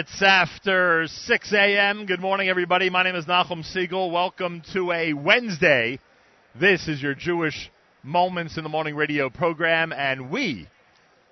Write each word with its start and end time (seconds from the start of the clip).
Minutes 0.00 0.22
after 0.22 1.06
6 1.06 1.52
a.m. 1.52 2.06
Good 2.06 2.20
morning, 2.20 2.48
everybody. 2.48 2.88
My 2.88 3.02
name 3.02 3.16
is 3.16 3.26
Nachum 3.26 3.62
Segal. 3.62 4.10
Welcome 4.10 4.62
to 4.72 4.92
a 4.92 5.12
Wednesday. 5.12 5.98
This 6.58 6.88
is 6.88 7.02
your 7.02 7.14
Jewish 7.14 7.70
Moments 8.02 8.56
in 8.56 8.62
the 8.62 8.70
Morning 8.70 8.96
radio 8.96 9.28
program, 9.28 9.92
and 9.92 10.30
we 10.30 10.66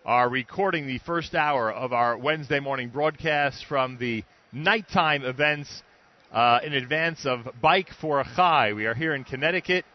are 0.05 0.29
recording 0.29 0.87
the 0.87 0.99
first 0.99 1.35
hour 1.35 1.73
of 1.73 1.95
our 1.95 2.19
Wednesday 2.19 2.61
morning 2.61 2.91
broadcast 2.91 3.65
from 3.67 3.97
the 3.97 4.23
nighttime 4.53 5.25
events 5.25 5.83
uh, 6.31 6.59
in 6.63 6.75
advance 6.75 7.25
of 7.25 7.49
Bike 7.63 7.89
for 8.03 8.21
a 8.21 8.25
Chai. 8.37 8.75
We 8.75 8.85
are 8.85 8.95
here 8.95 9.15
in 9.15 9.25
Connecticut. 9.25 9.87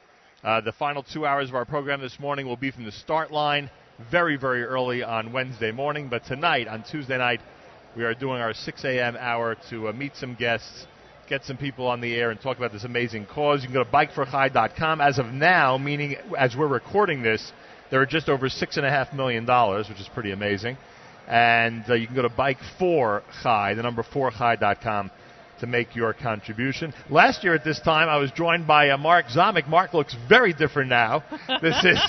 Uh, 0.44 0.62
the 0.62 0.72
final 0.72 1.04
two 1.04 1.28
hours 1.28 1.50
of 1.50 1.54
our 1.54 1.66
program 1.66 2.02
this 2.02 2.20
morning 2.20 2.48
will 2.48 2.58
be 2.58 2.72
from 2.72 2.86
the 2.86 2.92
start 2.92 3.32
line 3.32 3.70
very, 4.10 4.36
very 4.36 4.64
early 4.64 5.04
on 5.04 5.32
Wednesday 5.32 5.72
morning. 5.72 6.10
But 6.10 6.26
tonight, 6.26 6.68
on 6.68 6.84
Tuesday 6.90 7.20
night, 7.20 7.40
we 7.96 8.04
are 8.04 8.14
doing 8.14 8.42
our 8.42 8.54
6 8.54 8.86
a.m. 8.86 9.16
hour 9.20 9.56
to 9.70 9.90
uh, 9.90 9.94
meet 9.94 10.16
some 10.16 10.36
guests, 10.36 10.88
get 11.30 11.44
some 11.44 11.58
people 11.58 11.88
on 11.88 12.02
the 12.02 12.16
air, 12.16 12.32
and 12.32 12.42
talk 12.42 12.58
about 12.58 12.72
this 12.72 12.84
amazing 12.84 13.26
cause. 13.26 13.62
You 13.62 13.68
can 13.68 13.74
go 13.74 13.84
to 13.84 13.90
bikeforchai.com. 13.90 15.00
As 15.00 15.20
of 15.20 15.28
now, 15.28 15.78
meaning 15.78 16.16
as 16.38 16.56
we're 16.56 16.68
recording 16.68 17.22
this, 17.22 17.52
there 17.92 18.02
are 18.02 18.06
just 18.06 18.30
over 18.30 18.50
six 18.50 18.78
and 18.78 18.86
a 18.86 18.90
half 18.90 19.14
million 19.14 19.46
dollars, 19.46 19.90
which 19.90 20.00
is 20.00 20.10
pretty 20.14 20.32
amazing. 20.32 20.78
And 21.28 21.84
uh, 21.88 21.94
you 21.94 22.08
can 22.08 22.16
go 22.16 22.24
to 22.24 22.30
bike 22.30 22.58
for 22.80 23.24
Chai, 23.44 23.76
the 23.76 23.84
number 23.84 24.04
four 24.04 24.32
Chai.com 24.32 25.12
to 25.64 25.68
make 25.68 25.96
your 25.96 26.12
contribution. 26.14 26.94
Last 27.10 27.42
year 27.44 27.56
at 27.56 27.64
this 27.64 27.80
time, 27.80 28.10
I 28.10 28.18
was 28.18 28.32
joined 28.32 28.68
by 28.68 28.90
uh, 28.90 28.98
Mark 28.98 29.28
Zamek. 29.28 29.66
Mark 29.70 29.94
looks 29.94 30.14
very 30.28 30.54
different 30.54 30.90
now. 30.90 31.24
This 31.62 31.86
is 31.86 32.00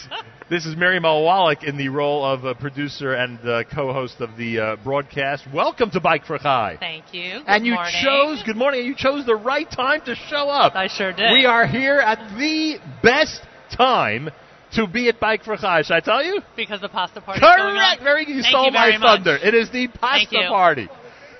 this 0.50 0.66
is 0.66 0.76
Miriam 0.76 1.04
L. 1.04 1.22
Wallach 1.22 1.62
in 1.62 1.76
the 1.76 1.88
role 1.88 2.24
of 2.24 2.44
a 2.44 2.54
producer 2.54 3.14
and 3.14 3.38
uh, 3.48 3.62
co-host 3.72 4.20
of 4.20 4.36
the 4.36 4.58
uh, 4.58 4.76
broadcast. 4.82 5.44
Welcome 5.54 5.90
to 5.92 6.00
Bike 6.00 6.24
for 6.24 6.38
Chai. 6.38 6.76
Thank 6.80 7.14
you. 7.14 7.38
Good 7.38 7.44
and 7.46 7.64
you 7.66 7.74
morning. 7.74 7.92
chose 8.02 8.42
good 8.44 8.56
morning. 8.56 8.84
You 8.84 8.94
chose 8.96 9.24
the 9.24 9.36
right 9.36 9.70
time 9.70 10.00
to 10.06 10.16
show 10.28 10.48
up. 10.48 10.74
I 10.74 10.88
sure 10.88 11.12
did. 11.12 11.30
We 11.32 11.46
are 11.46 11.66
here 11.66 12.00
at 12.00 12.18
the 12.36 12.78
best 13.02 13.40
time 13.76 14.30
to 14.72 14.88
be 14.88 15.08
at 15.08 15.20
Bike 15.20 15.44
for 15.44 15.56
Chai. 15.56 15.82
Should 15.82 15.94
I 15.94 16.00
tell 16.00 16.24
you? 16.24 16.40
because 16.56 16.80
the 16.80 16.88
pasta 16.88 17.20
party. 17.20 17.40
going 17.40 17.52
on. 17.52 17.76
Correct. 17.76 18.02
Very 18.02 18.24
good. 18.24 18.34
You 18.34 18.42
Thank 18.42 18.50
stole 18.52 18.66
you 18.66 18.72
my 18.72 18.90
much. 18.98 19.00
thunder. 19.02 19.36
It 19.36 19.54
is 19.54 19.68
the 19.70 19.86
Thank 19.86 20.00
pasta 20.00 20.38
you. 20.40 20.48
party. 20.48 20.88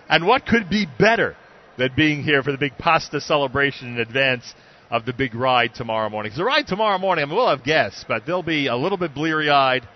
And 0.09 0.27
what 0.27 0.47
could 0.47 0.71
be 0.71 0.87
better 0.99 1.35
than 1.77 1.91
being 1.97 2.23
here 2.23 2.43
for 2.43 2.53
the 2.53 2.59
big 2.59 2.77
pasta 2.79 3.21
celebration 3.21 3.89
in 3.89 4.01
advance 4.01 4.55
of 4.91 5.05
the 5.07 5.13
big 5.13 5.35
ride 5.35 5.75
tomorrow 5.75 6.09
morning. 6.09 6.31
Because 6.31 6.39
the 6.39 6.45
ride 6.45 6.67
tomorrow 6.67 6.99
morning, 6.99 7.25
I 7.25 7.27
mean, 7.27 7.37
we'll 7.37 7.49
have 7.49 7.65
guests, 7.65 8.05
but 8.07 8.27
they'll 8.27 8.43
be 8.43 8.67
a 8.69 8.77
little 8.77 8.99
bit 8.99 9.15
bleary-eyed. 9.15 9.87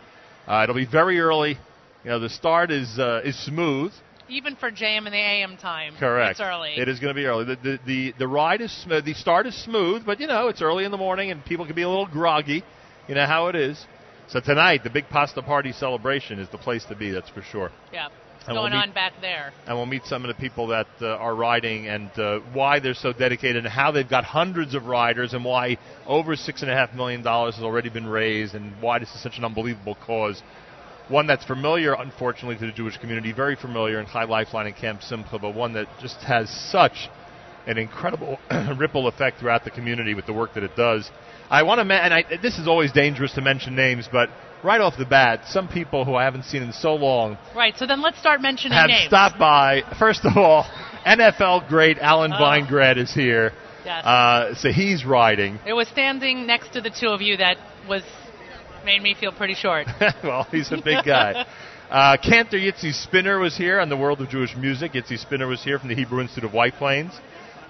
Uh, 0.47 0.63
it'll 0.63 0.75
be 0.75 0.87
very 0.87 1.21
early. 1.21 1.59
You 2.05 2.11
know, 2.11 2.21
the 2.21 2.31
start 2.31 2.71
is 2.71 2.99
uh, 2.99 3.21
is 3.25 3.39
smooth. 3.45 3.93
Even 4.31 4.57
for 4.57 4.71
JM 4.71 5.07
and 5.07 5.13
the 5.13 5.19
AM 5.19 5.57
time. 5.57 5.95
Correct. 5.99 6.33
It's 6.33 6.41
early. 6.41 6.75
It 6.77 6.89
is 6.89 7.01
going 7.01 7.15
to 7.15 7.19
be 7.19 7.27
early. 7.27 7.45
The, 7.45 7.57
the 7.57 7.79
the 7.87 8.15
the 8.19 8.29
ride 8.29 8.61
is 8.61 8.73
smooth. 8.83 9.05
The 9.05 9.15
start 9.15 9.47
is 9.47 9.55
smooth, 9.63 10.05
but 10.05 10.21
you 10.21 10.27
know 10.27 10.49
it's 10.49 10.63
early 10.63 10.85
in 10.85 10.91
the 10.91 10.99
morning 10.99 11.31
and 11.31 11.45
people 11.45 11.67
can 11.67 11.75
be 11.75 11.83
a 11.83 11.89
little 11.89 12.07
groggy. 12.07 12.63
You 13.09 13.15
know 13.15 13.27
how 13.27 13.49
it 13.49 13.57
is. 13.57 13.85
So 14.29 14.41
tonight, 14.41 14.85
the 14.85 14.91
big 14.91 15.09
pasta 15.09 15.43
party 15.43 15.73
celebration 15.73 16.39
is 16.39 16.49
the 16.51 16.59
place 16.59 16.85
to 16.87 16.95
be. 16.95 17.11
That's 17.11 17.31
for 17.31 17.43
sure. 17.43 17.71
Yeah. 17.93 18.09
And 18.49 18.55
we'll 18.57 18.63
going 18.65 18.73
meet- 18.73 18.89
on 18.89 18.93
back 18.93 19.13
there. 19.21 19.53
and 19.67 19.77
we'll 19.77 19.87
meet 19.87 20.05
some 20.07 20.25
of 20.25 20.29
the 20.29 20.41
people 20.41 20.69
that 20.69 20.87
uh, 21.01 21.07
are 21.17 21.35
riding 21.35 21.87
and 21.87 22.11
uh, 22.19 22.41
why 22.53 22.81
they're 22.81 22.95
so 22.95 23.13
dedicated 23.13 23.65
and 23.65 23.73
how 23.73 23.91
they've 23.93 24.09
got 24.09 24.25
hundreds 24.25 24.75
of 24.75 24.87
riders 24.87 25.35
and 25.35 25.45
why 25.45 25.77
over 26.07 26.35
six 26.35 26.63
and 26.63 26.71
a 26.71 26.75
half 26.75 26.95
million 26.95 27.23
dollars 27.23 27.57
has 27.57 27.65
already 27.65 27.91
been 27.91 28.07
raised 28.07 28.55
and 28.55 28.73
why 28.81 28.99
this 28.99 29.11
is 29.15 29.23
such 29.23 29.39
an 29.39 29.45
unbelievable 29.45 29.97
cause. 30.07 30.43
One 31.09 31.27
that's 31.27 31.45
familiar, 31.45 31.95
unfortunately, 31.95 32.57
to 32.57 32.67
the 32.67 32.73
Jewish 32.73 32.97
community, 32.99 33.33
very 33.33 33.57
familiar 33.57 33.99
in 34.01 34.07
Chai 34.07 34.25
Lifeline 34.25 34.67
and 34.67 34.77
Camp 34.77 35.03
Simcha, 35.03 35.39
but 35.39 35.55
one 35.55 35.73
that 35.75 35.87
just 36.01 36.17
has 36.25 36.51
such 36.71 37.09
an 37.67 37.79
incredible 37.79 38.39
ripple 38.79 39.09
effect 39.09 39.39
throughout 39.41 39.65
the 39.65 39.71
community 39.71 40.15
with 40.15 40.27
the 40.27 40.33
work 40.33 40.55
that 40.55 40.63
it 40.63 40.75
does. 40.77 41.11
I 41.51 41.63
want 41.63 41.79
to, 41.81 41.85
ma- 41.85 41.95
and 41.95 42.13
I, 42.13 42.25
this 42.43 42.59
is 42.59 42.69
always 42.69 42.93
dangerous 42.93 43.33
to 43.35 43.41
mention 43.41 43.75
names, 43.75 44.09
but 44.11 44.29
right 44.65 44.81
off 44.81 44.97
the 44.99 45.05
bat, 45.05 45.43
some 45.49 45.69
people 45.69 46.05
who 46.05 46.15
I 46.15 46.25
haven't 46.25 46.45
seen 46.45 46.63
in 46.63 46.73
so 46.73 46.95
long 46.95 47.39
Right. 47.55 47.77
So 47.77 47.87
then 47.87 48.01
let's 48.03 48.19
start 48.19 48.41
mentioning 48.41 48.77
have 48.77 48.89
names. 48.89 49.07
stopped 49.07 49.39
by. 49.39 49.83
First 49.99 50.25
of 50.25 50.37
all, 50.37 50.65
NFL 51.07 51.69
great 51.69 51.99
Alan 51.99 52.33
Oh. 52.33 52.37
Veingrad 52.37 52.97
is 52.99 53.13
here. 53.13 53.53
Yes. 53.85 54.05
Uh, 54.05 54.55
so 54.55 54.71
he's 54.71 55.05
riding. 55.05 55.59
it 55.67 55.73
was 55.73 55.89
standing 55.89 56.47
next 56.47 56.73
to 56.75 56.81
the 56.81 56.91
two 56.91 57.09
of 57.09 57.21
you 57.23 57.37
that 57.39 57.57
was 57.89 58.03
made 58.85 59.03
me 59.03 59.15
feel 59.19 59.33
pretty 59.33 59.55
short. 59.55 59.87
well, 60.23 60.47
he's 60.51 60.71
a 60.73 60.77
big 60.83 61.05
guy. 61.05 61.45
Uh, 61.91 62.19
Cantor 62.23 62.59
Yitzi 62.59 62.93
Spinner 62.93 63.39
was 63.39 63.57
here 63.57 63.81
on 63.81 63.89
the 63.89 63.97
World 63.97 64.21
of 64.21 64.29
Jewish 64.29 64.55
Music. 64.55 64.93
Yitzi 64.93 65.17
Spinner 65.19 65.47
was 65.47 65.65
here 65.65 65.79
from 65.79 65.89
the 65.89 65.95
Hebrew 65.95 66.21
Institute 66.21 66.45
of 66.45 66.53
White 66.53 66.75
Plains 66.75 67.13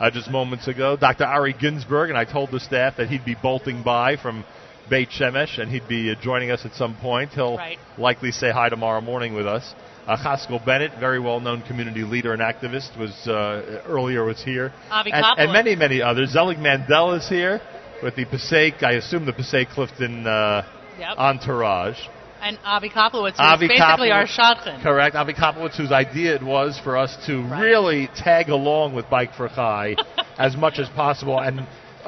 uh, 0.01 0.11
just 0.11 0.29
moments 0.29 0.67
ago. 0.67 0.97
Dr. 0.97 1.23
Ari 1.23 1.53
Ginsberg, 1.53 2.09
and 2.11 2.19
I 2.19 2.25
told 2.25 2.51
the 2.51 2.59
staff 2.59 2.97
that 2.97 3.07
he'd 3.09 3.25
be 3.25 3.37
bolting 3.41 3.85
by 3.85 4.17
from 4.17 4.45
Beit 4.89 5.11
Shemesh 5.11 5.59
and 5.61 5.71
he'd 5.71 5.87
be 5.89 6.11
uh, 6.11 6.15
joining 6.21 6.51
us 6.51 6.65
at 6.65 6.73
some 6.75 6.97
point. 6.97 7.31
He'll 7.33 7.57
Right. 7.57 7.79
likely 7.99 8.31
say 8.33 8.51
hi 8.51 8.69
tomorrow 8.69 9.01
morning 9.01 9.35
with 9.35 9.47
us. 9.47 9.75
Uh, 10.07 10.17
Haskell 10.17 10.61
Bennett, 10.65 10.93
very 10.99 11.21
well-known 11.21 11.63
community 11.63 12.03
leader 12.03 12.33
and 12.33 12.41
activist, 12.41 12.97
was 12.99 13.13
uh, 13.29 13.83
earlier 13.87 14.25
was 14.25 14.43
here, 14.43 14.73
and, 14.91 15.07
and 15.37 15.53
many 15.53 15.77
many 15.77 16.01
others. 16.01 16.31
Zelig 16.31 16.59
Mandel 16.59 17.13
is 17.15 17.29
here 17.29 17.61
with 18.03 18.17
the 18.17 18.25
Passaic, 18.25 18.83
I 18.83 18.93
assume 18.93 19.27
the 19.27 19.33
Passaic 19.35 19.69
Clifton 19.69 20.27
uh, 20.27 20.65
Yep. 20.99 21.15
entourage. 21.19 21.99
and 22.41 22.59
Avi 22.65 22.89
Koplowitz, 22.89 23.33
who's 23.33 23.41
Avi 23.41 23.69
basically 23.69 24.11
our 24.11 24.25
Koplowitz. 24.25 24.29
shotgun. 24.29 24.81
Correct. 24.83 25.15
Avi 25.15 25.35
Koplowitz, 25.35 25.77
whose 25.77 25.93
idea 25.93 26.35
it 26.37 26.43
was 26.43 26.79
for 26.83 26.97
us 26.97 27.17
to 27.27 27.43
Right. 27.43 27.61
really 27.61 28.09
tag 28.17 28.49
along 28.49 28.95
with 28.95 29.09
Bike 29.11 29.35
for 29.35 29.49
Chai 29.49 29.95
as 30.39 30.57
much 30.57 30.79
as 30.79 30.89
possible, 30.91 31.39
and 31.39 31.67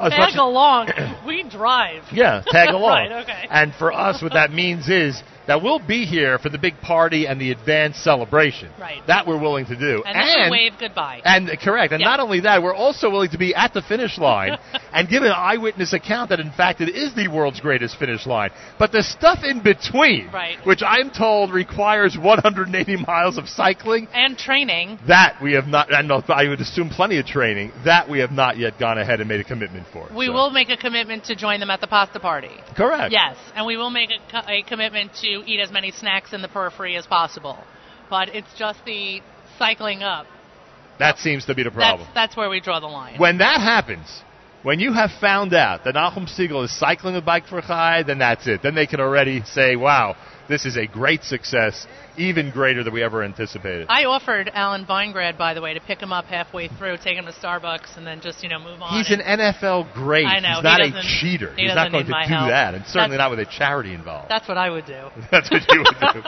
much 0.09 0.33
Tag 0.33 0.39
along. 0.39 0.89
we 1.25 1.43
drive. 1.43 2.03
yeah, 2.11 2.41
tag 2.47 2.69
along. 2.73 2.89
Right, 2.89 3.23
okay. 3.23 3.47
And 3.49 3.73
for 3.75 3.91
us, 3.93 4.21
what 4.21 4.33
that 4.33 4.51
means 4.51 4.89
is 4.89 5.21
that 5.47 5.61
we'll 5.61 5.79
be 5.85 6.05
here 6.05 6.37
for 6.39 6.49
the 6.49 6.57
big 6.57 6.79
party 6.81 7.27
and 7.27 7.39
the 7.39 7.51
advanced 7.51 8.03
celebration. 8.03 8.69
Right. 8.79 9.01
That 9.07 9.27
we're 9.27 9.39
willing 9.39 9.65
to 9.67 9.75
do. 9.75 10.03
And 10.05 10.51
we 10.51 10.57
wave 10.57 10.73
goodbye. 10.79 11.21
And 11.23 11.49
correct. 11.61 11.93
And 11.93 12.01
Yeah. 12.01 12.07
not 12.09 12.19
only 12.19 12.41
that, 12.41 12.61
we're 12.63 12.75
also 12.75 13.09
willing 13.09 13.29
to 13.31 13.37
be 13.37 13.53
at 13.55 13.73
the 13.73 13.81
finish 13.81 14.17
line 14.17 14.57
and 14.93 15.07
give 15.09 15.23
an 15.23 15.31
eyewitness 15.35 15.93
account 15.93 16.29
that 16.29 16.39
in 16.39 16.51
fact 16.51 16.81
it 16.81 16.89
is 16.89 17.13
the 17.15 17.27
world's 17.27 17.59
greatest 17.59 17.97
finish 17.97 18.25
line. 18.25 18.51
But 18.79 18.91
the 18.91 19.03
stuff 19.03 19.39
in 19.43 19.61
between, 19.61 20.29
Right. 20.31 20.57
which 20.65 20.81
I'm 20.85 21.09
told 21.11 21.51
requires 21.51 22.17
180 22.17 22.97
miles 22.97 23.37
of 23.37 23.47
cycling, 23.49 24.07
and 24.13 24.37
training. 24.37 24.99
that 25.07 25.41
we 25.41 25.53
have 25.53 25.67
not, 25.67 25.91
and 25.93 26.11
I 26.11 26.47
would 26.47 26.61
assume 26.61 26.89
plenty 26.89 27.17
of 27.17 27.25
training, 27.25 27.71
that 27.85 28.09
we 28.09 28.19
have 28.19 28.31
not 28.31 28.57
yet 28.57 28.77
gone 28.79 28.97
ahead 28.97 29.19
and 29.19 29.27
made 29.29 29.39
a 29.39 29.43
commitment 29.43 29.87
for. 29.91 30.07
We 30.15 30.27
So- 30.27 30.33
will 30.33 30.49
make 30.49 30.69
a 30.69 30.77
commitment 30.77 31.25
to 31.25 31.35
join 31.35 31.59
them 31.59 31.69
at 31.69 31.81
the 31.81 31.87
pasta 31.87 32.19
party. 32.19 32.51
Correct. 32.75 33.11
Yes, 33.11 33.35
and 33.55 33.65
we 33.65 33.77
will 33.77 33.89
make 33.89 34.09
a, 34.11 34.31
co- 34.31 34.47
a 34.47 34.61
commitment 34.63 35.13
to 35.21 35.30
eat 35.39 35.59
as 35.59 35.71
many 35.71 35.91
snacks 35.91 36.33
in 36.33 36.41
the 36.41 36.47
periphery 36.47 36.95
as 36.95 37.07
possible. 37.07 37.57
But 38.09 38.29
it's 38.29 38.53
just 38.57 38.83
the 38.85 39.21
cycling 39.57 40.03
up. 40.03 40.27
That 40.99 41.17
seems 41.17 41.45
to 41.45 41.55
be 41.55 41.63
the 41.63 41.71
problem. 41.71 42.07
That's 42.13 42.13
that's 42.31 42.37
where 42.37 42.49
we 42.49 42.59
draw 42.59 42.79
the 42.79 42.87
line. 42.87 43.19
When 43.19 43.39
that 43.39 43.59
happens, 43.59 44.07
when 44.63 44.79
you 44.79 44.93
have 44.93 45.09
found 45.19 45.53
out 45.53 45.83
that 45.85 45.95
Nachum 45.95 46.29
Segal 46.29 46.65
is 46.65 46.77
cycling 46.77 47.15
a 47.15 47.21
Bike 47.21 47.47
for 47.47 47.61
Chai, 47.61 48.03
then 48.03 48.19
that's 48.19 48.47
it. 48.47 48.61
Then 48.61 48.75
they 48.75 48.85
can 48.85 48.99
already 48.99 49.41
say, 49.43 49.75
wow, 49.75 50.15
this 50.51 50.65
is 50.65 50.77
a 50.77 50.85
great 50.85 51.23
success, 51.23 51.87
even 52.17 52.51
greater 52.51 52.83
than 52.83 52.93
we 52.93 53.01
ever 53.01 53.23
anticipated. 53.23 53.87
I 53.89 54.05
offered 54.05 54.51
Alan 54.53 54.85
Veingrad, 54.85 55.37
by 55.37 55.53
the 55.53 55.61
way, 55.61 55.73
to 55.73 55.79
pick 55.79 55.99
him 56.01 56.11
up 56.13 56.25
halfway 56.25 56.67
through, 56.67 56.97
take 56.97 57.17
him 57.17 57.25
to 57.25 57.31
Starbucks, 57.31 57.97
and 57.97 58.05
then 58.05 58.21
just 58.21 58.43
you 58.43 58.49
know 58.49 58.59
move 58.59 58.81
on. 58.81 58.93
He's 58.97 59.09
an 59.11 59.21
NFL 59.21 59.93
great. 59.93 60.25
I 60.27 60.39
know, 60.39 60.49
He's 60.49 60.57
he 60.57 60.63
not 60.63 60.81
a 60.81 61.01
cheater. 61.19 61.53
he 61.55 61.63
He's 61.63 61.73
not 61.75 61.91
going 61.91 62.05
to 62.05 62.11
do 62.11 62.17
help. 62.17 62.49
that, 62.49 62.75
and 62.75 62.85
certainly 62.85 63.17
That's- 63.17 63.31
not 63.31 63.37
with 63.37 63.39
a 63.47 63.51
charity 63.57 63.93
involved. 63.93 64.29
That's 64.29 64.47
what 64.47 64.57
I 64.57 64.69
would 64.69 64.85
do. 64.85 65.07
That's 65.31 65.49
what 65.49 65.61
you 65.69 65.79
would 65.79 66.13
do. 66.13 66.21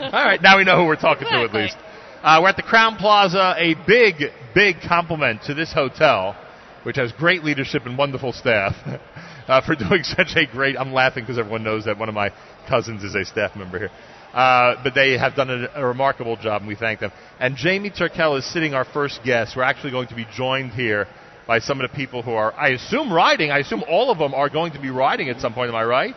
All 0.04 0.24
right, 0.24 0.40
now 0.42 0.58
we 0.58 0.64
know 0.64 0.76
who 0.76 0.84
we're 0.86 0.96
talking 0.96 1.26
to 1.28 1.34
at 1.34 1.44
Exactly. 1.46 1.62
least. 1.62 1.76
Uh, 2.22 2.38
we're 2.42 2.48
at 2.50 2.56
the 2.56 2.62
Crowne 2.62 2.96
Plaza. 2.98 3.54
A 3.58 3.74
big, 3.86 4.22
big 4.54 4.76
compliment 4.86 5.42
to 5.46 5.54
this 5.54 5.72
hotel, 5.72 6.36
which 6.84 6.96
has 6.96 7.10
great 7.12 7.42
leadership 7.42 7.82
and 7.86 7.98
wonderful 7.98 8.32
staff, 8.32 8.74
uh, 9.48 9.60
for 9.66 9.74
doing 9.74 10.02
such 10.04 10.36
a 10.36 10.46
great. 10.46 10.76
I'm 10.78 10.92
laughing 10.92 11.24
because 11.24 11.38
everyone 11.38 11.64
knows 11.64 11.86
that 11.86 11.98
one 11.98 12.08
of 12.08 12.14
my 12.14 12.30
cousins 12.68 13.04
is 13.04 13.14
a 13.14 13.24
staff 13.24 13.56
member 13.56 13.78
here. 13.78 13.90
Uh, 14.32 14.82
but 14.82 14.94
they 14.94 15.18
have 15.18 15.34
done 15.34 15.50
a, 15.50 15.68
a 15.74 15.86
remarkable 15.86 16.36
job, 16.36 16.62
and 16.62 16.68
we 16.68 16.74
thank 16.74 17.00
them. 17.00 17.12
And 17.38 17.54
Jamie 17.54 17.90
Turkel 17.90 18.38
is 18.38 18.50
sitting 18.50 18.72
our 18.72 18.84
first 18.84 19.20
guest. 19.24 19.54
We're 19.56 19.62
actually 19.62 19.90
going 19.90 20.08
to 20.08 20.14
be 20.14 20.26
joined 20.34 20.72
here 20.72 21.06
by 21.46 21.58
some 21.58 21.80
of 21.80 21.90
the 21.90 21.94
people 21.94 22.22
who 22.22 22.32
are, 22.32 22.54
I 22.54 22.68
assume, 22.68 23.12
riding. 23.12 23.50
I 23.50 23.58
assume 23.58 23.84
all 23.86 24.10
of 24.10 24.18
them 24.18 24.32
are 24.32 24.48
going 24.48 24.72
to 24.72 24.80
be 24.80 24.88
riding 24.88 25.28
at 25.28 25.40
some 25.40 25.52
point. 25.52 25.68
Am 25.68 25.74
I 25.74 25.84
right? 25.84 26.14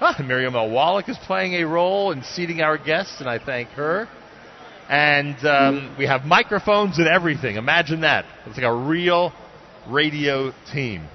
Ah, 0.00 0.22
Miriam. 0.22 0.52
Wallach 0.52 1.08
is 1.08 1.16
playing 1.26 1.54
a 1.54 1.64
role 1.64 2.12
in 2.12 2.22
seating 2.22 2.60
our 2.60 2.76
guests, 2.76 3.20
and 3.20 3.28
I 3.28 3.38
thank 3.38 3.70
her. 3.70 4.06
And 4.90 5.36
um, 5.46 5.96
we 5.98 6.06
have 6.06 6.24
microphones 6.24 6.98
and 6.98 7.08
everything. 7.08 7.56
Imagine 7.56 8.02
that. 8.02 8.26
It's 8.44 8.56
like 8.56 8.66
a 8.66 8.74
real 8.74 9.32
radio 9.88 10.52
team. 10.72 11.08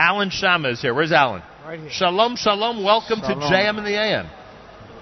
Alan 0.00 0.30
Shama 0.30 0.70
is 0.70 0.80
here. 0.80 0.94
Where's 0.94 1.12
Alan? 1.12 1.42
Right 1.62 1.78
here. 1.78 1.90
Shalom, 1.90 2.34
shalom. 2.34 2.82
Welcome 2.82 3.20
Shalom. 3.20 3.40
to 3.40 3.46
JM 3.54 3.76
and 3.76 3.86
the 3.86 4.00
AM. 4.00 4.30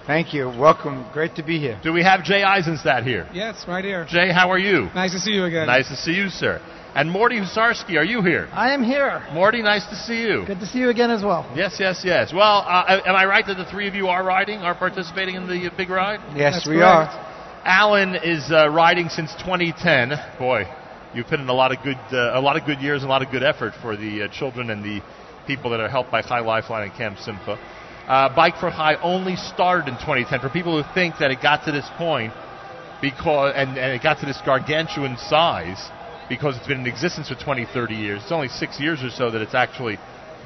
Thank 0.09 0.35
you. 0.35 0.49
Welcome. 0.49 1.07
Great 1.13 1.37
to 1.37 1.45
be 1.45 1.61
here. 1.61 1.79
Do 1.85 1.93
we 1.93 2.03
have 2.03 2.25
Jay 2.25 2.43
Eisenstadt 2.43 3.05
here? 3.05 3.29
Yes, 3.33 3.65
right 3.69 3.85
here. 3.85 4.07
Jay, 4.09 4.33
how 4.33 4.51
are 4.51 4.59
you? 4.59 4.89
Nice 4.97 5.13
to 5.13 5.21
see 5.21 5.31
you 5.31 5.45
again. 5.45 5.69
Nice 5.69 5.87
to 5.89 5.95
see 5.95 6.15
you, 6.15 6.29
sir. 6.29 6.61
And 6.97 7.09
Morty 7.13 7.39
Husarsky, 7.39 7.97
are 7.97 8.05
you 8.05 8.23
here? 8.23 8.49
I 8.51 8.75
am 8.75 8.83
here. 8.83 9.23
Morty, 9.33 9.63
nice 9.63 9.87
to 9.87 9.95
see 9.95 10.21
you. 10.23 10.43
Good 10.47 10.59
to 10.59 10.67
see 10.67 10.81
you 10.81 10.89
again 10.89 11.13
as 11.13 11.23
well. 11.23 11.49
Yes, 11.55 11.77
yes, 11.79 12.03
yes. 12.05 12.33
Well, 12.35 12.65
uh, 12.67 13.01
am 13.07 13.15
I 13.15 13.25
right 13.27 13.47
that 13.47 13.57
the 13.57 13.67
three 13.67 13.87
of 13.87 13.95
you 13.95 14.09
are 14.09 14.25
riding, 14.25 14.59
are 14.63 14.75
participating 14.75 15.37
in 15.37 15.47
the 15.47 15.69
uh, 15.69 15.77
big 15.77 15.91
ride? 15.91 16.19
Yes, 16.35 16.55
That's 16.55 16.67
we 16.69 16.77
correct. 16.79 17.13
are. 17.13 17.61
Alan 17.65 18.17
is 18.17 18.51
uh, 18.51 18.69
riding 18.69 19.11
since 19.11 19.33
2010. 19.35 20.19
Boy, 20.41 20.65
you've 21.15 21.27
put 21.27 21.41
in 21.41 21.49
a 21.49 21.53
lot 21.55 21.73
of 21.73 21.83
good, 21.83 21.99
uh, 22.13 22.33
a 22.39 22.41
lot 22.41 22.57
of 22.57 22.65
good 22.67 22.81
years, 22.81 23.03
and 23.03 23.09
a 23.09 23.13
lot 23.13 23.23
of 23.23 23.31
good 23.31 23.43
effort 23.43 23.73
for 23.83 23.97
the 23.97 24.23
uh, 24.25 24.29
children 24.29 24.71
and 24.71 24.85
the 24.85 25.01
people 25.47 25.71
that 25.71 25.81
are 25.81 25.89
helped 25.89 26.11
by 26.11 26.23
Chai 26.23 26.41
Lifeline 26.41 26.85
and 26.89 26.93
Camp 26.93 27.19
Simcha. 27.19 27.59
uh, 28.07 28.35
Bike 28.35 28.57
for 28.59 28.71
Chai 28.71 28.97
only 29.03 29.37
started 29.37 29.89
in 29.89 29.95
2010. 29.95 30.41
For 30.41 30.49
people 30.51 30.81
who 30.81 30.89
think 30.95 31.15
that 31.21 31.31
it 31.31 31.41
got 31.43 31.65
to 31.65 31.73
this 31.73 31.89
point 31.97 32.33
because 33.01 33.53
and, 33.57 33.79
and 33.79 33.93
it 33.95 34.03
got 34.03 34.19
to 34.21 34.27
this 34.27 34.41
gargantuan 34.45 35.17
size 35.17 35.79
because 36.29 36.57
it's 36.57 36.67
been 36.67 36.81
in 36.81 36.87
existence 36.87 37.29
for 37.29 37.37
20, 37.37 37.67
30 37.73 37.95
years. 37.95 38.21
It's 38.23 38.33
only 38.33 38.49
six 38.49 38.79
years 38.81 39.03
or 39.03 39.09
so 39.11 39.31
that 39.31 39.41
it's 39.41 39.55
actually 39.55 39.99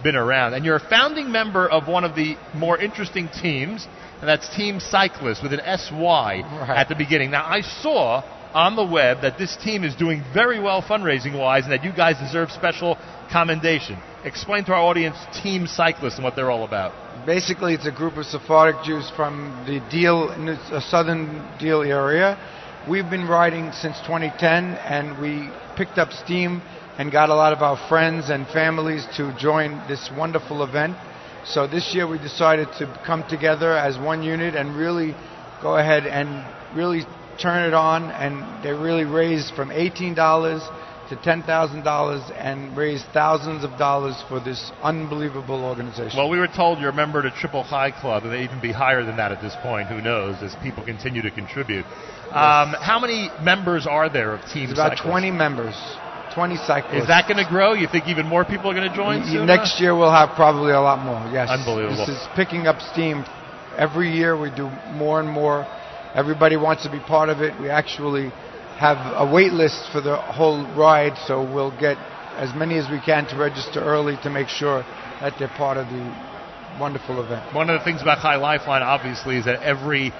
been 0.04 0.14
around. 0.16 0.54
And 0.54 0.64
you're 0.64 0.76
a 0.76 0.88
founding 0.88 1.32
member 1.32 1.68
of 1.68 1.88
one 1.88 2.04
of 2.04 2.14
the 2.14 2.36
more 2.54 2.78
interesting 2.78 3.28
teams, 3.28 3.86
and 4.20 4.28
that's 4.28 4.48
Team 4.54 4.78
Cyclist 4.80 5.42
with 5.42 5.52
an 5.52 5.60
SY 5.64 6.42
Right. 6.42 6.76
at 6.76 6.88
the 6.88 6.94
beginning. 6.94 7.30
Now, 7.32 7.44
I 7.46 7.62
saw 7.62 8.22
on 8.54 8.76
the 8.76 8.84
web 8.84 9.22
that 9.22 9.38
this 9.38 9.56
team 9.56 9.84
is 9.84 9.94
doing 9.94 10.22
very 10.34 10.60
well 10.60 10.82
fundraising 10.82 11.38
wise 11.38 11.64
and 11.64 11.72
that 11.72 11.84
you 11.84 11.92
guys 11.92 12.18
deserve 12.18 12.50
special 12.50 12.98
commendation. 13.30 13.98
Explain 14.24 14.64
to 14.64 14.72
our 14.72 14.82
audience 14.82 15.16
Team 15.42 15.66
Cyclist 15.66 16.16
and 16.16 16.24
what 16.24 16.36
they're 16.36 16.50
all 16.50 16.64
about. 16.64 16.92
Basically, 17.26 17.74
it's 17.74 17.86
a 17.86 17.92
group 17.92 18.16
of 18.16 18.26
Sephardic 18.26 18.84
Jews 18.84 19.10
from 19.16 19.64
the 19.66 19.80
Deal, 19.90 20.28
the 20.28 20.80
southern 20.80 21.48
Deal 21.58 21.82
area. 21.82 22.38
We've 22.88 23.08
been 23.08 23.26
riding 23.28 23.72
since 23.72 23.98
2010, 24.00 24.74
and 24.74 25.20
we 25.20 25.48
picked 25.76 25.98
up 25.98 26.12
steam 26.12 26.62
and 26.98 27.10
got 27.10 27.30
a 27.30 27.34
lot 27.34 27.52
of 27.52 27.62
our 27.62 27.76
friends 27.88 28.28
and 28.28 28.46
families 28.48 29.06
to 29.16 29.34
join 29.38 29.82
this 29.88 30.10
wonderful 30.16 30.62
event. 30.62 30.96
So 31.44 31.66
this 31.66 31.94
year 31.94 32.06
we 32.06 32.18
decided 32.18 32.68
to 32.78 33.00
come 33.06 33.24
together 33.28 33.72
as 33.76 33.98
one 33.98 34.22
unit 34.22 34.54
and 34.54 34.76
really 34.76 35.14
go 35.62 35.76
ahead 35.76 36.06
and 36.06 36.44
really 36.76 37.04
turn 37.40 37.66
it 37.66 37.74
on. 37.74 38.10
And 38.10 38.64
they 38.64 38.72
really 38.72 39.04
raised 39.04 39.54
from 39.54 39.70
$18 39.70 40.14
to 41.08 41.16
$10,000 41.16 42.32
and 42.38 42.76
raised 42.76 43.04
thousands 43.12 43.64
of 43.64 43.76
dollars 43.78 44.22
for 44.28 44.40
this 44.40 44.72
unbelievable 44.82 45.64
organization. 45.64 46.16
Well, 46.16 46.30
we 46.30 46.38
were 46.38 46.48
told 46.48 46.78
you're 46.78 46.90
a 46.90 46.94
member 46.94 47.18
of 47.18 47.24
the 47.24 47.38
Triple 47.38 47.64
Chai 47.68 47.90
Club, 47.90 48.24
and 48.24 48.32
they 48.32 48.42
even 48.44 48.60
be 48.60 48.72
higher 48.72 49.04
than 49.04 49.16
that 49.16 49.30
at 49.32 49.42
this 49.42 49.54
point. 49.62 49.88
Who 49.88 50.00
knows? 50.00 50.42
As 50.42 50.54
people 50.62 50.84
continue 50.84 51.20
to 51.22 51.30
contribute. 51.30 51.84
Um, 52.32 52.72
how 52.80 52.98
many 52.98 53.28
members 53.42 53.86
are 53.86 54.08
there 54.08 54.32
of 54.32 54.40
Team 54.52 54.70
about 54.70 54.96
Cyclist? 54.96 55.10
20 55.10 55.30
members, 55.32 55.76
20 56.34 56.56
cyclists. 56.56 57.02
Is 57.02 57.08
that 57.08 57.28
going 57.28 57.44
to 57.44 57.50
grow? 57.50 57.74
You 57.74 57.88
think 57.92 58.08
even 58.08 58.24
more 58.26 58.44
people 58.46 58.70
are 58.70 58.74
going 58.74 58.88
to 58.88 58.96
join 58.96 59.22
soon? 59.24 59.46
Next 59.46 59.80
year 59.80 59.94
we'll 59.94 60.10
have 60.10 60.34
probably 60.34 60.72
a 60.72 60.80
lot 60.80 61.04
more. 61.04 61.20
Yes, 61.30 61.50
Unbelievable. 61.50 62.06
This 62.06 62.16
is 62.16 62.26
picking 62.34 62.66
up 62.66 62.80
steam. 62.80 63.24
Every 63.76 64.10
year 64.10 64.38
we 64.40 64.48
do 64.54 64.70
more 64.96 65.20
and 65.20 65.28
more. 65.28 65.66
Everybody 66.14 66.56
wants 66.56 66.82
to 66.84 66.90
be 66.90 67.00
part 67.00 67.28
of 67.30 67.40
it. 67.40 67.58
We 67.60 67.70
actually 67.70 68.30
have 68.78 68.98
a 69.16 69.30
wait 69.32 69.52
list 69.52 69.88
for 69.92 70.00
the 70.00 70.16
whole 70.16 70.64
ride, 70.76 71.16
so 71.26 71.42
we'll 71.42 71.76
get 71.78 71.96
as 72.36 72.54
many 72.54 72.76
as 72.78 72.88
we 72.90 73.00
can 73.00 73.26
to 73.28 73.36
register 73.36 73.80
early 73.80 74.16
to 74.22 74.30
make 74.30 74.48
sure 74.48 74.82
that 75.20 75.34
they're 75.38 75.48
part 75.56 75.76
of 75.76 75.86
the 75.88 76.02
wonderful 76.80 77.22
event. 77.24 77.54
One 77.54 77.70
of 77.70 77.78
the 77.78 77.84
things 77.84 78.02
about 78.02 78.20
Chai 78.22 78.36
Lifeline, 78.36 78.82
obviously, 78.82 79.36
is 79.36 79.44
that 79.44 79.62
every 79.62 80.12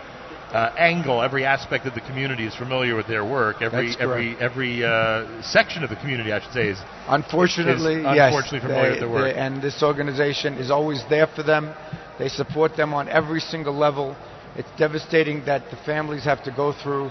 uh, 0.53 0.71
angle, 0.79 1.23
every 1.23 1.45
aspect 1.45 1.87
of 1.87 1.95
the 1.95 2.01
community 2.03 2.47
is 2.47 2.55
familiar 2.55 2.95
with 2.95 3.07
their 3.07 3.25
work. 3.25 3.63
Every 3.63 3.95
every 3.99 4.37
every 4.39 4.85
uh, 4.85 5.43
section 5.43 5.83
of 5.83 5.91
the 5.91 5.97
community, 5.97 6.33
I 6.33 6.41
should 6.41 6.53
say, 6.53 6.69
is 6.69 6.79
Unfortunately, 7.09 7.97
is 7.97 8.17
yes. 8.17 8.49
familiar 8.49 8.83
they- 8.85 8.91
with 8.91 9.01
their 9.01 9.09
work. 9.11 9.35
they- 9.35 9.39
and 9.41 9.63
this 9.63 9.83
organization 9.83 10.55
is 10.55 10.71
always 10.71 11.03
there 11.09 11.27
for 11.27 11.43
them. 11.43 11.75
They 12.19 12.29
support 12.29 12.77
them 12.77 12.93
on 12.95 13.09
every 13.09 13.41
single 13.41 13.75
level. 13.75 14.15
It's 14.57 14.69
devastating 14.79 15.45
that 15.47 15.71
the 15.71 15.77
families 15.85 16.25
have 16.25 16.45
to 16.45 16.51
go 16.51 16.73
through, 16.73 17.11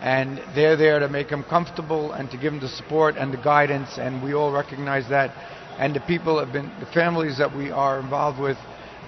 and 0.00 0.40
they're 0.54 0.76
there 0.76 0.98
to 0.98 1.08
make 1.08 1.28
them 1.28 1.44
comfortable 1.44 2.12
and 2.12 2.30
to 2.30 2.36
give 2.36 2.52
them 2.52 2.60
the 2.60 2.68
support 2.68 3.16
and 3.16 3.32
the 3.32 3.38
guidance, 3.38 3.98
and 3.98 4.22
we 4.22 4.34
all 4.34 4.52
recognize 4.52 5.08
that. 5.08 5.30
And 5.78 5.94
the 5.94 6.00
people 6.00 6.38
have 6.38 6.52
been, 6.52 6.70
the 6.80 6.86
families 6.92 7.38
that 7.38 7.56
we 7.56 7.70
are 7.70 7.98
involved 8.00 8.40
with, 8.40 8.58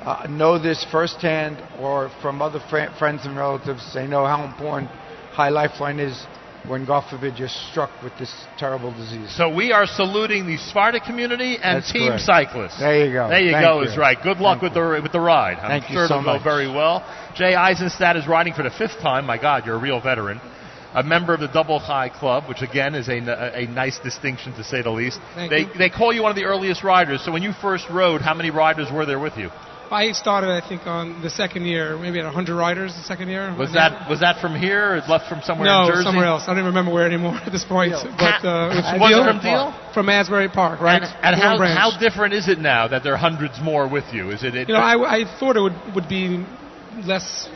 uh, 0.03 0.27
know 0.29 0.59
this 0.59 0.85
firsthand 0.91 1.57
or 1.79 2.11
from 2.23 2.41
other 2.41 2.61
fri 2.71 2.87
friends 2.99 3.25
and 3.25 3.37
relatives. 3.37 3.93
They 3.95 4.07
know 4.07 4.25
how 4.25 4.45
important 4.45 4.91
Chai 5.37 5.51
Lifeline 5.51 5.99
is 5.99 6.27
when, 6.67 6.87
God 6.87 7.09
forbid, 7.11 7.39
you're 7.39 7.49
struck 7.49 7.91
with 8.03 8.13
this 8.19 8.33
terrible 8.59 8.93
disease. 8.93 9.35
So 9.37 9.55
we 9.55 9.73
are 9.73 9.87
saluting 9.87 10.47
the 10.47 10.57
Sparta 10.57 11.01
community 11.01 11.59
and 11.63 11.83
That's 11.83 11.93
Team 11.93 12.09
correct. 12.09 12.23
Cyclists. 12.23 12.79
There 12.81 13.05
you 13.05 13.13
go. 13.13 13.29
There 13.29 13.41
you 13.41 13.53
Thank 13.53 13.65
go. 13.67 13.83
you. 13.83 13.89
Is 13.89 13.99
right. 13.99 14.17
Good 14.23 14.39
luck 14.39 14.61
Thank 14.61 14.75
with 14.75 14.83
the 14.83 15.01
with 15.03 15.13
the 15.13 15.21
ride. 15.21 15.59
I'm 15.59 15.69
Thank 15.69 15.91
you 15.91 15.97
sure 15.97 16.09
so 16.09 16.21
it'll 16.21 16.39
go 16.39 16.43
very 16.43 16.69
well. 16.69 17.05
Jay 17.35 17.55
Eisenstadt 17.55 18.17
is 18.17 18.27
riding 18.27 18.55
for 18.55 18.63
the 18.63 18.71
fifth 18.71 19.01
time. 19.01 19.27
My 19.27 19.39
God, 19.39 19.67
you're 19.67 19.77
a 19.77 19.81
real 19.81 20.01
veteran. 20.01 20.41
A 20.95 21.03
member 21.03 21.35
of 21.35 21.41
the 21.41 21.49
Double 21.49 21.81
Chai 21.81 22.09
Club, 22.09 22.45
which 22.49 22.63
again 22.63 22.95
is 22.95 23.09
a, 23.09 23.19
a, 23.19 23.65
a 23.65 23.67
nice 23.67 23.99
distinction 23.99 24.55
to 24.55 24.63
say 24.63 24.81
the 24.81 24.91
least. 24.91 25.19
Thank 25.35 25.51
they 25.51 25.59
you. 25.61 25.71
they 25.77 25.91
call 25.91 26.13
you 26.13 26.23
one 26.23 26.31
of 26.31 26.37
the 26.37 26.45
earliest 26.45 26.85
riders. 26.85 27.25
So 27.25 27.33
when 27.33 27.43
you 27.43 27.53
first 27.53 27.91
rode, 27.91 28.21
how 28.21 28.35
many 28.35 28.51
riders 28.51 28.93
were 28.93 29.05
there 29.05 29.19
with 29.19 29.37
you? 29.37 29.51
I 29.91 30.13
started, 30.13 30.49
I 30.51 30.67
think, 30.67 30.87
on 30.87 31.21
the 31.21 31.29
second 31.31 31.67
year, 31.67 31.99
maybe 31.99 32.19
at 32.19 32.25
100 32.25 32.57
riders 32.57 32.95
the 32.95 33.03
second 33.03 33.29
year. 33.29 33.55
Was 33.59 33.73
that 33.75 34.09
was 34.09 34.21
that 34.21 34.41
from 34.41 34.59
here 34.59 34.95
or 34.95 35.03
left 35.09 35.29
from 35.29 35.43
somewhere 35.43 35.67
no, 35.67 35.83
in 35.83 35.89
Jersey? 35.89 36.05
No, 36.05 36.11
somewhere 36.11 36.27
else. 36.27 36.45
I 36.45 36.47
don't 36.47 36.59
even 36.59 36.67
remember 36.67 36.93
where 36.93 37.07
anymore 37.07 37.35
at 37.45 37.53
this 37.53 37.65
point. 37.65 37.93
But 37.93 38.47
uh, 38.47 38.71
it 38.71 38.79
was 38.79 38.91
from 38.91 39.01
Was 39.01 39.11
it 39.11 39.15
Deal? 39.15 39.25
from 39.25 39.41
Deal? 39.43 39.93
From 39.93 40.09
Asbury 40.09 40.49
Park, 40.49 40.81
right? 40.81 41.03
And, 41.03 41.35
and 41.35 41.35
how, 41.37 41.59
how 41.59 41.99
different 41.99 42.35
is 42.35 42.49
it 42.49 42.59
now 42.59 42.87
that 42.89 43.03
there 43.03 43.15
are 43.15 43.19
hundreds 43.19 43.61
more 43.61 43.89
with 43.89 44.05
you? 44.13 44.31
Is 44.31 44.43
it? 44.45 44.55
it 44.55 44.69
You 44.69 44.75
know, 44.75 44.81
I, 44.81 45.23
I 45.23 45.39
thought 45.39 45.57
it 45.57 45.61
would, 45.61 45.95
would 45.95 46.09
be 46.09 46.47
less 47.03 47.49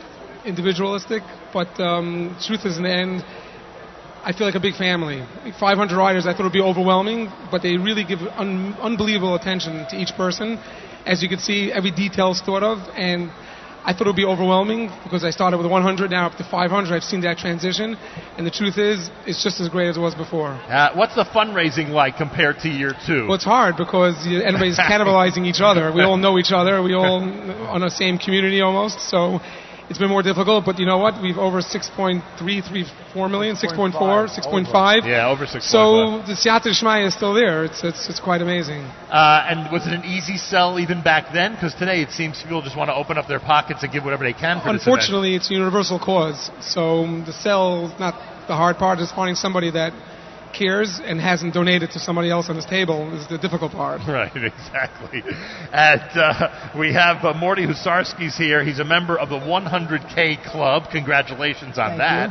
individualistic, 0.45 1.23
but 1.53 1.79
um, 1.79 2.37
truth 2.45 2.65
is, 2.65 2.77
in 2.77 2.83
the 2.83 2.91
end, 2.91 3.23
I 4.23 4.33
feel 4.33 4.47
like 4.47 4.55
a 4.55 4.59
big 4.59 4.75
family. 4.75 5.23
500 5.59 5.95
riders, 5.95 6.25
I 6.27 6.33
thought 6.33 6.41
it 6.41 6.43
would 6.43 6.53
be 6.53 6.61
overwhelming, 6.61 7.31
but 7.49 7.61
they 7.61 7.77
really 7.77 8.03
give 8.03 8.19
un- 8.37 8.75
unbelievable 8.81 9.35
attention 9.35 9.85
to 9.89 9.95
each 9.95 10.13
person. 10.17 10.59
As 11.05 11.23
you 11.23 11.29
can 11.29 11.39
see, 11.39 11.71
every 11.71 11.91
detail 11.91 12.31
is 12.31 12.41
thought 12.41 12.63
of, 12.63 12.79
and 12.95 13.31
I 13.85 13.93
thought 13.93 14.07
it 14.07 14.09
would 14.11 14.15
be 14.15 14.25
overwhelming 14.25 14.91
because 15.03 15.23
I 15.23 15.29
started 15.29 15.57
with 15.57 15.67
100, 15.69 16.11
now 16.11 16.27
up 16.27 16.35
to 16.37 16.43
500. 16.43 16.93
I've 16.93 17.03
seen 17.03 17.21
that 17.21 17.37
transition, 17.37 17.95
and 18.37 18.45
the 18.45 18.51
truth 18.51 18.77
is, 18.77 19.09
it's 19.25 19.43
just 19.43 19.59
as 19.61 19.69
great 19.69 19.87
as 19.87 19.97
it 19.97 20.01
was 20.01 20.15
before. 20.15 20.51
Uh, 20.67 20.91
what's 20.95 21.15
the 21.15 21.23
fundraising 21.23 21.89
like 21.89 22.17
compared 22.17 22.59
to 22.59 22.69
year 22.69 22.93
two? 23.07 23.25
Well, 23.25 23.35
it's 23.35 23.45
hard 23.45 23.77
because 23.77 24.15
everybody's 24.27 24.77
cannibalizing 24.91 25.45
each 25.45 25.61
other. 25.61 25.91
We 25.93 26.03
all 26.03 26.17
know 26.17 26.37
each 26.37 26.51
other. 26.51 26.83
We 26.83 26.93
all 26.93 27.23
on 27.73 27.81
the 27.81 27.89
same 27.89 28.17
community 28.17 28.61
almost. 28.61 28.99
So 29.09 29.39
it's 29.89 29.97
been 29.99 30.09
more 30.09 30.21
difficult. 30.23 30.65
But 30.65 30.79
you 30.79 30.85
know 30.85 30.97
what? 30.99 31.21
We've 31.21 31.37
over 31.37 31.61
6.334 31.61 33.31
million, 33.31 33.55
6.4, 33.55 33.93
6.5. 33.93 35.05
yeah, 35.07 35.29
over 35.29 35.45
six. 35.45 35.69
So 35.69 36.21
the 36.25 36.33
Siyata 36.33 36.67
Shmai 36.73 37.07
is 37.07 37.13
still 37.15 37.33
there. 37.33 37.65
It's, 37.65 37.83
it's, 37.83 38.09
it's 38.09 38.19
quite 38.19 38.41
amazing. 38.41 38.81
uh, 39.09 39.45
and 39.49 39.71
was 39.71 39.87
it 39.87 39.93
an 39.93 40.05
easy 40.05 40.37
sell 40.37 40.79
even 40.79 41.01
back 41.01 41.33
then? 41.33 41.53
Because 41.53 41.73
today 41.73 42.01
it 42.01 42.11
seems 42.11 42.41
people 42.41 42.61
just 42.61 42.77
want 42.77 42.89
to 42.89 42.95
open 42.95 43.17
up 43.17 43.27
their 43.27 43.39
pockets 43.39 43.83
and 43.83 43.91
give 43.91 44.03
whatever 44.03 44.23
they 44.23 44.33
can 44.33 44.61
for 44.61 44.73
this 44.73 44.83
event. 44.83 45.01
Unfortunately, 45.01 45.35
it's 45.35 45.49
a 45.49 45.53
universal 45.53 45.99
cause. 45.99 46.51
So 46.61 47.03
the 47.25 47.33
sell 47.33 47.87
is 47.91 47.99
not 47.99 48.13
the 48.47 48.55
hard 48.55 48.77
part. 48.77 48.99
Is 48.99 49.11
finding 49.11 49.35
somebody 49.35 49.71
that 49.71 49.93
cares 50.53 50.99
and 51.03 51.19
hasn't 51.19 51.53
donated 51.53 51.91
to 51.91 51.99
somebody 51.99 52.29
else 52.29 52.49
on 52.49 52.55
this 52.55 52.65
table 52.65 53.13
is 53.13 53.27
the 53.27 53.37
difficult 53.37 53.71
part. 53.71 54.01
Right, 54.09 54.31
exactly. 54.35 55.23
And 55.71 56.01
uh, 56.15 56.77
we 56.77 56.93
have 56.93 57.23
uh, 57.23 57.33
Morty 57.33 57.65
Husarski's 57.65 58.35
here. 58.37 58.63
He's 58.63 58.79
a 58.79 58.83
member 58.83 59.17
of 59.17 59.29
the 59.29 59.37
100K 59.39 60.43
Club. 60.43 60.83
Congratulations 60.91 61.77
on 61.77 61.97
Thank 61.97 61.99
that. 61.99 62.29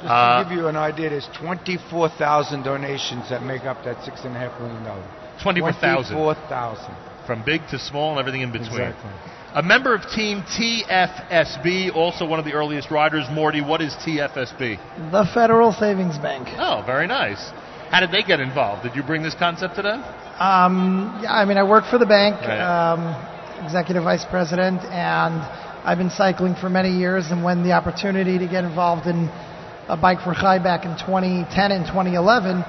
Just 0.00 0.10
Uh, 0.10 0.42
to 0.42 0.48
give 0.48 0.58
you 0.58 0.66
an 0.68 0.76
idea, 0.76 1.10
there's 1.10 1.28
24,000 1.38 2.62
donations 2.62 3.28
that 3.28 3.42
make 3.42 3.64
up 3.64 3.84
that 3.84 4.02
six 4.02 4.24
and 4.24 4.34
a 4.34 4.38
half 4.38 4.58
million 4.58 4.82
dollars. 4.82 5.04
24,000. 5.42 6.16
24,000. 6.16 6.94
From 7.26 7.44
big 7.44 7.60
to 7.68 7.78
small 7.78 8.10
and 8.12 8.18
everything 8.18 8.40
in 8.40 8.50
between. 8.50 8.80
Exactly. 8.80 9.10
A 9.52 9.62
member 9.64 9.92
of 9.96 10.02
Team 10.14 10.42
TFSB, 10.42 11.92
also 11.96 12.24
one 12.24 12.38
of 12.38 12.44
the 12.44 12.52
earliest 12.52 12.88
riders. 12.88 13.26
Morty, 13.32 13.60
what 13.60 13.80
is 13.80 13.92
TFSB? 13.94 14.78
The 15.10 15.28
Federal 15.34 15.72
Savings 15.72 16.18
Bank. 16.18 16.46
Oh, 16.56 16.84
very 16.86 17.08
nice. 17.08 17.50
How 17.90 17.98
did 17.98 18.12
they 18.12 18.22
get 18.22 18.38
involved? 18.38 18.84
Did 18.84 18.94
you 18.94 19.02
bring 19.02 19.24
this 19.24 19.34
concept 19.34 19.74
to 19.74 19.82
them? 19.82 20.04
Um, 20.38 21.18
yeah, 21.24 21.32
I 21.34 21.44
mean, 21.46 21.58
I 21.58 21.64
work 21.64 21.84
for 21.90 21.98
the 21.98 22.06
bank, 22.06 22.36
Right. 22.42 22.60
um, 22.62 23.64
executive 23.64 24.04
vice 24.04 24.24
president, 24.24 24.82
and 24.84 25.42
I've 25.84 25.98
been 25.98 26.10
cycling 26.10 26.54
for 26.54 26.70
many 26.70 26.90
years. 26.92 27.32
And 27.32 27.42
when 27.42 27.64
the 27.64 27.72
opportunity 27.72 28.38
to 28.38 28.46
get 28.46 28.62
involved 28.62 29.08
in 29.08 29.28
a 29.88 29.96
bike 29.96 30.20
for 30.20 30.32
Chai 30.32 30.60
back 30.60 30.84
in 30.84 30.94
2010 30.96 31.72
and 31.72 31.84
2011, 31.86 32.64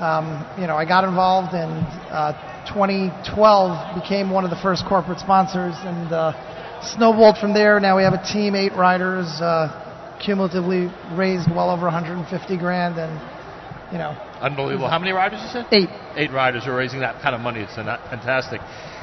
um, 0.00 0.44
you 0.58 0.66
know, 0.66 0.74
I 0.76 0.84
got 0.84 1.04
involved, 1.04 1.54
and 1.54 1.86
uh, 2.10 2.32
2012 2.66 3.94
became 4.00 4.30
one 4.30 4.44
of 4.44 4.50
the 4.50 4.60
first 4.62 4.84
corporate 4.88 5.18
sponsors, 5.18 5.74
and 5.84 6.12
uh, 6.12 6.32
snowballed 6.96 7.38
from 7.38 7.54
there. 7.54 7.80
Now 7.80 7.96
we 7.96 8.02
have 8.02 8.14
a 8.14 8.24
team, 8.32 8.54
eight 8.54 8.72
riders, 8.72 9.26
uh, 9.40 10.16
cumulatively 10.24 10.90
raised 11.12 11.50
well 11.50 11.70
over 11.70 11.84
150 11.84 12.24
grand, 12.58 12.98
and 12.98 13.12
you 13.92 13.98
know, 13.98 14.16
Unbelievable. 14.40 14.88
How 14.90 14.98
many 14.98 15.12
riders 15.12 15.40
you 15.42 15.48
said? 15.48 15.66
eight. 15.72 15.88
Eight 16.16 16.30
riders 16.32 16.66
are 16.66 16.74
raising 16.74 17.00
that 17.00 17.22
kind 17.22 17.34
of 17.34 17.40
money. 17.40 17.60
It's 17.60 17.74
fantastic. 17.76 18.60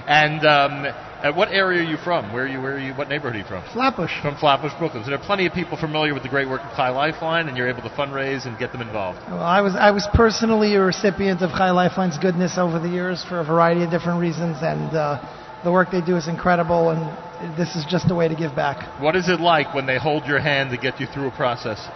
And 0.08 0.46
um, 0.46 1.36
what 1.36 1.50
area 1.50 1.82
are 1.82 1.90
you 1.90 1.98
from? 1.98 2.34
Where 2.34 2.46
are 2.46 2.48
you? 2.48 2.62
Where 2.62 2.76
are 2.76 2.80
you? 2.80 2.94
What 2.94 3.10
neighborhood 3.10 3.36
are 3.36 3.40
you 3.40 3.46
from? 3.46 3.64
Flatbush. 3.74 4.22
From 4.22 4.36
Flatbush, 4.36 4.74
Brooklyn. 4.80 5.04
So 5.04 5.12
there 5.12 5.20
are 5.20 5.26
plenty 5.26 5.46
of 5.46 5.54
people 5.54 5.78
familiar 5.78 6.14
with 6.14 6.24
the 6.24 6.30
great 6.30 6.50
work 6.50 6.62
of 6.62 6.72
Chai 6.76 6.90
Lifeline, 6.90 7.48
and 7.48 7.58
you're 7.58 7.70
able 7.70 7.84
to 7.84 7.90
fundraise 7.90 8.48
and 8.48 8.58
get 8.58 8.72
them 8.72 8.82
involved. 8.82 9.20
Well, 9.30 9.40
I 9.40 9.62
was 9.62 9.76
I 9.76 9.92
was 9.92 10.08
personally 10.14 10.76
a 10.76 10.82
recipient 10.82 11.42
of 11.42 11.52
Chai 11.52 11.72
Lifeline's 11.72 12.18
goodness 12.18 12.58
over 12.58 12.80
the 12.80 12.90
years 12.90 13.24
for 13.24 13.40
a 13.40 13.44
variety 13.44 13.84
of 13.84 13.92
different 13.92 14.20
reasons, 14.20 14.58
and 14.62 14.96
uh, 14.96 15.22
the 15.64 15.72
work 15.72 15.92
they 15.92 16.02
do 16.02 16.18
is 16.18 16.28
incredible, 16.28 16.90
and 16.90 17.58
this 17.58 17.76
is 17.76 17.86
just 17.86 18.10
a 18.10 18.16
way 18.16 18.28
to 18.28 18.36
give 18.36 18.56
back. 18.56 19.02
What 19.02 19.16
is 19.16 19.30
it 19.30 19.40
like 19.40 19.74
when 19.76 19.86
they 19.86 20.00
hold 20.00 20.26
your 20.26 20.40
hand 20.40 20.72
to 20.72 20.78
get 20.78 21.00
you 21.00 21.06
through 21.06 21.28
a 21.28 21.32
process? 21.32 21.88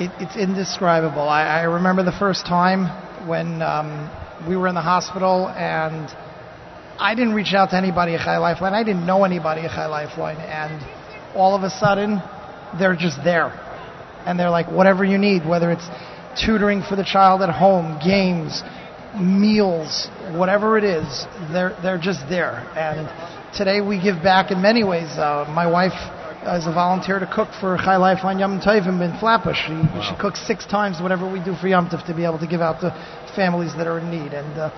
It, 0.00 0.10
it's 0.18 0.36
indescribable. 0.36 1.22
I, 1.22 1.44
I 1.44 1.62
remember 1.62 2.02
the 2.02 2.18
first 2.18 2.46
time 2.46 2.86
when 3.28 3.62
um, 3.62 4.10
we 4.48 4.56
were 4.56 4.66
in 4.66 4.74
the 4.74 4.82
hospital 4.82 5.48
and 5.50 6.10
I 6.98 7.14
didn't 7.14 7.34
reach 7.34 7.54
out 7.54 7.70
to 7.70 7.76
anybody 7.76 8.14
at 8.14 8.20
Chai 8.20 8.38
Lifeline. 8.38 8.74
I 8.74 8.84
didn't 8.84 9.04
know 9.04 9.24
anybody 9.24 9.62
at 9.62 9.70
Chai 9.70 9.86
Lifeline, 9.86 10.36
and 10.36 10.80
all 11.34 11.56
of 11.56 11.62
a 11.62 11.70
sudden, 11.70 12.22
they're 12.78 12.96
just 12.96 13.18
there, 13.24 13.48
and 14.26 14.38
they're 14.38 14.50
like, 14.50 14.70
whatever 14.70 15.04
you 15.04 15.18
need, 15.18 15.46
whether 15.46 15.70
it's 15.70 15.86
tutoring 16.44 16.82
for 16.82 16.96
the 16.96 17.04
child 17.04 17.42
at 17.42 17.50
home, 17.50 17.98
games, 18.04 18.62
meals, 19.18 20.08
whatever 20.32 20.78
it 20.78 20.84
is, 20.84 21.26
they're 21.52 21.76
they're 21.82 21.98
just 21.98 22.20
there. 22.28 22.66
And 22.76 23.06
today 23.56 23.80
we 23.80 24.00
give 24.00 24.22
back 24.22 24.50
in 24.50 24.60
many 24.62 24.84
ways. 24.84 25.10
Uh, 25.10 25.46
my 25.48 25.66
wife 25.66 25.94
is 26.58 26.66
a 26.66 26.72
volunteer 26.72 27.18
to 27.18 27.26
cook 27.26 27.48
for 27.60 27.76
Chai 27.78 27.96
Lifeline 27.96 28.38
Yom 28.38 28.60
Tovim 28.60 29.00
in 29.00 29.18
Flatbush. 29.18 29.66
She, 29.66 29.72
wow. 29.72 30.10
she 30.10 30.20
cooks 30.20 30.46
six 30.46 30.66
times 30.66 31.00
whatever 31.00 31.30
we 31.30 31.42
do 31.42 31.54
for 31.54 31.68
Yom 31.68 31.88
Tov 31.88 32.04
to 32.06 32.14
be 32.14 32.24
able 32.24 32.38
to 32.38 32.46
give 32.46 32.60
out 32.60 32.80
to 32.80 32.92
families 33.34 33.72
that 33.76 33.86
are 33.86 33.98
in 33.98 34.10
need. 34.10 34.32
And 34.34 34.58
uh, 34.58 34.70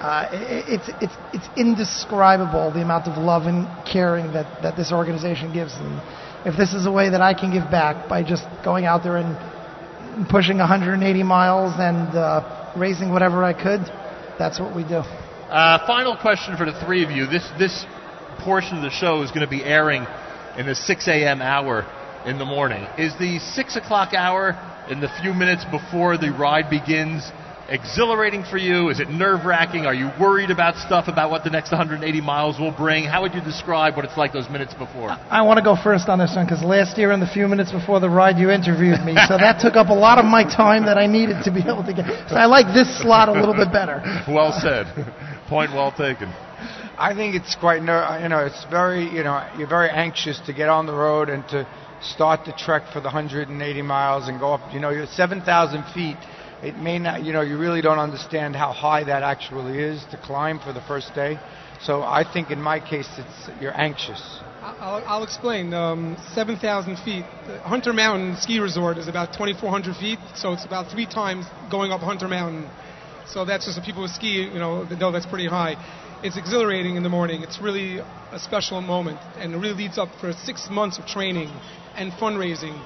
uh, 0.00 0.28
it, 0.32 0.80
it's 0.80 0.90
it's 1.00 1.16
it's 1.32 1.48
indescribable 1.56 2.70
the 2.70 2.82
amount 2.82 3.08
of 3.08 3.16
love 3.16 3.46
and 3.46 3.66
caring 3.86 4.32
that 4.32 4.62
that 4.62 4.76
this 4.76 4.92
organization 4.92 5.52
gives. 5.52 5.72
And 5.74 6.00
if 6.44 6.56
this 6.56 6.74
is 6.74 6.86
a 6.86 6.92
way 6.92 7.10
that 7.10 7.20
I 7.20 7.32
can 7.32 7.52
give 7.52 7.70
back 7.70 8.08
by 8.08 8.22
just 8.22 8.44
going 8.64 8.84
out 8.84 9.02
there 9.02 9.16
and 9.16 10.28
pushing 10.28 10.58
180 10.58 11.22
miles 11.22 11.74
and 11.78 12.08
uh, 12.16 12.72
raising 12.76 13.10
whatever 13.10 13.42
I 13.42 13.52
could, 13.52 13.80
that's 14.38 14.60
what 14.60 14.76
we 14.76 14.82
do. 14.82 15.00
Uh, 15.48 15.86
final 15.86 16.16
question 16.16 16.56
for 16.56 16.66
the 16.66 16.78
three 16.84 17.02
of 17.04 17.10
you. 17.10 17.26
This 17.26 17.48
this 17.58 17.86
portion 18.40 18.76
of 18.76 18.82
the 18.82 18.90
show 18.90 19.22
is 19.22 19.30
going 19.30 19.46
to 19.46 19.50
be 19.50 19.64
airing 19.64 20.06
in 20.58 20.66
the 20.66 20.74
6 20.74 21.08
a.m. 21.08 21.40
hour 21.40 21.86
in 22.26 22.38
the 22.38 22.44
morning. 22.44 22.86
Is 22.98 23.16
the 23.18 23.38
6 23.38 23.76
o'clock 23.76 24.12
hour 24.12 24.54
in 24.90 25.00
the 25.00 25.08
few 25.22 25.32
minutes 25.32 25.64
before 25.64 26.18
the 26.18 26.32
ride 26.32 26.68
begins 26.68 27.30
exhilarating 27.68 28.44
for 28.44 28.58
you? 28.58 28.90
Is 28.90 29.00
it 29.00 29.08
nerve 29.08 29.44
wracking? 29.44 29.86
Are 29.86 29.94
you 29.94 30.10
worried 30.20 30.50
about 30.50 30.76
stuff 30.76 31.08
about 31.08 31.30
what 31.30 31.44
the 31.44 31.50
next 31.50 31.70
180 31.70 32.20
miles 32.20 32.58
will 32.58 32.70
bring? 32.70 33.04
How 33.04 33.22
would 33.22 33.34
you 33.34 33.40
describe 33.40 33.96
what 33.96 34.04
it's 34.04 34.16
like 34.16 34.32
those 34.32 34.48
minutes 34.48 34.74
before? 34.74 35.10
I 35.10 35.42
want 35.42 35.58
to 35.58 35.64
go 35.64 35.76
first 35.76 36.08
on 36.08 36.18
this 36.18 36.34
one 36.36 36.46
because 36.46 36.62
last 36.62 36.96
year, 36.98 37.12
in 37.12 37.20
the 37.20 37.26
few 37.26 37.48
minutes 37.48 37.72
before 37.72 38.00
the 38.00 38.10
ride, 38.10 38.38
you 38.38 38.50
interviewed 38.50 39.00
me, 39.04 39.16
so 39.26 39.36
that 39.36 39.60
took 39.60 39.74
up 39.74 39.88
a 39.88 39.94
lot 39.94 40.18
of 40.18 40.24
my 40.24 40.44
time 40.44 40.86
that 40.86 40.98
I 40.98 41.06
needed 41.06 41.44
to 41.44 41.50
be 41.52 41.60
able 41.60 41.84
to 41.84 41.92
get. 41.92 42.06
So 42.28 42.36
I 42.36 42.46
like 42.46 42.72
this 42.72 42.88
slot 43.02 43.28
a 43.28 43.32
little 43.32 43.54
bit 43.54 43.72
better. 43.72 44.02
well 44.28 44.52
said. 44.52 44.86
Point 45.48 45.72
well 45.72 45.92
taken. 45.92 46.32
I 46.98 47.12
think 47.14 47.34
it's 47.34 47.54
quite, 47.56 47.86
uh, 47.86 48.18
you 48.22 48.28
know, 48.28 48.46
it's 48.46 48.64
very, 48.70 49.04
you 49.04 49.22
know, 49.22 49.46
you're 49.58 49.68
very 49.68 49.90
anxious 49.90 50.40
to 50.46 50.54
get 50.54 50.70
on 50.70 50.86
the 50.86 50.94
road 50.94 51.28
and 51.28 51.46
to 51.48 51.68
start 52.00 52.46
the 52.46 52.52
trek 52.52 52.84
for 52.92 53.00
the 53.00 53.12
180 53.12 53.82
miles 53.82 54.28
and 54.28 54.40
go 54.40 54.54
up. 54.54 54.72
You 54.72 54.80
know, 54.80 54.90
you're 54.90 55.06
7,000 55.06 55.84
feet 55.92 56.16
it 56.66 56.76
may 56.76 56.98
not, 56.98 57.22
you 57.22 57.32
know, 57.32 57.42
you 57.42 57.56
really 57.56 57.80
don't 57.80 58.00
understand 58.00 58.56
how 58.56 58.72
high 58.72 59.04
that 59.04 59.22
actually 59.22 59.78
is 59.78 60.04
to 60.10 60.16
climb 60.16 60.58
for 60.58 60.72
the 60.72 60.80
first 60.80 61.14
day. 61.14 61.38
So 61.80 62.02
I 62.02 62.24
think 62.30 62.50
in 62.50 62.60
my 62.60 62.80
case, 62.80 63.08
it's 63.18 63.62
you're 63.62 63.78
anxious. 63.78 64.40
I'll, 64.62 65.02
I'll 65.06 65.22
explain. 65.22 65.72
Um, 65.72 66.16
7,000 66.34 66.96
feet. 66.96 67.24
Hunter 67.62 67.92
Mountain 67.92 68.36
Ski 68.38 68.58
Resort 68.58 68.98
is 68.98 69.06
about 69.06 69.32
2,400 69.32 69.94
feet, 69.94 70.18
so 70.34 70.52
it's 70.52 70.64
about 70.64 70.90
three 70.90 71.06
times 71.06 71.46
going 71.70 71.92
up 71.92 72.00
Hunter 72.00 72.26
Mountain. 72.26 72.68
So 73.28 73.44
that's 73.44 73.66
just 73.66 73.76
the 73.76 73.82
people 73.82 74.02
who 74.02 74.08
ski, 74.08 74.50
you 74.52 74.58
know, 74.58 74.84
they 74.84 74.96
know 74.96 75.12
that's 75.12 75.26
pretty 75.26 75.46
high. 75.46 75.76
It's 76.24 76.36
exhilarating 76.36 76.96
in 76.96 77.02
the 77.04 77.08
morning. 77.08 77.42
It's 77.42 77.60
really 77.60 77.98
a 78.32 78.38
special 78.40 78.80
moment, 78.80 79.20
and 79.38 79.54
it 79.54 79.56
really 79.58 79.74
leads 79.74 79.98
up 79.98 80.08
for 80.20 80.32
six 80.32 80.68
months 80.70 80.98
of 80.98 81.06
training 81.06 81.50
and 81.94 82.10
fundraising 82.12 82.80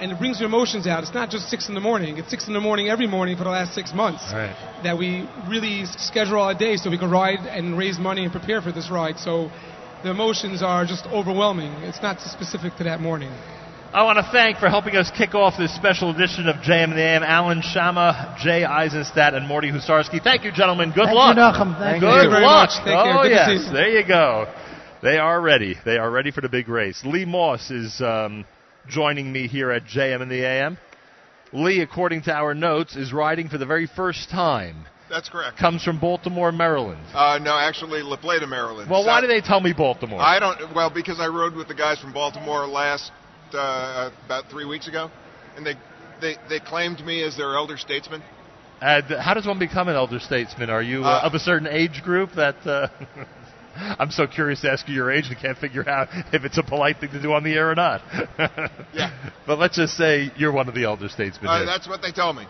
and 0.00 0.12
it 0.12 0.18
brings 0.18 0.40
your 0.40 0.48
emotions 0.48 0.86
out. 0.86 1.02
It's 1.02 1.14
not 1.14 1.30
just 1.30 1.48
six 1.48 1.68
in 1.68 1.74
the 1.74 1.80
morning. 1.80 2.18
It's 2.18 2.30
six 2.30 2.46
in 2.46 2.54
the 2.54 2.60
morning 2.60 2.88
every 2.88 3.06
morning 3.06 3.36
for 3.36 3.44
the 3.44 3.50
last 3.50 3.74
six 3.74 3.92
months. 3.94 4.22
Right. 4.32 4.54
That 4.82 4.98
we 4.98 5.28
really 5.48 5.86
schedule 5.86 6.40
our 6.40 6.54
day 6.54 6.76
so 6.76 6.90
we 6.90 6.98
can 6.98 7.10
ride 7.10 7.40
and 7.40 7.78
raise 7.78 7.98
money 7.98 8.24
and 8.24 8.32
prepare 8.32 8.60
for 8.60 8.72
this 8.72 8.90
ride. 8.90 9.18
So 9.18 9.50
the 10.02 10.10
emotions 10.10 10.62
are 10.62 10.84
just 10.84 11.06
overwhelming. 11.06 11.72
It's 11.84 12.02
not 12.02 12.20
specific 12.20 12.76
to 12.76 12.84
that 12.84 13.00
morning. 13.00 13.32
I 13.94 14.02
want 14.02 14.18
to 14.18 14.28
thank 14.32 14.58
for 14.58 14.68
helping 14.68 14.96
us 14.96 15.08
kick 15.16 15.36
off 15.36 15.54
this 15.56 15.72
special 15.76 16.10
edition 16.10 16.48
of 16.48 16.56
JM 16.56 16.90
and 16.90 16.92
the 16.94 17.00
AM, 17.00 17.22
Alan 17.22 17.62
Shama, 17.62 18.36
Jay 18.42 18.64
Eisenstadt, 18.64 19.34
and 19.34 19.46
Morty 19.46 19.70
Husarski. 19.70 20.20
Thank 20.20 20.42
you, 20.42 20.50
gentlemen. 20.50 20.90
Good 20.90 21.04
Thank 21.04 21.14
luck. 21.14 21.36
You, 21.36 21.64
Thank, 21.64 21.78
Thank 21.78 22.00
Good 22.02 22.24
you 22.24 22.30
very 22.30 22.42
luck. 22.42 22.70
much. 22.70 22.84
Thank 22.84 22.98
oh, 22.98 23.22
you. 23.22 23.30
yes. 23.30 23.70
There 23.72 23.88
you 23.88 24.04
go. 24.04 24.52
They 25.00 25.18
are 25.18 25.40
ready. 25.40 25.76
They 25.84 25.96
are 25.96 26.10
ready 26.10 26.32
for 26.32 26.40
the 26.40 26.48
big 26.48 26.68
race. 26.68 27.02
Lee 27.04 27.24
Moss 27.24 27.70
is 27.70 28.00
um, 28.00 28.44
joining 28.88 29.32
me 29.32 29.46
here 29.48 29.70
at 29.70 29.84
JM 29.84 30.22
in 30.22 30.28
the 30.28 30.44
AM. 30.44 30.78
Lee, 31.52 31.80
according 31.80 32.22
to 32.22 32.32
our 32.32 32.54
notes, 32.54 32.96
is 32.96 33.12
riding 33.12 33.48
for 33.48 33.58
the 33.58 33.66
very 33.66 33.86
first 33.86 34.28
time. 34.30 34.86
That's 35.08 35.28
correct. 35.28 35.58
Comes 35.58 35.84
from 35.84 36.00
Baltimore, 36.00 36.50
Maryland. 36.50 37.04
Uh, 37.14 37.38
no, 37.40 37.56
actually, 37.56 38.02
La 38.02 38.16
Plata, 38.16 38.46
Maryland. 38.46 38.90
Well, 38.90 39.06
why 39.06 39.20
do 39.20 39.26
they 39.26 39.40
tell 39.40 39.60
me 39.60 39.72
Baltimore? 39.72 40.20
I 40.20 40.40
don't. 40.40 40.74
Well, 40.74 40.90
because 40.90 41.20
I 41.20 41.28
rode 41.28 41.54
with 41.54 41.68
the 41.68 41.74
guys 41.74 42.00
from 42.00 42.12
Baltimore 42.12 42.66
last 42.66 43.12
uh, 43.52 44.10
about 44.24 44.50
three 44.50 44.64
weeks 44.64 44.88
ago, 44.88 45.10
and 45.56 45.64
they 45.64 45.74
they 46.20 46.36
they 46.48 46.58
claimed 46.58 47.04
me 47.04 47.22
as 47.22 47.36
their 47.36 47.54
elder 47.54 47.76
statesman. 47.76 48.22
And 48.80 49.04
how 49.04 49.34
does 49.34 49.46
one 49.46 49.58
become 49.58 49.88
an 49.88 49.94
elder 49.94 50.18
statesman? 50.18 50.70
Are 50.70 50.82
you 50.82 51.04
uh, 51.04 51.20
uh 51.22 51.26
of 51.26 51.34
a 51.34 51.38
certain 51.38 51.68
age 51.68 52.02
group 52.02 52.30
that? 52.36 52.56
I'm 53.98 54.10
so 54.10 54.26
curious 54.26 54.60
to 54.62 54.70
ask 54.70 54.88
you 54.88 54.94
your 54.94 55.10
age 55.10 55.26
and 55.28 55.38
can't 55.38 55.58
figure 55.58 55.88
out 55.88 56.08
if 56.32 56.44
it's 56.44 56.58
a 56.58 56.62
polite 56.62 56.98
thing 56.98 57.10
to 57.10 57.20
do 57.22 57.32
on 57.32 57.44
the 57.44 57.54
air 57.54 57.70
or 57.70 57.74
not. 57.74 58.02
yeah. 58.92 59.10
But 59.46 59.58
let's 59.58 59.76
just 59.76 59.94
say 59.98 60.32
you're 60.36 60.52
one 60.52 60.68
of 60.68 60.74
the 60.74 60.84
elder 60.84 61.08
statesmen. 61.08 61.48
Uh, 61.48 61.66
that's 61.66 61.86
what 61.86 62.00
they 62.00 62.12
tell 62.12 62.32
me. 62.32 62.46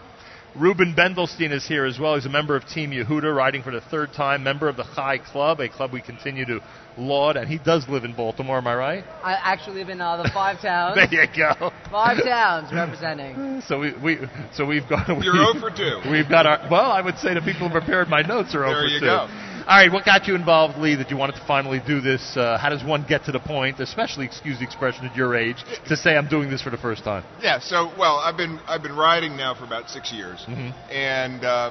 Ruben 0.57 0.95
Bendelstein 0.97 1.51
is 1.51 1.67
here 1.67 1.85
as 1.85 1.99
well. 1.99 2.15
He's 2.15 2.27
a 2.27 2.29
member 2.29 2.55
of 2.55 2.65
Team 2.67 2.93
Yehuda, 2.93 3.35
riding 3.35 3.63
for 3.65 3.73
the 3.73 3.81
third 3.81 4.13
time, 4.13 4.45
member 4.45 4.69
of 4.69 4.77
the 4.77 4.85
Chai 4.95 5.19
Club, 5.19 5.59
a 5.59 5.69
club 5.69 5.93
we 5.93 6.01
continue 6.01 6.45
to 6.47 6.61
laud, 6.97 7.37
and 7.37 7.49
he 7.49 7.59
does 7.59 7.89
live 7.89 8.05
in 8.05 8.15
Baltimore, 8.15 8.59
am 8.59 8.67
I 8.69 8.75
right? 8.77 9.05
I 9.25 9.33
actually 9.33 9.81
live 9.81 9.89
in 9.89 10.01
uh, 10.01 10.23
the 10.23 10.31
five 10.33 10.61
towns. 10.61 10.95
there 10.95 11.09
you 11.13 11.27
go. 11.37 11.73
Five 11.91 12.23
towns 12.23 12.73
representing. 12.73 13.63
So 13.67 13.81
we, 13.81 13.95
we 14.01 14.19
so 14.53 14.65
we've 14.65 14.89
got 14.89 15.09
we, 15.09 15.25
You're 15.25 15.53
0 15.53 15.61
for 15.61 15.71
2. 15.71 16.09
We've 16.09 16.29
got 16.29 16.47
our 16.47 16.69
well, 16.71 16.93
I 16.93 17.01
would 17.01 17.19
say 17.19 17.35
the 17.35 17.41
people 17.41 17.69
who 17.69 17.73
prepared 17.73 18.09
my 18.09 18.23
notes 18.23 18.55
are 18.55 18.63
0 18.63 18.69
there 18.69 18.83
for 18.83 18.89
2. 18.89 18.89
There 18.89 18.95
you 18.95 19.01
go. 19.01 19.44
All 19.67 19.79
right, 19.79 19.91
what 19.91 20.05
got 20.05 20.29
you 20.29 20.35
involved, 20.35 20.77
Lee, 20.77 20.95
that 20.97 21.11
you 21.11 21.17
wanted 21.17 21.37
to 21.37 21.45
finally 21.47 21.81
do 21.87 22.03
this? 22.03 22.37
Uh, 22.37 22.59
how 22.59 22.69
does 22.69 22.85
one 22.85 23.07
get 23.09 23.25
to 23.25 23.33
the 23.33 23.41
point, 23.41 23.81
especially, 23.81 24.27
excuse 24.27 24.59
the 24.59 24.65
expression, 24.65 25.07
at 25.07 25.17
your 25.17 25.35
age, 25.35 25.57
to 25.89 25.97
say 25.97 26.19
I'm 26.19 26.29
doing 26.29 26.51
this 26.51 26.61
for 26.61 26.69
the 26.69 26.77
first 26.77 27.03
time? 27.03 27.25
Yeah, 27.41 27.61
so 27.61 27.91
well, 27.99 28.19
I've 28.19 28.37
been 28.37 28.61
I've 28.67 28.83
been 28.83 28.95
riding 28.95 29.39
now 29.39 29.55
for 29.55 29.65
about 29.65 29.89
six 29.89 30.13
years, 30.13 30.39
mm-hmm. 30.47 30.69
and 30.93 31.45
uh, 31.45 31.71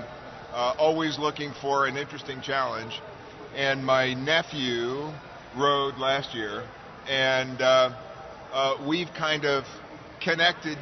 uh, 0.51 0.73
always 0.79 1.19
looking 1.19 1.53
for 1.61 1.85
an 1.85 1.95
interesting 1.95 2.41
challenge. 2.41 2.99
And 3.55 3.85
my 3.85 4.15
nephew 4.15 5.11
rode 5.55 5.99
last 5.99 6.33
year, 6.33 6.67
and 7.07 7.61
uh, 7.61 7.95
uh 8.51 8.87
we've 8.87 9.13
kind 9.15 9.45
of 9.45 9.65
connected 10.19 10.79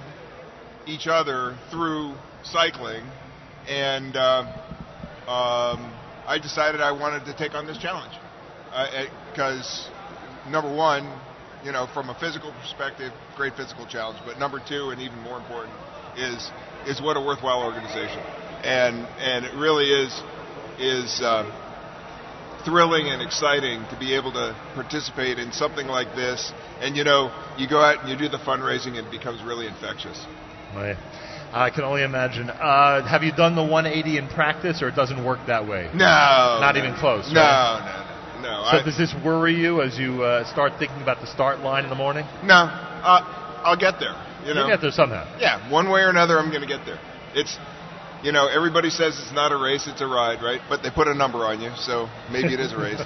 each 0.87 1.07
other 1.07 1.57
through 1.71 2.15
cycling, 2.45 3.03
and. 3.67 4.15
Uh, 4.15 4.67
um, 5.27 6.00
I 6.31 6.39
decided 6.39 6.79
I 6.79 6.93
wanted 6.93 7.25
to 7.25 7.35
take 7.35 7.55
on 7.55 7.67
this 7.67 7.77
challenge 7.77 8.13
because 9.33 9.89
uh, 9.91 10.49
number 10.49 10.73
one, 10.73 11.03
you 11.65 11.73
know, 11.73 11.87
from 11.93 12.07
a 12.07 12.15
physical 12.15 12.53
perspective, 12.53 13.11
great 13.35 13.53
physical 13.55 13.85
challenge. 13.85 14.17
But 14.25 14.39
number 14.39 14.61
two, 14.65 14.91
and 14.91 15.01
even 15.01 15.19
more 15.19 15.37
important, 15.37 15.75
is 16.15 16.49
is 16.87 17.01
what 17.01 17.17
a 17.17 17.19
worthwhile 17.19 17.61
organization, 17.61 18.23
and 18.63 19.05
and 19.19 19.43
it 19.43 19.53
really 19.59 19.91
is 19.91 20.23
is 20.79 21.19
uh, 21.19 21.43
thrilling 22.63 23.11
and 23.11 23.21
exciting 23.21 23.83
to 23.89 23.99
be 23.99 24.15
able 24.15 24.31
to 24.31 24.55
participate 24.73 25.37
in 25.37 25.51
something 25.51 25.87
like 25.87 26.15
this. 26.15 26.53
And 26.79 26.95
you 26.95 27.03
know, 27.03 27.27
you 27.57 27.67
go 27.67 27.81
out 27.81 27.99
and 27.99 28.09
you 28.09 28.15
do 28.15 28.29
the 28.29 28.39
fundraising, 28.39 28.95
and 28.95 29.05
it 29.05 29.11
becomes 29.11 29.43
really 29.43 29.67
infectious. 29.67 30.25
Right. 30.73 30.95
I 31.53 31.69
can 31.69 31.83
only 31.83 32.03
imagine. 32.03 32.49
Uh, 32.49 33.05
have 33.05 33.23
you 33.23 33.31
done 33.31 33.55
the 33.55 33.63
180 33.63 34.17
in 34.17 34.27
practice, 34.29 34.81
or 34.81 34.87
it 34.87 34.95
doesn't 34.95 35.23
work 35.23 35.39
that 35.47 35.67
way? 35.67 35.89
No, 35.93 36.05
not 36.61 36.75
no, 36.75 36.83
even 36.83 36.95
close. 36.97 37.31
No, 37.31 37.41
right? 37.41 38.35
no, 38.41 38.41
no. 38.41 38.71
So 38.71 38.77
I, 38.77 38.83
does 38.83 38.97
this 38.97 39.13
worry 39.23 39.55
you 39.55 39.81
as 39.81 39.97
you 39.97 40.23
uh, 40.23 40.49
start 40.51 40.73
thinking 40.79 41.01
about 41.01 41.19
the 41.19 41.27
start 41.27 41.59
line 41.59 41.83
in 41.83 41.89
the 41.89 41.95
morning? 41.95 42.25
No, 42.43 42.55
uh, 42.55 43.61
I'll 43.63 43.77
get 43.77 43.99
there. 43.99 44.15
You 44.45 44.53
know, 44.53 44.61
You'll 44.61 44.69
get 44.69 44.81
there 44.81 44.91
somehow. 44.91 45.27
Yeah, 45.39 45.69
one 45.69 45.89
way 45.91 46.01
or 46.01 46.09
another, 46.09 46.39
I'm 46.39 46.49
going 46.49 46.61
to 46.61 46.67
get 46.67 46.85
there. 46.85 46.99
It's, 47.35 47.57
you 48.23 48.31
know, 48.31 48.47
everybody 48.47 48.89
says 48.89 49.19
it's 49.19 49.33
not 49.33 49.51
a 49.51 49.57
race, 49.57 49.87
it's 49.87 50.01
a 50.01 50.07
ride, 50.07 50.41
right? 50.41 50.61
But 50.67 50.81
they 50.81 50.89
put 50.89 51.07
a 51.07 51.13
number 51.13 51.45
on 51.45 51.61
you, 51.61 51.71
so 51.77 52.09
maybe 52.31 52.53
it 52.53 52.59
is 52.59 52.73
a 52.73 52.77
race. 52.77 53.01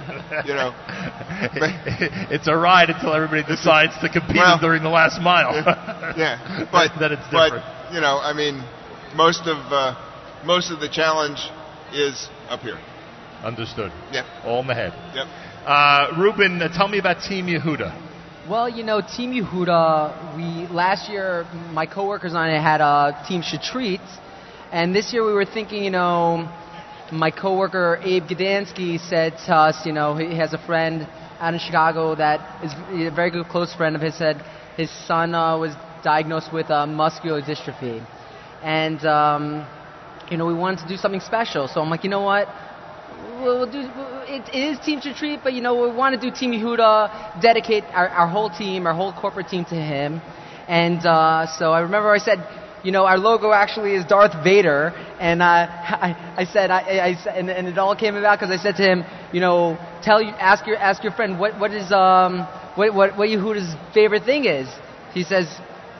you 0.46 0.54
know, 0.54 0.72
it's 2.32 2.48
a 2.48 2.56
ride 2.56 2.90
until 2.90 3.12
everybody 3.12 3.42
decides 3.42 3.92
to 4.00 4.08
compete 4.08 4.36
well, 4.36 4.58
during 4.58 4.82
the 4.82 4.88
last 4.88 5.20
mile. 5.20 5.52
yeah, 6.16 6.68
but 6.72 6.92
then 6.98 7.12
it's 7.12 7.24
different. 7.24 7.64
But, 7.64 7.75
you 7.96 8.02
know, 8.02 8.18
I 8.18 8.34
mean, 8.34 8.62
most 9.16 9.40
of 9.46 9.56
uh, 9.72 9.96
most 10.44 10.70
of 10.70 10.80
the 10.80 10.88
challenge 10.88 11.38
is 11.94 12.28
up 12.50 12.60
here. 12.60 12.78
Understood. 13.42 13.90
Yep. 14.12 14.24
All 14.44 14.60
in 14.60 14.66
the 14.66 14.74
head. 14.74 14.92
Yep. 15.14 15.26
Uh, 15.64 16.12
Ruben, 16.18 16.60
uh, 16.60 16.68
tell 16.76 16.88
me 16.88 16.98
about 16.98 17.22
Team 17.22 17.46
Yehuda. 17.46 18.48
Well, 18.50 18.68
you 18.68 18.84
know, 18.84 19.00
Team 19.00 19.32
Yehuda, 19.32 20.36
we 20.36 20.72
last 20.72 21.08
year 21.10 21.44
my 21.72 21.86
coworkers 21.86 22.32
and 22.32 22.40
I 22.40 22.62
had 22.62 22.82
a 22.82 23.24
Team 23.26 23.40
Shatreat, 23.40 24.06
and 24.70 24.94
this 24.94 25.14
year 25.14 25.24
we 25.24 25.32
were 25.32 25.46
thinking, 25.46 25.82
you 25.82 25.90
know, 25.90 26.46
my 27.10 27.30
coworker 27.30 27.98
Abe 28.02 28.24
Gdansky 28.24 29.00
said 29.08 29.38
to 29.46 29.54
us, 29.54 29.86
you 29.86 29.92
know, 29.92 30.16
he 30.16 30.36
has 30.36 30.52
a 30.52 30.58
friend 30.58 31.08
out 31.40 31.54
in 31.54 31.60
Chicago 31.60 32.14
that 32.14 32.62
is 32.62 32.72
a 33.08 33.14
very 33.14 33.30
good 33.30 33.46
close 33.46 33.74
friend 33.74 33.96
of 33.96 34.02
his. 34.02 34.18
Said 34.18 34.44
his 34.76 34.90
son 35.06 35.34
uh, 35.34 35.56
was 35.56 35.74
diagnosed 36.02 36.52
with 36.52 36.70
uh, 36.70 36.86
muscular 36.86 37.42
dystrophy, 37.42 38.04
and 38.62 39.04
um, 39.04 39.66
you 40.30 40.36
know 40.36 40.46
we 40.46 40.54
wanted 40.54 40.80
to 40.80 40.88
do 40.88 40.96
something 40.96 41.20
special. 41.20 41.68
So 41.68 41.80
I'm 41.80 41.90
like, 41.90 42.04
you 42.04 42.10
know 42.10 42.22
what? 42.22 42.48
We'll, 43.40 43.58
we'll 43.58 43.72
do. 43.72 43.80
It, 44.28 44.48
it 44.52 44.62
is 44.72 44.78
Team 44.80 45.00
Retreat, 45.04 45.40
but 45.42 45.52
you 45.52 45.60
know 45.60 45.74
we 45.88 45.94
want 45.94 46.20
to 46.20 46.30
do 46.30 46.34
Team 46.34 46.52
Yehuda, 46.52 47.40
dedicate 47.40 47.84
our, 47.92 48.08
our 48.08 48.28
whole 48.28 48.50
team, 48.50 48.86
our 48.86 48.94
whole 48.94 49.12
corporate 49.12 49.48
team 49.48 49.64
to 49.66 49.74
him. 49.74 50.20
And 50.68 51.04
uh, 51.06 51.46
so 51.58 51.72
I 51.72 51.80
remember 51.80 52.10
I 52.10 52.18
said, 52.18 52.38
you 52.86 52.92
know, 52.92 53.04
our 53.04 53.18
logo 53.18 53.52
actually 53.52 53.94
is 53.94 54.04
Darth 54.04 54.44
Vader, 54.44 54.92
and 55.18 55.42
uh, 55.42 55.44
I, 55.44 56.34
I 56.36 56.44
said, 56.44 56.70
I, 56.70 56.78
I, 56.78 57.30
and, 57.30 57.50
and 57.50 57.66
it 57.66 57.78
all 57.78 57.96
came 57.96 58.14
about 58.14 58.38
because 58.38 58.56
I 58.56 58.62
said 58.62 58.76
to 58.76 58.82
him, 58.82 59.04
you 59.32 59.40
know, 59.40 59.76
tell 60.02 60.22
you, 60.22 60.30
ask 60.30 60.66
your, 60.66 60.76
ask 60.76 61.02
your 61.02 61.12
friend 61.12 61.38
what, 61.38 61.58
what 61.58 61.72
is, 61.72 61.90
um, 61.90 62.46
what, 62.76 62.94
what, 62.94 63.18
what 63.18 63.28
Yehuda's 63.28 63.74
favorite 63.92 64.24
thing 64.24 64.44
is. 64.44 64.68
He 65.14 65.24
says, 65.24 65.48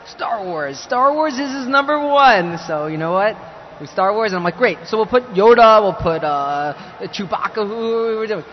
Star 0.08 0.44
Wars. 0.44 0.78
Star 0.78 1.12
Wars 1.14 1.34
is 1.34 1.52
his 1.52 1.66
number 1.66 1.98
one. 1.98 2.58
So 2.66 2.86
you 2.86 2.96
know 2.96 3.12
what? 3.12 3.36
We 3.80 3.86
Star 3.86 4.12
Wars, 4.14 4.32
and 4.32 4.38
I'm 4.38 4.44
like, 4.44 4.56
great. 4.56 4.78
So 4.86 4.96
we'll 4.96 5.06
put 5.06 5.24
Yoda, 5.34 5.82
we'll 5.82 5.92
put 5.94 6.24
uh, 6.24 6.74
Chewbacca. 7.12 7.66
Who 7.66 8.20
we 8.20 8.26
doing? 8.26 8.44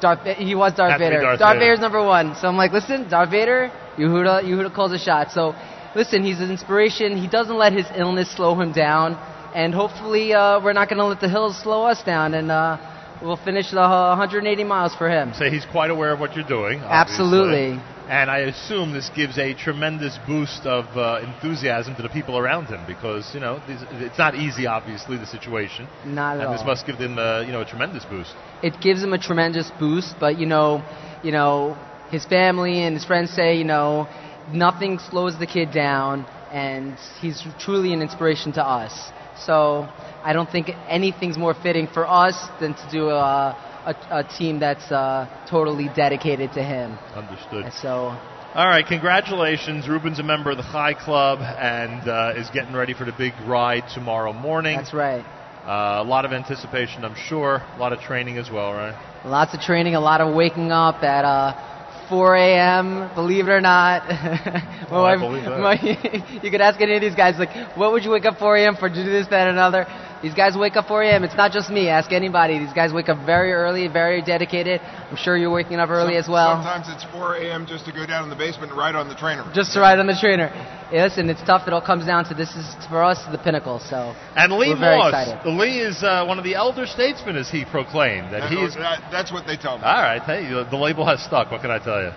Darth. 0.00 0.20
He 0.38 0.54
was 0.54 0.74
Darth 0.74 0.92
Has 0.92 1.00
to 1.00 1.04
be 1.04 1.10
Vader. 1.10 1.20
Darth 1.20 1.38
Vader. 1.38 1.58
Vader's 1.58 1.80
number 1.80 2.02
one. 2.04 2.34
So 2.36 2.48
I'm 2.48 2.56
like, 2.56 2.72
listen, 2.72 3.08
Darth 3.08 3.30
Vader, 3.30 3.70
Yehuda, 3.98 4.42
Yehuda 4.44 4.74
calls 4.74 4.92
a 4.92 4.98
shot. 4.98 5.32
So 5.32 5.54
listen, 5.94 6.24
he's 6.24 6.40
an 6.40 6.50
inspiration. 6.50 7.16
He 7.18 7.28
doesn't 7.28 7.56
let 7.56 7.72
his 7.72 7.86
illness 7.96 8.30
slow 8.34 8.58
him 8.60 8.72
down, 8.72 9.14
and 9.54 9.74
hopefully 9.74 10.32
uh, 10.32 10.60
we're 10.62 10.72
not 10.72 10.88
going 10.88 10.98
to 10.98 11.06
let 11.06 11.20
the 11.20 11.28
hills 11.28 11.60
slow 11.62 11.84
us 11.84 12.02
down, 12.02 12.34
and 12.34 12.50
uh, 12.50 12.78
we'll 13.22 13.36
finish 13.36 13.70
the 13.70 13.80
uh, 13.80 14.16
180 14.16 14.64
miles 14.64 14.94
for 14.94 15.10
him. 15.10 15.32
Say 15.34 15.50
he's 15.50 15.66
quite 15.66 15.90
aware 15.90 16.12
of 16.12 16.20
what 16.20 16.34
you're 16.34 16.48
doing. 16.48 16.80
obviously. 16.80 17.14
Absolutely. 17.14 17.93
And 18.08 18.30
I 18.30 18.40
assume 18.40 18.92
this 18.92 19.08
gives 19.16 19.38
a 19.38 19.54
tremendous 19.54 20.18
boost 20.26 20.66
of 20.66 20.84
uh, 20.96 21.20
enthusiasm 21.24 21.96
to 21.96 22.02
the 22.02 22.10
people 22.10 22.36
around 22.36 22.66
him 22.66 22.84
because 22.86 23.32
you 23.32 23.40
know 23.40 23.62
these, 23.66 23.80
it's 23.92 24.18
not 24.18 24.34
easy, 24.34 24.66
obviously, 24.66 25.16
the 25.16 25.26
situation, 25.26 25.88
Not 26.04 26.36
at 26.36 26.40
and 26.40 26.48
all. 26.48 26.52
this 26.52 26.64
must 26.66 26.86
give 26.86 26.98
them 26.98 27.18
uh, 27.18 27.40
you 27.40 27.52
know 27.52 27.62
a 27.62 27.64
tremendous 27.64 28.04
boost. 28.04 28.34
it 28.62 28.74
gives 28.82 29.02
him 29.02 29.14
a 29.14 29.18
tremendous 29.18 29.70
boost. 29.78 30.16
But 30.20 30.38
you 30.38 30.44
know, 30.44 30.84
you 31.22 31.32
know, 31.32 31.78
his 32.10 32.26
family 32.26 32.82
and 32.82 32.94
his 32.94 33.06
friends 33.06 33.30
say, 33.30 33.56
you 33.56 33.64
know, 33.64 34.06
nothing 34.52 34.98
slows 34.98 35.38
the 35.38 35.46
kid 35.46 35.72
down, 35.72 36.26
and 36.52 36.98
he's 37.22 37.42
truly 37.58 37.94
an 37.94 38.02
inspiration 38.02 38.52
to 38.52 38.62
us. 38.62 38.92
So 39.38 39.88
I 40.22 40.34
don't 40.34 40.50
think 40.50 40.68
anything's 40.88 41.38
more 41.38 41.54
fitting 41.54 41.86
for 41.86 42.06
us 42.06 42.36
than 42.60 42.74
to 42.74 42.88
do 42.92 43.08
a 43.08 43.56
a, 43.86 43.94
a 44.10 44.24
team 44.24 44.58
that's 44.60 44.90
uh, 44.90 45.28
totally 45.48 45.88
dedicated 45.94 46.52
to 46.52 46.62
him. 46.62 46.98
Understood. 47.14 47.64
And 47.66 47.74
so 47.74 48.16
All 48.54 48.66
right, 48.66 48.86
congratulations. 48.86 49.88
Ruben's 49.88 50.18
a 50.18 50.22
member 50.22 50.50
of 50.50 50.56
the 50.56 50.62
Chai 50.62 50.94
Club 50.94 51.40
and 51.40 52.08
uh, 52.08 52.32
is 52.36 52.48
getting 52.50 52.74
ready 52.74 52.94
for 52.94 53.04
the 53.04 53.12
big 53.12 53.34
ride 53.46 53.84
tomorrow 53.92 54.32
morning. 54.32 54.76
that's 54.76 54.92
right. 54.94 55.24
Uh, 55.64 56.02
a 56.02 56.04
lot 56.04 56.26
of 56.26 56.32
anticipation, 56.32 57.04
I'm 57.04 57.14
sure. 57.16 57.62
A 57.76 57.78
lot 57.78 57.92
of 57.94 58.00
training 58.00 58.36
as 58.36 58.50
well, 58.50 58.72
right? 58.72 58.94
Lots 59.24 59.54
of 59.54 59.60
training, 59.60 59.94
a 59.94 60.00
lot 60.00 60.20
of 60.20 60.34
waking 60.34 60.70
up 60.70 61.02
at 61.02 61.24
uh, 61.24 62.08
4 62.10 62.36
a.m. 62.36 63.10
Believe 63.14 63.48
it 63.48 63.50
or 63.50 63.60
not, 63.62 64.06
my 64.06 64.86
Oh, 64.90 65.04
I 65.04 65.16
believe 65.16 65.44
that. 65.44 65.58
my- 65.60 66.40
you 66.42 66.50
could 66.50 66.60
ask 66.60 66.78
any 66.82 66.96
of 66.96 67.00
these 67.00 67.14
guys, 67.14 67.38
like, 67.38 67.76
what 67.76 67.92
would 67.92 68.04
you 68.04 68.10
wake 68.10 68.26
up 68.26 68.38
4 68.38 68.56
a.m. 68.58 68.76
for? 68.76 68.90
To 68.90 68.94
do 68.94 69.04
this, 69.10 69.26
that, 69.28 69.48
and 69.48 69.56
another. 69.56 69.86
These 70.24 70.32
guys 70.32 70.56
wake 70.56 70.74
up 70.76 70.88
4 70.88 71.02
a.m. 71.02 71.22
It's 71.22 71.36
not 71.36 71.52
just 71.52 71.68
me. 71.68 71.88
Ask 71.90 72.10
anybody. 72.10 72.58
These 72.58 72.72
guys 72.72 72.94
wake 72.94 73.10
up 73.10 73.26
very 73.26 73.52
early, 73.52 73.88
very 73.88 74.22
dedicated. 74.22 74.80
I'm 74.80 75.18
sure 75.18 75.36
you're 75.36 75.52
waking 75.52 75.76
up 75.76 75.90
early 75.90 76.14
Some- 76.14 76.22
as 76.24 76.28
well. 76.30 76.56
Sometimes 76.64 76.86
it's 76.88 77.04
4 77.12 77.36
a.m. 77.44 77.66
just 77.66 77.84
to 77.84 77.92
go 77.92 78.06
down 78.06 78.24
in 78.24 78.30
the 78.30 78.34
basement 78.36 78.70
and 78.72 78.78
ride 78.80 78.94
on 78.94 79.10
the 79.10 79.14
trainer. 79.14 79.44
Just 79.54 79.74
to 79.74 79.80
ride 79.80 79.98
on 79.98 80.06
the 80.06 80.16
trainer. 80.18 80.48
Yeah, 80.90 81.04
listen, 81.04 81.28
it's 81.28 81.42
tough. 81.42 81.68
It 81.68 81.74
all 81.74 81.82
comes 81.82 82.06
down 82.06 82.24
to 82.30 82.34
this 82.34 82.48
is 82.56 82.64
for 82.88 83.04
us 83.04 83.20
the 83.30 83.36
pinnacle. 83.36 83.80
So 83.80 84.16
And 84.34 84.50
Lee 84.54 84.70
We're 84.70 84.80
very 84.80 84.96
Moss. 84.96 85.12
excited. 85.12 85.46
Lee 85.60 85.78
is 85.80 86.02
uh, 86.02 86.24
one 86.24 86.38
of 86.38 86.44
the 86.44 86.54
elder 86.54 86.86
statesmen, 86.86 87.36
as 87.36 87.50
he 87.50 87.66
proclaimed. 87.66 88.32
That 88.32 88.48
That- 88.48 88.50
he 88.50 88.64
is. 88.64 88.74
that- 88.76 89.02
that's 89.12 89.30
what 89.30 89.46
they 89.46 89.58
tell 89.58 89.76
me. 89.76 89.84
All 89.84 89.92
right, 90.02 90.22
hey, 90.22 90.48
the 90.48 90.64
the 90.64 90.78
label 90.78 91.04
has 91.04 91.20
stuck. 91.22 91.50
What 91.52 91.60
can 91.60 91.70
I 91.70 91.80
tell 91.80 92.00
you? 92.00 92.12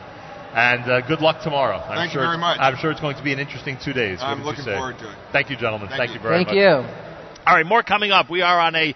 And 0.55 0.89
uh, 0.89 1.01
good 1.01 1.19
luck 1.19 1.43
tomorrow. 1.43 1.75
I'm 1.75 1.97
Thank 1.97 2.13
you 2.13 2.19
sure 2.21 2.27
very 2.27 2.37
much. 2.37 2.57
I'm 2.61 2.77
sure 2.77 2.89
it's 2.89 3.01
going 3.01 3.17
to 3.17 3.23
be 3.23 3.33
an 3.33 3.39
interesting 3.39 3.77
two 3.83 3.91
days. 3.91 4.19
I'm 4.21 4.45
looking 4.45 4.63
forward 4.63 4.97
to 4.99 5.11
it. 5.11 5.15
Thank 5.33 5.49
you, 5.49 5.57
gentlemen. 5.57 5.89
Thank 5.89 5.99
Thank, 5.99 6.11
you. 6.11 6.15
you 6.15 6.21
very 6.23 6.35
thank 6.45 6.47
much. 6.47 6.55
Thank 6.55 6.95
you. 7.01 7.06
All 7.47 7.55
right, 7.55 7.65
more 7.65 7.81
coming 7.81 8.11
up. 8.11 8.29
We 8.29 8.41
are 8.41 8.59
on 8.59 8.75
a 8.75 8.93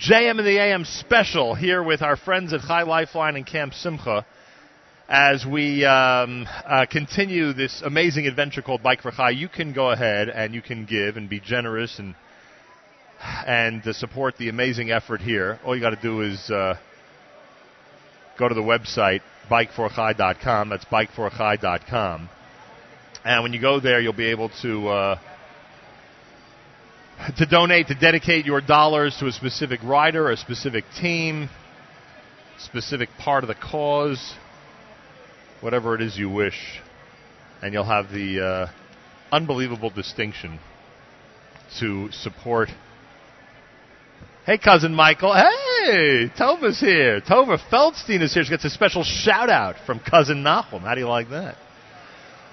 JM 0.00 0.40
in 0.40 0.44
the 0.44 0.58
AM 0.58 0.84
special 0.84 1.54
here 1.54 1.80
with 1.80 2.02
our 2.02 2.16
friends 2.16 2.52
at 2.52 2.62
Chai 2.62 2.82
Lifeline 2.82 3.36
and 3.36 3.46
Camp 3.46 3.74
Simcha 3.74 4.26
as 5.08 5.46
we 5.46 5.84
um, 5.84 6.48
uh, 6.66 6.86
continue 6.90 7.52
this 7.52 7.82
amazing 7.82 8.26
adventure 8.26 8.60
called 8.60 8.82
Bike 8.82 9.02
for 9.02 9.12
Chai. 9.12 9.30
You 9.30 9.48
can 9.48 9.72
go 9.72 9.92
ahead 9.92 10.28
and 10.28 10.52
you 10.52 10.62
can 10.62 10.84
give 10.84 11.16
and 11.16 11.30
be 11.30 11.38
generous 11.38 12.00
and 12.00 12.16
and 13.46 13.86
uh, 13.86 13.92
support 13.92 14.36
the 14.36 14.48
amazing 14.48 14.90
effort 14.90 15.20
here. 15.20 15.60
All 15.64 15.76
you 15.76 15.80
got 15.80 15.90
to 15.90 16.02
do 16.02 16.22
is 16.22 16.50
uh, 16.50 16.74
go 18.36 18.48
to 18.48 18.54
the 18.56 18.62
website 18.62 19.20
bikeforchai.com. 19.48 20.70
That's 20.70 20.86
bikeforchai.com. 20.86 22.30
And 23.24 23.42
when 23.44 23.52
you 23.52 23.60
go 23.60 23.78
there, 23.78 24.00
you'll 24.00 24.12
be 24.12 24.30
able 24.32 24.50
to 24.62 24.88
uh, 24.88 25.18
to 27.38 27.46
donate, 27.46 27.88
to 27.88 27.94
dedicate 27.94 28.46
your 28.46 28.60
dollars 28.60 29.16
to 29.20 29.26
a 29.26 29.32
specific 29.32 29.80
rider, 29.82 30.30
a 30.30 30.36
specific 30.36 30.84
team, 31.00 31.48
specific 32.58 33.08
part 33.18 33.44
of 33.44 33.48
the 33.48 33.54
cause, 33.54 34.34
whatever 35.60 35.94
it 35.94 36.02
is 36.02 36.16
you 36.16 36.30
wish, 36.30 36.80
and 37.62 37.72
you'll 37.72 37.84
have 37.84 38.10
the 38.10 38.40
uh, 38.40 38.66
unbelievable 39.32 39.90
distinction 39.90 40.58
to 41.78 42.10
support. 42.12 42.68
Hey, 44.44 44.58
cousin 44.58 44.94
Michael. 44.94 45.34
Hey, 45.34 46.30
Tova's 46.38 46.78
here. 46.78 47.20
Tova 47.20 47.58
Feldstein 47.70 48.22
is 48.22 48.32
here. 48.32 48.44
She 48.44 48.50
gets 48.50 48.64
a 48.64 48.70
special 48.70 49.02
shout 49.02 49.50
out 49.50 49.74
from 49.84 49.98
cousin 49.98 50.44
Nachum. 50.44 50.82
How 50.82 50.94
do 50.94 51.00
you 51.00 51.08
like 51.08 51.30
that? 51.30 51.56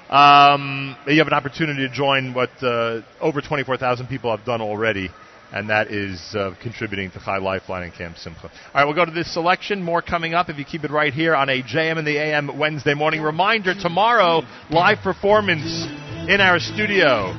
Um, 0.10 0.96
you 1.08 1.18
have 1.18 1.28
an 1.28 1.34
opportunity 1.34 1.88
to 1.88 1.94
join 1.94 2.34
what 2.34 2.52
uh, 2.62 3.02
over 3.22 3.42
24,000 3.42 4.08
people 4.08 4.36
have 4.36 4.46
done 4.46 4.62
already, 4.62 5.10
and 5.52 5.70
that 5.70 5.92
is 5.92 6.36
uh, 6.36 6.54
contributing 6.62 7.10
to 7.12 7.20
Chai 7.20 7.38
Lifeline 7.38 7.84
and 7.84 7.94
Camp 7.94 8.18
Simcha. 8.18 8.44
All 8.44 8.52
right, 8.76 8.86
we'll 8.86 8.96
go 8.96 9.06
to 9.06 9.12
this 9.12 9.34
selection. 9.34 9.82
More 9.82 10.02
coming 10.02 10.34
up 10.34 10.50
if 10.50 10.58
you 10.58 10.66
keep 10.66 10.84
it 10.84 10.92
right 10.92 11.14
here 11.14 11.36
on 11.36 11.50
a 11.50 11.62
JM 11.64 11.98
in 11.98 12.06
the 12.06 12.18
AM 12.18 12.58
Wednesday 12.60 12.94
morning. 12.94 13.22
Reminder 13.22 13.74
tomorrow, 13.74 14.42
live 14.70 15.00
performance 15.00 15.86
in 16.30 16.42
our 16.42 16.60
studio 16.60 17.34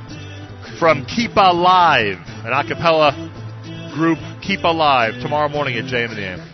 from 0.79 1.05
Kippalive, 1.07 2.20
an 2.44 2.53
a 2.53 2.66
cappella 2.66 3.12
group, 3.94 4.18
Kippalive, 4.42 5.22
tomorrow 5.22 5.48
morning 5.48 5.77
at 5.77 5.85
JM 5.85 6.11
in 6.11 6.16
the 6.16 6.22
AM. 6.22 6.54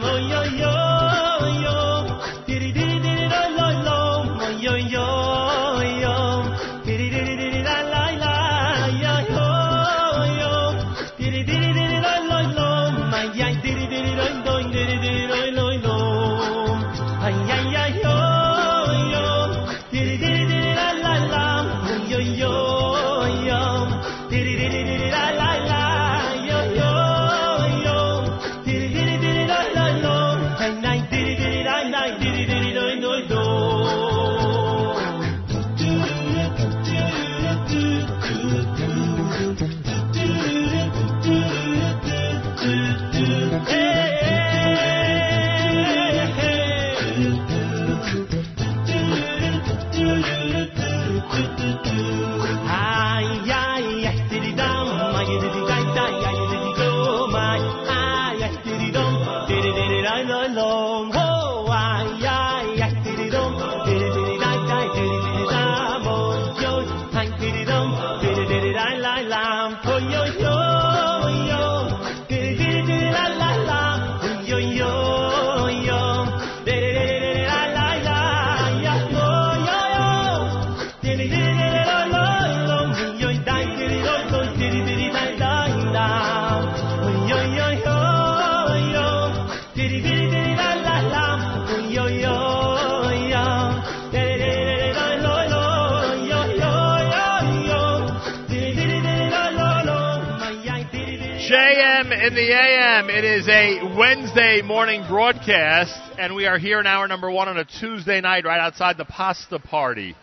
AM. 102.51 103.09
It 103.09 103.23
is 103.23 103.47
a 103.47 103.95
Wednesday 103.97 104.61
morning 104.61 105.05
broadcast, 105.07 105.97
and 106.19 106.35
we 106.35 106.45
are 106.47 106.57
here 106.57 106.81
in 106.81 106.85
hour 106.85 107.07
number 107.07 107.31
one 107.31 107.47
on 107.47 107.57
a 107.57 107.63
Tuesday 107.63 108.19
night 108.19 108.43
right 108.43 108.59
outside 108.59 108.97
the 108.97 109.05
Pasta 109.05 109.57
Party, 109.57 110.15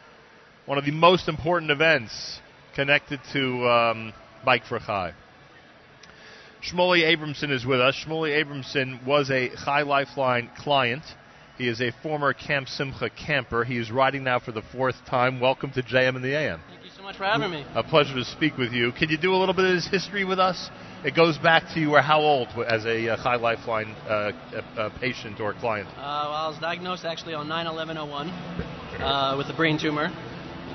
one 0.66 0.76
of 0.76 0.84
the 0.84 0.90
most 0.90 1.28
important 1.28 1.70
events 1.70 2.40
connected 2.74 3.20
to 3.32 3.66
um, 3.66 4.12
Bike 4.44 4.64
for 4.66 4.78
Chai. 4.78 5.14
Shmuley 6.62 7.02
Abramson 7.02 7.50
is 7.50 7.64
with 7.64 7.80
us. 7.80 7.96
Shmuley 8.06 8.44
Abramson 8.44 9.06
was 9.06 9.30
a 9.30 9.50
Chai 9.64 9.82
Lifeline 9.82 10.50
client. 10.58 11.04
He 11.56 11.66
is 11.66 11.80
a 11.80 11.92
former 12.02 12.34
Camp 12.34 12.68
Simcha 12.68 13.08
camper. 13.10 13.64
He 13.64 13.78
is 13.78 13.90
riding 13.90 14.24
now 14.24 14.38
for 14.38 14.52
the 14.52 14.62
fourth 14.62 14.96
time. 15.06 15.40
Welcome 15.40 15.70
to 15.72 15.82
JM 15.82 16.16
in 16.16 16.22
the 16.22 16.36
AM. 16.36 16.60
Thank 17.08 17.20
you 17.20 17.24
so 17.24 17.30
much 17.30 17.38
for 17.38 17.40
having 17.40 17.64
me. 17.64 17.64
A 17.74 17.82
pleasure 17.82 18.14
to 18.16 18.24
speak 18.24 18.58
with 18.58 18.72
you. 18.72 18.92
Can 18.92 19.08
you 19.08 19.16
do 19.16 19.32
a 19.32 19.38
little 19.38 19.54
bit 19.54 19.64
of 19.64 19.72
his 19.72 19.88
history 19.88 20.24
with 20.26 20.38
us? 20.38 20.68
It 21.04 21.16
goes 21.16 21.38
back 21.38 21.62
to 21.72 21.80
you 21.80 21.90
were 21.90 22.02
how 22.02 22.20
old 22.20 22.48
as 22.68 22.84
a 22.84 23.08
uh, 23.08 23.16
Chai 23.22 23.36
Lifeline 23.36 23.94
uh, 24.06 24.32
patient 25.00 25.40
or 25.40 25.54
client? 25.54 25.88
Uh, 25.88 25.94
well, 25.96 26.32
I 26.32 26.48
was 26.48 26.58
diagnosed 26.60 27.06
actually 27.06 27.32
on 27.32 27.46
9/11/01 27.48 28.28
uh, 29.00 29.36
with 29.38 29.46
a 29.48 29.54
brain 29.56 29.78
tumor. 29.80 30.10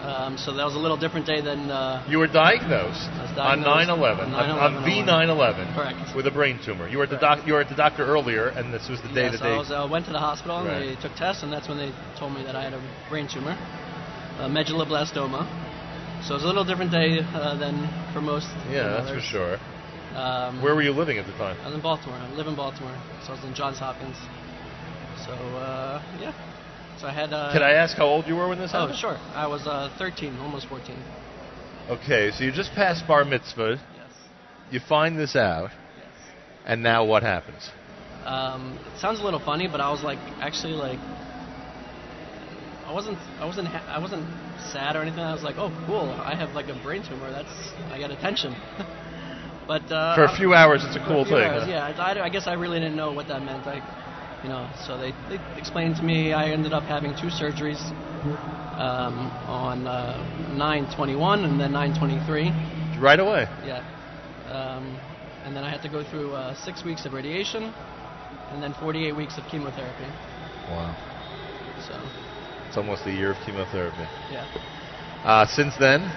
Um, 0.02 0.36
so 0.40 0.52
that 0.56 0.66
was 0.66 0.74
a 0.74 0.80
little 0.80 0.98
different 0.98 1.28
day 1.28 1.40
than. 1.40 1.70
Uh, 1.70 2.04
You 2.10 2.18
were 2.18 2.28
diagnosed, 2.28 3.08
was 3.14 3.38
on 3.38 3.60
9/11, 3.62 4.34
on 4.34 4.34
on, 4.34 4.76
on 4.76 4.84
9/11. 4.84 5.06
V9/11, 5.06 5.76
Correct. 5.76 6.16
with 6.16 6.26
a 6.26 6.32
brain 6.32 6.60
tumor. 6.66 6.88
You 6.90 6.98
were 6.98 7.04
at 7.04 7.12
the 7.12 7.18
doc- 7.18 7.46
you 7.46 7.54
were 7.54 7.62
at 7.62 7.70
the 7.70 7.76
doctor 7.76 8.08
earlier, 8.08 8.48
and 8.48 8.74
this 8.74 8.90
was 8.90 9.00
the 9.04 9.10
day 9.10 9.30
yes, 9.30 9.34
that 9.34 9.44
they. 9.44 9.54
I 9.54 9.58
was, 9.58 9.70
uh, 9.70 9.88
went 9.90 10.08
to 10.08 10.12
the 10.12 10.20
hospital 10.20 10.58
and 10.58 10.68
Right. 10.68 10.96
they 10.98 11.02
took 11.02 11.14
tests, 11.16 11.44
and 11.44 11.54
that's 11.54 11.68
when 11.70 11.78
they 11.78 11.92
told 12.18 12.34
me 12.34 12.42
that 12.44 12.56
I 12.56 12.64
had 12.64 12.74
a 12.74 12.82
brain 13.08 13.28
tumor, 13.28 13.56
a 14.40 14.50
medulloblastoma. 14.50 15.70
So 16.28 16.36
it 16.36 16.38
was 16.38 16.44
a 16.44 16.48
little 16.48 16.64
different 16.64 16.92
day 16.92 17.20
uh, 17.34 17.56
than 17.58 17.90
for 18.14 18.22
most. 18.22 18.48
yeah, 18.70 18.88
that's 19.02 19.12
for 19.12 19.20
sure. 19.20 19.58
Um, 20.16 20.62
Where 20.62 20.74
were 20.74 20.82
you 20.82 20.94
living 20.94 21.18
at 21.18 21.26
the 21.26 21.34
time? 21.34 21.58
I 21.62 21.66
was 21.68 21.76
in 21.76 21.82
Baltimore. 21.82 22.18
I 22.18 22.30
live 22.30 22.48
in 22.48 22.56
Baltimore, 22.56 22.98
so 23.26 23.34
I 23.34 23.36
was 23.36 23.44
in 23.44 23.54
Johns 23.54 23.80
Hopkins. 23.80 24.16
So 25.26 25.34
uh, 25.34 26.02
yeah, 26.20 26.32
so 27.00 27.08
I 27.08 27.14
had. 27.14 27.34
Uh, 27.34 27.52
Can 27.52 27.62
I 27.62 27.74
ask 27.74 27.98
how 27.98 28.06
old 28.06 28.26
you 28.28 28.36
were 28.36 28.48
when 28.48 28.58
this 28.58 28.72
happened? 28.72 28.94
Oh, 28.96 28.98
sure. 28.98 29.18
I 29.34 29.48
was 29.48 29.68
uh, 29.68 29.90
13, 29.98 30.38
almost 30.38 30.68
14. 30.68 30.96
Okay, 31.90 32.32
so 32.32 32.46
you 32.46 32.52
just 32.54 32.72
passed 32.74 33.06
bar 33.06 33.26
mitzvah. 33.26 33.78
Yes. 33.94 34.10
You 34.72 34.80
find 34.88 35.20
this 35.20 35.36
out, 35.36 35.72
Yes. 35.98 36.08
and 36.66 36.82
now 36.82 37.04
what 37.04 37.24
happens? 37.24 37.70
Um, 38.26 38.80
it 38.88 38.98
sounds 39.00 39.20
a 39.20 39.24
little 39.24 39.42
funny, 39.44 39.68
but 39.68 39.82
I 39.82 39.90
was 39.92 40.02
like, 40.02 40.20
actually, 40.40 40.74
like, 40.74 41.00
I 42.88 42.94
wasn't, 42.94 43.20
I 43.40 43.46
wasn't, 43.46 43.68
ha- 43.68 43.84
I 43.88 44.00
wasn't 44.00 44.26
sad 44.72 44.96
or 44.96 45.02
anything. 45.02 45.20
I 45.22 45.34
was 45.34 45.44
like, 45.44 45.58
oh, 45.58 45.72
cool. 45.86 46.10
I 46.12 46.36
have 46.36 46.52
like 46.56 46.68
a 46.70 46.80
brain 46.84 47.04
tumor. 47.04 47.32
That's, 47.32 47.50
I 47.92 48.00
got 48.00 48.12
attention. 48.12 48.54
but 49.68 49.84
uh, 49.92 50.16
For 50.16 50.24
a 50.26 50.36
few 50.36 50.54
hours, 50.54 50.84
it's 50.84 50.96
a 50.96 51.06
cool 51.06 51.26
few 51.26 51.36
thing. 51.36 51.44
hours, 51.44 51.64
huh? 51.64 51.70
Yeah, 51.70 52.04
I, 52.04 52.24
I 52.24 52.30
guess 52.30 52.48
I 52.48 52.54
really 52.54 52.80
didn't 52.80 52.96
know 52.96 53.12
what 53.12 53.28
that 53.28 53.42
meant. 53.44 53.66
I, 53.68 53.82
you 54.44 54.50
know, 54.50 54.70
so 54.86 54.98
they, 54.98 55.12
they 55.30 55.40
explained 55.58 55.96
to 55.98 56.04
me 56.04 56.34
I 56.34 56.52
ended 56.52 56.74
up 56.74 56.84
having 56.84 57.12
two 57.16 57.28
surgeries 57.28 57.80
um, 58.78 59.32
on 59.48 59.88
uh, 59.88 60.18
921 60.56 61.46
and 61.46 61.60
then 61.60 61.72
923. 61.72 63.00
Right 63.00 63.20
away. 63.20 63.48
Yeah. 63.66 63.84
Um, 64.50 65.00
and 65.46 65.56
then 65.56 65.64
I 65.64 65.70
had 65.70 65.82
to 65.82 65.90
go 65.90 66.04
through 66.04 66.34
uh, 66.34 66.56
six 66.64 66.84
weeks 66.84 67.06
of 67.06 67.14
radiation 67.14 67.74
and 68.52 68.62
then 68.62 68.74
48 68.80 69.16
weeks 69.16 69.38
of 69.38 69.44
chemotherapy. 69.50 70.08
Wow. 70.70 70.96
So, 71.88 72.00
It's 72.74 72.78
almost 72.80 73.06
a 73.06 73.12
year 73.12 73.34
of 73.34 73.38
chemotherapy. 73.46 74.02
yeah. 74.32 74.50
Uh, 75.24 75.46
since 75.46 75.76
then, 75.78 76.12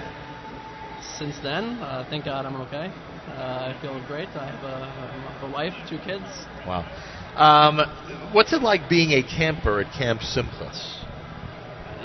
Since 1.19 1.39
then, 1.43 1.77
uh, 1.83 2.07
thank 2.09 2.25
God 2.25 2.47
I'm 2.47 2.57
okay. 2.63 2.91
Uh, 3.29 3.75
I 3.75 3.79
feel 3.83 4.03
great. 4.07 4.31
I 4.31 4.47
have 4.47 4.65
a, 4.65 5.47
a 5.47 5.51
wife, 5.53 5.75
two 5.87 5.99
kids. 5.99 6.25
wow. 6.67 6.81
Um, 7.37 8.33
what's 8.33 8.55
it 8.55 8.63
like 8.63 8.89
being 8.89 9.11
a 9.11 9.23
camper 9.23 9.81
at 9.81 9.93
Camp 9.93 10.23
Simcha? 10.23 10.73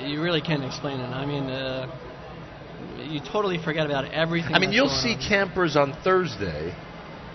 You 0.03 0.21
really 0.21 0.41
can't 0.41 0.65
explain 0.65 0.99
it. 0.99 1.07
I 1.07 1.25
mean, 1.25 1.43
uh, 1.45 1.87
you 2.99 3.21
totally 3.21 3.57
forget 3.57 3.85
about 3.85 4.11
everything. 4.11 4.53
I 4.53 4.59
mean, 4.59 4.73
you'll 4.73 4.89
see 4.89 5.13
on. 5.13 5.29
campers 5.29 5.77
on 5.77 5.95
Thursday, 6.03 6.75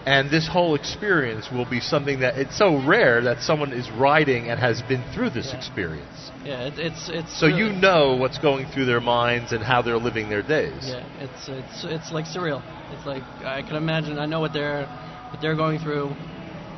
and 0.07 0.31
this 0.31 0.47
whole 0.47 0.77
experience 0.77 1.51
will 1.51 1.69
be 1.69 1.81
something 1.81 2.21
that 2.21 2.39
it's 2.39 2.57
so 2.57 2.81
rare 2.87 3.21
that 3.23 3.41
someone 3.43 3.73
is 3.73 3.91
riding 3.91 4.49
and 4.49 4.61
has 4.61 4.81
been 4.83 5.03
through 5.13 5.31
this 5.31 5.49
Yeah. 5.51 5.59
experience. 5.59 6.31
Yeah, 6.45 6.69
it, 6.69 6.79
it's 6.79 7.09
it's. 7.09 7.37
So 7.37 7.47
really- 7.49 7.59
you 7.59 7.73
know 7.73 8.15
what's 8.15 8.39
going 8.39 8.67
through 8.67 8.85
their 8.85 9.01
minds 9.01 9.51
and 9.53 9.65
how 9.65 9.83
they're 9.83 9.99
living 9.99 10.29
their 10.29 10.43
days. 10.43 10.87
Yeah, 10.87 11.03
it's 11.19 11.49
it's 11.49 11.85
it's 11.85 12.13
like 12.13 12.25
surreal. 12.27 12.63
It's 12.93 13.05
like 13.05 13.25
I 13.45 13.63
can 13.63 13.75
imagine. 13.75 14.17
I 14.19 14.27
know 14.27 14.39
what 14.39 14.53
they're 14.53 14.87
what 15.31 15.41
they're 15.41 15.57
going 15.57 15.81
through, 15.81 16.15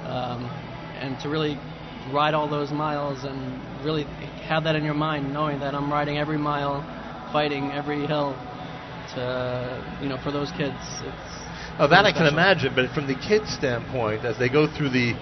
um, 0.06 0.50
and 0.98 1.20
to 1.20 1.28
really 1.28 1.58
ride 2.10 2.32
all 2.32 2.48
those 2.48 2.70
miles 2.72 3.24
and 3.24 3.60
really 3.84 4.04
have 4.48 4.64
that 4.64 4.74
in 4.74 4.84
your 4.84 4.94
mind, 4.94 5.34
knowing 5.34 5.60
that 5.60 5.74
I'm 5.74 5.92
riding 5.92 6.16
every 6.16 6.38
mile, 6.38 6.80
fighting 7.30 7.72
every 7.72 8.06
hill, 8.06 8.34
to 9.14 9.84
you 10.00 10.08
know 10.08 10.16
for 10.24 10.32
those 10.32 10.50
kids. 10.52 10.80
It's 11.04 11.37
Oh, 11.80 11.86
that 11.86 12.04
I 12.04 12.10
can 12.10 12.26
imagine, 12.26 12.74
but 12.74 12.90
from 12.90 13.06
the 13.06 13.14
kids' 13.14 13.52
standpoint, 13.52 14.24
as 14.24 14.36
they 14.36 14.48
go 14.48 14.66
through 14.66 14.90
the 14.90 15.14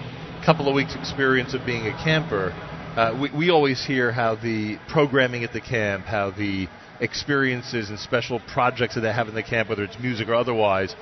couple 0.43 0.67
of 0.67 0.73
weeks' 0.73 0.95
experience 0.95 1.53
of 1.53 1.63
being 1.67 1.85
a 1.85 1.93
camper, 2.03 2.51
uh, 2.97 3.15
we, 3.21 3.29
we 3.29 3.49
always 3.51 3.85
hear 3.85 4.11
how 4.11 4.33
the 4.33 4.79
programming 4.89 5.43
at 5.43 5.53
the 5.53 5.61
camp, 5.61 6.05
how 6.05 6.31
the 6.31 6.67
experiences 6.99 7.91
and 7.91 7.99
special 7.99 8.39
projects 8.39 8.95
that 8.95 9.01
they 9.01 9.13
have 9.13 9.27
in 9.27 9.35
the 9.35 9.43
camp, 9.43 9.69
whether 9.69 9.83
it's 9.83 9.99
music 9.99 10.29
or 10.29 10.33
otherwise, 10.33 10.95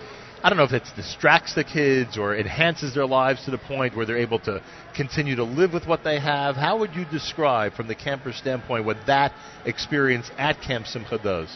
I 0.46 0.50
don't 0.50 0.60
know 0.60 0.64
if 0.66 0.74
it 0.74 0.88
distracts 0.96 1.56
the 1.56 1.64
kids 1.64 2.20
or 2.20 2.38
enhances 2.38 2.94
their 2.94 3.08
lives 3.08 3.46
to 3.46 3.50
the 3.50 3.58
point 3.58 3.96
where 3.96 4.06
they're 4.06 4.20
able 4.20 4.38
to 4.42 4.62
continue 4.96 5.36
to 5.38 5.44
live 5.44 5.74
with 5.74 5.88
what 5.88 6.04
they 6.04 6.20
have. 6.20 6.56
How 6.56 6.78
would 6.78 6.94
you 6.94 7.04
describe, 7.06 7.74
from 7.74 7.88
the 7.88 7.96
camper 7.96 8.32
standpoint, 8.32 8.86
what 8.86 8.98
that 9.08 9.34
experience 9.66 10.30
at 10.38 10.62
Camp 10.62 10.86
Simcha 10.86 11.18
does? 11.18 11.50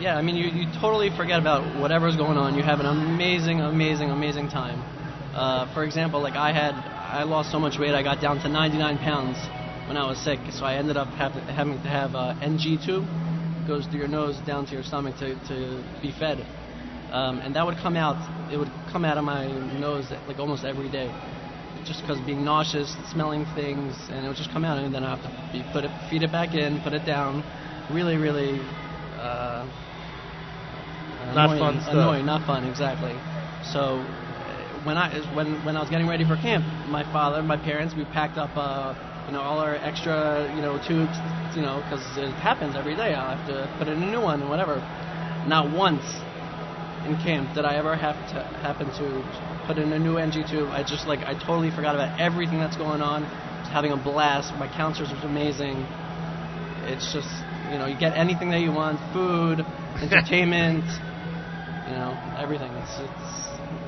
Yeah, 0.00 0.16
I 0.16 0.22
mean, 0.22 0.34
you, 0.34 0.46
you 0.46 0.66
totally 0.80 1.10
forget 1.16 1.38
about 1.38 1.80
whatever's 1.80 2.16
going 2.16 2.36
on. 2.36 2.56
You 2.56 2.64
have 2.64 2.80
an 2.80 2.86
amazing, 2.86 3.60
amazing, 3.60 4.10
amazing 4.10 4.48
time. 4.48 4.80
Uh, 5.36 5.72
for 5.72 5.84
example, 5.84 6.20
like 6.20 6.34
I 6.34 6.52
had, 6.52 6.74
I 6.74 7.22
lost 7.22 7.52
so 7.52 7.60
much 7.60 7.78
weight, 7.78 7.94
I 7.94 8.02
got 8.02 8.20
down 8.20 8.42
to 8.42 8.48
99 8.48 8.98
pounds 8.98 9.38
when 9.86 9.96
I 9.96 10.04
was 10.08 10.18
sick. 10.18 10.40
So 10.50 10.64
I 10.64 10.78
ended 10.78 10.96
up 10.96 11.06
have, 11.14 11.30
having 11.46 11.74
to 11.74 11.88
have 11.88 12.16
a 12.16 12.36
NG 12.42 12.84
tube, 12.84 13.06
goes 13.68 13.86
through 13.86 14.00
your 14.00 14.08
nose 14.08 14.36
down 14.44 14.66
to 14.66 14.72
your 14.72 14.82
stomach 14.82 15.14
to, 15.20 15.36
to 15.46 15.84
be 16.02 16.10
fed. 16.18 16.44
Um, 17.12 17.40
and 17.40 17.54
that 17.56 17.66
would 17.66 17.76
come 17.76 17.94
out, 17.94 18.16
it 18.50 18.56
would 18.56 18.72
come 18.90 19.04
out 19.04 19.18
of 19.18 19.24
my 19.24 19.46
nose 19.78 20.10
like 20.26 20.38
almost 20.38 20.64
every 20.64 20.90
day. 20.90 21.12
Just 21.84 22.00
because 22.00 22.18
being 22.24 22.44
nauseous, 22.44 22.96
smelling 23.12 23.44
things, 23.54 23.92
and 24.08 24.24
it 24.24 24.28
would 24.28 24.36
just 24.36 24.50
come 24.50 24.64
out, 24.64 24.78
and 24.78 24.94
then 24.94 25.04
I 25.04 25.16
have 25.16 25.22
to 25.22 25.30
be, 25.52 25.62
put 25.72 25.84
it, 25.84 25.90
feed 26.08 26.22
it 26.22 26.32
back 26.32 26.54
in, 26.54 26.80
put 26.80 26.94
it 26.94 27.04
down. 27.04 27.44
Really, 27.92 28.16
really 28.16 28.60
uh, 29.18 29.68
Not 31.34 31.50
annoying, 31.50 31.58
fun 31.58 31.80
stuff. 31.82 31.94
Annoying, 31.94 32.24
not 32.24 32.46
fun, 32.46 32.64
exactly. 32.64 33.12
So 33.62 34.00
when 34.84 34.96
I 34.96 35.20
when 35.34 35.64
when 35.64 35.76
I 35.76 35.80
was 35.80 35.90
getting 35.90 36.08
ready 36.08 36.24
for 36.24 36.36
camp, 36.36 36.64
my 36.88 37.04
father, 37.12 37.42
my 37.42 37.56
parents, 37.56 37.94
we 37.94 38.04
packed 38.06 38.38
up 38.38 38.56
uh, 38.56 38.94
you 39.26 39.32
know 39.32 39.42
all 39.42 39.58
our 39.58 39.74
extra 39.74 40.50
you 40.54 40.62
know 40.62 40.78
tubes, 40.78 41.18
you 41.54 41.62
know, 41.62 41.82
because 41.84 42.02
it 42.16 42.32
happens 42.40 42.74
every 42.74 42.96
day. 42.96 43.12
I'll 43.12 43.36
have 43.36 43.46
to 43.48 43.68
put 43.78 43.88
in 43.88 44.02
a 44.02 44.10
new 44.10 44.20
one 44.22 44.40
and 44.40 44.48
whatever. 44.48 44.80
Not 45.46 45.70
once 45.76 46.04
in 47.06 47.16
camp 47.18 47.54
did 47.54 47.64
I 47.64 47.76
ever 47.76 47.96
have 47.96 48.16
to 48.32 48.42
happen 48.62 48.86
to 48.98 49.64
put 49.66 49.78
in 49.78 49.92
a 49.92 49.98
new 49.98 50.16
NG 50.18 50.44
tube. 50.48 50.70
I 50.70 50.82
just 50.82 51.06
like 51.06 51.20
I 51.20 51.34
totally 51.34 51.70
forgot 51.70 51.94
about 51.94 52.18
everything 52.20 52.58
that's 52.58 52.76
going 52.76 53.00
on. 53.00 53.24
Having 53.72 53.92
a 53.92 53.96
blast. 53.96 54.52
My 54.58 54.68
counselors 54.68 55.10
was 55.10 55.24
amazing. 55.24 55.86
It's 56.84 57.12
just 57.12 57.28
you 57.70 57.78
know 57.78 57.86
you 57.86 57.98
get 57.98 58.16
anything 58.16 58.50
that 58.50 58.60
you 58.60 58.70
want, 58.70 59.00
food, 59.12 59.60
entertainment, 60.02 60.84
you 61.88 61.94
know 61.94 62.12
everything. 62.38 62.70
It's 62.72 63.00
it's 63.00 63.42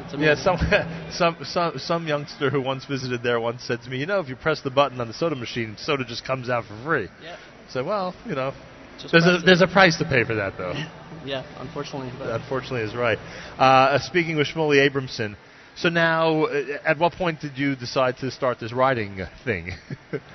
it's 0.05 0.15
amazing. 0.15 0.45
Yeah, 0.45 1.11
some, 1.11 1.37
some 1.45 1.45
some 1.45 1.79
some 1.79 2.07
youngster 2.07 2.51
who 2.51 2.63
once 2.63 2.85
visited 2.87 3.23
there 3.23 3.41
once 3.41 3.63
said 3.65 3.83
to 3.83 3.91
me, 3.91 3.99
you 3.99 4.07
know, 4.07 4.21
if 4.21 4.29
you 4.29 4.37
press 4.37 4.63
the 4.63 4.71
button 4.71 5.01
on 5.01 5.09
the 5.09 5.15
soda 5.15 5.37
machine, 5.37 5.77
soda 5.79 6.05
just 6.05 6.25
comes 6.25 6.49
out 6.49 6.65
for 6.65 6.83
free. 6.83 7.09
Yeah. 7.23 7.37
So 7.69 7.85
well, 7.85 8.15
you 8.27 8.35
know, 8.35 8.53
just 8.99 9.13
There's 9.13 9.27
a 9.27 9.37
it. 9.37 9.43
there's 9.45 9.63
a 9.63 9.67
price 9.67 9.99
to 9.99 10.05
pay 10.05 10.25
for 10.25 10.35
that 10.37 10.57
though. 10.57 10.75
yeah, 11.25 11.45
unfortunately. 11.59 12.11
But 12.19 12.41
Unfortunately, 12.41 12.83
is 12.83 12.95
right. 12.95 13.19
Uh, 13.59 13.99
speaking 14.01 14.37
with 14.37 14.47
Shmuley 14.49 14.89
Abramson, 14.89 15.37
so 15.77 15.89
now, 15.89 16.45
uh, 16.45 16.79
at 16.85 16.99
what 16.99 17.15
point 17.15 17.41
did 17.41 17.59
you 17.59 17.75
decide 17.75 18.19
to 18.19 18.31
start 18.31 18.61
this 18.61 18.73
writing 18.73 19.21
thing? 19.45 19.73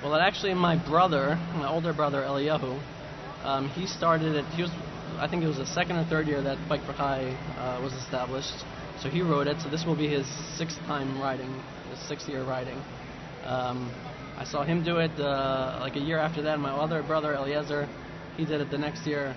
Well, 0.02 0.14
it 0.14 0.20
actually, 0.20 0.54
my 0.54 0.76
brother, 0.76 1.36
my 1.54 1.68
older 1.68 1.92
brother 1.92 2.22
Eliyahu, 2.22 2.80
um, 3.44 3.68
he 3.70 3.86
started 3.86 4.34
it. 4.34 4.44
He 4.54 4.62
was, 4.62 4.70
I 5.18 5.28
think 5.28 5.42
it 5.42 5.46
was 5.46 5.56
the 5.58 5.66
second 5.66 5.96
or 5.96 6.04
third 6.04 6.26
year 6.26 6.42
that 6.42 6.56
Bike 6.68 6.82
for 6.84 6.92
Chai 6.94 7.36
uh, 7.58 7.82
was 7.82 7.92
established. 7.92 8.64
So 9.02 9.08
he 9.08 9.22
wrote 9.22 9.46
it. 9.46 9.60
So 9.62 9.68
this 9.70 9.84
will 9.84 9.96
be 9.96 10.08
his 10.08 10.26
sixth 10.56 10.78
time 10.86 11.20
writing, 11.20 11.50
his 11.90 11.98
sixth 12.08 12.28
year 12.28 12.44
writing. 12.44 12.78
Um, 13.44 13.92
I 14.36 14.44
saw 14.44 14.64
him 14.64 14.82
do 14.84 14.98
it 14.98 15.12
uh, 15.18 15.78
like 15.80 15.96
a 15.96 16.00
year 16.00 16.18
after 16.18 16.42
that. 16.42 16.58
My 16.58 16.72
other 16.72 17.02
brother 17.02 17.34
Eliezer, 17.34 17.88
he 18.36 18.44
did 18.44 18.60
it 18.60 18.70
the 18.70 18.78
next 18.78 19.06
year. 19.06 19.34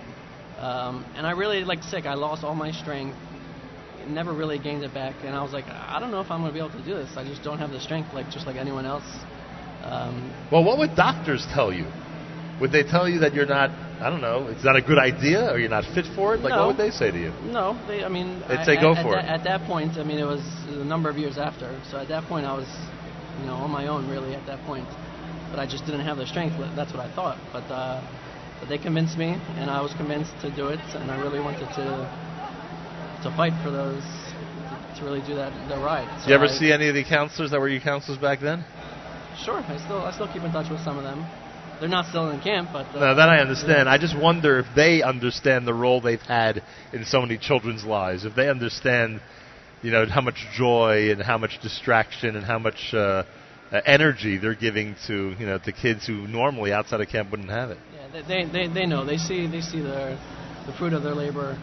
Um, 0.64 1.04
and 1.14 1.26
I 1.26 1.32
really 1.32 1.62
like 1.62 1.82
sick. 1.82 2.06
I 2.06 2.14
lost 2.14 2.42
all 2.42 2.54
my 2.54 2.70
strength. 2.72 3.16
Never 4.08 4.32
really 4.32 4.58
gained 4.58 4.82
it 4.82 4.94
back, 4.94 5.14
and 5.24 5.34
I 5.34 5.42
was 5.42 5.52
like, 5.52 5.66
I 5.66 5.98
don't 6.00 6.10
know 6.10 6.20
if 6.20 6.30
I'm 6.30 6.40
gonna 6.40 6.52
be 6.52 6.58
able 6.58 6.70
to 6.72 6.84
do 6.84 6.94
this. 6.94 7.10
I 7.16 7.24
just 7.24 7.42
don't 7.42 7.58
have 7.58 7.70
the 7.70 7.80
strength, 7.80 8.12
like 8.14 8.30
just 8.30 8.46
like 8.46 8.56
anyone 8.56 8.86
else. 8.86 9.04
Um, 9.82 10.32
well, 10.50 10.64
what 10.64 10.78
would 10.78 10.94
doctors 10.96 11.46
tell 11.54 11.72
you? 11.72 11.86
Would 12.60 12.72
they 12.72 12.82
tell 12.82 13.08
you 13.08 13.18
that 13.20 13.34
you're 13.34 13.46
not? 13.46 13.70
I 14.00 14.08
don't 14.10 14.20
know. 14.20 14.48
It's 14.48 14.64
not 14.64 14.76
a 14.76 14.82
good 14.82 14.98
idea, 14.98 15.50
or 15.52 15.58
you're 15.58 15.68
not 15.70 15.84
fit 15.94 16.06
for 16.16 16.34
it. 16.34 16.40
Like, 16.40 16.52
No. 16.52 16.66
what 16.66 16.76
would 16.76 16.84
they 16.86 16.90
say 16.90 17.10
to 17.10 17.18
you? 17.18 17.32
No, 17.44 17.76
they, 17.86 18.04
I 18.04 18.08
mean, 18.08 18.40
They'd 18.48 18.58
I- 18.60 18.64
say 18.64 18.80
go 18.80 18.92
at, 18.94 19.02
for 19.04 19.16
at 19.16 19.24
it. 19.24 19.26
That, 19.26 19.40
at 19.40 19.44
that 19.44 19.66
point, 19.66 19.96
I 19.98 20.04
mean, 20.04 20.18
it 20.18 20.24
was 20.26 20.42
a 20.68 20.84
number 20.84 21.08
of 21.10 21.16
years 21.16 21.36
after. 21.38 21.68
So 21.90 21.98
at 21.98 22.08
that 22.08 22.24
point, 22.24 22.44
I 22.46 22.52
was, 22.54 22.68
you 23.40 23.46
know, 23.46 23.54
on 23.54 23.70
my 23.70 23.86
own 23.88 24.08
really 24.08 24.34
at 24.34 24.44
that 24.46 24.64
point. 24.66 24.86
But 25.50 25.58
I 25.60 25.66
just 25.66 25.84
didn't 25.86 26.04
have 26.04 26.16
the 26.16 26.26
strength. 26.26 26.56
That's 26.76 26.92
what 26.92 27.00
I 27.00 27.14
thought. 27.14 27.38
But, 27.52 27.64
uh, 27.72 28.00
but 28.64 28.70
they 28.70 28.82
convinced 28.82 29.18
me, 29.18 29.36
and 29.56 29.68
I 29.70 29.82
was 29.82 29.92
convinced 29.92 30.32
to 30.40 30.48
do 30.56 30.68
it, 30.68 30.80
and 30.94 31.10
I 31.10 31.20
really 31.20 31.40
wanted 31.40 31.68
to 31.76 32.08
to 33.22 33.30
fight 33.36 33.52
for 33.62 33.70
those 33.70 34.02
to, 34.02 35.00
to 35.00 35.04
really 35.04 35.20
do 35.20 35.34
that 35.34 35.52
the 35.68 35.76
ride. 35.76 36.08
So 36.20 36.24
Did 36.24 36.28
you 36.30 36.34
ever 36.36 36.44
I- 36.44 36.56
see 36.56 36.72
any 36.72 36.88
of 36.88 36.94
the 36.94 37.04
counselors 37.04 37.50
that 37.50 37.60
were 37.60 37.68
your 37.68 37.82
counselors 37.82 38.18
back 38.18 38.40
then? 38.40 38.64
Sure, 39.44 39.60
I 39.68 39.76
still 39.76 40.00
I 40.00 40.12
still 40.12 40.28
keep 40.32 40.42
in 40.42 40.52
touch 40.52 40.70
with 40.70 40.80
some 40.80 40.96
of 40.96 41.04
them. 41.04 41.26
They're 41.78 41.90
not 41.90 42.06
still 42.06 42.30
in 42.30 42.40
camp, 42.40 42.70
but 42.72 42.86
uh, 42.94 43.00
No, 43.00 43.14
that 43.16 43.28
I 43.28 43.40
understand. 43.40 43.86
I 43.86 43.98
just 43.98 44.16
wonder 44.16 44.58
if 44.60 44.66
they 44.74 45.02
understand 45.02 45.66
the 45.66 45.74
role 45.74 46.00
they've 46.00 46.22
had 46.22 46.62
in 46.94 47.04
so 47.04 47.20
many 47.20 47.36
children's 47.36 47.84
lives. 47.84 48.24
If 48.24 48.34
they 48.34 48.48
understand, 48.48 49.20
you 49.82 49.90
know, 49.90 50.06
how 50.06 50.22
much 50.22 50.46
joy 50.56 51.10
and 51.10 51.20
how 51.20 51.36
much 51.36 51.60
distraction 51.60 52.36
and 52.36 52.46
how 52.46 52.58
much 52.58 52.94
uh, 52.94 53.24
uh, 53.72 53.80
energy 53.84 54.38
they're 54.38 54.54
giving 54.54 54.94
to, 55.08 55.34
you 55.38 55.44
know, 55.44 55.58
to 55.58 55.72
kids 55.72 56.06
who 56.06 56.26
normally 56.28 56.72
outside 56.72 57.00
of 57.02 57.08
camp 57.08 57.30
wouldn't 57.30 57.50
have 57.50 57.70
it. 57.70 57.78
They, 58.14 58.44
they, 58.44 58.68
they, 58.68 58.86
know. 58.86 59.04
They 59.04 59.16
see 59.16 59.48
they 59.48 59.60
see 59.60 59.80
their 59.80 60.16
the 60.66 60.72
fruit 60.78 60.92
of 60.92 61.02
their 61.02 61.16
labor. 61.16 61.58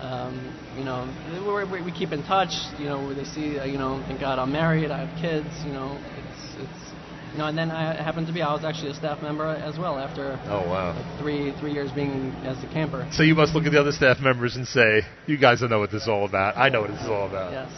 Um, 0.00 0.54
you 0.78 0.84
know, 0.84 1.10
we 1.44 1.80
we, 1.80 1.86
we 1.86 1.92
keep 1.92 2.12
in 2.12 2.22
touch. 2.22 2.54
You 2.78 2.84
know, 2.84 3.04
where 3.04 3.14
they 3.16 3.24
see. 3.24 3.58
Uh, 3.58 3.64
you 3.64 3.78
know, 3.78 4.00
thank 4.06 4.20
God 4.20 4.38
I'm 4.38 4.52
married. 4.52 4.92
I 4.92 5.06
have 5.06 5.20
kids. 5.20 5.48
You 5.66 5.72
know, 5.72 5.98
it's 5.98 6.62
it's. 6.62 6.92
You 7.32 7.38
know, 7.38 7.46
and 7.46 7.58
then 7.58 7.72
I 7.72 8.00
happened 8.00 8.28
to 8.28 8.32
be. 8.32 8.42
I 8.42 8.54
was 8.54 8.64
actually 8.64 8.92
a 8.92 8.94
staff 8.94 9.22
member 9.22 9.44
as 9.44 9.76
well 9.76 9.98
after 9.98 10.40
Oh 10.46 10.62
wow. 10.70 10.94
like 10.94 11.20
three 11.20 11.52
three 11.58 11.72
years 11.72 11.90
being 11.90 12.30
as 12.46 12.62
a 12.62 12.68
camper. 12.68 13.08
So 13.12 13.24
you 13.24 13.34
must 13.34 13.54
look 13.54 13.64
at 13.64 13.72
the 13.72 13.80
other 13.80 13.92
staff 13.92 14.20
members 14.20 14.54
and 14.54 14.68
say, 14.68 15.02
"You 15.26 15.36
guys 15.36 15.60
don't 15.60 15.70
know 15.70 15.80
what 15.80 15.90
this 15.90 16.02
is 16.02 16.08
all 16.08 16.26
about. 16.26 16.56
I 16.56 16.68
know 16.68 16.82
what 16.82 16.90
this 16.90 17.00
is 17.00 17.08
all 17.08 17.26
about." 17.26 17.50
Yes. 17.50 17.72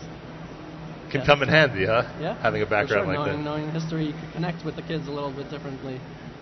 Can 1.11 1.21
yes. 1.21 1.27
come 1.27 1.43
in 1.43 1.49
handy, 1.49 1.87
huh? 1.87 2.05
Yeah. 2.21 2.41
Having 2.43 2.63
a 2.63 2.67
background 2.67 3.07
sure. 3.07 3.17
like 3.17 3.27
knowing, 3.27 3.45
that. 3.45 3.51
knowing 3.51 3.71
history, 3.71 4.07
you 4.07 4.13
can 4.13 4.31
connect 4.33 4.65
with 4.65 4.77
the 4.77 4.83
kids 4.83 5.09
a 5.09 5.11
little 5.11 5.33
bit 5.33 5.51
differently 5.51 5.99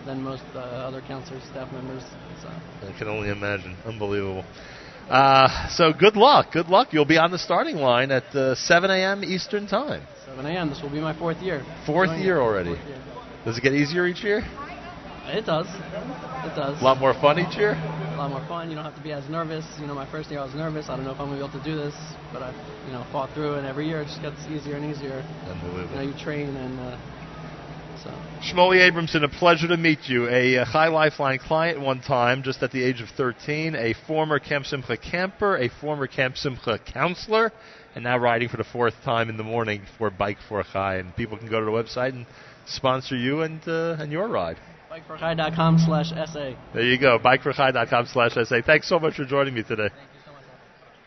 than 0.09 0.23
most 0.23 0.43
uh, 0.55 0.59
other 0.89 1.01
counselors, 1.01 1.43
staff 1.43 1.71
members. 1.71 2.01
So. 2.41 2.49
I 2.49 2.97
can 2.97 3.07
only 3.07 3.29
imagine. 3.29 3.77
Unbelievable. 3.85 4.43
Uh, 5.07 5.69
so 5.69 5.93
good 5.93 6.15
luck. 6.15 6.51
Good 6.51 6.67
luck. 6.67 6.89
You'll 6.93 7.05
be 7.05 7.17
on 7.17 7.31
the 7.31 7.37
starting 7.37 7.77
line 7.77 8.09
at 8.11 8.25
uh, 8.35 8.55
7 8.55 8.89
a.m. 8.89 9.23
Eastern 9.23 9.67
Time. 9.67 10.03
7 10.25 10.45
a.m. 10.45 10.69
This 10.69 10.81
will 10.81 10.89
be 10.91 10.99
my 10.99 11.17
fourth 11.17 11.37
year. 11.41 11.63
Fourth 11.85 12.09
Doing 12.09 12.21
year 12.21 12.37
it. 12.37 12.41
already. 12.41 12.75
Fourth 12.75 12.87
year. 12.87 13.01
Does 13.45 13.57
it 13.57 13.61
get 13.61 13.73
easier 13.73 14.07
each 14.07 14.23
year? 14.23 14.41
It 15.29 15.45
does. 15.45 15.67
It 15.69 16.55
does. 16.55 16.81
A 16.81 16.83
lot 16.83 16.97
more 16.97 17.13
fun 17.13 17.37
each 17.37 17.55
year? 17.55 17.73
A 17.73 18.15
lot 18.17 18.31
more 18.31 18.45
fun. 18.47 18.69
You 18.69 18.75
don't 18.75 18.85
have 18.85 18.95
to 18.95 19.03
be 19.03 19.11
as 19.11 19.29
nervous. 19.29 19.65
You 19.79 19.85
know, 19.85 19.93
my 19.93 20.09
first 20.09 20.31
year 20.31 20.39
I 20.39 20.45
was 20.45 20.55
nervous. 20.55 20.89
I 20.89 20.95
don't 20.95 21.05
know 21.05 21.11
if 21.11 21.19
I'm 21.19 21.29
gonna 21.29 21.37
be 21.37 21.45
able 21.45 21.57
to 21.59 21.63
do 21.63 21.75
this, 21.77 21.93
but 22.33 22.41
I, 22.41 22.49
you 22.87 22.93
know, 22.93 23.05
fought 23.11 23.29
through 23.35 23.55
it. 23.55 23.57
And 23.59 23.67
every 23.67 23.85
year 23.87 24.01
it 24.01 24.05
just 24.05 24.21
gets 24.21 24.41
easier 24.49 24.75
and 24.75 24.85
easier. 24.89 25.21
You 25.45 25.95
know, 25.95 26.01
you 26.01 26.17
train 26.17 26.55
and 26.57 26.79
uh, 26.79 26.97
so. 28.03 28.11
Shmuley 28.41 28.89
Abramson, 28.89 29.23
a 29.23 29.27
pleasure 29.27 29.67
to 29.67 29.77
meet 29.77 29.99
you. 30.07 30.27
A, 30.29 30.57
uh 30.59 30.65
Chai 30.71 30.87
Lifeline 30.87 31.39
client 31.39 31.79
one 31.79 32.01
time, 32.01 32.43
just 32.43 32.63
at 32.63 32.71
the 32.71 32.83
age 32.83 33.01
of 33.01 33.09
13, 33.09 33.75
a 33.75 33.93
former 34.07 34.39
Camp 34.39 34.65
Simcha 34.65 34.97
camper, 34.97 35.57
a 35.57 35.69
former 35.81 36.07
Camp 36.07 36.37
Simcha 36.37 36.79
counselor, 36.79 37.51
and 37.95 38.03
now 38.03 38.17
riding 38.17 38.49
for 38.49 38.57
the 38.57 38.63
fourth 38.63 38.95
time 39.03 39.29
in 39.29 39.37
the 39.37 39.43
morning 39.43 39.83
for 39.97 40.09
Bike 40.09 40.37
for 40.47 40.63
Chai. 40.63 40.95
And 40.95 41.15
people 41.15 41.37
can 41.37 41.49
go 41.49 41.59
to 41.59 41.65
the 41.65 41.71
website 41.71 42.13
and 42.13 42.25
sponsor 42.65 43.15
you 43.15 43.41
and 43.41 43.61
uh, 43.67 43.97
and 43.99 44.11
your 44.11 44.27
ride. 44.27 44.57
Bikeforchai.com 44.89 45.77
slash 45.85 46.09
SA. 46.09 46.53
There 46.73 46.83
you 46.83 46.99
go. 46.99 47.19
Bikeforchai.com 47.19 48.07
slash 48.07 48.33
SA. 48.33 48.61
Thanks 48.65 48.89
so 48.89 48.99
much 48.99 49.15
for 49.15 49.25
joining 49.25 49.53
me 49.53 49.63
today. 49.63 49.89
So 50.25 50.31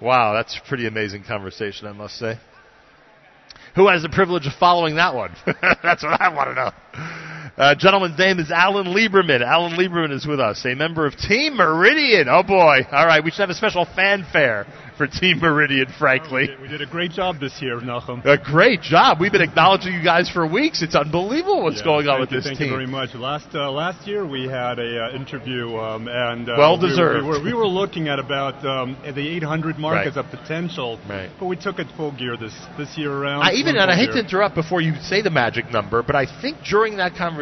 Wow, 0.01 0.35
that's 0.35 0.57
a 0.57 0.69
pretty 0.69 0.87
amazing 0.87 1.25
conversation, 1.25 1.87
I 1.89 1.93
must 1.93 2.17
say. 2.17 2.39
Who 3.75 3.89
has 3.89 4.03
the 4.03 4.09
privilege 4.11 4.47
of 4.47 4.53
following 4.55 4.97
that 4.97 5.15
one? 5.15 5.35
that's 5.83 6.03
what 6.03 6.21
I 6.21 6.29
want 6.35 6.51
to 6.51 6.55
know. 6.55 7.32
Uh, 7.57 7.75
gentleman's 7.75 8.19
name 8.19 8.39
is 8.39 8.51
Alan 8.51 8.87
Lieberman. 8.87 9.43
Alan 9.45 9.73
Lieberman 9.77 10.11
is 10.11 10.27
with 10.27 10.41
us, 10.41 10.65
a 10.65 10.75
member 10.75 11.05
of 11.07 11.15
Team 11.17 11.57
Meridian. 11.57 12.27
Oh 12.29 12.43
boy. 12.43 12.79
All 12.91 13.07
right, 13.07 13.23
we 13.23 13.31
should 13.31 13.41
have 13.41 13.51
a 13.51 13.55
special 13.55 13.85
fanfare 13.95 14.67
for 14.97 15.07
Team 15.07 15.39
Meridian, 15.39 15.87
frankly. 15.99 16.49
We 16.61 16.69
did 16.69 16.81
a 16.81 16.87
great 16.87 17.11
job 17.13 17.41
this 17.41 17.61
year, 17.61 17.79
Nachum. 17.81 18.25
A 18.25 18.39
great 18.39 18.81
job. 18.81 19.19
We've 19.21 19.33
been 19.33 19.43
acknowledging 19.43 19.93
you 19.95 20.03
guys 20.03 20.31
for 20.31 20.47
weeks. 20.47 20.83
It's 20.83 20.95
unbelievable 20.95 21.63
what's 21.63 21.79
Yeah, 21.79 21.85
going 21.85 22.09
on 22.09 22.21
with 22.21 22.31
you, 22.31 22.39
this 22.39 22.47
thank 22.47 22.59
team. 22.59 22.69
you 22.69 22.73
very 22.75 22.87
much. 22.87 23.15
Last 23.15 23.49
uh, 23.55 23.71
last 23.71 24.07
year 24.07 24.27
we 24.27 24.49
had 24.49 24.79
a 24.79 25.07
uh, 25.07 25.11
interview 25.17 25.77
um, 25.77 26.09
and 26.09 26.49
uh, 26.49 26.55
Well 26.57 26.81
we- 26.81 26.89
deserved. 26.89 27.25
We, 27.25 27.29
were, 27.33 27.43
we 27.45 27.53
were 27.53 27.67
looking 27.67 28.09
at 28.09 28.19
about 28.19 28.65
um, 28.65 28.97
at 29.05 29.15
the 29.15 29.29
800 29.37 29.79
mark 29.79 29.97
Right. 29.97 30.07
as 30.07 30.17
a 30.17 30.23
potential, 30.25 30.99
Right. 31.07 31.29
but 31.39 31.47
we 31.47 31.57
took 31.57 31.79
it 31.79 31.87
full 31.99 32.13
gear 32.13 32.39
this 32.39 32.55
this 32.79 32.97
year 32.97 33.13
around. 33.13 33.43
I 33.43 33.53
even 33.53 33.77
and 33.77 33.91
I 33.91 33.95
hate 33.97 34.13
to 34.13 34.21
interrupt 34.21 34.55
before 34.55 34.81
you 34.81 34.95
say 35.03 35.21
the 35.21 35.31
magic 35.31 35.71
number, 35.71 36.03
but 36.03 36.17
I 36.17 36.25
think 36.41 36.57
during 36.69 36.97
that 36.97 37.15
conversation 37.15 37.42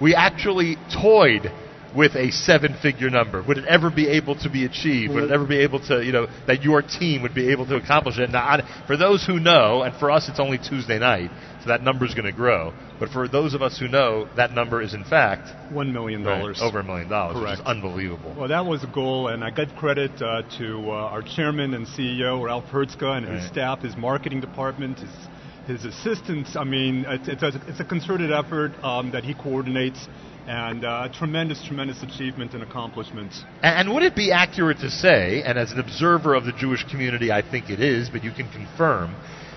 we 0.00 0.14
actually 0.14 0.76
toyed 0.92 1.50
with 1.94 2.16
a 2.16 2.30
seven-figure 2.32 3.08
number. 3.08 3.42
Would 3.42 3.58
it 3.58 3.64
ever 3.66 3.88
be 3.88 4.08
able 4.08 4.34
to 4.36 4.50
be 4.50 4.64
achieved? 4.64 5.14
Would 5.14 5.24
it 5.24 5.30
ever 5.30 5.46
be 5.46 5.58
able 5.58 5.80
to, 5.86 6.04
you 6.04 6.12
know, 6.12 6.26
that 6.46 6.62
your 6.62 6.82
team 6.82 7.22
would 7.22 7.34
be 7.34 7.52
able 7.52 7.66
to 7.66 7.76
accomplish 7.76 8.18
it? 8.18 8.30
Now, 8.30 8.40
I- 8.40 8.62
for 8.86 8.96
those 8.96 9.24
who 9.24 9.38
know, 9.38 9.82
and 9.82 9.94
for 9.94 10.10
us 10.10 10.28
it's 10.28 10.40
only 10.40 10.58
Tuesday 10.58 10.98
night, 10.98 11.30
so 11.62 11.68
that 11.68 11.82
number 11.82 12.04
is 12.04 12.14
going 12.14 12.26
to 12.26 12.32
grow. 12.32 12.72
But 12.98 13.10
for 13.10 13.28
those 13.28 13.54
of 13.54 13.62
us 13.62 13.78
who 13.78 13.88
know, 13.88 14.28
that 14.36 14.52
number 14.52 14.82
is 14.82 14.94
in 14.94 15.04
fact 15.04 15.48
one 15.70 15.92
million 15.92 16.24
right, 16.24 16.38
dollars. 16.38 16.60
over 16.60 16.80
a 16.80 16.84
million 16.84 17.08
dollars, 17.08 17.36
which 17.40 17.58
is 17.58 17.60
unbelievable. 17.64 18.34
Well, 18.36 18.48
that 18.48 18.66
was 18.66 18.82
a 18.82 18.88
goal, 18.88 19.28
and 19.28 19.44
I 19.44 19.50
give 19.50 19.74
credit 19.76 20.20
uh, 20.20 20.42
to 20.58 20.90
uh, 20.90 20.94
our 20.94 21.22
chairman 21.22 21.74
and 21.74 21.86
CEO, 21.86 22.42
Ralph 22.42 22.66
Herzka, 22.72 23.18
and 23.18 23.26
his 23.26 23.46
staff, 23.46 23.82
his 23.82 23.96
marketing 23.96 24.40
department, 24.40 24.98
his, 24.98 25.10
his 25.66 25.84
assistants. 25.84 26.56
I 26.56 26.64
mean, 26.64 27.04
it's, 27.08 27.28
it's, 27.28 27.42
a, 27.42 27.60
it's 27.66 27.80
a 27.80 27.84
concerted 27.84 28.30
effort 28.32 28.72
um, 28.82 29.10
that 29.12 29.24
he 29.24 29.34
coordinates, 29.34 30.08
and 30.46 30.84
uh, 30.84 31.08
tremendous, 31.12 31.62
tremendous 31.64 32.02
achievement 32.02 32.52
and 32.52 32.62
accomplishment. 32.62 33.32
And, 33.62 33.88
and 33.88 33.94
would 33.94 34.02
it 34.02 34.14
be 34.14 34.30
accurate 34.32 34.78
to 34.80 34.90
say, 34.90 35.42
and 35.42 35.58
as 35.58 35.72
an 35.72 35.80
observer 35.80 36.34
of 36.34 36.44
the 36.44 36.52
Jewish 36.52 36.84
community, 36.90 37.32
I 37.32 37.42
think 37.42 37.70
it 37.70 37.80
is, 37.80 38.10
but 38.10 38.22
you 38.22 38.30
can 38.30 38.50
confirm, 38.50 39.14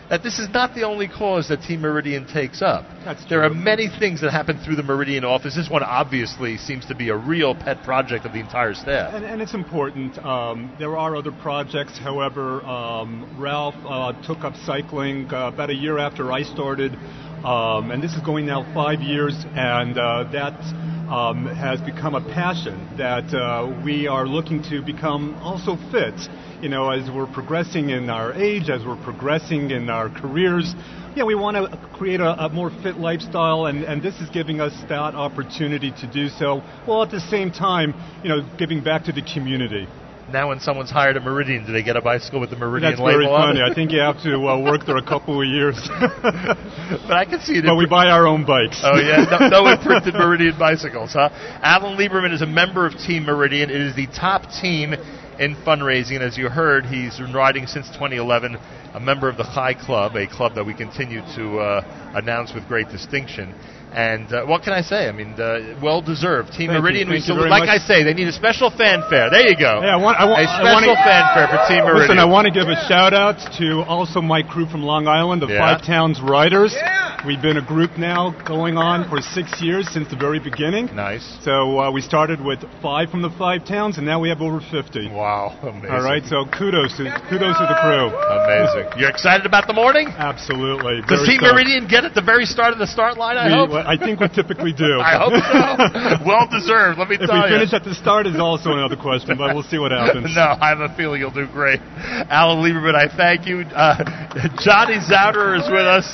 that 0.09 0.23
this 0.23 0.39
is 0.39 0.47
not 0.49 0.73
the 0.73 0.83
only 0.83 1.07
cause 1.07 1.49
that 1.49 1.61
Team 1.61 1.81
Meridian 1.81 2.25
takes 2.25 2.61
up. 2.61 2.85
That's 3.03 3.25
there 3.25 3.43
are 3.43 3.49
many 3.49 3.89
things 3.89 4.21
that 4.21 4.31
happen 4.31 4.57
through 4.63 4.77
the 4.77 4.83
Meridian 4.83 5.25
office. 5.25 5.55
This 5.55 5.69
one 5.69 5.83
obviously 5.83 6.57
seems 6.57 6.85
to 6.85 6.95
be 6.95 7.09
a 7.09 7.17
real 7.17 7.53
pet 7.53 7.83
project 7.83 8.25
of 8.25 8.33
the 8.33 8.39
entire 8.39 8.73
staff. 8.73 9.13
And, 9.13 9.25
and 9.25 9.41
it's 9.41 9.53
important. 9.53 10.17
Um, 10.19 10.73
there 10.79 10.97
are 10.97 11.15
other 11.15 11.31
projects. 11.31 11.97
However, 11.97 12.61
um, 12.61 13.35
Ralph 13.37 13.75
uh, 13.85 14.13
took 14.25 14.39
up 14.39 14.55
cycling 14.65 15.27
uh, 15.33 15.51
about 15.53 15.69
a 15.69 15.75
year 15.75 15.97
after 15.97 16.31
I 16.31 16.43
started, 16.43 16.93
um, 17.43 17.91
and 17.91 18.01
this 18.01 18.13
is 18.13 18.21
going 18.21 18.45
now 18.45 18.63
five 18.73 19.01
years, 19.01 19.35
and 19.55 19.97
uh, 19.97 20.23
that 20.31 20.55
um, 21.09 21.45
has 21.45 21.79
become 21.81 22.15
a 22.15 22.21
passion 22.21 22.95
that 22.97 23.33
uh, 23.33 23.81
we 23.83 24.07
are 24.07 24.27
looking 24.27 24.61
to 24.63 24.81
become 24.81 25.35
also 25.41 25.77
fit. 25.91 26.15
You 26.61 26.69
know, 26.69 26.89
as 26.91 27.09
we're 27.09 27.31
progressing 27.31 27.89
in 27.91 28.09
our 28.09 28.33
age, 28.33 28.69
as 28.69 28.85
we're 28.85 29.01
progressing 29.03 29.71
in 29.71 29.89
our 29.89 30.09
careers, 30.09 30.73
yeah, 31.15 31.23
we 31.23 31.35
want 31.35 31.55
to 31.57 31.77
create 31.97 32.19
a, 32.19 32.45
a 32.45 32.49
more 32.49 32.71
fit 32.83 32.97
lifestyle, 32.97 33.65
and, 33.67 33.83
and 33.83 34.03
this 34.03 34.19
is 34.19 34.29
giving 34.29 34.59
us 34.59 34.73
that 34.89 35.15
opportunity 35.15 35.91
to 35.91 36.07
do 36.07 36.27
so, 36.27 36.59
while 36.85 37.03
at 37.03 37.11
the 37.11 37.21
same 37.21 37.51
time, 37.51 37.93
you 38.23 38.29
know, 38.29 38.41
giving 38.57 38.83
back 38.83 39.05
to 39.05 39.11
the 39.11 39.21
community. 39.21 39.87
Now, 40.31 40.49
when 40.49 40.59
someone's 40.59 40.91
hired 40.91 41.15
at 41.15 41.23
Meridian, 41.23 41.65
do 41.65 41.71
they 41.71 41.83
get 41.83 41.95
a 41.95 42.01
bicycle 42.01 42.41
with 42.41 42.49
the 42.49 42.57
Meridian 42.57 42.91
That's 42.91 43.01
label 43.01 43.19
very 43.19 43.27
on 43.27 43.55
funny. 43.55 43.59
it? 43.61 43.71
I 43.71 43.73
think 43.73 43.91
you 43.91 43.99
have 43.99 44.21
to 44.23 44.35
uh, 44.35 44.59
work 44.59 44.85
there 44.85 44.97
a 44.97 45.05
couple 45.05 45.39
of 45.41 45.47
years. 45.47 45.79
but 46.21 47.15
I 47.15 47.23
can 47.23 47.39
see 47.39 47.53
it. 47.53 47.59
in 47.59 47.65
But 47.65 47.77
we 47.77 47.85
buy 47.85 48.07
our 48.07 48.27
own 48.27 48.45
bikes. 48.45 48.81
Oh 48.83 48.99
yeah, 48.99 49.23
no, 49.31 49.47
no 49.47 49.67
imprinted 49.71 50.13
Meridian 50.19 50.59
bicycles, 50.59 51.13
huh? 51.13 51.29
Alan 51.63 51.97
Lieberman 51.97 52.33
is 52.33 52.41
a 52.41 52.45
member 52.45 52.85
of 52.85 52.93
Team 52.97 53.23
Meridian. 53.23 53.69
It 53.69 53.79
is 53.79 53.95
the 53.95 54.07
top 54.07 54.51
team 54.61 54.93
in 55.39 55.55
fundraising, 55.63 56.15
and 56.15 56.23
as 56.23 56.37
you 56.37 56.49
heard, 56.49 56.85
he's 56.85 57.17
been 57.17 57.33
riding 57.33 57.65
since 57.65 57.87
2011. 57.87 58.57
A 58.95 58.99
member 58.99 59.29
of 59.29 59.37
the 59.37 59.43
Chai 59.43 59.75
Club, 59.75 60.15
a 60.15 60.27
club 60.27 60.55
that 60.55 60.65
we 60.65 60.73
continue 60.73 61.21
to 61.35 61.59
uh, 61.59 62.11
announce 62.15 62.53
with 62.53 62.67
great 62.67 62.89
distinction. 62.89 63.53
And 63.97 64.29
uh, 64.31 64.45
what 64.45 64.61
can 64.61 64.73
I 64.73 64.81
say? 64.81 65.09
I 65.09 65.11
mean, 65.11 65.33
uh, 65.41 65.73
well 65.81 66.03
deserved. 66.05 66.49
Team 66.53 66.69
Thank 66.69 66.77
you. 66.77 66.81
Meridian, 66.85 67.09
we 67.09 67.19
salute. 67.19 67.49
Like 67.49 67.65
much. 67.65 67.81
I 67.81 67.81
say, 67.81 68.03
they 68.05 68.13
need 68.13 68.27
a 68.27 68.31
special 68.31 68.69
fanfare. 68.69 69.31
There 69.33 69.41
you 69.49 69.57
go. 69.57 69.81
Hey, 69.81 69.89
I 69.89 69.97
want, 69.97 70.21
I 70.21 70.25
want, 70.29 70.37
a 70.37 70.45
I 70.45 70.53
special 70.53 70.93
wanna- 70.93 71.01
fanfare 71.01 71.47
for 71.49 71.57
Team 71.65 71.81
Meridian. 71.81 72.13
Listen, 72.13 72.19
I 72.21 72.25
want 72.29 72.45
to 72.45 72.53
give 72.53 72.69
a 72.69 72.77
shout 72.87 73.15
out 73.17 73.41
to 73.57 73.81
also 73.89 74.21
my 74.21 74.43
crew 74.45 74.67
from 74.69 74.83
Long 74.83 75.07
Island, 75.07 75.41
the 75.41 75.47
Yeah. 75.49 75.57
Five 75.65 75.81
Towns 75.83 76.21
Riders. 76.21 76.77
We've 77.25 77.41
been 77.41 77.57
a 77.57 77.65
group 77.65 77.97
now 77.97 78.29
going 78.45 78.77
on 78.77 79.09
for 79.09 79.17
six 79.19 79.49
years 79.59 79.89
since 79.89 80.07
the 80.13 80.15
very 80.15 80.37
beginning. 80.39 80.93
Nice. 80.93 81.25
So 81.41 81.79
uh, 81.81 81.89
we 81.91 82.01
started 82.05 82.37
with 82.39 82.61
five 82.85 83.09
from 83.09 83.23
the 83.25 83.33
five 83.41 83.65
towns, 83.65 83.97
and 83.97 84.05
now 84.05 84.21
we 84.21 84.29
have 84.29 84.39
over 84.39 84.61
50. 84.61 85.09
Wow, 85.09 85.57
amazing. 85.65 85.89
All 85.89 86.03
right, 86.05 86.21
so 86.29 86.45
kudos 86.45 86.93
to 87.01 87.09
kudos 87.27 87.57
to 87.57 87.65
the 87.65 87.77
crew. 87.81 88.13
Amazing. 88.13 89.01
You're 89.01 89.09
excited 89.09 89.47
about 89.47 89.65
the 89.65 89.73
morning? 89.73 90.13
Absolutely. 90.13 91.01
Does 91.09 91.25
Very 91.25 91.33
Team 91.33 91.39
stoked. 91.41 91.53
Meridian 91.57 91.87
get 91.89 92.05
at 92.05 92.13
the 92.13 92.21
very 92.21 92.45
start 92.45 92.71
of 92.73 92.77
the 92.79 92.85
start 92.87 93.17
line? 93.17 93.35
I 93.37 93.47
We- 93.47 93.53
hope. 93.65 93.86
Well, 93.87 93.95
I 93.95 94.05
think 94.05 94.19
we 94.19 94.27
typically 94.27 94.73
do. 94.73 94.99
I 94.99 95.15
hope 95.15 95.31
so. 95.39 96.25
well 96.27 96.47
deserved. 96.51 96.99
Let 96.99 97.07
me 97.07 97.15
If 97.15 97.29
tell 97.29 97.41
we 97.43 97.49
finish 97.49 97.73
at 97.73 97.83
the 97.83 97.95
start 97.95 98.27
is 98.27 98.39
also 98.39 98.73
another 98.73 98.97
question, 98.97 99.37
but 99.37 99.53
we'll 99.55 99.63
see 99.63 99.77
what 99.79 99.91
happens. 99.91 100.27
no, 100.35 100.55
I 100.59 100.69
have 100.75 100.79
a 100.79 100.93
feeling 100.95 101.21
you'll 101.21 101.31
do 101.31 101.47
great. 101.47 101.79
Alan 102.27 102.59
Lieberman, 102.59 102.95
I 102.95 103.07
thank 103.07 103.47
you. 103.47 103.61
Uh, 103.61 104.03
Johnny 104.59 104.99
Zouderer 104.99 105.57
is 105.57 105.69
with 105.71 105.87
us. 105.87 106.05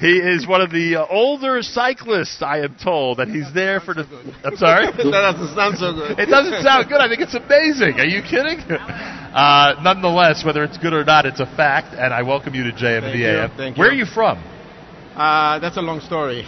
He 0.00 0.18
is 0.18 0.46
one 0.46 0.60
of 0.60 0.70
the 0.70 0.96
uh, 0.96 1.06
older 1.10 1.60
cyclists, 1.60 2.40
I 2.40 2.60
am 2.60 2.76
told, 2.80 3.18
and 3.18 3.34
he's 3.34 3.52
there 3.52 3.80
for 3.80 3.94
the. 3.94 4.06
I'm 4.44 4.56
sorry. 4.56 4.86
that 4.96 5.02
doesn't 5.02 5.54
sound 5.56 5.76
so 5.76 5.92
good. 5.92 6.18
It 6.20 6.26
doesn't 6.26 6.62
sound 6.62 6.88
good. 6.88 7.00
I 7.00 7.08
think 7.08 7.20
it's 7.20 7.34
amazing. 7.34 7.98
Are 7.98 8.06
you 8.06 8.22
kidding? 8.22 8.60
Uh, 8.70 9.74
nonetheless, 9.82 10.44
whether 10.44 10.62
it's 10.62 10.78
good 10.78 10.92
or 10.92 11.04
not, 11.04 11.26
it's 11.26 11.40
a 11.40 11.46
fact, 11.46 11.94
and 11.98 12.14
I 12.14 12.22
welcome 12.22 12.54
you 12.54 12.62
to 12.64 12.72
JM 12.72 13.00
Thank 13.00 13.16
you. 13.18 13.26
AM. 13.26 13.50
Thank 13.56 13.76
Where 13.76 13.90
are 13.90 13.92
you 13.92 14.06
from? 14.06 14.38
Uh, 15.16 15.58
that's 15.58 15.76
a 15.76 15.82
long 15.82 16.00
story. 16.00 16.46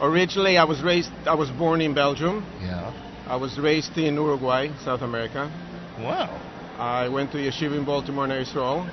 Originally, 0.00 0.58
I 0.58 0.64
was 0.64 0.82
raised. 0.82 1.10
I 1.26 1.34
was 1.34 1.50
born 1.50 1.80
in 1.80 1.94
Belgium. 1.94 2.44
Yeah. 2.60 2.92
I 3.26 3.36
was 3.36 3.58
raised 3.58 3.96
in 3.98 4.14
Uruguay, 4.14 4.68
South 4.84 5.02
America. 5.02 5.50
Wow. 5.98 6.30
I 6.78 7.08
went 7.08 7.32
to 7.32 7.38
yeshiva 7.38 7.76
in 7.76 7.84
Baltimore 7.84 8.24
and 8.24 8.32
Israel. 8.34 8.88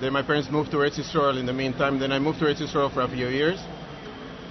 Then 0.00 0.12
my 0.12 0.22
parents 0.22 0.48
moved 0.50 0.70
to 0.70 0.76
Eretz 0.76 0.98
Israel 0.98 1.36
in 1.38 1.46
the 1.46 1.52
meantime. 1.52 1.98
Then 1.98 2.12
I 2.12 2.20
moved 2.20 2.38
to 2.38 2.44
Eretz 2.44 2.62
Israel 2.62 2.88
for 2.88 3.02
a 3.02 3.08
few 3.08 3.28
years. 3.28 3.58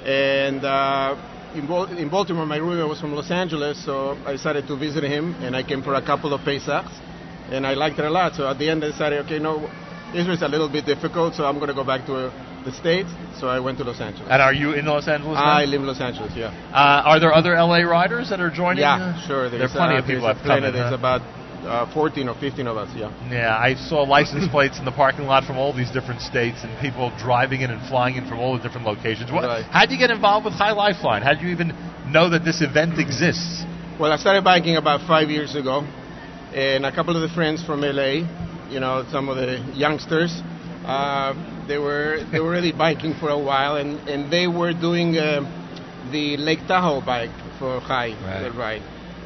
And 0.06 0.64
uh, 0.64 1.16
in, 1.56 1.66
Bal- 1.68 1.98
in 1.98 2.10
Baltimore, 2.10 2.46
my 2.46 2.58
roommate 2.58 2.88
was 2.88 3.00
from 3.00 3.14
Los 3.14 3.32
Angeles, 3.32 3.84
so 3.84 4.18
I 4.26 4.34
decided 4.34 4.68
to 4.68 4.78
visit 4.78 5.04
him, 5.04 5.36
and 5.42 5.56
I 5.56 5.64
came 5.64 5.82
for 5.82 5.96
a 5.96 6.06
couple 6.06 6.34
of 6.34 6.42
Pesachs, 6.42 6.92
and 7.50 7.66
I 7.66 7.74
liked 7.74 7.98
it 7.98 8.06
a 8.06 8.10
lot. 8.10 8.36
So 8.36 8.48
at 8.48 8.60
the 8.60 8.70
end, 8.70 8.84
I 8.84 8.92
decided, 8.92 9.26
okay, 9.26 9.40
no, 9.40 9.70
Israel's 10.14 10.42
a 10.42 10.48
little 10.48 10.70
bit 10.70 10.86
difficult, 10.86 11.36
so 11.36 11.46
I'm 11.46 11.56
going 11.56 11.70
to 11.70 11.74
go 11.74 11.84
back 11.84 12.06
to 12.08 12.32
the 12.68 12.76
States. 12.76 13.10
So 13.40 13.48
I 13.48 13.60
went 13.60 13.78
to 13.80 13.84
Los 13.84 14.00
Angeles. 14.00 14.28
And 14.30 14.42
are 14.42 14.54
you 14.54 14.74
in 14.74 14.86
Los 14.86 15.08
Angeles 15.08 15.36
now? 15.36 15.58
I 15.62 15.66
live 15.66 15.82
in 15.82 15.88
Los 15.88 16.02
Angeles, 16.02 16.32
yeah. 16.36 16.52
Uh, 16.72 17.10
are 17.10 17.20
there 17.20 17.34
other 17.34 17.56
LA 17.56 17.82
riders 17.88 18.30
that 18.30 18.40
are 18.40 18.52
joining? 18.52 18.82
Yeah, 18.84 19.16
sure. 19.28 19.50
There 19.50 19.60
There's, 19.60 19.72
are 19.72 19.80
plenty 19.82 19.96
uh, 19.96 20.00
of 20.02 20.06
people 20.06 20.28
there's 20.28 20.38
that 20.38 20.46
a 20.46 20.54
have 20.54 20.62
come 20.62 20.64
in. 20.68 20.74
There's 20.74 20.94
huh? 20.94 21.00
about 21.00 21.22
uh, 21.66 21.94
14 21.94 22.28
or 22.30 22.36
15 22.40 22.68
of 22.68 22.78
us, 22.78 22.90
yeah. 22.96 23.10
Yeah, 23.32 23.58
I 23.58 23.76
saw 23.76 24.04
license 24.04 24.48
plates 24.56 24.80
in 24.80 24.86
the 24.86 24.92
parking 24.92 25.26
lot 25.26 25.44
from 25.46 25.58
all 25.58 25.74
these 25.74 25.92
different 25.92 26.22
states 26.22 26.60
and 26.64 26.72
people 26.80 27.12
driving 27.18 27.62
in 27.62 27.72
and 27.72 27.82
flying 27.90 28.16
in 28.16 28.28
from 28.28 28.40
all 28.40 28.58
the 28.58 28.64
different 28.64 28.86
locations. 28.86 29.32
What, 29.32 29.44
Right. 29.48 29.66
How'd 29.66 29.92
you 29.92 29.98
get 29.98 30.12
involved 30.12 30.46
with 30.46 30.58
Chai 30.58 30.72
Lifeline? 30.72 31.22
How'd 31.24 31.42
you 31.42 31.50
even 31.50 31.74
know 32.12 32.30
that 32.30 32.44
this 32.44 32.62
event 32.62 33.00
exists? 33.00 33.64
Well, 34.00 34.12
I 34.12 34.18
started 34.18 34.44
biking 34.44 34.76
about 34.76 35.08
five 35.08 35.30
years 35.30 35.56
ago, 35.56 35.82
and 36.54 36.86
a 36.86 36.94
couple 36.94 37.16
of 37.16 37.28
the 37.28 37.34
friends 37.34 37.64
from 37.66 37.82
LA, 37.82 38.28
you 38.70 38.80
know, 38.80 39.06
some 39.12 39.30
of 39.30 39.38
the 39.38 39.58
youngsters, 39.74 40.32
uh, 40.88 41.34
they 41.68 41.78
were 41.78 42.24
they 42.32 42.40
were 42.40 42.50
really 42.52 42.72
biking 42.72 43.14
for 43.14 43.30
a 43.30 43.38
while, 43.40 43.76
and, 43.76 44.00
and 44.08 44.32
they 44.32 44.48
were 44.48 44.74
doing 44.74 45.18
uh, 45.18 45.42
the 46.12 46.38
Lake 46.38 46.66
Tahoe 46.68 47.02
bike 47.06 47.32
for 47.60 47.82
Chai 47.82 48.16
Right. 48.24 48.50
ride, 48.56 48.82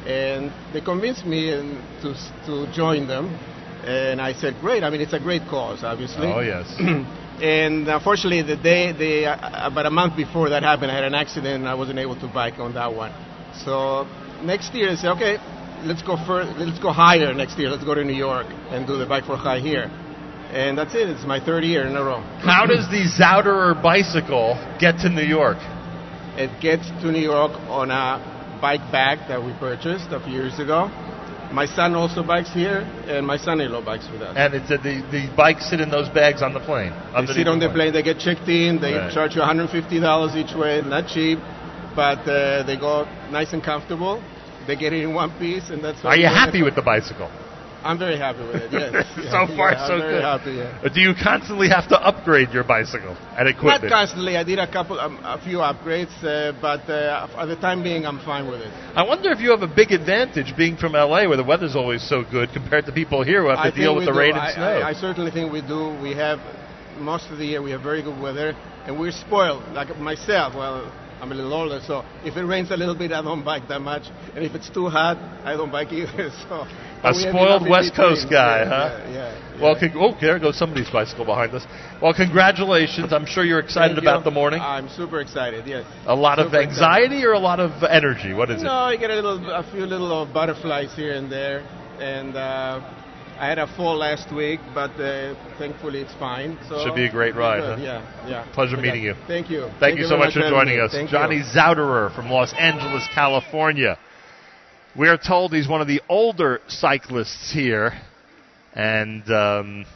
and 0.06 0.52
they 0.72 0.80
convinced 0.80 1.24
me 1.24 1.50
and 1.50 1.82
to 2.02 2.14
to 2.46 2.66
join 2.72 3.06
them, 3.06 3.38
and 3.84 4.20
I 4.20 4.32
said, 4.32 4.58
great. 4.60 4.82
I 4.82 4.90
mean, 4.90 5.00
it's 5.00 5.12
a 5.12 5.20
great 5.20 5.42
cause, 5.48 5.82
obviously. 5.84 6.26
Oh, 6.26 6.40
yes. 6.40 6.66
and 7.42 7.88
unfortunately, 7.88 8.42
the 8.42 8.56
day, 8.56 8.92
the 8.92 9.26
uh, 9.26 9.66
about 9.68 9.86
a 9.86 9.90
month 9.90 10.16
before 10.16 10.48
that 10.50 10.62
happened, 10.62 10.90
I 10.90 10.94
had 10.94 11.04
an 11.04 11.14
accident 11.14 11.54
and 11.62 11.68
I 11.68 11.74
wasn't 11.74 11.98
able 11.98 12.18
to 12.20 12.28
bike 12.28 12.58
on 12.58 12.74
that 12.74 12.92
one. 12.92 13.12
So 13.64 14.06
next 14.42 14.74
year, 14.74 14.90
I 14.90 14.94
said, 14.96 15.10
okay, 15.12 15.38
let's 15.84 16.02
go 16.02 16.16
fur- 16.16 16.52
let's 16.58 16.78
go 16.78 16.92
higher 16.92 17.32
next 17.34 17.58
year. 17.58 17.70
Let's 17.70 17.84
go 17.84 17.94
to 17.94 18.04
New 18.04 18.14
York 18.16 18.46
and 18.70 18.86
do 18.86 18.96
the 18.98 19.06
bike 19.06 19.24
for 19.24 19.36
Chai 19.36 19.60
here. 19.60 19.90
And 20.52 20.76
that's 20.76 20.94
it. 20.94 21.08
It's 21.08 21.24
my 21.24 21.40
third 21.40 21.64
year 21.64 21.86
in 21.86 21.96
a 21.96 22.04
row. 22.04 22.20
How 22.44 22.66
does 22.66 22.86
the 22.90 23.08
Zouderer 23.08 23.80
bicycle 23.82 24.60
get 24.78 24.98
to 24.98 25.08
New 25.08 25.24
York? 25.24 25.56
It 26.36 26.60
gets 26.60 26.88
to 27.00 27.10
New 27.10 27.20
York 27.24 27.52
on 27.68 27.90
a 27.90 28.58
bike 28.60 28.84
bag 28.92 29.26
that 29.28 29.42
we 29.42 29.52
purchased 29.58 30.12
a 30.12 30.20
few 30.20 30.32
years 30.34 30.58
ago. 30.60 30.88
My 31.52 31.66
son 31.66 31.94
also 31.94 32.22
bikes 32.22 32.52
here, 32.52 32.80
and 33.08 33.26
my 33.26 33.36
son-in-law 33.36 33.84
bikes 33.84 34.08
with 34.10 34.22
us. 34.22 34.34
And 34.36 34.54
it's 34.54 34.70
uh, 34.70 34.76
the, 34.76 35.04
the 35.12 35.28
bikes 35.36 35.68
sit 35.68 35.80
in 35.80 35.90
those 35.90 36.08
bags 36.08 36.40
on 36.40 36.54
the 36.54 36.60
plane. 36.60 36.92
They 37.14 37.26
sit 37.32 37.48
on 37.48 37.58
the 37.58 37.68
plane, 37.68 37.92
they 37.92 38.02
get 38.02 38.18
checked 38.18 38.48
in, 38.48 38.80
they 38.80 38.94
Right. 38.94 39.12
charge 39.12 39.36
you 39.36 39.42
$150 39.42 40.36
each 40.36 40.54
way, 40.56 40.80
not 40.80 41.08
cheap, 41.08 41.38
but 41.94 42.24
uh, 42.28 42.62
they 42.64 42.76
go 42.76 43.04
nice 43.30 43.52
and 43.52 43.62
comfortable. 43.62 44.22
They 44.66 44.76
get 44.76 44.92
it 44.94 45.02
in 45.02 45.12
one 45.12 45.30
piece, 45.38 45.68
and 45.68 45.84
that's. 45.84 46.02
Are 46.04 46.16
you 46.16 46.26
happy 46.28 46.62
with 46.62 46.74
the 46.74 46.82
bicycle? 46.82 47.28
I'm 47.84 47.98
very 47.98 48.16
happy 48.18 48.40
with 48.46 48.56
it. 48.56 48.72
Yes. 48.72 49.06
so 49.30 49.46
far, 49.56 49.72
Yeah, 49.72 49.86
so 49.86 49.98
good. 49.98 50.22
happy. 50.22 50.52
Yeah. 50.52 50.88
Do 50.92 51.00
you 51.00 51.14
constantly 51.20 51.68
have 51.68 51.88
to 51.88 51.98
upgrade 51.98 52.50
your 52.50 52.64
bicycle 52.64 53.16
and 53.36 53.48
Not 53.62 53.82
constantly. 53.88 54.36
I 54.36 54.44
did 54.44 54.58
a 54.58 54.70
couple, 54.70 55.00
um, 55.00 55.18
a 55.24 55.40
few 55.42 55.58
upgrades, 55.58 56.12
uh, 56.22 56.52
but 56.60 56.88
uh, 56.88 57.28
at 57.38 57.46
the 57.46 57.56
time 57.56 57.82
being, 57.82 58.06
I'm 58.06 58.20
fine 58.20 58.46
with 58.46 58.60
it. 58.60 58.68
I 58.94 59.02
wonder 59.04 59.30
if 59.32 59.40
you 59.40 59.50
have 59.50 59.62
a 59.62 59.72
big 59.74 59.90
advantage 59.90 60.56
being 60.56 60.76
from 60.76 60.92
LA, 60.92 61.26
where 61.26 61.36
the 61.36 61.44
weather's 61.44 61.74
always 61.74 62.06
so 62.08 62.24
good, 62.30 62.50
compared 62.52 62.86
to 62.86 62.92
people 62.92 63.24
here 63.24 63.42
who 63.42 63.48
have 63.48 63.58
to 63.58 63.72
I 63.72 63.76
deal 63.76 63.96
with 63.96 64.06
the 64.06 64.12
rain 64.12 64.32
and 64.32 64.40
I, 64.40 64.54
snow. 64.54 64.78
I, 64.80 64.88
I 64.90 64.92
certainly 64.92 65.30
think 65.30 65.52
we 65.52 65.62
do. 65.62 65.98
We 66.02 66.14
have 66.14 66.38
most 66.98 67.30
of 67.30 67.38
the 67.38 67.46
year 67.46 67.62
we 67.62 67.70
have 67.72 67.82
very 67.82 68.02
good 68.02 68.20
weather, 68.20 68.54
and 68.86 68.98
we're 68.98 69.12
spoiled. 69.12 69.64
Like 69.72 69.96
myself, 69.98 70.54
well, 70.54 70.92
I'm 71.22 71.30
a 71.30 71.36
little 71.36 71.54
older, 71.54 71.78
so 71.86 72.04
if 72.24 72.36
it 72.36 72.42
rains 72.42 72.72
a 72.72 72.76
little 72.76 72.96
bit, 72.96 73.12
I 73.12 73.22
don't 73.22 73.44
bike 73.44 73.68
that 73.68 73.80
much, 73.80 74.02
and 74.34 74.44
if 74.44 74.56
it's 74.56 74.68
too 74.68 74.88
hot, 74.88 75.16
I 75.46 75.56
don't 75.56 75.70
bike 75.70 75.92
either. 75.92 76.30
So 76.48 76.66
a 77.04 77.12
we 77.12 77.18
spoiled 77.30 77.68
West. 77.70 77.94
Coast 77.94 78.26
guy, 78.28 78.62
Yeah, 78.62 78.68
huh? 78.68 78.98
Yeah, 79.08 79.12
yeah. 79.54 79.62
Well, 79.62 79.78
con- 79.78 79.92
oh, 79.96 80.16
there 80.20 80.38
goes 80.40 80.56
somebody's 80.58 80.90
bicycle 80.90 81.24
behind 81.24 81.52
us. 81.54 81.64
Well, 82.02 82.12
congratulations. 82.12 83.12
I'm 83.12 83.26
sure 83.26 83.44
you're 83.44 83.60
excited 83.60 83.94
Thank 83.94 84.04
about 84.04 84.18
you. 84.20 84.24
the 84.24 84.30
morning. 84.32 84.60
I'm 84.60 84.88
super 84.88 85.20
excited. 85.20 85.64
Yes. 85.66 85.84
a 86.06 86.14
lot 86.14 86.40
of 86.40 86.46
super 86.50 86.62
anxiety 86.62 87.24
or 87.24 87.32
a 87.34 87.38
lot 87.40 87.60
of 87.60 87.70
energy? 87.88 88.34
What 88.34 88.50
is 88.50 88.60
it? 88.60 88.64
No, 88.64 88.72
I 88.72 88.96
get 88.96 89.10
a 89.10 89.14
little, 89.14 89.48
a 89.50 89.62
few 89.70 89.86
little 89.86 90.26
butterflies 90.26 90.92
here 90.96 91.12
and 91.12 91.30
there, 91.30 91.60
and 92.00 92.36
uh, 92.36 92.80
I 93.38 93.46
had 93.48 93.58
a 93.58 93.66
fall 93.76 93.96
last 93.96 94.32
week, 94.34 94.60
but 94.74 94.90
uh, 95.00 95.34
thankfully 95.58 96.00
it's 96.00 96.14
fine. 96.14 96.58
So 96.68 96.84
Should 96.84 96.94
be 96.94 97.06
a 97.06 97.10
great 97.10 97.34
ride, 97.34 97.60
huh? 97.60 97.76
Yeah, 97.80 98.28
yeah. 98.28 98.52
Pleasure 98.54 98.76
Okay. 98.76 98.82
meeting 98.86 99.02
you. 99.02 99.14
Thank 99.26 99.50
you. 99.50 99.68
Thank, 99.80 99.98
you 99.98 100.04
so 100.04 100.16
much 100.16 100.34
for 100.34 100.40
joining 100.48 100.76
me. 100.76 100.82
us. 100.82 100.92
Thank 100.92 101.10
Johnny 101.10 101.36
you. 101.36 101.42
Zouderer 101.42 102.14
from 102.14 102.30
Los 102.30 102.52
Angeles, 102.58 103.08
California. 103.14 103.98
We 104.96 105.08
are 105.08 105.16
told 105.18 105.52
he's 105.52 105.68
one 105.68 105.80
of 105.80 105.88
the 105.88 106.02
older 106.08 106.60
cyclists 106.68 107.52
here. 107.52 107.92
And 108.74 109.28
um, 109.30 109.86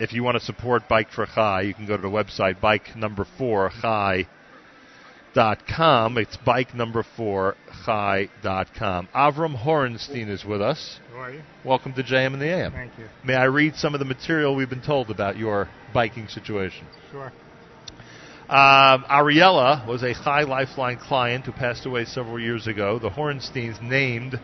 if 0.00 0.12
you 0.12 0.22
want 0.22 0.38
to 0.38 0.44
support 0.44 0.88
Bike 0.88 1.10
for 1.10 1.26
Chai, 1.26 1.62
you 1.62 1.74
can 1.74 1.86
go 1.86 1.96
to 1.96 2.02
the 2.02 2.08
website 2.08 2.60
bike 2.60 2.96
number 2.96 3.26
four 3.38 3.70
chai 3.80 4.26
dot 5.36 5.66
com. 5.68 6.16
It's 6.16 6.34
bike 6.38 6.74
number 6.74 7.04
four 7.14 7.56
chai 7.84 8.30
dot 8.42 8.68
com. 8.74 9.06
Avram 9.14 9.54
Horenstein 9.54 10.30
is 10.30 10.46
with 10.46 10.62
us. 10.62 10.98
How 11.12 11.20
are 11.20 11.30
you? 11.34 11.42
Welcome 11.62 11.92
to 11.92 12.02
JM 12.02 12.32
and 12.32 12.40
the 12.40 12.46
AM. 12.46 12.72
Thank 12.72 12.98
you. 12.98 13.04
May 13.22 13.34
I 13.34 13.44
read 13.44 13.76
some 13.76 13.92
of 13.94 13.98
the 14.00 14.06
material 14.06 14.56
we've 14.56 14.70
been 14.70 14.80
told 14.80 15.10
about 15.10 15.36
your 15.36 15.68
biking 15.92 16.26
situation? 16.28 16.86
Sure. 17.12 17.30
Um, 18.48 19.04
Ariella 19.10 19.86
was 19.86 20.02
a 20.02 20.14
Chai 20.14 20.44
Lifeline 20.44 20.96
client 20.96 21.44
who 21.44 21.52
passed 21.52 21.84
away 21.84 22.06
several 22.06 22.40
years 22.40 22.66
ago. 22.66 22.98
The 22.98 23.10
Horensteins 23.10 23.82
named 23.82 24.40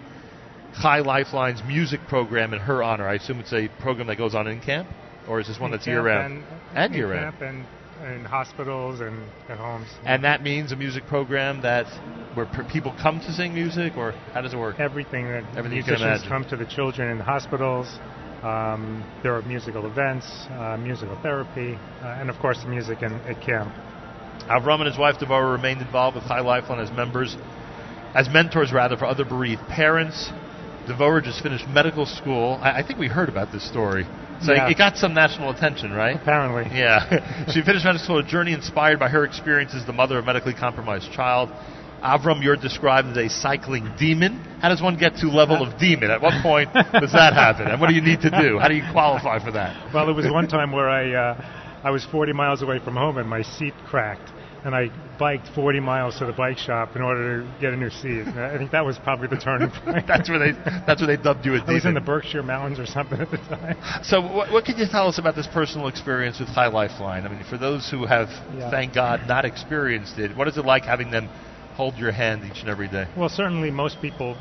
Chai 0.82 1.00
Lifeline's 1.00 1.62
music 1.66 2.00
program 2.06 2.52
in 2.52 2.60
her 2.60 2.82
honor. 2.82 3.08
I 3.08 3.14
assume 3.14 3.40
it's 3.40 3.54
a 3.54 3.68
program 3.80 4.08
that 4.08 4.16
goes 4.18 4.34
on 4.34 4.46
in 4.46 4.60
camp, 4.60 4.88
or 5.26 5.40
is 5.40 5.46
this 5.46 5.58
one 5.58 5.70
In 5.70 5.78
that's 5.78 5.86
year 5.86 6.02
round? 6.02 6.34
And, 6.34 6.44
And 6.74 6.94
year 6.94 7.10
round. 7.10 7.66
In 8.02 8.24
hospitals 8.24 9.00
and 9.00 9.28
at 9.48 9.58
homes. 9.58 9.86
And 10.04 10.24
that 10.24 10.42
means 10.42 10.72
a 10.72 10.76
music 10.76 11.06
program 11.06 11.62
that 11.62 11.86
where 12.34 12.46
people 12.68 12.92
come 13.00 13.20
to 13.20 13.32
sing 13.32 13.54
music, 13.54 13.96
or 13.96 14.10
how 14.32 14.40
does 14.40 14.52
it 14.52 14.56
work? 14.56 14.80
Everything 14.80 15.28
that 15.28 15.44
Everything 15.56 15.76
you 15.76 15.84
can 15.84 15.94
musicians 15.94 16.28
come 16.28 16.44
to 16.46 16.56
the 16.56 16.66
children 16.66 17.10
in 17.10 17.18
the 17.18 17.24
hospitals. 17.24 17.86
Um, 18.42 19.04
there 19.22 19.36
are 19.36 19.42
musical 19.42 19.86
events, 19.86 20.26
uh, 20.50 20.76
musical 20.78 21.16
therapy, 21.22 21.78
uh, 22.02 22.18
and 22.18 22.28
of 22.28 22.36
course 22.40 22.60
the 22.62 22.68
music 22.68 23.02
in, 23.02 23.12
at 23.12 23.40
camp. 23.40 23.72
Avram 24.48 24.80
and 24.80 24.88
his 24.88 24.98
wife 24.98 25.18
Devorah 25.20 25.52
remained 25.52 25.80
involved 25.80 26.16
with 26.16 26.26
Chai 26.26 26.40
Lifeline 26.40 26.80
as 26.80 26.90
members, 26.90 27.36
as 28.16 28.28
mentors 28.28 28.72
rather, 28.72 28.96
for 28.96 29.04
other 29.04 29.24
bereaved 29.24 29.62
parents. 29.68 30.32
Devorah 30.88 31.22
just 31.22 31.40
finished 31.40 31.68
medical 31.68 32.06
school. 32.06 32.58
I, 32.60 32.80
I 32.80 32.82
think 32.84 32.98
we 32.98 33.06
heard 33.06 33.28
about 33.28 33.52
this 33.52 33.68
story. 33.68 34.06
So 34.42 34.52
Yeah. 34.52 34.68
it 34.68 34.76
got 34.78 34.96
some 34.96 35.14
national 35.14 35.50
attention, 35.50 35.92
right? 35.92 36.16
Apparently. 36.16 36.64
Yeah. 36.76 37.46
she 37.52 37.62
finished 37.62 37.84
medical 37.84 38.04
school, 38.04 38.18
a 38.18 38.22
journey 38.24 38.52
inspired 38.52 38.98
by 38.98 39.08
her 39.08 39.24
experience 39.24 39.74
as 39.74 39.84
the 39.86 39.92
mother 39.92 40.18
of 40.18 40.24
a 40.24 40.26
medically 40.26 40.54
compromised 40.54 41.12
child. 41.12 41.50
Avram, 42.02 42.42
you're 42.42 42.56
described 42.56 43.08
as 43.08 43.16
a 43.16 43.28
cycling 43.28 43.88
demon. 43.96 44.32
How 44.60 44.68
does 44.68 44.82
one 44.82 44.96
get 44.96 45.16
to 45.18 45.28
level 45.28 45.62
of 45.62 45.78
demon? 45.78 46.10
At 46.10 46.20
what 46.20 46.34
point 46.42 46.72
does 46.74 47.12
that 47.12 47.32
happen? 47.32 47.68
And 47.68 47.80
what 47.80 47.88
do 47.88 47.94
you 47.94 48.00
need 48.02 48.20
to 48.22 48.30
do? 48.30 48.58
How 48.58 48.66
do 48.66 48.74
you 48.74 48.82
qualify 48.90 49.38
for 49.38 49.52
that? 49.52 49.94
Well, 49.94 50.08
it 50.08 50.12
was 50.12 50.26
one 50.28 50.48
time 50.48 50.72
where 50.72 50.88
I 50.90 51.12
uh, 51.14 51.80
I 51.84 51.90
was 51.90 52.04
40 52.10 52.32
miles 52.32 52.62
away 52.62 52.80
from 52.80 52.94
home 52.96 53.18
and 53.18 53.28
my 53.28 53.42
seat 53.42 53.74
cracked, 53.86 54.28
and 54.64 54.74
I 54.74 54.88
biked 55.22 55.46
40 55.54 55.78
miles 55.78 56.18
to 56.18 56.26
the 56.26 56.32
bike 56.32 56.58
shop 56.58 56.96
in 56.96 57.02
order 57.02 57.42
to 57.42 57.60
get 57.60 57.72
a 57.72 57.76
new 57.76 57.90
seat. 57.90 58.26
And 58.26 58.40
I 58.40 58.58
think 58.58 58.72
that 58.72 58.84
was 58.84 58.98
probably 58.98 59.28
the 59.28 59.36
turning 59.36 59.70
point. 59.84 60.04
that's 60.08 60.28
where 60.28 60.40
they 60.40 60.50
that's 60.84 61.00
where 61.00 61.16
they 61.16 61.22
dubbed 61.22 61.46
you 61.46 61.54
a 61.54 61.58
demon. 61.58 61.70
I 61.70 61.74
was 61.74 61.84
in 61.86 61.94
the 61.94 62.00
Berkshire 62.00 62.42
Mountains 62.42 62.80
or 62.80 62.86
something 62.86 63.20
at 63.20 63.30
the 63.30 63.36
time. 63.36 63.76
So, 64.02 64.20
what, 64.20 64.50
what 64.50 64.64
can 64.64 64.76
you 64.78 64.86
tell 64.90 65.06
us 65.06 65.18
about 65.18 65.36
this 65.36 65.46
personal 65.46 65.86
experience 65.86 66.40
with 66.40 66.48
Chai 66.56 66.66
Lifeline? 66.66 67.24
I 67.24 67.28
mean, 67.28 67.44
for 67.48 67.56
those 67.56 67.88
who 67.88 68.04
have, 68.06 68.28
Yeah. 68.56 68.68
thank 68.70 68.94
God, 68.94 69.20
not 69.28 69.44
experienced 69.44 70.18
it, 70.18 70.36
what 70.36 70.48
is 70.48 70.56
it 70.58 70.64
like 70.64 70.82
having 70.82 71.12
them 71.12 71.28
hold 71.76 71.94
your 71.96 72.10
hand 72.10 72.42
each 72.50 72.58
and 72.60 72.68
every 72.68 72.88
day? 72.88 73.06
Well, 73.16 73.28
certainly 73.28 73.70
most 73.70 74.00
people 74.02 74.36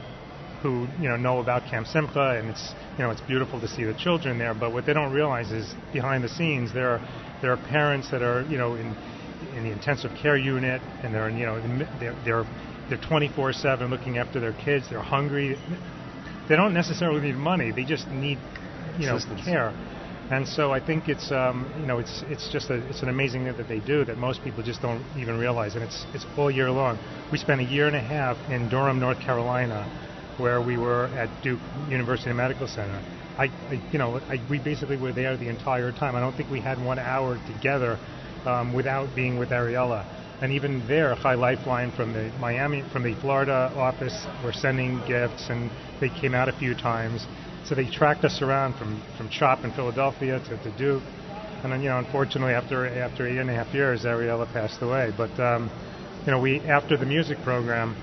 who 0.64 0.88
you 1.00 1.10
know 1.10 1.16
know 1.18 1.40
about 1.40 1.62
Camp 1.70 1.86
Simcha, 1.88 2.38
and 2.40 2.50
it's 2.50 2.74
you 2.98 3.04
know 3.04 3.12
it's 3.12 3.22
beautiful 3.22 3.60
to 3.62 3.68
see 3.68 3.84
the 3.84 3.94
children 3.94 4.40
there. 4.40 4.56
But 4.56 4.74
what 4.74 4.86
they 4.88 4.94
don't 4.94 5.14
realize 5.14 5.52
is 5.52 5.68
behind 5.94 6.24
the 6.24 6.30
scenes 6.30 6.74
there 6.74 6.90
are 6.96 7.02
there 7.42 7.52
are 7.52 7.58
parents 7.70 8.10
that 8.12 8.22
are 8.24 8.42
you 8.50 8.58
know 8.58 8.74
in 8.76 8.96
in 9.56 9.64
the 9.64 9.72
intensive 9.72 10.12
care 10.16 10.38
unit, 10.38 10.82
and 11.04 11.14
they're 11.14 11.30
you 11.30 11.46
know 11.46 11.60
they're 12.00 12.16
they're 12.26 12.46
they're 12.90 12.98
24/7 12.98 13.90
looking 13.90 14.18
after 14.18 14.40
their 14.40 14.54
kids. 14.54 14.90
They're 14.90 15.02
hungry. 15.02 15.58
They 16.50 16.56
don't 16.56 16.74
necessarily 16.74 17.22
need 17.22 17.36
money. 17.36 17.72
They 17.72 17.84
just 17.84 18.08
need 18.10 18.38
you 19.00 19.08
know 19.08 19.16
Assistance. 19.16 19.46
care. 19.46 19.74
And 20.30 20.48
so 20.48 20.72
I 20.72 20.80
think 20.80 21.10
it's 21.10 21.32
um, 21.32 21.70
you 21.80 21.86
know 21.86 22.00
it's 22.00 22.24
it's 22.30 22.50
just 22.52 22.70
a, 22.70 22.76
it's 22.90 23.02
an 23.02 23.10
amazing 23.10 23.44
thing 23.44 23.58
that 23.58 23.68
they 23.68 23.80
do 23.80 24.06
that 24.06 24.18
most 24.18 24.44
people 24.44 24.64
just 24.64 24.82
don't 24.82 25.04
even 25.18 25.38
realize, 25.38 25.76
and 25.76 25.84
it's 25.84 26.06
it's 26.14 26.26
all 26.38 26.50
year 26.50 26.72
long. 26.72 26.98
We 27.32 27.38
spent 27.38 27.60
a 27.60 27.66
year 27.66 27.88
and 27.88 27.96
a 27.96 28.02
half 28.02 28.38
in 28.50 28.70
Durham, 28.70 29.00
North 29.00 29.20
Carolina, 29.20 29.90
where 30.38 30.62
we 30.62 30.78
were 30.78 31.06
at 31.18 31.30
Duke 31.44 31.60
University 31.90 32.32
Medical 32.32 32.68
Center. 32.68 33.02
I, 33.38 33.46
I 33.70 33.82
you 33.92 34.00
know 34.00 34.22
I, 34.30 34.40
we 34.50 34.60
basically 34.60 34.98
were 34.98 35.12
there 35.12 35.36
the 35.36 35.50
entire 35.50 35.92
time. 35.92 36.16
I 36.16 36.22
don't 36.22 36.36
think 36.36 36.50
we 36.50 36.62
had 36.62 36.84
one 36.84 36.98
hour 36.98 37.38
together 37.54 38.00
um, 38.46 38.74
without 38.74 39.14
being 39.16 39.38
with 39.38 39.50
Ariella. 39.50 40.06
And 40.42 40.52
even 40.54 40.86
there, 40.88 41.16
Chai 41.22 41.36
Lifeline 41.36 41.92
from 41.92 42.14
the 42.14 42.32
Miami, 42.40 42.84
from 42.92 43.04
the 43.04 43.14
Florida 43.22 43.72
office, 43.76 44.26
were 44.44 44.54
sending 44.54 45.00
gifts, 45.08 45.50
and 45.50 45.70
they 46.00 46.10
came 46.10 46.34
out 46.34 46.50
a 46.50 46.54
few 46.54 46.74
times. 46.74 47.28
So 47.66 47.76
they 47.76 47.86
tracked 47.86 48.26
us 48.26 48.42
around 48.42 48.76
from, 48.76 49.02
from 49.18 49.30
CHOP 49.30 49.64
in 49.64 49.72
Philadelphia 49.72 50.40
to, 50.40 50.58
to 50.64 50.78
Duke. 50.78 51.04
And 51.64 51.72
then, 51.72 51.84
you 51.84 51.90
know, 51.90 52.00
unfortunately, 52.00 52.54
after 52.54 52.88
after 52.88 53.28
eight 53.28 53.38
and 53.38 53.50
a 53.50 53.54
half 53.54 53.72
years, 53.72 54.04
Ariella 54.04 54.52
passed 54.52 54.82
away. 54.82 55.12
But 55.16 55.40
um, 55.40 55.70
you 56.26 56.32
know, 56.32 56.40
we 56.40 56.60
after 56.62 56.98
the 56.98 57.06
music 57.06 57.38
program, 57.44 57.96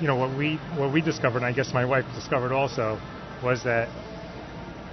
you 0.00 0.06
know, 0.06 0.16
what 0.16 0.34
we 0.36 0.56
what 0.78 0.94
we 0.94 1.02
discovered, 1.02 1.38
and 1.38 1.46
I 1.46 1.52
guess 1.52 1.74
my 1.74 1.84
wife 1.84 2.06
discovered 2.14 2.52
also, 2.52 2.98
was 3.42 3.64
that 3.64 3.90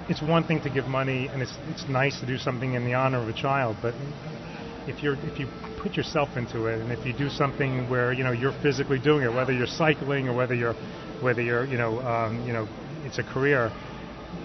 it's 0.10 0.22
one 0.22 0.44
thing 0.44 0.62
to 0.64 0.70
give 0.70 0.86
money, 0.86 1.28
and 1.28 1.42
it's 1.42 1.58
it's 1.70 1.88
nice 1.88 2.20
to 2.20 2.26
do 2.26 2.38
something 2.38 2.74
in 2.74 2.84
the 2.84 2.94
honor 2.94 3.22
of 3.22 3.30
a 3.30 3.34
child, 3.34 3.78
but 3.82 3.94
if 4.88 5.02
you're 5.04 5.16
if 5.26 5.40
you 5.40 5.48
put 5.78 5.96
yourself 5.96 6.36
into 6.38 6.66
it, 6.68 6.80
and 6.80 6.92
if 6.92 7.06
you 7.06 7.14
do 7.14 7.30
something 7.30 7.90
where 7.90 8.14
you 8.14 8.24
know 8.24 8.32
you're 8.32 8.54
physically 8.62 9.00
doing 9.00 9.24
it, 9.24 9.34
whether 9.34 9.52
you're 9.54 9.68
cycling 9.68 10.28
or 10.28 10.34
whether 10.36 10.56
you're 10.56 10.76
whether 11.22 11.42
you're 11.42 11.66
you 11.66 11.78
know 11.78 12.00
um, 12.02 12.46
you 12.46 12.54
know 12.54 12.68
it's 13.06 13.20
a 13.20 13.24
career, 13.24 13.72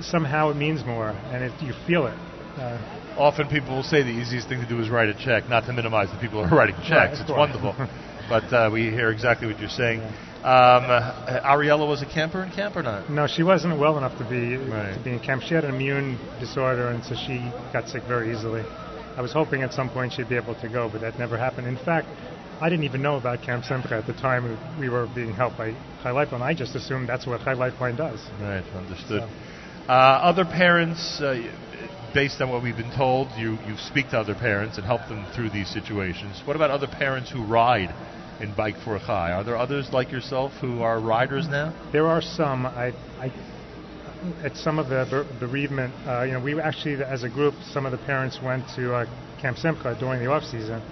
somehow 0.01 0.51
it 0.51 0.57
means 0.57 0.85
more, 0.85 1.11
and 1.11 1.45
it, 1.45 1.53
you 1.63 1.73
feel 1.87 2.07
it. 2.07 2.17
Uh, 2.59 2.79
Often 3.17 3.49
people 3.49 3.75
will 3.75 3.83
say 3.83 4.03
the 4.03 4.11
easiest 4.11 4.49
thing 4.49 4.61
to 4.61 4.69
do 4.69 4.79
is 4.81 4.89
write 4.91 5.09
a 5.09 5.15
check, 5.15 5.49
not 5.49 5.67
to 5.67 5.73
minimize 5.73 6.09
the 6.11 6.19
people 6.19 6.45
who 6.47 6.55
are 6.55 6.59
writing 6.59 6.77
checks. 6.87 7.19
of 7.19 7.23
it's 7.23 7.31
wonderful. 7.31 7.75
but 8.29 8.45
uh, 8.53 8.71
we 8.73 8.83
hear 8.91 9.11
exactly 9.11 9.49
what 9.49 9.59
you're 9.59 9.69
saying. 9.69 10.01
Um, 10.01 10.87
uh, 10.87 11.41
Ariella 11.45 11.89
was 11.89 12.01
a 12.01 12.07
camper 12.07 12.45
in 12.45 12.53
camp 12.53 12.77
or 12.77 12.85
not? 12.85 13.11
No, 13.11 13.27
she 13.27 13.43
wasn't 13.43 13.77
well 13.77 13.99
enough 13.99 14.17
to 14.19 14.25
be 14.25 14.57
Right. 14.57 14.95
to 14.95 15.01
be 15.03 15.11
in 15.11 15.19
camp. 15.19 15.43
She 15.43 15.55
had 15.55 15.65
an 15.65 15.75
immune 15.75 16.17
disorder, 16.39 16.91
and 16.91 17.03
so 17.05 17.17
she 17.17 17.51
got 17.73 17.89
sick 17.89 18.05
very 18.05 18.33
easily. 18.33 18.63
I 19.19 19.21
was 19.21 19.33
hoping 19.33 19.63
at 19.63 19.73
some 19.73 19.91
point 19.91 20.13
she'd 20.13 20.29
be 20.29 20.37
able 20.37 20.55
to 20.61 20.69
go, 20.69 20.89
but 20.89 21.01
that 21.01 21.19
never 21.19 21.37
happened. 21.37 21.67
In 21.67 21.77
fact, 21.77 22.07
I 22.61 22.69
didn't 22.69 22.85
even 22.85 23.03
know 23.03 23.17
about 23.17 23.43
Camp 23.43 23.65
Simcha 23.65 23.97
at 23.97 24.07
the 24.07 24.13
time 24.13 24.57
we 24.79 24.89
were 24.89 25.09
being 25.13 25.33
helped 25.33 25.59
by 25.59 25.75
Chai 26.05 26.13
Lifeline. 26.13 26.41
I 26.41 26.55
just 26.55 26.77
assumed 26.77 27.09
that's 27.09 27.27
what 27.27 27.41
Chai 27.41 27.55
Lifeline 27.55 27.97
does. 27.97 28.21
Right, 28.41 28.63
understood. 28.77 29.23
Uh, 29.89 29.93
other 29.93 30.45
parents, 30.45 31.21
uh, 31.21 31.35
based 32.15 32.41
on 32.41 32.49
what 32.49 32.63
we've 32.63 32.77
been 32.77 32.95
told, 32.97 33.27
you, 33.37 33.59
you 33.67 33.77
speak 33.77 34.11
to 34.11 34.21
other 34.21 34.37
parents 34.37 34.77
and 34.77 34.87
help 34.87 35.01
them 35.09 35.27
through 35.35 35.51
these 35.51 35.69
situations. 35.69 36.41
What 36.45 36.55
about 36.55 36.71
other 36.71 36.87
parents 36.87 37.29
who 37.29 37.45
ride 37.45 37.93
in 38.41 38.55
Bike 38.55 38.77
for 38.85 38.95
a 38.95 39.01
Chai? 39.01 39.33
Are 39.33 39.43
there 39.43 39.57
others 39.57 39.89
like 39.93 40.13
yourself 40.13 40.53
who 40.61 40.83
are 40.83 41.01
riders 41.01 41.49
now? 41.49 41.75
There 41.91 42.07
are 42.07 42.23
some. 42.23 42.67
I, 42.67 42.93
I 43.19 43.33
at 44.43 44.57
some 44.57 44.79
of 44.79 44.89
the 44.89 45.27
bereavement, 45.41 45.95
uh, 46.07 46.23
you 46.23 46.33
know, 46.33 46.41
we 46.41 46.61
actually, 46.61 47.03
as 47.03 47.23
a 47.25 47.29
group, 47.29 47.55
some 47.73 47.87
of 47.87 47.93
the 47.93 47.99
parents 47.99 48.41
went 48.43 48.65
to 48.77 48.95
uh, 48.95 49.07
Camp 49.41 49.57
Simcha 49.59 49.97
during 49.99 50.23
the 50.25 50.31
off 50.31 50.43
season, 50.45 50.83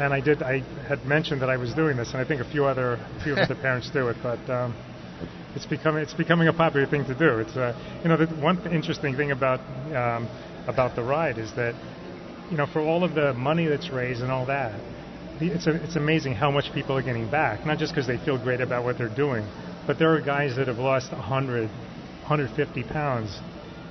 and 0.00 0.12
I 0.12 0.20
did. 0.20 0.42
I 0.42 0.60
had 0.88 1.04
mentioned 1.06 1.40
that 1.42 1.50
I 1.50 1.56
was 1.56 1.72
doing 1.74 1.96
this, 1.96 2.12
and 2.12 2.20
I 2.20 2.24
think 2.24 2.40
a 2.40 2.50
few 2.50 2.64
other, 2.64 2.94
a 2.94 3.20
few 3.22 3.36
of 3.36 3.48
the 3.48 3.54
parents 3.62 3.90
do 3.90 4.08
it, 4.08 4.16
but. 4.22 4.38
Um, 4.50 4.74
it's 5.54 5.66
becoming 5.66 6.02
it's 6.02 6.14
becoming 6.14 6.48
a 6.48 6.52
popular 6.52 6.86
thing 6.86 7.04
to 7.04 7.14
do. 7.14 7.38
It's 7.38 7.56
uh, 7.56 7.72
you 8.02 8.08
know 8.08 8.16
the 8.16 8.26
one 8.42 8.58
interesting 8.72 9.16
thing 9.16 9.30
about 9.30 9.60
um, 9.94 10.28
about 10.66 10.96
the 10.96 11.02
ride 11.02 11.38
is 11.38 11.52
that 11.54 11.74
you 12.50 12.56
know 12.56 12.66
for 12.72 12.82
all 12.82 13.04
of 13.04 13.14
the 13.14 13.32
money 13.34 13.66
that's 13.66 13.90
raised 13.90 14.22
and 14.22 14.32
all 14.32 14.46
that, 14.46 14.80
the- 15.38 15.52
it's 15.52 15.66
a, 15.66 15.74
it's 15.82 15.96
amazing 15.96 16.34
how 16.34 16.50
much 16.50 16.72
people 16.74 16.96
are 16.96 17.02
getting 17.02 17.28
back. 17.30 17.64
Not 17.66 17.78
just 17.78 17.92
because 17.94 18.06
they 18.06 18.18
feel 18.24 18.36
great 18.36 18.60
about 18.60 18.84
what 18.84 18.98
they're 18.98 19.08
doing, 19.14 19.46
but 19.86 19.98
there 19.98 20.12
are 20.14 20.20
guys 20.20 20.56
that 20.56 20.66
have 20.66 20.78
lost 20.78 21.12
a 21.12 21.16
100, 21.16 21.70
150 22.24 22.82
pounds. 22.84 23.38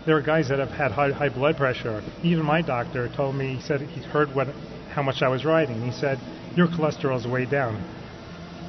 There 0.06 0.18
are 0.18 0.22
guys 0.22 0.50
that 0.50 0.60
have 0.60 0.72
had 0.72 0.92
high, 0.92 1.12
high 1.12 1.30
blood 1.30 1.56
pressure. 1.56 2.04
Even 2.24 2.44
my 2.44 2.62
doctor 2.62 3.08
told 3.16 3.36
me 3.36 3.56
he 3.56 3.62
said 3.62 3.82
he 3.82 4.02
heard 4.02 4.34
what 4.36 4.48
how 4.90 5.04
much 5.04 5.22
I 5.22 5.30
was 5.30 5.46
riding. 5.46 5.82
He 5.82 5.92
said 5.92 6.20
your 6.56 6.68
cholesterol's 6.68 7.28
way 7.28 7.46
down. 7.46 7.82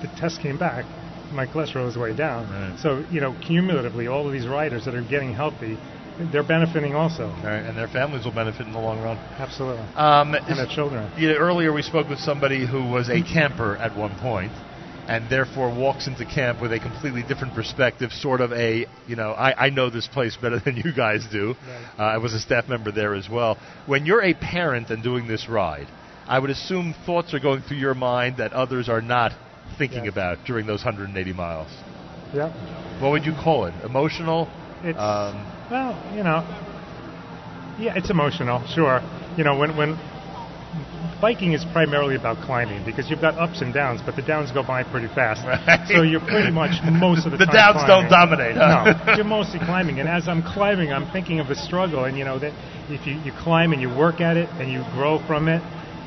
The 0.03 0.09
test 0.21 0.41
came 0.41 0.59
back. 0.59 0.85
My 1.33 1.47
cholesterol 1.47 1.89
is 1.89 1.97
way 1.97 2.15
down. 2.15 2.51
Right. 2.51 2.79
So 2.79 3.05
you 3.11 3.21
know, 3.21 3.35
cumulatively, 3.41 4.07
all 4.07 4.27
of 4.27 4.33
these 4.33 4.47
riders 4.47 4.85
that 4.85 4.95
are 4.95 5.03
getting 5.03 5.33
healthy, 5.33 5.79
they're 6.31 6.47
benefiting 6.47 6.95
also. 6.95 7.29
Right, 7.43 7.65
and 7.65 7.77
their 7.77 7.89
families 7.89 8.25
will 8.25 8.35
benefit 8.35 8.67
in 8.67 8.73
the 8.73 8.79
long 8.79 9.01
run. 9.03 9.17
Absolutely. 9.39 9.85
Um, 9.97 10.35
and 10.35 10.59
their 10.59 10.67
children. 10.67 11.11
You 11.17 11.31
know, 11.31 11.37
earlier 11.37 11.73
we 11.73 11.83
spoke 11.83 12.09
with 12.09 12.21
somebody 12.21 12.67
who 12.67 12.85
was 12.85 13.09
a 13.09 13.23
camper 13.23 13.77
at 13.77 13.97
one 13.97 14.15
point, 14.21 14.53
and 15.09 15.29
therefore 15.31 15.71
walks 15.75 16.07
into 16.07 16.25
camp 16.25 16.61
with 16.61 16.73
a 16.73 16.79
completely 16.81 17.23
different 17.23 17.55
perspective, 17.55 18.11
sort 18.13 18.41
of 18.41 18.53
a, 18.53 18.87
you 19.07 19.17
know, 19.17 19.33
I, 19.33 19.67
I 19.67 19.71
know 19.71 19.91
this 19.91 20.07
place 20.09 20.37
better 20.41 20.59
than 20.65 20.77
you 20.77 20.93
guys 20.95 21.27
do. 21.31 21.55
Uh, 21.99 22.03
I 22.03 22.19
was 22.19 22.33
a 22.35 22.41
staff 22.41 22.69
member 22.69 22.91
there 22.93 23.15
as 23.15 23.29
well. 23.29 23.59
When 23.87 24.07
you're 24.07 24.23
a 24.23 24.35
parent 24.35 24.91
and 24.91 25.03
doing 25.03 25.27
this 25.29 25.49
ride, 25.49 25.89
I 26.27 26.39
would 26.39 26.51
assume 26.51 26.95
thoughts 27.05 27.35
are 27.35 27.41
going 27.41 27.63
through 27.63 27.77
your 27.79 27.95
mind 27.95 28.39
that 28.39 28.53
others 28.53 28.89
are 28.89 29.03
not 29.03 29.33
thinking 29.79 30.05
Yes. 30.05 30.13
about 30.13 30.39
during 30.47 30.67
those 30.67 30.85
180 30.85 31.33
miles. 31.33 31.69
Yeah. 32.33 32.49
What 33.03 33.11
would 33.11 33.27
you 33.27 33.33
call 33.35 33.67
it? 33.67 33.75
Emotional? 33.85 34.49
It's 34.83 34.99
Um, 34.99 35.47
well, 35.71 35.93
you 36.17 36.23
know, 36.23 36.45
yeah, 37.79 37.95
it's 37.97 38.11
emotional, 38.11 38.65
sure. 38.69 39.03
You 39.37 39.45
know, 39.45 39.57
when 39.59 39.77
when 39.77 39.99
biking 41.21 41.53
is 41.53 41.65
primarily 41.73 42.17
about 42.17 42.37
climbing 42.45 42.85
because 42.85 43.09
you've 43.09 43.21
got 43.21 43.37
ups 43.39 43.63
and 43.63 43.73
downs, 43.73 44.01
but 44.05 44.15
the 44.15 44.23
downs 44.23 44.53
go 44.53 44.63
by 44.63 44.83
pretty 44.85 45.09
fast. 45.09 45.43
Right. 45.55 45.87
So 45.89 46.03
you're 46.03 46.21
pretty 46.21 46.51
much 46.51 46.81
most 46.85 47.27
of 47.27 47.33
the, 47.33 47.39
The 47.39 47.47
time 47.47 47.55
The 47.55 47.59
downs 47.59 47.89
don't 47.89 48.09
dominate, 48.09 48.57
huh? 48.57 49.05
No, 49.07 49.15
you're 49.15 49.25
mostly 49.25 49.59
climbing, 49.59 50.01
and 50.01 50.09
as 50.09 50.27
I'm 50.29 50.43
climbing, 50.43 50.93
I'm 50.93 51.11
thinking 51.13 51.39
of 51.41 51.49
the 51.49 51.55
struggle, 51.55 52.05
and 52.05 52.17
you 52.17 52.25
know 52.25 52.39
that 52.39 52.53
if 52.91 53.07
you 53.07 53.15
you 53.25 53.33
climb 53.33 53.73
and 53.73 53.81
you 53.81 53.89
work 53.89 54.21
at 54.21 54.37
it 54.37 54.49
and 54.61 54.71
you 54.71 54.83
grow 54.93 55.25
from 55.27 55.49
it, 55.49 55.63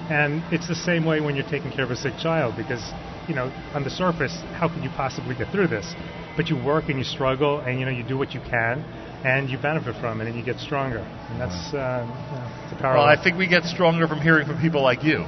and 0.09 0.41
it's 0.51 0.68
the 0.68 0.76
same 0.76 1.05
way 1.05 1.22
when 1.22 1.36
you're 1.36 1.49
taking 1.49 1.72
care 1.72 1.84
of 1.84 1.91
a 1.91 1.95
sick 1.95 2.13
child 2.22 2.55
because 2.57 2.82
you 3.28 3.36
know 3.36 3.51
on 3.74 3.84
the 3.84 3.89
surface, 3.89 4.34
how 4.59 4.68
could 4.68 4.84
you 4.84 4.89
possibly 4.95 5.36
get 5.36 5.51
through 5.51 5.68
this? 5.68 5.95
But 6.36 6.49
you 6.49 6.57
work 6.57 6.89
and 6.89 6.97
you 6.97 7.05
struggle, 7.05 7.59
and 7.59 7.80
you 7.80 7.86
know 7.86 7.91
you 7.91 8.03
do 8.03 8.18
what 8.18 8.34
you 8.34 8.41
can. 8.41 8.84
And 9.24 9.49
you 9.49 9.57
benefit 9.57 9.95
from 9.99 10.22
it, 10.22 10.28
and 10.28 10.36
you 10.36 10.43
get 10.43 10.59
stronger. 10.59 10.99
And 10.99 11.41
that's 11.41 11.74
uh, 11.74 12.05
you 12.05 12.38
know, 12.38 12.63
it's 12.63 12.74
a 12.74 12.82
power. 12.82 12.95
Well, 12.95 13.05
I 13.05 13.22
think 13.22 13.38
we 13.38 13.47
get 13.47 13.63
stronger 13.63 14.07
from 14.07 14.22
hearing 14.22 14.47
from 14.47 14.59
people 14.61 14.82
like 14.82 15.03
you. 15.03 15.26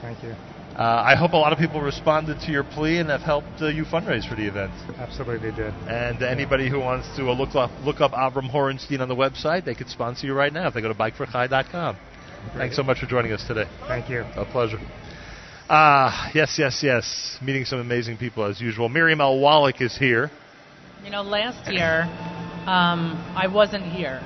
Thank 0.00 0.22
you. 0.22 0.34
Uh, 0.76 1.02
I 1.04 1.16
hope 1.16 1.34
a 1.34 1.36
lot 1.36 1.52
of 1.52 1.58
people 1.58 1.82
responded 1.82 2.40
to 2.46 2.50
your 2.50 2.64
plea 2.64 2.98
and 2.98 3.10
have 3.10 3.20
helped 3.20 3.60
uh, 3.60 3.66
you 3.66 3.84
fundraise 3.84 4.26
for 4.26 4.36
the 4.36 4.48
event. 4.48 4.72
Absolutely, 4.98 5.50
they 5.50 5.54
did. 5.54 5.74
And 5.86 6.22
anybody 6.22 6.70
who 6.70 6.80
wants 6.80 7.14
to 7.16 7.28
uh, 7.28 7.34
look 7.34 7.54
up 7.54 7.70
look 7.84 8.00
up 8.00 8.12
Avram 8.12 8.50
Horenstein 8.50 9.00
on 9.00 9.08
the 9.08 9.14
website, 9.14 9.66
they 9.66 9.74
could 9.74 9.90
sponsor 9.90 10.26
you 10.26 10.32
right 10.32 10.52
now 10.52 10.68
if 10.68 10.74
they 10.74 10.80
go 10.80 10.88
to 10.88 10.94
bikeforchai.com. 10.94 11.96
Thanks 12.56 12.74
so 12.74 12.82
much 12.82 12.98
for 12.98 13.06
joining 13.06 13.32
us 13.32 13.44
today. 13.46 13.66
Thank 13.86 14.08
you. 14.08 14.24
A 14.34 14.44
pleasure. 14.44 14.78
Ah, 15.68 16.30
yes, 16.34 16.56
yes, 16.58 16.80
yes. 16.82 17.38
Meeting 17.40 17.64
some 17.64 17.78
amazing 17.78 18.16
people 18.16 18.44
as 18.44 18.60
usual. 18.60 18.88
Miriam 18.88 19.20
L. 19.20 19.38
Wallach 19.38 19.80
is 19.80 19.96
here. 19.96 20.30
You 21.04 21.10
know, 21.10 21.22
last 21.22 21.70
year 21.70 22.06
um, 22.66 23.16
I 23.36 23.46
wasn't 23.46 23.84
here, 23.84 24.20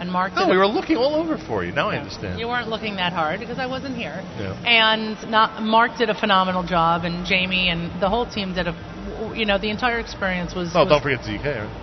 and 0.00 0.10
Mark. 0.10 0.34
No, 0.34 0.48
we 0.48 0.56
were 0.56 0.66
looking 0.66 0.96
all 0.96 1.14
over 1.14 1.36
for 1.38 1.64
you. 1.64 1.72
Now 1.72 1.90
I 1.90 1.98
understand. 1.98 2.38
You 2.38 2.48
weren't 2.48 2.68
looking 2.68 2.96
that 2.96 3.12
hard 3.12 3.40
because 3.40 3.58
I 3.58 3.66
wasn't 3.66 3.96
here. 3.96 4.20
Yeah. 4.38 4.54
And 4.64 5.30
not, 5.30 5.62
Mark 5.62 5.98
did 5.98 6.10
a 6.10 6.14
phenomenal 6.18 6.62
job, 6.62 7.04
and 7.04 7.26
Jamie 7.26 7.68
and 7.68 8.00
the 8.00 8.08
whole 8.08 8.26
team 8.26 8.54
did 8.54 8.68
a. 8.68 8.88
You 9.34 9.46
know, 9.46 9.58
the 9.58 9.70
entire 9.70 10.00
experience 10.00 10.54
was. 10.54 10.72
Oh, 10.74 10.80
was 10.80 10.88
don't 10.88 11.02
forget 11.02 11.20
ZK, 11.20 11.81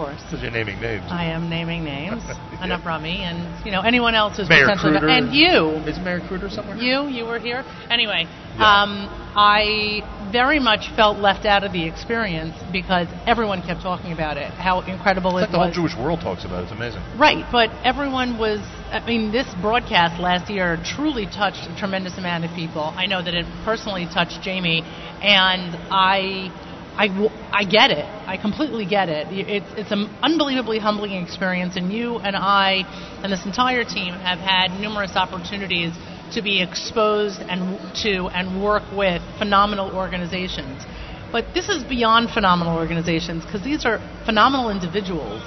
course. 0.00 0.20
Because 0.24 0.42
you're 0.42 0.50
naming 0.50 0.80
names. 0.80 1.04
I 1.08 1.26
am 1.26 1.48
naming 1.50 1.84
names. 1.84 2.22
And 2.60 2.72
Abrami, 2.72 3.24
and 3.24 3.64
you 3.64 3.72
know 3.72 3.80
anyone 3.80 4.14
else 4.14 4.36
who's 4.36 4.46
Mayor 4.50 4.66
potentially 4.68 4.92
Kruder. 5.00 5.08
and 5.08 5.32
you. 5.32 5.80
Is 5.88 5.96
Mayor 5.98 6.20
Kruder 6.20 6.50
somewhere? 6.50 6.76
You, 6.76 7.08
you 7.08 7.24
were 7.24 7.38
here. 7.38 7.64
Anyway, 7.88 8.26
um, 8.60 9.08
I 9.34 10.04
very 10.30 10.60
much 10.60 10.92
felt 10.94 11.16
left 11.16 11.46
out 11.46 11.64
of 11.64 11.72
the 11.72 11.86
experience 11.88 12.52
because 12.70 13.08
everyone 13.26 13.62
kept 13.62 13.80
talking 13.80 14.12
about 14.12 14.36
it, 14.36 14.52
how 14.52 14.82
incredible 14.82 15.38
It's 15.38 15.48
it 15.48 15.48
like 15.48 15.50
the 15.52 15.56
whole 15.56 15.66
was. 15.68 15.74
Jewish 15.74 15.96
world 15.96 16.20
talks 16.20 16.44
about 16.44 16.60
it. 16.60 16.62
It's 16.64 16.72
amazing. 16.72 17.00
Right, 17.18 17.48
but 17.50 17.70
everyone 17.82 18.36
was. 18.38 18.60
I 18.92 19.00
mean, 19.06 19.32
this 19.32 19.48
broadcast 19.62 20.20
last 20.20 20.50
year 20.50 20.76
truly 20.84 21.24
touched 21.24 21.64
a 21.64 21.74
tremendous 21.78 22.18
amount 22.18 22.44
of 22.44 22.50
people. 22.54 22.92
I 22.94 23.06
know 23.06 23.24
that 23.24 23.32
it 23.32 23.46
personally 23.64 24.04
touched 24.12 24.42
Jamie, 24.42 24.82
and 25.24 25.72
I, 25.88 26.52
I, 26.96 27.64
get 27.64 27.90
it. 27.90 28.04
I 28.26 28.36
completely 28.36 28.84
get 28.84 29.08
it. 29.08 29.28
It's 29.30 29.66
it's 29.76 29.90
an 29.92 30.10
unbelievably 30.22 30.78
humbling 30.78 31.12
experience, 31.12 31.76
and 31.76 31.92
you 31.92 32.16
and 32.18 32.36
I 32.36 32.82
and 33.22 33.32
this 33.32 33.46
entire 33.46 33.84
team 33.84 34.14
have 34.14 34.38
had 34.38 34.78
numerous 34.80 35.16
opportunities 35.16 35.92
to 36.34 36.42
be 36.42 36.62
exposed 36.62 37.40
and 37.40 37.78
to 38.02 38.28
and 38.28 38.62
work 38.62 38.82
with 38.92 39.22
phenomenal 39.38 39.94
organizations. 39.96 40.84
But 41.32 41.54
this 41.54 41.68
is 41.68 41.84
beyond 41.84 42.30
phenomenal 42.30 42.76
organizations 42.76 43.44
because 43.44 43.62
these 43.62 43.86
are 43.86 43.98
phenomenal 44.24 44.70
individuals 44.70 45.42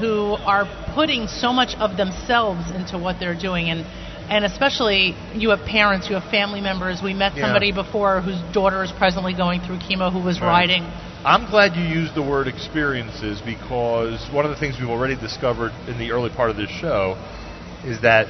who 0.00 0.36
are 0.44 0.68
putting 0.94 1.26
so 1.26 1.52
much 1.52 1.74
of 1.76 1.96
themselves 1.96 2.70
into 2.70 2.98
what 2.98 3.18
they're 3.18 3.38
doing 3.38 3.70
and 3.70 3.84
and 4.28 4.44
especially 4.44 5.16
you 5.34 5.50
have 5.50 5.64
parents, 5.64 6.08
you 6.08 6.14
have 6.16 6.30
family 6.30 6.60
members. 6.60 7.00
We 7.02 7.14
met 7.14 7.36
Yeah. 7.36 7.44
somebody 7.44 7.72
before 7.72 8.20
whose 8.20 8.40
daughter 8.52 8.82
is 8.82 8.92
presently 8.92 9.32
going 9.34 9.60
through 9.62 9.78
chemo 9.78 10.12
who 10.12 10.20
was 10.20 10.40
Right. 10.40 10.48
riding. 10.68 10.84
I'm 11.24 11.46
glad 11.46 11.74
you 11.76 11.82
used 11.82 12.14
the 12.14 12.22
word 12.22 12.46
experiences 12.46 13.40
because 13.40 14.28
one 14.30 14.44
of 14.44 14.50
the 14.50 14.56
things 14.56 14.78
we've 14.78 14.88
already 14.88 15.16
discovered 15.16 15.72
in 15.88 15.98
the 15.98 16.12
early 16.12 16.30
part 16.30 16.50
of 16.50 16.56
this 16.56 16.70
show 16.70 17.16
is 17.84 18.00
that 18.02 18.28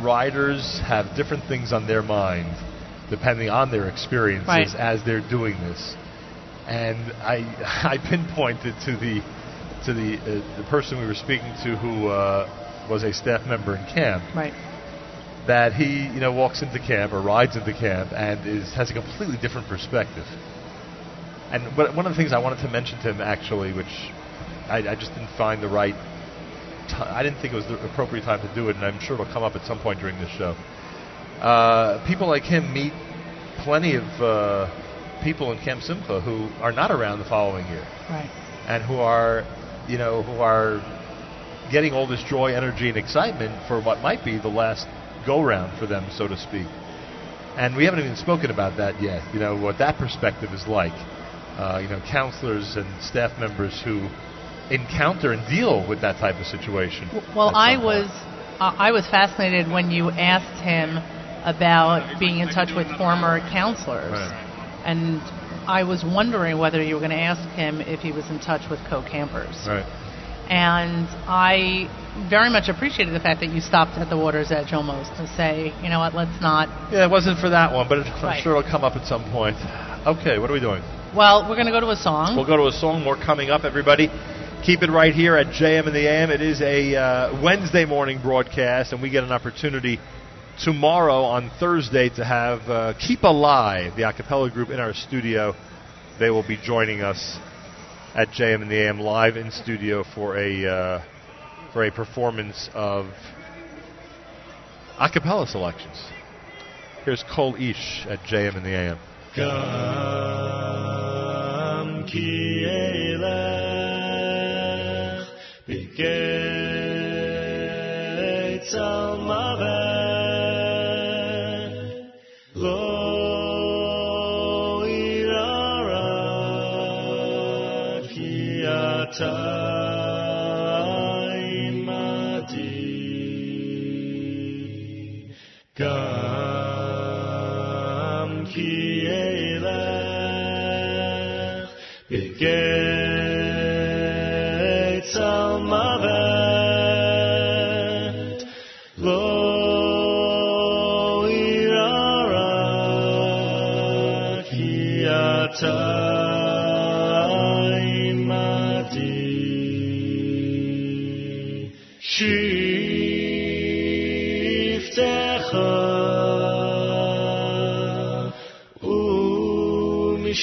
riders 0.00 0.80
have 0.86 1.14
different 1.16 1.44
things 1.44 1.72
on 1.72 1.86
their 1.86 2.02
mind 2.02 2.54
depending 3.08 3.50
on 3.50 3.70
their 3.72 3.88
experiences 3.88 4.46
Right. 4.48 4.74
as 4.76 5.02
they're 5.04 5.20
doing 5.28 5.58
this. 5.60 5.96
And 6.68 7.12
I 7.20 7.38
I 7.94 7.98
pinpointed 7.98 8.74
to 8.84 8.96
the 8.96 9.20
to 9.86 9.92
the 9.94 10.18
uh, 10.18 10.56
the 10.58 10.64
person 10.68 11.00
we 11.00 11.06
were 11.06 11.14
speaking 11.14 11.52
to 11.64 11.76
who 11.76 12.08
uh, 12.08 12.46
was 12.88 13.02
a 13.02 13.12
staff 13.12 13.46
member 13.46 13.76
in 13.76 13.84
camp 13.86 14.22
Right. 14.34 14.54
That 15.46 15.72
he 15.72 16.06
you 16.12 16.20
know 16.20 16.32
walks 16.32 16.62
into 16.62 16.78
camp 16.78 17.12
or 17.12 17.20
rides 17.20 17.56
into 17.56 17.72
camp 17.72 18.12
and 18.12 18.46
is 18.46 18.72
has 18.74 18.90
a 18.90 18.94
completely 18.94 19.36
different 19.40 19.68
perspective. 19.68 20.26
And 21.52 21.76
one 21.76 22.06
of 22.06 22.12
the 22.12 22.14
things 22.16 22.32
I 22.32 22.38
wanted 22.38 22.62
to 22.62 22.68
mention 22.68 22.98
to 23.02 23.10
him 23.10 23.20
actually, 23.20 23.72
which 23.72 23.90
I, 24.68 24.86
I 24.88 24.94
just 24.94 25.10
didn't 25.14 25.34
find 25.36 25.60
the 25.62 25.68
right, 25.68 25.94
ti 26.88 26.94
I 26.94 27.22
didn't 27.24 27.40
think 27.40 27.52
it 27.52 27.56
was 27.56 27.66
the 27.66 27.78
appropriate 27.90 28.22
time 28.24 28.40
to 28.46 28.54
do 28.54 28.68
it, 28.68 28.76
and 28.76 28.84
I'm 28.84 29.00
sure 29.00 29.14
it'll 29.18 29.32
come 29.32 29.42
up 29.42 29.56
at 29.56 29.66
some 29.66 29.80
point 29.80 29.98
during 29.98 30.16
this 30.20 30.30
show. 30.38 30.54
Uh, 31.42 31.98
people 32.06 32.28
like 32.28 32.44
him 32.44 32.72
meet 32.72 32.92
plenty 33.64 33.96
of 33.96 34.04
uh, 34.22 34.68
people 35.24 35.50
in 35.52 35.58
Camp 35.58 35.82
Simcha 35.82 36.20
who 36.20 36.48
are 36.62 36.70
not 36.72 36.90
around 36.90 37.18
the 37.18 37.24
following 37.24 37.66
year 37.66 37.84
Right. 38.08 38.30
and 38.68 38.82
who 38.84 38.96
are, 38.98 39.44
you 39.88 39.98
know, 39.98 40.22
who 40.22 40.40
are 40.40 40.78
getting 41.72 41.92
all 41.92 42.06
this 42.06 42.22
joy, 42.28 42.54
energy, 42.54 42.88
and 42.88 42.96
excitement 42.96 43.52
for 43.66 43.80
what 43.82 44.00
might 44.00 44.24
be 44.24 44.38
the 44.38 44.48
last 44.48 44.86
go 45.26 45.42
round 45.42 45.78
for 45.78 45.86
them, 45.86 46.06
so 46.10 46.28
to 46.28 46.36
speak. 46.36 46.66
And 47.56 47.76
we 47.76 47.84
haven't 47.84 48.00
even 48.00 48.16
spoken 48.16 48.50
about 48.50 48.76
that 48.78 49.02
yet. 49.02 49.22
You 49.34 49.40
know 49.40 49.56
what 49.56 49.78
that 49.78 49.98
perspective 49.98 50.50
is 50.52 50.66
like. 50.66 50.92
Uh, 51.58 51.80
you 51.82 51.88
know, 51.88 52.00
counselors 52.10 52.76
and 52.76 52.86
staff 53.02 53.38
members 53.38 53.82
who 53.84 54.08
encounter 54.70 55.32
and 55.32 55.46
deal 55.48 55.86
with 55.88 56.00
that 56.00 56.16
type 56.20 56.36
of 56.36 56.46
situation. 56.46 57.08
Well, 57.34 57.52
I 57.54 57.76
was 57.76 58.06
uh, 58.60 58.74
I 58.78 58.92
was 58.92 59.06
fascinated 59.08 59.70
when 59.70 59.90
you 59.90 60.10
asked 60.10 60.62
him 60.62 60.96
about 61.44 62.20
being 62.20 62.38
in 62.38 62.48
touch 62.48 62.70
with 62.74 62.86
former 62.96 63.40
counselors, 63.50 64.12
Right. 64.12 64.82
and 64.84 65.20
I 65.68 65.84
was 65.84 66.04
wondering 66.04 66.58
whether 66.58 66.82
you 66.82 66.94
were 66.94 67.00
going 67.00 67.10
to 67.16 67.20
ask 67.20 67.48
him 67.50 67.80
if 67.80 68.00
he 68.00 68.12
was 68.12 68.28
in 68.30 68.38
touch 68.38 68.68
with 68.70 68.80
co-campers. 68.88 69.66
Right. 69.66 69.86
And 70.48 71.06
I 71.26 71.88
very 72.28 72.50
much 72.50 72.68
appreciated 72.68 73.14
the 73.14 73.20
fact 73.20 73.40
that 73.40 73.50
you 73.50 73.60
stopped 73.60 73.98
at 73.98 74.10
the 74.10 74.16
water's 74.16 74.50
edge 74.50 74.72
almost 74.72 75.10
to 75.16 75.26
say, 75.36 75.72
you 75.82 75.88
know 75.88 75.98
what, 75.98 76.14
let's 76.14 76.40
not. 76.42 76.68
Yeah, 76.92 77.06
it 77.06 77.10
wasn't 77.10 77.38
for 77.38 77.48
that 77.50 77.72
one, 77.72 77.88
but 77.88 77.98
it, 77.98 78.06
I'm 78.06 78.42
sure 78.42 78.56
it'll 78.56 78.70
come 78.70 78.84
up 78.84 78.96
at 78.96 79.06
some 79.06 79.24
point. 79.32 79.56
Okay, 80.06 80.38
what 80.38 80.50
are 80.50 80.54
we 80.54 80.60
doing? 80.60 80.82
Well, 81.14 81.48
we're 81.48 81.56
going 81.56 81.66
to 81.66 81.72
go 81.72 81.80
to 81.80 81.90
a 81.90 81.96
song. 81.96 82.36
We'll 82.36 82.46
go 82.46 82.56
to 82.56 82.68
a 82.68 82.72
song. 82.72 83.02
More 83.02 83.16
coming 83.16 83.50
up, 83.50 83.64
everybody. 83.64 84.08
Keep 84.64 84.82
it 84.82 84.90
right 84.90 85.14
here 85.14 85.36
at 85.36 85.46
JM 85.46 85.86
in 85.86 85.92
the 85.92 86.08
AM. 86.08 86.30
It 86.30 86.42
is 86.42 86.60
a 86.60 86.94
uh, 86.94 87.42
Wednesday 87.42 87.84
morning 87.84 88.20
broadcast, 88.22 88.92
and 88.92 89.02
we 89.02 89.10
get 89.10 89.24
an 89.24 89.32
opportunity 89.32 89.98
tomorrow 90.62 91.22
on 91.22 91.50
Thursday 91.58 92.10
to 92.10 92.24
have 92.24 92.60
uh, 92.68 92.94
Kippalive, 92.94 93.96
the 93.96 94.08
a 94.08 94.12
cappella 94.12 94.50
group, 94.50 94.68
in 94.68 94.78
our 94.78 94.92
studio. 94.92 95.54
They 96.18 96.30
will 96.30 96.46
be 96.46 96.58
joining 96.62 97.00
us 97.00 97.38
at 98.14 98.28
JM 98.28 98.62
in 98.62 98.68
the 98.68 98.86
AM 98.86 99.00
live 99.00 99.36
in 99.36 99.50
studio 99.50 100.04
for 100.14 100.36
a 100.36 100.66
uh, 100.66 101.02
for 101.72 101.84
a 101.84 101.90
performance 101.90 102.68
of 102.74 103.06
a 104.98 105.08
cappella 105.08 105.46
selections. 105.46 105.96
Here's 107.04 107.24
Cole 107.34 107.54
Ish 107.56 108.06
at 108.08 108.20
JM 108.20 108.56
in 108.56 108.62
the 108.62 108.70
AM. 108.70 108.98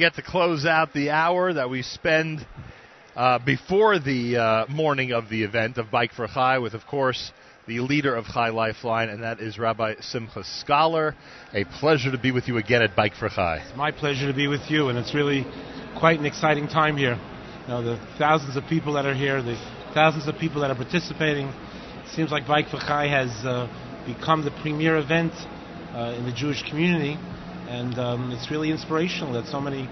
get 0.00 0.14
to 0.14 0.22
close 0.22 0.64
out 0.64 0.94
the 0.94 1.10
hour 1.10 1.52
that 1.52 1.68
we 1.68 1.82
spend 1.82 2.46
uh, 3.14 3.38
before 3.44 3.98
the 3.98 4.34
uh, 4.34 4.66
morning 4.70 5.12
of 5.12 5.28
the 5.28 5.42
event 5.44 5.76
of 5.76 5.90
Bike 5.90 6.12
for 6.12 6.26
Chai 6.26 6.58
with, 6.58 6.72
of 6.72 6.86
course, 6.86 7.32
the 7.68 7.80
leader 7.80 8.16
of 8.16 8.24
Chai 8.24 8.48
Lifeline, 8.48 9.10
and 9.10 9.22
that 9.22 9.40
is 9.40 9.58
Rabbi 9.58 9.96
Simcha 10.00 10.42
Scholar. 10.42 11.14
A 11.52 11.64
pleasure 11.64 12.10
to 12.12 12.16
be 12.16 12.32
with 12.32 12.48
you 12.48 12.56
again 12.56 12.80
at 12.80 12.96
Bike 12.96 13.12
for 13.12 13.28
Chai. 13.28 13.58
It's 13.58 13.76
my 13.76 13.90
pleasure 13.90 14.26
to 14.26 14.32
be 14.32 14.48
with 14.48 14.70
you, 14.70 14.88
and 14.88 14.96
it's 14.96 15.14
really 15.14 15.44
quite 15.98 16.18
an 16.18 16.24
exciting 16.24 16.66
time 16.66 16.96
here. 16.96 17.20
You 17.64 17.68
know, 17.68 17.82
the 17.82 18.00
thousands 18.16 18.56
of 18.56 18.64
people 18.70 18.94
that 18.94 19.04
are 19.04 19.14
here, 19.14 19.42
the 19.42 19.60
thousands 19.92 20.28
of 20.28 20.36
people 20.36 20.62
that 20.62 20.70
are 20.70 20.76
participating. 20.76 21.48
It 21.48 22.14
seems 22.14 22.30
like 22.30 22.46
Bike 22.46 22.70
for 22.70 22.78
Chai 22.78 23.06
has 23.08 23.28
uh, 23.44 23.68
become 24.06 24.46
the 24.46 24.50
premier 24.62 24.96
event 24.96 25.34
uh, 25.92 26.14
in 26.16 26.24
the 26.24 26.32
Jewish 26.32 26.62
community, 26.70 27.18
and 27.70 27.98
um, 27.98 28.32
it's 28.32 28.50
really 28.50 28.70
inspirational 28.70 29.32
that 29.34 29.46
so 29.46 29.60
many, 29.60 29.88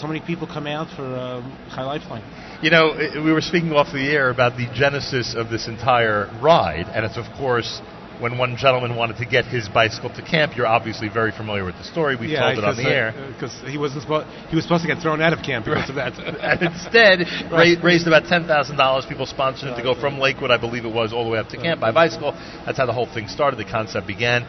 so 0.00 0.06
many 0.06 0.20
people 0.20 0.46
come 0.46 0.66
out 0.66 0.88
for 0.96 1.04
um, 1.04 1.56
Chai 1.74 1.84
Lifeline. 1.84 2.24
You 2.62 2.70
know, 2.70 2.96
we 3.22 3.32
were 3.32 3.42
speaking 3.42 3.72
off 3.72 3.92
the 3.92 4.08
air 4.10 4.30
about 4.30 4.56
the 4.56 4.66
genesis 4.74 5.34
of 5.36 5.50
this 5.50 5.68
entire 5.68 6.26
ride, 6.42 6.86
and 6.94 7.04
it's, 7.04 7.18
of 7.18 7.26
course, 7.36 7.80
when 8.18 8.36
one 8.36 8.56
gentleman 8.56 8.96
wanted 8.96 9.16
to 9.18 9.26
get 9.26 9.44
his 9.44 9.68
bicycle 9.68 10.10
to 10.10 10.22
camp. 10.22 10.56
You're 10.56 10.66
obviously 10.66 11.08
very 11.08 11.30
familiar 11.30 11.64
with 11.64 11.76
the 11.76 11.84
story. 11.84 12.16
We've 12.16 12.36
told 12.36 12.58
it 12.58 12.64
on 12.64 12.74
the 12.74 12.82
air. 12.82 13.14
because 13.32 13.54
he 13.70 13.78
wasn't 13.78 14.02
supposed 14.02 14.26
he 14.50 14.56
was 14.56 14.64
supposed 14.64 14.82
to 14.82 14.88
get 14.88 15.00
thrown 15.00 15.22
out 15.22 15.32
of 15.32 15.44
camp 15.44 15.66
because 15.66 15.88
of 15.88 15.94
that. 15.94 16.18
and 16.18 16.62
instead 16.62 17.20
Right. 17.52 17.78
ra- 17.78 17.84
raised 17.84 18.08
about 18.08 18.24
ten 18.24 18.46
thousand 18.48 18.76
dollars. 18.76 19.06
People 19.06 19.26
sponsored 19.26 19.68
him 19.68 19.76
to 19.76 19.82
go 19.84 19.94
from 19.94 20.18
Lakewood, 20.18 20.50
I 20.50 20.58
believe 20.58 20.84
it 20.84 20.92
was, 20.92 21.12
all 21.12 21.22
the 21.24 21.30
way 21.30 21.38
up 21.38 21.48
to 21.50 21.56
camp 21.58 21.80
by 21.80 21.92
bicycle. 21.92 22.32
That's 22.66 22.78
how 22.78 22.86
the 22.86 22.92
whole 22.92 23.06
thing 23.06 23.28
started. 23.28 23.56
The 23.56 23.70
concept 23.70 24.08
began, 24.08 24.42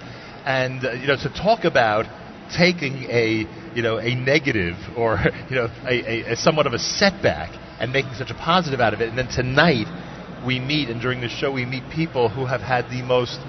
and 0.50 0.84
uh, 0.84 0.94
you 0.94 1.06
know, 1.06 1.18
to 1.18 1.30
talk 1.30 1.64
about 1.64 2.06
taking 2.56 3.04
a 3.10 3.45
you 3.76 3.82
know 3.82 3.97
a 3.97 4.16
negative 4.16 4.76
or 4.97 5.20
you 5.50 5.56
know 5.56 5.68
a, 5.86 6.30
a, 6.30 6.34
a 6.34 6.36
somewhat 6.36 6.68
of 6.68 6.74
a 6.74 6.80
setback 6.80 7.52
and 7.80 7.91
making 7.93 8.14
such 8.16 8.30
a 8.30 8.36
positive 8.36 8.80
out 8.80 8.93
of 8.93 9.02
it, 9.02 9.10
and 9.10 9.18
then 9.18 9.28
tonight 9.28 9.88
we 10.45 10.60
meet, 10.60 10.89
and 10.89 11.02
during 11.02 11.22
the 11.22 11.30
show 11.30 11.52
we 11.52 11.66
meet 11.66 11.84
people 11.93 12.30
who 12.30 12.45
have 12.45 12.62
had 12.62 12.89
the 12.89 13.02
most 13.02 13.39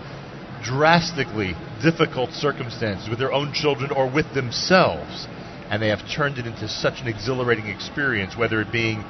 drastically 0.62 1.54
difficult 1.82 2.30
circumstances 2.30 3.08
with 3.08 3.18
their 3.18 3.32
own 3.32 3.52
children 3.52 3.90
or 3.90 4.10
with 4.10 4.32
themselves, 4.34 5.26
and 5.70 5.82
they 5.82 5.88
have 5.88 6.00
turned 6.14 6.38
it 6.38 6.46
into 6.46 6.68
such 6.68 7.00
an 7.00 7.08
exhilarating 7.08 7.66
experience, 7.66 8.36
whether 8.36 8.60
it 8.60 8.70
being 8.70 9.04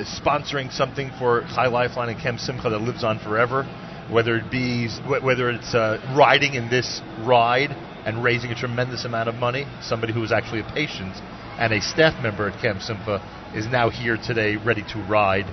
sponsoring 0.00 0.72
something 0.72 1.10
for 1.18 1.42
Chai 1.54 1.66
Lifeline 1.66 2.08
and 2.08 2.20
Camp 2.20 2.38
Simcha 2.38 2.70
that 2.70 2.80
lives 2.80 3.04
on 3.04 3.18
forever, 3.18 3.64
whether 4.10 4.36
it 4.36 4.50
be 4.50 4.88
whether 5.06 5.50
it's 5.50 5.74
uh, 5.74 5.98
riding 6.16 6.54
in 6.54 6.70
this 6.70 7.00
ride 7.24 7.76
and 8.04 8.22
raising 8.22 8.50
a 8.50 8.54
tremendous 8.54 9.04
amount 9.04 9.28
of 9.28 9.34
money. 9.34 9.66
Somebody 9.82 10.12
who 10.12 10.20
was 10.20 10.32
actually 10.32 10.60
a 10.60 10.72
patient 10.72 11.14
and 11.58 11.72
a 11.72 11.80
staff 11.80 12.20
member 12.22 12.48
at 12.48 12.60
Camp 12.60 12.80
Simcha 12.80 13.20
is 13.54 13.66
now 13.66 13.90
here 13.90 14.16
today, 14.16 14.56
ready 14.56 14.82
to 14.92 14.98
ride 15.08 15.46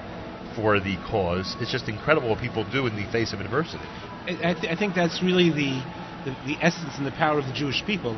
for 0.56 0.80
the 0.80 0.97
cause. 1.10 1.56
It's 1.60 1.72
just 1.72 1.88
incredible 1.88 2.30
what 2.30 2.39
people 2.39 2.66
do 2.70 2.88
in 2.88 2.95
the 2.95 3.06
face 3.12 3.34
of 3.34 3.39
adversity. 3.39 3.84
I, 4.26 4.52
I, 4.52 4.54
th- 4.54 4.72
I 4.72 4.76
think 4.76 4.95
that's 4.95 5.22
really 5.22 5.50
the, 5.50 5.84
the, 6.26 6.32
the 6.45 6.58
essence 6.62 6.93
and 6.97 7.06
the 7.06 7.12
power 7.12 7.39
of 7.39 7.45
the 7.45 7.54
Jewish 7.54 7.84
people 7.86 8.18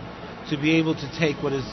to 0.50 0.58
be 0.58 0.78
able 0.78 0.96
to 0.96 1.08
take 1.20 1.38
what 1.44 1.54
is 1.54 1.66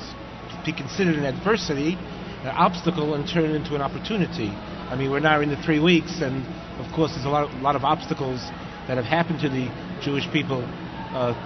to 0.50 0.62
be 0.64 0.72
considered 0.72 1.16
an 1.16 1.24
adversity, 1.24 1.94
an 2.42 2.52
obstacle, 2.56 3.14
and 3.14 3.28
turn 3.28 3.44
it 3.44 3.54
into 3.54 3.74
an 3.74 3.82
opportunity. 3.82 4.48
I 4.88 4.96
mean, 4.96 5.11
we're 5.11 5.20
now 5.20 5.40
in 5.40 5.50
the 5.50 5.61
three 5.62 5.80
weeks, 5.80 6.20
and 6.20 6.44
of 6.80 6.92
course, 6.94 7.12
there's 7.12 7.26
a 7.26 7.30
lot 7.30 7.44
of, 7.44 7.61
lot 7.61 7.76
of 7.76 7.84
obstacles 7.84 8.40
that 8.88 8.96
have 8.96 9.04
happened 9.04 9.40
to 9.40 9.48
the 9.48 9.68
Jewish 10.02 10.24
people 10.32 10.64
uh, 11.12 11.36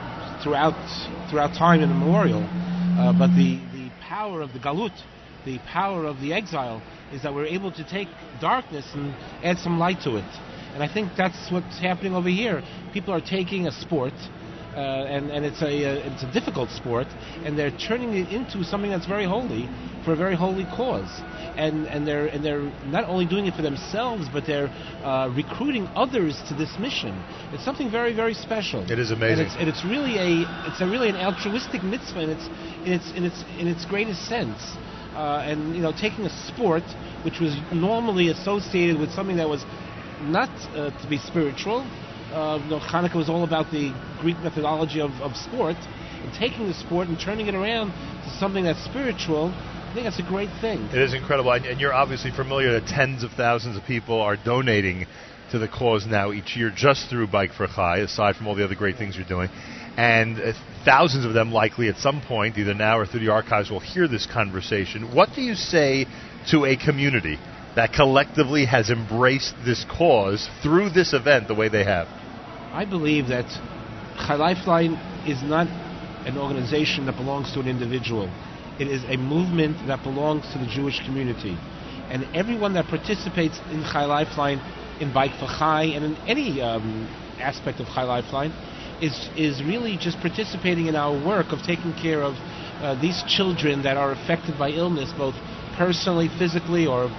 throughout 0.42 0.74
throughout 1.30 1.54
time 1.54 1.80
immemorial. 1.80 2.42
Uh, 2.98 3.12
but 3.16 3.28
the, 3.36 3.56
the 3.72 3.90
power 4.00 4.42
of 4.42 4.52
the 4.52 4.58
galut, 4.58 4.92
the 5.44 5.58
power 5.60 6.04
of 6.04 6.20
the 6.20 6.32
exile, 6.32 6.82
is 7.12 7.22
that 7.22 7.32
we're 7.32 7.46
able 7.46 7.72
to 7.72 7.84
take 7.88 8.08
darkness 8.40 8.86
and 8.94 9.14
add 9.42 9.58
some 9.58 9.78
light 9.78 10.00
to 10.02 10.16
it. 10.16 10.24
And 10.74 10.82
I 10.82 10.92
think 10.92 11.12
that's 11.16 11.50
what's 11.50 11.78
happening 11.80 12.14
over 12.14 12.28
here. 12.28 12.62
People 12.92 13.14
are 13.14 13.20
taking 13.20 13.66
a 13.66 13.72
sport, 13.72 14.14
uh, 14.74 15.04
and, 15.06 15.30
and 15.30 15.44
it's, 15.44 15.60
a, 15.62 15.66
uh, 15.66 16.12
it's 16.12 16.22
a 16.22 16.32
difficult 16.32 16.70
sport, 16.70 17.06
and 17.44 17.58
they're 17.58 17.70
turning 17.70 18.14
it 18.14 18.32
into 18.32 18.64
something 18.64 18.90
that's 18.90 19.06
very 19.06 19.26
holy 19.26 19.68
for 20.04 20.12
a 20.12 20.16
very 20.16 20.34
holy 20.34 20.64
cause. 20.64 21.10
And, 21.56 21.86
and, 21.86 22.06
they're, 22.06 22.26
and 22.26 22.44
they're 22.44 22.62
not 22.86 23.04
only 23.04 23.26
doing 23.26 23.46
it 23.46 23.54
for 23.54 23.62
themselves, 23.62 24.26
but 24.32 24.46
they're 24.46 24.68
uh, 25.04 25.30
recruiting 25.34 25.86
others 25.94 26.40
to 26.48 26.54
this 26.54 26.78
mission. 26.78 27.22
It's 27.52 27.64
something 27.64 27.90
very, 27.90 28.14
very 28.14 28.34
special. 28.34 28.90
It 28.90 28.98
is 28.98 29.10
amazing. 29.10 29.46
And 29.46 29.46
it's, 29.46 29.56
and 29.60 29.68
it's 29.68 29.84
really 29.84 30.16
a 30.16 30.46
it's 30.66 30.80
a 30.80 30.86
really 30.86 31.08
an 31.08 31.16
altruistic 31.16 31.82
mitzvah 31.82 32.22
in 32.22 32.30
its 32.30 32.46
in 32.86 32.92
its 32.92 33.12
in 33.12 33.24
its 33.24 33.44
in 33.58 33.68
its 33.68 33.84
greatest 33.84 34.26
sense. 34.26 34.58
Uh, 35.14 35.44
and 35.44 35.76
you 35.76 35.82
know, 35.82 35.92
taking 35.92 36.24
a 36.24 36.30
sport 36.48 36.84
which 37.24 37.38
was 37.38 37.54
normally 37.70 38.28
associated 38.28 38.98
with 38.98 39.12
something 39.12 39.36
that 39.36 39.48
was 39.48 39.62
not 40.22 40.48
uh, 40.74 40.90
to 41.02 41.08
be 41.08 41.18
spiritual. 41.18 41.86
Uh, 42.32 42.58
you 42.64 42.70
know, 42.70 42.80
Hanukkah 42.80 43.16
was 43.16 43.28
all 43.28 43.44
about 43.44 43.70
the 43.70 43.92
Greek 44.20 44.38
methodology 44.38 45.00
of, 45.00 45.10
of 45.20 45.36
sport, 45.36 45.76
and 45.76 46.32
taking 46.32 46.66
the 46.66 46.74
sport 46.74 47.08
and 47.08 47.20
turning 47.20 47.46
it 47.46 47.54
around 47.54 47.90
to 48.24 48.30
something 48.38 48.64
that's 48.64 48.82
spiritual. 48.84 49.52
I 49.54 49.94
think 49.94 50.04
that's 50.06 50.18
a 50.18 50.26
great 50.26 50.48
thing. 50.62 50.80
It 50.86 51.02
is 51.02 51.12
incredible, 51.12 51.52
and, 51.52 51.78
you're 51.78 51.92
obviously 51.92 52.30
familiar 52.30 52.72
that 52.80 52.86
tens 52.86 53.22
of 53.22 53.32
thousands 53.32 53.76
of 53.76 53.84
people 53.84 54.22
are 54.22 54.36
donating 54.36 55.06
to 55.50 55.58
the 55.58 55.68
cause 55.68 56.06
now 56.06 56.32
each 56.32 56.56
year 56.56 56.72
just 56.74 57.10
through 57.10 57.26
Bike 57.26 57.52
for 57.52 57.66
Chai, 57.66 57.98
aside 57.98 58.36
from 58.36 58.46
all 58.46 58.54
the 58.54 58.64
other 58.64 58.74
great 58.74 58.96
things 58.96 59.16
you're 59.16 59.28
doing. 59.28 59.50
And 59.98 60.40
uh, 60.40 60.52
thousands 60.86 61.26
of 61.26 61.34
them 61.34 61.52
likely 61.52 61.88
at 61.88 61.96
some 61.96 62.22
point, 62.22 62.56
either 62.56 62.72
now 62.72 62.98
or 62.98 63.04
through 63.04 63.20
the 63.20 63.32
archives, 63.32 63.70
will 63.70 63.80
hear 63.80 64.08
this 64.08 64.24
conversation. 64.24 65.14
What 65.14 65.28
do 65.34 65.42
you 65.42 65.54
say 65.54 66.06
to 66.50 66.64
a 66.64 66.78
community 66.78 67.38
that 67.76 67.92
collectively 67.92 68.64
has 68.64 68.88
embraced 68.88 69.54
this 69.66 69.84
cause 69.84 70.48
through 70.62 70.90
this 70.90 71.12
event 71.12 71.48
the 71.48 71.54
way 71.54 71.68
they 71.68 71.84
have? 71.84 72.08
I 72.72 72.86
believe 72.86 73.28
that 73.28 73.44
Lifeline 74.28 74.96
is 75.26 75.42
not 75.42 75.66
an 76.26 76.38
organization 76.38 77.04
that 77.04 77.16
belongs 77.16 77.52
to 77.52 77.60
an 77.60 77.68
individual. 77.68 78.30
It 78.78 78.88
is 78.88 79.04
a 79.04 79.18
movement 79.18 79.86
that 79.88 80.02
belongs 80.02 80.50
to 80.52 80.58
the 80.58 80.66
Jewish 80.66 81.04
community. 81.04 81.58
And 82.08 82.24
everyone 82.34 82.72
that 82.74 82.88
participates 82.88 83.60
in 83.70 83.82
Chai 83.84 84.06
Lifeline, 84.06 84.58
in 85.00 85.12
Bike 85.12 85.32
for 85.38 85.46
Chai, 85.46 85.92
and 85.92 86.04
in 86.04 86.16
any 86.26 86.62
um, 86.62 87.08
aspect 87.38 87.78
of 87.80 87.86
Chai 87.88 88.04
Lifeline, 88.04 88.52
is, 89.02 89.28
is 89.36 89.62
really 89.62 89.98
just 89.98 90.18
participating 90.20 90.86
in 90.86 90.96
our 90.96 91.12
work 91.12 91.52
of 91.52 91.60
taking 91.62 91.92
care 92.00 92.22
of 92.22 92.34
uh, 92.80 92.98
these 93.02 93.22
children 93.28 93.82
that 93.82 93.98
are 93.98 94.12
affected 94.12 94.58
by 94.58 94.70
illness, 94.70 95.12
both 95.18 95.34
personally, 95.76 96.28
physically, 96.38 96.86
or, 96.86 97.10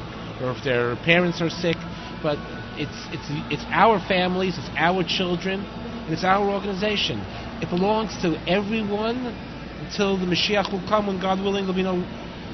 or 0.41 0.51
if 0.51 0.63
their 0.63 0.95
parents 1.05 1.41
are 1.41 1.49
sick. 1.49 1.77
But 2.23 2.39
it's, 2.77 3.07
it's, 3.11 3.27
it's 3.51 3.65
our 3.71 3.99
families, 4.07 4.57
it's 4.57 4.69
our 4.77 5.03
children, 5.03 5.61
and 5.61 6.13
it's 6.13 6.23
our 6.23 6.49
organization. 6.49 7.19
It 7.61 7.69
belongs 7.69 8.11
to 8.21 8.35
everyone 8.47 9.27
until 9.85 10.17
the 10.17 10.25
Mashiach 10.25 10.71
will 10.71 10.85
come 10.87 11.07
when 11.07 11.19
God 11.21 11.39
willing 11.39 11.65
there'll 11.65 11.75
be 11.75 11.83
no, 11.83 12.01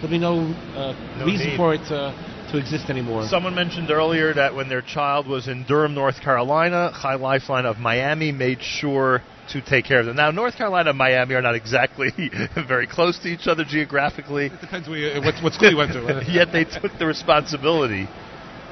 there'll 0.01 0.09
be 0.09 0.20
no, 0.20 0.53
uh, 0.76 0.93
No 1.17 1.26
reason 1.26 1.49
need. 1.49 1.57
for 1.57 1.74
it 1.74 1.82
to, 1.89 2.13
to 2.51 2.57
exist 2.57 2.89
anymore. 2.89 3.28
Someone 3.28 3.55
mentioned 3.55 3.91
earlier 3.91 4.34
that 4.34 4.55
when 4.55 4.70
their 4.70 4.82
child 4.82 5.28
was 5.28 5.47
in 5.47 5.65
Durham, 5.65 5.93
North 5.93 6.22
Carolina, 6.22 6.91
Chai 7.01 7.15
Lifeline 7.15 7.65
of 7.65 7.78
Miami 7.78 8.32
made 8.32 8.61
sure 8.61 9.22
to 9.51 9.61
take 9.61 9.86
care 9.86 9.99
of 9.99 10.05
them. 10.05 10.15
Now, 10.15 10.30
North 10.32 10.55
Carolina 10.55 10.89
and 10.89 10.97
Miami 10.97 11.34
are 11.34 11.41
not 11.41 11.55
exactly 11.55 12.11
very 12.67 12.86
close 12.86 13.17
to 13.20 13.28
each 13.28 13.47
other 13.47 13.65
geographically. 13.65 14.47
It 14.47 14.61
depends 14.61 14.88
where 14.88 14.97
you, 14.97 15.22
what, 15.22 15.36
what 15.43 15.53
school 15.53 15.72
you 15.72 15.78
went 15.78 15.93
to. 15.93 16.24
Yet 16.32 16.51
they 16.51 16.65
took 16.65 16.97
the 16.99 17.07
responsibility 17.07 18.07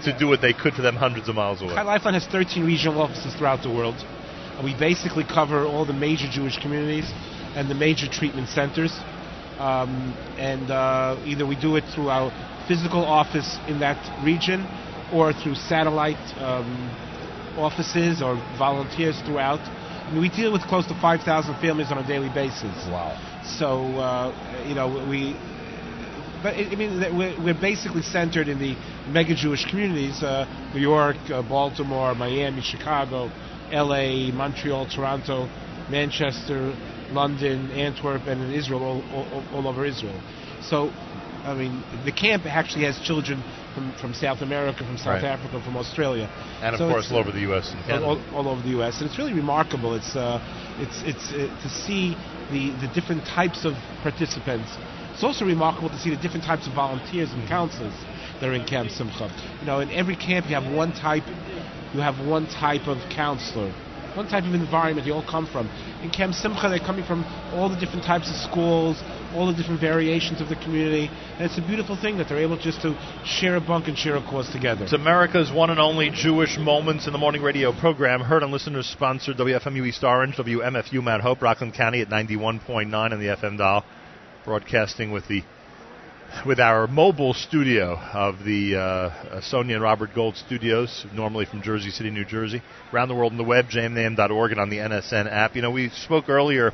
to 0.04 0.18
do 0.18 0.28
what 0.28 0.42
they 0.42 0.54
could 0.54 0.74
for 0.74 0.82
them 0.82 0.96
hundreds 0.96 1.30
of 1.30 1.36
miles 1.36 1.62
away. 1.62 1.76
Chai 1.76 1.84
Lifeline 1.84 2.14
has 2.14 2.28
13 2.28 2.66
regional 2.66 3.02
offices 3.02 3.36
throughout 3.36 3.64
the 3.64 3.70
world. 3.70 3.96
And 4.58 4.66
we 4.66 4.74
basically 4.78 5.24
cover 5.24 5.66
all 5.66 5.86
the 5.86 5.94
major 5.94 6.28
Jewish 6.30 6.58
communities 6.58 7.12
and 7.56 7.70
the 7.70 7.76
major 7.76 8.08
treatment 8.08 8.50
centers. 8.50 8.92
Um, 9.60 10.14
and 10.38 10.70
uh, 10.70 11.22
either 11.26 11.46
we 11.46 11.56
do 11.56 11.76
it 11.76 11.84
through 11.94 12.10
our 12.10 12.32
physical 12.68 13.04
office 13.06 13.58
in 13.68 13.80
that 13.80 13.98
region 14.24 14.66
or 15.14 15.34
through 15.34 15.56
satellite 15.56 16.22
um, 16.38 16.90
offices 17.58 18.22
or 18.22 18.36
volunteers 18.58 19.20
throughout. 19.26 19.60
I 19.60 20.12
mean, 20.12 20.22
we 20.22 20.30
deal 20.30 20.54
with 20.54 20.62
close 20.64 20.88
to 20.88 21.00
5,000 21.00 21.56
families 21.60 21.92
on 21.92 21.98
a 21.98 22.08
daily 22.08 22.30
basis. 22.30 22.76
Wow. 22.88 23.18
So, 23.44 23.84
uh, 24.00 24.64
you 24.68 24.76
know, 24.76 25.06
we. 25.10 25.36
But 26.44 26.56
I 26.56 26.68
I 26.72 26.76
mean, 26.76 27.00
that 27.00 27.14
we're, 27.14 27.36
we're 27.42 27.60
basically 27.60 28.02
centered 28.02 28.48
in 28.48 28.60
the 28.60 28.76
mega 29.10 29.36
Jewish 29.36 29.66
communities: 29.70 30.22
uh, 30.24 30.46
New 30.74 30.82
York, 30.82 31.18
uh, 31.30 31.42
Baltimore, 31.42 32.16
Miami, 32.16 32.62
Chicago, 32.62 33.30
L.A., 33.72 34.32
Montreal, 34.32 34.88
Toronto, 34.88 35.48
Manchester, 35.90 36.76
London, 37.12 37.72
Antwerp, 37.72 38.24
and 38.28 38.42
in 38.42 38.52
Israel, 38.54 38.84
all, 38.84 39.02
all, 39.12 39.44
all 39.54 39.68
over 39.68 39.86
Israel. 39.86 40.20
So, 40.62 40.90
I 41.44 41.54
mean, 41.54 41.84
the 42.06 42.12
camp 42.12 42.46
actually 42.46 42.86
has 42.86 43.00
children 43.00 43.44
from, 43.74 43.94
from 44.02 44.14
South 44.14 44.42
America, 44.42 44.80
from 44.80 44.98
South 44.98 45.24
Right. 45.24 45.24
Africa, 45.24 45.62
from 45.64 45.78
Australia, 45.78 46.30
And 46.62 46.76
of 46.76 46.80
So 46.80 46.90
course, 46.90 47.12
all 47.12 47.20
over 47.20 47.32
the 47.32 47.42
U.S. 47.42 47.74
and 47.88 48.04
all, 48.04 48.20
all 48.34 48.48
over 48.50 48.62
the 48.62 48.74
U.S. 48.82 49.00
And 49.00 49.10
it's 49.10 49.18
really 49.18 49.34
remarkable. 49.34 49.94
It's 49.94 50.16
uh, 50.16 50.42
it's 50.80 51.02
it's 51.06 51.32
uh, 51.32 51.48
to 51.62 51.70
see 51.70 52.18
the 52.52 52.72
the 52.82 52.90
different 52.94 53.26
types 53.26 53.66
of 53.66 53.74
participants. 54.02 54.70
It's 55.18 55.24
also 55.24 55.46
remarkable 55.46 55.90
to 55.90 55.98
see 55.98 56.12
the 56.12 56.22
different 56.22 56.46
types 56.46 56.68
of 56.68 56.76
volunteers 56.76 57.32
and 57.32 57.50
counselors 57.50 57.96
that 58.40 58.44
are 58.44 58.54
in 58.54 58.68
Camp 58.68 58.92
Simcha. 58.92 59.34
You 59.62 59.66
know, 59.66 59.80
in 59.80 59.90
every 59.90 60.16
camp 60.16 60.46
you 60.46 60.54
have 60.54 60.72
one 60.72 60.94
type, 60.94 61.24
you 61.92 62.02
have 62.02 62.24
one 62.24 62.46
type 62.46 62.86
of 62.86 63.00
counselor, 63.10 63.74
one 64.14 64.28
type 64.28 64.44
of 64.44 64.54
environment 64.54 65.08
they 65.08 65.12
all 65.12 65.26
come 65.26 65.48
from. 65.48 65.72
In 66.04 66.12
Camp 66.12 66.36
Simcha, 66.36 66.70
they're 66.70 66.78
coming 66.78 67.04
from 67.04 67.26
all 67.54 67.68
the 67.68 67.80
different 67.80 68.06
types 68.06 68.30
of 68.30 68.36
schools, 68.36 69.02
all 69.34 69.48
the 69.48 69.58
different 69.58 69.82
variations 69.82 70.40
of 70.40 70.50
the 70.50 70.56
community, 70.56 71.10
and 71.10 71.50
it's 71.50 71.58
a 71.58 71.66
beautiful 71.66 72.00
thing 72.00 72.20
that 72.20 72.30
they're 72.30 72.38
able 72.38 72.56
just 72.56 72.84
to 72.84 72.94
share 73.26 73.56
a 73.56 73.60
bunk 73.60 73.88
and 73.88 73.98
share 73.98 74.18
a 74.18 74.22
cause 74.22 74.48
together. 74.52 74.84
It's 74.84 74.94
America's 74.94 75.52
one 75.52 75.72
and 75.72 75.80
only 75.80 76.12
Jewish 76.12 76.60
Moments 76.60 77.08
in 77.08 77.12
the 77.12 77.18
Morning 77.18 77.42
radio 77.42 77.74
program, 77.74 78.22
heard 78.22 78.44
on 78.44 78.52
listeners 78.52 78.86
sponsored 78.86 79.38
WFMU 79.38 79.88
East 79.88 80.04
Orange, 80.04 80.36
WMFU 80.36 81.02
Mount 81.02 81.24
Hope, 81.24 81.42
Rockland 81.42 81.74
County 81.74 82.02
at 82.02 82.10
91.9 82.10 82.94
on 82.94 83.10
the 83.20 83.36
FM 83.36 83.58
dial, 83.58 83.84
broadcasting 84.48 85.12
with 85.12 85.28
the 85.28 85.44
with 86.46 86.58
our 86.58 86.88
mobile 86.88 87.34
studio 87.34 87.98
of 88.14 88.46
the 88.46 88.76
uh, 88.76 88.80
uh, 88.80 89.42
Sonia 89.42 89.76
and 89.76 89.84
Robert 89.84 90.12
Gold 90.16 90.38
studios, 90.38 91.06
normally 91.14 91.46
from 91.46 91.62
Jersey 91.62 91.90
City, 91.90 92.10
New 92.10 92.24
Jersey, 92.24 92.62
around 92.94 93.10
the 93.10 93.16
world 93.16 93.34
on 93.34 93.38
the 93.38 93.44
web, 93.44 93.66
jmnam.org, 93.66 94.52
and 94.52 94.60
on 94.62 94.70
the 94.70 94.78
NSN 94.78 95.30
app. 95.30 95.58
You 95.58 95.62
know, 95.62 95.72
we 95.72 95.90
spoke 95.90 96.30
earlier 96.30 96.72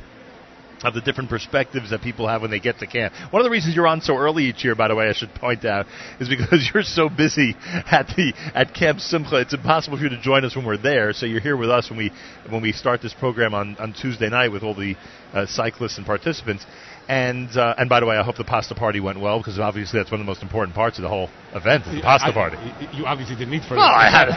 of 0.84 0.94
the 0.94 1.00
different 1.00 1.30
perspectives 1.30 1.90
that 1.90 2.02
people 2.02 2.28
have 2.28 2.42
when 2.42 2.50
they 2.50 2.60
get 2.60 2.78
to 2.78 2.86
camp. 2.86 3.14
One 3.30 3.40
of 3.40 3.44
the 3.44 3.50
reasons 3.50 3.74
you're 3.74 3.86
on 3.86 4.02
so 4.02 4.16
early 4.16 4.44
each 4.44 4.64
year, 4.64 4.74
by 4.74 4.88
the 4.88 4.94
way, 4.94 5.08
I 5.08 5.12
should 5.12 5.34
point 5.34 5.64
out, 5.64 5.86
is 6.20 6.28
because 6.28 6.70
you're 6.74 6.82
so 6.82 7.08
busy 7.08 7.56
at 7.90 8.08
the 8.08 8.34
at 8.54 8.74
Camp 8.74 9.00
Simcha. 9.00 9.40
It's 9.40 9.54
impossible 9.54 9.96
for 9.96 10.02
you 10.04 10.10
to 10.10 10.20
join 10.20 10.44
us 10.44 10.54
when 10.54 10.64
we're 10.66 10.76
there. 10.76 11.12
So 11.12 11.26
you're 11.26 11.40
here 11.40 11.56
with 11.56 11.70
us 11.70 11.90
when 11.90 11.98
we 11.98 12.12
when 12.48 12.62
we 12.62 12.72
start 12.72 13.02
this 13.02 13.14
program 13.14 13.54
on, 13.54 13.76
on 13.78 13.94
Tuesday 13.94 14.28
night 14.28 14.52
with 14.52 14.62
all 14.62 14.74
the 14.74 14.96
uh, 15.32 15.46
cyclists 15.46 15.96
and 15.96 16.06
participants. 16.06 16.64
And 17.06 17.54
uh, 17.54 17.74
and 17.76 17.88
by 17.90 18.00
the 18.00 18.06
way, 18.06 18.16
I 18.16 18.22
hope 18.22 18.36
the 18.36 18.44
pasta 18.44 18.74
party 18.74 18.98
went 18.98 19.20
well 19.20 19.38
because 19.38 19.58
obviously 19.58 20.00
that's 20.00 20.10
one 20.10 20.20
of 20.20 20.26
the 20.26 20.30
most 20.30 20.42
important 20.42 20.74
parts 20.74 20.96
of 20.96 21.02
the 21.02 21.08
whole 21.08 21.28
event, 21.54 21.84
the 21.84 22.00
pasta 22.00 22.28
I- 22.28 22.32
party. 22.32 22.56
You 22.96 23.04
obviously 23.04 23.36
didn't 23.36 23.52
eat 23.52 23.64
for 23.68 23.76
Well, 23.76 23.84
I 23.84 24.08
had 24.10 24.28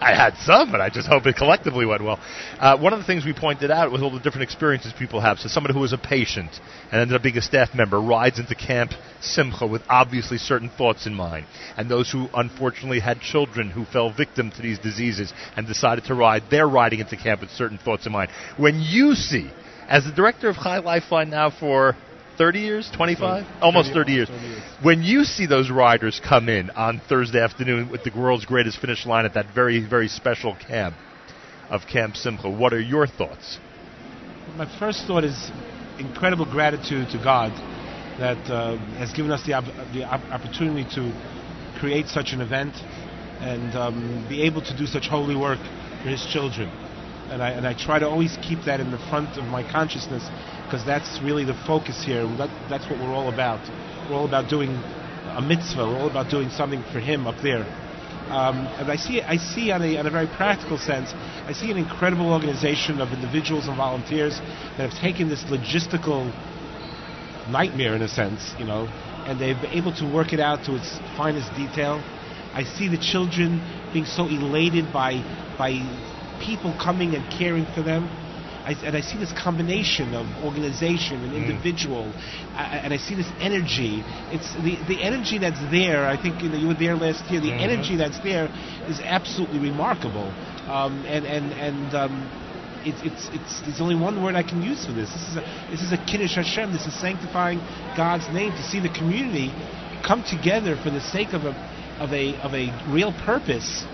I, 0.00 0.14
had 0.14 0.34
some, 0.44 0.70
but 0.70 0.80
I 0.80 0.90
just 0.90 1.08
hope 1.08 1.26
it 1.26 1.34
collectively 1.34 1.84
went 1.84 2.04
well. 2.04 2.20
Uh, 2.60 2.78
one 2.78 2.92
of 2.92 3.00
the 3.00 3.04
things 3.04 3.24
we 3.24 3.32
pointed 3.32 3.72
out 3.72 3.90
was 3.90 4.00
all 4.00 4.12
the 4.12 4.20
different 4.20 4.44
experiences 4.44 4.92
people 4.96 5.20
have. 5.20 5.38
So 5.38 5.48
somebody 5.48 5.74
who 5.74 5.80
was 5.80 5.92
a 5.92 5.98
patient 5.98 6.52
and 6.92 7.00
ended 7.00 7.16
up 7.16 7.22
being 7.22 7.36
a 7.36 7.42
staff 7.42 7.74
member 7.74 8.00
rides 8.00 8.38
into 8.38 8.54
Camp 8.54 8.92
Simcha 9.20 9.66
with 9.66 9.82
obviously 9.88 10.38
certain 10.38 10.68
thoughts 10.70 11.06
in 11.06 11.14
mind, 11.14 11.46
and 11.76 11.90
those 11.90 12.12
who 12.12 12.28
unfortunately 12.32 13.00
had 13.00 13.20
children 13.20 13.70
who 13.70 13.84
fell 13.86 14.12
victim 14.12 14.52
to 14.52 14.62
these 14.62 14.78
diseases 14.78 15.32
and 15.56 15.66
decided 15.66 16.04
to 16.04 16.14
ride, 16.14 16.44
they're 16.48 16.68
riding 16.68 17.00
into 17.00 17.16
camp 17.16 17.40
with 17.40 17.50
certain 17.50 17.78
thoughts 17.78 18.06
in 18.06 18.12
mind. 18.12 18.30
When 18.56 18.80
you 18.80 19.14
see 19.14 19.50
As 19.88 20.04
the 20.04 20.12
director 20.12 20.48
of 20.48 20.56
Chai 20.56 20.78
Life 20.78 21.04
Lifeline 21.04 21.30
now 21.30 21.50
for 21.50 21.96
30 22.38 22.60
years, 22.60 22.90
25, 22.94 23.46
almost 23.60 23.92
30 23.92 24.12
years. 24.12 24.28
When 24.82 25.02
you 25.02 25.24
see 25.24 25.46
those 25.46 25.70
riders 25.70 26.20
come 26.26 26.48
in 26.48 26.70
on 26.70 27.00
Thursday 27.08 27.40
afternoon 27.40 27.90
with 27.90 28.02
the 28.02 28.10
world's 28.16 28.44
greatest 28.44 28.78
finish 28.78 29.06
line 29.06 29.24
at 29.24 29.34
that 29.34 29.46
very, 29.54 29.86
very 29.86 30.08
special 30.08 30.56
camp 30.56 30.94
of 31.70 31.82
Camp 31.86 32.16
Simcha, 32.16 32.50
what 32.50 32.72
are 32.72 32.80
your 32.80 33.06
thoughts? 33.06 33.58
My 34.56 34.66
first 34.78 35.06
thought 35.06 35.24
is 35.24 35.50
incredible 35.98 36.44
gratitude 36.44 37.08
to 37.10 37.18
God 37.18 37.52
that 38.18 38.38
uh, 38.50 38.76
has 38.98 39.12
given 39.12 39.30
us 39.30 39.44
the, 39.46 39.54
op- 39.54 39.64
the 39.92 40.04
op- 40.04 40.24
opportunity 40.32 40.84
to 40.94 41.12
create 41.78 42.06
such 42.06 42.32
an 42.32 42.40
event 42.40 42.74
and 43.40 43.74
um, 43.74 44.26
be 44.28 44.42
able 44.42 44.62
to 44.62 44.76
do 44.76 44.86
such 44.86 45.08
holy 45.08 45.36
work 45.36 45.58
for 46.02 46.08
His 46.08 46.24
children. 46.32 46.70
And 47.30 47.42
I, 47.42 47.50
and 47.50 47.66
I 47.66 47.74
try 47.74 47.98
to 47.98 48.06
always 48.06 48.36
keep 48.42 48.64
that 48.66 48.80
in 48.80 48.90
the 48.90 48.98
front 49.10 49.38
of 49.38 49.44
my 49.44 49.62
consciousness 49.70 50.22
because 50.64 50.84
that's 50.84 51.20
really 51.22 51.44
the 51.44 51.54
focus 51.66 52.04
here. 52.04 52.26
That, 52.36 52.50
that's 52.68 52.88
what 52.88 52.98
we're 53.00 53.14
all 53.14 53.32
about. 53.32 53.60
We're 54.08 54.16
all 54.16 54.26
about 54.26 54.50
doing 54.50 54.70
a 54.70 55.40
mitzvah. 55.40 55.86
We're 55.86 55.98
all 55.98 56.10
about 56.10 56.30
doing 56.30 56.50
something 56.50 56.82
for 56.92 57.00
Him 57.00 57.26
up 57.26 57.36
there. 57.42 57.64
Um, 58.28 58.66
and 58.80 58.90
I 58.90 58.96
see, 58.96 59.20
I 59.20 59.36
see 59.36 59.70
on 59.70 59.82
a, 59.82 59.98
on 59.98 60.06
a 60.06 60.10
very 60.10 60.26
practical 60.26 60.78
sense, 60.78 61.12
I 61.12 61.52
see 61.52 61.70
an 61.70 61.76
incredible 61.76 62.32
organization 62.32 63.00
of 63.00 63.12
individuals 63.12 63.68
and 63.68 63.76
volunteers 63.76 64.38
that 64.76 64.90
have 64.90 64.98
taken 65.00 65.28
this 65.28 65.44
logistical 65.44 66.32
nightmare, 67.50 67.94
in 67.94 68.02
a 68.02 68.08
sense, 68.08 68.54
you 68.58 68.64
know, 68.64 68.88
and 69.26 69.38
they've 69.38 69.60
been 69.60 69.72
able 69.72 69.94
to 69.96 70.10
work 70.10 70.32
it 70.32 70.40
out 70.40 70.64
to 70.64 70.74
its 70.74 70.98
finest 71.16 71.52
detail. 71.54 72.00
I 72.54 72.64
see 72.64 72.88
the 72.88 72.98
children 72.98 73.60
being 73.92 74.06
so 74.06 74.24
elated 74.26 74.92
by 74.92 75.20
by 75.58 75.82
people 76.44 76.74
coming 76.82 77.14
and 77.14 77.24
caring 77.38 77.66
for 77.74 77.82
them. 77.82 78.08
I, 78.64 78.72
and 78.82 78.96
I 78.96 79.02
see 79.02 79.18
this 79.18 79.32
combination 79.32 80.14
of 80.14 80.24
organization 80.42 81.22
and 81.22 81.34
individual, 81.34 82.10
I, 82.56 82.80
and 82.82 82.94
I 82.94 82.96
see 82.96 83.14
this 83.14 83.28
energy. 83.38 84.02
It's 84.32 84.54
the, 84.54 84.78
the 84.88 85.02
energy 85.02 85.36
that's 85.36 85.60
there. 85.70 86.06
I 86.06 86.16
think 86.20 86.42
you, 86.42 86.48
know, 86.48 86.56
you 86.56 86.68
were 86.68 86.74
there 86.74 86.96
last 86.96 87.30
year. 87.30 87.40
The 87.42 87.52
Mhm. 87.52 87.60
energy 87.60 87.96
that's 87.96 88.18
there 88.20 88.48
is 88.88 89.00
absolutely 89.04 89.58
remarkable. 89.58 90.32
Um, 90.66 91.04
and 91.04 91.26
and 91.26 91.52
and 91.52 91.94
um, 91.94 92.14
it's 92.84 93.00
it's 93.04 93.28
it's 93.36 93.60
there's 93.68 93.80
only 93.82 93.96
one 93.96 94.22
word 94.22 94.34
I 94.34 94.42
can 94.42 94.62
use 94.62 94.86
for 94.86 94.92
this. 94.92 95.12
This 95.12 95.28
is 95.28 95.36
a 95.36 95.44
this 95.70 95.82
is 95.82 95.92
a 95.92 95.98
kiddush 95.98 96.36
Hashem. 96.36 96.72
This 96.72 96.86
is 96.86 96.94
sanctifying 96.98 97.60
God's 97.96 98.28
name 98.32 98.52
to 98.52 98.62
see 98.62 98.80
the 98.80 98.88
community 98.88 99.52
come 100.06 100.22
together 100.24 100.76
for 100.76 100.88
the 100.88 101.00
sake 101.00 101.34
of 101.34 101.44
a 101.44 101.52
of 102.00 102.12
a 102.12 102.36
of 102.40 102.54
a 102.54 102.72
real 102.88 103.12
purpose. 103.12 103.84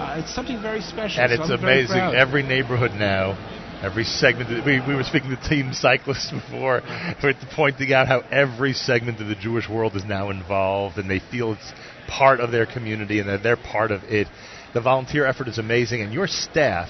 Uh, 0.00 0.16
it's 0.18 0.34
something 0.34 0.60
very 0.62 0.80
special. 0.80 1.22
And 1.22 1.30
so 1.30 1.42
it's 1.42 1.50
I'm 1.50 1.58
amazing. 1.60 1.98
Every 1.98 2.42
neighborhood 2.42 2.92
now, 2.92 3.36
every 3.82 4.04
segment. 4.04 4.48
We, 4.64 4.80
we 4.80 4.94
were 4.94 5.02
speaking 5.02 5.28
to 5.30 5.48
team 5.48 5.74
cyclists 5.74 6.30
before, 6.48 6.80
we're 7.22 7.34
pointing 7.54 7.92
out 7.92 8.08
how 8.08 8.20
every 8.30 8.72
segment 8.72 9.20
of 9.20 9.28
the 9.28 9.34
Jewish 9.34 9.68
world 9.68 9.96
is 9.96 10.04
now 10.04 10.30
involved, 10.30 10.96
and 10.96 11.10
they 11.10 11.20
feel 11.30 11.52
it's 11.52 11.72
part 12.08 12.40
of 12.40 12.50
their 12.50 12.64
community 12.64 13.20
and 13.20 13.28
that 13.28 13.42
they're 13.42 13.58
part 13.58 13.90
of 13.90 14.02
it. 14.04 14.26
The 14.72 14.80
volunteer 14.80 15.26
effort 15.26 15.48
is 15.48 15.58
amazing, 15.58 16.00
and 16.00 16.14
your 16.14 16.26
staff. 16.26 16.88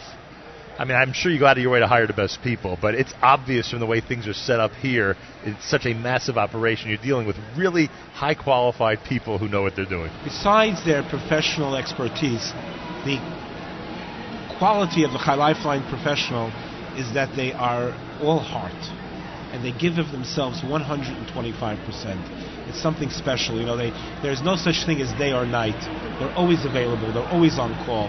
I 0.81 0.87
mean, 0.87 0.97
I'm 0.97 1.13
sure 1.13 1.31
you 1.31 1.39
go 1.39 1.45
out 1.45 1.59
of 1.59 1.63
your 1.63 1.73
way 1.73 1.81
to 1.81 1.87
hire 1.87 2.07
the 2.07 2.15
best 2.15 2.39
people, 2.43 2.79
but 2.81 2.95
it's 2.95 3.13
obvious 3.21 3.69
from 3.69 3.81
the 3.81 3.87
way 3.87 4.01
things 4.01 4.27
are 4.27 4.33
set 4.33 4.61
up 4.61 4.73
here. 4.73 5.15
It's 5.45 5.69
such 5.69 5.85
a 5.85 5.93
massive 5.93 6.39
operation. 6.39 6.89
You're 6.89 6.97
dealing 6.97 7.27
with 7.27 7.37
really 7.55 7.89
high 8.15 8.33
qualified 8.33 9.05
people 9.05 9.37
who 9.37 9.47
know 9.47 9.61
what 9.61 9.77
they're 9.77 9.85
doing. 9.85 10.11
Besides 10.25 10.83
their 10.87 11.03
professional 11.03 11.77
expertise, 11.77 12.53
the 13.05 13.21
quality 14.57 15.05
of 15.05 15.13
the 15.13 15.21
Chai 15.23 15.35
Lifeline 15.35 15.85
professional 15.91 16.49
is 16.97 17.13
that 17.13 17.37
they 17.37 17.53
are 17.53 17.93
all 18.23 18.41
heart 18.41 18.73
and 19.53 19.63
they 19.63 19.77
give 19.77 19.99
of 19.99 20.13
themselves 20.13 20.63
125%. 20.63 21.21
It's 22.71 22.81
something 22.81 23.11
special. 23.11 23.61
You 23.61 23.67
know, 23.67 23.77
they, 23.77 23.91
there's 24.23 24.41
no 24.41 24.57
such 24.57 24.87
thing 24.87 25.03
as 25.03 25.13
day 25.19 25.33
or 25.35 25.45
night. 25.45 25.77
They're 26.19 26.33
always 26.33 26.65
available. 26.65 27.13
They're 27.13 27.29
always 27.29 27.59
on 27.59 27.75
call. 27.85 28.09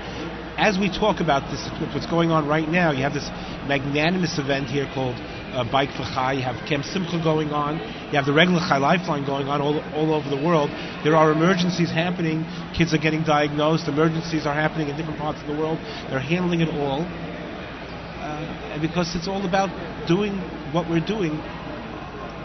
As 0.61 0.77
we 0.77 0.93
talk 0.93 1.21
about 1.21 1.49
this, 1.49 1.57
what's 1.91 2.05
going 2.05 2.29
on 2.29 2.45
right 2.47 2.69
now, 2.69 2.91
you 2.91 3.01
have 3.01 3.17
this 3.17 3.25
magnanimous 3.65 4.37
event 4.37 4.69
here 4.69 4.85
called 4.93 5.17
uh, 5.17 5.65
Bike 5.65 5.89
for 5.97 6.05
Chai. 6.05 6.33
You 6.37 6.43
have 6.45 6.53
Camp 6.69 6.85
Simcha 6.85 7.17
going 7.17 7.49
on. 7.49 7.81
You 8.13 8.21
have 8.21 8.29
the 8.29 8.33
regular 8.37 8.61
Chai 8.61 8.77
Lifeline 8.77 9.25
going 9.25 9.49
on 9.49 9.57
all, 9.57 9.81
all 9.97 10.13
over 10.13 10.29
the 10.29 10.37
world. 10.37 10.69
There 11.03 11.17
are 11.17 11.31
emergencies 11.31 11.89
happening. 11.89 12.45
Kids 12.77 12.93
are 12.93 13.01
getting 13.01 13.23
diagnosed. 13.23 13.87
Emergencies 13.87 14.45
are 14.45 14.53
happening 14.53 14.89
in 14.89 14.97
different 14.97 15.17
parts 15.17 15.41
of 15.41 15.47
the 15.49 15.57
world. 15.57 15.81
They're 16.13 16.21
handling 16.21 16.61
it 16.61 16.69
all. 16.69 17.01
Uh, 18.21 18.77
and 18.77 18.85
because 18.85 19.15
it's 19.17 19.27
all 19.27 19.41
about 19.49 19.73
doing 20.05 20.37
what 20.77 20.85
we're 20.85 21.01
doing 21.01 21.41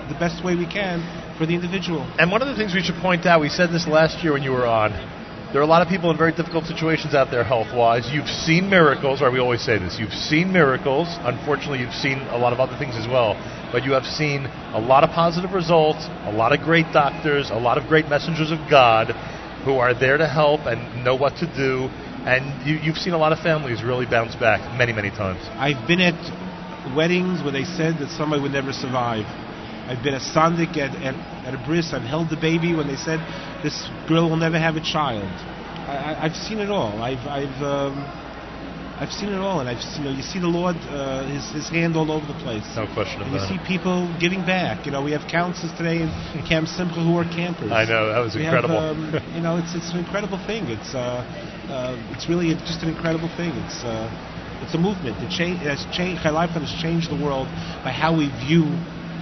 the 0.09 0.17
best 0.17 0.43
way 0.43 0.57
we 0.57 0.65
can 0.65 1.05
for 1.37 1.45
the 1.45 1.53
individual. 1.53 2.01
And 2.17 2.33
one 2.33 2.41
of 2.41 2.49
the 2.49 2.57
things 2.57 2.73
we 2.73 2.81
should 2.81 2.97
point 3.05 3.27
out, 3.27 3.45
we 3.45 3.51
said 3.51 3.69
this 3.69 3.87
last 3.87 4.25
year 4.25 4.33
when 4.33 4.43
you 4.43 4.53
were 4.53 4.65
on. 4.65 5.16
There 5.57 5.63
are 5.63 5.65
a 5.65 5.73
lot 5.73 5.81
of 5.81 5.89
people 5.89 6.11
in 6.11 6.19
very 6.19 6.33
difficult 6.33 6.67
situations 6.67 7.15
out 7.15 7.31
there 7.31 7.43
health 7.43 7.75
wise. 7.75 8.13
You've 8.13 8.29
seen 8.29 8.69
miracles, 8.69 9.23
right? 9.23 9.33
We 9.33 9.41
always 9.41 9.63
say 9.63 9.79
this. 9.79 9.97
You've 9.99 10.13
seen 10.13 10.53
miracles. 10.53 11.09
Unfortunately, 11.25 11.79
you've 11.79 11.95
seen 11.95 12.19
a 12.29 12.37
lot 12.37 12.53
of 12.53 12.61
other 12.61 12.77
things 12.77 12.95
as 12.95 13.09
well. 13.09 13.33
But 13.73 13.83
you 13.83 13.93
have 13.93 14.05
seen 14.05 14.45
a 14.77 14.79
lot 14.79 15.03
of 15.03 15.09
positive 15.17 15.53
results, 15.53 16.05
a 16.29 16.31
lot 16.31 16.53
of 16.53 16.61
great 16.61 16.85
doctors, 16.93 17.49
a 17.49 17.57
lot 17.57 17.79
of 17.79 17.89
great 17.89 18.05
messengers 18.07 18.51
of 18.51 18.59
God 18.69 19.17
who 19.65 19.79
are 19.79 19.99
there 19.99 20.19
to 20.19 20.29
help 20.29 20.69
and 20.69 21.03
know 21.03 21.17
what 21.17 21.37
to 21.37 21.47
do. 21.57 21.89
And 22.29 22.45
you, 22.69 22.77
you've 22.77 22.99
seen 22.99 23.15
a 23.15 23.19
lot 23.19 23.33
of 23.33 23.39
families 23.39 23.83
really 23.83 24.05
bounce 24.05 24.37
back 24.37 24.61
many, 24.77 24.93
many 24.93 25.09
times. 25.09 25.41
I've 25.57 25.89
been 25.89 26.05
at 26.05 26.21
weddings 26.95 27.43
where 27.43 27.53
they 27.53 27.65
said 27.65 27.97
that 28.05 28.13
somebody 28.13 28.43
would 28.43 28.53
never 28.53 28.75
survive. 28.75 29.25
I've 29.89 30.03
been 30.03 30.15
a 30.15 30.21
sandik 30.21 30.77
at, 30.77 30.95
at, 30.97 31.15
at 31.47 31.55
a 31.55 31.59
bris. 31.65 31.93
I've 31.93 32.03
held 32.03 32.29
the 32.31 32.37
baby 32.37 32.75
when 32.75 32.89
they 32.89 32.97
said 32.97 33.21
this 33.63 33.89
girl 34.09 34.29
will 34.29 34.37
never 34.37 34.59
have 34.59 34.75
a 34.77 34.81
child. 34.83 35.31
I, 35.87 35.95
I, 35.95 36.25
I've 36.25 36.35
seen 36.35 36.59
it 36.59 36.71
all. 36.71 37.01
I've 37.03 37.23
I've 37.27 37.63
um, 37.63 37.95
I've 38.99 39.13
seen 39.13 39.29
it 39.29 39.39
all, 39.39 39.61
and 39.61 39.69
I've 39.69 39.79
seen, 39.81 40.05
you 40.05 40.11
know 40.11 40.17
you 40.17 40.23
see 40.23 40.41
the 40.41 40.49
Lord 40.49 40.75
uh, 40.89 41.23
his 41.29 41.45
his 41.53 41.69
hand 41.69 41.95
all 41.97 42.11
over 42.11 42.27
the 42.27 42.39
place. 42.41 42.65
No 42.75 42.89
question 42.93 43.23
And 43.23 43.31
you 43.31 43.39
see 43.47 43.59
people 43.63 44.09
giving 44.19 44.41
back. 44.41 44.87
You 44.87 44.93
know, 44.93 45.03
we 45.03 45.13
have 45.13 45.29
counselors 45.31 45.71
today 45.77 46.03
in 46.03 46.11
Camp 46.49 46.67
Simcha 46.67 46.99
who 47.05 47.15
are 47.19 47.29
campers. 47.29 47.71
I 47.71 47.85
know, 47.85 48.09
that 48.11 48.19
was 48.19 48.35
We 48.35 48.43
incredible. 48.43 48.81
Have, 48.81 48.97
um, 48.97 49.15
you 49.37 49.43
know, 49.43 49.59
it's 49.59 49.75
it's 49.77 49.93
an 49.93 50.01
incredible 50.01 50.41
thing. 50.49 50.67
It's 50.67 50.95
uh, 50.95 51.23
uh, 51.71 51.95
it's 52.17 52.27
really 52.29 52.57
just 52.67 52.83
an 52.83 52.89
incredible 52.89 53.29
thing. 53.37 53.53
It's 53.63 53.85
uh, 53.85 54.09
it's 54.65 54.75
a 54.75 54.79
movement. 54.81 55.21
It, 55.23 55.31
cha- 55.31 55.45
it 55.55 55.69
has 55.69 55.85
changed. 55.93 56.23
Chai 56.25 56.31
Lifeline 56.35 56.65
has 56.65 56.75
changed 56.83 57.13
the 57.13 57.21
world 57.21 57.47
by 57.85 57.93
how 57.93 58.17
we 58.17 58.33
view 58.43 58.65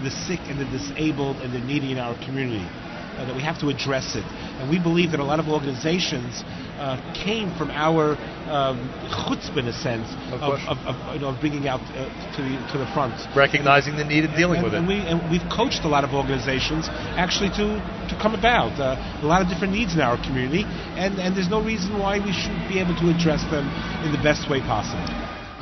the 0.05 0.11
sick 0.11 0.40
and 0.46 0.61
the 0.61 0.68
disabled 0.70 1.36
and 1.38 1.52
the 1.52 1.61
needy 1.61 1.92
in 1.92 1.98
our 1.98 2.14
community. 2.24 2.66
Uh, 3.14 3.24
that 3.26 3.36
we 3.36 3.42
have 3.42 3.55
to 3.61 3.68
address 3.70 4.16
it, 4.18 4.26
and 4.59 4.66
we 4.66 4.74
believe 4.74 5.12
that 5.12 5.20
a 5.20 5.24
lot 5.24 5.38
of 5.38 5.46
organizations 5.46 6.42
uh, 6.82 6.98
came 7.14 7.46
from 7.55 7.70
our 7.70 8.18
um, 8.50 8.82
chutzpah, 9.07 9.62
in 9.62 9.70
a 9.70 9.72
sense, 9.72 10.11
Of 10.34 10.42
of, 10.42 10.59
of, 10.66 10.76
of, 10.82 10.94
you 11.14 11.22
know, 11.22 11.30
bringing 11.38 11.70
out 11.70 11.78
uh, 11.94 12.11
to 12.34 12.42
the 12.42 12.59
to 12.74 12.76
the 12.82 12.90
front 12.90 13.14
Recognizing 13.38 13.94
the 13.94 14.02
need 14.02 14.26
and 14.26 14.34
dealing 14.34 14.59
and, 14.59 14.64
with 14.66 14.74
it. 14.74 14.82
and 14.82 14.88
we 14.90 14.98
and 14.98 15.22
we've 15.30 15.46
coached 15.46 15.86
a 15.86 15.88
lot 15.88 16.02
of 16.02 16.11
organizations 16.11 16.90
actually 17.14 17.55
to 17.55 17.78
to 18.11 18.18
come 18.18 18.34
about 18.34 18.74
uh, 18.82 18.98
a 19.22 19.26
lot 19.30 19.38
of 19.42 19.46
different 19.46 19.70
needs 19.72 19.94
in 19.94 20.02
our 20.02 20.18
community, 20.18 20.66
and 20.98 21.22
and 21.22 21.38
there's 21.38 21.48
no 21.48 21.62
reason 21.62 21.94
why 22.02 22.18
we 22.18 22.34
shouldn't 22.34 22.66
be 22.66 22.82
able 22.82 22.98
to 22.98 23.14
address 23.14 23.46
them 23.55 23.70
in 24.02 24.11
the 24.11 24.22
best 24.26 24.50
way 24.50 24.59
possible. 24.59 25.07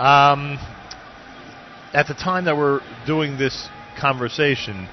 Um, 0.01 0.57
at 1.93 2.09
the 2.09 2.16
time 2.16 2.49
that 2.49 2.57
we're 2.57 2.80
doing 3.05 3.36
this 3.36 3.68
conversation, 3.99 4.88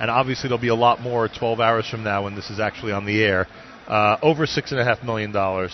and 0.00 0.10
obviously 0.10 0.48
there'll 0.48 0.60
be 0.60 0.68
a 0.68 0.74
lot 0.74 1.00
more 1.00 1.28
12 1.28 1.60
hours 1.60 1.88
from 1.88 2.02
now 2.02 2.24
when 2.24 2.34
this 2.34 2.50
is 2.50 2.60
actually 2.60 2.92
on 2.92 3.04
the 3.04 3.22
air, 3.22 3.46
uh, 3.88 4.16
over 4.22 4.46
$6.5 4.46 5.04
million. 5.04 5.68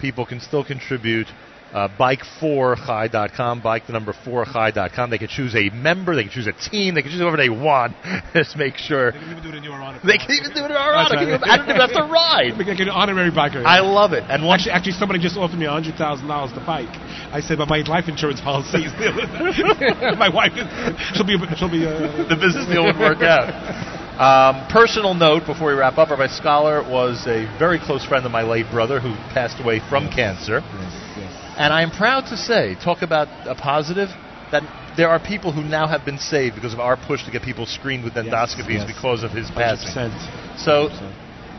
People 0.00 0.24
can 0.26 0.40
still 0.40 0.64
contribute. 0.64 1.26
Uh, 1.72 1.86
bike4chai.com, 2.00 3.60
bike 3.62 3.86
the 3.86 3.92
number 3.92 4.12
4chai.com. 4.12 5.10
They 5.10 5.18
can 5.18 5.28
choose 5.28 5.54
a 5.54 5.70
member, 5.70 6.16
they 6.16 6.24
can 6.24 6.32
choose 6.32 6.48
a 6.48 6.52
team, 6.52 6.94
they 6.94 7.02
can 7.02 7.12
choose 7.12 7.20
whoever 7.20 7.36
they 7.36 7.48
want. 7.48 7.94
Just 8.34 8.56
make 8.56 8.76
sure. 8.76 9.12
They 9.12 9.18
can 9.18 9.30
even 9.30 9.42
do 9.42 9.48
it 9.50 9.54
in 9.54 9.62
your 9.62 9.74
honor. 9.74 10.00
They 10.02 10.18
can 10.18 10.32
even 10.32 10.50
do 10.50 10.64
it 10.66 10.70
in 10.70 10.76
our 10.76 10.94
honor. 10.94 11.14
Can 11.14 11.28
you- 11.28 11.38
I 11.46 11.56
don't 11.56 11.70
even 11.70 11.80
have 11.80 11.92
to 11.94 12.10
ride. 12.10 12.58
Like 12.58 12.66
an 12.80 12.88
honorary 12.90 13.30
biker. 13.30 13.64
I 13.64 13.80
love 13.80 14.12
it. 14.12 14.24
And 14.26 14.42
actually, 14.50 14.72
actually, 14.72 14.98
somebody 14.98 15.20
just 15.20 15.36
offered 15.36 15.58
me 15.58 15.66
hundred 15.66 15.94
thousand 15.94 16.26
dollars 16.26 16.52
to 16.58 16.60
bike. 16.66 16.90
I 17.30 17.38
said, 17.40 17.58
but 17.58 17.68
my 17.68 17.86
life 17.86 18.08
insurance 18.08 18.40
policy 18.40 18.84
is 18.84 18.92
my 20.18 20.28
wife. 20.28 20.52
Is, 20.58 20.66
she'll 21.14 21.26
be. 21.26 21.38
She'll 21.54 21.70
be. 21.70 21.86
Uh, 21.86 22.26
the 22.26 22.34
business 22.34 22.66
deal 22.66 22.82
would 22.82 22.98
work 22.98 23.22
out. 23.22 23.46
Um, 24.18 24.66
personal 24.68 25.14
note 25.14 25.46
before 25.46 25.68
we 25.68 25.74
wrap 25.78 25.98
up: 25.98 26.10
Rabbi 26.10 26.26
Scholar 26.26 26.82
was 26.82 27.26
a 27.26 27.46
very 27.58 27.78
close 27.78 28.04
friend 28.04 28.26
of 28.26 28.32
my 28.32 28.42
late 28.42 28.66
brother 28.70 28.98
who 29.00 29.14
passed 29.32 29.60
away 29.62 29.80
from 29.88 30.10
cancer. 30.10 30.60
And 31.56 31.72
I 31.72 31.82
am 31.82 31.90
proud 31.90 32.26
to 32.30 32.36
say, 32.36 32.76
talk 32.82 33.02
about 33.02 33.28
a 33.46 33.54
positive, 33.54 34.08
that 34.50 34.62
there 34.96 35.08
are 35.08 35.20
people 35.20 35.52
who 35.52 35.62
now 35.62 35.86
have 35.86 36.04
been 36.04 36.18
saved 36.18 36.54
because 36.54 36.72
of 36.72 36.80
our 36.80 36.96
push 36.96 37.24
to 37.24 37.30
get 37.30 37.42
people 37.42 37.66
screened 37.66 38.04
with 38.04 38.14
endoscopies 38.14 38.86
yes. 38.86 38.92
because 38.92 39.22
of 39.22 39.30
his 39.30 39.50
passing. 39.50 39.94
100%. 39.94 40.64
So, 40.64 40.88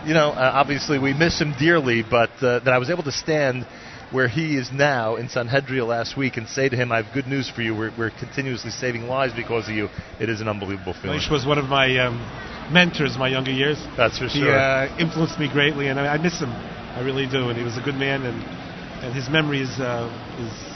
you 0.05 0.13
know, 0.13 0.29
uh, 0.29 0.51
obviously 0.53 0.99
we 0.99 1.13
miss 1.13 1.39
him 1.39 1.53
dearly, 1.59 2.03
but 2.03 2.31
uh, 2.41 2.59
that 2.59 2.73
I 2.73 2.77
was 2.77 2.89
able 2.89 3.03
to 3.03 3.11
stand 3.11 3.65
where 4.11 4.27
he 4.27 4.57
is 4.57 4.69
now 4.73 5.15
in 5.15 5.29
Sanhedria 5.29 5.87
last 5.87 6.17
week 6.17 6.35
and 6.35 6.47
say 6.47 6.67
to 6.67 6.75
him, 6.75 6.91
I 6.91 7.01
have 7.01 7.13
good 7.13 7.27
news 7.27 7.49
for 7.49 7.61
you. 7.61 7.73
We're, 7.73 7.93
we're 7.97 8.11
continuously 8.11 8.71
saving 8.71 9.03
lives 9.03 9.33
because 9.33 9.69
of 9.69 9.73
you. 9.73 9.87
It 10.19 10.29
is 10.29 10.41
an 10.41 10.49
unbelievable 10.49 10.93
feeling. 10.93 11.19
Moshe 11.19 11.31
was 11.31 11.45
one 11.45 11.57
of 11.57 11.65
my 11.65 11.97
um, 11.97 12.19
mentors 12.73 13.13
in 13.13 13.19
my 13.19 13.29
younger 13.29 13.51
years. 13.51 13.77
That's 13.95 14.19
for 14.19 14.27
He 14.27 14.41
sure. 14.41 14.57
uh, 14.57 14.97
influenced 14.99 15.39
me 15.39 15.49
greatly, 15.49 15.87
and 15.87 15.97
I, 15.97 16.15
I 16.15 16.17
miss 16.17 16.37
him. 16.39 16.49
I 16.49 17.01
really 17.05 17.25
do. 17.25 17.47
And 17.47 17.57
he 17.57 17.63
was 17.63 17.77
a 17.77 17.81
good 17.81 17.95
man, 17.95 18.23
and, 18.23 18.43
and 19.01 19.13
his 19.13 19.29
memory 19.29 19.61
is, 19.61 19.79
uh, 19.79 20.09
is 20.39 20.71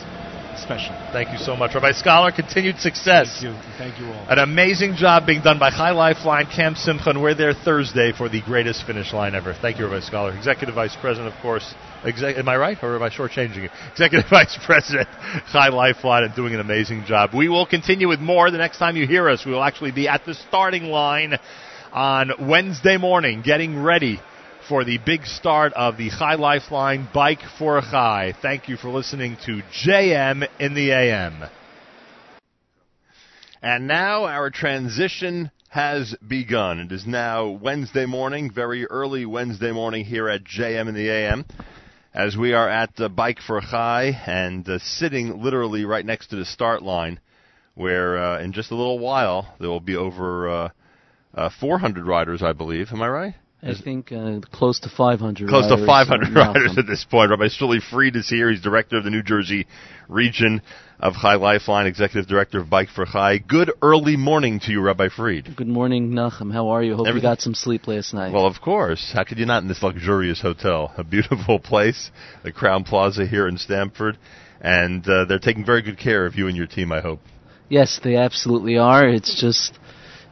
special. 0.62 0.96
Thank 1.12 1.32
you 1.32 1.38
so 1.38 1.56
much, 1.56 1.76
Rabbi 1.76 1.92
Scholar. 1.92 2.32
Continued 2.32 2.78
success. 2.80 3.40
Thank 3.42 3.44
you. 3.44 3.62
Thank 3.78 4.00
you 4.00 4.08
all. 4.08 4.26
An 4.30 4.40
amazing 4.40 4.96
job 4.96 5.26
being 5.26 5.42
done 5.42 5.60
by 5.60 5.70
Chai 5.70 5.92
Lifeline 5.92 6.48
Camp 6.48 6.78
Simcha, 6.78 7.14
we're 7.20 7.36
there 7.36 7.54
Thursday 7.54 8.12
for 8.12 8.30
the 8.30 8.42
greatest 8.42 8.86
finish 8.86 9.14
line 9.14 9.36
ever. 9.36 9.54
Thank 9.54 9.80
you, 9.80 9.86
Rabbi 9.86 10.00
Scholar. 10.00 10.36
Executive 10.36 10.76
Vice 10.76 10.96
President, 11.00 11.34
of 11.34 11.40
course. 11.42 11.74
Exec- 12.04 12.38
am 12.38 12.50
I 12.50 12.58
right, 12.58 12.78
or 12.82 12.96
am 12.96 13.04
I 13.04 13.10
shortchanging 13.10 13.64
you? 13.64 13.70
Executive 13.92 14.30
Vice 14.30 14.58
President, 14.66 15.08
Chai 15.52 15.70
Lifeline, 15.70 16.24
and 16.24 16.36
doing 16.36 16.54
an 16.54 16.60
amazing 16.60 17.06
job. 17.06 17.32
We 17.34 17.48
will 17.48 17.66
continue 17.66 18.08
with 18.08 18.20
more. 18.20 18.50
The 18.50 18.58
next 18.58 18.78
time 18.78 18.96
you 18.96 19.06
hear 19.08 19.30
us, 19.30 19.46
we 19.46 19.52
will 19.52 19.64
actually 19.64 19.92
be 19.92 20.08
at 20.08 20.26
the 20.26 20.34
starting 20.34 20.86
line 20.86 21.38
on 21.92 22.32
Wednesday 22.40 22.98
morning, 22.98 23.42
getting 23.42 23.82
ready 23.82 24.20
for 24.68 24.84
the 24.84 24.98
big 25.06 25.26
start 25.26 25.74
of 25.74 25.98
the 25.98 26.10
Chai 26.10 26.36
Lifeline 26.36 27.08
Bike 27.14 27.42
for 27.60 27.78
a 27.78 27.82
Chai. 27.82 28.34
Thank 28.42 28.68
you 28.68 28.78
for 28.78 28.90
listening 28.90 29.38
to 29.46 29.62
JM 29.86 30.48
in 30.60 30.74
the 30.74 30.92
AM. 30.92 31.44
And 33.62 33.88
now 33.88 34.26
our 34.26 34.50
transition 34.50 35.52
has 35.70 36.16
begun. 36.28 36.80
It 36.80 36.92
is 36.92 37.06
now 37.06 37.50
Wednesday 37.50 38.06
morning, 38.06 38.52
very 38.52 38.86
early 38.88 39.26
Wednesday 39.26 39.72
morning 39.72 40.06
here 40.06 40.30
at 40.30 40.44
JM 40.44 40.88
in 40.88 40.96
the 40.96 41.10
AM, 41.10 41.46
as 42.14 42.36
we 42.36 42.54
are 42.54 42.70
at 42.70 42.96
the 42.96 43.10
Bike 43.10 43.40
for 43.46 43.62
Chai 43.62 44.06
and 44.26 44.68
uh, 44.68 44.80
sitting 44.80 45.44
literally 45.44 45.86
right 45.86 46.06
next 46.06 46.28
to 46.28 46.38
the 46.38 46.46
start 46.46 46.82
line, 46.82 47.20
where 47.76 48.18
uh, 48.18 48.40
in 48.42 48.54
just 48.54 48.72
a 48.72 48.76
little 48.76 49.00
while 49.00 49.54
there 49.60 49.70
will 49.70 49.80
be 49.80 49.96
over 49.96 50.50
uh, 50.50 50.70
uh, 51.36 51.50
400 51.60 52.06
riders, 52.06 52.42
I 52.42 52.54
believe. 52.54 52.88
Am 52.92 53.02
I 53.02 53.10
right? 53.10 53.36
I 53.66 53.74
think 53.82 54.12
uh, 54.12 54.40
close 54.52 54.80
to 54.82 54.90
500. 54.90 55.50
Close 55.50 55.68
to 55.68 55.74
riders, 55.74 55.88
500 55.88 56.38
uh, 56.38 56.40
riders 56.40 56.78
at 56.78 56.86
this 56.86 57.04
point. 57.04 57.32
Rabbi 57.32 57.48
Shuli 57.48 57.82
Fried 57.82 58.16
is 58.16 58.30
here. 58.30 58.52
He's 58.52 58.62
director 58.62 58.98
of 58.98 59.04
the 59.04 59.10
New 59.10 59.24
Jersey 59.24 59.66
region 60.08 60.62
of 61.00 61.14
Chai 61.16 61.36
Lifeline, 61.36 61.88
executive 61.88 62.30
director 62.30 62.60
of 62.60 62.70
Bike 62.70 62.90
for 62.90 63.06
Chai. 63.06 63.40
Good 63.40 63.72
early 63.82 64.18
morning 64.18 64.60
to 64.62 64.72
you, 64.72 64.82
Rabbi 64.82 65.10
Fried. 65.10 65.56
Good 65.56 65.68
morning, 65.68 66.12
Nachum. 66.12 66.54
How 66.54 66.70
are 66.70 66.84
you? 66.84 66.96
Hope 66.96 67.08
Everything- 67.08 67.28
you 67.28 67.36
got 67.36 67.42
some 67.42 67.56
sleep 67.56 67.88
last 67.88 68.14
night. 68.14 68.32
Well, 68.32 68.46
of 68.46 68.62
course. 68.62 69.12
How 69.14 69.24
could 69.24 69.40
you 69.40 69.48
not 69.48 69.64
in 69.64 69.68
this 69.68 69.82
luxurious 69.82 70.42
hotel? 70.42 70.94
A 70.98 71.04
beautiful 71.04 71.60
place, 71.60 72.12
the 72.44 72.52
Crowne 72.52 72.86
Plaza 72.86 73.26
here 73.26 73.48
in 73.48 73.58
Stamford. 73.58 74.18
And 74.62 75.08
uh, 75.08 75.26
they're 75.26 75.40
taking 75.40 75.66
very 75.66 75.82
good 75.82 75.98
care 75.98 76.26
of 76.26 76.36
you 76.36 76.48
and 76.48 76.56
your 76.56 76.68
team, 76.68 76.92
I 76.92 77.02
hope. 77.02 77.20
Yes, 77.68 78.00
they 78.04 78.16
absolutely 78.16 78.78
are. 78.78 79.08
It's 79.08 79.40
just 79.40 79.78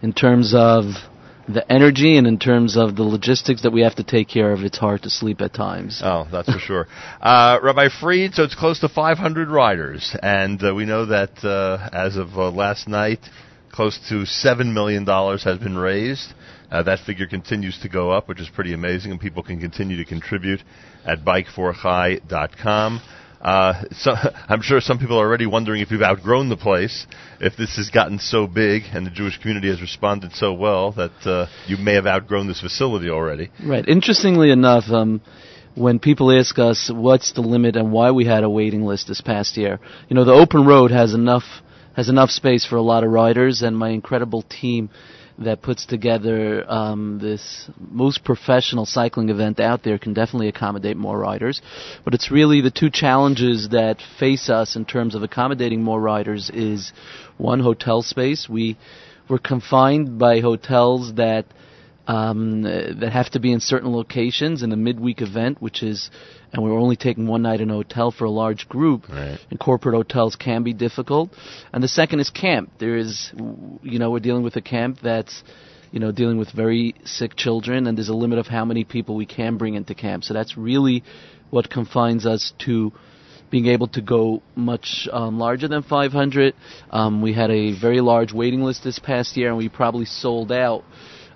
in 0.01 0.13
terms 0.13 0.53
of 0.55 0.85
the 1.47 1.69
energy 1.71 2.17
and 2.17 2.25
in 2.25 2.39
terms 2.39 2.77
of 2.77 2.95
the 2.95 3.03
logistics 3.03 3.63
that 3.63 3.71
we 3.71 3.81
have 3.81 3.95
to 3.95 4.03
take 4.03 4.29
care 4.29 4.51
of, 4.51 4.61
it's 4.61 4.77
hard 4.77 5.03
to 5.03 5.09
sleep 5.09 5.41
at 5.41 5.53
times. 5.53 6.01
Oh, 6.03 6.27
that's 6.31 6.51
for 6.51 6.59
sure. 6.59 6.87
Uh, 7.21 7.57
Rabbi 7.63 7.87
Freed, 8.01 8.33
so 8.33 8.43
it's 8.43 8.55
close 8.55 8.79
to 8.79 8.89
500 8.89 9.49
riders, 9.49 10.15
and 10.21 10.61
uh, 10.63 10.73
we 10.73 10.85
know 10.85 11.05
that 11.05 11.43
uh, 11.43 11.89
as 11.93 12.17
of 12.17 12.37
uh, 12.37 12.49
last 12.51 12.87
night, 12.87 13.19
close 13.71 13.97
to 14.09 14.25
seven 14.25 14.73
million 14.73 15.05
dollars 15.05 15.43
has 15.43 15.57
been 15.57 15.77
raised. 15.77 16.33
Uh, 16.69 16.83
that 16.83 16.99
figure 17.05 17.27
continues 17.27 17.79
to 17.79 17.89
go 17.89 18.11
up, 18.11 18.27
which 18.27 18.39
is 18.39 18.49
pretty 18.49 18.73
amazing, 18.73 19.11
and 19.11 19.21
people 19.21 19.43
can 19.43 19.59
continue 19.59 19.97
to 19.97 20.05
contribute 20.05 20.61
at 21.05 21.23
bikeforchai.com. 21.23 23.01
Uh, 23.43 23.83
so, 23.91 24.13
I'm 24.47 24.61
sure 24.61 24.79
some 24.79 24.97
people 24.97 25.19
are 25.19 25.27
already 25.27 25.45
wondering 25.45 25.81
if 25.81 25.91
you've 25.91 26.01
outgrown 26.01 26.49
the 26.49 26.57
place, 26.57 27.05
if 27.39 27.57
this 27.57 27.75
has 27.75 27.89
gotten 27.89 28.17
so 28.17 28.47
big 28.47 28.83
and 28.93 29.05
the 29.05 29.11
Jewish 29.11 29.37
community 29.37 29.69
has 29.69 29.81
responded 29.81 30.31
so 30.33 30.53
well 30.53 30.93
that 30.93 31.11
uh, 31.25 31.47
you 31.67 31.77
may 31.77 31.93
have 31.93 32.07
outgrown 32.07 32.47
this 32.47 32.61
facility 32.61 33.09
already. 33.09 33.51
Right. 33.63 33.87
Interestingly 33.87 34.49
enough, 34.49 34.85
um, 34.89 35.21
when 35.75 35.99
people 35.99 36.31
ask 36.31 36.57
us 36.57 36.89
what's 36.93 37.33
the 37.33 37.41
limit 37.41 37.75
and 37.75 37.91
why 37.91 38.11
we 38.11 38.25
had 38.25 38.43
a 38.43 38.49
waiting 38.49 38.83
list 38.83 39.07
this 39.07 39.21
past 39.21 39.57
year, 39.57 39.79
you 40.07 40.15
know, 40.15 40.23
the 40.23 40.31
open 40.31 40.65
road 40.65 40.91
has 40.91 41.13
enough 41.13 41.43
has 41.95 42.09
enough 42.09 42.31
space 42.31 42.65
for 42.65 42.75
a 42.75 42.81
lot 42.81 43.03
of 43.03 43.11
riders, 43.11 43.61
and 43.61 43.77
my 43.77 43.89
incredible 43.89 44.41
team 44.41 44.89
that 45.39 45.61
puts 45.61 45.85
together 45.85 46.69
um, 46.69 47.19
this 47.19 47.69
most 47.79 48.23
professional 48.23 48.85
cycling 48.85 49.29
event 49.29 49.59
out 49.59 49.83
there 49.83 49.97
can 49.97 50.13
definitely 50.13 50.47
accommodate 50.47 50.97
more 50.97 51.17
riders. 51.17 51.61
But 52.05 52.13
it's 52.13 52.31
really 52.31 52.61
the 52.61 52.71
two 52.71 52.89
challenges 52.89 53.69
that 53.69 54.01
face 54.19 54.49
us 54.49 54.75
in 54.75 54.85
terms 54.85 55.15
of 55.15 55.23
accommodating 55.23 55.81
more 55.83 55.99
riders 55.99 56.51
is 56.53 56.93
one 57.37 57.59
hotel 57.59 58.01
space. 58.01 58.47
We 58.49 58.77
we're 59.29 59.39
confined 59.39 60.19
by 60.19 60.41
hotels 60.41 61.13
that 61.15 61.45
um, 62.07 62.63
that 62.63 63.11
have 63.13 63.29
to 63.31 63.39
be 63.39 63.51
in 63.51 63.59
certain 63.59 63.91
locations 63.91 64.61
in 64.61 64.71
a 64.71 64.77
midweek 64.77 65.21
event, 65.21 65.61
which 65.61 65.83
is, 65.83 66.09
and 66.51 66.61
we're 66.61 66.77
only 66.77 66.95
taking 66.95 67.27
one 67.27 67.41
night 67.41 67.61
in 67.61 67.69
a 67.69 67.73
hotel 67.73 68.11
for 68.11 68.25
a 68.25 68.29
large 68.29 68.67
group. 68.67 69.07
Right. 69.09 69.39
And 69.49 69.59
corporate 69.59 69.95
hotels 69.95 70.35
can 70.35 70.63
be 70.63 70.73
difficult. 70.73 71.33
And 71.71 71.83
the 71.83 71.87
second 71.87 72.19
is 72.19 72.29
camp. 72.29 72.71
There 72.79 72.97
is, 72.97 73.31
you 73.81 73.99
know, 73.99 74.11
we're 74.11 74.19
dealing 74.19 74.43
with 74.43 74.55
a 74.55 74.61
camp 74.61 74.99
that's, 75.01 75.43
you 75.91 75.99
know, 75.99 76.11
dealing 76.11 76.37
with 76.37 76.51
very 76.51 76.95
sick 77.05 77.35
children, 77.35 77.87
and 77.87 77.97
there's 77.97 78.09
a 78.09 78.15
limit 78.15 78.39
of 78.39 78.47
how 78.47 78.65
many 78.65 78.83
people 78.83 79.15
we 79.15 79.25
can 79.25 79.57
bring 79.57 79.75
into 79.75 79.95
camp. 79.95 80.23
So 80.23 80.33
that's 80.33 80.57
really 80.57 81.03
what 81.51 81.69
confines 81.69 82.25
us 82.25 82.51
to 82.65 82.91
being 83.51 83.67
able 83.67 83.87
to 83.87 84.01
go 84.01 84.41
much 84.55 85.07
um, 85.11 85.37
larger 85.37 85.67
than 85.67 85.83
500. 85.83 86.55
Um, 86.89 87.21
we 87.21 87.33
had 87.33 87.51
a 87.51 87.79
very 87.79 88.01
large 88.01 88.33
waiting 88.33 88.63
list 88.63 88.83
this 88.83 88.97
past 88.97 89.37
year, 89.37 89.49
and 89.49 89.57
we 89.57 89.69
probably 89.69 90.05
sold 90.05 90.51
out. 90.51 90.83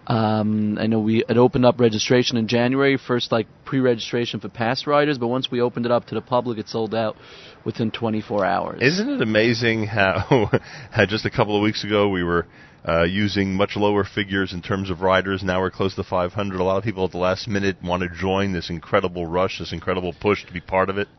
Um, 0.08 0.78
I 0.80 0.88
know 0.88 1.00
we 1.00 1.26
had 1.28 1.38
opened 1.38 1.66
up 1.66 1.82
registration 1.82 2.38
in 2.38 2.48
January, 2.48 2.98
first 2.98 3.30
like 3.32 3.46
pre-registration 3.66 4.40
for 4.40 4.48
past 4.48 4.88
riders, 4.88 5.18
but 5.18 5.28
once 5.28 5.52
we 5.52 5.60
opened 5.60 5.86
it 5.86 5.92
up 5.92 6.06
to 6.08 6.16
the 6.16 6.22
public, 6.22 6.58
it 6.58 6.70
sold 6.70 6.96
out 6.96 7.18
within 7.66 7.92
24 7.92 8.46
hours. 8.46 8.82
Isn't 8.82 9.10
it 9.10 9.22
amazing 9.22 9.86
how, 9.86 10.50
how 10.92 11.06
just 11.06 11.26
a 11.26 11.30
couple 11.30 11.58
of 11.58 11.62
weeks 11.62 11.84
ago 11.84 12.08
we 12.08 12.24
were 12.24 12.48
uh, 12.88 13.04
using 13.04 13.54
much 13.54 13.76
lower 13.76 14.06
figures 14.06 14.54
in 14.54 14.62
terms 14.62 14.90
of 14.90 15.02
riders. 15.02 15.44
Now 15.44 15.60
we're 15.60 15.72
close 15.72 15.94
to 15.96 16.04
500. 16.04 16.58
A 16.58 16.64
lot 16.64 16.78
of 16.78 16.86
people 16.86 17.04
at 17.04 17.12
the 17.12 17.18
last 17.18 17.48
minute 17.48 17.76
want 17.84 18.02
to 18.04 18.10
join 18.10 18.54
this 18.54 18.70
incredible 18.70 19.26
rush, 19.26 19.60
this 19.60 19.74
incredible 19.74 20.14
push 20.14 20.46
to 20.46 20.54
be 20.54 20.62
part 20.62 20.90
of 20.90 20.98
it. 20.98 21.10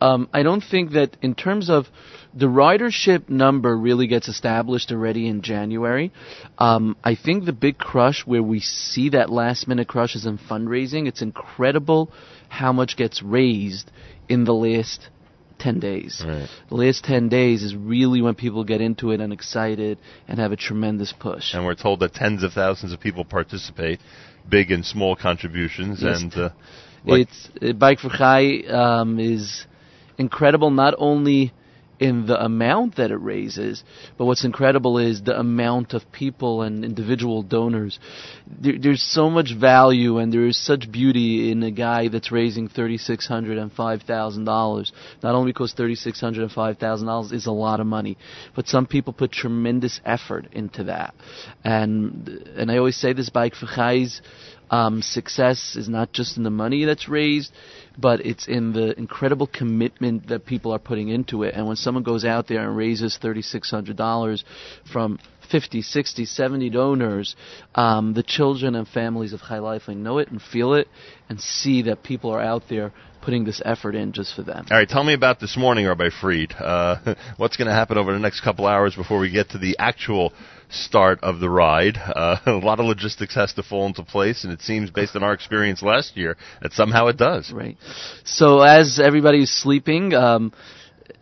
Um, 0.00 0.28
I 0.32 0.42
don't 0.42 0.62
think 0.62 0.92
that 0.92 1.16
in 1.22 1.34
terms 1.34 1.68
of 1.70 1.86
the 2.34 2.46
ridership 2.46 3.28
number 3.28 3.76
really 3.76 4.06
gets 4.06 4.28
established 4.28 4.92
already 4.92 5.26
in 5.28 5.42
January. 5.42 6.12
Um, 6.58 6.96
I 7.02 7.14
think 7.16 7.44
the 7.44 7.52
big 7.52 7.78
crush 7.78 8.24
where 8.26 8.42
we 8.42 8.60
see 8.60 9.10
that 9.10 9.30
last 9.30 9.66
minute 9.66 9.88
crush 9.88 10.14
is 10.14 10.26
in 10.26 10.38
fundraising. 10.38 11.08
It's 11.08 11.22
incredible 11.22 12.12
how 12.48 12.72
much 12.72 12.96
gets 12.96 13.22
raised 13.22 13.90
in 14.28 14.44
the 14.44 14.54
last 14.54 15.08
10 15.58 15.80
days. 15.80 16.22
Right. 16.24 16.48
The 16.68 16.74
last 16.74 17.04
10 17.04 17.28
days 17.28 17.62
is 17.62 17.74
really 17.74 18.22
when 18.22 18.34
people 18.34 18.62
get 18.64 18.80
into 18.80 19.10
it 19.10 19.20
and 19.20 19.32
excited 19.32 19.98
and 20.28 20.38
have 20.38 20.52
a 20.52 20.56
tremendous 20.56 21.12
push. 21.12 21.54
And 21.54 21.64
we're 21.64 21.74
told 21.74 22.00
that 22.00 22.14
tens 22.14 22.42
of 22.42 22.52
thousands 22.52 22.92
of 22.92 23.00
people 23.00 23.24
participate, 23.24 24.00
big 24.48 24.70
and 24.70 24.84
small 24.84 25.16
contributions, 25.16 26.00
Yes. 26.02 26.22
and 26.22 26.34
uh, 26.36 26.50
like- 27.04 27.22
it's 27.28 27.48
uh, 27.60 27.72
Bike 27.72 27.98
for 27.98 28.10
Chai 28.10 28.60
um, 28.68 29.18
is 29.18 29.66
incredible 30.18 30.70
not 30.70 30.94
only 30.98 31.52
in 31.98 32.26
the 32.26 32.42
amount 32.42 32.96
that 32.96 33.10
it 33.10 33.16
raises, 33.16 33.82
but 34.16 34.24
what's 34.24 34.44
incredible 34.44 34.98
is 34.98 35.22
the 35.22 35.38
amount 35.38 35.94
of 35.94 36.10
people 36.12 36.62
and 36.62 36.84
individual 36.84 37.42
donors. 37.42 37.98
There, 38.46 38.74
there's 38.80 39.02
so 39.02 39.30
much 39.30 39.52
value 39.58 40.18
and 40.18 40.32
there 40.32 40.46
is 40.46 40.56
such 40.56 40.90
beauty 40.90 41.50
in 41.50 41.62
a 41.62 41.70
guy 41.70 42.08
that's 42.08 42.30
raising 42.30 42.68
thirty 42.68 42.98
six 42.98 43.26
hundred 43.26 43.58
and 43.58 43.72
five 43.72 44.02
thousand 44.02 44.44
dollars. 44.44 44.92
and 44.92 45.22
$5,000. 45.22 45.22
Not 45.24 45.34
only 45.34 45.52
because 45.52 45.72
thirty 45.72 45.94
six 45.94 46.20
hundred 46.20 46.42
and 46.42 46.52
five 46.52 46.78
thousand 46.78 47.06
dollars 47.08 47.30
and 47.30 47.40
$5,000 47.40 47.42
is 47.42 47.46
a 47.46 47.52
lot 47.52 47.80
of 47.80 47.86
money, 47.86 48.16
but 48.54 48.68
some 48.68 48.86
people 48.86 49.12
put 49.12 49.32
tremendous 49.32 50.00
effort 50.04 50.46
into 50.52 50.84
that. 50.84 51.14
And 51.64 52.28
and 52.56 52.70
I 52.70 52.78
always 52.78 52.96
say 52.96 53.12
this 53.12 53.30
bike 53.30 53.54
for 53.54 53.66
um, 54.70 55.02
success 55.02 55.76
is 55.76 55.88
not 55.88 56.12
just 56.12 56.36
in 56.36 56.42
the 56.42 56.50
money 56.50 56.84
that's 56.84 57.08
raised, 57.08 57.52
but 57.98 58.24
it's 58.24 58.46
in 58.46 58.72
the 58.72 58.96
incredible 58.98 59.48
commitment 59.48 60.28
that 60.28 60.46
people 60.46 60.72
are 60.72 60.78
putting 60.78 61.08
into 61.08 61.42
it. 61.42 61.54
And 61.54 61.66
when 61.66 61.76
someone 61.76 62.04
goes 62.04 62.24
out 62.24 62.46
there 62.46 62.66
and 62.66 62.76
raises 62.76 63.18
thirty 63.20 63.42
six 63.42 63.70
hundred 63.70 63.96
dollars 63.96 64.44
from 64.90 65.18
50, 65.50 65.82
60, 65.82 66.26
70 66.26 66.70
donors, 66.70 67.34
um, 67.74 68.12
the 68.12 68.22
children 68.22 68.74
and 68.74 68.86
families 68.86 69.32
of 69.32 69.40
Chai 69.40 69.58
Lifeline 69.58 70.02
know 70.02 70.18
it 70.18 70.30
and 70.30 70.40
feel 70.40 70.74
it 70.74 70.88
and 71.28 71.40
see 71.40 71.82
that 71.82 72.02
people 72.02 72.30
are 72.30 72.40
out 72.40 72.64
there 72.68 72.92
putting 73.22 73.44
this 73.44 73.60
effort 73.64 73.94
in 73.94 74.12
just 74.12 74.34
for 74.34 74.42
them. 74.42 74.66
All 74.70 74.76
right, 74.76 74.88
tell 74.88 75.04
me 75.04 75.14
about 75.14 75.40
this 75.40 75.56
morning, 75.56 75.86
Rabbi 75.86 76.10
Fried. 76.20 76.54
Uh, 76.58 77.14
what's 77.36 77.56
going 77.56 77.68
to 77.68 77.74
happen 77.74 77.98
over 77.98 78.12
the 78.12 78.18
next 78.18 78.42
couple 78.42 78.66
hours 78.66 78.94
before 78.94 79.18
we 79.18 79.30
get 79.30 79.50
to 79.50 79.58
the 79.58 79.76
actual 79.78 80.32
start 80.70 81.20
of 81.22 81.40
the 81.40 81.50
ride? 81.50 81.98
Uh, 82.18 82.36
a 82.46 82.50
lot 82.52 82.80
of 82.80 82.86
logistics 82.86 83.34
has 83.36 83.52
to 83.52 83.62
fall 83.62 83.86
into 83.86 84.02
place, 84.02 84.42
and 84.42 84.52
it 84.52 84.60
seems, 84.60 84.90
based 84.90 85.14
on 85.14 85.22
our 85.22 85.32
experience 85.32 85.82
last 85.82 86.16
year, 86.16 86.36
that 86.60 86.72
somehow 86.72 87.06
it 87.06 87.16
does. 87.16 87.52
Right. 87.52 87.76
So 88.24 88.60
as 88.60 88.98
everybody's 88.98 89.50
sleeping, 89.50 90.14
um, 90.14 90.52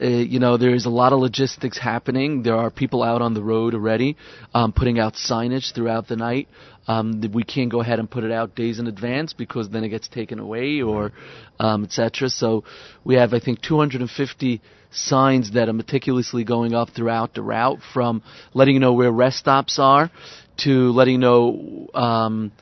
uh, 0.01 0.07
you 0.07 0.39
know, 0.39 0.57
there 0.57 0.75
is 0.75 0.87
a 0.87 0.91
lot 0.91 1.13
of 1.13 1.21
logistics 1.21 1.79
happening. 1.79 2.43
There 2.43 2.57
are 2.57 2.71
people 2.71 3.03
out 3.03 3.23
on 3.23 3.35
the 3.35 3.43
road 3.43 3.75
already, 3.75 4.17
um, 4.55 4.73
putting 4.73 4.99
out 4.99 5.15
signage 5.15 5.75
throughout 5.75 6.09
the 6.09 6.17
night. 6.17 6.49
Um, 6.89 7.21
we 7.33 7.43
can't 7.43 7.71
go 7.71 7.81
ahead 7.81 7.99
and 7.99 8.11
put 8.11 8.23
it 8.25 8.31
out 8.31 8.55
days 8.55 8.79
in 8.79 8.87
advance 8.87 9.33
because 9.33 9.69
then 9.71 9.85
it 9.85 9.89
gets 9.89 10.09
taken 10.09 10.39
away 10.39 10.83
or 10.83 11.13
um, 11.59 11.85
etc. 11.85 12.29
So 12.29 12.65
we 13.05 13.17
have, 13.17 13.33
I 13.35 13.41
think, 13.41 13.61
250 13.61 14.61
signs 14.97 15.53
that 15.53 15.69
are 15.69 15.73
meticulously 15.73 16.45
going 16.45 16.75
up 16.75 16.91
throughout 16.91 17.35
the 17.35 17.43
route, 17.43 17.81
from 17.93 18.23
letting 18.55 18.75
you 18.75 18.81
know 18.81 18.93
where 18.93 19.11
rest 19.11 19.39
stops 19.39 19.79
are 19.79 20.11
to 20.59 20.91
letting 20.93 21.15
you 21.15 21.21
know 21.21 21.89
um, 21.95 22.53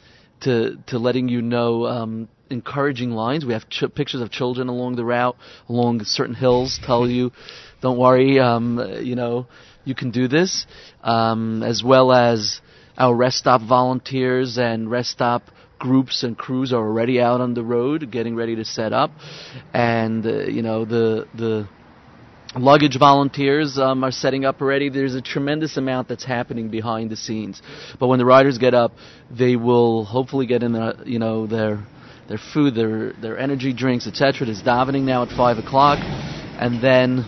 to 0.41 0.77
to 0.89 0.99
letting 0.99 1.29
you 1.29 1.43
know 1.43 1.87
um, 1.87 2.29
encouraging 2.51 3.11
lines. 3.11 3.45
We 3.45 3.53
have 3.53 3.69
ch- 3.69 3.85
pictures 3.95 4.21
of 4.21 4.31
children 4.31 4.69
along 4.69 4.97
the 4.97 5.05
route, 5.05 5.37
along 5.69 6.03
certain 6.05 6.35
hills, 6.35 6.81
tell 6.85 7.09
you, 7.09 7.33
don't 7.81 7.99
worry, 7.99 8.39
um, 8.39 8.79
you 9.03 9.15
know, 9.15 9.47
you 9.85 9.95
can 9.95 10.11
do 10.11 10.29
this, 10.29 10.67
um, 11.03 11.63
as 11.63 11.83
well 11.85 12.13
as 12.13 12.61
our 12.97 13.15
rest 13.15 13.39
stop 13.39 13.61
volunteers 13.61 14.59
and 14.59 14.91
rest 14.91 15.11
stop 15.11 15.51
groups 15.79 16.23
and 16.23 16.39
crews 16.39 16.73
are 16.73 16.87
already 16.87 17.21
out 17.21 17.41
on 17.41 17.55
the 17.55 17.63
road, 17.63 18.11
getting 18.11 18.35
ready 18.35 18.57
to 18.57 18.65
set 18.65 18.93
up, 18.93 19.11
and 19.73 20.25
uh, 20.25 20.45
you 20.45 20.63
know 20.63 20.85
the 20.85 21.27
the 21.35 21.69
luggage 22.57 22.99
volunteers 22.99 23.79
um, 23.79 24.05
are 24.05 24.11
setting 24.11 24.45
up 24.45 24.61
already. 24.61 24.89
There's 24.89 25.15
a 25.15 25.23
tremendous 25.23 25.77
amount 25.77 26.09
that's 26.09 26.25
happening 26.25 26.69
behind 26.69 27.11
the 27.11 27.17
scenes. 27.17 27.61
But 27.99 28.09
when 28.09 28.19
the 28.19 28.25
riders 28.25 28.59
get 28.59 28.75
up, 28.75 28.93
they 29.31 29.57
will 29.57 30.05
hopefully 30.05 30.47
get 30.47 30.63
in 30.63 30.73
the, 30.73 31.03
you 31.05 31.19
know 31.19 31.47
their 31.47 31.85
their 32.29 32.39
food, 32.53 32.75
their 32.75 33.13
their 33.15 33.39
energy 33.39 33.73
drinks, 33.73 34.07
etc. 34.07 34.47
There's 34.47 34.63
davening 34.63 35.03
now 35.03 35.23
at 35.23 35.37
five 35.37 35.59
o'clock, 35.59 35.99
and 36.01 36.83
then 36.83 37.25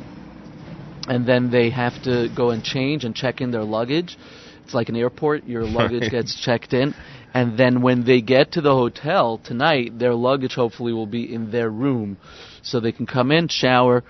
and 1.08 1.26
then 1.26 1.50
they 1.50 1.70
have 1.70 2.02
to 2.04 2.28
go 2.34 2.50
and 2.50 2.62
change 2.62 3.04
and 3.04 3.14
check 3.14 3.40
in 3.40 3.50
their 3.50 3.64
luggage. 3.64 4.16
It's 4.64 4.74
like 4.74 4.88
an 4.88 4.96
airport. 4.96 5.44
Your 5.44 5.64
luggage 5.66 6.10
gets 6.10 6.38
checked 6.40 6.72
in, 6.72 6.94
and 7.34 7.58
then 7.58 7.82
when 7.82 8.04
they 8.04 8.20
get 8.20 8.52
to 8.52 8.60
the 8.60 8.72
hotel 8.72 9.38
tonight, 9.44 9.98
their 9.98 10.14
luggage 10.14 10.54
hopefully 10.54 10.92
will 10.92 11.06
be 11.06 11.32
in 11.32 11.50
their 11.50 11.70
room, 11.70 12.16
so 12.62 12.80
they 12.80 12.92
can 12.92 13.06
come 13.06 13.30
in, 13.30 13.48
shower, 13.48 14.02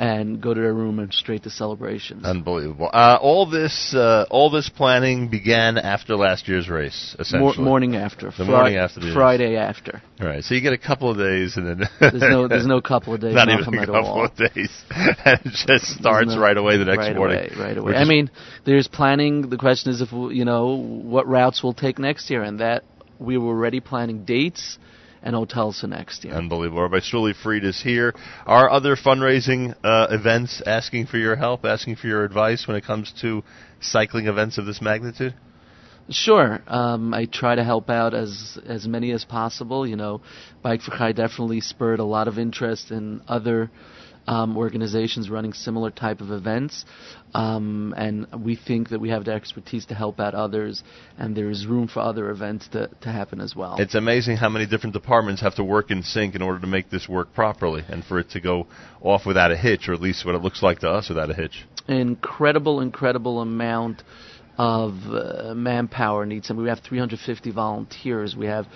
and 0.00 0.40
go 0.40 0.54
to 0.54 0.60
their 0.62 0.72
room 0.72 0.98
and 0.98 1.12
straight 1.12 1.42
to 1.42 1.50
celebrations. 1.50 2.24
Unbelievable. 2.24 2.88
Uh, 2.90 3.18
all 3.20 3.44
this, 3.44 3.92
uh, 3.94 4.24
all 4.30 4.48
this 4.48 4.70
planning 4.70 5.28
began 5.28 5.76
after 5.76 6.16
last 6.16 6.48
year's 6.48 6.70
race, 6.70 7.14
Mor- 7.18 7.20
essentially. 7.20 7.64
morning 7.64 7.96
after, 7.96 8.28
The 8.28 8.32
Fri- 8.32 8.46
morning 8.46 8.76
after 8.76 9.00
the 9.00 9.06
race. 9.08 9.14
Friday 9.14 9.56
after. 9.56 10.00
All 10.18 10.26
right, 10.26 10.42
so 10.42 10.54
you 10.54 10.62
get 10.62 10.72
a 10.72 10.78
couple 10.78 11.10
of 11.10 11.18
days, 11.18 11.58
and 11.58 11.66
then 11.66 11.88
There's 12.00 12.14
no- 12.22 12.48
there's 12.48 12.66
no 12.66 12.80
couple 12.80 13.12
of 13.12 13.20
days, 13.20 13.34
Not 13.34 13.50
even 13.50 13.74
a 13.78 13.84
couple 13.86 14.24
of 14.24 14.34
days, 14.34 14.70
and 14.90 15.38
it 15.44 15.52
just 15.66 15.84
starts 15.98 16.34
no- 16.34 16.40
right 16.40 16.56
away 16.56 16.78
the 16.78 16.86
next 16.86 16.98
right 16.98 17.14
morning. 17.14 17.36
Away, 17.36 17.50
right 17.58 17.76
away. 17.76 17.94
I 17.94 18.04
mean, 18.04 18.30
there's 18.64 18.88
planning. 18.88 19.50
The 19.50 19.58
question 19.58 19.92
is 19.92 20.00
if 20.00 20.12
you 20.12 20.46
know 20.46 20.76
what 20.76 21.28
routes 21.28 21.62
we'll 21.62 21.74
take 21.74 21.98
next 21.98 22.30
year, 22.30 22.42
and 22.42 22.60
that 22.60 22.84
we 23.18 23.36
were 23.36 23.48
already 23.50 23.80
planning 23.80 24.24
dates 24.24 24.78
and 25.22 25.34
hotels 25.34 25.80
for 25.80 25.86
next 25.86 26.24
year. 26.24 26.34
Unbelievable. 26.34 26.82
Rabbi 26.82 27.00
Shuli 27.00 27.34
Fried 27.34 27.64
is 27.64 27.80
here. 27.82 28.14
Are 28.46 28.70
other 28.70 28.96
fundraising 28.96 29.74
uh, 29.84 30.08
events 30.10 30.62
asking 30.64 31.06
for 31.06 31.18
your 31.18 31.36
help, 31.36 31.64
asking 31.64 31.96
for 31.96 32.06
your 32.06 32.24
advice 32.24 32.66
when 32.66 32.76
it 32.76 32.84
comes 32.84 33.12
to 33.20 33.42
cycling 33.80 34.26
events 34.26 34.58
of 34.58 34.66
this 34.66 34.80
magnitude? 34.80 35.34
Sure. 36.08 36.60
Um, 36.66 37.14
I 37.14 37.26
try 37.26 37.54
to 37.54 37.62
help 37.62 37.88
out 37.88 38.14
as 38.14 38.58
as 38.66 38.88
many 38.88 39.12
as 39.12 39.24
possible. 39.24 39.86
You 39.86 39.96
know, 39.96 40.22
Bike 40.60 40.82
for 40.82 40.90
Chai 40.90 41.12
definitely 41.12 41.60
spurred 41.60 42.00
a 42.00 42.04
lot 42.04 42.26
of 42.26 42.38
interest 42.38 42.90
in 42.90 43.22
other 43.28 43.70
um, 44.30 44.56
organizations 44.56 45.28
running 45.28 45.52
similar 45.52 45.90
type 45.90 46.20
of 46.20 46.30
events, 46.30 46.84
um, 47.34 47.92
and 47.96 48.28
we 48.44 48.54
think 48.54 48.90
that 48.90 49.00
we 49.00 49.10
have 49.10 49.24
the 49.24 49.32
expertise 49.32 49.86
to 49.86 49.94
help 49.94 50.20
out 50.20 50.34
others, 50.34 50.84
and 51.18 51.36
there 51.36 51.50
is 51.50 51.66
room 51.66 51.88
for 51.88 51.98
other 51.98 52.30
events 52.30 52.68
to, 52.68 52.88
to 53.00 53.08
happen 53.08 53.40
as 53.40 53.56
well. 53.56 53.74
It's 53.80 53.96
amazing 53.96 54.36
how 54.36 54.48
many 54.48 54.66
different 54.66 54.94
departments 54.94 55.42
have 55.42 55.56
to 55.56 55.64
work 55.64 55.90
in 55.90 56.04
sync 56.04 56.36
in 56.36 56.42
order 56.42 56.60
to 56.60 56.68
make 56.68 56.90
this 56.90 57.08
work 57.08 57.34
properly 57.34 57.82
and 57.88 58.04
for 58.04 58.20
it 58.20 58.30
to 58.30 58.40
go 58.40 58.68
off 59.00 59.26
without 59.26 59.50
a 59.50 59.56
hitch, 59.56 59.88
or 59.88 59.94
at 59.94 60.00
least 60.00 60.24
what 60.24 60.36
it 60.36 60.42
looks 60.42 60.62
like 60.62 60.78
to 60.80 60.88
us 60.88 61.08
without 61.08 61.28
a 61.28 61.34
hitch. 61.34 61.66
incredible, 61.88 62.80
incredible 62.80 63.40
amount 63.40 64.04
of 64.60 64.92
uh, 65.06 65.54
manpower 65.54 66.26
needs. 66.26 66.50
And 66.50 66.58
we 66.58 66.68
have 66.68 66.80
350 66.80 67.50
volunteers. 67.50 68.36
We 68.36 68.46
have, 68.46 68.66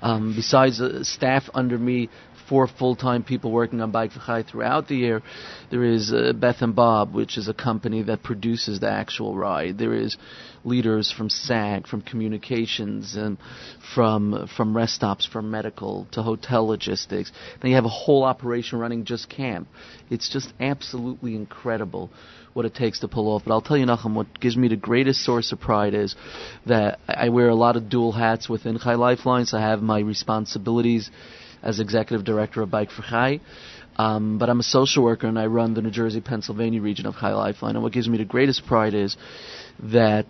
um, 0.00 0.34
besides 0.34 0.80
uh, 0.80 1.04
staff 1.04 1.44
under 1.52 1.76
me, 1.78 2.08
four 2.48 2.66
full-time 2.66 3.24
people 3.24 3.50
working 3.52 3.80
on 3.80 3.90
Bike 3.90 4.12
for 4.12 4.20
Chai 4.20 4.42
throughout 4.42 4.88
the 4.88 4.96
year. 4.96 5.22
There 5.70 5.84
is 5.84 6.12
uh, 6.12 6.32
Beth 6.32 6.60
and 6.60 6.74
Bob, 6.74 7.14
which 7.14 7.36
is 7.38 7.48
a 7.48 7.54
company 7.54 8.02
that 8.04 8.22
produces 8.22 8.80
the 8.80 8.90
actual 8.90 9.36
ride. 9.36 9.78
There 9.78 9.94
is 9.94 10.16
leaders 10.64 11.12
from 11.16 11.30
SAG, 11.30 11.86
from 11.86 12.02
communications, 12.02 13.16
and 13.16 13.38
from 13.94 14.48
from 14.56 14.76
rest 14.76 14.94
stops, 14.94 15.26
from 15.26 15.50
medical 15.50 16.06
to 16.12 16.22
hotel 16.22 16.66
logistics. 16.66 17.32
Then 17.60 17.70
you 17.70 17.76
have 17.76 17.84
a 17.84 17.88
whole 17.88 18.24
operation 18.24 18.78
running 18.78 19.04
just 19.04 19.28
camp. 19.28 19.68
It's 20.10 20.28
just 20.28 20.52
absolutely 20.60 21.34
incredible 21.34 22.10
what 22.52 22.64
it 22.64 22.74
takes 22.74 23.00
to 23.00 23.08
pull 23.08 23.28
off. 23.28 23.42
But 23.44 23.52
I'll 23.52 23.60
tell 23.60 23.76
you, 23.76 23.84
Nachum, 23.86 24.14
what 24.14 24.40
gives 24.40 24.56
me 24.56 24.68
the 24.68 24.76
greatest 24.76 25.24
source 25.24 25.52
of 25.52 25.60
pride 25.60 25.94
is 25.94 26.16
that 26.64 26.98
I 27.06 27.28
wear 27.28 27.48
a 27.48 27.54
lot 27.54 27.76
of 27.76 27.90
dual 27.90 28.12
hats 28.12 28.48
within 28.48 28.78
Chai 28.78 28.94
Lifelines. 28.94 29.52
I 29.52 29.60
have 29.60 29.82
my 29.82 30.00
responsibilities 30.00 31.10
as 31.66 31.80
executive 31.80 32.24
director 32.24 32.62
of 32.62 32.70
Bike 32.70 32.90
for 32.90 33.02
Chai. 33.02 33.40
Um, 33.96 34.38
but 34.38 34.48
I'm 34.48 34.60
a 34.60 34.62
social 34.62 35.02
worker 35.02 35.26
and 35.26 35.38
I 35.38 35.46
run 35.46 35.74
the 35.74 35.82
New 35.82 35.90
Jersey 35.90 36.20
Pennsylvania 36.20 36.80
region 36.80 37.06
of 37.06 37.16
Chai 37.16 37.32
Lifeline. 37.32 37.74
And 37.74 37.82
what 37.82 37.92
gives 37.92 38.08
me 38.08 38.18
the 38.18 38.24
greatest 38.24 38.64
pride 38.66 38.94
is 38.94 39.16
that 39.82 40.26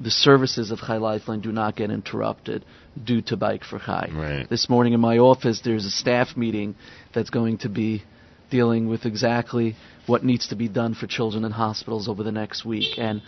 the 0.00 0.10
services 0.10 0.70
of 0.70 0.78
Chai 0.78 0.96
Lifeline 0.96 1.40
do 1.40 1.52
not 1.52 1.76
get 1.76 1.90
interrupted 1.90 2.64
due 3.04 3.20
to 3.22 3.36
Bike 3.36 3.64
for 3.64 3.78
Chai. 3.78 4.10
Right. 4.12 4.48
This 4.48 4.70
morning 4.70 4.94
in 4.94 5.00
my 5.00 5.18
office, 5.18 5.60
there's 5.62 5.84
a 5.84 5.90
staff 5.90 6.36
meeting 6.36 6.74
that's 7.14 7.30
going 7.30 7.58
to 7.58 7.68
be 7.68 8.04
dealing 8.50 8.88
with 8.88 9.04
exactly 9.04 9.76
what 10.06 10.24
needs 10.24 10.48
to 10.48 10.56
be 10.56 10.68
done 10.68 10.94
for 10.94 11.06
children 11.06 11.44
in 11.44 11.52
hospitals 11.52 12.08
over 12.08 12.22
the 12.22 12.32
next 12.32 12.64
week. 12.64 12.98
And 12.98 13.20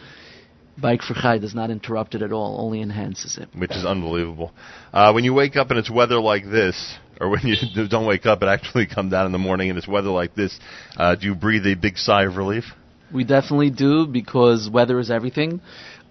Bike 0.80 1.02
for 1.02 1.14
Chai 1.14 1.38
does 1.38 1.54
not 1.54 1.70
interrupt 1.70 2.14
it 2.14 2.22
at 2.22 2.32
all, 2.32 2.60
only 2.60 2.80
enhances 2.80 3.38
it. 3.38 3.48
which 3.54 3.72
is 3.72 3.84
unbelievable. 3.84 4.52
Uh, 4.92 5.12
when 5.12 5.24
you 5.24 5.34
wake 5.34 5.56
up 5.56 5.70
and 5.70 5.78
it's 5.78 5.90
weather 5.90 6.20
like 6.20 6.44
this, 6.44 6.96
or 7.20 7.28
when 7.28 7.42
you 7.44 7.56
don't 7.88 8.06
wake 8.06 8.26
up 8.26 8.40
and 8.42 8.50
actually 8.50 8.86
come 8.86 9.10
down 9.10 9.26
in 9.26 9.32
the 9.32 9.38
morning 9.38 9.68
and 9.68 9.78
it's 9.78 9.88
weather 9.88 10.10
like 10.10 10.34
this, 10.34 10.58
uh, 10.96 11.14
do 11.14 11.26
you 11.26 11.34
breathe 11.34 11.66
a 11.66 11.74
big 11.74 11.98
sigh 11.98 12.24
of 12.24 12.36
relief? 12.36 12.64
We 13.12 13.24
definitely 13.24 13.70
do 13.70 14.06
because 14.06 14.70
weather 14.70 14.98
is 14.98 15.10
everything. 15.10 15.60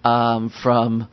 Um, 0.04 0.50
from 0.62 1.08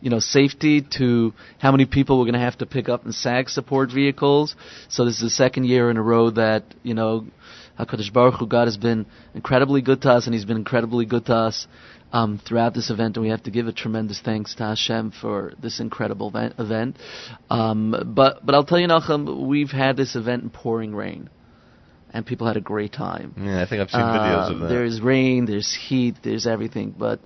you 0.00 0.10
know 0.10 0.18
safety 0.18 0.84
to 0.98 1.32
how 1.58 1.70
many 1.70 1.86
people 1.86 2.18
we're 2.18 2.24
going 2.24 2.34
to 2.34 2.40
have 2.40 2.58
to 2.58 2.66
pick 2.66 2.88
up 2.88 3.06
in 3.06 3.12
SAG 3.12 3.48
support 3.48 3.90
vehicles. 3.92 4.56
So 4.88 5.04
this 5.04 5.14
is 5.14 5.20
the 5.20 5.30
second 5.30 5.64
year 5.64 5.90
in 5.90 5.96
a 5.96 6.02
row 6.02 6.30
that 6.30 6.64
you 6.82 6.94
know 6.94 7.26
Hakadosh 7.78 8.12
Baruch 8.12 8.34
Hu 8.34 8.46
God 8.46 8.66
has 8.66 8.76
been 8.76 9.06
incredibly 9.34 9.80
good 9.80 10.02
to 10.02 10.10
us, 10.10 10.26
and 10.26 10.34
He's 10.34 10.44
been 10.44 10.56
incredibly 10.56 11.06
good 11.06 11.26
to 11.26 11.34
us 11.34 11.66
um, 12.12 12.40
throughout 12.46 12.74
this 12.74 12.90
event, 12.90 13.16
and 13.16 13.24
we 13.24 13.30
have 13.30 13.42
to 13.44 13.50
give 13.50 13.66
a 13.66 13.72
tremendous 13.72 14.20
thanks 14.20 14.54
to 14.56 14.64
Hashem 14.64 15.12
for 15.20 15.54
this 15.60 15.80
incredible 15.80 16.28
event. 16.28 16.54
event. 16.58 16.96
Um, 17.50 18.12
but 18.14 18.44
but 18.44 18.54
I'll 18.54 18.64
tell 18.64 18.78
you, 18.78 18.86
Nachum, 18.86 19.46
we've 19.46 19.70
had 19.70 19.96
this 19.96 20.14
event 20.14 20.42
in 20.42 20.50
pouring 20.50 20.94
rain, 20.94 21.30
and 22.12 22.24
people 22.26 22.46
had 22.46 22.56
a 22.56 22.60
great 22.60 22.92
time. 22.92 23.34
Yeah, 23.38 23.62
I 23.62 23.68
think 23.68 23.80
I've 23.80 23.90
seen 23.90 24.00
videos 24.00 24.52
of 24.52 24.60
that. 24.60 24.68
There's 24.68 25.00
rain, 25.00 25.46
there's 25.46 25.74
heat, 25.74 26.16
there's 26.22 26.46
everything, 26.46 26.94
but 26.96 27.20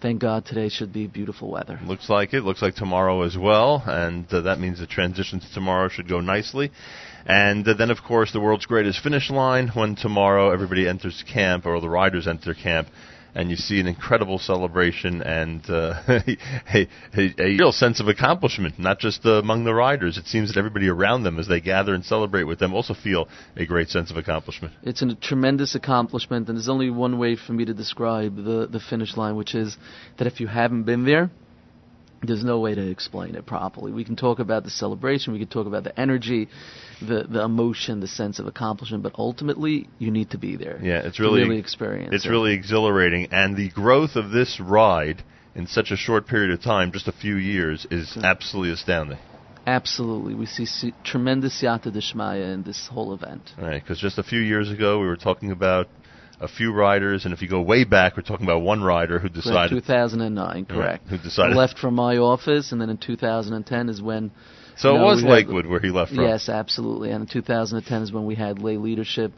thank 0.00 0.20
God 0.20 0.46
today 0.46 0.68
should 0.68 0.92
be 0.92 1.08
beautiful 1.08 1.50
weather. 1.50 1.80
Looks 1.84 2.08
like 2.08 2.32
it. 2.32 2.42
Looks 2.42 2.62
like 2.62 2.76
tomorrow 2.76 3.22
as 3.22 3.36
well, 3.36 3.82
and 3.84 4.32
uh, 4.32 4.42
that 4.42 4.60
means 4.60 4.78
the 4.78 4.86
transition 4.86 5.40
to 5.40 5.52
tomorrow 5.52 5.88
should 5.88 6.08
go 6.08 6.20
nicely. 6.20 6.70
And 7.26 7.66
uh, 7.68 7.74
then, 7.74 7.90
of 7.90 7.98
course, 8.02 8.32
the 8.32 8.40
world's 8.40 8.66
greatest 8.66 9.02
finish 9.02 9.28
line 9.28 9.68
when 9.74 9.96
tomorrow 9.96 10.50
everybody 10.50 10.88
enters 10.88 11.22
camp 11.30 11.66
or 11.66 11.80
the 11.80 11.88
riders 11.88 12.26
enter 12.26 12.54
camp 12.54 12.88
and 13.34 13.50
you 13.50 13.56
see 13.56 13.80
an 13.80 13.86
incredible 13.86 14.38
celebration 14.38 15.22
and 15.22 15.68
uh, 15.68 16.02
a, 16.08 16.88
a, 17.16 17.34
a 17.38 17.56
real 17.58 17.72
sense 17.72 18.00
of 18.00 18.08
accomplishment, 18.08 18.78
not 18.78 18.98
just 18.98 19.24
uh, 19.24 19.32
among 19.32 19.64
the 19.64 19.74
riders. 19.74 20.18
It 20.18 20.26
seems 20.26 20.48
that 20.52 20.58
everybody 20.58 20.88
around 20.88 21.22
them, 21.22 21.38
as 21.38 21.48
they 21.48 21.60
gather 21.60 21.94
and 21.94 22.04
celebrate 22.04 22.44
with 22.44 22.58
them, 22.58 22.74
also 22.74 22.94
feel 22.94 23.28
a 23.56 23.66
great 23.66 23.88
sense 23.88 24.10
of 24.10 24.16
accomplishment. 24.16 24.74
It's 24.82 25.02
a 25.02 25.14
tremendous 25.14 25.74
accomplishment, 25.74 26.48
and 26.48 26.56
there's 26.56 26.68
only 26.68 26.90
one 26.90 27.18
way 27.18 27.36
for 27.36 27.52
me 27.52 27.64
to 27.64 27.74
describe 27.74 28.36
the, 28.36 28.68
the 28.70 28.80
finish 28.80 29.16
line, 29.16 29.36
which 29.36 29.54
is 29.54 29.76
that 30.18 30.26
if 30.26 30.40
you 30.40 30.46
haven't 30.46 30.84
been 30.84 31.04
there, 31.04 31.30
there's 32.22 32.44
no 32.44 32.60
way 32.60 32.74
to 32.74 32.90
explain 32.90 33.34
it 33.34 33.46
properly. 33.46 33.92
We 33.92 34.04
can 34.04 34.16
talk 34.16 34.38
about 34.38 34.64
the 34.64 34.70
celebration, 34.70 35.32
we 35.32 35.38
can 35.38 35.48
talk 35.48 35.66
about 35.66 35.84
the 35.84 35.98
energy, 35.98 36.48
the 37.00 37.26
the 37.28 37.42
emotion, 37.42 38.00
the 38.00 38.08
sense 38.08 38.38
of 38.38 38.46
accomplishment, 38.46 39.02
but 39.02 39.14
ultimately 39.18 39.88
you 39.98 40.10
need 40.10 40.30
to 40.30 40.38
be 40.38 40.56
there. 40.56 40.78
Yeah, 40.82 41.00
it's 41.04 41.18
really 41.18 41.42
really 41.42 41.58
experience. 41.58 42.14
It's 42.14 42.26
it. 42.26 42.30
really 42.30 42.52
exhilarating, 42.52 43.28
and 43.32 43.56
the 43.56 43.70
growth 43.70 44.16
of 44.16 44.30
this 44.30 44.60
ride 44.60 45.22
in 45.54 45.66
such 45.66 45.90
a 45.90 45.96
short 45.96 46.26
period 46.26 46.52
of 46.52 46.62
time, 46.62 46.92
just 46.92 47.08
a 47.08 47.12
few 47.12 47.36
years, 47.36 47.86
is 47.90 48.16
absolutely 48.22 48.72
astounding. 48.72 49.18
absolutely. 49.66 50.34
We 50.34 50.46
see 50.46 50.64
se- 50.64 50.94
tremendous 51.04 51.60
yata 51.62 51.92
deshmaya 51.92 52.54
in 52.54 52.62
this 52.62 52.88
whole 52.88 53.12
event. 53.12 53.50
Right, 53.58 53.82
because 53.82 53.98
just 54.00 54.18
a 54.18 54.22
few 54.22 54.40
years 54.40 54.70
ago 54.70 55.00
we 55.00 55.06
were 55.06 55.16
talking 55.16 55.50
about 55.50 55.88
a 56.40 56.48
few 56.48 56.72
riders, 56.72 57.24
and 57.24 57.34
if 57.34 57.42
you 57.42 57.48
go 57.48 57.60
way 57.60 57.84
back, 57.84 58.16
we're 58.16 58.22
talking 58.22 58.46
about 58.46 58.62
one 58.62 58.82
rider 58.82 59.18
who 59.18 59.28
decided 59.28 59.70
2009, 59.70 60.64
correct. 60.64 61.06
who 61.08 61.18
decided- 61.18 61.56
left 61.56 61.78
from 61.78 61.94
my 61.94 62.16
office, 62.16 62.72
and 62.72 62.80
then 62.80 62.90
in 62.90 62.96
2010 62.96 63.88
is 63.88 64.00
when. 64.00 64.30
So 64.80 64.94
you 64.94 65.00
it 65.00 65.04
was 65.04 65.16
we 65.22 65.28
had- 65.28 65.32
Lakewood 65.32 65.66
where 65.66 65.80
he 65.80 65.90
left 65.90 66.12
from. 66.12 66.24
Yes, 66.24 66.48
absolutely. 66.48 67.10
And 67.10 67.22
in 67.22 67.26
2010 67.26 68.02
is 68.02 68.12
when 68.12 68.24
we 68.24 68.34
had 68.34 68.60
lay 68.60 68.76
leadership 68.76 69.32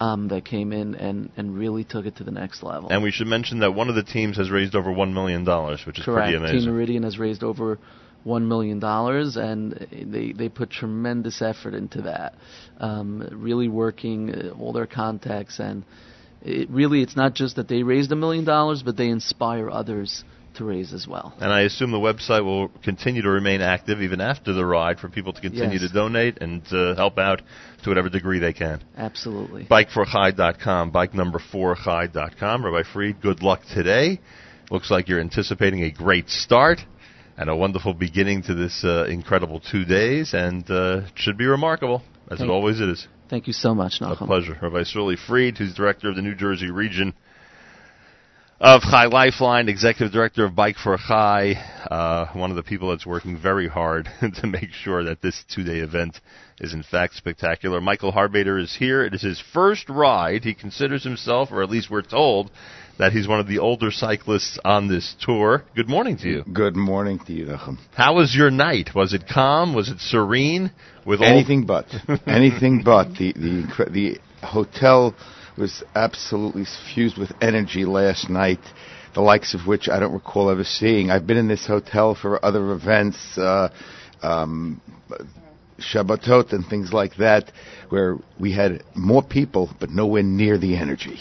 um, 0.00 0.28
that 0.28 0.44
came 0.44 0.72
in 0.72 0.94
and, 0.94 1.30
and 1.36 1.56
really 1.56 1.84
took 1.84 2.06
it 2.06 2.16
to 2.16 2.24
the 2.24 2.30
next 2.30 2.62
level. 2.62 2.90
And 2.90 3.02
we 3.02 3.10
should 3.10 3.26
mention 3.26 3.60
that 3.60 3.72
one 3.72 3.88
of 3.88 3.94
the 3.94 4.02
teams 4.02 4.36
has 4.36 4.50
raised 4.50 4.74
over 4.74 4.92
one 4.92 5.14
million 5.14 5.44
dollars, 5.44 5.84
which 5.86 5.98
is 5.98 6.04
Correct. 6.04 6.26
pretty 6.26 6.36
amazing. 6.36 6.60
Team 6.60 6.70
Meridian 6.70 7.02
has 7.04 7.18
raised 7.18 7.42
over 7.42 7.78
one 8.24 8.48
million 8.48 8.78
dollars, 8.78 9.36
and 9.36 9.86
they 9.90 10.32
they 10.32 10.48
put 10.48 10.70
tremendous 10.70 11.40
effort 11.42 11.74
into 11.74 12.02
that. 12.02 12.34
Um, 12.78 13.28
really 13.32 13.68
working 13.68 14.34
uh, 14.34 14.50
all 14.58 14.72
their 14.72 14.86
contacts, 14.86 15.58
and 15.58 15.84
it 16.42 16.68
really 16.70 17.02
it's 17.02 17.16
not 17.16 17.34
just 17.34 17.56
that 17.56 17.68
they 17.68 17.82
raised 17.82 18.12
a 18.12 18.16
million 18.16 18.44
dollars, 18.44 18.82
but 18.82 18.96
they 18.96 19.08
inspire 19.08 19.70
others 19.70 20.24
to 20.54 20.64
raise 20.64 20.92
as 20.92 21.06
well. 21.06 21.34
And 21.40 21.52
I 21.52 21.62
assume 21.62 21.90
the 21.90 21.98
website 21.98 22.44
will 22.44 22.68
continue 22.82 23.22
to 23.22 23.30
remain 23.30 23.60
active 23.60 24.00
even 24.02 24.20
after 24.20 24.52
the 24.52 24.64
ride 24.64 24.98
for 25.00 25.08
people 25.08 25.32
to 25.32 25.40
continue 25.40 25.78
Yes. 25.78 25.88
to 25.90 25.94
donate 25.94 26.38
and 26.40 26.62
uh, 26.72 26.94
help 26.94 27.18
out 27.18 27.42
to 27.82 27.90
whatever 27.90 28.08
degree 28.08 28.38
they 28.38 28.52
can. 28.52 28.82
Absolutely. 28.96 29.64
Bikeforchai.com, 29.64 30.90
bike 30.90 31.14
number 31.14 31.38
four 31.38 31.74
chai.com. 31.76 32.64
Rabbi 32.64 32.82
Freed, 32.92 33.20
good 33.20 33.42
luck 33.42 33.62
today. 33.72 34.20
Looks 34.70 34.90
like 34.90 35.08
you're 35.08 35.20
anticipating 35.20 35.82
a 35.84 35.90
great 35.90 36.28
start 36.28 36.80
and 37.36 37.48
a 37.50 37.56
wonderful 37.56 37.94
beginning 37.94 38.42
to 38.44 38.54
this 38.54 38.84
uh, 38.84 39.06
incredible 39.08 39.58
two 39.60 39.84
days, 39.84 40.34
and 40.34 40.70
uh, 40.70 41.02
should 41.14 41.36
be 41.38 41.46
remarkable, 41.46 42.02
as 42.30 42.38
Thank- 42.38 42.50
it 42.50 42.52
always 42.52 42.80
is. 42.80 43.08
Thank 43.30 43.46
you 43.46 43.54
so 43.54 43.74
much, 43.74 43.94
A 44.00 44.04
Nachum. 44.04 44.26
pleasure. 44.26 44.58
Rabbi 44.60 44.82
Shuli 44.82 45.16
Freed, 45.18 45.56
who's 45.56 45.72
director 45.74 46.10
of 46.10 46.16
the 46.16 46.20
New 46.22 46.34
Jersey 46.34 46.70
region 46.70 47.14
of 48.62 48.80
Chai 48.82 49.06
Lifeline, 49.06 49.68
executive 49.68 50.12
director 50.12 50.44
of 50.44 50.54
Bike 50.54 50.76
for 50.76 50.96
Chai, 50.96 51.54
uh, 51.90 52.26
one 52.32 52.50
of 52.50 52.56
the 52.56 52.62
people 52.62 52.90
that's 52.90 53.04
working 53.04 53.36
very 53.36 53.66
hard 53.66 54.08
to 54.40 54.46
make 54.46 54.70
sure 54.70 55.02
that 55.02 55.20
this 55.20 55.42
two-day 55.52 55.80
event 55.80 56.20
is 56.60 56.72
in 56.72 56.84
fact 56.84 57.16
spectacular. 57.16 57.80
Michael 57.80 58.12
Harbader 58.12 58.62
is 58.62 58.76
here. 58.78 59.04
It 59.04 59.14
is 59.14 59.22
his 59.22 59.42
first 59.52 59.88
ride. 59.88 60.44
He 60.44 60.54
considers 60.54 61.02
himself, 61.02 61.48
or 61.50 61.64
at 61.64 61.70
least 61.70 61.90
we're 61.90 62.02
told, 62.02 62.52
that 63.00 63.10
he's 63.10 63.26
one 63.26 63.40
of 63.40 63.48
the 63.48 63.58
older 63.58 63.90
cyclists 63.90 64.60
on 64.64 64.86
this 64.86 65.16
tour. 65.20 65.64
Good 65.74 65.88
morning 65.88 66.16
to 66.18 66.28
you. 66.28 66.44
Good 66.44 66.76
morning 66.76 67.18
to 67.26 67.32
you, 67.32 67.46
Nachum. 67.46 67.78
How 67.96 68.14
was 68.14 68.32
your 68.32 68.52
night? 68.52 68.90
Was 68.94 69.12
it 69.12 69.24
calm? 69.26 69.74
Was 69.74 69.88
it 69.88 69.98
serene? 69.98 70.70
With 71.04 71.20
Anything 71.20 71.66
but. 71.66 71.86
Anything 72.28 72.82
but. 72.84 73.08
The, 73.14 73.32
the, 73.32 73.90
the 73.90 74.46
hotel 74.46 75.16
was 75.56 75.82
absolutely 75.94 76.64
fused 76.94 77.18
with 77.18 77.32
energy 77.40 77.84
last 77.84 78.30
night, 78.30 78.60
the 79.14 79.20
likes 79.20 79.54
of 79.54 79.66
which 79.66 79.88
I 79.88 80.00
don't 80.00 80.12
recall 80.12 80.50
ever 80.50 80.64
seeing. 80.64 81.10
I've 81.10 81.26
been 81.26 81.36
in 81.36 81.48
this 81.48 81.66
hotel 81.66 82.14
for 82.14 82.42
other 82.44 82.72
events, 82.72 83.18
uh, 83.36 83.68
um, 84.22 84.80
Shabbatot 85.78 86.52
and 86.52 86.66
things 86.66 86.92
like 86.92 87.16
that, 87.16 87.52
where 87.88 88.16
we 88.38 88.52
had 88.52 88.82
more 88.94 89.22
people, 89.22 89.70
but 89.80 89.90
nowhere 89.90 90.22
near 90.22 90.56
the 90.58 90.76
energy. 90.76 91.18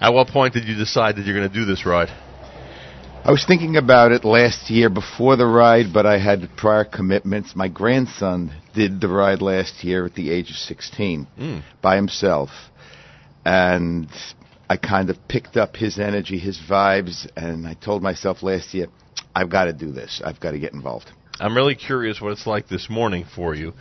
At 0.00 0.12
what 0.12 0.28
point 0.28 0.54
did 0.54 0.64
you 0.64 0.74
decide 0.74 1.16
that 1.16 1.26
you're 1.26 1.36
going 1.36 1.48
to 1.48 1.54
do 1.54 1.64
this 1.64 1.86
ride? 1.86 2.08
I 3.22 3.30
was 3.32 3.44
thinking 3.46 3.76
about 3.76 4.12
it 4.12 4.24
last 4.24 4.70
year 4.70 4.88
before 4.88 5.36
the 5.36 5.44
ride, 5.44 5.92
but 5.92 6.06
I 6.06 6.18
had 6.18 6.48
prior 6.56 6.84
commitments. 6.84 7.54
My 7.54 7.68
grandson 7.68 8.50
did 8.74 8.98
the 8.98 9.08
ride 9.08 9.42
last 9.42 9.84
year 9.84 10.06
at 10.06 10.14
the 10.14 10.30
age 10.30 10.50
of 10.50 10.56
16 10.56 11.26
Mm. 11.38 11.62
by 11.82 11.96
himself. 11.96 12.48
And 13.44 14.08
I 14.68 14.76
kind 14.76 15.10
of 15.10 15.16
picked 15.28 15.56
up 15.56 15.76
his 15.76 15.98
energy, 15.98 16.38
his 16.38 16.58
vibes, 16.58 17.28
and 17.36 17.66
I 17.66 17.74
told 17.74 18.02
myself 18.02 18.42
last 18.42 18.72
year, 18.74 18.86
I've 19.34 19.50
got 19.50 19.64
to 19.64 19.72
do 19.72 19.92
this. 19.92 20.20
I've 20.24 20.40
got 20.40 20.52
to 20.52 20.58
get 20.58 20.72
involved. 20.72 21.10
I'm 21.38 21.56
really 21.56 21.74
curious 21.74 22.20
what 22.20 22.32
it's 22.32 22.46
like 22.46 22.68
this 22.68 22.90
morning 22.90 23.24
for 23.34 23.54
you. 23.54 23.72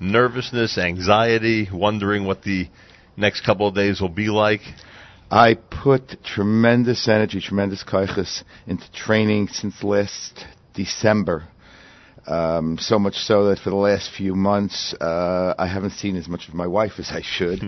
Nervousness, 0.00 0.78
anxiety, 0.78 1.68
wondering 1.72 2.24
what 2.24 2.42
the 2.42 2.68
next 3.16 3.44
couple 3.44 3.68
of 3.68 3.74
days 3.74 4.00
will 4.00 4.08
be 4.08 4.28
like. 4.28 4.62
I 5.30 5.54
put 5.54 6.22
tremendous 6.24 7.08
energy, 7.08 7.40
tremendous 7.40 7.84
kaiches 7.84 8.42
into 8.66 8.90
training 8.92 9.48
since 9.48 9.82
last 9.82 10.44
December. 10.74 11.44
Um, 12.26 12.78
so 12.78 12.98
much 12.98 13.16
so 13.16 13.48
that 13.48 13.58
for 13.58 13.70
the 13.70 13.76
last 13.76 14.10
few 14.16 14.34
months, 14.34 14.94
uh, 15.00 15.54
I 15.58 15.66
haven't 15.66 15.92
seen 15.92 16.16
as 16.16 16.28
much 16.28 16.48
of 16.48 16.54
my 16.54 16.66
wife 16.66 16.92
as 16.98 17.10
I 17.10 17.22
should. 17.22 17.62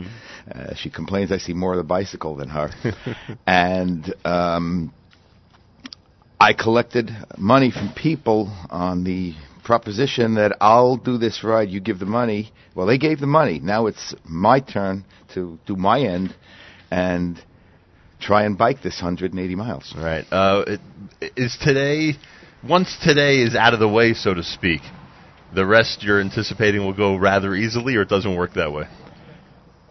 Uh, 0.50 0.74
she 0.74 0.90
complains 0.90 1.32
I 1.32 1.38
see 1.38 1.54
more 1.54 1.72
of 1.72 1.78
the 1.78 1.84
bicycle 1.84 2.36
than 2.36 2.50
her. 2.50 2.70
and 3.46 4.14
um, 4.24 4.92
I 6.38 6.52
collected 6.52 7.10
money 7.36 7.70
from 7.70 7.92
people 7.94 8.54
on 8.70 9.02
the 9.02 9.34
proposition 9.64 10.34
that 10.34 10.56
I'll 10.60 10.96
do 10.96 11.18
this 11.18 11.42
ride, 11.42 11.70
you 11.70 11.80
give 11.80 11.98
the 11.98 12.06
money. 12.06 12.52
Well, 12.74 12.86
they 12.86 12.98
gave 12.98 13.18
the 13.18 13.26
money. 13.26 13.58
Now 13.58 13.86
it's 13.86 14.14
my 14.24 14.60
turn 14.60 15.04
to 15.34 15.58
do 15.66 15.74
my 15.74 16.00
end 16.00 16.34
and 16.90 17.42
try 18.20 18.44
and 18.44 18.56
bike 18.56 18.82
this 18.82 19.00
180 19.00 19.54
miles. 19.54 19.94
Right. 19.96 20.24
Uh, 20.30 20.64
it, 21.20 21.32
is 21.36 21.56
today, 21.60 22.14
once 22.68 22.96
today 23.02 23.42
is 23.42 23.54
out 23.54 23.74
of 23.74 23.80
the 23.80 23.88
way, 23.88 24.14
so 24.14 24.34
to 24.34 24.42
speak, 24.42 24.80
the 25.54 25.66
rest 25.66 26.02
you're 26.02 26.20
anticipating 26.20 26.84
will 26.84 26.94
go 26.94 27.16
rather 27.16 27.54
easily, 27.54 27.96
or 27.96 28.02
it 28.02 28.08
doesn't 28.08 28.36
work 28.36 28.54
that 28.54 28.72
way? 28.72 28.84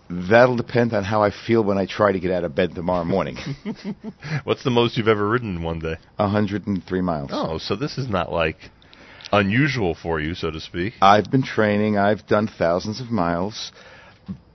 That'll 0.10 0.58
depend 0.58 0.94
on 0.94 1.04
how 1.04 1.24
I 1.24 1.32
feel 1.32 1.64
when 1.64 1.78
I 1.78 1.86
try 1.86 2.12
to 2.12 2.20
get 2.20 2.32
out 2.32 2.44
of 2.44 2.54
bed 2.54 2.76
tomorrow 2.76 3.06
morning. 3.06 3.38
What's 4.44 4.64
the 4.64 4.70
most 4.70 4.98
you've 4.98 5.08
ever 5.08 5.28
ridden 5.28 5.58
in 5.58 5.64
one 5.64 5.80
day? 5.80 5.96
103 6.18 7.02
miles. 7.02 7.30
Oh, 7.34 7.58
so 7.58 7.76
this 7.76 7.98
is 7.98 8.10
not 8.10 8.32
like 8.32 8.58
unusual 9.32 9.96
for 9.96 10.20
you, 10.20 10.36
so 10.36 10.52
to 10.52 10.60
speak. 10.60 10.94
I've 11.02 11.32
been 11.32 11.44
training. 11.44 11.98
I've 11.98 12.28
done 12.28 12.48
thousands 12.48 13.02
of 13.02 13.10
miles, 13.10 13.72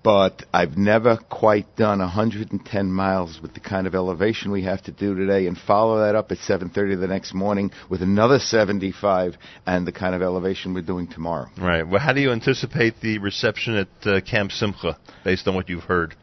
but 0.03 0.45
I've 0.53 0.77
never 0.77 1.17
quite 1.17 1.77
done 1.77 1.99
110 1.99 2.93
miles 2.93 3.41
with 3.43 3.55
the 3.55 3.61
kind 3.61 3.87
of 3.87 3.95
elevation 3.95 4.51
we 4.53 4.63
have 4.63 4.83
to 4.85 4.93
do 4.93 5.15
today, 5.15 5.47
and 5.47 5.59
follow 5.59 5.99
that 6.01 6.15
up 6.15 6.31
at 6.31 6.39
7:30 6.39 7.01
the 7.01 7.07
next 7.07 7.35
morning 7.35 7.71
with 7.89 8.03
another 8.03 8.39
75 8.39 9.37
and 9.67 9.87
the 9.87 9.93
kind 9.93 10.15
of 10.15 10.23
elevation 10.23 10.75
we're 10.75 10.83
doing 10.83 11.09
tomorrow. 11.09 11.49
Right. 11.59 11.87
Well, 11.87 12.01
how 12.01 12.13
do 12.13 12.21
you 12.21 12.33
anticipate 12.33 13.01
the 13.01 13.19
reception 13.19 13.75
at 13.75 14.07
uh, 14.07 14.21
Camp 14.21 14.53
Simcha, 14.53 14.99
based 15.25 15.49
on 15.49 15.55
what 15.55 15.69
you've 15.69 15.85
heard? 15.85 16.15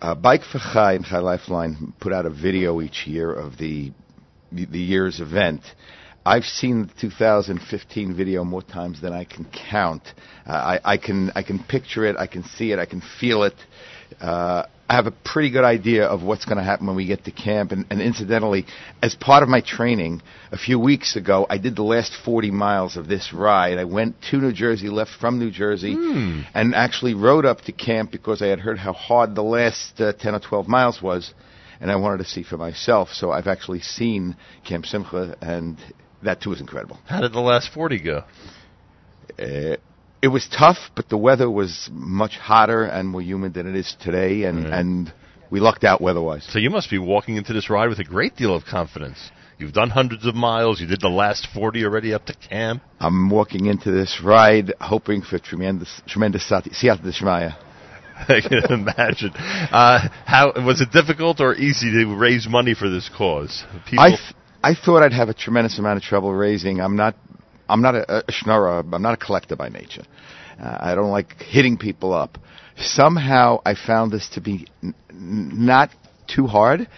Uh, 0.00 0.14
Bike 0.14 0.42
for 0.42 0.58
Chai 0.58 0.94
and 0.94 1.04
Chai 1.04 1.20
Lifeline 1.20 1.94
put 2.00 2.12
out 2.12 2.26
a 2.26 2.30
video 2.30 2.80
each 2.80 3.06
year 3.06 3.32
of 3.32 3.56
the 3.56 3.92
the 4.52 4.78
year's 4.78 5.20
event. 5.20 5.62
I've 6.26 6.44
seen 6.44 6.86
the 6.86 7.00
2015 7.00 8.16
video 8.16 8.44
more 8.44 8.62
times 8.62 9.00
than 9.02 9.12
I 9.12 9.24
can 9.24 9.46
count. 9.70 10.02
Uh, 10.46 10.52
I, 10.52 10.92
I 10.92 10.96
can 10.96 11.30
I 11.34 11.42
can 11.42 11.62
picture 11.62 12.06
it, 12.06 12.16
I 12.16 12.26
can 12.26 12.44
see 12.44 12.72
it, 12.72 12.78
I 12.78 12.86
can 12.86 13.02
feel 13.20 13.42
it. 13.42 13.54
Uh, 14.20 14.64
I 14.88 14.96
have 14.96 15.06
a 15.06 15.10
pretty 15.10 15.50
good 15.50 15.64
idea 15.64 16.04
of 16.04 16.22
what's 16.22 16.44
going 16.44 16.58
to 16.58 16.64
happen 16.64 16.86
when 16.86 16.96
we 16.96 17.06
get 17.06 17.24
to 17.24 17.30
camp. 17.30 17.72
And, 17.72 17.86
and 17.90 18.02
incidentally, 18.02 18.66
as 19.02 19.14
part 19.14 19.42
of 19.42 19.48
my 19.48 19.62
training, 19.62 20.20
a 20.52 20.58
few 20.58 20.78
weeks 20.78 21.16
ago, 21.16 21.46
I 21.48 21.56
did 21.56 21.74
the 21.74 21.82
last 21.82 22.12
40 22.22 22.50
miles 22.50 22.98
of 22.98 23.08
this 23.08 23.32
ride. 23.32 23.78
I 23.78 23.84
went 23.84 24.16
to 24.30 24.36
New 24.36 24.52
Jersey, 24.52 24.88
left 24.88 25.12
from 25.18 25.38
New 25.38 25.50
Jersey, 25.50 25.94
and 26.54 26.74
actually 26.74 27.14
rode 27.14 27.46
up 27.46 27.62
to 27.62 27.72
camp 27.72 28.12
because 28.12 28.42
I 28.42 28.48
had 28.48 28.60
heard 28.60 28.78
how 28.78 28.92
hard 28.92 29.34
the 29.34 29.42
last 29.42 30.00
uh, 30.00 30.12
10 30.12 30.34
or 30.34 30.40
12 30.40 30.68
miles 30.68 31.00
was, 31.00 31.32
and 31.80 31.90
I 31.90 31.96
wanted 31.96 32.18
to 32.18 32.24
see 32.24 32.42
for 32.42 32.58
myself. 32.58 33.08
So 33.14 33.30
I've 33.30 33.46
actually 33.46 33.80
seen 33.80 34.36
Camp 34.64 34.84
Simcha, 34.84 35.34
and 35.40 35.78
that 36.24 36.40
too 36.42 36.52
is 36.52 36.60
incredible. 36.60 36.98
How 37.06 37.20
did 37.20 37.32
the 37.32 37.40
last 37.40 37.72
40 37.72 38.00
go? 38.00 38.24
Uh, 39.38 39.76
it 40.22 40.28
was 40.28 40.48
tough, 40.48 40.78
but 40.96 41.08
the 41.08 41.18
weather 41.18 41.50
was 41.50 41.88
much 41.92 42.36
hotter 42.36 42.84
and 42.84 43.08
more 43.08 43.22
humid 43.22 43.54
than 43.54 43.66
it 43.66 43.76
is 43.76 43.94
today, 44.00 44.44
and 44.44 44.66
and 44.66 45.12
we 45.50 45.60
lucked 45.60 45.84
out 45.84 46.00
weather-wise. 46.00 46.46
So 46.50 46.58
you 46.58 46.70
must 46.70 46.90
be 46.90 46.98
walking 46.98 47.36
into 47.36 47.52
this 47.52 47.68
ride 47.70 47.88
with 47.88 47.98
a 47.98 48.04
great 48.04 48.34
deal 48.36 48.54
of 48.54 48.64
confidence. 48.64 49.30
You've 49.58 49.72
done 49.72 49.90
hundreds 49.90 50.26
of 50.26 50.34
miles. 50.34 50.80
You 50.80 50.86
did 50.86 51.00
the 51.00 51.08
last 51.08 51.46
40 51.54 51.84
already 51.84 52.12
up 52.12 52.26
to 52.26 52.34
camp. 52.34 52.82
I'm 52.98 53.30
walking 53.30 53.66
into 53.66 53.92
this 53.92 54.20
ride 54.24 54.72
hoping 54.80 55.22
for 55.22 55.38
tremendous, 55.38 56.02
tremendous 56.08 56.48
sati- 56.48 56.70
siyata 56.70 57.02
d'shmaya. 57.02 57.56
I 58.28 58.40
can 58.40 58.64
imagine. 58.72 59.30
Uh, 59.34 60.08
how 60.24 60.52
was 60.64 60.80
it 60.80 60.90
difficult 60.90 61.40
or 61.40 61.54
easy 61.54 61.90
to 61.92 62.16
raise 62.16 62.48
money 62.48 62.74
for 62.74 62.88
this 62.88 63.08
cause? 63.16 63.64
People, 63.86 64.04
I, 64.04 64.08
th- 64.10 64.34
I 64.64 64.74
thought 64.74 65.02
I'd 65.02 65.12
have 65.12 65.28
a 65.28 65.34
tremendous 65.34 65.78
amount 65.78 65.98
of 65.98 66.02
trouble 66.02 66.32
raising. 66.32 66.80
I'm 66.80 66.96
not, 66.96 67.16
I'm 67.68 67.82
not 67.82 67.94
a, 67.96 68.24
a 68.26 68.32
schnorrer. 68.32 68.82
I'm 68.94 69.02
not 69.02 69.12
a 69.12 69.18
collector 69.18 69.56
by 69.56 69.68
nature. 69.68 70.04
Uh, 70.58 70.78
I 70.80 70.94
don't 70.94 71.10
like 71.10 71.34
hitting 71.42 71.76
people 71.76 72.14
up. 72.14 72.38
Somehow 72.78 73.60
I 73.66 73.74
found 73.74 74.10
this 74.10 74.26
to 74.30 74.40
be 74.40 74.66
n- 74.82 74.94
not 75.10 75.90
too 76.26 76.46
hard. 76.46 76.88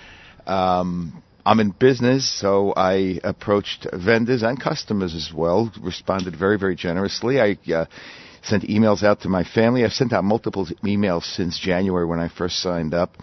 Um, 0.47 1.25
I'm 1.45 1.59
in 1.59 1.73
business, 1.73 2.31
so 2.41 2.73
I 2.77 3.19
approached 3.25 3.89
vendors 3.93 4.45
and 4.45 4.63
customers 4.63 5.17
as 5.17 5.33
well. 5.35 5.73
Responded 5.83 6.37
very, 6.37 6.61
very 6.61 6.77
generously. 6.77 7.41
I 7.41 7.59
uh, 7.73 7.87
sent 8.45 8.63
emails 8.63 9.03
out 9.03 9.23
to 9.23 9.29
my 9.29 9.43
family. 9.43 9.85
I've 9.85 9.93
sent 9.93 10.13
out 10.13 10.23
multiple 10.23 10.69
emails 10.85 11.25
since 11.25 11.59
January 11.59 12.07
when 12.07 12.21
I 12.21 12.29
first 12.29 12.61
signed 12.61 12.95
up. 12.95 13.17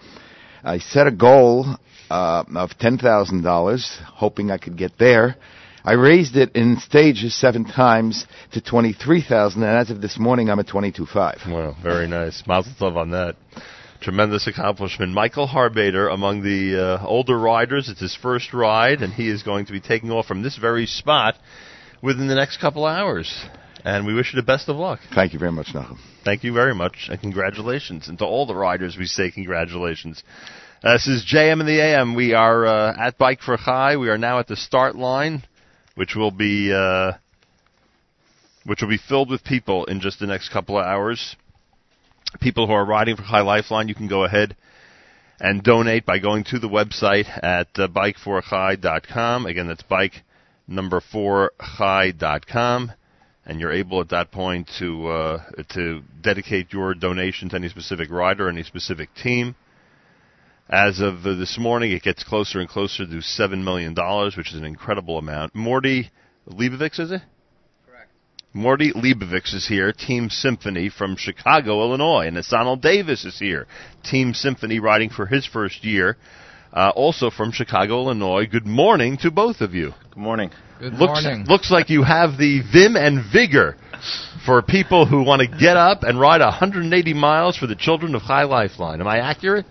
I 0.66 0.80
set 0.80 1.08
a 1.08 1.12
goal 1.12 1.78
uh, 2.14 2.44
of 2.56 2.78
ten 2.78 2.98
thousand 2.98 3.42
dollars, 3.42 3.84
hoping 4.06 4.52
I 4.52 4.60
could 4.60 4.78
get 4.78 4.94
there. 5.00 5.36
I 5.84 5.94
raised 5.94 6.36
it 6.38 6.56
in 6.56 6.78
stages 6.78 7.36
seven 7.36 7.66
times 7.66 8.26
to 8.54 8.62
twenty-three 8.62 9.24
thousand, 9.24 9.64
and 9.64 9.78
as 9.78 9.90
of 9.90 10.00
this 10.00 10.18
morning, 10.20 10.50
I'm 10.50 10.60
at 10.60 10.68
twenty-two 10.68 11.08
five. 11.08 11.40
Wow, 11.48 11.76
very 11.82 12.08
nice. 12.08 12.44
Mazel 12.46 12.74
tov 12.80 12.96
on 12.96 13.12
that. 13.12 13.36
Tremendous 14.00 14.48
accomplishment. 14.48 15.14
Michael 15.14 15.48
Harbader 15.48 16.14
among 16.14 16.44
the 16.44 17.00
uh, 17.00 17.06
older 17.06 17.38
riders. 17.40 17.90
It's 17.90 18.02
his 18.02 18.16
first 18.16 18.54
ride, 18.54 19.02
and 19.02 19.12
he 19.14 19.30
is 19.30 19.44
going 19.44 19.66
to 19.66 19.72
be 19.72 19.80
taking 19.80 20.12
off 20.12 20.26
from 20.26 20.44
this 20.44 20.58
very 20.58 20.86
spot 20.86 21.36
within 22.02 22.28
the 22.28 22.36
next 22.36 22.60
couple 22.60 22.86
hours. 22.86 23.30
And 23.86 24.06
we 24.06 24.14
wish 24.14 24.34
you 24.34 24.40
the 24.40 24.46
best 24.46 24.70
of 24.70 24.78
luck. 24.78 25.00
Thank 25.14 25.34
you 25.34 25.40
very 25.40 25.52
much, 25.52 25.68
Nachum. 25.74 25.98
Thank 26.24 26.44
you 26.44 26.54
very 26.54 26.76
much, 26.76 27.08
and 27.10 27.20
congratulations. 27.20 28.08
And 28.08 28.18
to 28.20 28.26
all 28.26 28.46
the 28.46 28.56
riders, 28.56 28.96
we 28.98 29.06
say 29.06 29.32
congratulations. 29.32 30.24
Uh, 30.84 30.96
this 30.96 31.08
is 31.08 31.26
JM 31.26 31.62
in 31.62 31.66
the 31.66 31.80
AM. 31.80 32.14
We 32.14 32.34
are 32.34 32.66
uh, 32.66 32.94
at 33.00 33.18
Bike 33.18 33.40
for 33.40 33.56
Chai. 33.56 33.96
We 33.96 34.10
are 34.10 34.18
now 34.18 34.40
at 34.40 34.48
the 34.48 34.58
start 34.58 34.98
line, 34.98 35.44
which 35.96 36.14
will 36.14 36.30
be 36.30 36.74
uh, 36.74 37.14
which 38.66 38.82
will 38.82 38.90
be 38.90 38.98
filled 38.98 39.30
with 39.30 39.46
people 39.46 39.86
in 39.86 40.02
just 40.02 40.20
the 40.20 40.28
next 40.28 40.50
couple 40.50 40.78
of 40.78 40.86
hours. 40.86 41.38
People 42.42 42.68
who 42.68 42.74
are 42.74 42.84
riding 42.84 43.16
for 43.16 43.24
Chai 43.24 43.40
Lifeline, 43.40 43.88
you 43.88 43.96
can 43.96 44.10
go 44.10 44.26
ahead 44.26 44.58
and 45.40 45.64
donate 45.64 46.06
by 46.06 46.20
going 46.20 46.44
to 46.50 46.60
the 46.60 46.68
website 46.68 47.30
at 47.42 47.70
uh, 47.76 47.88
bike4chai.com. 47.88 49.46
Again, 49.46 49.68
that's 49.70 49.84
bike 49.84 50.22
number 50.68 51.00
4chai.com 51.00 52.92
and 53.46 53.60
you're 53.62 53.72
able 53.72 54.02
at 54.02 54.10
that 54.10 54.32
point 54.32 54.70
to 54.80 55.08
uh, 55.08 55.44
to 55.76 56.02
dedicate 56.22 56.74
your 56.74 56.94
donation 56.94 57.48
to 57.48 57.56
any 57.56 57.70
specific 57.70 58.10
rider, 58.12 58.50
any 58.50 58.64
specific 58.64 59.08
team. 59.16 59.56
As 60.70 61.02
of 61.02 61.26
uh, 61.26 61.36
this 61.36 61.58
morning, 61.60 61.92
it 61.92 62.04
gets 62.04 62.24
closer 62.24 62.60
and 62.60 62.70
closer 62.70 63.06
to 63.06 63.22
seven 63.22 63.64
million 63.64 63.94
dollars, 63.94 64.38
which 64.38 64.54
is 64.54 64.60
an 64.60 64.64
incredible 64.64 65.18
amount. 65.18 65.54
Morty 65.54 66.10
Leibovitz, 66.48 67.00
is 67.00 67.12
it? 67.12 67.22
Correct. 67.86 68.10
Morty 68.54 68.94
Leibovitz 68.94 69.54
is 69.54 69.68
here. 69.68 69.92
Team 69.92 70.30
Symphony 70.30 70.90
from 70.90 71.18
Chicago, 71.18 71.82
Illinois, 71.82 72.28
and 72.28 72.42
Donald 72.50 72.82
Davis 72.82 73.26
is 73.26 73.38
here. 73.38 73.68
Team 74.04 74.34
Symphony 74.34 74.80
riding 74.80 75.10
for 75.10 75.26
his 75.26 75.46
first 75.46 75.84
year. 75.84 76.18
Uh, 76.72 76.92
also 76.96 77.30
from 77.30 77.52
Chicago, 77.52 78.00
Illinois. 78.02 78.48
Good 78.48 78.66
morning 78.66 79.18
to 79.18 79.30
both 79.30 79.62
of 79.62 79.76
you. 79.76 79.92
Good 80.10 80.18
morning. 80.18 80.50
Good 80.80 80.94
looks, 80.94 81.24
morning. 81.24 81.46
Looks 81.46 81.70
like 81.70 81.90
you 81.90 82.04
have 82.04 82.38
the 82.40 82.62
vim 82.74 82.96
and 82.96 83.22
vigor 83.32 83.78
for 84.46 84.62
people 84.64 85.06
who 85.06 85.24
want 85.24 85.42
to 85.42 85.48
get 85.48 85.78
up 85.78 86.02
and 86.02 86.20
ride 86.20 86.42
180 86.42 87.14
miles 87.14 87.58
for 87.58 87.68
the 87.68 87.76
children 87.76 88.16
of 88.16 88.24
Chai 88.24 88.46
Lifeline. 88.46 89.02
Am 89.02 89.08
I 89.08 89.20
accurate? 89.20 89.66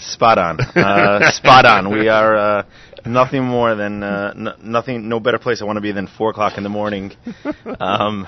Spot 0.00 0.38
on. 0.38 0.58
Uh, 0.76 1.30
spot 1.30 1.64
on. 1.66 1.90
We 1.90 2.08
are 2.08 2.36
uh, 2.36 2.62
nothing 3.06 3.44
more 3.44 3.74
than 3.74 4.02
uh, 4.02 4.32
n- 4.36 4.54
nothing. 4.62 5.08
No 5.08 5.20
better 5.20 5.38
place 5.38 5.60
I 5.62 5.64
want 5.64 5.76
to 5.76 5.80
be 5.82 5.92
than 5.92 6.06
four 6.06 6.30
o'clock 6.30 6.56
in 6.56 6.62
the 6.62 6.68
morning. 6.70 7.12
Um, 7.80 8.26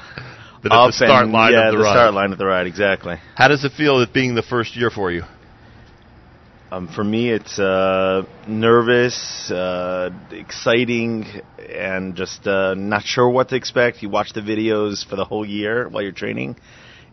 the 0.62 0.92
start 0.92 1.24
and- 1.24 1.32
line 1.32 1.52
yeah, 1.52 1.68
of 1.68 1.72
the 1.72 1.78
the 1.78 1.84
ride. 1.84 1.92
start 1.92 2.14
line 2.14 2.32
of 2.32 2.38
the 2.38 2.46
ride. 2.46 2.66
Exactly. 2.66 3.16
How 3.34 3.48
does 3.48 3.64
it 3.64 3.72
feel 3.72 4.00
it 4.00 4.12
being 4.12 4.34
the 4.34 4.42
first 4.42 4.76
year 4.76 4.90
for 4.90 5.10
you? 5.10 5.22
Um, 6.70 6.88
for 6.88 7.04
me, 7.04 7.28
it's 7.30 7.58
uh, 7.58 8.22
nervous, 8.48 9.50
uh, 9.50 10.08
exciting, 10.30 11.26
and 11.68 12.14
just 12.14 12.46
uh, 12.46 12.74
not 12.74 13.02
sure 13.02 13.28
what 13.28 13.48
to 13.50 13.56
expect. 13.56 14.02
You 14.02 14.08
watch 14.08 14.32
the 14.32 14.40
videos 14.40 15.06
for 15.06 15.16
the 15.16 15.24
whole 15.24 15.44
year 15.44 15.88
while 15.88 16.02
you're 16.02 16.12
training, 16.12 16.56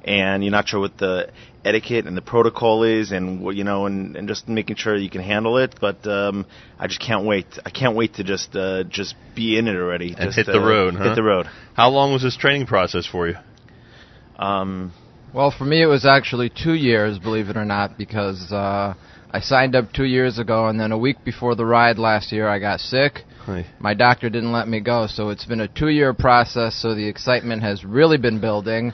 and 0.04 0.44
you're 0.44 0.52
not 0.52 0.68
sure 0.68 0.80
what 0.80 0.98
the 0.98 1.30
etiquette 1.66 2.06
and 2.08 2.16
the 2.16 2.22
protocol 2.22 2.84
is, 2.84 3.12
and 3.12 3.42
what 3.42 3.56
you 3.56 3.64
know, 3.64 3.86
and, 3.86 4.16
and 4.16 4.28
just 4.28 4.48
making 4.48 4.76
sure 4.78 4.96
you 4.96 5.10
can 5.10 5.22
handle 5.22 5.58
it. 5.58 5.76
But 5.80 6.06
um, 6.08 6.46
I 6.78 6.88
just 6.88 7.02
can't 7.02 7.26
wait. 7.26 7.48
I 7.66 7.70
can't 7.70 7.96
wait 7.96 8.16
to 8.16 8.24
just 8.24 8.56
uh, 8.56 8.84
just 8.84 9.16
be 9.36 9.58
in 9.58 9.68
it 9.68 9.76
already. 9.76 10.16
And 10.18 10.28
just, 10.28 10.38
hit 10.38 10.46
the 10.46 10.62
uh, 10.62 10.68
road, 10.68 10.96
huh? 10.96 11.10
Hit 11.10 11.16
the 11.16 11.24
road. 11.24 11.48
How 11.74 11.90
long 11.90 12.14
was 12.14 12.24
this 12.24 12.38
training 12.38 12.68
process 12.68 13.06
for 13.06 13.28
you? 13.28 13.36
Um, 14.38 14.94
Well, 15.34 15.52
for 15.52 15.66
me, 15.66 15.82
it 15.84 15.88
was 15.88 16.06
actually 16.06 16.50
two 16.50 16.74
years, 16.74 17.20
believe 17.20 17.50
it 17.50 17.58
or 17.58 17.66
not, 17.66 17.98
because 17.98 18.52
uh, 18.52 18.94
I 19.32 19.40
signed 19.42 19.76
up 19.76 19.92
two 19.94 20.06
years 20.06 20.40
ago, 20.40 20.68
and 20.68 20.80
then 20.80 20.92
a 20.92 20.98
week 20.98 21.18
before 21.24 21.56
the 21.56 21.66
ride 21.66 22.00
last 22.00 22.32
year, 22.32 22.48
I 22.48 22.58
got 22.58 22.80
sick. 22.80 23.26
Hi. 23.46 23.66
My 23.80 23.94
doctor 23.94 24.30
didn't 24.30 24.52
let 24.52 24.68
me 24.68 24.80
go, 24.80 25.08
so 25.08 25.30
it's 25.30 25.46
been 25.46 25.60
a 25.62 25.68
two-year 25.68 26.14
process. 26.14 26.82
So 26.82 26.96
the 26.96 27.08
excitement 27.08 27.62
has 27.62 27.86
really 27.86 28.18
been 28.18 28.40
building, 28.42 28.94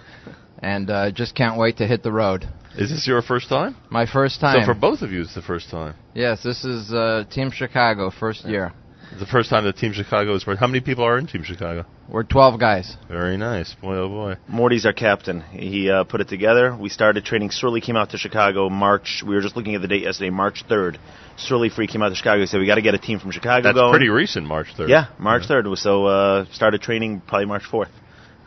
and 0.66 0.90
uh, 0.90 1.12
just 1.12 1.36
can't 1.36 1.58
wait 1.60 1.78
to 1.78 1.86
hit 1.86 2.02
the 2.02 2.12
road. 2.12 2.48
Is 2.76 2.90
this 2.90 3.08
your 3.08 3.22
first 3.22 3.48
time? 3.48 3.78
My 3.90 4.06
first 4.06 4.42
time. 4.42 4.62
So 4.62 4.74
for 4.74 4.78
both 4.78 5.02
of 5.02 5.12
you, 5.12 5.22
it's 5.22 5.36
the 5.36 5.42
first 5.44 5.70
time. 5.70 5.94
yes, 6.16 6.42
this 6.44 6.66
is 6.66 6.92
uh, 6.92 7.24
Team 7.30 7.52
Chicago, 7.52 8.10
first 8.10 8.46
year. 8.46 8.74
The 9.20 9.28
first 9.28 9.52
time 9.52 9.64
that 9.66 9.78
Team 9.78 9.94
Chicago 9.94 10.34
is. 10.34 10.44
How 10.44 10.66
many 10.68 10.82
people 10.82 11.04
are 11.06 11.18
in 11.20 11.28
Team 11.28 11.44
Chicago? 11.44 11.86
We're 12.10 12.24
12 12.24 12.60
guys. 12.60 12.98
Very 13.08 13.38
nice. 13.38 13.76
Boy, 13.76 13.96
oh 13.96 14.10
boy. 14.10 14.36
Morty's 14.48 14.86
our 14.86 14.94
captain. 14.94 15.42
He 15.42 15.90
uh, 15.90 16.04
put 16.04 16.20
it 16.20 16.28
together. 16.28 16.76
We 16.76 16.90
started 16.90 17.24
training. 17.24 17.52
Shuli 17.52 17.82
came 17.82 17.96
out 17.96 18.10
to 18.10 18.18
Chicago 18.18 18.68
March. 18.68 19.24
We 19.26 19.36
were 19.36 19.42
just 19.42 19.56
looking 19.56 19.76
at 19.76 19.82
the 19.82 19.88
date 19.88 20.02
yesterday, 20.02 20.32
March 20.32 20.64
3rd. 20.68 20.98
Shuli 21.38 21.72
Free 21.72 21.88
came 21.88 22.02
out 22.02 22.10
to 22.10 22.16
Chicago. 22.16 22.42
He 22.42 22.48
said, 22.48 22.60
we 22.60 22.66
got 22.66 22.76
to 22.76 22.82
get 22.82 22.96
a 22.96 23.00
team 23.00 23.20
from 23.20 23.32
Chicago 23.32 23.64
That's 23.64 23.76
going. 23.76 23.92
pretty 23.94 24.10
recent, 24.10 24.48
March 24.48 24.68
3rd. 24.78 24.90
Yeah, 24.90 25.06
March 25.20 25.44
3rd. 25.44 25.78
So 25.78 26.06
uh, 26.08 26.46
started 26.52 26.82
training 26.82 27.22
probably 27.28 27.46
March 27.46 27.64
4th. 27.72 27.90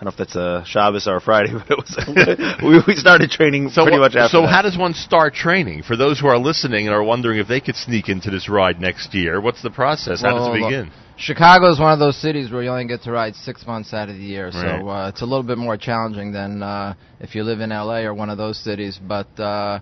I 0.00 0.04
don't 0.04 0.16
know 0.16 0.22
if 0.22 0.28
that's 0.28 0.36
a 0.36 0.62
Shabbos 0.64 1.08
or 1.08 1.16
a 1.16 1.20
Friday, 1.20 1.52
but 1.58 1.66
it 1.68 1.76
was. 1.76 2.60
we, 2.62 2.80
we 2.86 2.94
started 2.94 3.30
training 3.30 3.70
So, 3.70 3.82
pretty 3.82 3.98
much 3.98 4.14
after 4.14 4.28
so 4.28 4.42
that. 4.42 4.48
how 4.48 4.62
does 4.62 4.78
one 4.78 4.94
start 4.94 5.34
training? 5.34 5.82
For 5.82 5.96
those 5.96 6.20
who 6.20 6.28
are 6.28 6.38
listening 6.38 6.86
and 6.86 6.94
are 6.94 7.02
wondering 7.02 7.40
if 7.40 7.48
they 7.48 7.60
could 7.60 7.74
sneak 7.74 8.08
into 8.08 8.30
this 8.30 8.48
ride 8.48 8.80
next 8.80 9.12
year, 9.12 9.40
what's 9.40 9.60
the 9.60 9.70
process? 9.70 10.22
How 10.22 10.38
does 10.38 10.46
it 10.46 10.60
look, 10.60 10.70
begin? 10.70 10.92
Chicago 11.16 11.68
is 11.72 11.80
one 11.80 11.92
of 11.92 11.98
those 11.98 12.16
cities 12.16 12.52
where 12.52 12.62
you 12.62 12.70
only 12.70 12.86
get 12.86 13.02
to 13.02 13.10
ride 13.10 13.34
six 13.34 13.66
months 13.66 13.92
out 13.92 14.08
of 14.08 14.14
the 14.14 14.22
year, 14.22 14.52
so 14.52 14.60
Right. 14.60 15.06
uh, 15.06 15.08
it's 15.08 15.20
a 15.20 15.24
little 15.26 15.42
bit 15.42 15.58
more 15.58 15.76
challenging 15.76 16.30
than 16.30 16.62
uh, 16.62 16.94
if 17.18 17.34
you 17.34 17.42
live 17.42 17.58
in 17.60 17.70
LA 17.70 18.02
or 18.02 18.14
one 18.14 18.30
of 18.30 18.38
those 18.38 18.56
cities. 18.56 19.00
But 19.02 19.26
uh, 19.40 19.80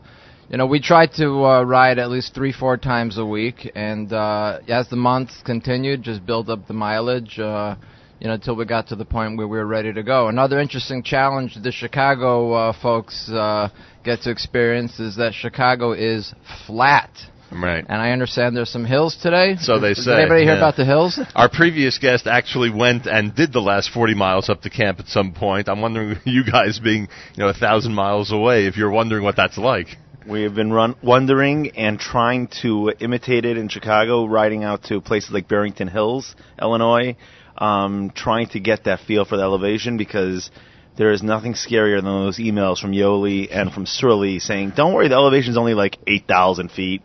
you 0.49 0.57
know, 0.57 0.65
we 0.67 0.81
try 0.81 1.09
to 1.19 1.45
uh, 1.45 1.63
ride 1.63 1.99
at 1.99 2.09
least 2.09 2.35
three, 2.35 2.53
four 2.53 2.79
times 2.79 3.19
a 3.19 3.27
week, 3.27 3.71
and 3.75 4.11
uh, 4.15 4.61
as 4.67 4.89
the 4.89 4.97
months 4.97 5.35
continued, 5.45 6.03
just 6.03 6.25
build 6.25 6.49
up 6.49 6.67
the 6.69 6.73
mileage. 6.75 7.39
Uh, 7.39 7.75
you 8.21 8.29
know, 8.29 8.35
until 8.35 8.57
we 8.57 8.65
got 8.65 8.89
to 8.89 8.97
the 8.97 9.05
point 9.05 9.37
where 9.37 9.47
we 9.47 9.59
were 9.59 9.67
ready 9.67 9.93
to 9.93 10.03
go. 10.03 10.29
Another 10.29 10.59
interesting 10.59 11.03
challenge 11.03 11.57
the 11.63 11.73
Chicago 11.73 12.53
uh, 12.53 12.73
folks 12.81 13.29
uh, 13.31 13.69
get 14.05 14.23
to 14.23 14.31
experience 14.31 14.99
is 14.99 15.17
that 15.17 15.35
Chicago 15.35 15.93
is 15.93 16.35
flat. 16.67 17.11
Right. 17.53 17.85
And 17.89 18.03
I 18.03 18.11
understand 18.11 18.57
there's 18.57 18.71
some 18.71 18.85
hills 18.85 19.17
today. 19.23 19.57
So 19.61 19.79
they 19.79 19.89
Did 19.95 20.05
say. 20.05 20.21
anybody 20.21 20.43
hear 20.43 20.55
yeah. 20.55 20.59
about 20.59 20.77
the 20.77 20.85
hills? 20.85 21.21
Our 21.35 21.49
previous 21.49 21.99
guest 21.99 22.27
actually 22.27 22.71
went 22.71 23.07
and 23.07 23.35
did 23.35 23.53
the 23.53 23.61
last 23.61 23.91
40 23.91 24.15
miles 24.15 24.49
up 24.49 24.63
to 24.63 24.71
camp 24.71 24.99
at 24.99 25.07
some 25.07 25.33
point. 25.33 25.69
I'm 25.69 25.81
wondering, 25.81 26.17
you 26.25 26.45
guys 26.45 26.79
being, 26.79 27.09
you 27.35 27.43
know, 27.45 27.49
a 27.49 27.55
thousand 27.55 27.95
miles 27.95 28.33
away, 28.33 28.67
if 28.67 28.77
you're 28.77 28.91
wondering 28.91 29.23
what 29.23 29.37
that's 29.37 29.59
like. 29.59 29.89
We 30.27 30.43
have 30.43 30.57
been 30.57 30.73
run, 30.73 30.97
wondering 31.05 31.71
and 31.77 32.01
trying 32.01 32.49
to 32.63 32.93
imitate 32.99 33.45
it 33.45 33.57
in 33.57 33.69
Chicago, 33.69 34.25
riding 34.25 34.65
out 34.65 34.83
to 34.85 35.01
places 35.01 35.31
like 35.31 35.47
Barrington 35.47 35.87
Hills, 35.87 36.35
Illinois, 36.61 37.17
um, 37.59 38.13
trying 38.15 38.49
to 38.49 38.61
get 38.61 38.85
that 38.85 39.01
feel 39.01 39.25
for 39.25 39.37
the 39.37 39.43
elevation 39.43 39.97
because 39.97 40.51
there 40.97 41.13
is 41.13 41.23
nothing 41.23 41.55
scarier 41.55 41.97
than 41.97 42.05
those 42.05 42.39
emails 42.39 42.79
from 42.79 42.93
Yoli 42.93 43.49
and 43.51 43.73
from 43.73 43.85
Shuli 43.85 44.41
saying, 44.41 44.73
"Don't 44.77 44.95
worry, 44.95 45.09
the 45.09 45.15
elevation 45.15 45.51
is 45.51 45.57
only 45.57 45.75
like 45.75 45.99
8,000 46.07 46.71
feet." 46.71 47.03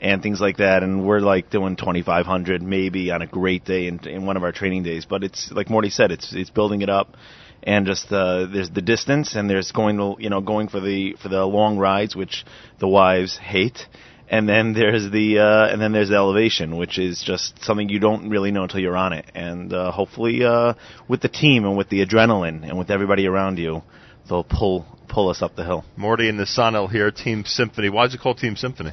And 0.00 0.20
things 0.20 0.40
like 0.40 0.56
that, 0.56 0.82
and 0.82 1.06
we're 1.06 1.20
like 1.20 1.48
doing 1.48 1.76
2,500 1.76 2.60
maybe 2.60 3.12
on 3.12 3.22
a 3.22 3.26
great 3.28 3.64
day 3.64 3.86
in, 3.86 4.00
in 4.00 4.26
one 4.26 4.36
of 4.36 4.42
our 4.42 4.50
training 4.50 4.82
days. 4.82 5.04
But 5.04 5.22
it's 5.22 5.52
like 5.52 5.70
Morty 5.70 5.90
said, 5.90 6.10
it's 6.10 6.32
it's 6.34 6.50
building 6.50 6.82
it 6.82 6.90
up 6.90 7.16
and 7.62 7.86
just 7.86 8.12
uh, 8.12 8.46
there's 8.46 8.70
the 8.70 8.82
distance, 8.82 9.34
and 9.34 9.48
there's 9.48 9.72
going 9.72 9.96
to 9.98 10.16
you 10.18 10.30
know 10.30 10.40
going 10.40 10.68
for 10.68 10.80
the 10.80 11.14
for 11.22 11.28
the 11.28 11.44
long 11.44 11.78
rides, 11.78 12.16
which 12.16 12.44
the 12.78 12.88
wives 12.88 13.36
hate, 13.36 13.86
and 14.32 14.48
then 14.48 14.72
there's 14.72 15.10
the 15.10 15.38
uh, 15.40 15.70
and 15.70 15.80
then 15.80 15.92
there's 15.92 16.08
the 16.08 16.16
elevation, 16.16 16.78
which 16.78 16.98
is 16.98 17.22
just 17.22 17.62
something 17.62 17.90
you 17.90 18.00
don't 18.00 18.30
really 18.30 18.50
know 18.50 18.62
until 18.62 18.80
you're 18.80 18.96
on 18.96 19.12
it. 19.12 19.26
And 19.34 19.74
uh, 19.74 19.92
hopefully, 19.92 20.42
uh, 20.42 20.72
with 21.06 21.20
the 21.20 21.28
team 21.28 21.66
and 21.66 21.76
with 21.76 21.90
the 21.90 22.04
adrenaline 22.04 22.66
and 22.66 22.78
with 22.78 22.90
everybody 22.90 23.26
around 23.26 23.58
you, 23.58 23.82
they'll 24.30 24.42
pull 24.42 24.86
pull 25.06 25.28
us 25.28 25.42
up 25.42 25.54
the 25.54 25.64
hill. 25.64 25.84
Morty 25.98 26.30
and 26.30 26.38
the 26.38 26.44
Nisanel 26.44 26.90
here, 26.90 27.10
Team 27.10 27.44
Symphony. 27.44 27.90
Why 27.90 28.06
is 28.06 28.14
it 28.14 28.20
called 28.22 28.38
Team 28.38 28.56
Symphony? 28.56 28.92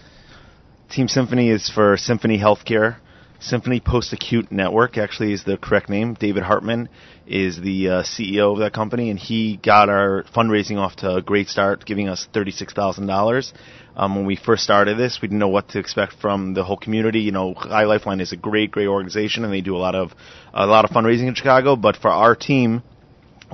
Team 0.92 1.08
Symphony 1.08 1.50
is 1.50 1.72
for 1.74 1.96
Symphony 1.96 2.38
Healthcare. 2.38 2.98
Symphony 3.42 3.80
Post 3.80 4.12
Acute 4.12 4.52
Network 4.52 4.98
actually 4.98 5.32
is 5.32 5.46
the 5.46 5.58
correct 5.58 5.90
name. 5.90 6.14
David 6.14 6.44
Hartman 6.44 6.90
is 7.26 7.60
the 7.60 7.88
uh, 7.88 8.04
CEO 8.04 8.52
of 8.52 8.60
that 8.60 8.74
company, 8.74 9.10
and 9.10 9.18
he 9.18 9.56
got 9.56 9.88
our 9.88 10.26
fundraising 10.36 10.78
off 10.78 10.98
to 10.98 11.16
a 11.16 11.22
great 11.22 11.48
start, 11.48 11.86
giving 11.86 12.10
us 12.10 12.28
thirty-six 12.34 12.74
thousand 12.74 13.08
dollars. 13.08 13.54
Um, 13.96 14.16
when 14.16 14.26
we 14.26 14.36
first 14.36 14.64
started 14.64 14.98
this, 14.98 15.20
we 15.22 15.30
didn't 15.30 15.40
know 15.40 15.48
what 15.48 15.70
to 15.70 15.80
expect 15.80 16.16
from 16.22 16.54
the 16.54 16.66
whole 16.66 16.76
community. 16.76 17.22
You 17.22 17.32
know, 17.32 17.54
Chai 17.54 17.86
Lifeline 17.86 18.20
is 18.20 18.34
a 18.34 18.38
great, 18.38 18.72
great 18.72 18.88
organization, 18.88 19.46
and 19.46 19.54
they 19.54 19.62
do 19.62 19.76
a 19.76 19.80
lot 19.80 19.96
of 19.96 20.12
a 20.54 20.66
lot 20.66 20.84
of 20.84 20.92
fundraising 20.92 21.28
in 21.28 21.36
Chicago. 21.36 21.78
But 21.78 21.96
for 21.96 22.10
our 22.10 22.36
team, 22.36 22.84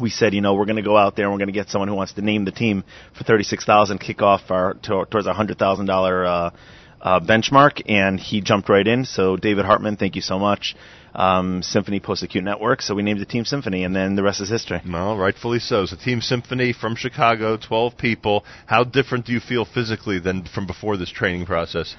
we 0.01 0.09
said, 0.09 0.33
you 0.33 0.41
know, 0.41 0.55
we're 0.55 0.65
going 0.65 0.77
to 0.77 0.81
go 0.81 0.97
out 0.97 1.15
there 1.15 1.25
and 1.25 1.31
we're 1.31 1.39
going 1.39 1.47
to 1.47 1.53
get 1.53 1.69
someone 1.69 1.89
who 1.89 1.95
wants 1.95 2.13
to 2.13 2.21
name 2.21 2.45
the 2.45 2.51
team 2.51 2.83
for 3.15 3.23
thirty-six 3.23 3.65
thousand, 3.65 3.99
kick 3.99 4.23
off 4.23 4.41
our 4.49 4.73
to, 4.73 5.05
towards 5.11 5.27
a 5.27 5.33
hundred 5.33 5.59
thousand 5.59 5.91
uh, 5.91 6.49
uh, 7.05 7.19
benchmark, 7.19 7.83
and 7.87 8.19
he 8.19 8.41
jumped 8.41 8.67
right 8.67 8.85
in. 8.85 9.05
So, 9.05 9.37
David 9.37 9.65
Hartman, 9.65 9.95
thank 9.95 10.15
you 10.15 10.21
so 10.21 10.39
much. 10.39 10.75
Um, 11.13 11.61
Symphony 11.61 12.01
Post 12.01 12.23
Acute 12.23 12.43
Network. 12.43 12.81
So 12.81 12.93
we 12.93 13.03
named 13.03 13.21
the 13.21 13.25
team 13.25 13.45
Symphony, 13.45 13.85
and 13.85 13.95
then 13.95 14.15
the 14.15 14.23
rest 14.23 14.41
is 14.41 14.49
history. 14.49 14.81
Well, 14.85 15.15
rightfully 15.15 15.59
so. 15.59 15.85
So, 15.85 15.95
Team 15.95 16.19
Symphony 16.19 16.73
from 16.73 16.95
Chicago, 16.95 17.57
12 17.57 17.95
people. 17.97 18.43
How 18.65 18.83
different 18.83 19.25
do 19.25 19.31
you 19.31 19.39
feel 19.39 19.63
physically 19.63 20.19
than 20.19 20.45
from 20.45 20.65
before 20.67 20.97
this 20.97 21.11
training 21.11 21.45
process? 21.45 21.95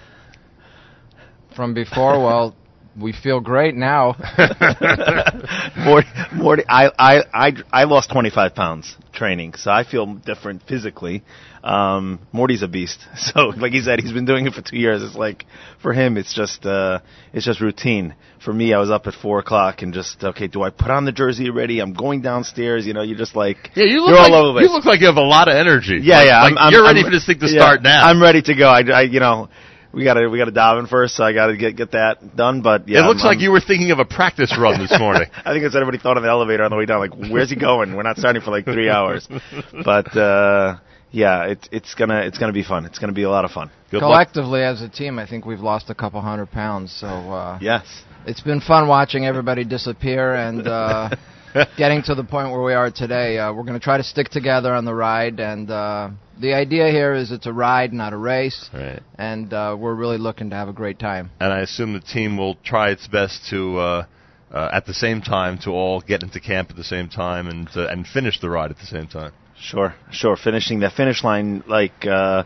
From 1.54 1.72
before, 1.72 2.20
well, 2.20 2.54
we 3.00 3.12
feel 3.12 3.40
great 3.40 3.74
now. 3.74 4.16
Morty, 5.78 6.08
Morty, 6.34 6.64
I, 6.68 6.90
I, 6.98 7.22
I, 7.32 7.52
I 7.72 7.84
lost 7.84 8.10
25 8.10 8.54
pounds 8.54 8.96
training, 9.12 9.54
so 9.54 9.70
I 9.70 9.84
feel 9.84 10.14
different 10.14 10.62
physically. 10.68 11.22
Um, 11.66 12.20
Morty's 12.32 12.62
a 12.62 12.68
beast. 12.68 13.00
So, 13.16 13.48
like 13.48 13.72
he 13.72 13.80
said, 13.82 13.98
he's 13.98 14.12
been 14.12 14.24
doing 14.24 14.46
it 14.46 14.52
for 14.54 14.62
two 14.62 14.76
years. 14.78 15.02
It's 15.02 15.16
like, 15.16 15.46
for 15.82 15.92
him, 15.92 16.16
it's 16.16 16.32
just, 16.32 16.64
uh, 16.64 17.00
it's 17.32 17.44
just 17.44 17.60
routine. 17.60 18.14
For 18.44 18.52
me, 18.52 18.72
I 18.72 18.78
was 18.78 18.88
up 18.90 19.06
at 19.08 19.14
four 19.14 19.40
o'clock 19.40 19.82
and 19.82 19.92
just, 19.92 20.22
okay, 20.22 20.46
do 20.46 20.62
I 20.62 20.70
put 20.70 20.90
on 20.92 21.04
the 21.04 21.10
jersey 21.12 21.48
already? 21.50 21.80
I'm 21.80 21.92
going 21.92 22.22
downstairs. 22.22 22.86
You 22.86 22.94
know, 22.94 23.02
you're 23.02 23.18
just 23.18 23.34
like, 23.34 23.70
Yeah, 23.74 23.84
you 23.86 24.00
look 24.00 24.10
you're 24.10 24.18
like 24.18 24.30
all 24.32 24.46
over 24.50 24.60
the 24.60 24.64
you 24.66 24.72
look 24.72 24.84
like 24.84 25.00
you 25.00 25.06
have 25.08 25.16
a 25.16 25.20
lot 25.36 25.48
of 25.48 25.54
energy. 25.56 25.98
Yeah, 26.02 26.18
Like- 26.18 26.26
yeah. 26.28 26.42
like 26.44 26.52
I'm, 26.52 26.58
I'm, 26.58 26.72
you're 26.72 26.84
ready 26.84 27.00
I'm- 27.00 27.06
for 27.06 27.10
this 27.10 27.26
thing 27.26 27.40
to 27.40 27.46
yeah, 27.46 27.60
start 27.60 27.82
now. 27.82 28.04
I'm 28.06 28.22
ready 28.22 28.42
to 28.42 28.54
go. 28.54 28.68
I, 28.68 28.82
I 28.82 29.02
you 29.02 29.18
know, 29.18 29.48
we 29.92 30.04
gotta 30.04 30.28
we 30.28 30.38
gotta 30.38 30.52
dive 30.52 30.78
in 30.78 30.86
first, 30.86 31.16
so 31.16 31.24
I 31.24 31.32
gotta 31.32 31.56
get 31.56 31.74
get 31.74 31.90
that 31.92 32.36
done. 32.36 32.60
But 32.62 32.86
yeah, 32.88 33.00
it 33.02 33.08
looks 33.08 33.22
I'm- 33.24 33.28
like 33.34 33.40
you 33.40 33.50
were 33.50 33.60
thinking 33.60 33.90
of 33.90 33.98
a 33.98 34.04
practice 34.04 34.54
run 34.56 34.78
this 34.78 34.96
morning. 35.00 35.26
I 35.44 35.52
think 35.52 35.64
it's 35.64 35.74
everybody 35.74 35.98
thought 35.98 36.16
on 36.16 36.22
the 36.22 36.28
elevator 36.28 36.62
on 36.62 36.70
the 36.70 36.76
way 36.76 36.86
down. 36.86 37.00
Like, 37.00 37.16
where's 37.32 37.50
he 37.50 37.56
going? 37.56 37.96
We're 37.96 38.04
not 38.04 38.18
starting 38.18 38.42
for 38.42 38.52
like 38.52 38.64
three 38.66 38.88
hours. 38.88 39.26
But 39.84 40.14
uh, 40.16 40.76
yeah, 41.10 41.44
it's 41.44 41.68
it's 41.72 41.94
gonna 41.94 42.20
it's 42.20 42.38
gonna 42.38 42.52
be 42.52 42.62
fun. 42.64 42.84
It's 42.84 42.98
gonna 42.98 43.12
be 43.12 43.22
a 43.22 43.30
lot 43.30 43.44
of 43.44 43.50
fun. 43.50 43.70
Collectively, 43.90 44.62
as 44.62 44.82
a 44.82 44.88
team, 44.88 45.18
I 45.18 45.26
think 45.26 45.46
we've 45.46 45.60
lost 45.60 45.90
a 45.90 45.94
couple 45.94 46.20
hundred 46.20 46.50
pounds. 46.50 46.92
So 47.00 47.06
uh, 47.06 47.58
yes, 47.60 47.86
it's 48.26 48.40
been 48.40 48.60
fun 48.60 48.88
watching 48.88 49.24
everybody 49.24 49.64
disappear 49.64 50.34
and 50.34 50.66
uh, 50.66 51.10
getting 51.78 52.02
to 52.02 52.14
the 52.14 52.24
point 52.24 52.50
where 52.50 52.62
we 52.62 52.74
are 52.74 52.90
today. 52.90 53.38
Uh, 53.38 53.52
we're 53.52 53.62
going 53.62 53.78
to 53.78 53.84
try 53.84 53.96
to 53.96 54.02
stick 54.02 54.28
together 54.28 54.74
on 54.74 54.84
the 54.84 54.94
ride, 54.94 55.40
and 55.40 55.70
uh, 55.70 56.10
the 56.40 56.54
idea 56.54 56.88
here 56.90 57.14
is 57.14 57.30
it's 57.30 57.46
a 57.46 57.52
ride, 57.52 57.92
not 57.92 58.12
a 58.12 58.16
race. 58.16 58.68
Right. 58.74 59.00
And 59.16 59.52
uh, 59.52 59.76
we're 59.78 59.94
really 59.94 60.18
looking 60.18 60.50
to 60.50 60.56
have 60.56 60.68
a 60.68 60.72
great 60.72 60.98
time. 60.98 61.30
and 61.40 61.52
I 61.52 61.60
assume 61.60 61.92
the 61.92 62.00
team 62.00 62.36
will 62.36 62.56
try 62.64 62.90
its 62.90 63.06
best 63.06 63.48
to, 63.50 63.78
uh, 63.78 64.06
uh, 64.50 64.70
at 64.72 64.86
the 64.86 64.94
same 64.94 65.22
time, 65.22 65.58
to 65.60 65.70
all 65.70 66.00
get 66.00 66.22
into 66.22 66.40
camp 66.40 66.70
at 66.70 66.76
the 66.76 66.84
same 66.84 67.08
time 67.08 67.46
and 67.46 67.68
uh, 67.76 67.86
and 67.88 68.06
finish 68.06 68.40
the 68.40 68.50
ride 68.50 68.70
at 68.70 68.78
the 68.78 68.86
same 68.86 69.06
time. 69.06 69.32
Sure, 69.60 69.94
sure. 70.10 70.36
Finishing 70.36 70.80
that 70.80 70.92
finish 70.92 71.24
line, 71.24 71.64
like 71.66 72.06
uh, 72.06 72.44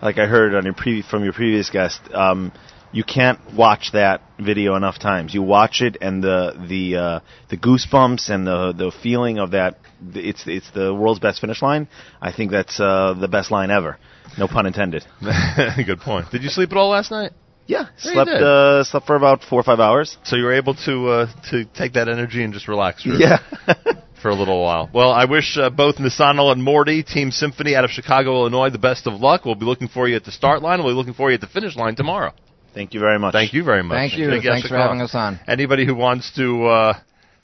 like 0.00 0.18
I 0.18 0.26
heard 0.26 0.54
on 0.54 0.64
your 0.64 0.74
pre- 0.74 1.02
from 1.02 1.24
your 1.24 1.32
previous 1.32 1.70
guest, 1.70 2.00
um, 2.12 2.52
you 2.92 3.04
can't 3.04 3.38
watch 3.54 3.90
that 3.92 4.22
video 4.38 4.76
enough 4.76 4.98
times. 4.98 5.34
You 5.34 5.42
watch 5.42 5.80
it, 5.80 5.96
and 6.00 6.22
the 6.22 6.52
the 6.68 6.96
uh, 6.96 7.20
the 7.50 7.56
goosebumps 7.56 8.30
and 8.30 8.46
the 8.46 8.72
the 8.72 8.92
feeling 9.02 9.38
of 9.38 9.52
that. 9.52 9.78
It's 10.14 10.44
it's 10.46 10.70
the 10.72 10.94
world's 10.94 11.20
best 11.20 11.40
finish 11.40 11.62
line. 11.62 11.88
I 12.20 12.32
think 12.32 12.50
that's 12.50 12.78
uh, 12.78 13.14
the 13.18 13.28
best 13.28 13.50
line 13.50 13.70
ever. 13.70 13.98
No 14.38 14.46
pun 14.48 14.66
intended. 14.66 15.04
Good 15.86 16.00
point. 16.00 16.30
Did 16.30 16.42
you 16.42 16.48
sleep 16.48 16.70
at 16.72 16.76
all 16.78 16.90
last 16.90 17.10
night? 17.10 17.32
Yeah, 17.66 17.86
Yeah, 18.04 18.12
slept 18.12 18.30
uh, 18.30 18.84
slept 18.84 19.06
for 19.06 19.16
about 19.16 19.44
four 19.44 19.60
or 19.60 19.62
five 19.62 19.78
hours. 19.80 20.18
So 20.24 20.36
you 20.36 20.44
were 20.44 20.54
able 20.54 20.74
to 20.86 21.08
uh, 21.08 21.26
to 21.50 21.64
take 21.64 21.94
that 21.94 22.08
energy 22.08 22.42
and 22.42 22.52
just 22.52 22.68
relax. 22.68 23.02
For, 23.04 23.10
Yeah. 23.10 23.38
for 24.22 24.30
a 24.30 24.34
little 24.34 24.62
while. 24.62 24.88
Well, 24.94 25.10
I 25.10 25.26
wish 25.26 25.58
uh, 25.58 25.68
both 25.68 25.96
Nisanel 25.96 26.52
and 26.52 26.62
Morty, 26.62 27.02
Team 27.02 27.30
Symphony 27.30 27.74
out 27.74 27.84
of 27.84 27.90
Chicago, 27.90 28.36
Illinois, 28.36 28.70
the 28.70 28.78
best 28.78 29.06
of 29.06 29.20
luck. 29.20 29.44
We'll 29.44 29.56
be 29.56 29.66
looking 29.66 29.88
for 29.88 30.08
you 30.08 30.16
at 30.16 30.24
the 30.24 30.32
start 30.32 30.62
line. 30.62 30.78
We'll 30.82 30.92
be 30.92 30.96
looking 30.96 31.14
for 31.14 31.30
you 31.30 31.34
at 31.34 31.40
the 31.40 31.48
finish 31.48 31.76
line 31.76 31.96
tomorrow. 31.96 32.32
Thank 32.72 32.94
you 32.94 33.00
very 33.00 33.18
much. 33.18 33.32
Thank 33.32 33.52
you 33.52 33.64
very 33.64 33.82
much. 33.82 33.96
Thank 33.96 34.16
you. 34.16 34.28
Big 34.30 34.42
Thanks 34.42 34.68
for 34.68 34.76
to 34.76 34.80
having 34.80 35.02
us 35.02 35.14
on. 35.14 35.40
Anybody 35.46 35.84
who 35.84 35.94
wants 35.94 36.34
to 36.36 36.64
uh, 36.66 36.94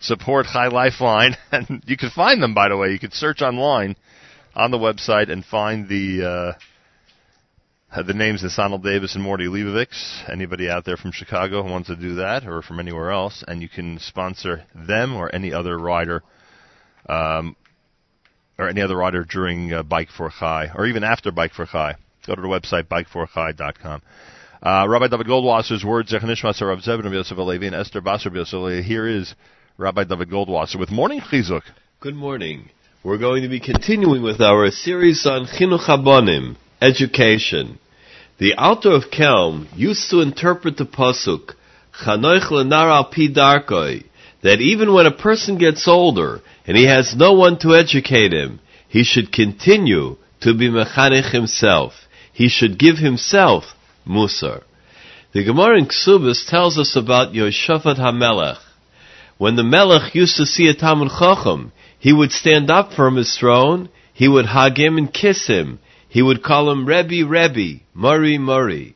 support 0.01 0.47
Chai 0.47 0.69
Lifeline, 0.69 1.37
and 1.53 1.83
you 1.87 1.97
can 1.97 2.11
find 2.11 2.43
them, 2.43 2.55
by 2.55 2.69
the 2.69 2.77
way. 2.77 2.91
You 2.91 2.99
can 2.99 3.11
search 3.11 3.43
online 3.43 3.97
on 4.55 4.71
the 4.71 4.79
website 4.79 5.31
and 5.31 5.45
find 5.45 5.89
the 5.89 6.57
uh, 7.95 8.03
the 8.03 8.15
names 8.15 8.43
of 8.45 8.51
Sonal 8.51 8.83
Davis 8.83 9.15
and 9.15 9.25
Morty 9.25 9.47
Leibovitz. 9.47 10.31
Anybody 10.31 10.69
out 10.69 10.85
there 10.85 10.97
from 10.97 11.13
Chicago 11.13 11.63
who 11.63 11.71
wants 11.71 11.89
to 11.89 11.97
do 11.97 12.17
that, 12.17 12.47
or 12.47 12.63
from 12.63 12.81
anywhere 12.81 13.11
else, 13.11 13.45
and 13.47 13.61
you 13.61 13.69
can 13.69 13.99
sponsor 13.99 14.65
them 14.75 15.15
or 15.15 15.35
any 15.35 15.53
other 15.53 15.79
rider. 15.79 16.23
Um, 17.09 17.57
or 18.59 18.69
any 18.69 18.83
other 18.83 18.97
rider 18.97 19.25
during 19.25 19.73
uh, 19.73 19.83
Bike 19.85 20.09
for 20.11 20.31
Chai, 20.31 20.71
or 20.75 20.87
even 20.87 21.05
after 21.05 21.31
Bike 21.31 21.53
for 21.53 21.65
Chai. 21.65 21.95
Go 22.27 22.35
to 22.35 22.43
the 22.43 22.49
website 22.49 22.85
bikeforchai.com. 22.85 24.03
Uh, 24.61 24.87
Rabbi 24.89 25.09
David 25.09 25.29
Goldwasser's 25.29 25.85
words, 25.85 26.11
Zech 26.11 26.23
Nishmas 26.23 26.61
Rav 26.61 26.81
Zebin 26.81 27.11
Yosef 27.13 27.39
Alevi 27.39 27.67
and 27.67 27.77
Esther 27.77 28.03
Basar 28.03 28.35
Yosef 28.35 28.85
Here 28.85 29.07
is 29.07 29.35
Rabbi 29.79 30.05
David 30.05 30.29
Goldwasser 30.29 30.79
with 30.79 30.91
Morning 30.91 31.21
Chizuk. 31.21 31.63
Good 32.01 32.17
morning. 32.17 32.69
We're 33.05 33.19
going 33.19 33.45
to 33.45 33.49
be 33.49 33.61
continuing 33.61 34.23
with 34.23 34.41
our 34.41 34.71
series 34.73 35.25
on 35.25 35.47
Chinuch 35.47 35.87
Habonim, 35.87 36.57
education. 36.83 37.79
The 38.39 38.55
Alter 38.55 38.91
of 38.91 39.05
Kelm 39.05 39.69
used 39.77 40.11
to 40.11 40.21
interpret 40.21 40.77
the 40.77 40.85
pasuk 40.85 41.55
Chanoich 42.05 42.51
lenar 42.51 42.91
al 42.91 43.05
pi 43.05 43.29
darkoi, 43.29 44.05
that 44.43 44.61
even 44.61 44.93
when 44.93 45.07
a 45.07 45.13
person 45.13 45.59
gets 45.59 45.89
older 45.89 46.41
and 46.69 46.77
he 46.77 46.85
has 46.85 47.17
no 47.17 47.33
one 47.33 47.59
to 47.59 47.75
educate 47.75 48.31
him, 48.31 48.61
he 48.89 49.03
should 49.03 49.33
continue 49.33 50.17
to 50.43 50.53
be 50.53 50.69
mechanich 50.69 51.33
himself. 51.33 51.95
He 52.31 52.49
should 52.49 52.79
give 52.79 52.99
himself 52.99 53.65
musar. 54.07 54.63
The 55.33 55.45
Gemara 55.45 55.79
in 55.79 55.87
Ksubis 55.87 56.47
tells 56.47 56.79
us 56.79 56.95
about 56.95 57.33
Yoshafat 57.33 57.97
HaMelech. 57.97 58.59
When 59.39 59.57
the 59.57 59.65
Melech 59.65 60.15
used 60.15 60.37
to 60.37 60.45
see 60.45 60.69
a 60.69 60.75
Talmud 60.75 61.09
Chacham, 61.19 61.73
he 61.99 62.13
would 62.13 62.33
stand 62.33 62.71
up 62.71 62.93
from 62.93 63.17
his 63.17 63.35
throne, 63.39 63.89
he 64.13 64.29
would 64.29 64.47
hug 64.47 64.79
him 64.79 64.99
and 64.99 65.13
kiss 65.13 65.47
him. 65.47 65.79
He 66.11 66.21
would 66.21 66.43
call 66.43 66.71
him 66.71 66.85
Rebbe, 66.85 67.27
Rebbe, 67.27 67.83
Mori, 67.95 68.37
Mori. 68.37 68.95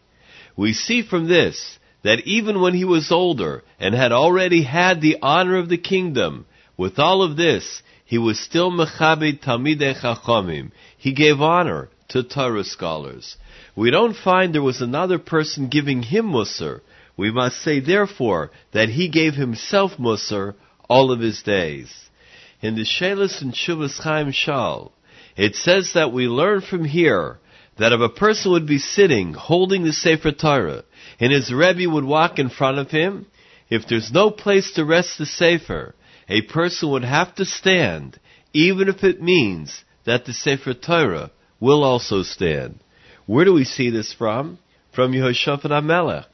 We 0.56 0.74
see 0.74 1.00
from 1.00 1.26
this 1.26 1.78
that 2.02 2.26
even 2.26 2.60
when 2.60 2.74
he 2.74 2.84
was 2.84 3.10
older 3.10 3.62
and 3.80 3.94
had 3.94 4.12
already 4.12 4.62
had 4.62 5.00
the 5.00 5.16
honor 5.22 5.56
of 5.56 5.70
the 5.70 5.78
kingdom, 5.78 6.44
with 6.76 6.98
all 6.98 7.22
of 7.22 7.36
this, 7.36 7.82
he 8.04 8.18
was 8.18 8.38
still 8.38 8.70
Mechabed 8.70 9.40
Talmidei 9.40 10.00
Chachamim. 10.00 10.72
He 10.96 11.12
gave 11.12 11.40
honor 11.40 11.88
to 12.08 12.22
Torah 12.22 12.64
scholars. 12.64 13.36
We 13.74 13.90
don't 13.90 14.16
find 14.16 14.54
there 14.54 14.62
was 14.62 14.80
another 14.80 15.18
person 15.18 15.68
giving 15.68 16.02
him 16.02 16.26
Musar. 16.26 16.80
We 17.16 17.30
must 17.30 17.62
say, 17.62 17.80
therefore, 17.80 18.50
that 18.72 18.88
he 18.90 19.08
gave 19.08 19.34
himself 19.34 19.92
Musar 19.98 20.54
all 20.88 21.10
of 21.10 21.20
his 21.20 21.42
days. 21.42 21.90
In 22.60 22.74
the 22.74 22.84
Shelis 22.84 23.42
and 23.42 23.54
Shuvas 23.54 23.98
Chaim 23.98 24.30
Shal, 24.30 24.92
it 25.36 25.54
says 25.54 25.92
that 25.94 26.12
we 26.12 26.26
learn 26.26 26.60
from 26.60 26.84
here 26.84 27.38
that 27.78 27.92
if 27.92 28.00
a 28.00 28.08
person 28.08 28.52
would 28.52 28.66
be 28.66 28.78
sitting 28.78 29.32
holding 29.32 29.84
the 29.84 29.92
Sefer 29.92 30.32
Torah 30.32 30.84
and 31.18 31.32
his 31.32 31.52
Rebbe 31.52 31.90
would 31.90 32.04
walk 32.04 32.38
in 32.38 32.50
front 32.50 32.78
of 32.78 32.90
him, 32.90 33.26
if 33.70 33.88
there's 33.88 34.12
no 34.12 34.30
place 34.30 34.72
to 34.72 34.84
rest 34.84 35.18
the 35.18 35.26
Sefer, 35.26 35.94
a 36.28 36.42
person 36.42 36.90
would 36.90 37.04
have 37.04 37.34
to 37.36 37.44
stand, 37.44 38.18
even 38.52 38.88
if 38.88 39.02
it 39.04 39.22
means 39.22 39.84
that 40.04 40.24
the 40.24 40.32
Sefer 40.32 40.74
Torah 40.74 41.30
will 41.60 41.84
also 41.84 42.22
stand. 42.22 42.80
Where 43.26 43.44
do 43.44 43.52
we 43.52 43.64
see 43.64 43.90
this 43.90 44.12
from? 44.12 44.58
From 44.92 45.12
Yehoshaphat 45.12 45.70
HaMelech. 45.70 46.26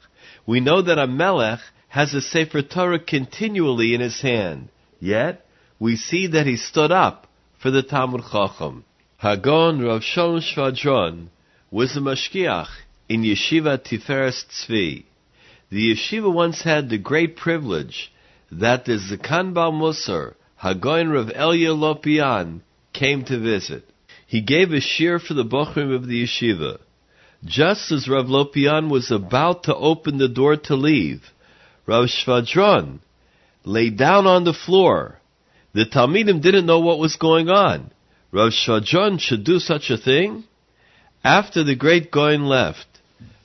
We 0.45 0.59
know 0.59 0.81
that 0.81 0.97
Amelech 0.97 1.61
has 1.87 2.13
a 2.13 2.21
Sefer 2.21 2.61
Torah 2.61 2.99
continually 2.99 3.93
in 3.93 4.01
his 4.01 4.21
hand. 4.21 4.69
Yet, 4.99 5.45
we 5.79 5.95
see 5.95 6.27
that 6.27 6.45
he 6.45 6.57
stood 6.57 6.91
up 6.91 7.27
for 7.61 7.71
the 7.71 7.83
Talmud 7.83 8.21
Chacham. 8.31 8.83
Hagon 9.17 9.81
Rav 9.81 10.03
Shalom 10.03 10.41
Shvadron 10.41 11.27
was 11.71 11.95
a 11.95 11.99
mashkiach 11.99 12.69
in 13.07 13.21
Yeshiva 13.21 13.77
Tiferes 13.77 14.45
Tzvi. 14.45 15.05
The 15.69 15.93
yeshiva 15.93 16.33
once 16.33 16.63
had 16.63 16.89
the 16.89 16.97
great 16.97 17.35
privilege 17.35 18.11
that 18.51 18.85
the 18.85 18.93
Zakan 18.93 19.53
Bal 19.53 19.71
Musar, 19.71 20.35
Hagoin 20.61 21.13
Rav 21.13 21.31
Elia 21.35 21.73
Lopian, 21.73 22.61
came 22.93 23.23
to 23.25 23.39
visit. 23.39 23.83
He 24.25 24.41
gave 24.41 24.71
a 24.71 24.81
shir 24.81 25.19
for 25.19 25.33
the 25.33 25.43
Bochrim 25.43 25.93
of 25.93 26.07
the 26.07 26.23
yeshiva. 26.23 26.79
Just 27.45 27.91
as 27.91 28.07
Rav 28.07 28.25
Lopian 28.25 28.89
was 28.89 29.11
about 29.11 29.63
to 29.63 29.75
open 29.75 30.17
the 30.17 30.27
door 30.27 30.55
to 30.57 30.75
leave, 30.75 31.23
Rav 31.85 32.07
Shvadron 32.07 32.99
lay 33.63 33.89
down 33.89 34.27
on 34.27 34.43
the 34.43 34.53
floor. 34.53 35.19
The 35.73 35.85
Talmidim 35.85 36.41
didn't 36.41 36.65
know 36.65 36.79
what 36.79 36.99
was 36.99 37.15
going 37.15 37.49
on. 37.49 37.91
Rav 38.31 38.51
Shvadron 38.51 39.19
should 39.19 39.43
do 39.43 39.59
such 39.59 39.89
a 39.89 39.97
thing? 39.97 40.43
After 41.23 41.63
the 41.63 41.75
great 41.75 42.11
Goin 42.11 42.45
left, 42.47 42.87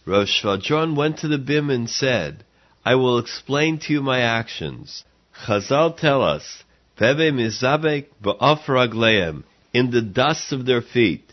Rav 0.07 0.27
Shvadron 0.27 0.97
went 0.97 1.19
to 1.19 1.29
the 1.29 1.39
Bim 1.39 1.71
and 1.71 1.89
said, 1.89 2.45
I 2.85 2.97
will 2.97 3.19
explain 3.19 3.79
to 3.81 3.93
you 3.93 4.03
my 4.03 4.21
actions. 4.21 5.05
Chazal 5.47 5.97
tell 5.97 6.23
us, 6.23 6.65
Peve 6.99 7.33
mizabek 7.33 8.07
ba'af 8.23 8.65
ragleim, 8.67 9.45
in 9.73 9.91
the 9.91 10.03
dust 10.03 10.53
of 10.53 10.67
their 10.67 10.83
feet. 10.83 11.33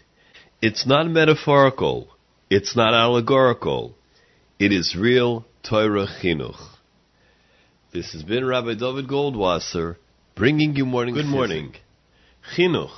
It's 0.61 0.87
not 0.87 1.07
metaphorical. 1.07 2.07
It's 2.49 2.75
not 2.75 2.93
allegorical. 2.93 3.95
It 4.59 4.71
is 4.71 4.95
real 4.95 5.45
Torah 5.63 6.07
chinuch. 6.21 6.69
This 7.93 8.13
has 8.13 8.23
been 8.23 8.45
Rabbi 8.45 8.75
David 8.75 9.07
Goldwasser 9.07 9.97
bringing 10.35 10.75
you 10.75 10.85
morning. 10.85 11.15
Good 11.15 11.25
morning. 11.25 11.73
Chinuch, 12.55 12.95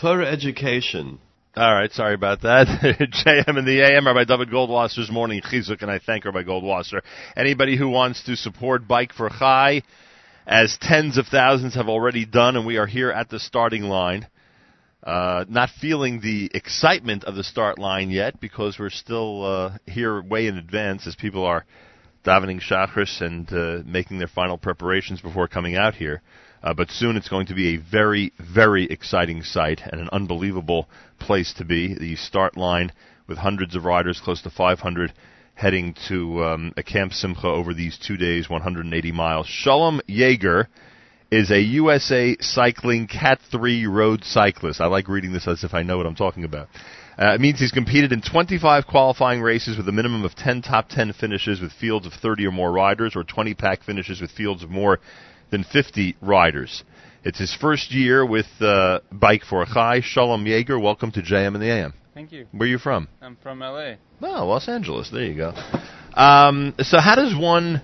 Torah 0.00 0.26
education. 0.26 1.18
All 1.58 1.74
right, 1.74 1.90
sorry 1.90 2.12
about 2.12 2.42
that. 2.42 2.66
JM 3.26 3.58
in 3.58 3.64
the 3.64 3.80
AM, 3.80 4.06
are 4.06 4.14
Rabbi 4.14 4.24
David 4.24 4.50
Goldwasser's 4.50 5.10
morning 5.10 5.40
chizuk, 5.40 5.80
and 5.80 5.90
I 5.90 5.98
thank 5.98 6.26
Rabbi 6.26 6.42
Goldwasser. 6.42 7.00
Anybody 7.34 7.78
who 7.78 7.88
wants 7.88 8.22
to 8.24 8.36
support 8.36 8.86
Bike 8.86 9.14
for 9.14 9.30
Chai, 9.30 9.80
as 10.46 10.76
tens 10.82 11.16
of 11.16 11.28
thousands 11.28 11.74
have 11.74 11.88
already 11.88 12.26
done, 12.26 12.56
and 12.56 12.66
we 12.66 12.76
are 12.76 12.86
here 12.86 13.10
at 13.10 13.30
the 13.30 13.40
starting 13.40 13.84
line. 13.84 14.26
Uh, 15.02 15.46
not 15.48 15.70
feeling 15.80 16.20
the 16.20 16.50
excitement 16.52 17.24
of 17.24 17.36
the 17.36 17.44
start 17.44 17.78
line 17.78 18.10
yet 18.10 18.38
because 18.38 18.78
we're 18.78 18.90
still 18.90 19.42
uh, 19.42 19.78
here 19.86 20.20
way 20.20 20.48
in 20.48 20.58
advance 20.58 21.06
as 21.06 21.16
people 21.16 21.46
are 21.46 21.64
davening 22.22 22.60
shachris 22.60 23.22
and 23.22 23.50
uh, 23.50 23.82
making 23.86 24.18
their 24.18 24.28
final 24.28 24.58
preparations 24.58 25.22
before 25.22 25.48
coming 25.48 25.74
out 25.74 25.94
here. 25.94 26.20
Uh, 26.66 26.74
but 26.74 26.90
soon 26.90 27.16
it's 27.16 27.28
going 27.28 27.46
to 27.46 27.54
be 27.54 27.76
a 27.76 27.76
very, 27.76 28.32
very 28.40 28.86
exciting 28.86 29.40
sight 29.44 29.80
and 29.84 30.00
an 30.00 30.08
unbelievable 30.10 30.88
place 31.20 31.54
to 31.54 31.64
be. 31.64 31.94
The 31.94 32.16
start 32.16 32.56
line 32.56 32.90
with 33.28 33.38
hundreds 33.38 33.76
of 33.76 33.84
riders, 33.84 34.20
close 34.20 34.42
to 34.42 34.50
500, 34.50 35.12
heading 35.54 35.94
to 36.08 36.42
um, 36.42 36.72
a 36.76 36.82
Camp 36.82 37.12
Simcha 37.12 37.46
over 37.46 37.72
these 37.72 37.96
two 37.96 38.16
days, 38.16 38.50
180 38.50 39.12
miles. 39.12 39.46
Shalom 39.46 40.00
Yeager 40.08 40.66
is 41.30 41.52
a 41.52 41.60
USA 41.60 42.36
Cycling 42.40 43.06
Cat 43.06 43.38
3 43.52 43.86
road 43.86 44.24
cyclist. 44.24 44.80
I 44.80 44.86
like 44.86 45.06
reading 45.06 45.32
this 45.32 45.46
as 45.46 45.62
if 45.62 45.72
I 45.72 45.84
know 45.84 45.98
what 45.98 46.06
I'm 46.06 46.16
talking 46.16 46.42
about. 46.42 46.66
Uh, 47.16 47.32
it 47.32 47.40
means 47.40 47.60
he's 47.60 47.70
competed 47.70 48.10
in 48.10 48.22
25 48.22 48.88
qualifying 48.88 49.40
races 49.40 49.76
with 49.76 49.88
a 49.88 49.92
minimum 49.92 50.24
of 50.24 50.34
10 50.34 50.62
top 50.62 50.88
10 50.88 51.12
finishes 51.12 51.60
with 51.60 51.70
fields 51.70 52.06
of 52.06 52.12
30 52.12 52.44
or 52.46 52.52
more 52.52 52.72
riders, 52.72 53.14
or 53.14 53.22
20 53.22 53.54
pack 53.54 53.84
finishes 53.84 54.20
with 54.20 54.32
fields 54.32 54.64
of 54.64 54.68
more 54.68 54.98
than 55.50 55.64
50 55.64 56.16
riders. 56.20 56.84
It's 57.24 57.38
his 57.38 57.54
first 57.54 57.92
year 57.92 58.24
with 58.24 58.46
uh, 58.60 59.00
Bike 59.10 59.42
for 59.42 59.62
a 59.62 59.66
Chai. 59.66 60.00
Shalom 60.00 60.44
Yeager, 60.44 60.80
welcome 60.80 61.10
to 61.12 61.22
JM 61.22 61.54
in 61.54 61.60
the 61.60 61.70
AM. 61.70 61.92
Thank 62.14 62.32
you. 62.32 62.46
Where 62.52 62.66
are 62.66 62.70
you 62.70 62.78
from? 62.78 63.08
I'm 63.20 63.36
from 63.42 63.60
LA. 63.60 63.94
Oh, 64.22 64.46
Los 64.46 64.68
Angeles. 64.68 65.10
There 65.10 65.24
you 65.24 65.36
go. 65.36 65.52
Um, 66.14 66.74
so, 66.78 66.98
how 66.98 67.14
does 67.14 67.36
one 67.36 67.82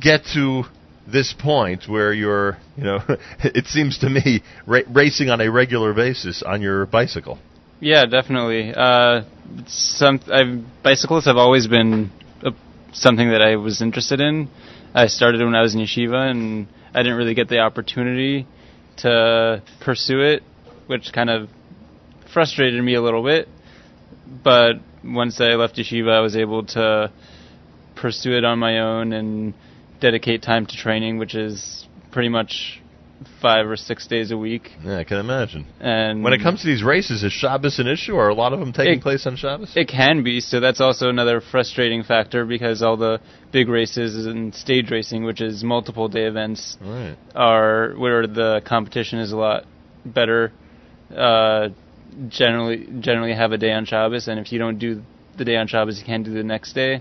get 0.00 0.22
to 0.34 0.64
this 1.06 1.34
point 1.34 1.88
where 1.88 2.12
you're, 2.12 2.56
you 2.76 2.84
know, 2.84 3.00
it 3.40 3.66
seems 3.66 3.98
to 3.98 4.08
me, 4.08 4.42
ra- 4.66 4.80
racing 4.88 5.28
on 5.28 5.40
a 5.40 5.50
regular 5.50 5.92
basis 5.92 6.42
on 6.42 6.62
your 6.62 6.86
bicycle? 6.86 7.38
Yeah, 7.80 8.06
definitely. 8.06 8.72
Uh, 8.74 9.24
some 9.66 10.20
I've, 10.32 10.82
bicycles 10.82 11.26
have 11.26 11.36
always 11.36 11.66
been 11.66 12.10
a, 12.42 12.52
something 12.92 13.28
that 13.30 13.42
I 13.42 13.56
was 13.56 13.82
interested 13.82 14.20
in. 14.20 14.48
I 14.96 15.08
started 15.08 15.44
when 15.44 15.54
I 15.54 15.60
was 15.60 15.74
in 15.74 15.82
yeshiva, 15.82 16.30
and 16.30 16.68
I 16.94 17.02
didn't 17.02 17.18
really 17.18 17.34
get 17.34 17.50
the 17.50 17.58
opportunity 17.58 18.46
to 19.02 19.62
pursue 19.78 20.22
it, 20.22 20.42
which 20.86 21.12
kind 21.12 21.28
of 21.28 21.50
frustrated 22.32 22.82
me 22.82 22.94
a 22.94 23.02
little 23.02 23.22
bit. 23.22 23.46
But 24.42 24.76
once 25.04 25.38
I 25.38 25.48
left 25.56 25.76
yeshiva, 25.76 26.12
I 26.12 26.20
was 26.20 26.34
able 26.34 26.64
to 26.68 27.12
pursue 27.94 28.38
it 28.38 28.44
on 28.46 28.58
my 28.58 28.78
own 28.78 29.12
and 29.12 29.52
dedicate 30.00 30.40
time 30.40 30.64
to 30.64 30.74
training, 30.74 31.18
which 31.18 31.34
is 31.34 31.86
pretty 32.10 32.30
much 32.30 32.80
five 33.40 33.66
or 33.66 33.76
six 33.76 34.06
days 34.06 34.30
a 34.30 34.36
week. 34.36 34.70
Yeah, 34.84 34.98
I 34.98 35.04
can 35.04 35.18
imagine. 35.18 35.66
And 35.80 36.22
when 36.22 36.32
it 36.32 36.42
comes 36.42 36.60
to 36.60 36.66
these 36.66 36.82
races, 36.82 37.24
is 37.24 37.32
Shabbos 37.32 37.78
an 37.78 37.86
issue, 37.86 38.12
or 38.14 38.26
are 38.26 38.28
a 38.28 38.34
lot 38.34 38.52
of 38.52 38.60
them 38.60 38.72
taking 38.72 38.94
It- 38.98 39.02
place 39.02 39.26
on 39.26 39.36
Shabbos? 39.36 39.72
It 39.76 39.88
can 39.88 40.22
be, 40.22 40.40
so 40.40 40.60
that's 40.60 40.80
also 40.80 41.08
another 41.08 41.40
frustrating 41.40 42.02
factor 42.02 42.44
because 42.44 42.82
all 42.82 42.96
the 42.96 43.20
big 43.52 43.68
races 43.68 44.26
and 44.26 44.54
stage 44.54 44.90
racing, 44.90 45.24
which 45.24 45.40
is 45.40 45.64
multiple 45.64 46.08
day 46.08 46.24
events, 46.24 46.76
Right. 46.80 47.16
are 47.34 47.94
where 47.96 48.26
the 48.26 48.60
competition 48.64 49.18
is 49.18 49.32
a 49.32 49.36
lot 49.36 49.64
better. 50.04 50.52
Uh, 51.14 51.70
generally, 52.28 52.86
generally 53.00 53.32
have 53.34 53.52
a 53.52 53.58
day 53.58 53.72
on 53.72 53.84
Shabbos, 53.84 54.28
and 54.28 54.38
if 54.40 54.52
you 54.52 54.58
don't 54.58 54.78
do 54.78 55.02
the 55.36 55.44
day 55.44 55.56
on 55.56 55.66
Shabbos, 55.66 55.98
you 55.98 56.04
can't 56.04 56.24
do 56.24 56.32
the 56.32 56.42
next 56.42 56.72
day. 56.74 57.00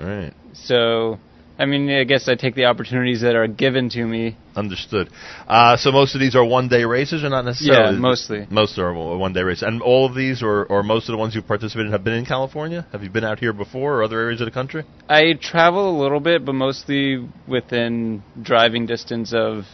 Right. 0.00 0.32
So, 0.52 1.18
I 1.58 1.66
mean, 1.66 1.90
I 1.90 2.04
guess 2.04 2.28
I 2.28 2.36
take 2.36 2.54
the 2.54 2.66
opportunities 2.66 3.22
that 3.22 3.34
are 3.34 3.48
given 3.48 3.90
to 3.90 4.04
me. 4.04 4.36
Understood. 4.54 5.10
Uh, 5.46 5.76
so 5.76 5.90
most 5.90 6.14
of 6.14 6.20
these 6.20 6.36
are 6.36 6.44
one-day 6.44 6.84
races, 6.84 7.24
or 7.24 7.30
not 7.30 7.44
necessarily? 7.44 7.94
Yeah, 7.94 8.00
mostly. 8.00 8.46
Most 8.48 8.78
are 8.78 8.94
one-day 8.94 9.42
races, 9.42 9.64
and 9.64 9.82
all 9.82 10.06
of 10.06 10.14
these, 10.14 10.40
or, 10.40 10.66
or 10.66 10.84
most 10.84 11.08
of 11.08 11.12
the 11.14 11.18
ones 11.18 11.34
you 11.34 11.42
participated 11.42 11.86
in, 11.86 11.92
have 11.92 12.04
been 12.04 12.14
in 12.14 12.26
California. 12.26 12.86
Have 12.92 13.02
you 13.02 13.10
been 13.10 13.24
out 13.24 13.40
here 13.40 13.52
before, 13.52 13.96
or 13.96 14.02
other 14.04 14.20
areas 14.20 14.40
of 14.40 14.44
the 14.44 14.52
country? 14.52 14.84
I 15.08 15.32
travel 15.40 15.98
a 15.98 16.00
little 16.00 16.20
bit, 16.20 16.44
but 16.44 16.52
mostly 16.52 17.28
within 17.48 18.22
driving 18.40 18.86
distance 18.86 19.32
of 19.34 19.64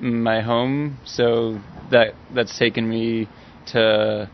my 0.00 0.40
home. 0.40 0.98
So 1.04 1.60
that 1.90 2.14
that's 2.32 2.56
taken 2.58 2.88
me 2.88 3.28
to, 3.72 4.30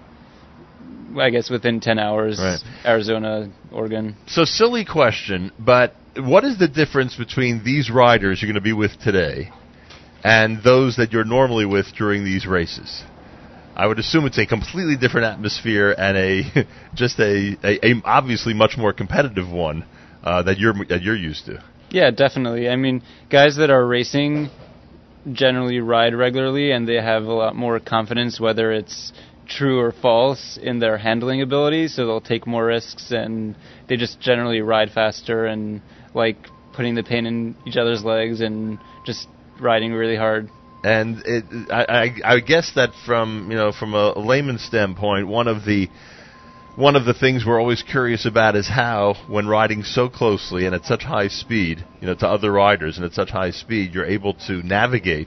I 1.18 1.30
guess, 1.30 1.50
within 1.50 1.80
ten 1.80 1.98
hours. 1.98 2.38
Right. 2.38 2.60
Arizona, 2.84 3.50
Oregon. 3.72 4.16
So 4.26 4.44
silly 4.44 4.84
question, 4.84 5.52
but 5.58 5.94
what 6.16 6.44
is 6.44 6.58
the 6.58 6.68
difference 6.68 7.16
between 7.16 7.64
these 7.64 7.90
riders 7.90 8.42
you're 8.42 8.48
going 8.48 8.54
to 8.54 8.60
be 8.60 8.72
with 8.72 8.98
today 9.00 9.50
and 10.24 10.62
those 10.62 10.96
that 10.96 11.12
you're 11.12 11.24
normally 11.24 11.66
with 11.66 11.86
during 11.96 12.24
these 12.24 12.46
races? 12.46 13.02
I 13.76 13.86
would 13.86 14.00
assume 14.00 14.26
it's 14.26 14.38
a 14.38 14.46
completely 14.46 14.96
different 14.96 15.26
atmosphere 15.26 15.94
and 15.96 16.16
a 16.16 16.66
just 16.94 17.18
a, 17.20 17.56
a, 17.62 17.86
a 17.86 18.02
obviously 18.04 18.52
much 18.52 18.76
more 18.76 18.92
competitive 18.92 19.48
one 19.48 19.84
uh, 20.24 20.42
that 20.42 20.58
you're 20.58 20.74
that 20.88 21.02
you're 21.02 21.16
used 21.16 21.46
to. 21.46 21.62
Yeah, 21.90 22.10
definitely. 22.10 22.68
I 22.68 22.76
mean, 22.76 23.02
guys 23.30 23.56
that 23.56 23.70
are 23.70 23.86
racing 23.86 24.50
generally 25.32 25.78
ride 25.78 26.14
regularly 26.14 26.72
and 26.72 26.88
they 26.88 26.94
have 26.94 27.24
a 27.24 27.32
lot 27.32 27.54
more 27.54 27.78
confidence 27.80 28.40
whether 28.40 28.72
it's 28.72 29.12
true 29.48 29.80
or 29.80 29.92
false 29.92 30.58
in 30.60 30.78
their 30.78 30.98
handling 30.98 31.42
ability, 31.42 31.88
so 31.88 32.06
they'll 32.06 32.20
take 32.20 32.46
more 32.46 32.66
risks 32.66 33.10
and 33.10 33.56
they 33.88 33.96
just 33.96 34.20
generally 34.20 34.60
ride 34.60 34.90
faster 34.90 35.46
and 35.46 35.80
like 36.14 36.36
putting 36.74 36.94
the 36.94 37.02
pain 37.02 37.26
in 37.26 37.56
each 37.66 37.76
other's 37.76 38.04
legs 38.04 38.40
and 38.40 38.78
just 39.04 39.26
riding 39.60 39.92
really 39.92 40.16
hard. 40.16 40.48
And 40.84 41.22
it, 41.24 41.44
I, 41.70 42.12
I, 42.24 42.34
I 42.34 42.40
guess 42.40 42.72
that 42.76 42.90
from 43.04 43.48
you 43.50 43.56
know 43.56 43.72
from 43.72 43.94
a 43.94 44.16
layman's 44.16 44.62
standpoint, 44.62 45.26
one 45.26 45.48
of 45.48 45.64
the 45.64 45.88
one 46.76 46.94
of 46.94 47.04
the 47.04 47.14
things 47.14 47.44
we're 47.44 47.58
always 47.58 47.82
curious 47.82 48.24
about 48.24 48.54
is 48.54 48.68
how, 48.68 49.16
when 49.26 49.48
riding 49.48 49.82
so 49.82 50.08
closely 50.08 50.64
and 50.64 50.76
at 50.76 50.84
such 50.84 51.02
high 51.02 51.26
speed, 51.26 51.84
you 52.00 52.06
know, 52.06 52.14
to 52.14 52.28
other 52.28 52.52
riders 52.52 52.96
and 52.96 53.04
at 53.04 53.12
such 53.12 53.30
high 53.30 53.50
speed, 53.50 53.92
you're 53.92 54.06
able 54.06 54.34
to 54.46 54.62
navigate 54.62 55.26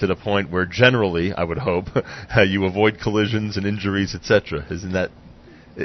to 0.00 0.06
the 0.06 0.16
point 0.16 0.50
where 0.50 0.64
generally, 0.64 1.32
I 1.32 1.44
would 1.44 1.58
hope, 1.58 1.86
you 2.46 2.64
avoid 2.64 3.00
collisions 3.00 3.56
and 3.56 3.66
injuries, 3.66 4.14
etc. 4.14 4.66
Isn't 4.70 4.92
that 4.92 5.10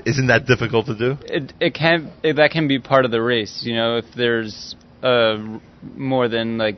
isn't 0.06 0.28
that 0.28 0.48
difficult 0.48 0.88
to 0.88 0.96
do? 0.96 1.18
It 1.26 1.54
it 1.60 1.74
can 1.74 2.12
it, 2.24 2.38
that 2.38 2.52
can 2.52 2.68
be 2.68 2.80
part 2.80 3.06
of 3.06 3.12
the 3.12 3.22
race. 3.22 3.64
You 3.64 3.76
know, 3.76 3.98
if 3.98 4.06
there's 4.16 4.76
uh, 5.04 5.60
more 5.96 6.28
than 6.28 6.58
like 6.58 6.78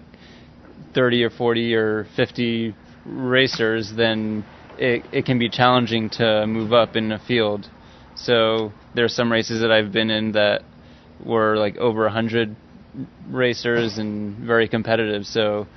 thirty 0.94 1.24
or 1.24 1.30
forty 1.30 1.76
or 1.76 2.08
fifty 2.16 2.76
racers, 3.06 3.94
then 3.96 4.44
it 4.78 5.06
it 5.14 5.26
can 5.26 5.40
be 5.40 5.50
challenging 5.50 6.10
to 6.12 6.46
move 6.46 6.74
up 6.74 6.96
in 6.96 7.12
a 7.12 7.20
field. 7.20 7.70
So 8.16 8.74
there 8.94 9.06
are 9.06 9.10
some 9.10 9.32
races 9.32 9.62
that 9.62 9.72
I've 9.72 9.92
been 9.92 10.10
in 10.10 10.34
that 10.34 10.64
were 11.24 11.58
like 11.58 11.78
over 11.78 12.06
a 12.06 12.12
hundred 12.12 12.56
racers 13.30 13.98
and 13.98 14.38
very 14.38 14.68
competitive. 14.68 15.26
So 15.26 15.68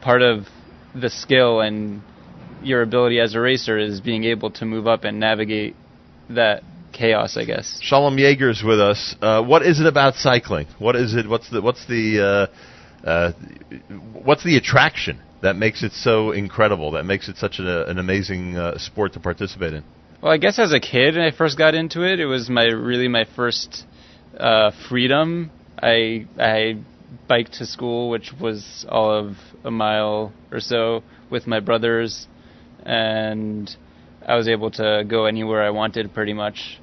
part 0.00 0.22
of 0.22 0.46
the 0.94 1.10
skill 1.10 1.60
and 1.60 2.02
your 2.62 2.82
ability 2.82 3.20
as 3.20 3.34
a 3.34 3.40
racer 3.40 3.78
is 3.78 4.00
being 4.00 4.24
able 4.24 4.50
to 4.50 4.64
move 4.64 4.86
up 4.86 5.04
and 5.04 5.20
navigate 5.20 5.76
that 6.30 6.62
chaos, 6.92 7.36
I 7.36 7.44
guess. 7.44 7.78
Shalom 7.80 8.16
Yeager's 8.16 8.62
with 8.62 8.80
us. 8.80 9.14
Uh, 9.20 9.42
what 9.42 9.62
is 9.62 9.80
it 9.80 9.86
about 9.86 10.14
cycling? 10.14 10.66
What 10.78 10.96
is 10.96 11.14
it? 11.14 11.28
What's 11.28 11.50
the 11.50 11.60
what's 11.60 11.86
the 11.86 12.48
uh, 13.04 13.06
uh, 13.06 13.32
what's 14.12 14.44
the 14.44 14.56
attraction 14.56 15.20
that 15.42 15.56
makes 15.56 15.82
it 15.82 15.92
so 15.92 16.32
incredible? 16.32 16.92
That 16.92 17.04
makes 17.04 17.28
it 17.28 17.36
such 17.36 17.58
a, 17.60 17.88
an 17.88 17.98
amazing 17.98 18.56
uh, 18.56 18.78
sport 18.78 19.12
to 19.12 19.20
participate 19.20 19.74
in? 19.74 19.84
Well, 20.22 20.32
I 20.32 20.38
guess 20.38 20.58
as 20.58 20.72
a 20.72 20.80
kid, 20.80 21.14
when 21.14 21.24
I 21.24 21.30
first 21.30 21.56
got 21.56 21.74
into 21.74 22.02
it, 22.02 22.18
it 22.18 22.26
was 22.26 22.50
my 22.50 22.64
really 22.64 23.08
my 23.08 23.24
first 23.36 23.84
uh, 24.38 24.72
freedom. 24.88 25.50
I 25.80 26.26
I 26.38 26.78
biked 27.28 27.54
to 27.54 27.66
school, 27.66 28.10
which 28.10 28.32
was 28.40 28.86
all 28.88 29.10
of 29.10 29.36
a 29.64 29.70
mile 29.70 30.32
or 30.50 30.60
so, 30.60 31.02
with 31.30 31.46
my 31.46 31.60
brothers, 31.60 32.26
and 32.84 33.74
I 34.26 34.36
was 34.36 34.48
able 34.48 34.70
to 34.72 35.04
go 35.08 35.26
anywhere 35.26 35.62
I 35.62 35.70
wanted 35.70 36.12
pretty 36.12 36.32
much 36.34 36.80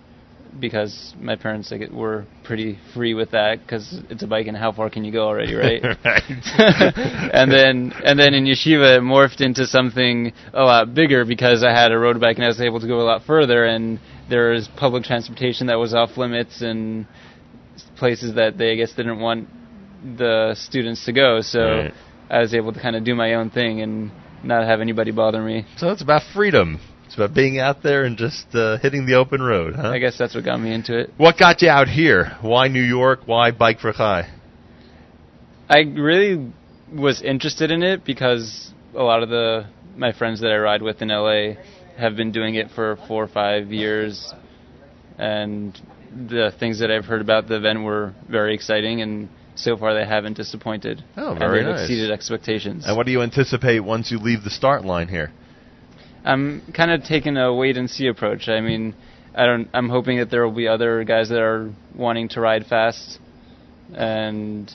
because 0.60 1.14
my 1.19 1.35
parents 1.35 1.72
like, 1.72 1.89
were 1.91 2.26
pretty 2.43 2.80
free 2.93 3.14
with 3.14 3.31
that 3.31 3.60
because 3.60 3.99
it's 4.10 4.23
a 4.23 4.27
bike 4.27 4.47
and 4.47 4.56
how 4.56 4.72
far 4.72 4.89
can 4.89 5.03
you 5.03 5.11
go 5.11 5.27
already, 5.27 5.53
right? 5.53 5.84
and 5.84 7.52
then 7.52 7.93
and 8.03 8.19
then 8.19 8.34
in 8.34 8.45
yeshiva 8.45 8.97
it 8.97 9.02
morphed 9.02 9.41
into 9.41 9.65
something 9.65 10.34
a 10.53 10.64
lot 10.64 10.93
bigger 10.93 11.26
because 11.26 11.64
I 11.64 11.72
had 11.72 11.91
a 11.91 11.97
road 11.97 12.19
bike 12.19 12.38
and 12.38 12.45
I 12.45 12.47
was 12.47 12.61
able 12.61 12.80
to 12.80 12.88
go 12.88 13.02
a 13.02 13.03
lot 13.03 13.23
further 13.26 13.65
and 13.65 13.99
there 14.30 14.52
was 14.52 14.68
public 14.77 15.03
transportation 15.03 15.68
that 15.68 15.76
was 15.76 15.93
off 15.93 16.18
limits 16.18 16.61
and 16.61 17.06
places 17.97 18.35
that 18.35 18.57
they 18.57 18.72
I 18.72 18.76
guess 18.76 18.93
didn't 18.93 19.19
want 19.19 19.49
the 20.18 20.56
students 20.57 21.06
to 21.06 21.14
go. 21.14 21.41
So 21.41 21.60
Right. 21.60 21.94
I 22.30 22.40
was 22.40 22.53
able 22.53 22.73
to 22.73 22.80
kind 22.80 22.95
of 22.95 23.03
do 23.03 23.15
my 23.15 23.36
own 23.36 23.49
thing 23.49 23.82
and 23.82 24.11
not 24.44 24.65
have 24.65 24.82
anybody 24.82 25.11
bother 25.11 25.41
me. 25.41 25.65
So 25.77 25.91
it's 25.91 26.02
about 26.02 26.22
freedom. 26.34 26.80
It's 27.06 27.15
about 27.15 27.34
being 27.34 27.60
out 27.60 27.84
there 27.84 28.03
and 28.03 28.18
just 28.18 28.48
uh, 28.53 28.77
hitting 28.80 29.06
the 29.06 29.15
open 29.15 29.41
road, 29.41 29.76
huh? 29.76 29.90
I 29.90 29.99
guess 29.99 30.18
that's 30.18 30.34
what 30.34 30.44
got 30.44 30.57
me 30.60 30.73
into 30.73 30.98
it. 30.98 31.11
What 31.18 31.38
got 31.38 31.61
you 31.61 31.69
out 31.69 31.88
here? 31.88 32.38
Why 32.41 32.68
New 32.68 32.82
York? 32.82 33.22
Why 33.26 33.52
Bike 33.52 33.80
for 33.80 33.94
Chai? 33.94 34.32
I 35.69 35.80
really 35.80 36.52
was 36.91 37.22
interested 37.22 37.72
in 37.72 37.84
it 37.84 38.06
because 38.06 38.72
a 38.95 39.03
lot 39.03 39.23
of 39.23 39.30
the 39.30 39.68
my 39.95 40.11
friends 40.11 40.41
that 40.41 40.52
I 40.52 40.57
ride 40.57 40.82
with 40.82 41.02
in 41.02 41.10
LA 41.10 41.53
have 41.98 42.15
been 42.15 42.32
doing 42.32 42.56
it 42.56 42.72
for 42.72 42.98
four 43.07 43.23
or 43.23 43.27
five 43.27 43.72
years, 43.72 44.34
and 45.18 45.80
the 46.11 46.52
things 46.60 46.80
that 46.80 46.91
I've 46.91 47.06
heard 47.06 47.22
about 47.22 47.48
the 47.48 47.56
event 47.56 47.84
were 47.84 48.14
very 48.30 48.53
exciting, 48.53 49.02
and 49.02 49.30
so 49.56 49.77
far 49.77 49.94
they 49.94 50.06
haven't 50.06 50.38
disappointed. 50.38 51.03
Oh, 51.18 51.32
and 51.32 51.40
very 51.40 51.60
they've 51.64 51.72
nice. 51.72 51.82
exceeded 51.82 52.11
expectations. 52.11 52.86
And 52.86 52.95
what 52.95 53.06
do 53.06 53.11
you 53.11 53.22
anticipate 53.22 53.80
once 53.80 54.11
you 54.11 54.19
leave 54.19 54.44
the 54.44 54.49
start 54.49 54.86
line 54.86 55.07
here? 55.07 55.32
I'm 56.23 56.61
kind 56.73 56.91
of 56.91 57.03
taking 57.03 57.38
a 57.38 57.53
wait 57.53 57.77
and 57.77 57.90
see 57.90 58.07
approach. 58.07 58.49
I 58.49 58.60
mean, 58.60 58.95
I 59.36 59.45
don't. 59.45 59.69
I'm 59.73 59.90
hoping 59.90 60.18
that 60.18 60.32
there 60.32 60.44
will 60.45 60.56
be 60.56 60.68
other 60.68 61.03
guys 61.03 61.30
that 61.30 61.40
are 61.40 61.72
wanting 61.94 62.30
to 62.30 62.41
ride 62.41 62.65
fast, 62.65 63.19
and 63.94 64.72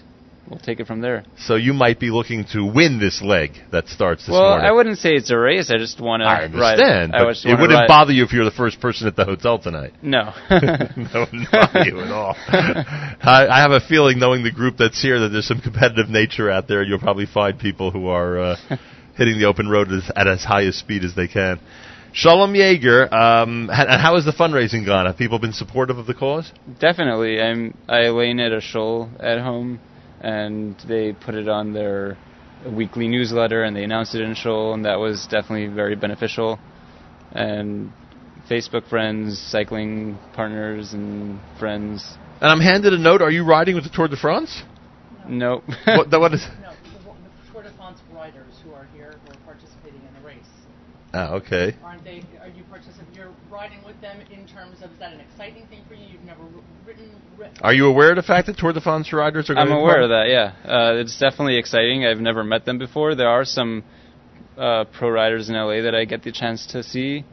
we'll 0.51 0.59
take 0.59 0.81
it 0.81 0.87
from 0.87 1.01
there. 1.01 1.25
So 1.39 1.55
you 1.55 1.73
might 1.73 2.01
be 2.01 2.11
looking 2.11 2.45
to 2.53 2.65
win 2.65 2.99
this 2.99 3.23
leg 3.23 3.53
that 3.71 3.89
starts 3.89 4.27
this 4.27 4.33
well, 4.33 4.51
morning. 4.51 4.67
I 4.67 4.73
wouldn't 4.73 4.99
say 4.99 5.11
it's 5.11 5.31
a 5.31 5.39
race. 5.39 5.71
I 5.71 5.79
just 5.79 6.01
want 6.01 6.23
to 6.23 6.27
I 6.27 6.45
understand, 6.45 7.13
ride. 7.13 7.23
I 7.23 7.31
it 7.31 7.61
wouldn't 7.61 7.81
ride. 7.81 7.89
bother 7.89 8.13
you 8.13 8.25
if 8.25 8.33
you're 8.33 8.45
the 8.45 8.51
first 8.51 8.81
person 8.81 9.07
at 9.07 9.17
the 9.17 9.25
hotel 9.25 9.59
tonight. 9.59 9.95
No. 10.03 10.35
that 10.51 11.29
wouldn't 11.33 11.51
bother 11.51 11.89
you 11.89 12.01
at 12.01 12.11
all. 12.11 12.37
I, 12.49 13.47
I 13.51 13.61
have 13.61 13.71
a 13.71 13.81
feeling, 13.81 14.19
knowing 14.19 14.43
the 14.43 14.53
group 14.53 14.77
that's 14.77 15.01
here, 15.01 15.21
that 15.21 15.29
there's 15.29 15.47
some 15.47 15.61
competitive 15.61 16.09
nature 16.09 16.51
out 16.51 16.69
there. 16.69 16.83
You'll 16.83 16.99
probably 16.99 17.27
find 17.27 17.59
people 17.59 17.93
who 17.93 18.09
are 18.09 18.39
uh, 18.39 18.57
hitting 19.17 19.39
the 19.39 19.47
open 19.47 19.69
road 19.69 19.93
as, 19.93 20.11
at 20.17 20.27
as 20.27 20.43
high 20.43 20.63
a 20.63 20.73
speed 20.73 21.05
as 21.05 21.15
they 21.15 21.29
can. 21.29 21.61
Shalom 22.13 22.55
Yeager, 22.55 23.13
um, 23.13 23.69
ha- 23.69 23.87
and 23.89 24.01
how 24.01 24.17
has 24.17 24.25
the 24.25 24.33
fundraising 24.33 24.85
gone? 24.85 25.07
Have 25.07 25.17
people 25.17 25.39
been 25.39 25.53
supportive 25.53 25.97
of 25.97 26.07
the 26.07 26.15
cause? 26.15 26.51
Definitely. 26.81 27.41
I'm. 27.41 27.77
I 27.89 28.09
lein 28.09 28.41
at 28.41 28.51
a 28.51 28.61
shul 28.61 29.09
at 29.21 29.39
home, 29.39 29.79
and 30.21 30.77
they 30.89 31.13
put 31.13 31.35
it 31.35 31.49
on 31.49 31.73
their 31.73 32.17
weekly 32.71 33.09
newsletter, 33.09 33.63
and 33.65 33.75
they 33.75 33.85
announced 33.85 34.15
it 34.15 34.21
in 34.21 34.35
shul, 34.35 34.75
and 34.75 34.85
that 34.85 34.97
was 34.99 35.27
definitely 35.31 35.67
very 35.75 35.97
beneficial. 35.97 36.59
And 37.33 37.93
Facebook 38.49 38.89
friends, 38.89 39.39
cycling 39.41 40.19
partners, 40.35 40.93
and 40.93 41.41
friends. 41.59 42.05
And 42.41 42.51
I'm 42.51 42.61
handed 42.61 42.93
a 42.93 42.99
note. 42.99 43.23
Are 43.23 43.31
you 43.31 43.45
riding 43.45 43.75
with 43.77 43.85
the 43.85 43.91
Tour 43.91 44.09
de 44.09 44.17
France? 44.17 44.63
Nope. 45.29 45.65
what, 45.85 46.11
that- 46.11 46.21
what 46.21 46.35
is? 46.35 46.47
No, 46.61 46.71
the 47.05 47.53
Tour 47.53 47.63
de 47.63 47.71
France 47.77 48.01
riders 48.13 48.55
who 48.65 48.73
are 48.73 48.87
here 48.95 49.15
who 49.25 49.33
are 49.33 49.41
participating 49.45 50.01
in 50.07 50.21
the 50.21 50.27
race. 50.27 50.39
Ah, 51.15 51.35
okay. 51.35 51.77
Aren't 51.83 52.05
they? 52.05 52.23
Are 52.41 52.49
you 52.49 52.63
participating? 52.71 53.15
You're 53.15 53.33
riding 53.61 53.85
with 53.85 54.01
them 54.01 54.19
in 54.33 54.47
terms 54.47 54.79
of 54.83 54.91
is 54.91 54.99
that 55.01 55.13
an 55.13 55.21
exciting 55.21 55.67
thing 55.67 55.83
for 55.87 55.93
you? 55.93 56.07
You've 56.07 56.25
never 56.25 56.43
ri- 56.43 56.63
written. 56.87 57.11
Are 57.61 57.75
you 57.75 57.87
aware 57.89 58.11
of 58.11 58.17
the 58.17 58.23
fact 58.23 58.47
that 58.47 58.57
Tour 58.57 58.73
de 58.73 58.81
France 58.81 59.13
riders 59.13 59.51
are 59.51 59.55
going 59.55 59.69
I'm 59.69 59.75
to 59.75 59.81
aware 59.81 60.01
of 60.03 60.09
that. 60.09 60.29
Yeah, 60.29 60.55
uh, 60.65 60.95
it's 60.95 61.19
definitely 61.19 61.59
exciting. 61.59 62.07
I've 62.07 62.21
never 62.21 62.43
met 62.43 62.65
them 62.65 62.79
before. 62.79 63.15
There 63.15 63.29
are 63.29 63.45
some 63.45 63.85
uh, 64.57 64.85
pro 64.85 65.11
riders 65.11 65.51
in 65.51 65.57
LA 65.57 65.83
that 65.83 65.95
I 65.95 66.07
get 66.07 66.23
the 66.23 66.33
chance 66.33 66.67
to 66.73 66.83
see 66.83 67.25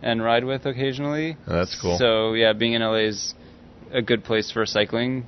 and 0.00 0.24
ride 0.24 0.44
with 0.44 0.64
occasionally. 0.64 1.36
Oh, 1.46 1.52
that's 1.52 1.78
cool. 1.80 1.98
So 1.98 2.32
yeah, 2.32 2.54
being 2.54 2.72
in 2.72 2.80
LA 2.80 3.08
is 3.12 3.34
a 3.92 4.00
good 4.00 4.24
place 4.24 4.50
for 4.50 4.64
cycling. 4.64 5.26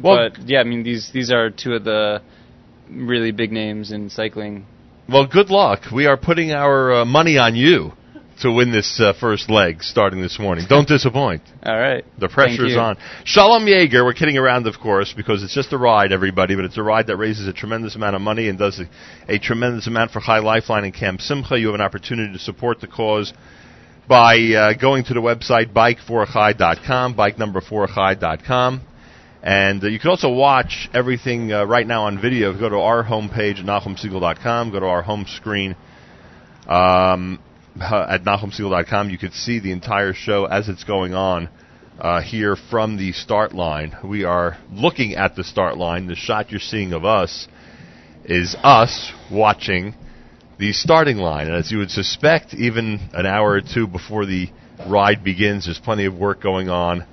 Well- 0.00 0.30
but 0.30 0.48
yeah, 0.48 0.60
I 0.60 0.64
mean 0.64 0.84
these 0.84 1.10
these 1.12 1.32
are 1.32 1.50
two 1.50 1.72
of 1.74 1.82
the 1.82 2.22
really 2.88 3.32
big 3.32 3.50
names 3.50 3.90
in 3.90 4.10
cycling. 4.10 4.66
Well, 5.08 5.26
good 5.26 5.50
luck. 5.50 5.90
We 5.92 6.06
are 6.06 6.16
putting 6.16 6.52
our 6.52 7.00
uh, 7.00 7.04
money 7.04 7.36
on 7.36 7.56
you 7.56 7.92
to 8.40 8.50
win 8.50 8.72
this 8.72 9.00
uh, 9.00 9.12
first 9.18 9.50
leg 9.50 9.82
starting 9.82 10.22
this 10.22 10.38
morning. 10.38 10.66
Don't 10.68 10.88
disappoint. 10.88 11.42
All 11.62 11.78
right. 11.78 12.04
The 12.18 12.28
pressure's 12.28 12.72
you. 12.72 12.78
on. 12.78 12.96
Shalom 13.24 13.66
Yeager, 13.66 14.04
we're 14.04 14.14
kidding 14.14 14.36
around, 14.36 14.66
of 14.66 14.78
course, 14.80 15.12
because 15.16 15.42
it's 15.42 15.54
just 15.54 15.72
a 15.72 15.78
ride, 15.78 16.12
everybody, 16.12 16.56
but 16.56 16.64
it's 16.64 16.78
a 16.78 16.82
ride 16.82 17.06
that 17.08 17.16
raises 17.16 17.46
a 17.46 17.52
tremendous 17.52 17.96
amount 17.96 18.16
of 18.16 18.22
money 18.22 18.48
and 18.48 18.58
does 18.58 18.80
a, 18.80 18.86
a 19.32 19.38
tremendous 19.38 19.86
amount 19.86 20.10
for 20.10 20.20
Chai 20.20 20.38
Lifeline 20.38 20.84
and 20.84 20.94
Camp 20.94 21.20
Simcha. 21.20 21.58
You 21.58 21.66
have 21.66 21.74
an 21.74 21.80
opportunity 21.80 22.32
to 22.32 22.38
support 22.38 22.80
the 22.80 22.86
cause 22.88 23.32
by 24.08 24.36
uh, 24.36 24.72
going 24.74 25.04
to 25.04 25.14
the 25.14 25.20
website 25.20 25.72
bike4chai.com, 25.72 27.14
bike 27.14 27.38
number 27.38 27.60
4chai.com. 27.60 28.82
And 29.42 29.82
uh, 29.82 29.88
you 29.88 29.98
can 29.98 30.10
also 30.10 30.30
watch 30.30 30.88
everything 30.94 31.52
uh, 31.52 31.64
right 31.64 31.86
now 31.86 32.04
on 32.04 32.20
video. 32.20 32.56
Go 32.56 32.68
to 32.68 32.76
our 32.76 33.02
homepage 33.02 33.64
at. 33.64 34.72
Go 34.72 34.80
to 34.80 34.86
our 34.86 35.02
home 35.02 35.26
screen 35.26 35.74
um, 36.66 37.40
at 37.80 38.24
NachumSegal.com. 38.24 39.10
You 39.10 39.18
can 39.18 39.32
see 39.32 39.60
the 39.60 39.72
entire 39.72 40.12
show 40.12 40.44
as 40.44 40.68
it's 40.68 40.84
going 40.84 41.14
on 41.14 41.48
uh, 41.98 42.20
here 42.22 42.56
from 42.70 42.96
the 42.96 43.12
start 43.12 43.54
line. 43.54 43.96
We 44.04 44.24
are 44.24 44.58
looking 44.70 45.14
at 45.14 45.36
the 45.36 45.44
start 45.44 45.76
line. 45.76 46.06
The 46.06 46.16
shot 46.16 46.50
you're 46.50 46.60
seeing 46.60 46.92
of 46.92 47.04
us 47.04 47.48
is 48.24 48.56
us 48.62 49.12
watching 49.30 49.94
the 50.58 50.72
starting 50.72 51.16
line. 51.16 51.48
And 51.48 51.56
as 51.56 51.70
you 51.70 51.78
would 51.78 51.90
suspect, 51.90 52.54
even 52.54 53.10
an 53.12 53.26
hour 53.26 53.52
or 53.52 53.60
two 53.60 53.86
before 53.86 54.26
the 54.26 54.48
ride 54.86 55.24
begins, 55.24 55.66
there's 55.66 55.78
plenty 55.78 56.04
of 56.04 56.14
work 56.14 56.40
going 56.40 56.68
on 56.68 57.06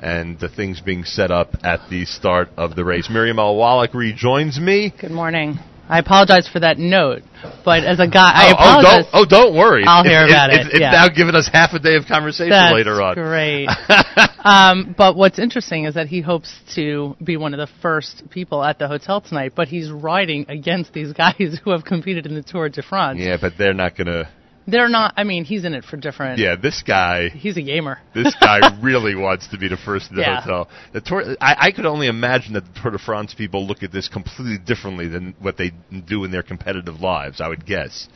and 0.00 0.38
the 0.40 0.48
things 0.48 0.80
being 0.80 1.04
set 1.04 1.30
up 1.30 1.54
at 1.62 1.88
the 1.88 2.04
start 2.04 2.48
of 2.56 2.74
the 2.74 2.84
race. 2.84 3.08
Miriam 3.08 3.38
Al 3.38 3.54
Wallach 3.56 3.94
rejoins 3.94 4.58
me. 4.58 4.92
Good 5.00 5.12
morning. 5.12 5.58
I 5.92 5.98
apologize 5.98 6.48
for 6.48 6.60
that 6.60 6.78
note, 6.78 7.20
but 7.66 7.84
as 7.84 8.00
a 8.00 8.08
guy, 8.08 8.30
I 8.32 8.52
oh, 8.52 8.56
oh, 8.58 8.82
don't, 8.82 9.08
oh, 9.12 9.24
don't 9.26 9.54
worry. 9.54 9.84
I'll 9.86 10.02
hear 10.02 10.24
it's- 10.24 10.30
about 10.30 10.48
it, 10.50 10.60
It's, 10.60 10.70
it's 10.70 10.80
yeah. 10.80 10.92
now 10.92 11.08
given 11.08 11.34
us 11.34 11.50
half 11.52 11.74
a 11.74 11.78
day 11.78 11.96
of 11.96 12.06
conversation 12.06 12.48
That's 12.48 12.72
later 12.72 13.02
on. 13.02 13.14
great. 13.14 13.68
um, 14.42 14.94
but 14.96 15.16
what's 15.16 15.38
interesting 15.38 15.84
is 15.84 15.92
that 15.92 16.06
he 16.06 16.22
hopes 16.22 16.50
to 16.76 17.14
be 17.22 17.36
one 17.36 17.52
of 17.52 17.58
the 17.58 17.68
first 17.82 18.22
people 18.30 18.64
at 18.64 18.78
the 18.78 18.88
hotel 18.88 19.20
tonight, 19.20 19.52
but 19.54 19.68
he's 19.68 19.90
riding 19.90 20.46
against 20.48 20.94
these 20.94 21.12
guys 21.12 21.60
who 21.64 21.72
have 21.72 21.84
competed 21.84 22.24
in 22.24 22.34
the 22.34 22.42
Tour 22.42 22.70
de 22.70 22.82
France. 22.82 23.18
Yeah, 23.20 23.36
but 23.38 23.52
they're 23.58 23.74
not 23.74 23.94
going 23.94 24.06
to. 24.06 24.30
They're 24.66 24.88
not. 24.88 25.14
I 25.16 25.24
mean, 25.24 25.44
he's 25.44 25.64
in 25.64 25.74
it 25.74 25.84
for 25.84 25.96
different. 25.96 26.38
Yeah, 26.38 26.54
this 26.56 26.82
guy. 26.86 27.28
He's 27.30 27.56
a 27.56 27.62
gamer. 27.62 27.98
This 28.14 28.34
guy 28.40 28.60
really 28.80 29.14
wants 29.14 29.48
to 29.48 29.58
be 29.58 29.68
the 29.68 29.76
first 29.76 30.10
in 30.10 30.16
the 30.16 30.22
Yeah. 30.22 30.40
hotel. 30.40 30.68
The 30.92 31.00
Tour, 31.00 31.36
I, 31.40 31.56
I 31.68 31.72
could 31.72 31.86
only 31.86 32.06
imagine 32.06 32.52
that 32.54 32.64
the 32.72 32.80
Tour 32.80 32.92
de 32.92 32.98
France 32.98 33.34
people 33.34 33.66
look 33.66 33.82
at 33.82 33.90
this 33.90 34.08
completely 34.08 34.58
differently 34.58 35.08
than 35.08 35.34
what 35.40 35.56
they 35.56 35.72
do 36.06 36.24
in 36.24 36.30
their 36.30 36.42
competitive 36.42 37.00
lives. 37.00 37.40
I 37.40 37.48
would 37.48 37.66
guess, 37.66 38.08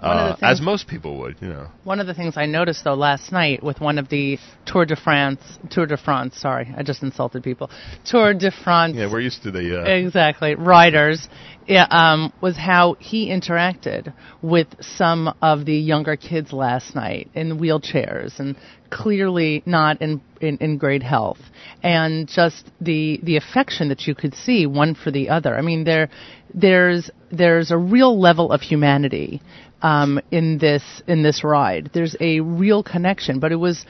uh, 0.00 0.36
things- 0.36 0.42
as 0.42 0.60
most 0.60 0.86
people 0.86 1.18
would. 1.18 1.36
You 1.40 1.48
know. 1.48 1.68
One 1.84 2.00
of 2.00 2.06
the 2.06 2.14
things 2.14 2.36
I 2.36 2.46
noticed 2.46 2.84
though 2.84 2.94
last 2.94 3.32
night 3.32 3.62
with 3.62 3.80
one 3.80 3.98
of 3.98 4.08
the 4.08 4.38
Tour 4.66 4.84
de 4.84 4.96
France, 4.96 5.40
Tour 5.70 5.86
de 5.86 5.96
France. 5.96 6.36
Sorry, 6.38 6.72
I 6.76 6.82
just 6.82 7.02
insulted 7.02 7.42
people. 7.42 7.70
Tour 8.04 8.34
de 8.34 8.50
France. 8.50 8.96
Yeah, 8.96 9.10
we're 9.10 9.20
used 9.20 9.42
to 9.44 9.50
the. 9.50 9.82
Uh, 9.82 9.84
exactly 9.84 10.54
riders 10.54 11.28
yeah, 11.66 11.86
um, 11.90 12.32
was 12.40 12.56
how 12.56 12.94
he 13.00 13.28
interacted 13.28 14.12
with 14.40 14.68
some 14.80 15.34
of 15.42 15.64
the 15.64 15.74
younger 15.74 16.16
kids 16.16 16.52
last 16.52 16.94
night 16.94 17.28
in 17.34 17.58
wheelchairs 17.58 18.38
and 18.38 18.56
clearly 18.90 19.62
not 19.66 20.00
in, 20.00 20.20
in, 20.40 20.58
in 20.58 20.78
great 20.78 21.02
health 21.02 21.40
and 21.82 22.28
just 22.28 22.70
the 22.80 23.18
the 23.24 23.36
affection 23.36 23.88
that 23.88 24.06
you 24.06 24.14
could 24.14 24.32
see 24.32 24.64
one 24.64 24.94
for 24.94 25.10
the 25.10 25.28
other 25.28 25.56
i 25.56 25.60
mean 25.60 25.82
there 25.82 26.08
there's 26.54 27.10
there's 27.32 27.72
a 27.72 27.76
real 27.76 28.18
level 28.20 28.52
of 28.52 28.60
humanity 28.60 29.42
um, 29.82 30.20
in 30.30 30.58
this 30.58 30.82
in 31.06 31.22
this 31.22 31.44
ride. 31.44 31.90
There's 31.92 32.16
a 32.20 32.40
real 32.40 32.82
connection, 32.82 33.40
but 33.40 33.52
it 33.52 33.56
was 33.56 33.84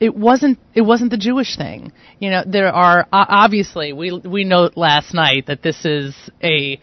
it 0.00 0.14
wasn't 0.14 0.58
it 0.74 0.82
wasn't 0.82 1.10
the 1.10 1.18
Jewish 1.18 1.56
thing. 1.56 1.92
You 2.18 2.30
know, 2.30 2.44
there 2.46 2.72
are 2.72 3.06
obviously 3.12 3.92
we 3.92 4.18
we 4.18 4.44
note 4.44 4.76
last 4.76 5.14
night 5.14 5.46
that 5.46 5.62
this 5.62 5.84
is 5.84 6.14
a 6.42 6.80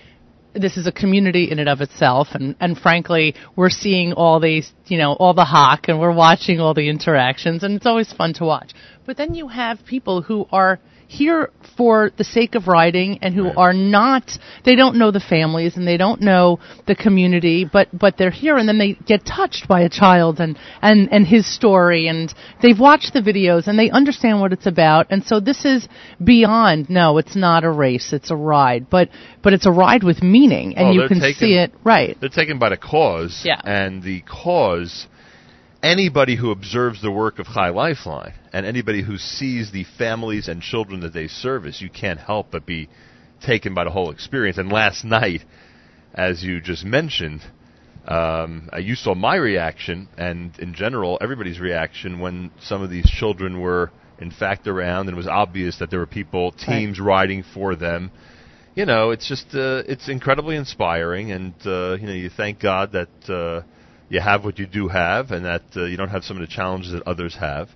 this 0.53 0.77
is 0.77 0.87
a 0.87 0.91
community 0.91 1.51
in 1.51 1.59
and 1.59 1.67
of 1.67 1.81
itself 1.81 2.29
and 2.31 2.55
and 2.61 2.77
frankly 2.77 3.35
we're 3.57 3.69
seeing 3.69 4.13
all 4.13 4.39
these 4.39 4.71
you 4.85 4.97
know 4.97 5.11
all 5.11 5.33
the 5.33 5.43
hawk 5.43 5.89
and 5.89 5.99
we're 5.99 6.13
watching 6.13 6.61
all 6.61 6.73
the 6.73 6.87
interactions 6.87 7.61
and 7.61 7.75
it's 7.75 7.85
always 7.85 8.13
fun 8.13 8.33
to 8.33 8.45
watch 8.45 8.71
but 9.05 9.17
then 9.17 9.33
you 9.33 9.49
have 9.49 9.85
people 9.85 10.21
who 10.21 10.47
are 10.53 10.79
here 11.07 11.49
for 11.77 12.11
the 12.17 12.23
sake 12.23 12.55
of 12.55 12.67
riding 12.67 13.19
and 13.21 13.33
who 13.35 13.49
are 13.55 13.73
not 13.73 14.31
they 14.63 14.75
don't 14.75 14.95
know 14.97 15.11
the 15.11 15.19
families 15.19 15.75
and 15.77 15.87
they 15.87 15.97
don't 15.97 16.21
know 16.21 16.59
the 16.87 16.95
community 16.95 17.65
but 17.71 17.87
but 17.97 18.17
they're 18.17 18.31
here 18.31 18.57
and 18.57 18.67
then 18.67 18.77
they 18.77 18.93
get 19.05 19.25
touched 19.25 19.67
by 19.67 19.81
a 19.81 19.89
child 19.89 20.39
and 20.39 20.57
and 20.81 21.11
and 21.11 21.27
his 21.27 21.45
story 21.53 22.07
and 22.07 22.33
they've 22.61 22.79
watched 22.79 23.13
the 23.13 23.19
videos 23.21 23.67
and 23.67 23.77
they 23.77 23.89
understand 23.91 24.39
what 24.39 24.53
it's 24.53 24.65
about 24.65 25.07
and 25.09 25.23
so 25.25 25.39
this 25.39 25.65
is 25.65 25.87
beyond 26.23 26.89
no 26.89 27.17
it's 27.17 27.35
not 27.35 27.63
a 27.63 27.69
race 27.71 28.13
it's 28.13 28.31
a 28.31 28.35
ride 28.35 28.89
but 28.89 29.09
but 29.43 29.53
it's 29.53 29.65
a 29.65 29.71
ride 29.71 30.03
with 30.03 30.23
meaning 30.23 30.75
and 30.77 30.87
Oh, 30.87 30.91
you 30.91 31.07
can 31.07 31.19
taken- 31.19 31.39
see 31.39 31.53
it 31.55 31.71
right 31.83 32.17
They're 32.19 32.29
taken 32.29 32.57
by 32.57 32.69
the 32.69 32.77
cause. 32.77 33.41
Yeah. 33.45 33.59
And 33.63 34.01
the 34.01 34.21
cause, 34.21 35.07
anybody 35.85 36.35
who 36.35 36.49
observes 36.49 36.99
the 37.01 37.11
work 37.11 37.37
of 37.37 37.45
Chai 37.45 37.69
Lifeline 37.69 38.33
and 38.51 38.65
anybody 38.65 39.03
who 39.03 39.17
sees 39.17 39.71
the 39.71 39.85
families 39.99 40.47
and 40.47 40.61
children 40.61 41.01
that 41.01 41.13
they 41.13 41.27
service, 41.27 41.79
you 41.79 41.91
can't 41.91 42.19
help 42.19 42.47
but 42.49 42.65
be 42.65 42.89
taken 43.45 43.75
by 43.75 43.83
the 43.83 43.91
whole 43.91 44.09
experience. 44.09 44.57
And 44.57 44.71
last 44.71 45.05
night, 45.05 45.41
as 46.15 46.43
you 46.43 46.59
just 46.59 46.83
mentioned, 46.83 47.41
um, 48.07 48.69
uh, 48.73 48.77
you 48.77 48.95
saw 48.95 49.13
my 49.13 49.35
reaction, 49.35 50.09
and 50.17 50.57
in 50.57 50.73
general, 50.73 51.19
everybody's 51.21 51.59
reaction 51.59 52.19
when 52.19 52.51
some 52.61 52.81
of 52.81 52.89
these 52.89 53.05
children 53.05 53.59
were, 53.61 53.91
in 54.19 54.31
fact, 54.31 54.67
around, 54.67 55.07
and 55.07 55.15
it 55.15 55.17
was 55.17 55.27
obvious 55.27 55.77
that 55.79 55.91
there 55.91 55.99
were 55.99 56.07
people, 56.07 56.51
teams 56.51 56.99
riding 56.99 57.43
for 57.53 57.75
them. 57.75 58.11
You 58.75 58.85
know, 58.85 59.11
it's 59.11 59.27
just 59.27 59.47
uh, 59.53 59.83
it's 59.87 60.09
incredibly 60.09 60.55
inspiring, 60.55 61.31
and 61.31 61.53
uh, 61.65 61.97
you 61.99 62.07
know, 62.07 62.13
you 62.13 62.29
thank 62.29 62.59
God 62.59 62.91
that 62.93 63.29
uh, 63.29 63.61
you 64.09 64.19
have 64.19 64.43
what 64.43 64.59
you 64.59 64.65
do 64.65 64.87
have, 64.87 65.31
and 65.31 65.45
that 65.45 65.63
uh, 65.75 65.85
you 65.85 65.97
don't 65.97 66.09
have 66.09 66.23
some 66.23 66.37
of 66.37 66.41
the 66.41 66.53
challenges 66.53 66.91
that 66.91 67.03
others 67.07 67.35
have. 67.35 67.69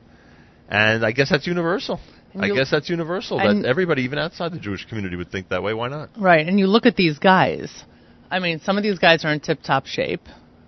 And 0.68 1.06
I 1.06 1.12
guess 1.12 1.30
that's 1.30 1.48
universal. 1.48 2.00
And 2.34 2.46
I 2.46 2.50
guess 2.50 2.70
that's 2.70 2.90
universal. 2.90 3.38
That 3.38 3.66
everybody, 3.66 4.04
even 4.04 4.20
outside 4.20 4.52
the 4.52 4.60
Jewish 4.60 4.86
community, 4.86 5.16
would 5.16 5.32
think 5.32 5.50
that 5.50 5.64
way. 5.64 5.74
Why 5.74 5.88
not? 5.88 6.10
Right, 6.18 6.48
and 6.48 6.60
you 6.60 6.68
look 6.68 6.86
at 6.86 6.96
these 6.96 7.18
guys. 7.18 7.84
I 8.30 8.40
mean, 8.40 8.60
some 8.60 8.78
of 8.78 8.84
these 8.84 9.00
guys 9.00 9.26
are 9.26 9.34
in 9.34 9.40
tip-top 9.40 9.88
shape. 9.88 10.22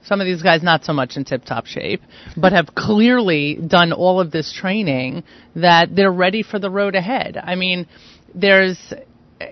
Some 0.04 0.20
of 0.20 0.26
these 0.26 0.42
guys 0.42 0.64
not 0.64 0.84
so 0.84 0.94
much 0.94 1.16
in 1.16 1.26
tip-top 1.26 1.68
shape, 1.68 2.02
but 2.36 2.54
have 2.54 2.74
clearly 2.74 3.56
done 3.56 3.94
all 3.94 4.20
of 4.20 4.32
this 4.32 4.52
training 4.52 5.24
that 5.56 5.96
they're 5.96 6.12
ready 6.12 6.42
for 6.42 6.58
the 6.58 6.72
road 6.72 6.96
ahead. 6.96 7.38
I 7.38 7.54
mean, 7.54 7.88
there's 8.34 8.92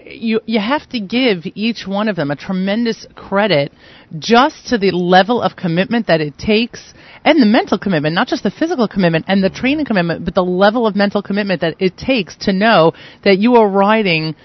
you 0.05 0.41
you 0.45 0.59
have 0.59 0.87
to 0.89 0.99
give 0.99 1.43
each 1.55 1.85
one 1.87 2.07
of 2.07 2.15
them 2.15 2.31
a 2.31 2.35
tremendous 2.35 3.05
credit 3.15 3.71
just 4.17 4.67
to 4.67 4.77
the 4.77 4.91
level 4.91 5.41
of 5.41 5.55
commitment 5.55 6.07
that 6.07 6.21
it 6.21 6.37
takes 6.37 6.93
and 7.23 7.41
the 7.41 7.45
mental 7.45 7.77
commitment, 7.77 8.15
not 8.15 8.27
just 8.27 8.43
the 8.43 8.51
physical 8.51 8.87
commitment 8.87 9.25
and 9.27 9.43
the 9.43 9.49
training 9.49 9.85
commitment, 9.85 10.25
but 10.25 10.35
the 10.35 10.43
level 10.43 10.87
of 10.87 10.95
mental 10.95 11.21
commitment 11.21 11.61
that 11.61 11.75
it 11.79 11.97
takes 11.97 12.35
to 12.37 12.53
know 12.53 12.93
that 13.23 13.37
you 13.37 13.55
are 13.55 13.67
riding 13.67 14.35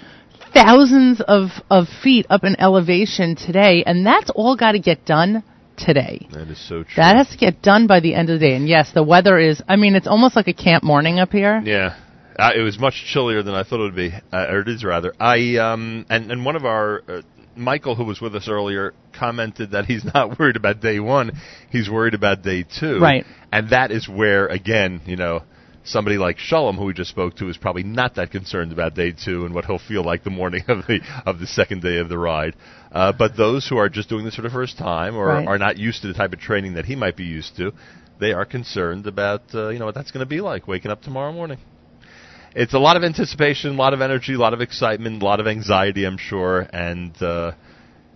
thousands 0.52 1.20
of, 1.20 1.50
of 1.70 1.86
feet 2.02 2.26
up 2.30 2.44
in 2.44 2.58
elevation 2.60 3.36
today, 3.36 3.82
and 3.84 4.06
that's 4.06 4.30
all 4.30 4.56
got 4.56 4.72
to 4.72 4.78
get 4.78 5.04
done 5.04 5.42
today. 5.76 6.28
That 6.32 6.48
is 6.48 6.58
so 6.68 6.84
true. 6.84 6.94
That 6.96 7.16
has 7.16 7.28
to 7.30 7.36
get 7.36 7.62
done 7.62 7.86
by 7.86 8.00
the 8.00 8.14
end 8.14 8.30
of 8.30 8.38
the 8.40 8.46
day. 8.46 8.54
And 8.54 8.68
yes, 8.68 8.92
the 8.92 9.02
weather 9.02 9.38
is, 9.38 9.60
I 9.68 9.76
mean, 9.76 9.94
it's 9.94 10.06
almost 10.06 10.36
like 10.36 10.48
a 10.48 10.52
camp 10.54 10.84
morning 10.84 11.18
up 11.18 11.32
here. 11.32 11.60
Yeah. 11.64 11.96
Uh, 12.36 12.50
it 12.56 12.60
was 12.62 12.78
much 12.78 13.04
chillier 13.12 13.42
than 13.42 13.54
I 13.54 13.62
thought 13.62 13.80
it 13.80 13.84
would 13.84 13.96
be, 13.96 14.12
uh, 14.32 14.46
or 14.50 14.60
it 14.60 14.68
is 14.68 14.84
rather. 14.84 15.14
I 15.20 15.56
um 15.56 16.04
and 16.08 16.30
and 16.30 16.44
one 16.44 16.56
of 16.56 16.64
our 16.64 17.02
uh, 17.08 17.22
Michael, 17.56 17.94
who 17.94 18.04
was 18.04 18.20
with 18.20 18.34
us 18.34 18.48
earlier, 18.48 18.94
commented 19.12 19.72
that 19.72 19.86
he's 19.86 20.04
not 20.14 20.38
worried 20.38 20.56
about 20.56 20.80
day 20.80 21.00
one, 21.00 21.32
he's 21.70 21.88
worried 21.88 22.14
about 22.14 22.42
day 22.42 22.64
two. 22.64 22.98
Right. 23.00 23.24
And 23.52 23.70
that 23.70 23.90
is 23.90 24.08
where, 24.08 24.46
again, 24.46 25.00
you 25.06 25.16
know, 25.16 25.42
somebody 25.84 26.16
like 26.18 26.38
Shalom, 26.38 26.76
who 26.76 26.86
we 26.86 26.92
just 26.94 27.10
spoke 27.10 27.36
to, 27.36 27.48
is 27.48 27.56
probably 27.56 27.84
not 27.84 28.16
that 28.16 28.30
concerned 28.30 28.72
about 28.72 28.94
day 28.94 29.12
two 29.12 29.44
and 29.44 29.54
what 29.54 29.64
he'll 29.66 29.78
feel 29.78 30.02
like 30.04 30.24
the 30.24 30.30
morning 30.30 30.64
of 30.68 30.86
the 30.86 31.00
of 31.26 31.38
the 31.38 31.46
second 31.46 31.82
day 31.82 31.98
of 31.98 32.08
the 32.08 32.18
ride. 32.18 32.54
Uh, 32.90 33.12
but 33.12 33.36
those 33.36 33.66
who 33.68 33.76
are 33.76 33.88
just 33.88 34.08
doing 34.08 34.24
this 34.24 34.34
for 34.36 34.42
the 34.42 34.50
first 34.50 34.78
time 34.78 35.16
or 35.16 35.26
Right. 35.28 35.46
are 35.46 35.58
not 35.58 35.78
used 35.78 36.02
to 36.02 36.08
the 36.08 36.14
type 36.14 36.32
of 36.32 36.38
training 36.40 36.74
that 36.74 36.84
he 36.84 36.96
might 36.96 37.16
be 37.16 37.24
used 37.24 37.56
to, 37.56 37.72
they 38.20 38.32
are 38.32 38.44
concerned 38.44 39.06
about 39.06 39.42
uh, 39.54 39.68
you 39.68 39.78
know 39.78 39.86
what 39.86 39.94
that's 39.94 40.10
going 40.10 40.24
to 40.24 40.28
be 40.28 40.40
like 40.40 40.66
waking 40.66 40.90
up 40.90 41.02
tomorrow 41.02 41.32
morning 41.32 41.58
it's 42.54 42.74
a 42.74 42.78
lot 42.78 42.96
of 42.96 43.04
anticipation, 43.04 43.70
a 43.70 43.74
lot 43.74 43.94
of 43.94 44.00
energy, 44.00 44.34
a 44.34 44.38
lot 44.38 44.54
of 44.54 44.60
excitement, 44.60 45.22
a 45.22 45.24
lot 45.24 45.40
of 45.40 45.46
anxiety, 45.46 46.04
I'm 46.04 46.18
sure, 46.18 46.60
and 46.72 47.20
uh, 47.22 47.52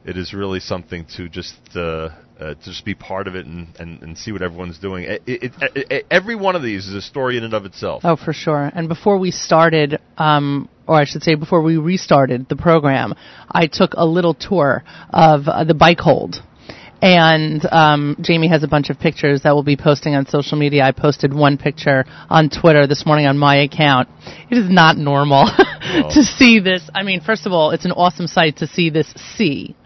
it 0.05 0.17
is 0.17 0.33
really 0.33 0.61
something 0.61 1.07
to 1.17 1.29
just 1.29 1.59
uh, 1.75 2.11
uh, 2.41 2.55
to 2.55 2.65
just 2.65 2.85
be 2.85 2.95
part 2.95 3.27
of 3.27 3.35
it 3.35 3.47
and, 3.47 3.75
and, 3.81 4.01
and 4.03 4.17
see 4.17 4.31
what 4.31 4.43
everyone's 4.43 4.79
doing. 4.79 5.05
It, 5.05 5.23
it, 5.27 5.53
it, 5.75 6.07
every 6.11 6.37
one 6.37 6.55
of 6.55 6.63
these 6.63 6.87
is 6.87 6.95
a 6.95 7.03
story 7.03 7.37
in 7.37 7.43
and 7.43 7.53
of 7.53 7.65
itself. 7.65 8.03
Oh, 8.05 8.17
for 8.17 8.33
sure. 8.33 8.71
And 8.73 8.89
before 8.89 9.19
we 9.19 9.33
started, 9.33 9.99
um, 10.17 10.69
or 10.87 10.95
I 10.95 11.05
should 11.05 11.23
say, 11.23 11.35
before 11.35 11.63
we 11.63 11.77
restarted 11.77 12.49
the 12.49 12.55
program, 12.55 13.15
I 13.51 13.67
took 13.67 13.95
a 13.95 14.05
little 14.05 14.35
tour 14.35 14.85
of 15.11 15.49
uh, 15.49 15.65
the 15.65 15.75
bike 15.75 15.99
hold. 15.99 16.37
And 17.01 17.65
um, 17.71 18.17
Jamie 18.21 18.49
has 18.49 18.65
a 18.65 18.69
bunch 18.69 18.91
of 18.91 18.99
pictures 18.99 19.43
that 19.43 19.55
we'll 19.55 19.63
be 19.63 19.77
posting 19.77 20.15
on 20.15 20.27
social 20.27 20.59
media. 20.59 20.83
I 20.83 20.93
posted 20.93 21.33
one 21.33 21.57
picture 21.57 22.05
on 22.29 22.51
Twitter 22.51 22.87
this 22.89 23.07
morning 23.07 23.27
on 23.27 23.39
my 23.39 23.63
account. 23.63 24.09
It 24.51 24.59
is 24.59 24.69
not 24.69 24.97
normal 24.97 25.47
to 26.11 26.23
see 26.25 26.59
this. 26.59 26.91
I 26.95 27.05
mean, 27.05 27.21
first 27.21 27.47
of 27.47 27.53
all, 27.53 27.71
it's 27.71 27.85
an 27.85 27.93
awesome 27.93 28.27
sight 28.27 28.57
to 28.59 28.67
see 28.67 28.91
this 28.91 29.13
sea 29.37 29.77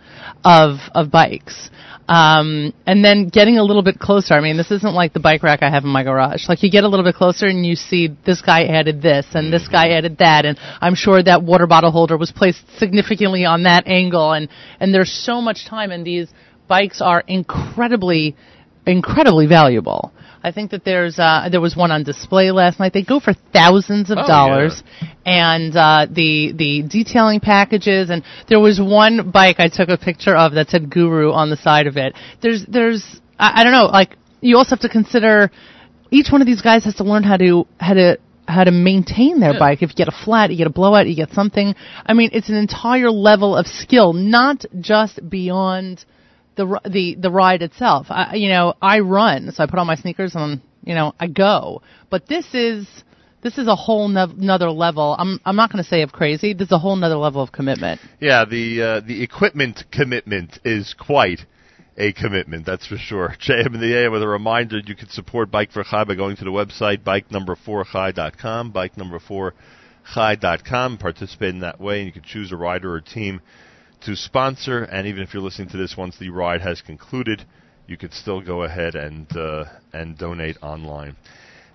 of 0.44 0.78
of 0.94 1.10
bikes. 1.10 1.70
Um, 2.08 2.74
and 2.84 3.04
then 3.04 3.28
getting 3.28 3.58
a 3.58 3.62
little 3.62 3.82
bit 3.82 3.98
closer. 3.98 4.34
I 4.34 4.40
mean, 4.40 4.56
this 4.56 4.70
isn't 4.70 4.92
like 4.92 5.12
the 5.12 5.20
bike 5.20 5.42
rack 5.42 5.62
I 5.62 5.70
have 5.70 5.84
in 5.84 5.90
my 5.90 6.02
garage. 6.02 6.48
Like 6.48 6.62
you 6.62 6.70
get 6.70 6.84
a 6.84 6.88
little 6.88 7.04
bit 7.04 7.14
closer 7.14 7.46
and 7.46 7.64
you 7.64 7.76
see 7.76 8.08
this 8.26 8.42
guy 8.42 8.64
added 8.64 9.00
this 9.00 9.26
and 9.34 9.52
this 9.52 9.68
guy 9.68 9.90
added 9.90 10.18
that, 10.18 10.44
and 10.44 10.58
I'm 10.80 10.94
sure 10.94 11.22
that 11.22 11.42
water 11.42 11.66
bottle 11.66 11.90
holder 11.90 12.16
was 12.16 12.32
placed 12.32 12.64
significantly 12.78 13.44
on 13.44 13.62
that 13.64 13.86
angle. 13.86 14.32
And 14.32 14.48
and 14.80 14.92
there's 14.92 15.12
so 15.12 15.40
much 15.40 15.66
time, 15.66 15.92
in 15.92 16.04
these 16.04 16.28
bikes 16.72 17.02
are 17.02 17.22
incredibly, 17.26 18.34
incredibly 18.86 19.46
valuable. 19.46 20.10
I 20.42 20.52
think 20.52 20.70
that 20.70 20.84
there's 20.86 21.18
uh, 21.18 21.48
there 21.52 21.60
was 21.60 21.76
one 21.76 21.90
on 21.92 22.02
display 22.02 22.50
last 22.50 22.80
night. 22.80 22.94
They 22.94 23.04
go 23.04 23.20
for 23.20 23.34
thousands 23.52 24.10
of 24.10 24.16
Oh, 24.18 24.26
dollars, 24.26 24.82
and 25.26 25.76
uh, 25.76 26.06
the 26.10 26.52
the 26.62 26.82
detailing 26.88 27.40
packages. 27.40 28.08
And 28.08 28.24
there 28.48 28.58
was 28.58 28.80
one 28.80 29.30
bike 29.30 29.56
I 29.58 29.68
took 29.68 29.90
a 29.90 29.98
picture 29.98 30.34
of 30.34 30.54
that 30.54 30.70
said 30.70 30.88
Guru 30.90 31.30
on 31.30 31.50
the 31.50 31.58
side 31.58 31.86
of 31.86 31.98
it. 31.98 32.14
There's 32.40 32.64
there's 32.66 33.04
I, 33.38 33.60
I 33.60 33.64
don't 33.64 33.72
know. 33.78 33.88
Like 34.00 34.16
you 34.40 34.56
also 34.56 34.70
have 34.70 34.80
to 34.80 34.88
consider 34.88 35.50
each 36.10 36.28
one 36.32 36.40
of 36.40 36.46
these 36.46 36.62
guys 36.62 36.84
has 36.84 36.94
to 36.96 37.04
learn 37.04 37.22
how 37.22 37.36
to 37.36 37.66
how 37.78 37.94
to 37.94 38.18
how 38.48 38.64
to 38.64 38.72
maintain 38.72 39.40
their 39.40 39.58
bike. 39.58 39.82
If 39.82 39.90
you 39.90 39.94
get 39.94 40.08
a 40.08 40.24
flat, 40.24 40.50
you 40.50 40.56
get 40.56 40.66
a 40.66 40.70
blowout, 40.80 41.06
you 41.06 41.14
get 41.14 41.30
something. 41.32 41.74
I 42.04 42.12
mean, 42.14 42.30
it's 42.32 42.48
an 42.48 42.56
entire 42.56 43.10
level 43.10 43.56
of 43.56 43.66
skill, 43.66 44.12
not 44.14 44.64
just 44.80 45.20
beyond 45.28 46.04
the 46.56 46.80
the 46.88 47.16
the 47.18 47.30
ride 47.30 47.62
itself. 47.62 48.06
I, 48.10 48.34
you 48.34 48.48
know, 48.48 48.74
I 48.80 49.00
run, 49.00 49.52
so 49.52 49.62
I 49.62 49.66
put 49.66 49.78
on 49.78 49.86
my 49.86 49.96
sneakers 49.96 50.34
and 50.34 50.60
you 50.84 50.94
know 50.94 51.14
I 51.18 51.26
go. 51.26 51.82
But 52.10 52.26
this 52.26 52.46
is 52.54 52.86
this 53.42 53.58
is 53.58 53.66
a 53.66 53.76
whole 53.76 54.08
no- 54.08 54.32
nother 54.36 54.70
level. 54.70 55.16
I'm 55.18 55.40
I'm 55.44 55.56
not 55.56 55.70
going 55.72 55.82
to 55.82 55.88
say 55.88 56.02
of 56.02 56.12
crazy. 56.12 56.54
This 56.54 56.66
is 56.66 56.72
a 56.72 56.78
whole 56.78 56.96
nother 56.96 57.16
level 57.16 57.42
of 57.42 57.52
commitment. 57.52 58.00
Yeah, 58.20 58.44
the 58.44 58.82
uh, 58.82 59.00
the 59.06 59.22
equipment 59.22 59.84
commitment 59.90 60.58
is 60.64 60.94
quite 60.98 61.40
a 61.96 62.12
commitment, 62.12 62.64
that's 62.66 62.86
for 62.86 62.96
sure. 62.96 63.34
JM 63.40 63.74
in 63.74 63.80
the 63.80 63.96
AM 63.96 64.12
with 64.12 64.22
a 64.22 64.28
reminder 64.28 64.78
you 64.78 64.94
can 64.94 65.08
support 65.08 65.50
Bike 65.50 65.72
for 65.72 65.84
Chai 65.84 66.04
by 66.04 66.14
going 66.14 66.36
to 66.36 66.44
the 66.44 66.50
website 66.50 67.04
bike 67.04 67.30
number 67.30 67.54
4chai.com, 67.54 68.70
bike 68.70 68.96
number 68.96 69.18
4chai.com, 69.18 70.98
participate 70.98 71.50
in 71.50 71.60
that 71.60 71.80
way, 71.80 71.98
and 71.98 72.06
you 72.06 72.12
can 72.12 72.22
choose 72.22 72.50
a 72.52 72.56
rider 72.56 72.94
or 72.94 73.00
team 73.00 73.42
to 74.06 74.16
sponsor. 74.16 74.82
And 74.82 75.06
even 75.06 75.22
if 75.22 75.34
you're 75.34 75.42
listening 75.42 75.68
to 75.70 75.76
this 75.76 75.96
once 75.96 76.16
the 76.18 76.30
ride 76.30 76.60
has 76.60 76.80
concluded, 76.80 77.44
you 77.86 77.96
could 77.96 78.12
still 78.12 78.40
go 78.40 78.62
ahead 78.62 78.94
and 78.94 79.26
uh, 79.36 79.64
and 79.92 80.16
donate 80.16 80.56
online. 80.62 81.16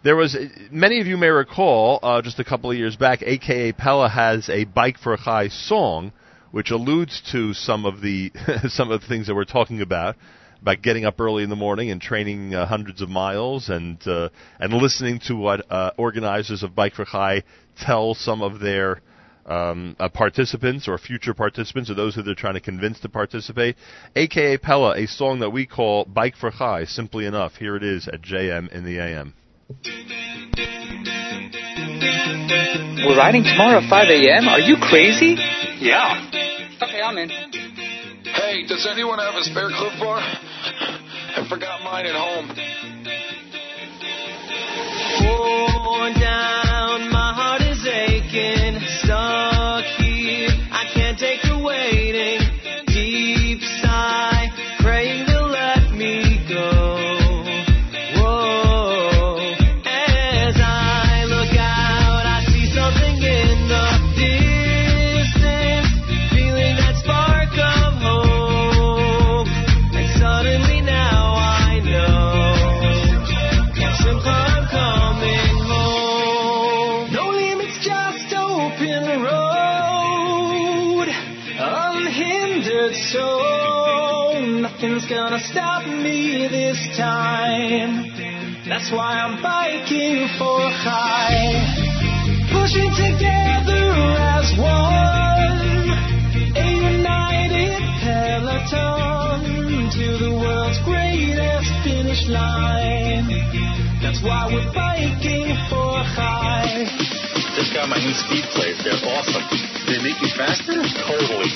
There 0.03 0.15
was 0.15 0.37
many 0.71 1.01
of 1.01 1.07
you 1.07 1.17
may 1.17 1.29
recall 1.29 1.99
uh, 2.01 2.21
just 2.21 2.39
a 2.39 2.43
couple 2.43 2.71
of 2.71 2.77
years 2.77 2.95
back, 2.95 3.21
AKA 3.23 3.73
Pella 3.73 4.09
has 4.09 4.47
a 4.49 4.63
Bike 4.65 4.97
for 4.97 5.17
Chai 5.17 5.49
song, 5.49 6.13
which 6.51 6.71
alludes 6.71 7.21
to 7.31 7.53
some 7.53 7.85
of 7.85 8.01
the 8.01 8.31
some 8.67 8.91
of 8.91 9.01
the 9.01 9.07
things 9.07 9.27
that 9.27 9.35
we're 9.35 9.45
talking 9.45 9.81
about 9.81 10.15
about 10.61 10.81
getting 10.81 11.05
up 11.05 11.19
early 11.19 11.43
in 11.43 11.49
the 11.49 11.55
morning 11.55 11.91
and 11.91 12.01
training 12.01 12.55
uh, 12.55 12.65
hundreds 12.65 13.01
of 13.01 13.09
miles 13.09 13.69
and 13.69 14.05
uh, 14.07 14.29
and 14.59 14.73
listening 14.73 15.19
to 15.19 15.35
what 15.35 15.69
uh, 15.71 15.91
organizers 15.97 16.63
of 16.63 16.75
Bike 16.75 16.93
for 16.93 17.05
Chai 17.05 17.43
tell 17.79 18.13
some 18.13 18.41
of 18.41 18.59
their 18.59 19.01
um, 19.47 19.95
uh, 19.99 20.09
participants 20.09 20.87
or 20.87 20.97
future 20.97 21.33
participants 21.33 21.89
or 21.89 21.95
those 21.95 22.15
who 22.15 22.23
they're 22.23 22.35
trying 22.35 22.55
to 22.55 22.61
convince 22.61 22.99
to 23.01 23.09
participate. 23.09 23.75
AKA 24.15 24.57
Pella, 24.57 24.97
a 24.97 25.07
song 25.07 25.39
that 25.39 25.49
we 25.49 25.65
call 25.65 26.05
Bike 26.05 26.35
for 26.35 26.51
Chai, 26.51 26.85
simply 26.85 27.25
enough. 27.25 27.55
Here 27.55 27.75
it 27.75 27.83
is 27.83 28.07
at 28.07 28.21
JM 28.21 28.71
in 28.71 28.83
the 28.83 28.99
AM. 28.99 29.33
We're 33.05 33.17
riding 33.17 33.43
tomorrow 33.43 33.79
at 33.79 33.89
5 33.89 34.07
a.m.? 34.09 34.47
Are 34.47 34.59
you 34.59 34.75
crazy? 34.81 35.35
Yeah. 35.79 36.29
Okay, 36.81 37.01
I'm 37.01 37.17
in. 37.17 37.29
Hey, 37.29 38.65
does 38.67 38.87
anyone 38.89 39.19
have 39.19 39.35
a 39.35 39.43
spare 39.43 39.69
Clif 39.69 39.93
Bar? 39.99 40.19
I 40.19 41.45
forgot 41.49 41.83
mine 41.83 42.05
at 42.05 42.15
home. 42.15 42.47
Worn 45.85 46.13
down, 46.19 47.11
my 47.11 47.16
heart 47.16 47.16
is 47.16 47.16
aching, 49.09 49.46
gonna 85.37 85.49
stop 85.49 85.85
me 85.85 86.47
this 86.49 86.77
time. 86.97 88.09
That's 88.67 88.91
why 88.91 89.21
I'm 89.21 89.41
biking 89.41 90.27
for 90.37 90.57
Chai. 90.81 91.61
Pushing 92.49 92.89
together 92.97 93.85
as 94.17 94.49
one. 94.57 95.57
A 96.57 96.69
united 96.89 97.77
peloton 98.01 99.45
to 99.93 100.05
the 100.25 100.31
world's 100.41 100.79
greatest 100.85 101.69
finish 101.83 102.25
line. 102.27 103.29
That's 104.01 104.21
why 104.23 104.49
we're 104.51 104.73
biking 104.73 105.53
for 105.69 106.01
Chai. 106.17 106.85
Just 107.55 107.73
got 107.73 107.89
my 107.89 107.99
new 107.99 108.13
speed 108.13 108.45
plates. 108.55 108.83
They're 108.83 108.97
awesome. 109.13 109.45
They 109.85 110.01
make 110.01 110.19
you 110.21 110.29
faster? 110.35 110.73
Totally. 110.73 111.51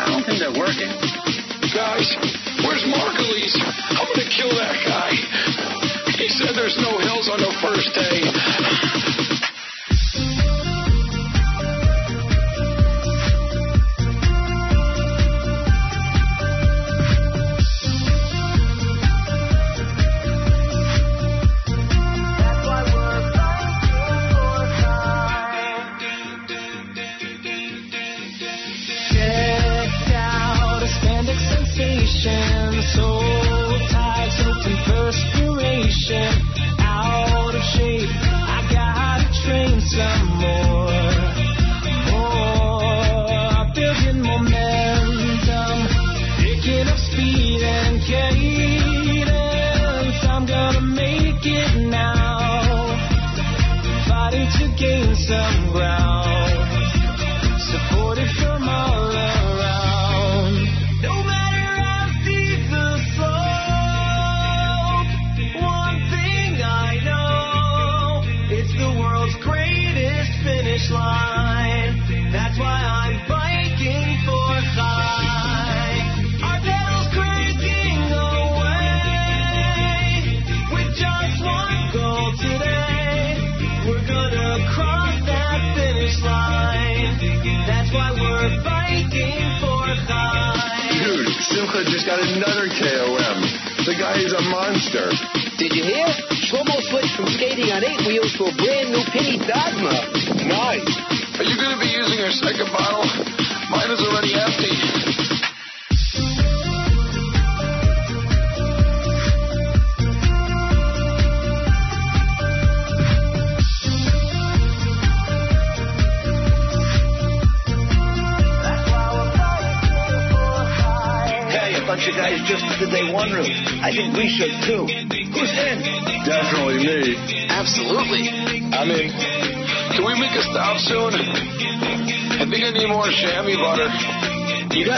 I 0.00 0.06
don't 0.12 0.24
think 0.24 0.38
they're 0.40 0.58
working. 0.58 1.37
Guys, 1.74 2.16
where's 2.64 2.82
Margulies? 2.88 3.52
I'm 3.92 4.08
gonna 4.16 4.30
kill 4.32 4.48
that 4.56 4.76
guy. 4.88 5.12
He 6.16 6.28
said 6.28 6.56
there's 6.56 6.78
no 6.80 6.96
hills 6.98 7.28
on 7.28 7.38
the 7.38 7.52
first 7.60 7.92
day. 7.92 8.24
Out 36.10 37.54
of 37.54 37.62
shape. 37.74 38.08
I 38.08 38.66
gotta 38.72 39.28
train 39.44 39.80
some 39.80 40.26
more, 40.40 40.88
oh, 42.08 43.28
more, 43.28 43.64
building 43.74 44.22
momentum, 44.22 45.88
picking 46.38 46.88
up 46.88 46.98
speed 46.98 47.62
and 47.62 48.00
cadence. 48.00 49.28
I'm 50.24 50.46
gonna 50.46 50.80
make 50.80 51.44
it 51.44 51.76
now, 51.90 52.96
fighting 54.08 54.48
to 54.58 54.68
gain 54.78 55.14
some 55.14 55.72
ground 55.72 56.68
supported 57.60 58.30
from 58.30 58.66
all. 58.68 59.37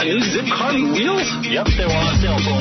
New 0.03 0.17
Zipp 0.17 0.49
carbon 0.57 0.93
wheels? 0.93 1.29
Yep, 1.45 1.67
they 1.77 1.85
were 1.85 1.93
on 1.93 2.17
sale 2.21 2.41
for 2.41 2.57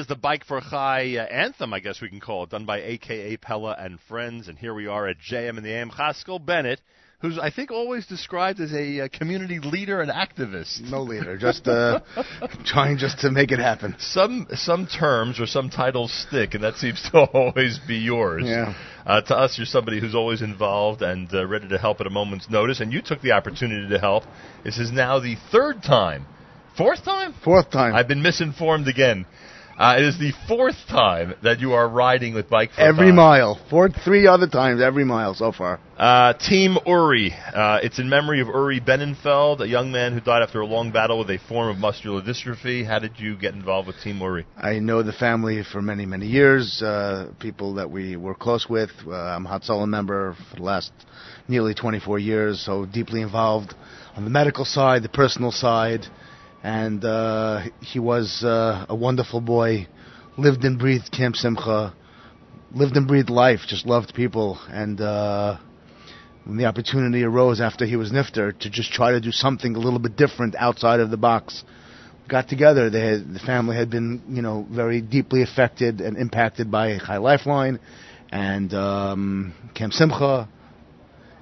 is 0.00 0.06
the 0.06 0.16
Bike 0.16 0.44
for 0.44 0.60
Chai 0.60 1.16
uh, 1.16 1.24
anthem, 1.26 1.74
I 1.74 1.80
guess 1.80 2.00
we 2.00 2.08
can 2.08 2.20
call 2.20 2.44
it, 2.44 2.50
done 2.50 2.64
by 2.64 2.80
AKA 2.80 3.36
Pella 3.36 3.76
and 3.78 4.00
Friends. 4.08 4.48
And 4.48 4.58
here 4.58 4.72
we 4.72 4.86
are 4.86 5.06
at 5.06 5.16
JM 5.18 5.58
in 5.58 5.62
the 5.62 5.72
AM. 5.72 5.90
Haskell 5.90 6.38
Bennett, 6.38 6.80
who's 7.20 7.38
I 7.38 7.50
think 7.50 7.70
always 7.70 8.06
described 8.06 8.60
as 8.60 8.72
a, 8.72 9.02
uh 9.02 9.08
community 9.12 9.58
leader 9.60 10.00
and 10.00 10.10
activist. 10.10 10.80
No 10.90 11.02
leader, 11.02 11.36
just 11.36 11.68
uh, 11.68 12.00
trying 12.64 12.96
just 12.96 13.20
to 13.20 13.30
make 13.30 13.52
it 13.52 13.58
happen. 13.58 13.94
Some 13.98 14.48
some 14.54 14.86
terms 14.86 15.38
or 15.38 15.46
some 15.46 15.68
titles 15.68 16.12
stick, 16.26 16.54
and 16.54 16.64
that 16.64 16.76
seems 16.76 17.02
to 17.10 17.18
always 17.34 17.78
be 17.86 17.96
yours. 17.96 18.44
Yeah. 18.46 18.74
Uh, 19.04 19.20
to 19.20 19.36
us, 19.36 19.58
you're 19.58 19.66
somebody 19.66 20.00
who's 20.00 20.14
always 20.14 20.40
involved 20.40 21.02
and 21.02 21.28
uh, 21.34 21.46
ready 21.46 21.68
to 21.68 21.78
help 21.78 22.00
at 22.00 22.06
a 22.06 22.10
moment's 22.10 22.48
notice, 22.48 22.80
and 22.80 22.92
you 22.92 23.02
took 23.02 23.20
the 23.20 23.32
opportunity 23.32 23.88
to 23.88 23.98
help. 23.98 24.24
This 24.64 24.78
is 24.78 24.90
now 24.90 25.20
the 25.20 25.36
third 25.52 25.82
time, 25.82 26.26
fourth 26.76 27.04
time, 27.04 27.34
fourth 27.44 27.70
time. 27.70 27.94
I've 27.94 28.08
been 28.08 28.22
misinformed 28.22 28.88
again. 28.88 29.26
Uh, 29.80 29.94
it 29.96 30.04
is 30.04 30.18
the 30.18 30.30
fourth 30.46 30.76
time 30.90 31.32
that 31.42 31.58
you 31.58 31.72
are 31.72 31.88
riding 31.88 32.34
with 32.34 32.50
Bike 32.50 32.70
for 32.72 32.82
Every 32.82 33.08
Five. 33.08 33.14
mile, 33.14 33.58
four, 33.70 33.88
three 33.88 34.26
other 34.26 34.46
times, 34.46 34.82
every 34.82 35.06
mile 35.06 35.32
so 35.32 35.52
far. 35.52 35.80
Uh, 35.96 36.34
Team 36.34 36.76
Uri. 36.86 37.32
Uh, 37.32 37.78
it's 37.82 37.98
in 37.98 38.06
memory 38.10 38.42
of 38.42 38.48
Uri 38.48 38.78
Benenfeld, 38.78 39.60
a 39.60 39.66
young 39.66 39.90
man 39.90 40.12
who 40.12 40.20
died 40.20 40.42
after 40.42 40.60
a 40.60 40.66
long 40.66 40.92
battle 40.92 41.18
with 41.18 41.30
a 41.30 41.38
form 41.48 41.70
of 41.70 41.78
muscular 41.78 42.20
dystrophy. 42.20 42.86
How 42.86 42.98
did 42.98 43.12
you 43.18 43.38
get 43.38 43.54
involved 43.54 43.86
with 43.86 43.96
Team 44.04 44.20
Uri? 44.20 44.44
I 44.54 44.80
know 44.80 45.02
the 45.02 45.14
family 45.14 45.62
for 45.64 45.80
many, 45.80 46.04
many 46.04 46.26
years. 46.26 46.82
Uh, 46.82 47.32
people 47.40 47.72
that 47.76 47.90
we 47.90 48.16
were 48.16 48.34
close 48.34 48.66
with. 48.68 48.90
Uh, 49.06 49.14
I'm 49.14 49.46
a 49.46 49.48
Hatzalah 49.48 49.88
member 49.88 50.36
for 50.50 50.56
the 50.56 50.62
last 50.62 50.92
nearly 51.48 51.72
24 51.72 52.18
years, 52.18 52.60
so 52.60 52.84
deeply 52.84 53.22
involved 53.22 53.72
on 54.14 54.24
the 54.24 54.30
medical 54.30 54.66
side, 54.66 55.02
the 55.02 55.08
personal 55.08 55.50
side, 55.52 56.04
and 56.62 57.04
uh, 57.04 57.62
he 57.80 57.98
was 57.98 58.42
uh, 58.44 58.86
a 58.88 58.94
wonderful 58.94 59.40
boy. 59.40 59.86
Lived 60.36 60.64
and 60.64 60.78
breathed 60.78 61.10
Camp 61.12 61.36
Simcha. 61.36 61.94
Lived 62.72 62.96
and 62.96 63.06
breathed 63.06 63.30
life. 63.30 63.60
Just 63.66 63.86
loved 63.86 64.14
people, 64.14 64.58
and 64.70 65.00
uh, 65.00 65.56
when 66.44 66.56
the 66.56 66.66
opportunity 66.66 67.24
arose 67.24 67.60
after 67.60 67.84
he 67.84 67.96
was 67.96 68.12
nifter 68.12 68.56
to 68.60 68.70
just 68.70 68.92
try 68.92 69.12
to 69.12 69.20
do 69.20 69.32
something 69.32 69.74
a 69.76 69.78
little 69.78 69.98
bit 69.98 70.16
different 70.16 70.54
outside 70.56 71.00
of 71.00 71.10
the 71.10 71.16
box 71.16 71.64
got 72.30 72.48
together. 72.48 72.84
Had, 72.84 73.34
the 73.34 73.40
family 73.44 73.76
had 73.76 73.90
been, 73.90 74.22
you 74.28 74.40
know, 74.40 74.66
very 74.70 75.00
deeply 75.00 75.42
affected 75.42 76.00
and 76.00 76.16
impacted 76.16 76.70
by 76.70 76.96
Chai 76.98 77.18
Lifeline 77.18 77.80
and 78.30 78.72
um, 78.72 79.54
Camp 79.74 79.92
Simcha. 79.92 80.48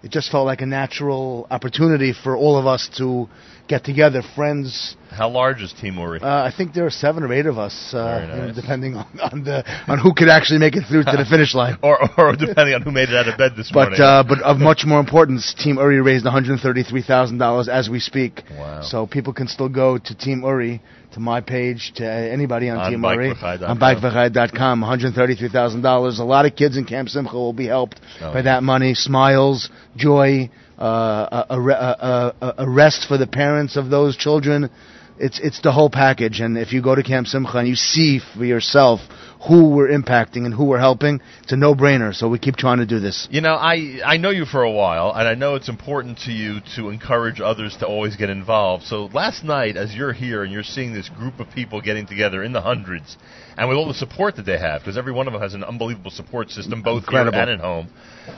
It 0.02 0.10
just 0.10 0.30
felt 0.30 0.46
like 0.46 0.62
a 0.62 0.66
natural 0.66 1.46
opportunity 1.50 2.12
for 2.12 2.36
all 2.36 2.56
of 2.56 2.66
us 2.66 2.88
to 2.98 3.28
get 3.68 3.84
together, 3.84 4.22
friends. 4.34 4.96
How 5.10 5.28
large 5.28 5.62
is 5.62 5.72
Team 5.72 5.96
Uri? 5.98 6.20
Uh, 6.20 6.26
I 6.28 6.52
think 6.56 6.74
there 6.74 6.86
are 6.86 6.90
seven 6.90 7.22
or 7.22 7.32
eight 7.32 7.46
of 7.46 7.58
us, 7.58 7.92
uh, 7.92 7.96
Very 8.04 8.26
you 8.26 8.36
know, 8.36 8.46
nice. 8.48 8.54
depending 8.56 8.94
on, 8.96 9.20
on 9.20 9.44
the 9.44 9.64
on 9.90 9.98
who 9.98 10.12
could 10.14 10.28
actually 10.28 10.58
make 10.60 10.76
it 10.76 10.84
through 10.88 11.04
to 11.04 11.16
the 11.16 11.24
finish 11.30 11.54
line. 11.54 11.76
or, 11.82 11.98
or 12.18 12.36
depending 12.36 12.74
on 12.74 12.82
who 12.82 12.90
made 12.92 13.08
it 13.08 13.14
out 13.16 13.26
of 13.28 13.36
bed 13.38 13.52
this 13.56 13.70
But 13.72 13.90
morning. 13.90 14.00
uh, 14.00 14.22
but 14.22 14.40
of 14.42 14.58
much 14.58 14.84
more 14.86 15.00
importance, 15.00 15.54
Team 15.54 15.76
Uri 15.76 16.00
raised 16.00 16.24
one 16.24 16.32
hundred 16.34 16.60
thirty-three 16.60 17.02
thousand 17.02 17.38
dollars 17.38 17.68
as 17.68 17.88
we 17.88 18.00
speak. 18.00 18.42
Wow. 18.50 18.82
So 18.82 19.06
people 19.06 19.32
can 19.32 19.48
still 19.48 19.68
go 19.68 19.98
to 19.98 20.14
Team 20.14 20.42
Uri, 20.42 20.80
to 21.12 21.20
my 21.20 21.40
page, 21.40 21.92
to 21.96 22.04
anybody 22.06 22.68
on, 22.68 22.78
On 22.78 22.90
Team 22.90 23.02
Uri, 23.02 23.30
on 23.30 23.78
bikeforchai.com. 23.78 24.80
One 24.80 24.88
hundred 24.88 25.14
thirty-three 25.14 25.48
thousand 25.50 25.82
dollars. 25.82 26.18
A 26.18 26.24
lot 26.24 26.46
of 26.46 26.54
kids 26.54 26.76
in 26.76 26.84
Camp 26.84 27.08
Simcha 27.08 27.34
will 27.34 27.52
be 27.52 27.66
helped 27.66 28.00
Oh, 28.20 28.32
by 28.32 28.38
yeah. 28.38 28.42
that 28.42 28.62
money. 28.62 28.94
Smiles, 28.94 29.70
joy, 29.96 30.50
uh, 30.78 31.44
a, 31.50 31.56
a, 31.58 32.34
a, 32.40 32.54
a 32.58 32.70
rest 32.70 33.06
for 33.08 33.16
the 33.18 33.26
parents 33.26 33.76
of 33.76 33.90
those 33.90 34.16
children. 34.16 34.70
It's 35.20 35.40
it's 35.40 35.60
the 35.62 35.72
whole 35.72 35.90
package. 35.90 36.40
And 36.40 36.56
if 36.56 36.72
you 36.72 36.82
go 36.82 36.94
to 36.94 37.02
Camp 37.02 37.26
Simcha 37.26 37.58
and 37.58 37.68
you 37.68 37.76
see 37.76 38.20
for 38.36 38.44
yourself 38.44 39.00
who 39.46 39.68
we're 39.70 39.88
impacting 39.88 40.44
and 40.44 40.52
who 40.52 40.64
we're 40.64 40.80
helping, 40.80 41.20
it's 41.42 41.52
a 41.52 41.56
no-brainer. 41.56 42.14
So 42.14 42.28
we 42.28 42.38
keep 42.38 42.56
trying 42.56 42.78
to 42.78 42.86
do 42.86 42.98
this. 42.98 43.28
You 43.30 43.40
know, 43.40 43.54
I 43.54 44.00
I 44.04 44.16
know 44.16 44.30
you 44.30 44.44
for 44.44 44.62
a 44.62 44.70
while, 44.70 45.12
and 45.14 45.28
I 45.28 45.34
know 45.34 45.54
it's 45.54 45.68
important 45.68 46.18
to 46.26 46.32
you 46.32 46.60
to 46.76 46.88
encourage 46.90 47.40
others 47.40 47.76
to 47.78 47.86
always 47.86 48.16
get 48.16 48.30
involved. 48.30 48.84
So 48.84 49.06
last 49.06 49.44
night, 49.44 49.76
as 49.76 49.94
you're 49.94 50.12
here 50.12 50.42
and 50.42 50.52
you're 50.52 50.62
seeing 50.62 50.92
this 50.92 51.08
group 51.08 51.40
of 51.40 51.50
people 51.50 51.80
getting 51.80 52.06
together 52.06 52.42
in 52.42 52.52
the 52.52 52.60
hundreds, 52.60 53.16
and 53.58 53.68
with 53.68 53.76
all 53.76 53.88
the 53.88 53.94
support 53.94 54.36
that 54.36 54.46
they 54.46 54.56
have, 54.56 54.80
because 54.80 54.96
every 54.96 55.12
one 55.12 55.26
of 55.26 55.32
them 55.32 55.42
has 55.42 55.52
an 55.52 55.64
unbelievable 55.64 56.12
support 56.12 56.48
system, 56.50 56.80
both 56.80 57.02
Incredible. 57.02 57.32
here 57.32 57.42
and 57.42 57.50
at 57.50 57.60
home. 57.60 57.88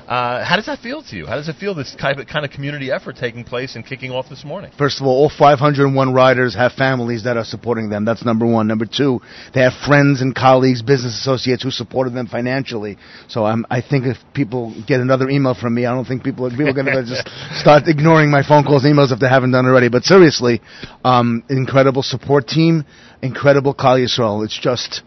Uh, 0.08 0.44
how 0.44 0.56
does 0.56 0.66
that 0.66 0.78
feel 0.78 1.02
to 1.02 1.16
you? 1.16 1.26
How 1.26 1.34
does 1.34 1.48
it 1.48 1.56
feel 1.56 1.74
this 1.74 1.94
kind 2.00 2.18
of 2.18 2.26
kind 2.26 2.44
of 2.44 2.50
community 2.50 2.90
effort 2.90 3.16
taking 3.16 3.44
place 3.44 3.74
and 3.74 3.84
kicking 3.84 4.12
off 4.12 4.28
this 4.28 4.44
morning? 4.44 4.70
First 4.78 5.00
of 5.00 5.06
all, 5.06 5.22
all 5.22 5.32
501 5.36 6.14
riders 6.14 6.54
have 6.54 6.72
families 6.72 7.24
that 7.24 7.36
are 7.36 7.44
supporting 7.44 7.90
them. 7.90 8.04
That's 8.04 8.24
number 8.24 8.46
one. 8.46 8.66
Number 8.66 8.86
two, 8.86 9.20
they 9.52 9.60
have 9.60 9.72
friends 9.86 10.22
and 10.22 10.34
colleagues, 10.34 10.80
business 10.80 11.18
associates 11.20 11.62
who 11.62 11.70
supported 11.70 12.14
them 12.14 12.26
financially. 12.26 12.98
So 13.28 13.44
I'm, 13.44 13.66
I 13.68 13.82
think 13.82 14.06
if 14.06 14.16
people 14.32 14.74
get 14.86 15.00
another 15.00 15.28
email 15.28 15.54
from 15.54 15.74
me, 15.74 15.86
I 15.86 15.94
don't 15.94 16.04
think 16.04 16.22
people, 16.22 16.48
people 16.50 16.68
are 16.68 16.72
going 16.72 16.86
to 16.86 17.04
just 17.04 17.28
start 17.60 17.82
ignoring 17.86 18.30
my 18.30 18.42
phone 18.46 18.64
calls 18.64 18.84
and 18.84 18.96
emails 18.96 19.12
if 19.12 19.18
they 19.18 19.28
haven't 19.28 19.52
done 19.52 19.66
already. 19.66 19.88
But 19.88 20.04
seriously, 20.04 20.62
um, 21.04 21.42
incredible 21.50 22.02
support 22.02 22.46
team, 22.46 22.84
incredible 23.22 23.74
Klal 23.74 24.04
Yisrael. 24.04 24.44
It's 24.44 24.58
just 24.58 25.02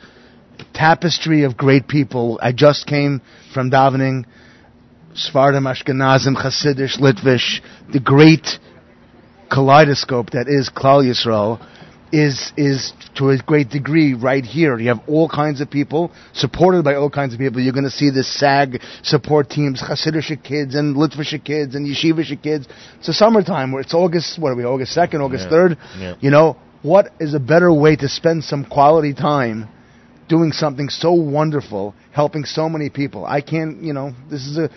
tapestry 0.73 1.43
of 1.43 1.57
great 1.57 1.87
people. 1.87 2.39
I 2.41 2.51
just 2.51 2.87
came 2.87 3.21
from 3.53 3.71
davening. 3.71 4.25
Sfardim, 5.15 5.71
Ashkenazim, 5.71 6.35
Hasidish, 6.35 6.99
Litvish, 6.99 7.61
the 7.91 7.99
great 7.99 8.47
kaleidoscope 9.51 10.31
that 10.31 10.47
is 10.47 10.71
Klal 10.75 11.03
Yisrael 11.03 11.63
is 12.11 12.51
is 12.57 12.93
to 13.15 13.29
a 13.29 13.37
great 13.37 13.69
degree 13.69 14.13
right 14.13 14.43
here. 14.43 14.77
You 14.79 14.89
have 14.89 15.01
all 15.07 15.29
kinds 15.29 15.61
of 15.61 15.69
people 15.69 16.11
supported 16.33 16.83
by 16.83 16.95
all 16.95 17.09
kinds 17.09 17.33
of 17.33 17.39
people. 17.39 17.59
You're 17.59 17.73
going 17.73 17.85
to 17.85 17.91
see 17.91 18.09
the 18.09 18.23
SAG 18.23 18.81
support 19.03 19.49
teams, 19.49 19.81
Hasidic 19.81 20.43
kids 20.43 20.75
and 20.75 20.95
Litvish 20.95 21.43
kids 21.43 21.75
and 21.75 21.87
Yeshivish 21.87 22.41
kids. 22.41 22.67
It's 22.99 23.07
a 23.09 23.13
summertime 23.13 23.71
where 23.71 23.81
it's 23.81 23.93
August. 23.93 24.39
What 24.39 24.51
are 24.51 24.55
we? 24.55 24.63
August 24.63 24.93
second, 24.93 25.21
August 25.21 25.45
Yeah. 25.45 25.49
third. 25.49 25.77
Yeah. 25.99 26.15
You 26.19 26.31
know 26.31 26.57
what 26.83 27.11
is 27.19 27.33
a 27.33 27.39
better 27.39 27.73
way 27.73 27.95
to 27.95 28.07
spend 28.07 28.43
some 28.43 28.65
quality 28.65 29.13
time? 29.13 29.69
Doing 30.29 30.51
something 30.51 30.89
so 30.89 31.11
wonderful, 31.13 31.95
helping 32.11 32.45
so 32.45 32.69
many 32.69 32.89
people. 32.89 33.25
I 33.25 33.41
can't, 33.41 33.81
you 33.83 33.93
know, 33.93 34.13
this 34.29 34.45
is 34.45 34.57
a 34.57 34.69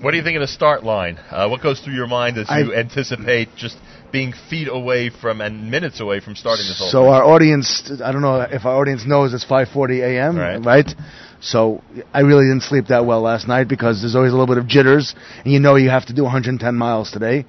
What 0.00 0.12
do 0.12 0.16
you 0.16 0.22
think 0.22 0.36
of 0.36 0.40
the 0.40 0.46
start 0.48 0.84
line? 0.84 1.18
Uh, 1.30 1.48
what 1.48 1.62
goes 1.62 1.80
through 1.80 1.94
your 1.94 2.06
mind 2.06 2.38
as 2.38 2.48
you 2.48 2.72
I- 2.72 2.78
anticipate 2.78 3.48
just 3.56 3.76
being 4.12 4.32
feet 4.48 4.68
away 4.70 5.10
from 5.10 5.40
and 5.40 5.70
minutes 5.70 5.98
away 6.00 6.20
from 6.20 6.36
starting 6.36 6.66
this 6.66 6.78
whole 6.78 6.86
thing? 6.86 6.92
So 6.92 7.02
thing? 7.02 7.12
our 7.12 7.24
audience, 7.24 7.90
I 8.02 8.12
don't 8.12 8.22
know 8.22 8.40
if 8.42 8.64
our 8.64 8.76
audience 8.80 9.04
knows 9.04 9.34
it's 9.34 9.44
5:40 9.44 10.00
a.m. 10.02 10.36
Right. 10.38 10.64
Right. 10.64 10.94
So 11.40 11.82
I 12.14 12.20
really 12.20 12.44
didn't 12.44 12.62
sleep 12.62 12.86
that 12.86 13.04
well 13.04 13.20
last 13.20 13.48
night 13.48 13.68
because 13.68 14.00
there's 14.00 14.14
always 14.14 14.32
a 14.32 14.36
little 14.36 14.46
bit 14.54 14.58
of 14.58 14.66
jitters, 14.66 15.14
and 15.44 15.52
you 15.52 15.58
know 15.58 15.74
you 15.74 15.90
have 15.90 16.06
to 16.06 16.14
do 16.14 16.22
110 16.22 16.74
miles 16.76 17.10
today. 17.10 17.44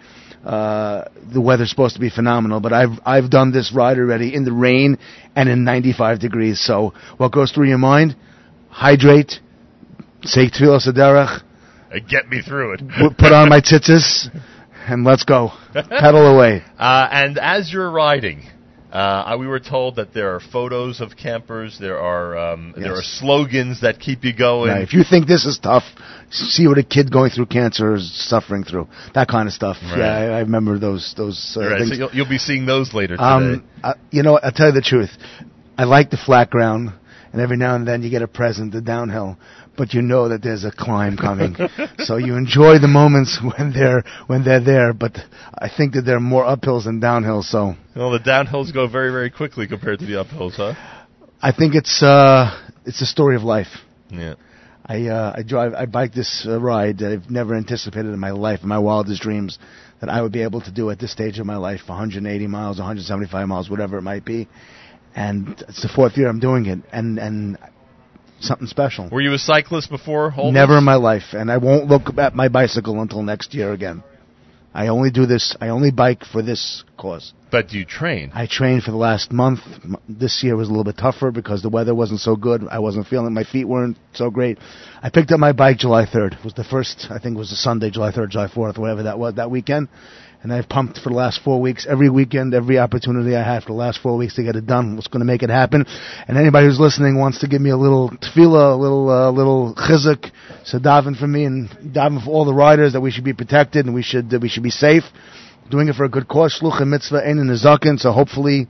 Uh, 0.45 1.05
the 1.33 1.41
weather's 1.41 1.71
supposed 1.71 1.95
to 1.95 1.99
be 1.99 2.09
phenomenal, 2.11 2.59
but 2.59 2.71
I've 2.71 2.99
I've 3.03 3.31
done 3.31 3.51
this 3.51 3.73
ride 3.73 3.97
already 3.97 4.35
in 4.35 4.45
the 4.45 4.51
rain 4.53 4.99
and 5.35 5.49
in 5.49 5.63
95 5.63 6.19
degrees. 6.19 6.61
So 6.63 6.93
what 7.17 7.31
goes 7.31 7.51
through 7.51 7.67
your 7.67 7.79
mind? 7.79 8.15
Hydrate, 8.69 9.39
say 10.21 10.47
tefillas 10.49 10.87
haderech, 10.87 11.41
Uh, 11.91 11.99
Get 12.07 12.29
me 12.29 12.41
through 12.43 12.73
it. 12.73 12.81
put 13.17 13.31
on 13.31 13.49
my 13.49 13.59
tzitzis, 13.59 14.29
and 14.87 15.03
let's 15.03 15.23
go. 15.23 15.49
Pedal 15.73 16.27
away. 16.35 16.61
Uh, 16.77 17.07
and 17.11 17.39
as 17.39 17.73
you're 17.73 17.89
riding, 17.89 18.43
uh, 18.91 19.35
we 19.39 19.47
were 19.47 19.59
told 19.59 19.95
that 19.95 20.13
there 20.13 20.35
are 20.35 20.39
photos 20.39 21.01
of 21.01 21.17
campers. 21.17 21.77
There 21.79 21.99
are 21.99 22.37
um, 22.37 22.73
there 22.77 22.93
are 22.93 23.01
slogans 23.01 23.81
that 23.81 23.99
keep 23.99 24.23
you 24.23 24.33
going. 24.35 24.69
Right. 24.71 24.83
If 24.83 24.93
you 24.93 25.03
think 25.09 25.27
this 25.27 25.45
is 25.45 25.57
tough, 25.57 25.83
see 26.35 26.67
what 26.67 26.77
a 26.77 26.83
kid 26.83 27.11
going 27.11 27.31
through 27.31 27.47
cancer 27.47 27.95
is 27.95 28.11
suffering 28.27 28.63
through. 28.63 28.87
That 29.13 29.27
kind 29.27 29.47
of 29.47 29.53
stuff. 29.53 29.77
Right. 29.81 29.99
Yeah, 29.99 30.05
I, 30.05 30.23
I 30.23 30.39
remember 30.41 30.79
those 30.79 31.13
those 31.17 31.55
uh, 31.57 31.61
right, 31.61 31.77
things. 31.79 31.89
so 31.89 31.95
you'll, 31.95 32.09
you'll 32.11 32.29
be 32.29 32.37
seeing 32.37 32.65
those 32.65 32.93
later 32.93 33.15
today. 33.15 33.23
um, 33.23 33.67
uh, 33.83 33.93
you 34.11 34.23
know, 34.23 34.37
I'll 34.41 34.51
tell 34.51 34.67
you 34.67 34.73
the 34.73 34.81
truth. 34.81 35.11
I 35.77 35.83
like 35.83 36.09
the 36.09 36.17
flat 36.17 36.49
ground, 36.49 36.93
and 37.31 37.41
every 37.41 37.57
now 37.57 37.75
and 37.75 37.87
then 37.87 38.01
you 38.01 38.09
get 38.09 38.21
a 38.21 38.27
present, 38.27 38.71
the 38.71 38.81
downhill. 38.81 39.37
But 39.77 39.93
you 39.93 40.01
know 40.01 40.29
that 40.29 40.41
there's 40.41 40.63
a 40.63 40.71
climb 40.71 41.17
coming, 41.17 41.57
so 41.97 42.15
you 42.15 42.35
enjoy 42.35 42.79
the 42.79 42.87
moments 42.87 43.39
when 43.57 43.73
they're 43.73 44.03
when 44.27 44.43
they're 44.45 44.63
there. 44.63 44.93
But 44.93 45.17
I 45.57 45.69
think 45.75 45.93
that 45.95 46.03
there 46.03 46.15
are 46.15 46.21
more 46.21 46.45
uphills 46.45 46.85
than 46.85 47.01
downhills. 47.01 47.45
So 47.45 47.75
well, 47.95 48.11
the 48.11 48.19
downhills 48.19 48.73
go 48.73 48.87
very 48.87 49.11
very 49.11 49.29
quickly 49.29 49.67
compared 49.67 49.99
to 49.99 50.05
the 50.05 50.13
uphills, 50.13 50.55
huh? 50.55 50.75
I 51.41 51.51
think 51.51 51.75
it's 51.75 52.01
uh, 52.01 52.57
it's 52.85 53.01
a 53.01 53.05
story 53.05 53.35
of 53.35 53.43
life. 53.43 53.67
Yeah. 54.09 54.35
I 54.87 55.07
uh, 55.07 55.33
I 55.35 55.43
drive 55.43 55.73
I 55.73 55.85
bike 55.85 56.13
this 56.13 56.45
uh, 56.47 56.59
ride 56.61 56.99
that 56.99 57.11
I've 57.11 57.29
never 57.29 57.55
anticipated 57.55 58.13
in 58.13 58.19
my 58.19 58.31
life, 58.31 58.59
in 58.61 58.69
my 58.69 58.77
wildest 58.77 59.21
dreams, 59.21 59.57
that 59.99 60.09
I 60.09 60.21
would 60.21 60.31
be 60.31 60.43
able 60.43 60.61
to 60.61 60.71
do 60.71 60.91
at 60.91 60.99
this 60.99 61.11
stage 61.11 61.39
of 61.39 61.45
my 61.45 61.57
life, 61.57 61.81
180 61.87 62.47
miles, 62.47 62.77
175 62.77 63.47
miles, 63.47 63.69
whatever 63.69 63.97
it 63.97 64.03
might 64.03 64.25
be, 64.25 64.47
and 65.15 65.49
it's 65.67 65.81
the 65.81 65.89
fourth 65.89 66.17
year 66.17 66.27
I'm 66.27 66.39
doing 66.39 66.67
it, 66.67 66.79
and 66.91 67.17
and 67.17 67.57
something 68.39 68.67
special. 68.67 69.09
Were 69.09 69.21
you 69.21 69.33
a 69.33 69.39
cyclist 69.39 69.89
before? 69.89 70.31
Never 70.51 70.77
in 70.77 70.83
my 70.83 70.95
life, 70.95 71.33
and 71.33 71.51
I 71.51 71.57
won't 71.57 71.87
look 71.87 72.17
at 72.17 72.35
my 72.35 72.47
bicycle 72.47 73.01
until 73.01 73.23
next 73.23 73.55
year 73.55 73.71
again. 73.71 74.03
I 74.75 74.87
only 74.87 75.09
do 75.09 75.25
this. 75.25 75.55
I 75.61 75.69
only 75.69 75.91
bike 75.91 76.25
for 76.25 76.41
this 76.41 76.83
cause. 76.97 77.33
But 77.49 77.69
do 77.69 77.77
you 77.77 77.85
train? 77.85 78.31
I 78.33 78.45
trained 78.45 78.83
for 78.83 78.91
the 78.91 78.97
last 78.97 79.31
month. 79.31 79.61
This 80.09 80.43
year 80.43 80.57
was 80.57 80.67
a 80.67 80.71
little 80.71 80.83
bit 80.83 80.97
tougher 80.97 81.31
because 81.31 81.61
the 81.61 81.69
weather 81.69 81.95
wasn't 81.95 82.19
so 82.19 82.35
good. 82.35 82.67
I 82.69 82.79
wasn't 82.79 83.07
feeling. 83.07 83.33
My 83.33 83.45
feet 83.45 83.63
weren't 83.63 83.97
so 84.13 84.29
great. 84.29 84.57
I 85.01 85.09
picked 85.09 85.31
up 85.31 85.39
my 85.39 85.53
bike 85.53 85.77
July 85.77 86.05
3rd. 86.05 86.39
It 86.39 86.43
was 86.43 86.55
the 86.55 86.65
first. 86.65 87.07
I 87.09 87.19
think 87.19 87.35
it 87.35 87.39
was 87.39 87.53
a 87.53 87.55
Sunday, 87.55 87.89
July 87.89 88.11
3rd, 88.11 88.31
July 88.31 88.47
4th, 88.47 88.77
whatever 88.77 89.03
that 89.03 89.17
was 89.17 89.35
that 89.35 89.49
weekend. 89.49 89.87
And 90.45 90.53
I've 90.53 90.69
pumped 90.69 90.99
for 90.99 91.09
the 91.09 91.15
last 91.15 91.41
four 91.43 91.59
weeks, 91.59 91.87
every 91.89 92.07
weekend, 92.07 92.53
every 92.53 92.77
opportunity 92.77 93.35
I 93.35 93.41
had 93.41 93.63
for 93.63 93.69
the 93.69 93.79
last 93.79 93.99
four 93.99 94.15
weeks 94.15 94.35
to 94.35 94.43
get 94.43 94.55
it 94.55 94.67
done. 94.67 94.95
What's 94.95 95.07
going 95.07 95.21
to 95.21 95.25
make 95.25 95.41
it 95.41 95.49
happen. 95.49 95.83
And 96.27 96.37
anybody 96.37 96.67
who's 96.67 96.79
listening 96.79 97.17
wants 97.17 97.39
to 97.39 97.47
give 97.47 97.61
me 97.61 97.71
a 97.71 97.75
little 97.77 98.11
tefillah, 98.11 98.75
a 98.75 98.77
little, 98.77 99.09
uh, 99.09 99.31
little 99.31 99.73
chizuk, 99.73 100.29
so 100.63 100.77
daven 100.77 101.17
for 101.17 101.25
me 101.25 101.45
and 101.45 101.67
daven 101.71 102.23
for 102.23 102.29
all 102.29 102.45
the 102.45 102.53
riders 102.53 102.93
that 102.93 103.01
we 103.01 103.09
should 103.09 103.23
be 103.23 103.33
protected 103.33 103.87
and 103.87 103.95
we 103.95 104.03
should 104.03 104.29
that 104.29 104.39
we 104.39 104.47
should 104.47 104.61
be 104.61 104.69
safe. 104.69 105.01
Doing 105.71 105.87
it 105.87 105.95
for 105.95 106.03
a 106.03 106.09
good 106.09 106.27
cause, 106.27 106.59
shluch 106.61 106.79
and 106.79 106.91
mitzvah, 106.91 107.27
ein 107.27 107.39
in 107.39 107.47
the 107.47 107.97
So 107.97 108.11
hopefully. 108.11 108.67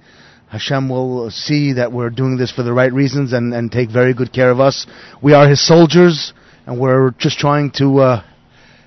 Hashem 0.48 0.88
will 0.88 1.30
see 1.32 1.74
that 1.74 1.92
we're 1.92 2.12
doing 2.12 2.38
this 2.38 2.52
for 2.52 2.64
the 2.64 2.72
right 2.72 2.94
reasons 2.94 3.34
and, 3.34 3.54
and 3.54 3.70
take 3.70 3.90
very 3.90 4.14
good 4.14 4.32
care 4.32 4.52
of 4.52 4.62
us. 4.62 4.88
We 5.22 5.34
are 5.34 5.50
His 5.50 5.68
soldiers, 5.68 6.32
and 6.66 6.80
we're 6.80 7.12
just 7.18 7.40
trying 7.40 7.72
to 7.72 8.00
uh, 8.00 8.24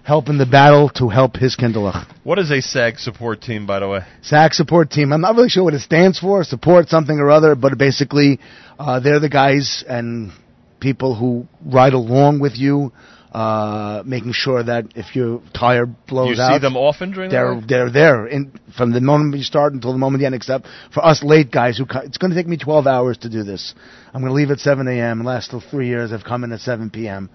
help 0.08 0.30
in 0.30 0.38
the 0.38 0.46
battle 0.46 0.88
to 0.88 1.10
help 1.10 1.36
His 1.36 1.54
Kindlech. 1.54 2.06
What 2.24 2.38
is 2.38 2.50
a 2.50 2.62
SAG 2.62 2.98
support 2.98 3.42
team, 3.42 3.66
by 3.66 3.80
the 3.80 3.88
way? 3.88 4.00
SAC 4.22 4.54
support 4.54 4.90
team. 4.90 5.12
I'm 5.12 5.20
not 5.20 5.36
really 5.36 5.50
sure 5.50 5.62
what 5.62 5.74
it 5.74 5.82
stands 5.82 6.18
for, 6.18 6.42
support 6.44 6.88
something 6.88 7.18
or 7.18 7.30
other, 7.30 7.54
but 7.54 7.76
basically, 7.76 8.40
uh, 8.78 9.00
they're 9.00 9.20
the 9.20 9.28
guys 9.28 9.84
and 9.86 10.32
people 10.80 11.14
who 11.14 11.46
ride 11.62 11.92
along 11.92 12.40
with 12.40 12.56
you, 12.56 12.90
uh, 13.32 14.02
making 14.06 14.32
sure 14.32 14.62
that 14.62 14.86
if 14.96 15.14
your 15.14 15.42
tire 15.52 15.84
blows 15.84 16.38
out. 16.40 16.46
You 16.48 16.54
out, 16.54 16.54
see 16.54 16.62
them 16.62 16.76
often 16.78 17.12
during 17.12 17.30
they're 17.30 17.50
ride? 17.50 17.68
they're 17.68 17.90
there 17.90 18.26
in, 18.26 18.58
from 18.78 18.92
the 18.92 19.02
moment 19.02 19.36
you 19.36 19.44
start 19.44 19.74
until 19.74 19.92
the 19.92 19.98
moment 19.98 20.22
you 20.22 20.26
end. 20.26 20.34
Except 20.34 20.66
for 20.94 21.04
us 21.04 21.22
late 21.22 21.50
guys 21.50 21.76
who 21.76 21.84
co- 21.84 22.00
it's 22.00 22.16
going 22.16 22.30
to 22.30 22.36
take 22.36 22.46
me 22.46 22.56
12 22.56 22.86
hours 22.86 23.18
to 23.18 23.28
do 23.28 23.42
this. 23.42 23.74
I'm 24.14 24.22
going 24.22 24.30
to 24.30 24.34
leave 24.34 24.50
at 24.50 24.60
7 24.60 24.88
a.m. 24.88 25.22
last 25.22 25.50
till 25.50 25.60
three 25.60 25.88
years. 25.88 26.14
I've 26.14 26.24
come 26.24 26.44
in 26.44 26.52
at 26.52 26.60
7 26.60 26.88
p.m. 26.88 27.28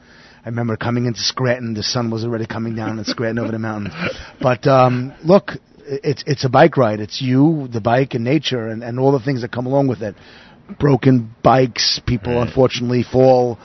I 0.45 0.49
remember 0.49 0.75
coming 0.75 1.05
into 1.05 1.21
Scranton. 1.21 1.73
The 1.73 1.83
sun 1.83 2.11
was 2.11 2.25
already 2.25 2.45
coming 2.45 2.75
down 2.75 2.99
in 2.99 3.05
Scranton 3.05 3.39
over 3.39 3.51
the 3.51 3.59
mountain. 3.59 3.93
But 4.41 4.67
um, 4.67 5.13
look, 5.23 5.51
it's 5.85 6.23
it's 6.27 6.43
a 6.43 6.49
bike 6.49 6.75
ride. 6.75 6.99
It's 6.99 7.21
you, 7.21 7.69
the 7.71 7.79
bike, 7.79 8.13
and 8.13 8.25
nature, 8.25 8.67
and, 8.67 8.83
and 8.83 8.99
all 8.99 9.13
the 9.13 9.23
things 9.23 9.41
that 9.41 9.51
come 9.51 9.67
along 9.67 9.87
with 9.87 10.01
it. 10.01 10.15
Broken 10.79 11.33
bikes, 11.43 12.01
people 12.05 12.41
unfortunately 12.41 13.03
fall, 13.03 13.57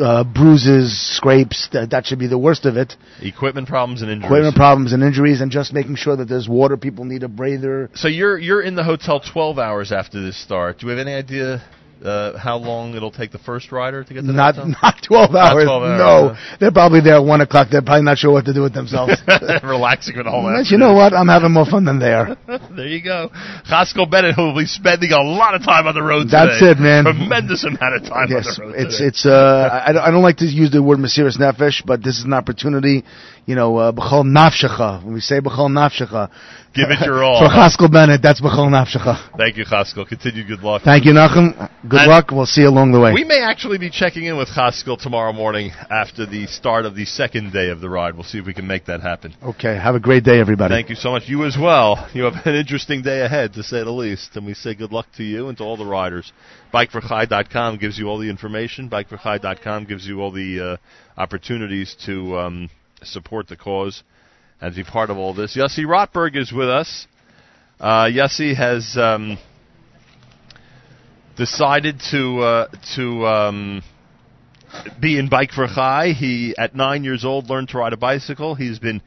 uh, 0.00 0.24
bruises, 0.24 1.16
scrapes. 1.16 1.68
That, 1.72 1.90
that 1.90 2.06
should 2.06 2.18
be 2.18 2.28
the 2.28 2.38
worst 2.38 2.66
of 2.66 2.76
it. 2.76 2.94
Equipment 3.20 3.68
problems 3.68 4.02
and 4.02 4.10
injuries. 4.10 4.26
Equipment 4.26 4.56
problems 4.56 4.92
and 4.92 5.04
injuries, 5.04 5.40
and 5.40 5.52
just 5.52 5.72
making 5.72 5.94
sure 5.94 6.16
that 6.16 6.28
there's 6.28 6.48
water. 6.48 6.76
People 6.76 7.04
need 7.04 7.22
a 7.22 7.28
breather. 7.28 7.88
So 7.94 8.08
you're 8.08 8.36
you're 8.36 8.62
in 8.62 8.74
the 8.74 8.84
hotel 8.84 9.20
12 9.20 9.60
hours 9.60 9.92
after 9.92 10.20
this 10.20 10.42
start. 10.42 10.78
Do 10.78 10.86
we 10.86 10.92
have 10.92 11.06
any 11.06 11.14
idea 11.14 11.62
uh, 12.04 12.38
how 12.38 12.56
long 12.56 12.94
it'll 12.94 13.10
take 13.10 13.30
the 13.32 13.38
first 13.38 13.72
rider 13.72 14.02
to 14.04 14.14
get 14.14 14.20
to 14.22 14.26
the 14.26 14.32
Not 14.32 14.54
hotel? 14.56 14.74
not 14.82 14.94
12 15.06 15.32
Not 15.32 15.52
hours. 15.52 15.64
12 15.64 15.82
hours, 15.82 15.98
no, 15.98 16.56
they're 16.58 16.72
probably 16.72 17.00
there 17.00 17.14
at 17.16 17.24
one 17.24 17.40
o'clock. 17.40 17.68
They're 17.70 17.82
probably 17.82 18.04
not 18.04 18.18
sure 18.18 18.32
what 18.32 18.44
to 18.46 18.54
do 18.54 18.62
with 18.62 18.72
themselves. 18.74 19.12
Relaxing 19.62 20.16
with 20.16 20.26
all 20.26 20.44
that. 20.44 20.66
you 20.70 20.78
know 20.78 20.94
what? 20.94 21.12
I'm 21.12 21.28
having 21.28 21.52
more 21.52 21.66
fun 21.66 21.84
than 21.84 21.98
they 21.98 22.12
are. 22.12 22.36
there 22.76 22.86
you 22.88 23.02
go. 23.02 23.28
Haskell 23.64 24.06
Bennett, 24.06 24.34
who 24.34 24.42
will 24.52 24.56
be 24.56 24.66
spending 24.66 25.12
a 25.12 25.20
lot 25.22 25.54
of 25.54 25.62
time 25.62 25.86
on 25.86 25.94
the 25.94 26.02
road 26.02 26.28
That's 26.30 26.58
today. 26.58 26.72
it, 26.72 26.78
man. 26.78 27.04
Tremendous 27.04 27.64
amount 27.64 27.94
of 27.96 28.02
time 28.08 28.28
yes, 28.30 28.46
on 28.46 28.54
the 28.56 28.72
road 28.72 28.80
it's 28.80 28.96
today. 28.98 29.08
it's. 29.08 29.26
Uh, 29.26 29.68
I, 29.86 30.08
I 30.08 30.10
don't- 30.10 30.20
like 30.20 30.36
to 30.38 30.44
use 30.44 30.70
the 30.70 30.82
word 30.82 30.98
Mesiris 30.98 31.38
Nefesh, 31.40 31.82
but 31.86 32.04
this 32.04 32.18
is 32.18 32.24
an 32.24 32.34
opportunity. 32.34 33.04
You 33.46 33.54
know, 33.56 33.76
uh, 33.78 33.92
b'chol 33.92 34.24
nafshecha. 34.24 35.02
When 35.04 35.14
we 35.14 35.20
say 35.20 35.40
b'chol 35.40 35.68
nafshecha, 35.70 36.30
Give 36.72 36.88
it 36.88 37.04
your 37.04 37.24
all. 37.24 37.40
For 37.40 37.52
Haskell 37.52 37.88
Bennett, 37.88 38.22
that's 38.22 38.40
b'chol 38.40 38.68
nafshecha. 38.70 39.36
Thank 39.36 39.56
you, 39.56 39.64
Haskell. 39.64 40.04
Continued 40.06 40.46
good 40.46 40.60
luck. 40.60 40.82
Thank 40.82 41.04
you, 41.04 41.12
Nachum. 41.12 41.56
Good 41.88 42.00
And- 42.02 42.10
luck. 42.10 42.30
We'll 42.30 42.46
see 42.46 42.60
you 42.60 42.68
along 42.68 42.92
the 42.92 43.00
way. 43.00 43.12
We 43.12 43.24
may 43.24 43.40
actually 43.42 43.78
be 43.78 43.90
checking 43.90 44.26
in 44.26 44.36
with 44.36 44.48
Haskell 44.48 44.96
tomorrow 44.96 45.32
morning 45.32 45.72
after 45.90 46.26
the 46.26 46.46
start 46.46 46.84
of 46.86 46.94
the 46.94 47.06
second 47.06 47.52
day 47.52 47.70
of 47.70 47.80
the 47.80 47.88
ride. 47.90 48.14
We'll 48.14 48.22
see 48.24 48.38
if 48.38 48.46
we 48.46 48.54
can 48.54 48.68
make 48.68 48.84
that 48.86 49.00
happen. 49.00 49.34
okay. 49.42 49.74
Have 49.76 49.96
a 49.96 50.00
great 50.00 50.22
day, 50.22 50.38
everybody. 50.38 50.72
Thank 50.74 50.90
you 50.90 50.94
so 50.96 51.10
much. 51.10 51.24
You 51.26 51.44
as 51.44 51.56
well. 51.60 52.08
You 52.14 52.24
have 52.24 52.46
an 52.46 52.54
interesting 52.54 53.02
day 53.02 53.22
ahead, 53.22 53.54
to 53.54 53.62
say 53.64 53.82
the 53.82 53.90
least. 53.90 54.36
And 54.36 54.46
we 54.46 54.54
say 54.54 54.74
good 54.74 54.92
luck 54.92 55.06
to 55.16 55.24
you 55.24 55.48
and 55.48 55.58
to 55.58 55.64
all 55.64 55.76
the 55.76 55.86
riders. 55.86 56.32
BikeForChai.com 56.72 57.78
gives 57.78 57.98
you 57.98 58.06
all 58.08 58.18
the 58.18 58.30
information. 58.30 58.88
BikeForChai.com 58.88 59.86
gives 59.86 60.06
you 60.06 60.20
all 60.20 60.30
the 60.30 60.78
uh, 61.16 61.20
opportunities 61.20 61.96
to 62.06 62.38
um, 62.38 62.70
support 63.02 63.48
the 63.48 63.56
cause 63.56 64.02
and 64.60 64.74
be 64.74 64.84
part 64.84 65.10
of 65.10 65.16
all 65.16 65.34
this. 65.34 65.56
Yossi 65.56 65.84
Rotberg 65.84 66.36
is 66.36 66.52
with 66.52 66.68
us. 66.68 67.06
Uh, 67.78 68.04
Yossi 68.04 68.54
has 68.54 68.96
um, 68.96 69.38
decided 71.36 72.00
to 72.10 72.40
uh, 72.40 72.68
to 72.96 73.26
um, 73.26 73.82
be 75.00 75.18
in 75.18 75.28
Bike 75.28 75.52
for 75.52 75.66
Chai. 75.66 76.12
He, 76.12 76.54
at 76.58 76.74
nine 76.74 77.04
years 77.04 77.24
old, 77.24 77.48
learned 77.48 77.70
to 77.70 77.78
ride 77.78 77.94
a 77.94 77.96
bicycle. 77.96 78.54
He's 78.54 78.78
been 78.78 79.00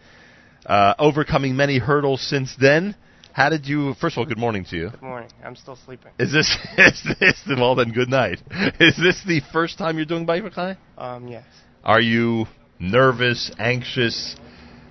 uh, 0.65 0.95
overcoming 0.97 1.55
many 1.55 1.77
hurdles 1.77 2.21
since 2.27 2.55
then. 2.59 2.95
How 3.31 3.49
did 3.49 3.67
you? 3.67 3.93
First 3.95 4.15
of 4.15 4.19
all, 4.19 4.25
good 4.25 4.37
morning 4.39 4.65
to 4.71 4.75
you. 4.75 4.89
Good 4.89 5.01
morning. 5.01 5.29
I'm 5.43 5.55
still 5.55 5.75
sleeping. 5.75 6.11
Is 6.17 6.31
this 6.31 6.57
is 6.77 7.03
this 7.19 7.41
the, 7.45 7.55
well 7.55 7.75
then? 7.75 7.91
Good 7.91 8.09
night. 8.09 8.41
Is 8.79 8.97
this 8.97 9.23
the 9.25 9.41
first 9.51 9.77
time 9.77 9.97
you're 9.97 10.05
doing 10.05 10.25
bike 10.25 10.43
for 10.43 10.49
Chai? 10.49 10.77
Um, 10.97 11.27
yes. 11.27 11.43
Are 11.83 12.01
you 12.01 12.45
nervous, 12.83 13.49
anxious? 13.57 14.35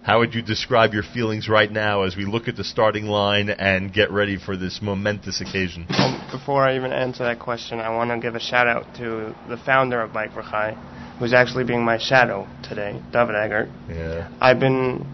How 0.02 0.19
would 0.19 0.35
you 0.35 0.43
describe 0.43 0.94
your 0.94 1.05
feelings 1.05 1.48
right 1.48 1.70
now 1.70 2.02
as 2.02 2.16
we 2.16 2.24
look 2.24 2.48
at 2.48 2.56
the 2.56 2.64
starting 2.64 3.06
line 3.06 3.51
and 3.51 3.93
get 3.93 4.10
ready 4.10 4.36
for 4.36 4.56
this 4.56 4.81
momentous 4.82 5.40
occasion? 5.40 5.86
Um, 5.90 6.28
before 6.32 6.66
I 6.66 6.74
even 6.74 6.93
answer 6.93 7.23
that 7.23 7.39
question, 7.39 7.78
I 7.78 7.90
want 7.90 8.10
to 8.10 8.19
give 8.19 8.35
a 8.35 8.40
shout 8.40 8.66
out 8.66 8.97
to 8.97 9.32
the 9.48 9.56
founder 9.64 10.01
of 10.01 10.12
Bike 10.12 10.32
for 10.32 10.43
Chai, 10.43 10.73
who's 11.20 11.32
actually 11.32 11.62
being 11.64 11.85
my 11.85 11.98
shadow 11.98 12.48
today, 12.69 13.01
David 13.12 13.36
Eggert. 13.36 13.69
Yeah. 13.89 14.28
I've 14.40 14.59
been 14.59 15.06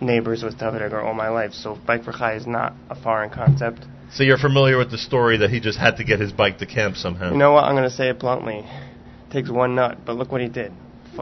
neighbors 0.00 0.42
with 0.42 0.58
David 0.58 0.82
Eggert 0.82 1.04
all 1.04 1.14
my 1.14 1.28
life, 1.28 1.52
so 1.52 1.78
Bike 1.86 2.02
for 2.02 2.10
Chai 2.10 2.34
is 2.34 2.48
not 2.48 2.72
a 2.90 3.00
foreign 3.00 3.30
concept. 3.30 3.86
So 4.12 4.24
you're 4.24 4.38
familiar 4.38 4.76
with 4.76 4.90
the 4.90 4.98
story 4.98 5.38
that 5.38 5.50
he 5.50 5.60
just 5.60 5.78
had 5.78 5.98
to 5.98 6.04
get 6.04 6.18
his 6.18 6.32
bike 6.32 6.58
to 6.58 6.66
camp 6.66 6.96
somehow. 6.96 7.30
You 7.30 7.38
know 7.38 7.52
what? 7.52 7.64
I'm 7.64 7.74
going 7.74 7.88
to 7.88 7.94
say 7.94 8.08
it 8.08 8.18
bluntly. 8.18 8.58
It 8.58 9.32
takes 9.32 9.50
one 9.50 9.76
nut, 9.76 9.98
but 10.04 10.16
look 10.16 10.32
what 10.32 10.40
he 10.40 10.48
did. 10.48 10.72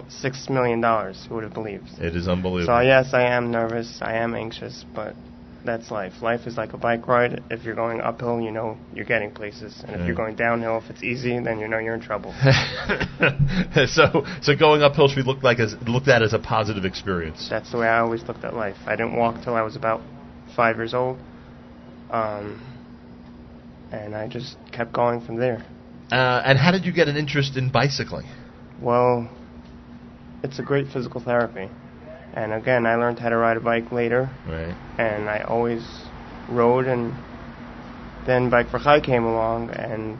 Six 0.08 0.48
million 0.48 0.80
dollars. 0.80 1.26
Who 1.28 1.36
would 1.36 1.44
have 1.44 1.54
believed? 1.54 1.88
It 1.98 2.16
is 2.16 2.28
unbelievable. 2.28 2.74
So 2.74 2.80
yes, 2.80 3.12
I 3.12 3.22
am 3.22 3.50
nervous. 3.50 3.98
I 4.00 4.14
am 4.14 4.34
anxious, 4.34 4.84
but 4.94 5.14
that's 5.64 5.90
life. 5.90 6.14
Life 6.22 6.46
is 6.46 6.56
like 6.56 6.72
a 6.72 6.76
bike 6.76 7.06
ride. 7.06 7.42
If 7.50 7.64
you're 7.64 7.74
going 7.74 8.00
uphill, 8.00 8.40
you 8.40 8.50
know 8.50 8.76
you're 8.94 9.04
getting 9.04 9.30
places, 9.30 9.84
and 9.86 10.00
if 10.00 10.06
you're 10.06 10.16
going 10.16 10.34
downhill, 10.34 10.78
if 10.78 10.90
it's 10.90 11.02
easy, 11.02 11.38
then 11.38 11.58
you 11.58 11.68
know 11.68 11.78
you're 11.78 11.94
in 11.94 12.00
trouble. 12.00 12.34
so 13.86 14.24
so 14.42 14.56
going 14.56 14.82
uphill 14.82 15.08
should 15.08 15.16
be 15.16 15.22
looked 15.22 15.44
like 15.44 15.60
as 15.60 15.74
looked 15.86 16.08
at 16.08 16.22
as 16.22 16.32
a 16.32 16.38
positive 16.38 16.84
experience. 16.84 17.48
That's 17.48 17.70
the 17.70 17.78
way 17.78 17.86
I 17.86 18.00
always 18.00 18.22
looked 18.22 18.44
at 18.44 18.54
life. 18.54 18.76
I 18.86 18.96
didn't 18.96 19.16
walk 19.16 19.42
till 19.44 19.54
I 19.54 19.62
was 19.62 19.76
about 19.76 20.00
five 20.56 20.76
years 20.76 20.94
old, 20.94 21.18
um, 22.10 22.60
and 23.92 24.14
I 24.14 24.28
just 24.28 24.56
kept 24.72 24.92
going 24.92 25.20
from 25.20 25.36
there. 25.36 25.64
Uh, 26.10 26.42
and 26.44 26.58
how 26.58 26.72
did 26.72 26.84
you 26.84 26.92
get 26.92 27.08
an 27.08 27.16
interest 27.16 27.56
in 27.56 27.70
bicycling? 27.70 28.26
Well, 28.80 29.30
it's 30.42 30.58
a 30.58 30.62
great 30.62 30.88
physical 30.88 31.20
therapy. 31.20 31.68
And 32.34 32.52
again, 32.52 32.86
I 32.86 32.94
learned 32.96 33.18
how 33.18 33.28
to 33.28 33.36
ride 33.36 33.56
a 33.56 33.60
bike 33.60 33.92
later, 33.92 34.30
Right. 34.48 34.74
and 34.98 35.28
I 35.28 35.40
always 35.40 35.86
rode. 36.48 36.86
And 36.86 37.12
then 38.26 38.48
Bike 38.48 38.70
for 38.70 38.78
Chai 38.78 39.00
came 39.00 39.24
along, 39.24 39.70
and 39.70 40.18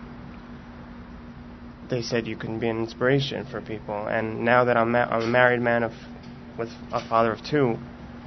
they 1.88 2.02
said 2.02 2.26
you 2.26 2.36
can 2.36 2.58
be 2.58 2.68
an 2.68 2.80
inspiration 2.80 3.46
for 3.46 3.60
people. 3.60 4.06
And 4.06 4.44
now 4.44 4.64
that 4.64 4.76
I'm, 4.76 4.92
ma- 4.92 5.08
I'm 5.10 5.22
a 5.22 5.26
married 5.26 5.60
man 5.60 5.82
of, 5.82 5.92
with 6.58 6.70
a 6.92 7.00
father 7.08 7.32
of 7.32 7.42
two, 7.42 7.78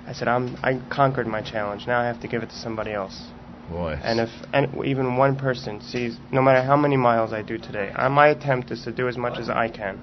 I 0.07 0.13
said 0.13 0.27
I'm 0.27 0.55
I 0.63 0.80
conquered 0.89 1.27
my 1.27 1.41
challenge. 1.41 1.88
Now 1.88 1.99
I 1.99 2.05
have 2.05 2.22
to 2.22 2.27
give 2.27 2.43
it 2.43 2.49
to 2.49 2.55
somebody 2.55 2.91
else. 2.91 3.27
Boy. 3.69 3.99
And 4.03 4.19
if 4.19 4.30
and 4.53 4.85
even 4.85 5.17
one 5.17 5.35
person 5.35 5.81
sees, 5.81 6.17
no 6.31 6.41
matter 6.41 6.61
how 6.61 6.77
many 6.77 6.97
miles 6.97 7.34
I 7.34 7.41
do 7.41 7.57
today, 7.57 7.91
uh, 7.95 8.09
my 8.09 8.27
attempt 8.27 8.69
is 8.72 8.84
to 8.84 8.91
do 8.91 9.07
as 9.07 9.17
much 9.17 9.39
as 9.39 9.49
I 9.49 9.67
can. 9.69 9.99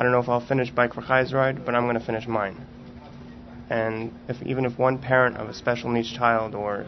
I 0.00 0.02
don't 0.02 0.12
know 0.12 0.20
if 0.20 0.30
I'll 0.30 0.40
finish 0.40 0.70
Bike 0.70 0.94
for 0.94 1.02
Chai's 1.02 1.34
ride, 1.34 1.66
but 1.66 1.74
I'm 1.74 1.84
going 1.84 1.98
to 1.98 2.04
finish 2.04 2.26
mine. 2.26 2.56
And 3.68 4.10
if 4.28 4.40
even 4.40 4.64
if 4.64 4.78
one 4.78 4.96
parent 4.98 5.36
of 5.36 5.50
a 5.50 5.52
special 5.52 5.90
needs 5.90 6.10
child 6.10 6.54
or 6.54 6.86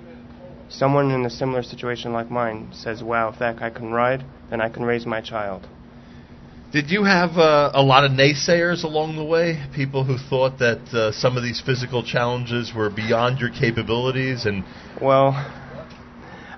someone 0.71 1.11
in 1.11 1.27
a 1.27 1.29
similar 1.29 1.63
situation 1.63 2.15
like 2.15 2.31
mine 2.31 2.71
says, 2.73 3.03
"Wow, 3.03 3.29
if 3.29 3.39
that 3.39 3.59
guy 3.59 3.69
can 3.69 3.93
ride, 3.93 4.25
then 4.49 4.63
I 4.63 4.71
can 4.71 4.83
raise 4.83 5.05
my 5.05 5.21
child." 5.21 5.69
Did 6.73 6.91
you 6.91 7.05
have 7.05 7.37
uh, 7.37 7.71
a 7.75 7.83
lot 7.83 8.07
of 8.07 8.13
naysayers 8.13 8.83
along 8.83 9.17
the 9.17 9.25
way? 9.25 9.63
People 9.75 10.05
who 10.05 10.17
thought 10.17 10.59
that 10.61 10.81
uh, 10.95 11.13
some 11.13 11.37
of 11.37 11.43
these 11.43 11.61
physical 11.61 12.03
challenges 12.03 12.73
were 12.75 12.89
beyond 12.89 13.41
your 13.41 13.51
capabilities, 13.51 14.47
and 14.47 14.65
Well, 15.03 15.33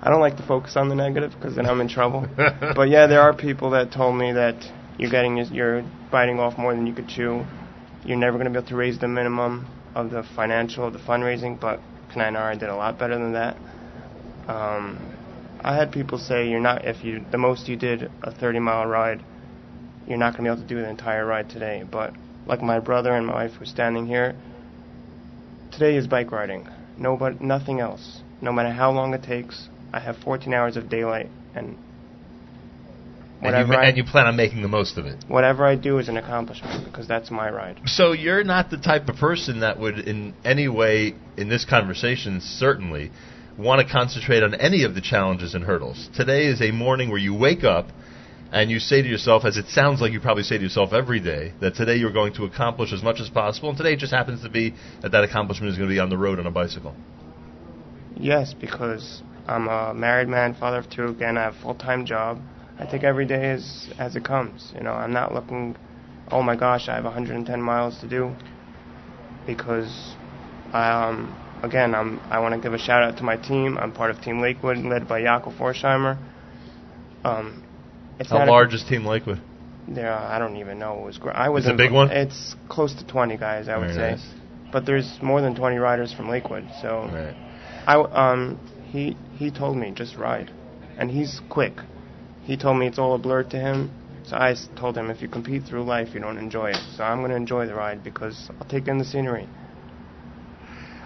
I 0.01 0.09
don't 0.09 0.21
like 0.21 0.37
to 0.37 0.47
focus 0.47 0.77
on 0.77 0.87
the 0.87 0.95
negative 0.95 1.33
because 1.37 1.57
then 1.57 1.65
I'm 1.65 1.81
in 1.81 1.89
trouble. 1.89 2.25
but 2.37 2.87
yeah, 2.87 3.07
there 3.07 3.19
are 3.19 3.33
people 3.33 3.71
that 3.71 3.91
told 3.91 4.15
me 4.15 4.31
that 4.31 4.55
you're 4.97 5.09
getting 5.09 5.37
you're 5.53 5.83
biting 6.11 6.39
off 6.39 6.57
more 6.57 6.73
than 6.73 6.87
you 6.87 6.93
could 6.93 7.07
chew. 7.07 7.45
You're 8.05 8.17
never 8.17 8.37
going 8.37 8.45
to 8.45 8.51
be 8.51 8.57
able 8.57 8.69
to 8.69 8.75
raise 8.75 8.99
the 8.99 9.07
minimum. 9.07 9.67
of 9.95 10.11
the 10.11 10.23
financial, 10.35 10.91
the 10.91 10.99
fundraising, 10.99 11.57
but 11.59 11.79
Kanai 12.13 12.59
did 12.59 12.69
a 12.69 12.75
lot 12.75 12.99
better 12.99 13.17
than 13.17 13.31
that. 13.31 13.55
Um, 14.47 14.99
I 15.61 15.75
had 15.75 15.91
people 15.91 16.19
say 16.19 16.49
you're 16.49 16.59
not 16.59 16.85
if 16.85 17.03
you 17.03 17.25
the 17.31 17.37
most 17.37 17.67
you 17.67 17.75
did 17.75 18.11
a 18.21 18.31
30 18.31 18.59
mile 18.59 18.85
ride, 18.85 19.23
you're 20.07 20.17
not 20.17 20.33
going 20.33 20.43
to 20.43 20.51
be 20.51 20.53
able 20.53 20.61
to 20.61 20.67
do 20.67 20.81
the 20.81 20.89
entire 20.89 21.25
ride 21.25 21.49
today. 21.49 21.83
But 21.89 22.13
like 22.45 22.61
my 22.61 22.79
brother 22.79 23.13
and 23.15 23.25
my 23.25 23.33
wife 23.33 23.59
were 23.59 23.65
standing 23.65 24.05
here, 24.05 24.35
today 25.71 25.95
is 25.95 26.07
bike 26.07 26.31
riding. 26.31 26.67
No, 26.97 27.17
but 27.17 27.41
nothing 27.41 27.79
else. 27.79 28.21
No 28.41 28.51
matter 28.51 28.69
how 28.69 28.91
long 28.91 29.13
it 29.13 29.23
takes, 29.23 29.69
I 29.91 29.99
have 29.99 30.17
14 30.17 30.53
hours 30.53 30.77
of 30.77 30.89
daylight, 30.89 31.29
and 31.55 31.77
And 33.53 33.67
you, 33.67 33.75
I, 33.75 33.85
and 33.85 33.97
you 33.97 34.03
plan 34.03 34.27
on 34.27 34.35
making 34.35 34.61
the 34.61 34.67
most 34.67 34.97
of 34.97 35.05
it. 35.05 35.23
whatever 35.27 35.65
I 35.65 35.75
do 35.75 35.99
is 35.99 36.09
an 36.09 36.17
accomplishment 36.17 36.85
because 36.85 37.07
that's 37.07 37.29
my 37.29 37.49
ride. 37.49 37.81
So 37.85 38.11
you're 38.13 38.43
not 38.43 38.69
the 38.69 38.77
type 38.77 39.07
of 39.09 39.17
person 39.17 39.59
that 39.59 39.79
would, 39.79 39.99
in 39.99 40.33
any 40.43 40.67
way, 40.67 41.15
in 41.37 41.49
this 41.49 41.65
conversation, 41.65 42.41
certainly, 42.41 43.11
want 43.57 43.85
to 43.85 43.91
concentrate 43.91 44.43
on 44.43 44.53
any 44.55 44.83
of 44.83 44.95
the 44.95 45.01
challenges 45.01 45.53
and 45.53 45.63
hurdles. 45.63 46.09
Today 46.15 46.47
is 46.47 46.61
a 46.61 46.71
morning 46.71 47.09
where 47.09 47.19
you 47.19 47.33
wake 47.33 47.63
up 47.63 47.87
and 48.51 48.69
you 48.69 48.79
say 48.79 49.01
to 49.01 49.07
yourself, 49.07 49.43
as 49.43 49.57
it 49.57 49.67
sounds 49.67 50.01
like 50.01 50.13
you 50.13 50.19
probably 50.21 50.43
say 50.43 50.57
to 50.57 50.63
yourself 50.63 50.93
every 50.93 51.19
day, 51.19 51.51
that 51.61 51.75
today 51.75 51.95
you're 51.95 52.13
going 52.13 52.33
to 52.33 52.45
accomplish 52.45 52.93
as 52.93 53.03
much 53.03 53.19
as 53.19 53.29
possible, 53.29 53.69
and 53.69 53.77
today 53.77 53.93
it 53.93 53.99
just 53.99 54.13
happens 54.13 54.43
to 54.43 54.49
be 54.49 54.73
that 55.01 55.11
that 55.11 55.23
accomplishment 55.23 55.71
is 55.71 55.77
going 55.77 55.89
to 55.89 55.93
be 55.93 55.99
on 55.99 56.09
the 56.09 56.17
road 56.17 56.39
on 56.39 56.45
a 56.45 56.51
bicycle. 56.51 56.95
Yes, 58.15 58.53
because 58.53 59.21
I'm 59.47 59.67
a 59.67 59.93
married 59.93 60.27
man, 60.27 60.53
father 60.53 60.77
of 60.77 60.89
two. 60.89 61.07
Again, 61.07 61.37
I 61.37 61.43
have 61.43 61.55
a 61.55 61.61
full-time 61.61 62.05
job. 62.05 62.39
I 62.77 62.85
take 62.85 63.03
every 63.03 63.25
day 63.25 63.51
as 63.51 63.89
as 63.97 64.15
it 64.15 64.23
comes. 64.23 64.71
You 64.75 64.81
know, 64.83 64.91
I'm 64.91 65.13
not 65.13 65.33
looking. 65.33 65.75
Oh 66.31 66.41
my 66.41 66.55
gosh, 66.55 66.89
I 66.89 66.95
have 66.95 67.03
110 67.05 67.61
miles 67.61 67.99
to 67.99 68.07
do. 68.07 68.33
Because, 69.45 70.15
um, 70.73 71.35
again, 71.61 71.93
I'm. 71.93 72.19
I 72.31 72.39
want 72.39 72.55
to 72.55 72.59
give 72.61 72.73
a 72.73 72.79
shout 72.79 73.03
out 73.03 73.17
to 73.17 73.23
my 73.23 73.37
team. 73.37 73.77
I'm 73.77 73.91
part 73.91 74.09
of 74.11 74.19
Team 74.21 74.41
Lakewood, 74.41 74.77
led 74.77 75.07
by 75.07 75.21
Jakob 75.21 75.53
Forsheimer. 75.57 76.17
Um, 77.23 77.63
it's 78.19 78.29
How 78.29 78.39
not 78.39 78.47
a- 78.47 78.51
large 78.51 78.73
is 78.73 78.83
Team 78.83 79.05
Lakewood? 79.05 79.39
Yeah, 79.87 80.17
I 80.17 80.39
don't 80.39 80.55
even 80.57 80.79
know. 80.79 80.99
It 80.99 81.05
was. 81.05 81.17
Gr- 81.19 81.29
I 81.31 81.49
was. 81.49 81.65
It's 81.65 81.73
a 81.73 81.77
big 81.77 81.91
one? 81.91 82.09
It's 82.09 82.55
close 82.69 82.95
to 82.95 83.05
20 83.05 83.37
guys, 83.37 83.69
I 83.69 83.77
would 83.77 83.93
say. 83.93 84.11
nice. 84.11 84.27
But 84.71 84.85
there's 84.85 85.19
more 85.21 85.41
than 85.41 85.55
20 85.55 85.77
riders 85.77 86.11
from 86.11 86.27
Lakewood, 86.27 86.67
so. 86.81 87.09
I 87.87 87.93
w- 87.93 88.13
um 88.15 88.59
he 88.91 89.15
he 89.37 89.51
told 89.51 89.77
me 89.77 89.91
just 89.91 90.17
ride, 90.17 90.51
and 90.97 91.11
he's 91.11 91.39
quick. 91.49 91.73
He 92.45 92.57
told 92.57 92.77
me 92.77 92.87
it's 92.87 92.99
all 92.99 93.15
a 93.15 93.17
blur 93.17 93.43
to 93.43 93.57
him. 93.57 93.91
So 94.27 94.35
I 94.35 94.55
told 94.75 94.97
him 94.97 95.09
if 95.09 95.21
you 95.21 95.27
compete 95.27 95.63
through 95.63 95.83
life, 95.83 96.09
you 96.13 96.19
don't 96.19 96.37
enjoy 96.37 96.71
it. 96.71 96.81
So 96.95 97.03
I'm 97.03 97.19
going 97.19 97.29
to 97.31 97.35
enjoy 97.35 97.67
the 97.67 97.75
ride 97.75 98.03
because 98.03 98.49
I'll 98.59 98.67
take 98.67 98.87
in 98.87 98.97
the 98.97 99.05
scenery. 99.05 99.47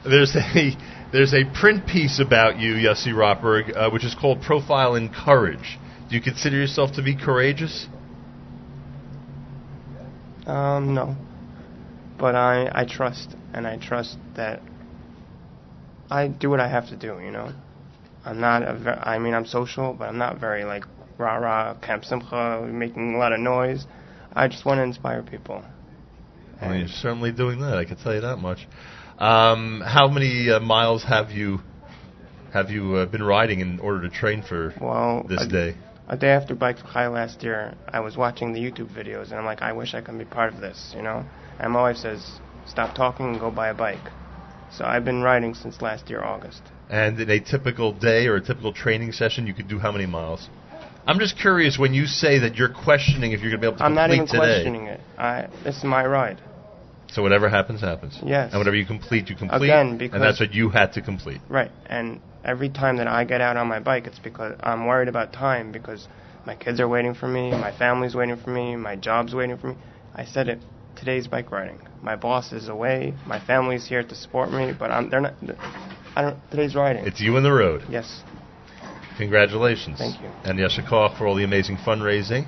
There's 0.06 0.36
a 0.36 0.78
there's 1.12 1.34
a 1.34 1.44
print 1.60 1.86
piece 1.88 2.20
about 2.20 2.60
you, 2.60 2.74
Yossi 2.76 3.14
Rotberg, 3.14 3.76
uh, 3.76 3.90
which 3.90 4.06
is 4.06 4.16
called 4.16 4.42
"Profile 4.42 4.96
in 4.96 5.10
Courage." 5.10 5.80
Do 6.10 6.16
you 6.16 6.22
consider 6.22 6.58
yourself 6.58 6.94
to 6.94 7.04
be 7.04 7.16
courageous? 7.16 7.88
Um, 10.48 10.96
no. 10.96 11.16
But 12.18 12.36
I, 12.36 12.70
I 12.74 12.86
trust, 12.86 13.36
and 13.54 13.68
I 13.68 13.78
trust 13.78 14.18
that 14.36 14.62
I 16.10 16.28
do 16.28 16.50
what 16.50 16.60
I 16.60 16.68
have 16.68 16.90
to 16.90 16.98
do, 16.98 17.20
you 17.24 17.32
know? 17.32 17.54
I'm 18.26 18.42
not 18.42 18.64
a 18.64 18.74
ver- 18.74 19.02
I 19.04 19.20
mean, 19.20 19.34
I'm 19.36 19.46
social, 19.46 19.94
but 19.94 20.10
I'm 20.10 20.18
not 20.18 20.40
very, 20.40 20.64
like, 20.64 20.84
rah 21.20 21.36
rah, 21.36 21.76
Camp 21.76 22.06
Simcha, 22.06 22.68
making 22.72 23.14
a 23.14 23.18
lot 23.18 23.34
of 23.34 23.40
noise. 23.40 23.86
I 24.34 24.48
just 24.48 24.66
want 24.66 24.80
to 24.80 24.84
inspire 24.84 25.22
people. 25.22 25.64
Well, 26.62 26.76
you're 26.76 26.88
certainly 26.88 27.32
doing 27.32 27.60
that. 27.62 27.78
I 27.78 27.86
can 27.86 27.98
tell 27.98 28.14
you 28.14 28.22
that 28.22 28.38
much. 28.38 28.68
Um, 29.18 29.82
how 29.86 30.08
many 30.08 30.50
uh, 30.50 30.60
miles 30.60 31.04
have 31.04 31.32
you 31.32 31.60
have 32.54 32.70
you 32.70 32.96
uh, 32.96 33.06
been 33.06 33.22
riding 33.22 33.60
in 33.60 33.80
order 33.80 34.08
to 34.08 34.10
train 34.10 34.42
for 34.42 34.74
Well, 34.82 35.26
this 35.28 35.42
a, 35.42 35.48
day? 35.48 35.76
A 36.08 36.18
day 36.18 36.30
after 36.30 36.56
Bike 36.56 36.80
for 36.80 36.88
Chai 36.92 37.08
last 37.08 37.44
year, 37.44 37.76
I 37.88 38.00
was 38.00 38.18
watching 38.18 38.54
the 38.54 38.60
YouTube 38.60 38.92
videos, 38.96 39.30
and 39.30 39.36
I'm 39.36 39.46
like, 39.46 39.62
I 39.62 39.74
wish 39.74 39.94
I 39.94 40.02
could 40.02 40.18
be 40.18 40.26
part 40.26 40.54
of 40.54 40.60
this, 40.60 40.94
you 40.96 41.04
know? 41.04 41.26
And 41.60 41.74
my 41.74 41.82
wife 41.82 41.98
says, 41.98 42.40
stop 42.66 42.96
talking 42.96 43.28
and 43.28 43.40
go 43.40 43.52
buy 43.52 43.70
a 43.70 43.74
bike. 43.76 44.10
So 44.72 44.86
I've 44.86 45.06
been 45.06 45.22
riding 45.22 45.54
since 45.54 45.82
last 45.82 46.10
year, 46.10 46.24
August. 46.24 46.62
And 46.90 47.20
in 47.20 47.30
a 47.30 47.40
typical 47.40 47.92
day 47.94 48.26
or 48.28 48.38
a 48.38 48.42
typical 48.42 48.74
training 48.74 49.12
session, 49.12 49.46
you 49.46 49.54
could 49.54 49.68
do 49.68 49.78
how 49.78 49.92
many 49.92 50.08
miles? 50.08 50.50
I'm 51.08 51.20
just 51.20 51.38
curious 51.40 51.78
when 51.80 51.94
you 51.94 52.06
say 52.06 52.40
that 52.40 52.56
you're 52.56 52.74
questioning 52.74 53.32
if 53.32 53.42
you're 53.42 53.50
going 53.52 53.62
to 53.62 53.66
be 53.66 53.68
able 53.68 53.78
to 53.78 53.84
complete 53.84 53.96
today. 53.96 54.04
I'm 54.04 54.10
not 54.10 54.14
even 54.14 54.28
today. 54.28 54.38
questioning 54.38 54.86
it. 54.88 55.00
I, 55.18 55.48
this 55.64 55.78
is 55.78 55.84
my 55.84 56.06
ride. 56.06 56.40
So 57.12 57.24
whatever 57.24 57.50
happens, 57.50 57.82
happens. 57.82 58.20
Yes. 58.24 58.52
And 58.52 58.60
whatever 58.60 58.76
you 58.76 58.86
complete, 58.86 59.30
you 59.30 59.36
complete. 59.36 59.64
Again, 59.66 59.98
because- 59.98 60.16
and 60.16 60.24
that's 60.24 60.40
what 60.40 60.54
you 60.54 60.70
had 60.70 60.94
to 60.94 61.02
complete. 61.02 61.42
Right. 61.50 61.72
And 61.88 62.22
every 62.46 62.70
time 62.70 62.98
that 62.98 63.08
I 63.08 63.26
get 63.26 63.42
out 63.42 63.58
on 63.58 63.68
my 63.68 63.80
bike, 63.80 64.06
it's 64.06 64.20
because 64.20 64.56
I'm 64.62 64.86
worried 64.86 65.08
about 65.08 65.34
time 65.34 65.72
because 65.72 66.08
my 66.46 66.56
kids 66.56 66.80
are 66.80 66.88
waiting 66.88 67.16
for 67.16 67.28
me, 67.28 67.52
my 67.52 67.76
family's 67.76 68.16
waiting 68.16 68.38
for 68.38 68.52
me, 68.52 68.76
my 68.76 68.96
job's 68.96 69.34
waiting 69.34 69.58
for 69.58 69.68
me. 69.70 69.76
I 70.16 70.26
said 70.26 70.48
it. 70.48 70.60
Today's 70.96 71.28
bike 71.28 71.52
riding. 71.52 71.80
My 72.02 72.16
boss 72.16 72.52
is 72.52 72.68
away. 72.68 73.14
My 73.26 73.40
family's 73.40 73.88
here 73.88 74.04
to 74.04 74.16
support 74.16 74.52
me, 74.52 74.74
but 74.78 74.92
I'm. 74.92 75.10
They're 75.10 75.22
not. 75.22 75.34
I 76.16 76.22
don't. 76.22 76.38
Today's 76.52 76.76
riding. 76.76 77.06
It's 77.06 77.22
you 77.22 77.38
and 77.38 77.46
the 77.46 77.52
road. 77.52 77.84
Yes. 77.90 78.22
Congratulations. 79.20 79.98
Thank 79.98 80.22
you. 80.22 80.32
And 80.46 80.58
Yashikov 80.58 81.18
for 81.18 81.28
all 81.28 81.36
the 81.36 81.44
amazing 81.44 81.78
fundraising. 81.78 82.48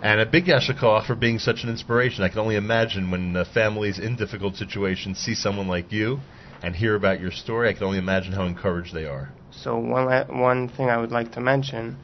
And 0.00 0.20
a 0.20 0.26
big 0.26 0.44
Yashikov 0.44 1.06
for 1.06 1.16
being 1.16 1.40
such 1.40 1.64
an 1.64 1.70
inspiration. 1.70 2.22
I 2.22 2.28
can 2.28 2.38
only 2.38 2.54
imagine 2.54 3.10
when 3.10 3.34
uh, 3.34 3.44
families 3.52 3.98
in 3.98 4.14
difficult 4.14 4.54
situations 4.54 5.18
see 5.18 5.34
someone 5.34 5.66
like 5.66 5.90
you 5.90 6.20
and 6.62 6.76
hear 6.76 6.94
about 6.94 7.20
your 7.20 7.32
story, 7.32 7.68
I 7.68 7.72
can 7.72 7.82
only 7.82 7.98
imagine 7.98 8.32
how 8.32 8.44
encouraged 8.44 8.94
they 8.94 9.06
are. 9.06 9.30
So 9.50 9.76
one 9.76 10.04
la- 10.06 10.26
one 10.26 10.68
thing 10.68 10.88
I 10.88 10.98
would 10.98 11.10
like 11.10 11.32
to 11.32 11.40
mention, 11.40 11.98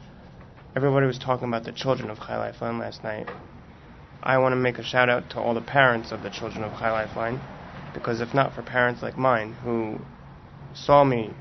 everybody 0.75 1.05
was 1.05 1.17
talking 1.17 1.47
about 1.47 1.63
the 1.63 1.71
children 1.71 2.09
of 2.09 2.19
Chai 2.19 2.37
Lifeline 2.37 2.79
last 2.79 3.05
night. 3.05 3.27
I 4.21 4.39
want 4.39 4.51
to 4.51 4.57
make 4.57 4.77
a 4.77 4.83
shout 4.83 5.09
out 5.09 5.29
to 5.31 5.39
all 5.39 5.53
the 5.53 5.61
parents 5.61 6.11
of 6.11 6.21
the 6.21 6.29
children 6.29 6.65
of 6.65 6.77
Chai 6.77 6.91
Lifeline, 6.91 7.39
because 7.93 8.19
if 8.19 8.33
not 8.33 8.53
for 8.53 8.61
parents 8.61 9.01
like 9.01 9.17
mine 9.17 9.53
who 9.63 9.99
saw 10.73 11.05
me 11.05 11.33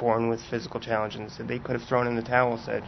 born 0.00 0.28
with 0.28 0.40
physical 0.50 0.80
challenges 0.80 1.38
they 1.38 1.58
could 1.58 1.78
have 1.78 1.86
thrown 1.88 2.06
in 2.08 2.16
the 2.16 2.22
towel, 2.22 2.58
said, 2.58 2.82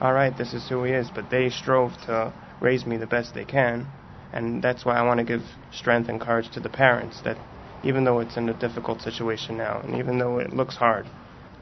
"All 0.00 0.12
right, 0.12 0.36
this 0.36 0.52
is 0.54 0.68
who 0.68 0.82
he 0.82 0.92
is," 0.92 1.10
but 1.14 1.30
they 1.30 1.50
strove 1.50 1.92
to 2.06 2.32
raise 2.60 2.84
me 2.86 2.96
the 2.96 3.06
best 3.06 3.34
they 3.34 3.44
can, 3.44 3.86
and 4.32 4.62
that's 4.62 4.84
why 4.84 4.96
I 4.96 5.02
want 5.02 5.18
to 5.18 5.24
give 5.24 5.42
strength 5.72 6.08
and 6.08 6.20
courage 6.20 6.48
to 6.50 6.60
the 6.60 6.68
parents 6.68 7.20
that 7.20 7.36
even 7.84 8.04
though 8.04 8.18
it's 8.20 8.36
in 8.36 8.48
a 8.48 8.54
difficult 8.54 9.02
situation 9.02 9.56
now, 9.56 9.80
and 9.84 9.96
even 9.96 10.18
though 10.18 10.38
it 10.38 10.52
looks 10.52 10.76
hard, 10.76 11.06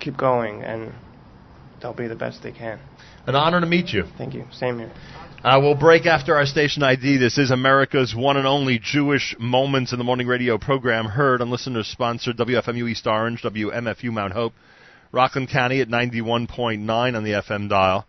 keep 0.01 0.17
going 0.17 0.63
and 0.63 0.93
they'll 1.81 1.93
be 1.93 2.07
the 2.07 2.17
best 2.17 2.43
they 2.43 2.53
can. 2.53 2.79
An 3.27 3.35
honor 3.35 3.61
to 3.61 3.67
meet 3.67 3.93
you. 3.93 4.05
Thank 4.17 4.35
you. 4.35 4.45
Same 4.53 4.79
here. 4.79 4.93
Uh, 5.45 5.61
we'll 5.61 5.77
break 5.77 6.07
after 6.07 6.35
our 6.35 6.47
station 6.47 6.83
ID. 6.83 7.19
This 7.19 7.39
is 7.39 7.51
America's 7.51 8.15
one 8.17 8.37
and 8.37 8.47
only 8.47 8.81
Jewish 8.83 9.37
Moments 9.39 9.93
in 9.93 9.99
the 9.99 10.05
Morning 10.05 10.27
radio 10.27 10.59
program, 10.59 11.05
heard 11.05 11.41
on 11.41 11.51
listeners 11.51 11.87
sponsored 11.87 12.37
WFMU 12.39 12.89
East 12.89 13.07
Orange, 13.07 13.43
WMFU 13.43 14.11
Mount 14.11 14.33
Hope, 14.33 14.55
Rockland 15.17 15.49
County 15.49 15.81
at 15.81 15.89
91.9 15.89 17.17
on 17.17 17.25
the 17.25 17.31
FM 17.31 17.71
dial. 17.71 18.07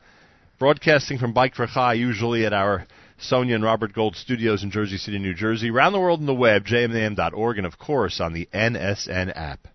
Broadcasting 0.60 1.18
from 1.18 1.32
Bike 1.32 1.56
for 1.56 1.66
Chai, 1.66 1.94
usually 1.94 2.46
at 2.46 2.52
our 2.52 2.86
Sonia 3.18 3.56
and 3.56 3.64
Robert 3.64 3.94
Gold 3.94 4.18
studios 4.18 4.62
in 4.62 4.72
Jersey 4.72 4.98
City, 4.98 5.18
New 5.18 5.34
Jersey. 5.34 5.70
Around 5.70 5.94
the 5.94 6.02
world 6.02 6.20
on 6.20 6.26
the 6.26 6.34
web, 6.34 6.66
jmam.org, 6.66 7.58
and 7.58 7.66
of 7.66 7.80
course 7.80 8.20
on 8.20 8.34
the 8.34 8.50
NSN 8.54 9.32
app. 9.34 9.70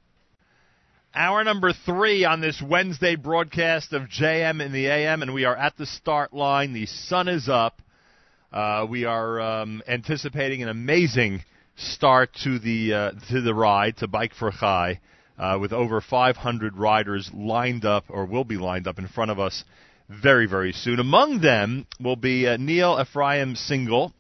Hour 1.15 1.43
number 1.43 1.73
three 1.73 2.27
on 2.27 2.43
this 2.43 2.61
Wednesday 2.61 3.17
broadcast 3.17 3.95
of 3.95 4.11
JM 4.11 4.63
in 4.63 4.73
the 4.73 4.89
AM, 4.89 5.23
and 5.23 5.33
we 5.33 5.47
are 5.47 5.57
at 5.57 5.79
the 5.79 5.87
start 5.87 6.35
line. 6.35 6.75
The 6.75 6.85
sun 6.85 7.29
is 7.29 7.49
up. 7.49 7.81
Uh, 8.53 8.87
we 8.87 9.07
are 9.07 9.41
um, 9.41 9.83
anticipating 9.89 10.63
an 10.63 10.69
amazing 10.69 11.45
start 11.77 12.29
to 12.45 12.59
the 12.59 12.93
uh, 12.93 13.13
to 13.31 13.41
the 13.41 13.55
ride 13.55 13.97
to 13.97 14.07
Bike 14.07 14.35
for 14.35 14.51
Chai, 14.51 15.01
uh, 15.39 15.59
with 15.61 15.73
over 15.73 16.01
500 16.01 16.77
riders 16.77 17.31
lined 17.35 17.85
up 17.85 18.05
or 18.09 18.27
will 18.27 18.45
be 18.45 18.57
lined 18.57 18.87
up 18.87 18.99
in 18.99 19.09
front 19.09 19.31
of 19.31 19.39
us 19.39 19.65
very 20.09 20.47
very 20.47 20.73
soon. 20.73 20.99
Among 20.99 21.41
them 21.41 21.87
will 22.01 22.17
be 22.17 22.47
uh, 22.47 22.57
Neil 22.57 22.99
Ephraim 23.01 23.57
Single, 23.57 24.13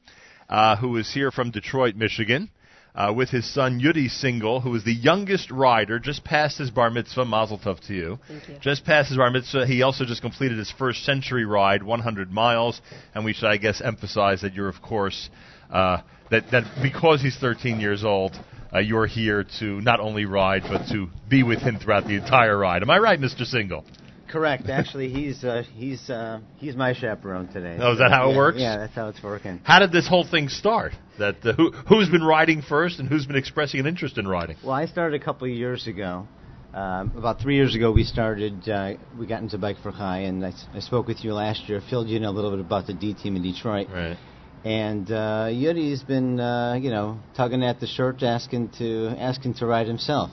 uh, 0.48 0.76
who 0.76 0.96
is 0.96 1.12
here 1.12 1.30
from 1.30 1.50
Detroit, 1.50 1.96
Michigan 1.96 2.50
uh, 2.94 3.12
with 3.14 3.30
his 3.30 3.52
son 3.52 3.80
Yudi 3.80 4.10
Single, 4.10 4.60
who 4.60 4.74
is 4.74 4.84
the 4.84 4.92
youngest 4.92 5.50
rider, 5.50 5.98
just 5.98 6.24
passed 6.24 6.58
his 6.58 6.70
bar 6.70 6.90
mitzvah. 6.90 7.24
Mazel 7.24 7.58
tov 7.58 7.80
to 7.86 7.94
you. 7.94 8.18
Thank 8.28 8.48
you. 8.48 8.56
Just 8.60 8.84
passed 8.84 9.08
his 9.08 9.18
bar 9.18 9.30
mitzvah. 9.30 9.66
He 9.66 9.82
also 9.82 10.04
just 10.04 10.20
completed 10.20 10.58
his 10.58 10.70
first 10.70 11.04
century 11.04 11.44
ride, 11.44 11.82
100 11.82 12.30
miles. 12.30 12.80
And 13.14 13.24
we 13.24 13.32
should, 13.32 13.48
I 13.48 13.56
guess, 13.56 13.80
emphasize 13.80 14.42
that 14.42 14.54
you're, 14.54 14.68
of 14.68 14.82
course, 14.82 15.30
uh, 15.70 16.02
that 16.30 16.50
that 16.50 16.64
because 16.82 17.22
he's 17.22 17.36
13 17.38 17.80
years 17.80 18.04
old, 18.04 18.38
uh, 18.74 18.78
you're 18.78 19.06
here 19.06 19.44
to 19.60 19.80
not 19.80 20.00
only 20.00 20.24
ride 20.24 20.62
but 20.62 20.86
to 20.88 21.08
be 21.28 21.42
with 21.42 21.60
him 21.60 21.78
throughout 21.78 22.04
the 22.04 22.16
entire 22.16 22.56
ride. 22.56 22.82
Am 22.82 22.90
I 22.90 22.98
right, 22.98 23.20
Mr. 23.20 23.44
Single? 23.44 23.84
Correct. 24.30 24.68
Actually, 24.70 25.10
he's 25.10 25.44
uh, 25.44 25.62
he's 25.74 26.08
uh, 26.08 26.40
he's 26.56 26.74
my 26.74 26.94
chaperone 26.94 27.48
today. 27.52 27.76
Oh, 27.78 27.92
is 27.92 27.98
that 27.98 28.10
how 28.10 28.30
it 28.30 28.32
Yeah, 28.32 28.38
works? 28.38 28.58
Yeah, 28.58 28.76
that's 28.78 28.94
how 28.94 29.08
it's 29.08 29.22
working. 29.22 29.60
How 29.62 29.78
did 29.78 29.92
this 29.92 30.08
whole 30.08 30.26
thing 30.26 30.48
start? 30.48 30.92
That 31.18 31.36
uh, 31.44 31.52
who 31.52 31.72
who's 31.72 32.08
been 32.08 32.22
riding 32.24 32.62
first 32.62 32.98
and 32.98 33.06
who's 33.06 33.26
been 33.26 33.36
expressing 33.36 33.78
an 33.78 33.86
interest 33.86 34.16
in 34.16 34.26
riding? 34.26 34.56
Well, 34.64 34.72
I 34.72 34.86
started 34.86 35.20
a 35.20 35.24
couple 35.24 35.46
of 35.48 35.52
years 35.54 35.86
ago. 35.86 36.26
Um, 36.72 37.12
about 37.18 37.40
three 37.42 37.56
years 37.56 37.74
ago, 37.74 37.92
we 37.92 38.04
started. 38.04 38.66
Uh, 38.66 38.94
we 39.18 39.26
got 39.26 39.42
into 39.42 39.58
Bike 39.58 39.76
for 39.82 39.92
Chai, 39.92 40.20
and 40.20 40.42
I 40.46 40.52
spoke 40.80 41.06
with 41.06 41.22
you 41.22 41.34
last 41.34 41.68
year. 41.68 41.82
Filled 41.90 42.08
you 42.08 42.16
in 42.16 42.24
a 42.24 42.30
little 42.30 42.50
bit 42.50 42.60
about 42.60 42.86
the 42.86 42.94
D 42.94 43.12
team 43.12 43.36
in 43.36 43.42
Detroit. 43.42 43.88
Right. 43.92 44.16
And 44.64 45.10
uh, 45.10 45.48
Yudi's 45.50 46.02
been, 46.02 46.38
uh, 46.38 46.74
you 46.74 46.90
know, 46.90 47.18
tugging 47.36 47.64
at 47.64 47.80
the 47.80 47.86
shirt, 47.86 48.22
asking 48.22 48.70
to 48.78 49.08
asking 49.18 49.54
to 49.54 49.66
ride 49.66 49.88
himself. 49.88 50.30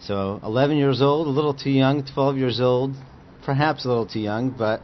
So, 0.00 0.40
11 0.42 0.76
years 0.76 1.00
old, 1.00 1.26
a 1.26 1.30
little 1.30 1.54
too 1.54 1.70
young. 1.70 2.04
12 2.04 2.36
years 2.36 2.60
old, 2.60 2.94
perhaps 3.46 3.86
a 3.86 3.88
little 3.88 4.06
too 4.06 4.20
young, 4.20 4.50
but 4.50 4.82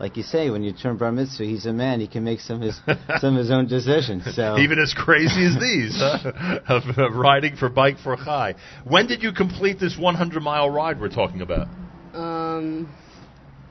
like 0.00 0.16
you 0.16 0.22
say, 0.22 0.50
when 0.50 0.62
you 0.62 0.72
turn 0.72 0.96
bar 0.96 1.12
mitzvah, 1.12 1.44
he's 1.44 1.66
a 1.66 1.72
man. 1.72 2.00
He 2.00 2.06
can 2.08 2.24
make 2.24 2.40
some 2.40 2.56
of 2.56 2.62
his 2.62 2.80
some 3.20 3.34
of 3.34 3.38
his 3.38 3.50
own 3.50 3.66
decisions. 3.66 4.24
So 4.34 4.58
Even 4.58 4.78
as 4.78 4.94
crazy 4.96 5.44
as 5.44 5.60
these, 5.60 5.96
huh? 5.96 6.58
of, 6.68 6.98
of 6.98 7.14
riding 7.14 7.56
for 7.56 7.68
Bike 7.68 7.98
for 8.02 8.16
Chai. 8.16 8.54
When 8.84 9.06
did 9.06 9.22
you 9.22 9.32
complete 9.32 9.78
this 9.80 9.96
100 9.98 10.42
mile 10.42 10.70
ride 10.70 11.00
we're 11.00 11.08
talking 11.08 11.40
about? 11.40 11.68
Um, 12.14 12.92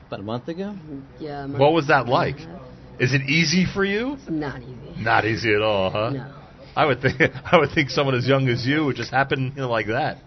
about 0.06 0.20
a 0.20 0.22
month 0.22 0.48
ago. 0.48 0.74
yeah. 1.18 1.44
a 1.44 1.48
month 1.48 1.60
What 1.60 1.72
was 1.72 1.88
that 1.88 2.06
like? 2.06 2.38
half. 2.38 2.67
Is 2.98 3.14
it 3.14 3.22
easy 3.22 3.64
for 3.72 3.84
you? 3.84 4.14
It's 4.14 4.28
not 4.28 4.62
easy. 4.62 4.94
Not 4.98 5.24
easy 5.24 5.54
at 5.54 5.62
all, 5.62 5.90
huh? 5.90 6.10
No. 6.10 6.32
I 6.74 6.84
would 6.84 7.00
think 7.00 7.20
I 7.52 7.58
would 7.58 7.70
think 7.74 7.90
someone 7.90 8.14
as 8.14 8.26
young 8.26 8.48
as 8.48 8.66
you 8.66 8.84
would 8.84 8.96
just 8.96 9.10
happen, 9.10 9.52
you 9.54 9.62
know, 9.62 9.70
like 9.70 9.86
that. 9.86 10.18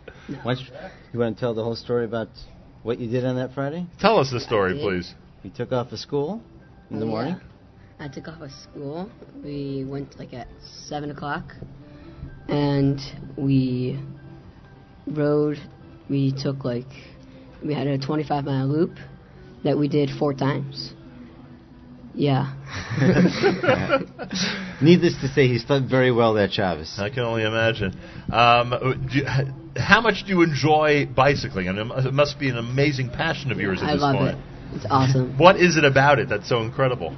Why 0.44 0.56
don't 0.56 0.60
you, 0.60 0.66
you 1.14 1.20
want 1.20 1.36
to 1.36 1.40
tell 1.40 1.54
the 1.54 1.64
whole 1.64 1.76
story 1.76 2.06
about 2.06 2.30
what 2.84 3.00
you 3.00 3.10
did 3.10 3.26
on 3.26 3.36
that 3.36 3.54
Friday? 3.54 3.86
Tell 4.00 4.18
us 4.20 4.32
the 4.32 4.40
story, 4.40 4.74
please. 4.80 5.14
You 5.44 5.50
took 5.50 5.72
off 5.72 5.92
of 5.92 6.00
school 6.00 6.42
in 6.90 7.00
the 7.00 7.06
Yeah. 7.06 7.12
morning. 7.12 7.42
I 8.00 8.08
took 8.08 8.28
off 8.28 8.42
of 8.42 8.52
school. 8.52 9.12
We 9.44 9.86
went 9.88 10.18
like 10.18 10.34
at 10.34 10.48
seven 10.88 11.12
o'clock, 11.12 11.54
and 12.48 13.00
we 13.38 14.00
rode. 15.08 15.58
We 16.10 16.32
took 16.32 16.64
like 16.66 16.90
we 17.64 17.74
had 17.74 17.88
a 17.88 17.98
25 17.98 18.46
mile 18.46 18.68
loop 18.68 18.98
that 19.64 19.78
we 19.78 19.88
did 19.88 20.10
four 20.18 20.34
times. 20.34 20.94
Yeah. 22.14 22.54
Needless 24.82 25.16
to 25.22 25.28
say, 25.30 25.48
he's 25.48 25.64
done 25.64 25.88
very 25.88 26.12
well 26.12 26.34
there, 26.34 26.50
Shabbos. 26.50 27.00
I 27.00 27.10
can 27.10 27.20
only 27.20 27.44
imagine. 27.44 27.98
Um, 28.32 29.08
do 29.10 29.18
you, 29.20 29.26
how 29.78 30.02
much 30.02 30.24
do 30.26 30.34
you 30.34 30.42
enjoy 30.42 31.06
bicycling? 31.06 31.70
I 31.70 31.72
mean, 31.72 31.92
it 31.92 32.14
must 32.14 32.40
be 32.40 32.50
an 32.50 32.58
amazing 32.58 33.10
passion 33.10 33.52
of 33.52 33.60
yours 33.60 33.80
at 33.82 33.90
I 33.90 33.94
this 33.94 34.02
love 34.02 34.16
point. 34.16 34.38
it. 34.38 34.76
It's 34.76 34.86
awesome. 34.90 35.38
What 35.38 35.58
is 35.58 35.78
it 35.78 35.86
about 35.86 36.20
it 36.20 36.30
that's 36.30 36.48
so 36.50 36.62
incredible? 36.62 37.16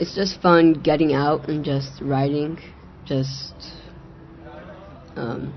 It's 0.00 0.14
just 0.14 0.40
fun 0.40 0.74
getting 0.74 1.12
out 1.12 1.48
and 1.48 1.64
just 1.64 2.00
riding. 2.00 2.58
Just 3.04 3.54
um, 5.16 5.52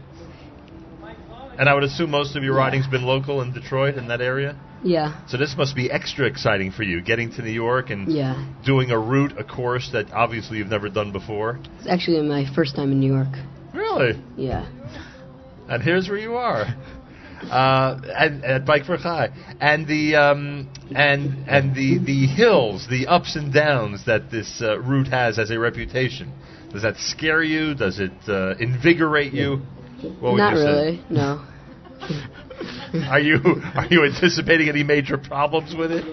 And 1.59 1.69
I 1.69 1.73
would 1.73 1.83
assume 1.83 2.09
most 2.11 2.35
of 2.35 2.43
your 2.43 2.55
riding's 2.55 2.87
been 2.87 3.03
local 3.03 3.41
in 3.41 3.53
Detroit 3.53 3.95
in 3.95 4.07
that 4.07 4.21
area. 4.21 4.57
Yeah, 4.83 5.21
So 5.27 5.37
this 5.37 5.55
must 5.57 5.75
be 5.75 5.91
extra 5.91 6.25
exciting 6.25 6.71
for 6.71 6.83
you, 6.83 7.01
getting 7.01 7.31
to 7.33 7.41
New 7.41 7.51
York 7.51 7.89
and 7.91 8.11
yeah. 8.11 8.51
doing 8.65 8.89
a 8.91 8.97
route, 8.97 9.37
a 9.37 9.43
course 9.43 9.89
that 9.93 10.11
obviously 10.11 10.57
you've 10.57 10.69
never 10.69 10.89
done 10.89 11.11
before. 11.11 11.59
It's 11.79 11.87
actually 11.87 12.21
my 12.27 12.45
first 12.55 12.75
time 12.75 12.91
in 12.91 12.99
New 12.99 13.13
York. 13.13 13.33
Really? 13.73 14.21
Yeah. 14.37 14.67
And 15.69 15.83
here's 15.83 16.09
where 16.09 16.17
you 16.17 16.35
are. 16.35 16.65
Uh, 17.43 17.99
at, 18.15 18.43
at 18.43 18.65
Bike 18.65 18.85
for 18.85 18.97
Chai, 18.97 19.29
and 19.59 19.87
the 19.87 20.15
um, 20.15 20.71
and 20.95 21.49
and 21.49 21.73
the 21.75 21.97
the 21.97 22.27
hills, 22.27 22.85
the 22.87 23.07
ups 23.07 23.35
and 23.35 23.51
downs 23.51 24.05
that 24.05 24.29
this 24.29 24.61
uh, 24.61 24.79
route 24.79 25.07
has 25.07 25.39
as 25.39 25.49
a 25.49 25.57
reputation. 25.57 26.31
Does 26.71 26.83
that 26.83 26.97
scare 26.97 27.41
you? 27.41 27.73
Does 27.73 27.99
it 27.99 28.11
uh, 28.27 28.53
invigorate 28.59 29.33
you? 29.33 29.57
What 30.19 30.33
would 30.33 30.37
Not 30.37 30.53
you 30.53 30.59
say? 30.59 30.63
really. 30.65 31.03
No. 31.09 31.45
Are 33.09 33.19
you 33.19 33.37
are 33.75 33.87
you 33.89 34.03
anticipating 34.05 34.69
any 34.69 34.83
major 34.83 35.17
problems 35.17 35.73
with 35.75 35.91
it? 35.91 36.03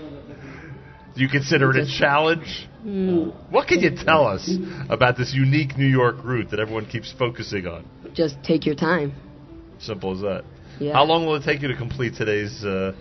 Do 1.14 1.22
you 1.22 1.28
consider 1.28 1.70
it 1.70 1.76
a 1.76 1.98
challenge? 1.98 2.68
Mm, 2.84 3.34
What 3.50 3.66
can 3.66 3.80
you 3.80 3.90
tell 3.96 4.26
us 4.26 4.48
about 4.88 5.16
this 5.16 5.34
unique 5.34 5.76
New 5.76 5.86
York 5.86 6.16
route 6.24 6.50
that 6.50 6.60
everyone 6.60 6.86
keeps 6.86 7.12
focusing 7.18 7.66
on? 7.66 7.84
just 8.14 8.36
take 8.44 8.64
your 8.66 8.74
time. 8.76 9.12
Simple 9.80 10.12
as 10.14 10.20
that. 10.20 10.44
Yeah. 10.78 10.92
How 10.92 11.04
long 11.04 11.26
will 11.26 11.34
it 11.36 11.44
take 11.44 11.60
you 11.62 11.68
to 11.68 11.76
complete 11.76 12.14
today's? 12.16 12.64
Uh, 12.64 12.92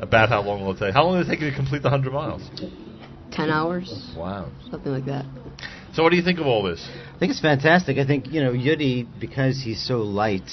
about 0.00 0.28
how 0.28 0.42
long 0.42 0.64
will 0.64 0.72
it 0.72 0.78
take? 0.78 0.92
How 0.94 1.04
long 1.04 1.14
will 1.18 1.22
it 1.22 1.28
take 1.30 1.40
you 1.40 1.50
to 1.50 1.56
complete 1.56 1.82
the 1.82 1.90
hundred 1.90 2.12
miles? 2.12 2.42
Ten 3.30 3.48
hours. 3.50 4.12
Wow. 4.16 4.50
Something 4.70 4.92
like 4.92 5.06
that. 5.06 5.24
So, 5.94 6.02
what 6.02 6.10
do 6.10 6.16
you 6.16 6.22
think 6.22 6.38
of 6.38 6.46
all 6.46 6.62
this? 6.62 6.86
I 7.14 7.18
think 7.18 7.30
it's 7.30 7.40
fantastic. 7.40 7.96
I 7.98 8.06
think 8.06 8.26
you 8.32 8.42
know 8.42 8.52
Yudi 8.52 9.06
because 9.20 9.62
he's 9.62 9.84
so 9.86 9.98
light. 9.98 10.48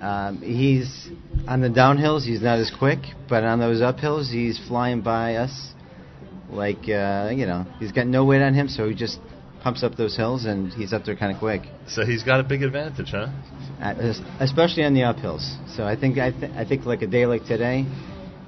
Um, 0.00 0.40
he's 0.42 1.08
on 1.46 1.60
the 1.60 1.68
downhills. 1.68 2.24
He's 2.24 2.42
not 2.42 2.58
as 2.58 2.72
quick, 2.76 3.00
but 3.28 3.44
on 3.44 3.58
those 3.58 3.80
uphills, 3.80 4.30
he's 4.30 4.58
flying 4.68 5.02
by 5.02 5.36
us. 5.36 5.72
Like 6.50 6.88
uh, 6.88 7.30
you 7.32 7.46
know, 7.46 7.66
he's 7.78 7.92
got 7.92 8.06
no 8.06 8.24
weight 8.24 8.42
on 8.42 8.54
him, 8.54 8.68
so 8.68 8.88
he 8.88 8.94
just 8.94 9.18
pumps 9.62 9.82
up 9.82 9.96
those 9.96 10.16
hills, 10.16 10.44
and 10.44 10.72
he's 10.72 10.92
up 10.92 11.04
there 11.04 11.16
kind 11.16 11.32
of 11.32 11.38
quick. 11.38 11.62
So 11.88 12.04
he's 12.04 12.22
got 12.22 12.38
a 12.38 12.44
big 12.44 12.62
advantage, 12.62 13.08
huh? 13.10 13.28
Uh, 13.80 14.12
especially 14.40 14.84
on 14.84 14.94
the 14.94 15.00
uphills. 15.00 15.44
So 15.74 15.84
I 15.84 15.96
think 15.96 16.18
I, 16.18 16.30
th- 16.30 16.52
I 16.52 16.64
think 16.64 16.84
like 16.84 17.02
a 17.02 17.06
day 17.06 17.26
like 17.26 17.44
today, 17.44 17.86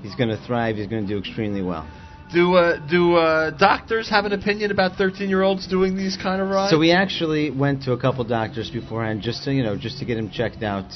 he's 0.03 0.15
going 0.15 0.29
to 0.29 0.37
thrive. 0.47 0.77
He's 0.77 0.87
going 0.87 1.07
to 1.07 1.09
do 1.09 1.19
extremely 1.19 1.63
well. 1.63 1.89
Do 2.33 2.55
uh, 2.55 2.87
do 2.89 3.17
uh, 3.17 3.51
doctors 3.57 4.11
have 4.11 4.25
an 4.25 4.33
opinion 4.33 4.71
about 4.71 4.97
thirteen-year-olds 4.99 5.69
doing 5.69 5.97
these 5.97 6.17
kind 6.17 6.43
of 6.43 6.49
rides? 6.49 6.73
So 6.73 6.79
we 6.79 6.93
actually 6.93 7.51
went 7.51 7.85
to 7.85 7.93
a 7.93 8.01
couple 8.01 8.25
doctors 8.25 8.69
beforehand, 8.71 9.23
just 9.23 9.45
to 9.45 9.53
you 9.53 9.63
know, 9.63 9.77
just 9.77 9.99
to 9.99 10.05
get 10.05 10.19
him 10.19 10.31
checked 10.31 10.63
out 10.63 10.87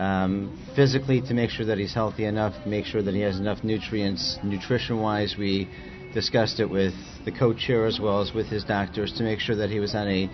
um, 0.00 0.58
physically 0.74 1.20
to 1.22 1.34
make 1.34 1.50
sure 1.50 1.66
that 1.66 1.78
he's 1.78 1.92
healthy 1.94 2.24
enough, 2.24 2.54
make 2.66 2.86
sure 2.86 3.02
that 3.02 3.14
he 3.14 3.20
has 3.20 3.38
enough 3.38 3.62
nutrients, 3.62 4.38
nutrition-wise. 4.42 5.36
We 5.38 5.68
discussed 6.14 6.58
it 6.58 6.68
with 6.68 6.94
the 7.24 7.32
coach 7.32 7.64
here 7.66 7.84
as 7.84 8.00
well 8.00 8.20
as 8.20 8.32
with 8.32 8.46
his 8.46 8.64
doctors 8.64 9.12
to 9.18 9.22
make 9.22 9.40
sure 9.40 9.54
that 9.56 9.68
he 9.70 9.78
was 9.78 9.94
on 9.94 10.08
a 10.08 10.30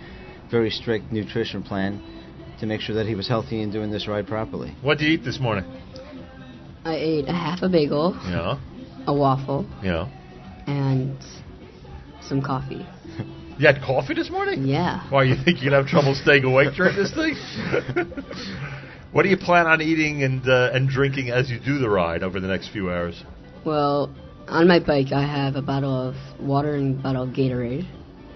very 0.49 0.69
strict 0.69 1.11
nutrition 1.11 1.61
plan 1.61 2.01
to 2.61 2.65
make 2.65 2.79
sure 2.81 2.95
that 2.95 3.05
he 3.05 3.13
was 3.13 3.27
healthy 3.27 3.61
and 3.61 3.71
doing 3.71 3.91
this 3.91 4.07
ride 4.07 4.25
properly. 4.25 4.73
What 4.81 4.97
did 4.97 5.05
you 5.05 5.13
eat 5.15 5.23
this 5.25 5.39
morning? 5.39 5.65
I 6.85 6.95
ate 6.95 7.27
a 7.27 7.33
half 7.33 7.61
a 7.61 7.67
bagel, 7.69 8.17
Yeah, 8.23 8.57
a 9.05 9.13
waffle, 9.13 9.67
yeah. 9.83 10.07
and 10.65 11.17
some 12.21 12.41
coffee. 12.41 12.87
You 13.59 13.65
had 13.65 13.81
coffee 13.81 14.13
this 14.13 14.29
morning? 14.29 14.65
Yeah. 14.67 15.09
Why 15.09 15.23
you 15.23 15.35
think 15.43 15.63
you'd 15.63 15.73
have 15.73 15.87
trouble 15.87 16.13
staying 16.15 16.43
awake 16.43 16.75
during 16.75 16.95
this 16.95 17.11
thing? 17.13 17.33
what 19.11 19.23
do 19.23 19.29
you 19.29 19.37
plan 19.37 19.65
on 19.67 19.81
eating 19.81 20.23
and 20.23 20.47
uh, 20.47 20.71
and 20.73 20.87
drinking 20.89 21.29
as 21.29 21.49
you 21.49 21.59
do 21.59 21.79
the 21.79 21.89
ride 21.89 22.23
over 22.23 22.39
the 22.39 22.47
next 22.47 22.69
few 22.69 22.89
hours? 22.91 23.23
Well, 23.65 24.13
on 24.47 24.67
my 24.67 24.79
bike, 24.79 25.11
I 25.11 25.23
have 25.23 25.55
a 25.55 25.61
bottle 25.61 26.09
of 26.09 26.15
water 26.39 26.75
and 26.75 26.99
a 26.99 27.03
bottle 27.03 27.23
of 27.23 27.29
Gatorade. 27.29 27.85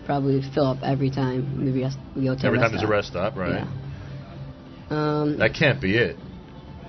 Probably 0.06 0.42
fill 0.54 0.66
up 0.68 0.80
every 0.84 1.10
time. 1.10 1.64
Maybe 1.66 1.84
us- 1.86 1.96
we 2.16 2.24
go 2.26 2.36
to 2.36 2.46
Every 2.46 2.58
a 2.58 2.62
time 2.62 2.72
rest 2.74 2.82
there's 2.82 2.84
a 2.84 2.86
stop. 2.86 2.90
rest 2.92 3.08
stop, 3.10 3.36
right? 3.38 3.66
Yeah. 4.90 4.98
Um, 5.22 5.38
That 5.38 5.54
can't 5.54 5.80
be 5.82 5.96
it. 5.98 6.18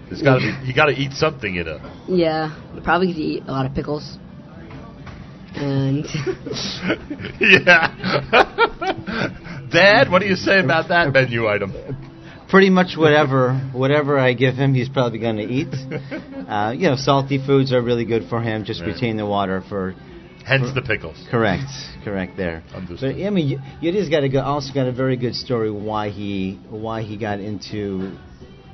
There's 0.09 0.22
got 0.22 0.38
to 0.40 0.60
be. 0.60 0.66
You 0.66 0.74
got 0.74 0.86
to 0.86 0.92
eat 0.92 1.12
something, 1.12 1.54
you 1.54 1.62
know. 1.64 1.78
yeah, 2.09 2.50
probably 2.82 3.12
to 3.12 3.20
eat 3.20 3.44
a 3.46 3.52
lot 3.52 3.64
of 3.66 3.74
pickles. 3.74 4.18
And 5.54 6.04
yeah. 7.40 7.92
Dad, 9.70 10.10
what 10.10 10.20
do 10.20 10.26
you 10.26 10.34
say 10.36 10.59
about 10.60 10.88
that 10.88 11.12
menu 11.12 11.46
item? 11.46 11.72
Pretty 12.53 12.69
much 12.70 12.97
whatever 12.99 13.55
whatever 13.73 14.19
I 14.19 14.35
give 14.35 14.55
him, 14.57 14.74
he's 14.74 14.89
probably 14.91 15.19
going 15.19 15.39
to 15.39 15.49
eat. 15.59 15.73
Uh, 16.43 16.73
you 16.73 16.87
know, 16.91 16.97
salty 16.97 17.39
foods 17.39 17.73
are 17.73 17.81
really 17.81 18.05
good 18.05 18.24
for 18.29 18.39
him. 18.43 18.65
Just 18.65 18.81
Right. 18.83 18.89
retain 18.93 19.16
the 19.16 19.24
water 19.24 19.62
for. 19.70 19.95
Hence 20.45 20.69
for- 20.69 20.74
the 20.74 20.83
pickles. 20.83 21.16
Correct, 21.31 21.62
correct 22.05 22.37
there. 22.37 22.62
Understood. 22.74 23.16
But 23.16 23.24
I 23.27 23.31
mean, 23.31 23.59
Y- 23.59 23.77
Yudi's 23.81 24.11
got 24.11 24.23
a 24.24 24.29
good, 24.29 24.41
also 24.43 24.74
got 24.74 24.87
a 24.87 24.93
very 24.93 25.16
good 25.16 25.35
story 25.35 25.70
why 25.70 26.11
he 26.11 26.59
why 26.69 27.03
he 27.03 27.16
got 27.16 27.39
into. 27.41 28.12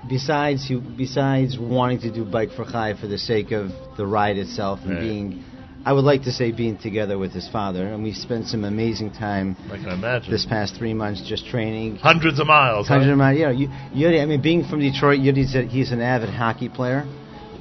Besides, 0.08 0.66
he, 0.66 0.74
besides 0.76 1.56
wanting 1.58 2.00
to 2.00 2.10
do 2.10 2.24
bike 2.24 2.50
for 2.56 2.64
Chai 2.64 2.94
for 3.00 3.06
the 3.06 3.18
sake 3.18 3.52
of 3.52 3.70
the 3.96 4.06
ride 4.06 4.38
itself 4.38 4.80
and 4.82 4.92
Right. 4.94 5.00
being, 5.00 5.44
I 5.88 5.92
would 5.92 6.04
like 6.04 6.24
to 6.24 6.32
say 6.32 6.52
being 6.52 6.76
together 6.76 7.16
with 7.16 7.32
his 7.32 7.48
father, 7.48 7.86
and 7.86 8.02
we 8.02 8.12
spent 8.12 8.48
some 8.48 8.64
amazing 8.64 9.10
time 9.10 9.56
I 9.72 9.78
can 9.78 9.88
imagine. 9.88 10.30
this 10.30 10.44
past 10.44 10.76
three 10.76 10.92
months 10.92 11.26
just 11.26 11.46
training. 11.46 11.96
Hundreds 11.96 12.38
of 12.38 12.46
miles. 12.46 12.86
huh? 12.86 12.98
Hundred 12.98 13.16
miles. 13.16 13.38
Yeah, 13.38 13.52
you, 13.52 13.68
Yudi. 13.68 14.20
I 14.20 14.26
mean, 14.26 14.42
being 14.42 14.68
from 14.68 14.80
Detroit, 14.80 15.20
Yudi's 15.20 15.54
a, 15.54 15.62
he's 15.62 15.90
an 15.90 16.02
avid 16.02 16.28
hockey 16.28 16.68
player, 16.68 17.06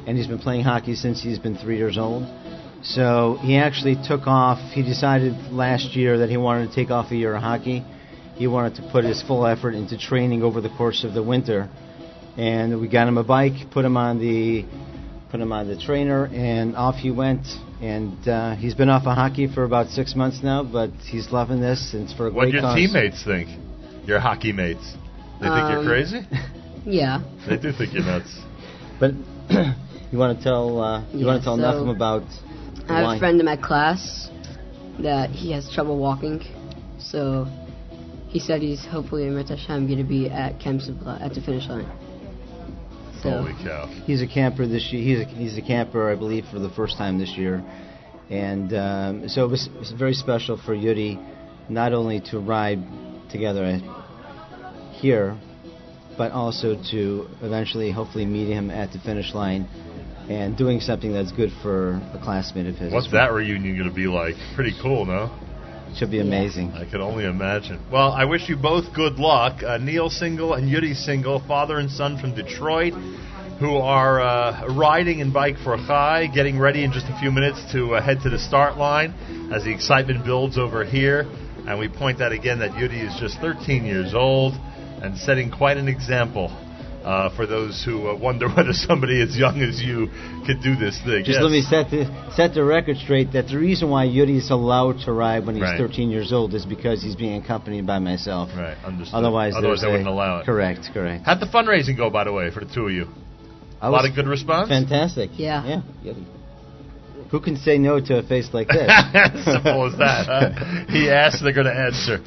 and 0.05 0.17
he's 0.17 0.27
been 0.27 0.39
playing 0.39 0.65
hockey 0.65 0.93
since 0.93 1.23
he's 1.23 1.39
been 1.39 1.55
three 1.55 1.77
years 1.77 1.97
old. 1.97 2.23
So 2.83 3.37
he 3.39 3.55
actually 3.55 3.95
took 4.05 4.27
off. 4.27 4.59
He 4.73 4.83
decided 4.83 5.31
last 5.49 5.95
year 5.95 6.17
that 6.17 6.29
he 6.29 6.35
wanted 6.35 6.67
to 6.67 6.75
take 6.75 6.91
off 6.91 7.09
a 7.11 7.15
year 7.15 7.33
of 7.33 7.41
hockey. 7.41 7.85
He 8.35 8.47
wanted 8.47 8.75
to 8.81 8.89
put 8.91 9.05
his 9.05 9.23
full 9.23 9.47
effort 9.47 9.73
into 9.73 9.97
training 9.97 10.43
over 10.43 10.59
the 10.59 10.69
course 10.75 11.05
of 11.05 11.13
the 11.13 11.23
winter, 11.23 11.69
and 12.35 12.81
we 12.81 12.89
got 12.89 13.07
him 13.07 13.17
a 13.17 13.23
bike, 13.23 13.71
put 13.71 13.85
him 13.85 13.95
on 13.95 14.19
the 14.19 14.65
put 15.31 15.39
him 15.39 15.53
on 15.53 15.69
the 15.69 15.77
trainer, 15.81 16.25
and 16.25 16.75
off 16.75 16.95
he 16.95 17.09
went. 17.09 17.47
And 17.81 18.27
uh, 18.27 18.55
he's 18.55 18.73
been 18.73 18.89
off 18.89 19.05
of 19.05 19.15
hockey 19.15 19.47
for 19.53 19.63
about 19.63 19.89
six 19.89 20.15
months 20.15 20.39
now, 20.41 20.63
but 20.63 20.89
he's 21.05 21.31
loving 21.31 21.61
this, 21.61 21.91
and 21.93 22.03
it's 22.05 22.13
for 22.13 22.27
a 22.27 22.31
What 22.31 22.43
great 22.43 22.51
do 22.51 22.57
your 22.57 22.61
cause. 22.63 22.75
teammates 22.75 23.23
think? 23.23 23.49
Your 24.07 24.19
hockey 24.19 24.51
mates? 24.51 24.93
They 25.39 25.45
think 25.47 25.69
you're 25.69 25.79
Um, 25.79 25.85
crazy? 25.85 26.21
Yeah. 26.85 27.21
They 27.47 27.57
do 27.57 27.71
think 27.73 27.93
you're 27.93 28.03
nuts. 28.03 28.33
But 28.99 29.11
you 30.11 30.17
want 30.17 30.37
to 30.37 30.43
tell 30.43 30.79
uh, 30.81 31.03
you 31.13 31.25
want 31.25 31.41
to 31.41 31.45
tell 31.45 31.57
so- 31.57 31.61
Nachum 31.63 31.93
about 31.95 32.23
I 32.89 32.95
have 32.99 33.03
why- 33.05 33.15
a 33.17 33.19
friend 33.19 33.39
in 33.39 33.45
my 33.45 33.57
class 33.57 34.29
that 34.99 35.29
he 35.29 35.51
has 35.51 35.69
trouble 35.71 35.99
walking, 35.99 36.41
so 36.97 37.45
he 38.29 38.39
said 38.39 38.61
he's 38.61 38.83
hopefully 38.85 39.27
in 39.27 39.35
Hashem 39.37 39.85
going 39.85 39.99
to 39.99 40.03
be 40.03 40.29
at 40.29 40.59
Camp 40.59 40.81
Simcha 40.81 41.19
at 41.21 41.33
the 41.35 41.41
finish 41.41 41.67
line. 41.69 41.85
So 43.21 43.29
Holy 43.31 43.53
cow. 43.63 43.87
He's 44.05 44.21
a 44.21 44.27
camper 44.27 44.67
this 44.67 44.91
year. 44.91 45.01
He's 45.01 45.19
a, 45.25 45.29
he's 45.29 45.57
a 45.57 45.61
camper, 45.61 46.11
I 46.11 46.15
believe, 46.15 46.45
for 46.51 46.59
the 46.59 46.69
first 46.69 46.97
time 46.97 47.17
this 47.17 47.35
year, 47.37 47.63
and 48.29 48.73
um, 48.73 49.29
so 49.29 49.45
it 49.45 49.49
was, 49.49 49.67
it 49.67 49.79
was 49.79 49.91
very 49.91 50.13
special 50.13 50.57
for 50.57 50.75
Yudi, 50.75 51.17
not 51.69 51.93
only 51.93 52.21
to 52.31 52.39
ride 52.39 52.79
together 53.31 53.79
here, 54.93 55.37
but 56.17 56.31
also 56.31 56.75
to 56.91 57.27
eventually, 57.41 57.91
hopefully, 57.91 58.25
meet 58.25 58.47
him 58.47 58.69
at 58.69 58.91
the 58.91 58.99
finish 58.99 59.33
line, 59.33 59.67
and 60.29 60.57
doing 60.57 60.79
something 60.79 61.13
that's 61.13 61.31
good 61.31 61.51
for 61.61 62.01
a 62.13 62.19
classmate 62.23 62.67
of 62.67 62.75
his. 62.75 62.91
What's 62.91 63.11
that 63.11 63.31
reunion 63.31 63.77
going 63.77 63.89
to 63.89 63.95
be 63.95 64.07
like? 64.07 64.35
Pretty 64.55 64.73
cool, 64.81 65.05
no? 65.05 65.31
Should 65.95 66.11
be 66.11 66.19
amazing. 66.19 66.73
I 66.73 66.85
can 66.85 67.01
only 67.01 67.25
imagine. 67.25 67.79
Well, 67.91 68.11
I 68.11 68.25
wish 68.25 68.49
you 68.49 68.55
both 68.55 68.93
good 68.93 69.19
luck. 69.19 69.63
Uh, 69.63 69.77
Neil 69.77 70.09
Single 70.09 70.53
and 70.53 70.69
Yudi 70.69 70.95
Single, 70.95 71.39
father 71.47 71.79
and 71.79 71.89
son 71.89 72.19
from 72.19 72.35
Detroit, 72.35 72.93
who 73.59 73.77
are 73.77 74.21
uh, 74.21 74.67
riding 74.75 75.19
in 75.19 75.33
Bike 75.33 75.55
for 75.63 75.75
Chai, 75.77 76.27
getting 76.27 76.59
ready 76.59 76.83
in 76.83 76.91
just 76.91 77.07
a 77.07 77.19
few 77.19 77.31
minutes 77.31 77.59
to 77.71 77.95
uh, 77.95 78.01
head 78.01 78.19
to 78.23 78.29
the 78.29 78.37
start 78.37 78.77
line 78.77 79.11
as 79.51 79.63
the 79.63 79.73
excitement 79.73 80.23
builds 80.23 80.57
over 80.57 80.85
here. 80.85 81.21
And 81.67 81.79
we 81.79 81.87
point 81.89 82.21
out 82.21 82.31
again 82.31 82.59
that 82.59 82.71
Yudi 82.71 83.03
is 83.05 83.19
just 83.19 83.39
13 83.39 83.83
years 83.83 84.13
old 84.13 84.53
and 85.01 85.17
setting 85.17 85.49
quite 85.49 85.77
an 85.77 85.87
example 85.87 86.49
uh, 87.07 87.33
for 87.35 87.47
those 87.47 87.81
who 87.85 88.09
uh, 88.09 88.15
wonder 88.15 88.49
whether 88.55 88.73
somebody 88.73 89.21
as 89.21 89.37
young 89.37 89.61
as 89.61 89.81
you 89.81 90.07
could 90.45 90.61
do 90.61 90.75
this 90.75 90.99
thing. 91.05 91.23
Just 91.23 91.39
Yes. 91.39 91.41
let 91.41 91.51
me 91.51 91.61
set 91.61 91.89
the 91.89 92.03
set 92.35 92.53
the 92.53 92.63
record 92.63 92.97
straight 92.97 93.31
that 93.31 93.47
the 93.47 93.57
reason 93.57 93.89
why 93.89 94.05
Yudi 94.05 94.37
is 94.37 94.51
allowed 94.51 94.99
to 95.05 95.13
ride 95.13 95.45
when 95.45 95.55
he's 95.55 95.63
Right. 95.63 95.77
13 95.77 96.09
years 96.09 96.33
old 96.33 96.53
is 96.53 96.65
because 96.65 97.01
he's 97.01 97.15
being 97.15 97.41
accompanied 97.41 97.87
by 97.87 97.99
myself. 97.99 98.49
Right, 98.55 98.77
understood. 98.83 99.17
Otherwise, 99.17 99.53
Otherwise 99.55 99.81
they 99.81 99.87
wouldn't 99.87 100.07
allow 100.07 100.39
it. 100.39 100.45
Correct, 100.45 100.89
correct. 100.93 101.25
How'd 101.25 101.39
the 101.39 101.47
fundraising 101.47 101.95
go, 101.95 102.09
by 102.09 102.25
the 102.25 102.33
way, 102.33 102.51
for 102.51 102.63
the 102.65 102.73
two 102.73 102.87
of 102.87 102.91
you? 102.91 103.07
I 103.81 103.87
a 103.87 103.91
lot 103.91 104.05
of 104.05 104.13
good 104.15 104.27
response? 104.27 104.67
Fantastic. 104.69 105.31
Yeah. 105.35 105.81
Yeah. 106.03 106.13
Who 107.31 107.41
can 107.41 107.57
say 107.57 107.77
no 107.77 107.99
to 107.99 108.19
a 108.19 108.23
face 108.23 108.49
like 108.53 108.67
this? 108.69 108.87
Simple 109.45 109.87
as 109.91 109.97
that. 109.99 110.25
huh? 110.27 110.85
He 110.89 111.09
asked, 111.09 111.43
they're 111.43 111.51
going 111.53 111.67
to 111.67 111.73
answer. 111.73 112.19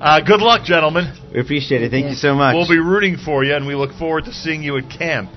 Uh, 0.00 0.20
good 0.20 0.40
luck, 0.40 0.64
gentlemen. 0.64 1.12
We 1.34 1.40
appreciate 1.40 1.82
it. 1.82 1.90
Thank 1.90 2.06
you 2.08 2.14
so 2.14 2.34
much. 2.34 2.54
We'll 2.54 2.68
be 2.68 2.78
rooting 2.78 3.16
for 3.18 3.44
you, 3.44 3.54
and 3.54 3.66
we 3.66 3.74
look 3.74 3.92
forward 3.98 4.24
to 4.24 4.32
seeing 4.32 4.62
you 4.62 4.78
at 4.78 4.88
camp. 4.90 5.30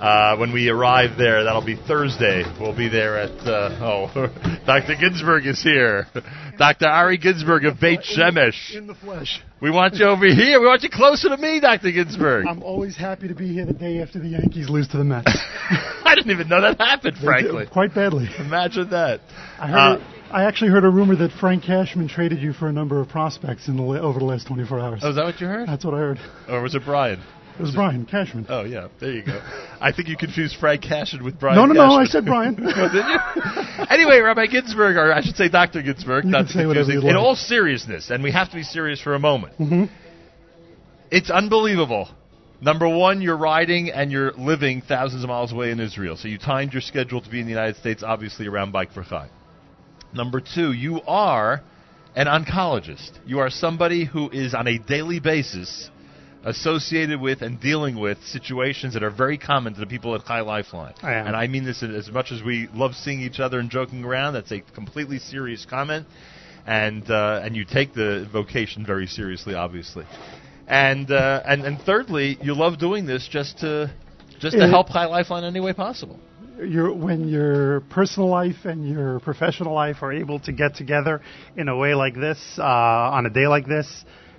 Uh, 0.00 0.36
when 0.36 0.52
we 0.52 0.68
arrive 0.68 1.16
there, 1.16 1.44
that'll 1.44 1.64
be 1.64 1.76
Thursday. 1.88 2.44
We'll 2.60 2.76
be 2.76 2.88
there 2.88 3.18
at, 3.18 3.30
uh, 3.46 3.78
oh, 3.80 4.62
Dr. 4.66 4.94
Ginsburg 5.00 5.46
is 5.46 5.62
here. 5.62 6.06
Dr. 6.58 6.86
Ari 6.86 7.16
Ginsburg 7.18 7.64
of 7.64 7.80
Beit 7.80 8.00
Shemesh. 8.00 8.74
In 8.76 8.86
the 8.86 8.94
flesh. 8.94 9.40
We 9.60 9.70
want 9.70 9.94
you 9.94 10.06
over 10.06 10.26
here. 10.26 10.60
We 10.60 10.66
want 10.66 10.82
you 10.82 10.90
closer 10.92 11.30
to 11.30 11.36
me, 11.38 11.60
Dr. 11.60 11.92
Ginsburg. 11.92 12.46
I'm 12.46 12.62
always 12.62 12.94
happy 12.96 13.28
to 13.28 13.34
be 13.34 13.54
here 13.54 13.64
the 13.64 13.72
day 13.72 14.02
after 14.02 14.18
the 14.18 14.28
Yankees 14.28 14.68
lose 14.68 14.86
to 14.88 14.98
the 14.98 15.04
Mets. 15.04 15.26
I 16.04 16.14
didn't 16.14 16.30
even 16.30 16.48
know 16.48 16.60
that 16.60 16.78
happened, 16.78 17.16
frankly. 17.16 17.66
quite 17.66 17.94
badly. 17.94 18.28
Imagine 18.38 18.90
that. 18.90 19.20
I 19.58 19.66
heard. 19.66 19.76
Uh, 19.78 20.12
I 20.30 20.44
actually 20.44 20.70
heard 20.72 20.84
a 20.84 20.90
rumor 20.90 21.16
that 21.16 21.30
Frank 21.40 21.62
Cashman 21.64 22.08
traded 22.08 22.40
you 22.40 22.52
for 22.52 22.68
a 22.68 22.72
number 22.72 23.00
of 23.00 23.08
prospects 23.08 23.68
in 23.68 23.76
the 23.76 23.82
over 23.82 24.18
the 24.18 24.24
last 24.24 24.48
24 24.48 24.80
hours. 24.80 25.00
Oh, 25.04 25.10
is 25.10 25.16
that 25.16 25.24
what 25.24 25.40
you 25.40 25.46
heard? 25.46 25.68
That's 25.68 25.84
what 25.84 25.94
I 25.94 25.98
heard. 25.98 26.18
Or 26.48 26.62
was 26.62 26.74
it 26.74 26.82
Brian? 26.84 27.22
It 27.58 27.62
was 27.62 27.74
Brian 27.74 28.04
Cashman. 28.04 28.46
Oh 28.50 28.64
yeah, 28.64 28.88
there 29.00 29.12
you 29.12 29.24
go. 29.24 29.40
I 29.80 29.90
think 29.92 30.08
you 30.08 30.16
confused 30.16 30.56
Frank 30.60 30.82
Cashman 30.82 31.24
with 31.24 31.40
Brian. 31.40 31.56
no, 31.56 31.64
no, 31.64 31.72
no. 31.72 31.94
I 31.94 32.04
said 32.04 32.24
Brian. 32.26 32.54
Oh, 32.76 32.88
did 32.92 33.06
you? 33.06 33.86
anyway, 33.88 34.18
Rabbi 34.20 34.46
Ginsburg, 34.46 34.96
or 34.96 35.12
I 35.12 35.22
should 35.22 35.36
say 35.36 35.48
Dr. 35.48 35.80
Ginsburg, 35.82 36.24
You 36.26 36.30
not 36.32 36.46
can 36.46 36.48
say 36.48 36.66
whatever 36.66 36.84
confuse 36.84 37.02
you 37.04 37.08
it. 37.08 37.10
In 37.12 37.16
like. 37.16 37.24
all 37.24 37.34
seriousness, 37.34 38.10
and 38.10 38.22
we 38.22 38.30
have 38.32 38.50
to 38.50 38.56
be 38.56 38.62
serious 38.62 39.00
for 39.00 39.14
a 39.14 39.18
moment, 39.18 39.54
hmm 39.54 39.84
it's 41.10 41.30
unbelievable. 41.30 42.08
Number 42.60 42.88
one, 42.88 43.22
you're 43.22 43.36
riding 43.36 43.90
and 43.90 44.10
you're 44.10 44.32
living 44.32 44.82
thousands 44.82 45.22
of 45.22 45.28
miles 45.28 45.52
away 45.52 45.70
in 45.70 45.78
Israel, 45.78 46.16
so 46.16 46.26
you 46.26 46.36
timed 46.36 46.72
your 46.72 46.82
schedule 46.82 47.20
to 47.20 47.30
be 47.30 47.38
in 47.38 47.46
the 47.46 47.52
United 47.52 47.76
States, 47.76 48.02
obviously 48.02 48.48
around 48.48 48.72
Bike 48.72 48.90
for 48.92 49.04
Chai. 49.04 49.28
Number 50.12 50.40
two, 50.40 50.72
you 50.72 51.00
are 51.06 51.62
an 52.16 52.26
oncologist. 52.26 53.10
You 53.24 53.38
are 53.38 53.50
somebody 53.50 54.04
who 54.04 54.30
is 54.30 54.52
on 54.54 54.66
a 54.66 54.78
daily 54.78 55.20
basis 55.20 55.90
associated 56.46 57.20
with 57.20 57.42
and 57.42 57.60
dealing 57.60 57.98
with 57.98 58.18
situations 58.24 58.94
that 58.94 59.02
are 59.02 59.10
very 59.10 59.36
common 59.36 59.74
to 59.74 59.80
the 59.80 59.86
people 59.86 60.14
at 60.14 60.24
Chai 60.24 60.40
Lifeline. 60.40 60.94
I 61.02 61.14
am. 61.14 61.26
And 61.26 61.36
I 61.36 61.46
mean 61.48 61.64
this 61.64 61.82
as 61.82 62.10
much 62.10 62.30
as 62.32 62.42
we 62.42 62.68
love 62.72 62.94
seeing 62.94 63.20
each 63.20 63.40
other 63.40 63.58
and 63.58 63.68
joking 63.68 64.04
around. 64.04 64.34
That's 64.34 64.52
a 64.52 64.60
completely 64.74 65.18
serious 65.18 65.66
comment, 65.68 66.06
and 66.66 67.08
uh, 67.10 67.40
and 67.44 67.56
you 67.56 67.64
take 67.64 67.92
the 67.94 68.28
vocation 68.32 68.86
very 68.86 69.06
seriously, 69.06 69.54
obviously. 69.54 70.04
And 70.68 71.10
uh, 71.10 71.42
and 71.44 71.64
and 71.64 71.80
thirdly, 71.80 72.38
you 72.40 72.54
love 72.54 72.78
doing 72.78 73.06
this 73.06 73.28
just 73.30 73.58
to 73.58 73.92
just 74.40 74.54
to 74.56 74.62
Yeah. 74.62 74.70
help 74.70 74.88
Chai 74.88 75.06
Lifeline 75.06 75.44
any 75.44 75.60
way 75.60 75.72
possible. 75.72 76.18
your 76.62 76.92
when 76.92 77.28
your 77.28 77.80
personal 77.90 78.28
life 78.28 78.64
and 78.64 78.88
your 78.88 79.20
professional 79.20 79.74
life 79.74 79.96
are 80.02 80.12
able 80.12 80.38
to 80.40 80.52
get 80.52 80.74
together 80.76 81.20
in 81.56 81.68
a 81.68 81.76
way 81.76 81.94
like 81.94 82.14
this 82.14 82.38
uh, 82.58 82.62
on 83.16 83.26
a 83.26 83.30
day 83.30 83.46
like 83.46 83.66
this, 83.66 83.86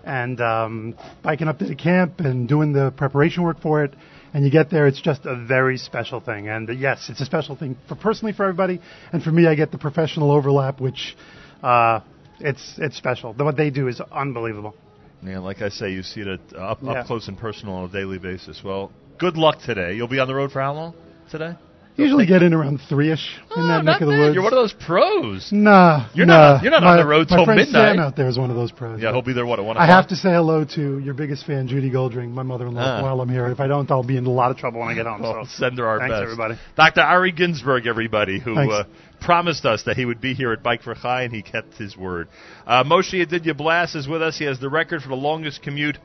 and 0.07 0.39
um, 0.39 0.95
biking 1.21 1.47
up 1.49 1.59
to 1.59 1.65
the 1.65 1.75
camp 1.75 2.21
and 2.21 2.47
doing 2.47 2.71
the 2.71 2.91
preparation 2.95 3.43
work 3.43 3.59
for 3.61 3.83
it, 3.83 3.93
and 4.33 4.45
you 4.45 4.49
get 4.51 4.69
there, 4.69 4.87
it's 4.87 5.01
just 5.01 5.25
a 5.25 5.35
very 5.35 5.77
special 5.77 6.21
thing. 6.21 6.47
And 6.47 6.69
uh, 6.69 6.73
yes, 6.73 7.07
it's 7.09 7.19
a 7.21 7.25
special 7.25 7.55
thing 7.55 7.75
for 7.89 7.95
personally 7.95 8.33
for 8.33 8.43
everybody, 8.43 8.79
and 9.11 9.21
for 9.21 9.31
me, 9.31 9.45
I 9.47 9.55
get 9.55 9.71
the 9.71 9.77
professional 9.77 10.31
overlap, 10.31 10.79
which 10.79 11.15
uh, 11.61 11.99
it's 12.39 12.75
it's 12.77 12.97
special. 12.97 13.33
What 13.33 13.57
they 13.57 13.69
do 13.69 13.87
is 13.89 13.99
unbelievable. 14.11 14.75
Yeah, 15.23 15.39
like 15.39 15.61
I 15.61 15.69
say, 15.69 15.91
you 15.91 16.03
see 16.03 16.21
it 16.21 16.27
at, 16.27 16.55
up 16.55 16.79
Yeah. 16.81 16.91
up 16.91 17.07
close 17.07 17.27
and 17.27 17.37
personal 17.37 17.75
on 17.75 17.89
a 17.89 17.91
daily 17.91 18.19
basis. 18.19 18.61
Well, 18.63 18.91
good 19.19 19.35
luck 19.35 19.59
today. 19.65 19.95
You'll 19.95 20.07
be 20.07 20.19
on 20.19 20.27
the 20.27 20.35
road 20.35 20.51
for 20.51 20.61
how 20.61 20.73
long 20.73 20.93
today? 21.29 21.55
Usually 21.97 22.27
get 22.27 22.43
in 22.43 22.53
around 22.53 22.79
three 22.87 23.11
ish 23.11 23.39
in 23.55 23.67
that 23.69 23.83
neck 23.83 24.01
of 24.01 24.07
the 24.07 24.13
bad. 24.13 24.19
woods. 24.21 24.35
You're 24.35 24.43
one 24.43 24.53
of 24.53 24.59
those 24.59 24.71
pros. 24.73 25.49
Nah, 25.51 26.07
You're 26.13 26.27
nah. 26.27 26.53
not- 26.53 26.61
you're 26.61 26.71
not 26.71 26.83
my, 26.83 26.91
on 26.91 26.97
the 26.97 27.05
road 27.07 27.27
my 27.29 27.35
till 27.37 27.45
friend 27.45 27.57
midnight. 27.59 27.93
Sam 27.95 27.99
out 27.99 28.15
there 28.15 28.27
is 28.27 28.37
one 28.37 28.51
of 28.51 28.55
those 28.55 28.71
pros. 28.71 29.01
Yeah, 29.01 29.11
he'll 29.11 29.23
be 29.23 29.33
there. 29.33 29.47
What 29.47 29.57
at 29.57 29.65
one 29.65 29.77
I 29.77 29.85
o'clock? 29.85 29.95
have 30.01 30.07
to 30.09 30.15
say 30.15 30.29
hello 30.29 30.63
to 30.75 30.99
your 30.99 31.15
biggest 31.15 31.45
fan, 31.47 31.67
Judy 31.67 31.89
Goldring, 31.89 32.29
my 32.33 32.43
mother-in-law, 32.43 32.99
Ah. 32.99 33.01
while 33.01 33.19
I'm 33.19 33.29
here. 33.29 33.47
If 33.47 33.59
I 33.59 33.65
don't, 33.65 33.89
I'll 33.89 34.03
be 34.03 34.15
in 34.15 34.27
a 34.27 34.29
lot 34.29 34.51
of 34.51 34.57
trouble 34.57 34.79
when 34.81 34.89
I 34.89 34.93
get 34.93 35.07
home. 35.07 35.23
Well, 35.23 35.45
so 35.45 35.49
send 35.57 35.79
her 35.79 35.87
our 35.87 35.97
thanks, 35.97 36.13
best. 36.13 36.21
everybody. 36.23 36.55
Dr. 36.75 37.01
Ari 37.01 37.31
Ginsburg, 37.31 37.87
everybody, 37.87 38.39
who 38.39 38.53
Thanks. 38.53 38.71
uh, 38.73 38.83
promised 39.19 39.65
us 39.65 39.81
that 39.87 39.97
he 39.97 40.05
would 40.05 40.21
be 40.21 40.35
here 40.35 40.53
at 40.53 40.61
Bike 40.61 40.83
for 40.83 40.93
Chai, 40.93 41.23
and 41.23 41.33
he 41.33 41.41
kept 41.41 41.73
his 41.79 41.97
word. 41.97 42.27
Uh, 42.67 42.83
Moshe 42.83 43.25
Adidya 43.25 43.57
Blas 43.57 43.95
is 43.95 44.07
with 44.07 44.21
us. 44.21 44.37
He 44.37 44.45
has 44.45 44.59
the 44.59 44.69
record 44.69 45.01
for 45.01 45.09
the 45.09 45.15
longest 45.15 45.63
commute 45.63 45.97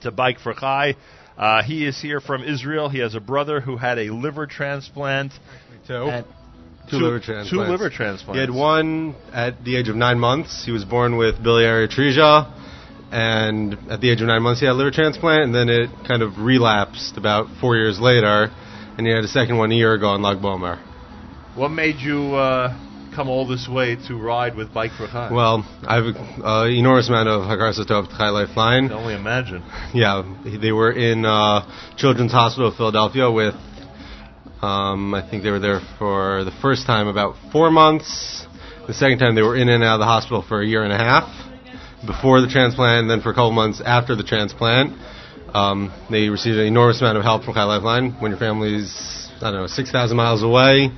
to 0.00 0.10
Bike 0.10 0.38
for 0.40 0.54
Chai. 0.54 0.94
Uh, 1.42 1.60
he 1.60 1.84
is 1.84 2.00
here 2.00 2.20
from 2.20 2.44
Israel. 2.44 2.88
He 2.88 3.00
has 3.00 3.16
a 3.16 3.20
brother 3.20 3.60
who 3.60 3.76
had 3.76 3.98
a 3.98 4.10
liver 4.10 4.46
transplant. 4.46 5.32
Two. 5.88 5.94
At- 6.08 6.26
Two, 6.88 6.96
liver 6.96 7.20
transplants. 7.20 7.50
Two 7.50 7.60
liver 7.60 7.90
transplants. 7.90 8.36
He 8.36 8.40
had 8.40 8.50
one 8.50 9.14
at 9.32 9.64
the 9.64 9.76
age 9.76 9.88
of 9.88 9.94
nine 9.96 10.18
months. 10.18 10.64
He 10.64 10.72
was 10.72 10.84
born 10.84 11.16
with 11.16 11.42
biliary 11.42 11.88
atresia, 11.88 12.52
and 13.12 13.74
at 13.88 14.00
the 14.00 14.10
age 14.10 14.20
of 14.20 14.26
nine 14.26 14.42
months, 14.42 14.60
he 14.60 14.66
had 14.66 14.72
a 14.72 14.74
liver 14.74 14.90
transplant, 14.90 15.44
and 15.44 15.54
then 15.54 15.68
it 15.68 15.90
kind 16.06 16.22
of 16.22 16.38
relapsed 16.38 17.16
about 17.16 17.46
four 17.60 17.76
years 17.76 18.00
later, 18.00 18.50
and 18.98 19.06
he 19.06 19.12
had 19.12 19.22
a 19.24 19.28
second 19.28 19.58
one 19.58 19.70
a 19.70 19.74
year 19.76 19.94
ago 19.94 20.08
on 20.08 20.22
Lag 20.22 20.38
Ba'omer. 20.38 20.80
What 21.54 21.70
made 21.70 21.96
you 22.00 22.34
uh, 22.34 22.76
come 23.14 23.28
all 23.28 23.46
this 23.46 23.68
way 23.68 23.96
to 24.08 24.16
ride 24.16 24.54
with 24.56 24.72
Bike 24.72 24.92
for 24.96 25.06
Chai? 25.06 25.30
Well, 25.32 25.64
I 25.86 25.96
have 25.96 26.04
an 26.06 26.72
enormous 26.72 27.08
amount 27.08 27.28
of 27.28 27.42
hakaras 27.42 27.78
hatov 27.78 28.08
Chai 28.10 28.30
Lifeline. 28.30 28.86
I 28.86 28.88
can 28.88 28.96
only 28.96 29.14
imagine. 29.14 29.62
Yeah, 29.94 30.22
they 30.60 30.72
were 30.72 30.90
in 30.90 31.24
uh, 31.26 31.68
Children's 31.96 32.32
Hospital 32.32 32.68
of 32.70 32.76
Philadelphia 32.76 33.30
with, 33.30 33.54
um, 34.62 35.12
I 35.12 35.28
think 35.28 35.42
they 35.42 35.50
were 35.50 35.60
there 35.60 35.80
for 35.98 36.44
the 36.44 36.52
first 36.62 36.86
time 36.86 37.08
about 37.08 37.36
four 37.52 37.70
months. 37.70 38.46
The 38.86 38.94
second 38.94 39.18
time 39.18 39.34
they 39.34 39.42
were 39.42 39.56
in 39.56 39.68
and 39.68 39.84
out 39.84 39.94
of 39.94 40.00
the 40.00 40.06
hospital 40.06 40.42
for 40.46 40.62
a 40.62 40.66
year 40.66 40.82
and 40.82 40.92
a 40.92 40.96
half 40.96 41.28
before 42.06 42.40
the 42.40 42.48
transplant, 42.48 43.02
and 43.02 43.10
then 43.10 43.20
for 43.20 43.30
a 43.30 43.34
couple 43.34 43.52
months 43.52 43.82
after 43.84 44.16
the 44.16 44.24
transplant. 44.24 44.98
Um, 45.54 45.92
they 46.10 46.30
received 46.30 46.56
an 46.56 46.66
enormous 46.66 47.00
amount 47.02 47.18
of 47.18 47.24
help 47.24 47.44
from 47.44 47.54
Chai 47.54 47.64
Lifeline 47.64 48.12
when 48.20 48.30
your 48.30 48.40
family's, 48.40 49.28
I 49.42 49.50
don't 49.50 49.60
know, 49.60 49.66
6,000 49.66 50.16
miles 50.16 50.42
away. 50.42 50.90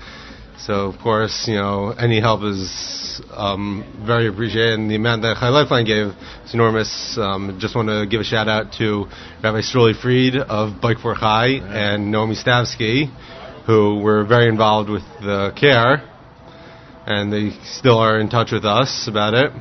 So, 0.67 0.87
of 0.87 0.99
course, 1.01 1.45
you 1.47 1.57
know, 1.57 1.91
any 1.91 2.21
help 2.21 2.43
is 2.43 3.21
um, 3.33 3.85
very 4.07 4.29
appreciated, 4.29 4.79
and 4.79 4.91
the 4.91 4.97
amount 4.97 5.23
that 5.23 5.37
Chai 5.39 5.51
Lifeline 5.51 5.85
gave 5.85 6.07
is 6.47 6.55
enormous. 6.55 7.19
Um, 7.21 7.59
just 7.61 7.77
want 7.77 7.89
to 7.89 8.07
give 8.09 8.23
a 8.23 8.25
shout 8.25 8.49
out 8.49 8.73
to 8.79 9.05
Rabbi 9.43 9.61
Sruly 9.61 9.93
Fried 9.93 10.37
of 10.37 10.81
Bike 10.81 10.99
for 10.99 11.15
Chai 11.15 11.61
and 11.61 12.11
Naomi 12.11 12.35
Stavsky 12.35 13.13
who 13.67 14.01
were 14.01 14.25
very 14.25 14.49
involved 14.49 14.91
with 14.91 15.03
the 15.21 15.53
care, 15.59 16.03
and 17.07 17.33
they 17.33 17.51
still 17.65 17.99
are 17.99 18.21
in 18.21 18.29
touch 18.29 18.53
with 18.53 18.65
us 18.65 19.07
about 19.09 19.35
it. 19.35 19.53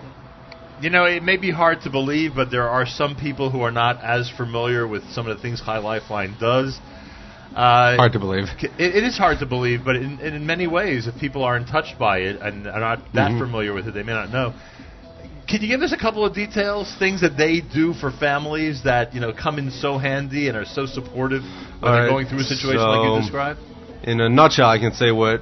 You 0.81 0.89
know, 0.89 1.05
it 1.05 1.23
may 1.23 1.37
be 1.37 1.51
hard 1.51 1.81
to 1.81 1.89
believe, 1.89 2.31
but 2.35 2.51
there 2.51 2.67
are 2.67 2.85
some 2.85 3.15
people 3.15 3.49
who 3.49 3.61
are 3.61 3.71
not 3.71 4.03
as 4.03 4.29
familiar 4.29 4.85
with 4.85 5.03
some 5.11 5.27
of 5.27 5.37
the 5.37 5.41
things 5.41 5.61
Chai 5.61 5.77
Lifeline 5.77 6.35
does. 6.39 6.77
Uh, 7.55 7.95
Hard 7.97 8.13
to 8.13 8.19
believe. 8.19 8.45
It, 8.61 8.71
it 8.79 9.03
is 9.03 9.15
hard 9.17 9.39
to 9.39 9.45
believe, 9.45 9.81
but 9.85 9.95
in, 9.95 10.19
in 10.19 10.45
many 10.45 10.65
ways, 10.65 11.05
if 11.05 11.15
people 11.19 11.43
aren't 11.43 11.67
touched 11.67 11.99
by 11.99 12.19
it 12.19 12.41
and 12.41 12.67
are 12.67 12.79
not 12.79 13.13
that 13.13 13.31
Mhm. 13.31 13.39
familiar 13.39 13.73
with 13.73 13.87
it, 13.87 13.93
they 13.93 14.01
may 14.01 14.13
not 14.13 14.31
know. 14.31 14.53
Can 15.47 15.61
you 15.61 15.67
give 15.67 15.81
us 15.81 15.91
a 15.91 15.97
couple 15.97 16.25
of 16.25 16.33
details, 16.33 16.91
things 16.97 17.21
that 17.21 17.37
they 17.37 17.59
do 17.61 17.93
for 17.93 18.09
families 18.11 18.83
that 18.83 19.13
you 19.13 19.19
know 19.19 19.33
come 19.33 19.59
in 19.59 19.69
so 19.69 19.97
handy 19.99 20.47
and 20.47 20.57
are 20.57 20.65
so 20.65 20.85
supportive 20.87 21.43
when 21.43 21.51
All 21.83 21.91
they're 21.93 22.03
right, 22.03 22.09
going 22.09 22.27
through 22.27 22.39
a 22.39 22.43
situation 22.43 22.81
like 22.87 23.13
you 23.13 23.21
described? 23.21 23.59
In 24.03 24.19
a 24.19 24.29
nutshell, 24.29 24.69
I 24.69 24.79
can 24.79 24.93
say 24.93 25.11
what 25.11 25.41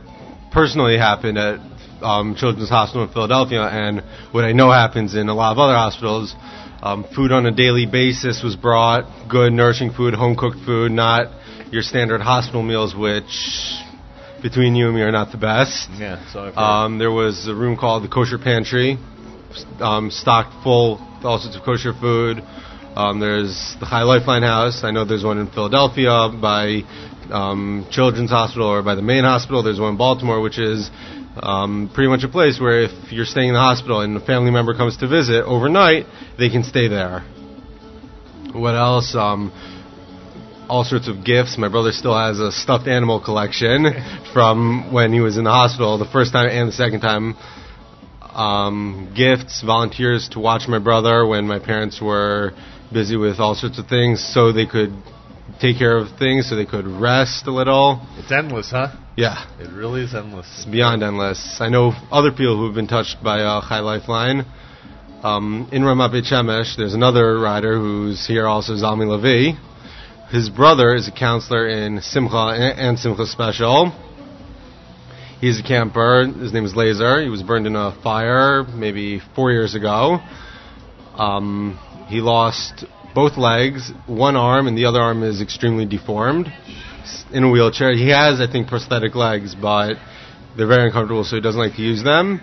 personally 0.51 0.97
happened 0.97 1.37
at 1.37 1.59
um, 2.01 2.35
Children's 2.35 2.69
Hospital 2.69 3.03
in 3.07 3.13
Philadelphia 3.13 3.61
and 3.61 4.01
what 4.31 4.43
I 4.43 4.51
know 4.51 4.69
happens 4.71 5.15
in 5.15 5.29
a 5.29 5.33
lot 5.35 5.51
of 5.53 5.59
other 5.59 5.75
hospitals. 5.75 6.35
Um, 6.83 7.05
food 7.15 7.31
on 7.31 7.45
a 7.45 7.51
daily 7.51 7.85
basis 7.85 8.41
was 8.43 8.55
brought, 8.55 9.29
good, 9.29 9.53
nourishing 9.53 9.91
food, 9.91 10.15
home 10.15 10.35
cooked 10.35 10.57
food, 10.65 10.91
not 10.91 11.27
your 11.71 11.81
standard 11.81 12.21
hospital 12.21 12.61
meals, 12.63 12.93
which 12.95 13.31
between 14.41 14.75
you 14.75 14.87
and 14.87 14.95
me 14.95 15.01
are 15.01 15.11
not 15.11 15.31
the 15.31 15.37
best. 15.37 15.89
Yeah, 15.97 16.19
so 16.31 16.51
Um, 16.55 16.97
there 16.97 17.11
was 17.11 17.47
a 17.47 17.55
room 17.55 17.77
called 17.77 18.03
the 18.03 18.07
Kosher 18.09 18.37
Pantry, 18.37 18.97
um, 19.79 20.11
stocked 20.11 20.63
full 20.63 20.99
all 21.23 21.39
sorts 21.39 21.55
of 21.55 21.63
kosher 21.63 21.93
food. 21.93 22.43
Um, 22.95 23.19
there's 23.19 23.75
the 23.79 23.85
Chai 23.85 24.03
Lifeline 24.03 24.43
House. 24.43 24.83
I 24.83 24.91
know 24.91 25.05
there's 25.05 25.23
one 25.23 25.37
in 25.37 25.47
Philadelphia 25.47 26.29
by 26.41 26.81
um, 27.31 27.87
Children's 27.91 28.31
Hospital 28.31 28.67
or 28.67 28.81
by 28.81 28.95
the 28.95 29.01
main 29.01 29.23
hospital. 29.23 29.63
There's 29.63 29.79
one 29.79 29.91
in 29.91 29.97
Baltimore, 29.97 30.41
which 30.41 30.59
is 30.59 30.89
um, 31.41 31.89
pretty 31.93 32.09
much 32.09 32.23
a 32.23 32.27
place 32.27 32.59
where 32.59 32.83
if 32.83 33.11
you're 33.11 33.25
staying 33.25 33.49
in 33.49 33.53
the 33.53 33.59
hospital 33.61 34.01
and 34.01 34.17
a 34.17 34.25
family 34.25 34.51
member 34.51 34.73
comes 34.73 34.97
to 34.97 35.07
visit 35.07 35.45
overnight, 35.45 36.05
they 36.37 36.49
can 36.49 36.63
stay 36.63 36.87
there. 36.87 37.21
What 38.51 38.75
else? 38.75 39.15
All 40.71 40.85
sorts 40.85 41.09
of 41.09 41.25
gifts. 41.25 41.57
My 41.57 41.67
brother 41.67 41.91
still 41.91 42.17
has 42.17 42.39
a 42.39 42.49
stuffed 42.49 42.87
animal 42.87 43.19
collection 43.19 43.87
from 44.33 44.93
when 44.93 45.11
he 45.11 45.19
was 45.19 45.35
in 45.37 45.43
the 45.43 45.51
hospital 45.51 45.97
the 45.97 46.05
first 46.05 46.31
time 46.31 46.47
and 46.47 46.69
the 46.69 46.71
second 46.71 47.01
time. 47.01 47.35
Um, 48.21 49.13
gifts, 49.13 49.61
volunteers 49.65 50.29
to 50.31 50.39
watch 50.39 50.69
my 50.69 50.79
brother 50.79 51.27
when 51.27 51.45
my 51.45 51.59
parents 51.59 51.99
were 52.01 52.53
busy 52.93 53.17
with 53.17 53.41
all 53.41 53.53
sorts 53.53 53.79
of 53.79 53.87
things 53.87 54.23
so 54.33 54.53
they 54.53 54.65
could 54.65 54.93
take 55.59 55.77
care 55.77 55.97
of 55.97 56.17
things, 56.17 56.49
so 56.49 56.55
they 56.55 56.65
could 56.65 56.87
rest 56.87 57.47
a 57.47 57.51
little. 57.51 57.99
It's 58.15 58.31
endless, 58.31 58.71
huh? 58.71 58.95
Yeah. 59.17 59.43
It 59.59 59.73
really 59.73 60.03
is 60.03 60.15
endless. 60.15 60.47
It's 60.55 60.65
beyond 60.65 61.03
endless. 61.03 61.57
I 61.59 61.67
know 61.67 61.91
other 62.09 62.31
people 62.31 62.55
who've 62.55 62.73
been 62.73 62.87
touched 62.87 63.17
by 63.21 63.41
uh, 63.41 63.59
Chai 63.67 63.79
Lifeline. 63.79 64.45
Um, 65.21 65.67
in 65.73 65.81
Ramat 65.81 66.13
Beit 66.13 66.23
Shemesh, 66.23 66.77
there's 66.77 66.93
another 66.93 67.37
rider 67.37 67.77
who's 67.77 68.25
here 68.25 68.47
also, 68.47 68.71
Zalmi 68.71 69.05
Levi. 69.05 69.59
His 70.31 70.49
brother 70.49 70.95
is 70.95 71.09
a 71.09 71.11
counselor 71.11 71.67
in 71.67 71.99
Simcha 71.99 72.55
and, 72.77 72.97
Simcha 72.97 73.25
Special. 73.25 73.91
He's 75.41 75.59
a 75.59 75.63
camper. 75.63 76.25
His 76.25 76.53
name 76.53 76.63
is 76.63 76.73
Laser. 76.73 77.21
He 77.21 77.27
was 77.27 77.43
burned 77.43 77.67
in 77.67 77.75
a 77.75 77.99
fire 78.01 78.63
maybe 78.63 79.19
four 79.35 79.51
years 79.51 79.75
ago. 79.75 80.19
Um, 81.15 81.77
he 82.07 82.21
lost 82.21 82.85
both 83.13 83.37
legs, 83.37 83.91
one 84.07 84.37
arm, 84.37 84.67
and 84.67 84.77
the 84.77 84.85
other 84.85 85.01
arm 85.01 85.21
is 85.23 85.41
extremely 85.41 85.85
deformed. 85.85 86.47
In 87.33 87.43
a 87.43 87.51
wheelchair. 87.51 87.91
He 87.91 88.11
has, 88.11 88.39
I 88.39 88.49
think, 88.49 88.69
prosthetic 88.69 89.15
legs, 89.15 89.53
but 89.53 89.95
they're 90.55 90.65
very 90.65 90.85
uncomfortable, 90.85 91.25
so 91.25 91.35
he 91.35 91.41
doesn't 91.41 91.59
like 91.59 91.75
to 91.75 91.81
use 91.81 92.05
them. 92.05 92.39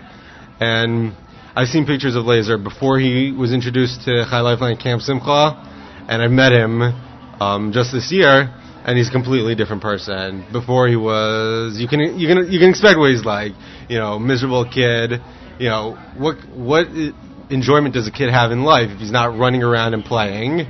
And 0.59 1.13
I've 1.55 1.69
seen 1.69 1.87
pictures 1.87 2.15
of 2.15 2.25
Laser 2.25 2.59
before 2.59 2.99
he 2.99 3.31
was 3.31 3.51
introduced 3.51 4.01
to 4.05 4.25
Chai 4.29 4.41
Lifeline 4.41 4.77
Camp 4.77 5.01
Simcha, 5.01 6.05
and 6.07 6.21
I 6.21 6.27
met 6.27 6.51
him 6.51 7.07
um, 7.39 7.71
just 7.71 7.91
this 7.91 8.11
year, 8.11 8.53
and 8.85 8.97
he's 8.97 9.09
a 9.09 9.11
completely 9.11 9.55
different 9.55 9.81
person. 9.81 10.45
Before 10.51 10.87
he 10.87 10.95
was, 10.95 11.77
you 11.79 11.87
can 11.87 12.19
you 12.19 12.27
can 12.27 12.51
you 12.51 12.59
can 12.59 12.69
expect 12.69 12.97
what 12.97 13.11
he's 13.11 13.25
like, 13.25 13.53
you 13.89 13.97
know, 13.97 14.19
miserable 14.19 14.65
kid. 14.65 15.21
You 15.59 15.69
know, 15.69 15.97
what 16.17 16.37
what 16.55 16.87
enjoyment 17.49 17.93
does 17.93 18.07
a 18.07 18.11
kid 18.11 18.29
have 18.29 18.51
in 18.51 18.63
life 18.63 18.89
if 18.91 18.99
he's 18.99 19.11
not 19.11 19.37
running 19.37 19.63
around 19.63 19.93
and 19.93 20.03
playing? 20.03 20.67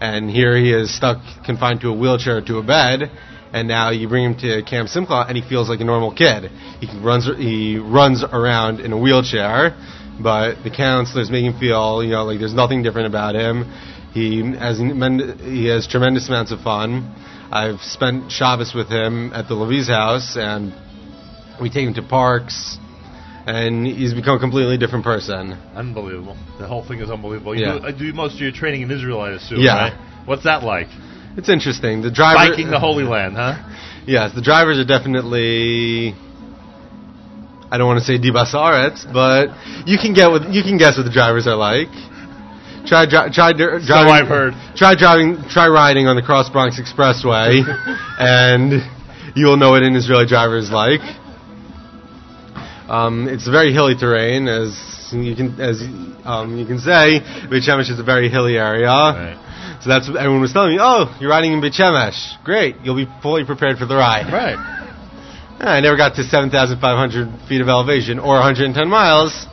And 0.00 0.30
here 0.30 0.56
he 0.56 0.72
is 0.72 0.96
stuck, 0.96 1.18
confined 1.44 1.82
to 1.82 1.88
a 1.88 1.96
wheelchair 1.96 2.40
to 2.40 2.58
a 2.58 2.62
bed. 2.62 3.10
And 3.52 3.68
now 3.68 3.90
you 3.90 4.08
bring 4.08 4.24
him 4.24 4.38
to 4.38 4.62
Camp 4.62 4.88
Simcha, 4.88 5.26
and 5.28 5.36
he 5.36 5.46
feels 5.46 5.68
like 5.68 5.80
a 5.80 5.84
normal 5.84 6.14
kid. 6.14 6.50
He 6.80 6.86
runs 7.00 7.28
he 7.36 7.78
runs 7.78 8.22
around 8.24 8.80
in 8.80 8.92
a 8.92 8.98
wheelchair, 8.98 9.76
but 10.22 10.62
the 10.62 10.70
counselors 10.70 11.30
make 11.30 11.44
him 11.44 11.58
feel, 11.58 12.02
you 12.02 12.10
know, 12.10 12.24
like 12.24 12.38
there's 12.38 12.54
nothing 12.54 12.82
different 12.82 13.08
about 13.08 13.34
him. 13.34 13.64
He 14.12 14.42
has 14.58 14.78
he 14.78 15.66
has 15.66 15.86
tremendous 15.86 16.28
amounts 16.28 16.50
of 16.52 16.60
fun. 16.60 17.14
I've 17.52 17.80
spent 17.80 18.30
Shabbos 18.30 18.74
with 18.74 18.88
him 18.88 19.32
at 19.32 19.48
the 19.48 19.54
Levi's 19.54 19.88
house, 19.88 20.36
and 20.36 20.72
we 21.60 21.68
take 21.68 21.86
him 21.86 21.94
to 21.94 22.02
parks, 22.02 22.78
and 23.46 23.86
he's 23.86 24.14
become 24.14 24.36
a 24.36 24.40
completely 24.40 24.78
different 24.78 25.04
person. 25.04 25.52
Unbelievable. 25.74 26.36
The 26.58 26.66
whole 26.66 26.84
thing 26.84 27.00
is 27.00 27.10
unbelievable. 27.10 27.54
You 27.56 27.66
Yeah. 27.66 27.78
do, 27.78 27.86
uh, 27.86 27.90
do 27.90 28.12
most 28.12 28.34
of 28.34 28.40
your 28.40 28.52
training 28.52 28.82
in 28.82 28.90
Israel, 28.90 29.20
I 29.20 29.30
assume, 29.30 29.60
Yeah. 29.60 29.76
right? 29.76 29.92
What's 30.26 30.44
that 30.44 30.62
like? 30.62 30.88
It's 31.36 31.48
interesting. 31.48 32.02
The 32.02 32.10
driver 32.10 32.50
Biking 32.50 32.70
the 32.70 32.78
Holy 32.78 33.04
Land, 33.04 33.36
huh? 33.36 33.54
Yes, 34.06 34.32
the 34.32 34.40
drivers 34.40 34.78
are 34.78 34.84
definitely. 34.84 36.14
I 37.70 37.78
don't 37.78 37.86
want 37.86 38.00
to 38.00 38.04
say 38.04 38.18
dibas 38.18 38.50
ha'aretz, 38.50 39.04
but 39.12 39.50
you 39.86 39.98
can 39.98 40.14
get 40.14 40.30
what 40.30 40.52
you 40.52 40.62
can 40.62 40.76
guess 40.78 40.96
what 40.96 41.04
the 41.04 41.12
drivers 41.12 41.46
are 41.46 41.54
like. 41.54 41.88
Try 42.86 43.06
dri- 43.06 43.30
try 43.32 43.52
dri- 43.52 43.80
So 43.80 43.86
driving. 43.86 44.12
I've 44.12 44.28
heard. 44.28 44.54
Try 44.76 44.94
driving. 44.94 45.44
Try 45.50 45.68
riding 45.68 46.06
on 46.06 46.16
the 46.16 46.22
Cross 46.22 46.50
Bronx 46.50 46.80
Expressway, 46.80 47.60
and 48.18 48.72
you 49.36 49.46
will 49.46 49.56
know 49.56 49.70
what 49.70 49.82
an 49.82 49.94
Israeli 49.94 50.26
driver 50.26 50.56
is 50.56 50.70
like. 50.70 51.00
Um, 52.88 53.28
it's 53.28 53.46
a 53.46 53.50
very 53.52 53.72
hilly 53.72 53.94
terrain, 53.94 54.48
as 54.48 54.74
you 55.12 55.36
can 55.36 55.60
as 55.60 55.80
um, 56.24 56.58
you 56.58 56.66
can 56.66 56.78
say. 56.78 57.20
Beit 57.48 57.62
Shemesh 57.62 57.90
is 57.90 58.00
a 58.00 58.04
very 58.04 58.28
hilly 58.28 58.56
area. 58.56 59.38
So 59.82 59.88
that's 59.88 60.08
what 60.08 60.18
everyone 60.18 60.40
was 60.42 60.52
telling 60.52 60.72
me. 60.72 60.78
Oh, 60.80 61.16
you're 61.20 61.30
riding 61.30 61.52
in 61.52 61.60
Beit 61.60 61.72
Shemesh. 61.74 62.42
Great, 62.44 62.76
you'll 62.82 62.96
be 62.96 63.06
fully 63.22 63.44
prepared 63.44 63.78
for 63.78 63.86
the 63.86 63.94
ride. 63.96 64.32
Right. 64.32 64.58
I 65.60 65.80
never 65.80 65.96
got 65.96 66.16
to 66.16 66.24
7,500 66.24 67.46
feet 67.48 67.60
of 67.60 67.68
elevation 67.68 68.18
or 68.18 68.34
110 68.40 68.88
miles. 68.88 69.46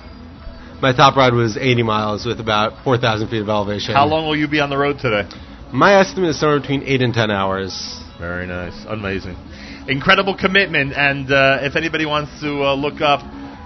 My 0.80 0.94
top 0.94 1.16
ride 1.16 1.34
was 1.34 1.58
80 1.58 1.82
miles 1.82 2.24
with 2.24 2.40
about 2.40 2.84
4,000 2.84 3.30
feet 3.30 3.42
of 3.42 3.50
elevation. 3.50 3.96
How 3.96 4.06
long 4.06 4.28
will 4.28 4.36
you 4.36 4.48
be 4.48 4.60
on 4.60 4.70
the 4.70 4.78
road 4.78 5.00
today? 5.00 5.28
My 5.74 6.00
estimate 6.00 6.30
is 6.30 6.40
somewhere 6.40 6.60
between 6.60 6.84
8 6.84 7.02
and 7.02 7.14
10 7.14 7.32
hours. 7.32 7.74
Very 8.20 8.46
nice. 8.46 8.86
Amazing. 8.88 9.38
Incredible 9.88 10.38
commitment. 10.38 10.94
And 10.94 11.32
uh, 11.32 11.60
if 11.62 11.76
anybody 11.76 12.06
wants 12.06 12.30
to 12.42 12.62
uh, 12.62 12.76
look 12.76 13.02
up 13.02 13.22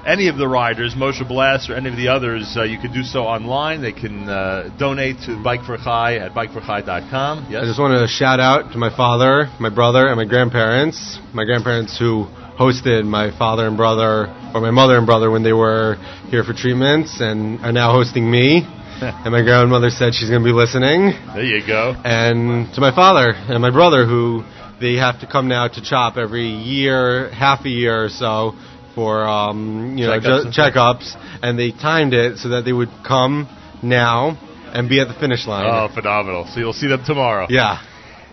any 0.07 0.29
of 0.29 0.37
the 0.37 0.47
riders, 0.47 0.95
Moshe 0.95 1.27
Blast 1.27 1.69
or 1.69 1.75
any 1.75 1.89
of 1.89 1.97
the 1.97 2.07
others, 2.07 2.55
uh, 2.55 2.63
you 2.63 2.79
can 2.79 2.93
do 2.93 3.03
so 3.03 3.23
online. 3.23 3.81
They 3.81 3.91
can 3.91 4.29
uh, 4.29 4.73
donate 4.79 5.17
to 5.25 5.41
Bike 5.43 5.65
for 5.65 5.75
Chai 5.77 6.15
at 6.15 6.31
bikeforchai.com. 6.31 7.47
Yes. 7.51 7.63
I 7.63 7.65
just 7.65 7.79
want 7.79 7.99
to 7.99 8.07
shout 8.07 8.39
out 8.39 8.71
to 8.71 8.77
my 8.77 8.95
father, 8.95 9.51
my 9.59 9.69
brother, 9.69 10.07
and 10.07 10.15
my 10.15 10.25
grandparents. 10.25 11.19
My 11.33 11.43
grandparents 11.43 11.99
who 11.99 12.27
hosted 12.61 13.05
my 13.05 13.35
father 13.37 13.65
and 13.67 13.75
brother, 13.75 14.27
or 14.53 14.61
my 14.61 14.69
mother 14.71 14.97
and 14.97 15.05
brother 15.07 15.31
when 15.31 15.41
they 15.41 15.53
were 15.53 15.95
here 16.29 16.43
for 16.43 16.53
treatments, 16.53 17.19
and 17.19 17.59
are 17.65 17.71
now 17.71 17.91
hosting 17.91 18.29
me. 18.29 18.61
and 19.01 19.31
my 19.31 19.41
grandmother 19.41 19.89
said 19.89 20.13
she's 20.13 20.29
going 20.29 20.43
to 20.43 20.45
be 20.47 20.53
listening. 20.53 21.11
There 21.33 21.43
you 21.43 21.65
go. 21.65 21.95
And 22.05 22.71
to 22.75 22.81
my 22.81 22.93
father 22.93 23.31
and 23.33 23.59
my 23.61 23.71
brother, 23.71 24.05
who 24.05 24.43
they 24.79 24.95
have 24.95 25.21
to 25.21 25.27
come 25.27 25.47
now 25.47 25.67
to 25.67 25.81
CHOP 25.81 26.17
every 26.17 26.47
year, 26.49 27.31
half 27.31 27.65
a 27.65 27.69
year 27.69 28.05
or 28.05 28.09
so, 28.09 28.53
for 28.93 29.23
um, 29.23 29.97
you 29.97 30.05
know 30.05 30.19
Checkups 30.19 30.41
ju- 30.41 30.45
and 30.45 30.53
checkups, 30.53 31.39
and 31.41 31.57
they 31.57 31.71
timed 31.71 32.13
it 32.13 32.37
so 32.37 32.49
that 32.49 32.63
they 32.63 32.73
would 32.73 32.89
come 33.07 33.47
now 33.81 34.37
and 34.73 34.87
be 34.87 34.99
at 35.01 35.07
the 35.07 35.15
finish 35.15 35.47
line. 35.47 35.65
Oh, 35.67 35.93
phenomenal. 35.93 36.47
So 36.53 36.59
you'll 36.59 36.73
see 36.73 36.87
them 36.87 37.03
tomorrow. 37.05 37.47
Yeah. 37.49 37.81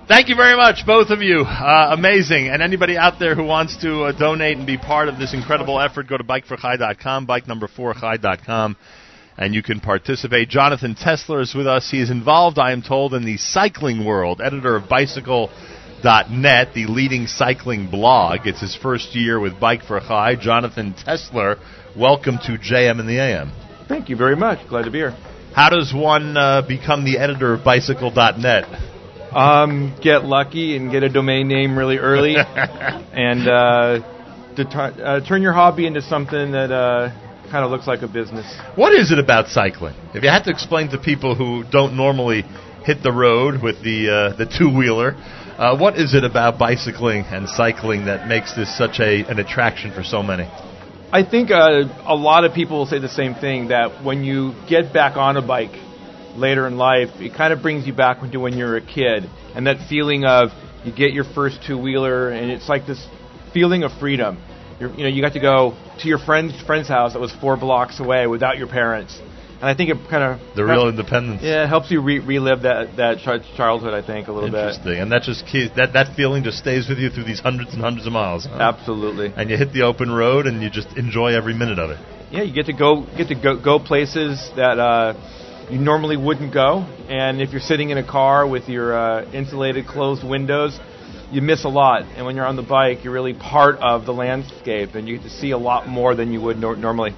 Thank 0.08 0.30
you 0.30 0.36
very 0.36 0.56
much, 0.56 0.86
both 0.86 1.10
of 1.10 1.20
you. 1.20 1.42
Uh, 1.42 1.90
amazing. 1.92 2.48
And 2.48 2.62
anybody 2.62 2.96
out 2.96 3.18
there 3.18 3.34
who 3.34 3.44
wants 3.44 3.76
to 3.82 4.04
uh, 4.04 4.12
donate 4.12 4.56
and 4.56 4.66
be 4.66 4.78
part 4.78 5.08
of 5.08 5.18
this 5.18 5.34
incredible 5.34 5.78
effort, 5.78 6.08
go 6.08 6.16
to 6.16 6.24
bikeforchai.com, 6.24 7.26
bike 7.26 7.46
number 7.46 7.68
4chai.com, 7.68 8.78
and 9.36 9.54
you 9.54 9.62
can 9.62 9.80
participate. 9.80 10.48
Jonathan 10.48 10.94
Tesler 10.94 11.42
is 11.42 11.54
with 11.54 11.66
us. 11.66 11.90
He 11.90 12.00
is 12.00 12.10
involved, 12.10 12.58
I 12.58 12.72
am 12.72 12.80
told, 12.80 13.12
in 13.12 13.26
the 13.26 13.36
cycling 13.36 14.02
world, 14.02 14.40
editor 14.40 14.76
of 14.76 14.88
Bicycle.net, 14.88 16.68
the 16.74 16.86
leading 16.86 17.26
cycling 17.26 17.90
blog. 17.90 18.46
It's 18.46 18.62
his 18.62 18.74
first 18.74 19.14
year 19.14 19.38
with 19.38 19.60
Bike 19.60 19.82
for 19.82 20.00
Chai. 20.00 20.36
Jonathan 20.36 20.94
Tesler, 20.94 21.60
welcome 21.94 22.38
to 22.46 22.52
JM 22.52 22.98
in 22.98 23.06
the 23.06 23.20
AM. 23.20 23.52
Thank 23.88 24.08
you 24.08 24.16
very 24.16 24.36
much. 24.36 24.66
Glad 24.70 24.86
to 24.86 24.90
be 24.90 25.00
here. 25.00 25.10
How 25.54 25.68
does 25.68 25.92
one 25.94 26.34
uh, 26.34 26.62
become 26.66 27.04
the 27.04 27.18
editor 27.18 27.52
of 27.52 27.62
Bicycle.net? 27.62 28.97
Um, 29.32 29.94
get 30.02 30.24
lucky 30.24 30.76
and 30.76 30.90
get 30.90 31.02
a 31.02 31.08
domain 31.08 31.48
name 31.48 31.76
really 31.76 31.98
early, 31.98 32.36
and 33.12 33.46
uh, 33.46 34.00
to 34.56 34.64
uh, 34.64 35.26
turn 35.26 35.42
your 35.42 35.52
hobby 35.52 35.86
into 35.86 36.00
something 36.00 36.52
that 36.52 36.72
uh, 36.72 37.10
kind 37.50 37.64
of 37.64 37.70
looks 37.70 37.86
like 37.86 38.02
a 38.02 38.08
business. 38.08 38.46
What 38.74 38.94
is 38.94 39.12
it 39.12 39.18
about 39.18 39.48
cycling? 39.48 39.94
If 40.14 40.22
you 40.22 40.30
had 40.30 40.44
to 40.44 40.50
explain 40.50 40.90
to 40.90 40.98
people 40.98 41.34
who 41.34 41.64
don't 41.70 41.96
normally 41.96 42.42
hit 42.84 43.02
the 43.02 43.12
road 43.12 43.62
with 43.62 43.82
the 43.82 44.08
uh, 44.08 44.36
the 44.36 44.46
two 44.46 44.74
wheeler, 44.74 45.12
uh, 45.58 45.76
what 45.76 45.98
is 45.98 46.14
it 46.14 46.24
about 46.24 46.58
bicycling 46.58 47.24
and 47.26 47.48
cycling 47.48 48.06
that 48.06 48.28
makes 48.28 48.54
this 48.54 48.76
such 48.78 48.98
a 49.00 49.24
an 49.24 49.38
attraction 49.38 49.92
for 49.92 50.02
so 50.02 50.22
many? 50.22 50.44
I 51.10 51.22
think 51.22 51.50
uh, 51.50 51.84
a 52.06 52.14
lot 52.14 52.44
of 52.44 52.54
people 52.54 52.78
will 52.78 52.86
say 52.86 52.98
the 52.98 53.08
same 53.08 53.34
thing 53.34 53.68
that 53.68 54.04
when 54.04 54.24
you 54.24 54.54
get 54.68 54.92
back 54.92 55.16
on 55.16 55.36
a 55.36 55.42
bike 55.46 55.72
later 56.38 56.66
in 56.66 56.76
life, 56.76 57.08
it 57.20 57.34
kind 57.34 57.52
of 57.52 57.60
brings 57.62 57.86
you 57.86 57.92
back 57.92 58.20
to 58.20 58.38
when 58.38 58.56
you 58.56 58.64
were 58.64 58.76
a 58.76 58.80
kid, 58.86 59.24
and 59.54 59.66
that 59.66 59.88
feeling 59.88 60.24
of 60.24 60.50
you 60.84 60.92
get 60.94 61.12
your 61.12 61.24
first 61.24 61.58
two 61.66 61.76
wheeler, 61.78 62.30
and 62.30 62.50
it's 62.50 62.68
like 62.68 62.86
this 62.86 63.04
feeling 63.52 63.82
of 63.82 63.92
freedom. 63.98 64.38
You're, 64.80 64.90
you 64.94 65.02
know, 65.02 65.08
you 65.08 65.20
got 65.22 65.32
to 65.32 65.40
go 65.40 65.76
to 66.00 66.08
your 66.08 66.18
friend's 66.18 66.60
friend's 66.62 66.88
house 66.88 67.12
that 67.14 67.20
was 67.20 67.32
four 67.40 67.56
blocks 67.56 67.98
away 68.00 68.26
without 68.26 68.58
your 68.58 68.68
parents, 68.68 69.18
and 69.60 69.64
I 69.64 69.74
think 69.74 69.90
it 69.90 69.96
kind 70.08 70.22
of 70.22 70.54
The 70.54 70.64
real 70.64 70.88
independence. 70.88 71.42
yeah 71.42 71.64
it 71.64 71.68
helps 71.68 71.90
you 71.90 72.00
re- 72.00 72.20
relive 72.20 72.62
that 72.62 72.96
that 72.96 73.18
childhood. 73.56 73.92
I 73.92 74.06
think 74.06 74.28
a 74.28 74.32
little 74.32 74.50
bit. 74.50 74.58
Interesting, 74.60 74.98
and 75.02 75.10
that 75.10 75.22
just 75.22 75.44
keeps, 75.46 75.74
that 75.74 75.94
that 75.94 76.14
feeling 76.14 76.44
just 76.44 76.58
stays 76.58 76.88
with 76.88 76.98
you 76.98 77.10
through 77.10 77.24
these 77.24 77.40
hundreds 77.40 77.72
and 77.74 77.82
hundreds 77.82 78.06
of 78.06 78.12
miles. 78.12 78.46
huh? 78.46 78.56
Absolutely. 78.60 79.32
And 79.36 79.50
you 79.50 79.56
hit 79.56 79.72
the 79.72 79.82
open 79.82 80.10
road, 80.12 80.46
and 80.46 80.62
you 80.62 80.70
just 80.70 80.96
enjoy 80.96 81.34
every 81.36 81.54
minute 81.54 81.80
of 81.80 81.90
it. 81.90 81.98
yeah, 82.30 82.42
you 82.42 82.54
get 82.54 82.66
to 82.66 82.72
go 82.72 83.04
get 83.16 83.26
to 83.28 83.34
go, 83.34 83.60
go 83.60 83.80
places 83.80 84.38
that 84.54 84.78
uh, 84.78 85.14
you 85.70 85.78
normally 85.78 86.16
wouldn't 86.16 86.52
go, 86.52 86.78
and 87.08 87.42
if 87.42 87.50
you're 87.50 87.60
sitting 87.60 87.90
in 87.90 87.98
a 87.98 88.06
car 88.06 88.46
with 88.48 88.68
your 88.68 88.96
uh, 88.96 89.30
insulated 89.32 89.86
closed 89.86 90.26
windows, 90.26 90.78
you 91.30 91.42
miss 91.42 91.64
a 91.64 91.68
lot. 91.68 92.02
And 92.02 92.24
when 92.24 92.36
you're 92.36 92.46
on 92.46 92.56
the 92.56 92.62
bike, 92.62 93.04
you're 93.04 93.12
really 93.12 93.34
part 93.34 93.76
of 93.80 94.06
the 94.06 94.12
landscape, 94.12 94.94
and 94.94 95.06
you 95.06 95.16
get 95.16 95.24
to 95.24 95.30
see 95.30 95.50
a 95.50 95.58
lot 95.58 95.86
more 95.86 96.14
than 96.14 96.32
you 96.32 96.40
would 96.40 96.56
nor- 96.56 96.76
normally. 96.76 97.10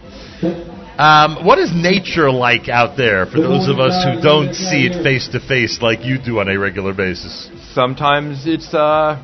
Um, 0.99 1.47
what 1.47 1.59
is 1.59 1.71
nature 1.73 2.31
like 2.31 2.69
out 2.69 2.97
there 2.97 3.25
for 3.25 3.41
those 3.41 3.69
of 3.69 3.79
us 3.79 4.05
who 4.05 4.21
don't 4.21 4.53
see 4.55 4.87
it 4.87 5.03
face 5.03 5.29
to 5.29 5.41
face 5.41 5.81
like 5.81 6.05
you 6.05 6.19
do 6.23 6.41
on 6.41 6.49
a 6.49 6.59
regular 6.59 6.93
basis? 6.93 7.49
Sometimes 7.73 8.47
it's 8.47 8.75
uh, 8.75 9.23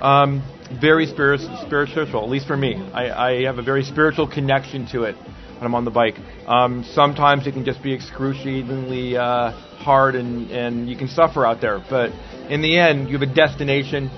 um, 0.00 0.42
very 0.80 1.06
spirit- 1.06 1.40
spiritual, 1.64 2.24
at 2.24 2.28
least 2.28 2.46
for 2.46 2.56
me. 2.56 2.74
I, 2.92 3.28
I 3.28 3.42
have 3.44 3.58
a 3.58 3.62
very 3.62 3.84
spiritual 3.84 4.28
connection 4.28 4.86
to 4.88 5.04
it 5.04 5.16
when 5.60 5.66
I'm 5.66 5.74
on 5.74 5.84
the 5.84 5.90
bike. 5.90 6.16
Um, 6.46 6.84
sometimes 6.94 7.46
it 7.46 7.52
can 7.52 7.66
just 7.66 7.82
be 7.82 7.92
excruciatingly 7.92 9.16
uh, 9.18 9.50
hard 9.76 10.14
and, 10.14 10.50
and 10.50 10.88
you 10.88 10.96
can 10.96 11.08
suffer 11.08 11.44
out 11.44 11.60
there. 11.60 11.84
But 11.88 12.12
in 12.48 12.62
the 12.62 12.78
end, 12.78 13.08
you 13.10 13.18
have 13.18 13.28
a 13.28 13.34
destination 13.34 14.08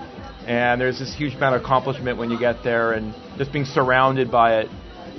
and 0.47 0.81
there's 0.81 1.01
this 1.01 1.15
huge 1.17 1.35
amount 1.35 1.57
of 1.57 1.63
accomplishment 1.63 2.17
when 2.17 2.31
you 2.31 2.39
get 2.39 2.63
there 2.63 2.93
and 2.93 3.13
just 3.39 3.53
being 3.53 3.65
surrounded 3.65 4.31
by 4.31 4.61
it 4.61 4.69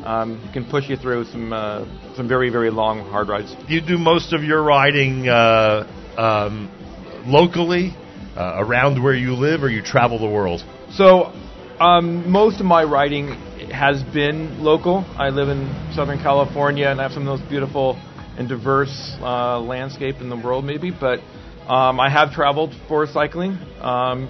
um, 0.06 0.50
can 0.54 0.70
push 0.70 0.90
you 0.90 0.96
through 0.96 1.26
some 1.26 1.54
uh, 1.54 1.86
some 2.16 2.28
very, 2.28 2.50
very 2.50 2.70
long, 2.70 3.00
hard 3.10 3.30
rides. 3.30 3.56
You 3.68 3.82
do 3.82 3.98
most 3.98 4.34
of 4.34 4.44
your 4.44 4.62
riding 4.62 5.28
uh, 5.28 5.88
um, 6.18 7.24
locally, 7.26 7.96
uh, 8.36 8.56
around 8.58 9.02
where 9.02 9.16
you 9.16 9.34
live, 9.34 9.64
or 9.64 9.70
you 9.70 9.82
travel 9.82 10.20
the 10.20 10.30
world? 10.30 10.62
So, 10.92 11.34
um, 11.80 12.30
most 12.30 12.60
of 12.60 12.66
my 12.66 12.84
writing 12.84 13.30
has 13.74 14.04
been 14.14 14.64
local. 14.64 15.06
I 15.18 15.30
live 15.30 15.50
in 15.50 15.68
Southern 15.94 16.20
California, 16.20 16.88
and 16.88 17.00
I 17.00 17.04
have 17.04 17.12
some 17.12 17.28
of 17.28 17.40
those 17.40 17.50
beautiful 17.50 17.96
and 18.38 18.48
diverse 18.48 19.16
uh, 19.20 19.60
landscape 19.60 20.16
in 20.22 20.30
the 20.30 20.38
world, 20.38 20.66
maybe. 20.66 20.92
But 20.92 21.20
um, 21.68 22.00
I 22.00 22.10
have 22.10 22.32
traveled 22.32 22.74
for 22.88 23.06
cycling. 23.08 23.58
Um, 23.82 24.30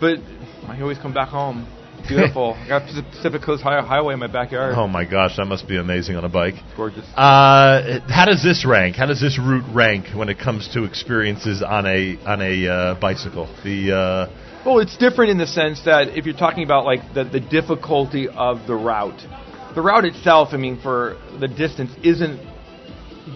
but 0.00 0.18
I 0.66 0.80
always 0.80 0.98
come 0.98 1.14
back 1.14 1.28
home. 1.28 1.66
Beautiful. 2.08 2.54
I 2.58 2.68
got 2.68 2.82
Pacific 3.12 3.42
Coast 3.42 3.62
Hi- 3.62 3.80
Highway 3.80 4.14
in 4.14 4.20
my 4.20 4.26
backyard. 4.26 4.74
Oh 4.76 4.88
my 4.88 5.08
gosh, 5.08 5.36
that 5.36 5.46
must 5.46 5.68
be 5.68 5.78
amazing 5.78 6.16
on 6.16 6.24
a 6.24 6.28
bike. 6.28 6.54
Gorgeous. 6.76 7.06
Uh, 7.16 8.00
how 8.08 8.24
does 8.26 8.42
this 8.42 8.66
rank? 8.66 8.96
How 8.96 9.06
does 9.06 9.20
this 9.20 9.38
route 9.38 9.72
rank 9.74 10.06
when 10.14 10.28
it 10.28 10.38
comes 10.38 10.68
to 10.74 10.84
experiences 10.84 11.62
on 11.62 11.86
a 11.86 12.18
on 12.26 12.42
a 12.42 12.68
uh, 12.68 13.00
bicycle? 13.00 13.46
The 13.62 13.92
uh, 13.92 14.51
Well, 14.64 14.78
it's 14.78 14.96
different 14.96 15.32
in 15.32 15.38
the 15.38 15.46
sense 15.46 15.84
that 15.86 16.16
if 16.16 16.24
you're 16.24 16.36
talking 16.36 16.62
about 16.62 16.84
like 16.84 17.14
the, 17.14 17.24
the 17.24 17.40
difficulty 17.40 18.28
of 18.28 18.66
the 18.68 18.76
route, 18.76 19.20
the 19.74 19.82
route 19.82 20.04
itself, 20.04 20.50
I 20.52 20.56
mean, 20.56 20.80
for 20.80 21.20
the 21.40 21.48
distance 21.48 21.90
isn't 22.04 22.40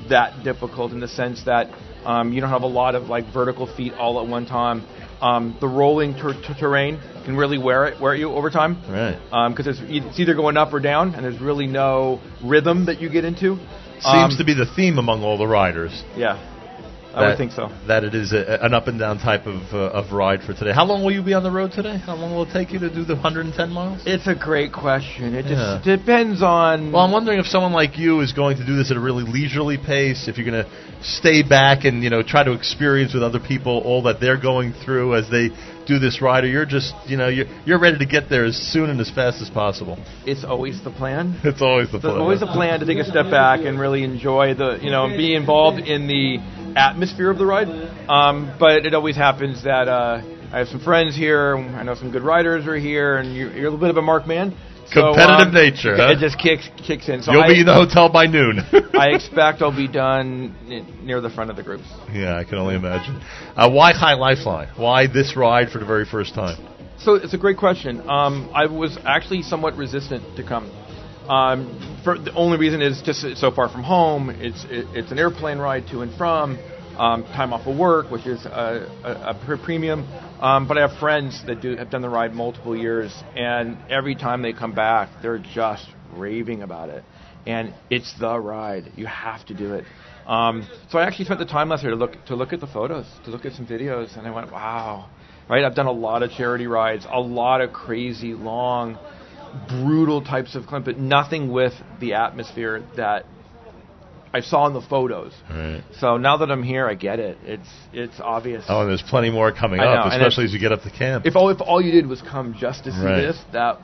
that 0.09 0.45
difficult 0.45 0.93
in 0.93 1.01
the 1.01 1.09
sense 1.09 1.45
that 1.45 1.67
um, 2.05 2.33
you 2.33 2.41
don't 2.41 2.51
have 2.51 2.63
a 2.63 2.69
lot 2.69 2.95
of 2.95 3.05
like 3.09 3.33
vertical 3.33 3.67
feet 3.67 3.93
all 3.95 4.23
at 4.23 4.29
one 4.29 4.47
time. 4.47 4.87
Um, 5.21 5.57
the 5.61 5.67
rolling 5.67 6.15
ter- 6.15 6.41
ter- 6.41 6.55
terrain 6.55 7.01
can 7.25 7.37
really 7.37 7.59
wear 7.59 7.87
it 7.87 8.01
wear 8.01 8.15
you 8.15 8.31
over 8.31 8.51
time 8.51 8.81
right. 8.89 9.19
because 9.51 9.67
it's, 9.67 9.81
e- 9.91 10.03
it's 10.05 10.21
either 10.21 10.35
going 10.35 10.57
up 10.57 10.73
or 10.73 10.79
down, 10.79 11.15
and 11.15 11.25
there's 11.25 11.41
really 11.41 11.67
no 11.67 12.21
rhythm 12.45 12.87
that 12.87 13.01
you 13.01 13.09
get 13.09 13.25
into. 13.25 13.57
seems 13.99 14.05
Um, 14.05 14.37
to 14.39 14.45
be 14.45 14.55
the 14.55 14.67
theme 14.77 14.99
among 14.99 15.25
all 15.25 15.39
the 15.39 15.47
riders. 15.47 16.05
Yeah, 16.17 16.37
I 17.17 17.29
would 17.29 17.39
think 17.39 17.53
so. 17.53 17.69
That 17.89 18.05
it 18.05 18.15
is 18.15 18.33
a, 18.33 18.59
an 18.65 18.75
up 18.75 18.89
and 18.89 18.99
down 18.99 19.19
type 19.19 19.47
of 19.47 19.63
uh, 19.73 19.99
of 19.99 20.13
ride 20.13 20.43
for 20.43 20.53
today. 20.53 20.73
How 20.73 20.85
long 20.85 21.03
will 21.03 21.13
you 21.13 21.23
be 21.23 21.33
on 21.35 21.43
the 21.43 21.51
road 21.51 21.73
today? 21.73 21.97
How 21.99 22.15
long 22.15 22.35
will 22.35 22.45
it 22.45 22.53
take 22.53 22.73
you 22.73 22.79
to 22.81 22.91
do 22.93 23.05
the 23.05 23.15
110 23.15 23.71
miles? 23.71 24.03
It's 24.07 24.27
a 24.27 24.35
great 24.35 24.73
question. 24.73 25.35
It 25.35 25.47
Yeah. 25.47 25.81
just 25.83 25.85
depends 25.85 26.43
on. 26.43 26.93
Well, 26.93 27.03
I'm 27.03 27.13
wondering 27.13 27.39
if 27.39 27.47
someone 27.47 27.73
like 27.73 27.99
you 27.99 28.21
is 28.21 28.33
going 28.33 28.59
to 28.59 28.67
do 28.67 28.77
this 28.77 28.91
at 28.91 28.97
a 28.97 29.01
really 29.01 29.25
leisurely 29.25 29.79
pace. 29.79 30.29
If 30.29 30.37
you're 30.39 30.51
going 30.51 30.65
to 30.65 30.71
stay 31.03 31.43
back 31.43 31.85
and 31.85 32.03
you 32.03 32.11
know 32.11 32.23
try 32.23 32.45
to 32.45 32.53
experience 32.53 33.15
with 33.15 33.23
other 33.23 33.41
people 33.41 33.81
all 33.85 34.03
that 34.03 34.21
they're 34.21 34.41
going 34.41 34.73
through 34.85 35.15
as 35.15 35.31
they 35.31 35.49
do 35.87 35.99
this 35.99 36.21
ride, 36.21 36.45
or 36.45 36.49
you're 36.49 36.67
just 36.67 36.93
you 37.07 37.17
know 37.17 37.29
you're 37.29 37.47
you're 37.65 37.79
ready 37.79 37.99
to 37.99 38.07
get 38.07 38.29
there 38.29 38.45
as 38.45 38.57
soon 38.57 38.91
and 38.91 39.01
as 39.01 39.11
fast 39.11 39.41
as 39.41 39.49
possible. 39.49 39.97
It's 40.27 40.45
always 40.45 40.83
the 40.85 40.91
plan. 40.91 41.41
It's 41.45 41.63
always 41.63 41.87
the 41.91 41.99
There's 41.99 42.13
plan. 42.13 42.21
always 42.21 42.43
a 42.43 42.47
plan 42.47 42.81
to 42.81 42.87
take 42.87 42.99
a 42.99 43.05
step 43.05 43.31
back 43.31 43.61
and 43.61 43.79
really 43.81 44.03
enjoy 44.05 44.55
the, 44.55 44.79
you 44.83 44.91
know, 44.91 45.07
be 45.09 45.35
involved 45.35 45.79
in 45.79 46.07
the 46.09 46.39
atmosphere 46.77 47.31
of 47.31 47.39
the 47.39 47.47
ride. 47.47 47.69
Um, 48.09 48.55
but 48.59 48.87
it 48.87 48.95
always 48.95 49.17
happens 49.17 49.65
that 49.65 49.89
uh, 49.89 50.23
I 50.53 50.59
have 50.59 50.69
some 50.69 50.81
friends 50.81 51.17
here. 51.17 51.57
I 51.57 51.83
know 51.83 51.95
some 51.95 52.11
good 52.13 52.23
riders 52.23 52.67
are 52.67 52.77
here, 52.77 53.17
and 53.19 53.35
you're, 53.35 53.51
you're 53.53 53.67
a 53.69 53.71
little 53.71 53.79
bit 53.81 53.91
of 53.91 53.97
a 53.97 54.03
mark 54.03 54.27
man. 54.27 54.57
So, 54.89 55.03
Competitive 55.15 55.49
um, 55.49 55.55
nature, 55.55 55.95
It, 55.95 55.99
huh? 55.99 56.13
it 56.13 56.19
just 56.21 56.39
kicks 56.39 56.69
kicks 56.87 57.09
in. 57.09 57.21
So 57.21 57.33
You'll 57.33 57.43
I, 57.43 57.49
be 57.49 57.59
in 57.61 57.67
the 57.67 57.75
hotel 57.75 58.09
by 58.09 58.27
noon. 58.27 58.61
I 58.95 59.09
expect 59.15 59.61
I'll 59.61 59.75
be 59.77 59.89
done 59.89 60.55
near 61.05 61.21
the 61.21 61.29
front 61.31 61.51
of 61.51 61.57
the 61.57 61.65
groups. 61.65 61.83
yeah, 62.13 62.37
I 62.39 62.45
can 62.45 62.59
only 62.59 62.77
imagine. 62.77 63.21
Uh, 63.57 63.69
why 63.69 63.93
Chai 63.93 64.15
Lifeline? 64.15 64.69
Why 64.77 65.09
this 65.09 65.35
ride 65.37 65.71
for 65.71 65.81
the 65.81 65.87
very 65.87 66.05
first 66.05 66.35
time? 66.35 66.57
So 67.01 67.15
it's 67.15 67.35
a 67.35 67.39
great 67.39 67.59
question. 67.59 68.09
Um, 68.09 68.49
I 68.55 68.67
was 68.67 68.97
actually 69.05 69.43
somewhat 69.43 69.75
resistant 69.77 70.37
to 70.37 70.45
come. 70.47 70.71
Um, 71.29 72.01
for 72.05 72.19
the 72.19 72.33
only 72.35 72.57
reason 72.57 72.81
is 72.83 73.03
just 73.03 73.21
so 73.39 73.51
far 73.51 73.69
from 73.69 73.83
home. 73.83 74.31
It's 74.31 74.65
it, 74.65 74.87
it's 74.95 75.11
an 75.11 75.19
airplane 75.19 75.59
ride 75.59 75.87
to 75.89 76.03
and 76.03 76.15
from. 76.17 76.59
Um, 76.97 77.25
time 77.25 77.53
off 77.53 77.67
of 77.67 77.77
work, 77.77 78.11
which 78.11 78.27
is 78.27 78.47
a, 78.47 78.89
a, 79.05 79.35
a 79.35 79.59
premium. 79.63 80.07
Um, 80.41 80.67
but 80.67 80.79
I 80.79 80.89
have 80.89 80.99
friends 80.99 81.43
that 81.47 81.61
do 81.61 81.77
have 81.77 81.91
done 81.91 82.01
the 82.01 82.09
ride 82.09 82.33
multiple 82.33 82.75
years, 82.75 83.13
and 83.35 83.77
every 83.91 84.15
time 84.15 84.41
they 84.41 84.55
come 84.55 84.75
back, 84.75 85.11
they're 85.21 85.39
just 85.39 85.87
raving 86.15 86.63
about 86.63 86.89
it. 86.89 87.05
And 87.47 87.75
it's 87.91 88.19
the 88.19 88.39
ride. 88.39 88.93
You 88.97 89.05
have 89.07 89.45
to 89.47 89.55
do 89.55 89.75
it. 89.75 89.85
Um, 90.27 90.67
so 90.91 90.99
I 90.99 91.07
actually 91.07 91.27
spent 91.27 91.39
the 91.41 91.45
time 91.45 91.69
last 91.69 91.83
year 91.83 91.91
to 91.91 91.99
look 91.99 92.25
to 92.27 92.35
look 92.35 92.55
at 92.55 92.61
the 92.61 92.67
photos, 92.67 93.05
to 93.25 93.31
look 93.31 93.45
at 93.45 93.53
some 93.53 93.67
videos, 93.67 94.17
and 94.17 94.27
I 94.27 94.31
went, 94.31 94.51
wow. 94.51 95.11
Right, 95.49 95.65
I've 95.65 95.77
done 95.77 95.87
a 95.87 95.93
lot 95.93 96.25
of 96.25 96.33
charity 96.33 96.67
rides, 96.67 97.07
a 97.09 97.21
lot 97.21 97.61
of 97.61 97.73
crazy, 97.73 98.35
long, 98.35 98.99
brutal 99.69 100.23
types 100.23 100.55
of 100.55 100.67
climb, 100.67 100.85
but 100.85 100.99
nothing 100.99 101.51
with 101.51 101.73
the 102.01 102.15
atmosphere 102.15 102.83
that 102.97 103.27
I 104.33 104.41
saw 104.41 104.67
in 104.67 104.75
the 104.75 104.83
photos. 104.83 105.33
Right. 105.49 105.83
So 105.99 106.19
now 106.19 106.39
that 106.39 106.51
I'm 106.51 106.63
here, 106.63 106.87
I 106.87 106.95
get 106.95 107.19
it. 107.19 107.39
It's 107.45 107.69
it's 107.93 108.21
obvious. 108.21 108.65
Oh, 108.69 108.81
and 108.83 108.91
there's 108.91 109.03
plenty 109.03 109.31
more 109.31 109.53
coming 109.53 109.81
I 109.81 109.87
up, 109.87 110.13
and 110.13 110.15
especially 110.23 110.45
as 110.45 110.53
you 110.53 110.59
get 110.59 110.73
up 110.73 110.83
to 110.83 110.91
camp. 110.91 111.27
If 111.27 111.37
all 111.37 111.49
if 111.51 111.61
all 111.61 111.81
you 111.81 111.93
did 111.93 112.07
was 112.07 112.21
come 112.21 112.55
just 112.59 112.85
to 112.85 112.93
see 112.93 112.99
Right. 112.99 113.21
this, 113.23 113.39
that 113.53 113.79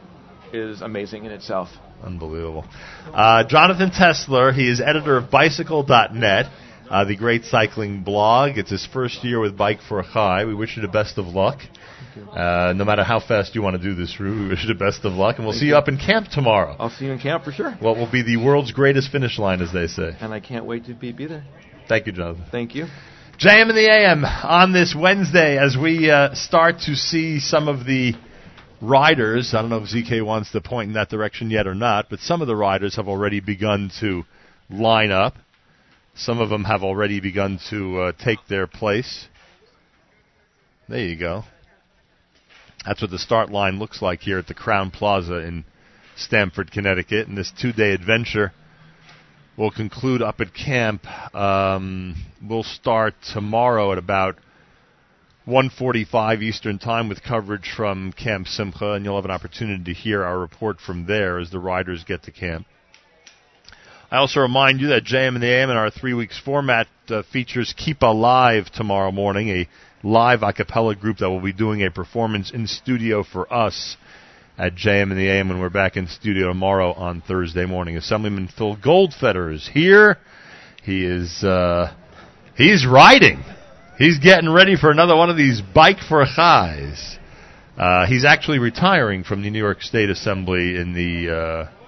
is 0.52 0.83
amazing 0.83 1.25
in 1.25 1.33
itself. 1.33 1.68
Unbelievable. 2.05 2.65
Uh, 3.15 3.44
Jonathan 3.44 3.91
Tesler, 3.91 4.52
he 4.52 4.68
is 4.68 4.81
editor 4.81 5.17
of 5.17 5.31
Bicycle.net, 5.31 6.47
uh, 6.91 7.05
the 7.05 7.17
great 7.17 7.44
cycling 7.44 8.02
blog. 8.02 8.59
It's 8.59 8.70
his 8.70 8.84
first 8.92 9.23
year 9.25 9.39
with 9.41 9.57
Bike 9.57 9.78
for 9.89 10.01
a 10.01 10.05
Chai. 10.12 10.44
We 10.44 10.55
wish 10.55 10.76
you 10.76 10.83
the 10.83 10.89
best 10.89 11.17
of 11.17 11.26
luck. 11.26 11.60
Uh, 12.16 12.73
no 12.76 12.84
matter 12.84 13.05
how 13.05 13.20
fast 13.20 13.55
you 13.55 13.62
want 13.62 13.81
to 13.81 13.82
do 13.82 13.94
this 13.94 14.18
route, 14.20 14.42
we 14.42 14.49
wish 14.50 14.62
you 14.62 14.68
the 14.68 14.78
best 14.78 15.05
of 15.05 15.12
luck, 15.15 15.36
and 15.36 15.47
we'll 15.47 15.52
Thank 15.52 15.60
see 15.60 15.66
you 15.66 15.73
you. 15.73 15.78
up 15.78 15.89
in 15.89 15.99
camp 15.99 16.28
tomorrow. 16.28 16.76
I'll 16.78 16.91
see 16.91 17.07
you 17.07 17.12
in 17.12 17.18
camp 17.18 17.44
for 17.44 17.52
sure. 17.52 17.73
What 17.81 17.97
will 17.97 18.10
be 18.10 18.23
the 18.23 18.36
world's 18.36 18.73
greatest 18.73 19.10
finish 19.10 19.39
line, 19.39 19.60
as 19.60 19.73
they 19.73 19.86
say. 19.86 20.16
And 20.20 20.32
I 20.32 20.41
can't 20.41 20.65
wait 20.65 20.86
to 20.86 20.94
be, 20.94 21.12
be 21.12 21.26
there. 21.26 21.44
Thank 21.89 22.07
you, 22.07 22.12
Jonathan. 22.12 22.44
Thank 22.50 22.74
you. 22.74 22.86
JM 23.39 23.70
in 23.70 23.74
the 23.74 23.91
AM 23.91 24.24
on 24.24 24.73
this 24.73 24.94
Wednesday 24.97 25.58
as 25.58 25.76
we 25.76 26.10
uh, 26.10 26.34
start 26.34 26.81
to 26.86 26.94
see 26.94 27.41
some 27.41 27.66
of 27.66 27.86
the 27.86 28.12
riders. 28.81 29.55
I 29.55 29.62
don't 29.62 29.70
know 29.70 29.78
if 29.78 29.89
ZK 29.89 30.24
wants 30.24 30.52
to 30.52 30.60
point 30.60 30.89
in 30.89 30.94
that 30.94 31.08
direction 31.08 31.50
yet 31.50 31.66
or 31.66 31.74
not, 31.74 32.07
but 32.10 32.20
some 32.20 32.41
of 32.41 32.47
the 32.47 32.55
riders 32.55 32.97
have 32.97 33.08
already 33.08 33.41
begun 33.41 33.91
to 34.00 34.24
line 34.70 35.10
up. 35.10 35.34
Some 36.15 36.41
of 36.41 36.50
them 36.50 36.65
have 36.65 36.82
already 36.82 37.20
begun 37.20 37.58
to 37.70 38.00
uh, 38.00 38.12
take 38.23 38.39
their 38.49 38.66
place. 38.66 39.26
There 40.89 41.00
you 41.00 41.16
go. 41.18 41.44
That's 42.86 43.01
what 43.01 43.11
the 43.11 43.19
start 43.19 43.51
line 43.51 43.78
looks 43.78 44.02
like 44.02 44.20
here 44.20 44.39
at 44.39 44.49
the 44.49 44.55
Crowne 44.55 44.93
Plaza 44.93 45.36
in 45.36 45.65
Stamford, 46.17 46.73
Connecticut. 46.73 47.28
And 47.28 47.39
this 47.39 47.52
two 47.61 47.73
day 47.73 47.93
adventure 47.93 48.52
will 49.57 49.70
conclude 49.70 50.23
up 50.23 50.41
at 50.41 50.52
camp. 50.52 51.07
Um, 51.35 52.17
we'll 52.43 52.65
start 52.65 53.15
tomorrow 53.33 53.93
at 53.93 53.99
about 53.99 54.36
1:45 55.47 56.43
Eastern 56.43 56.78
Time 56.78 57.09
with 57.09 57.23
coverage 57.23 57.70
from 57.77 58.12
Camp 58.12 58.49
Simcha, 58.49 58.93
and 58.93 59.05
you'll 59.05 59.17
have 59.17 59.25
an 59.25 59.31
opportunity 59.31 59.85
to 59.85 59.93
hear 59.93 60.25
our 60.25 60.39
report 60.39 60.81
from 60.81 61.07
there 61.07 61.39
as 61.39 61.51
the 61.51 61.59
riders 61.59 62.05
get 62.05 62.23
to 62.25 62.31
camp. 62.31 62.67
I 64.11 64.19
also 64.19 64.41
remind 64.41 64.81
you 64.81 64.89
that 64.89 65.05
JM 65.05 65.36
in 65.36 65.41
the 65.41 65.49
AM 65.49 65.70
in 65.70 65.77
our 65.77 65.91
three 65.91 66.15
weeks 66.15 66.39
format 66.39 66.86
uh, 67.09 67.23
features 67.33 67.75
Kippalive 67.77 68.69
tomorrow 68.69 69.11
morning, 69.11 69.49
a 69.49 69.69
live 70.03 70.43
a 70.43 70.53
cappella 70.53 70.95
group 70.97 71.19
that 71.19 71.31
will 71.31 71.41
be 71.41 71.53
doing 71.53 71.83
a 71.83 71.91
performance 71.91 72.51
in 72.51 72.67
studio 72.67 73.23
for 73.23 73.53
us 73.53 73.97
at 74.59 74.75
JM 74.75 75.11
in 75.11 75.17
the 75.17 75.29
AM 75.29 75.49
when 75.49 75.61
we're 75.61 75.71
back 75.71 75.97
in 75.97 76.07
studio 76.07 76.49
tomorrow 76.49 76.93
on 76.93 77.21
Thursday 77.21 77.67
morning. 77.67 77.97
Assemblyman 77.97 78.49
Phil 78.49 78.77
Goldfeder 78.77 79.55
is 79.55 79.69
here. 79.73 80.19
He 80.83 81.05
is 81.05 81.43
uh, 81.45 81.95
he's 82.57 82.87
riding. 82.87 83.43
He's 83.99 84.19
getting 84.19 84.51
ready 84.51 84.77
for 84.77 84.91
another 84.91 85.17
one 85.17 85.31
of 85.31 85.37
these 85.37 85.61
bike 85.75 85.99
for 86.09 86.25
Chais. 86.25 87.17
Uh, 87.77 88.07
he's 88.07 88.25
actually 88.25 88.59
retiring 88.59 89.25
from 89.25 89.43
the 89.43 89.51
New 89.51 89.59
York 89.59 89.81
State 89.83 90.11
Assembly 90.11 90.77
in 90.77 90.93
the 90.93 91.33
uh, 91.35 91.82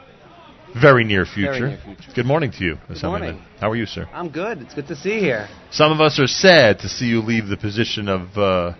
very 0.80 1.04
near 1.04 1.24
future. 1.24 1.52
Very 1.52 1.68
near 1.70 1.78
future. 1.84 2.12
Good 2.14 2.26
morning 2.26 2.50
to 2.52 2.64
you, 2.64 2.74
Good 2.88 2.96
Assemblyman. 2.96 3.34
morning. 3.36 3.48
How 3.60 3.70
are 3.70 3.76
you, 3.76 3.86
sir? 3.86 4.08
I'm 4.12 4.28
good. 4.28 4.58
It's 4.60 4.74
good 4.74 4.88
to 4.88 4.96
see 4.96 5.14
you 5.14 5.20
here. 5.20 5.48
Some 5.70 5.92
of 5.92 6.00
us 6.00 6.18
are 6.18 6.26
sad 6.26 6.78
to 6.80 6.88
see 6.88 7.06
you 7.06 7.20
leave 7.20 7.46
the 7.46 7.56
position 7.56 8.08
of 8.08 8.36
uh, 8.36 8.74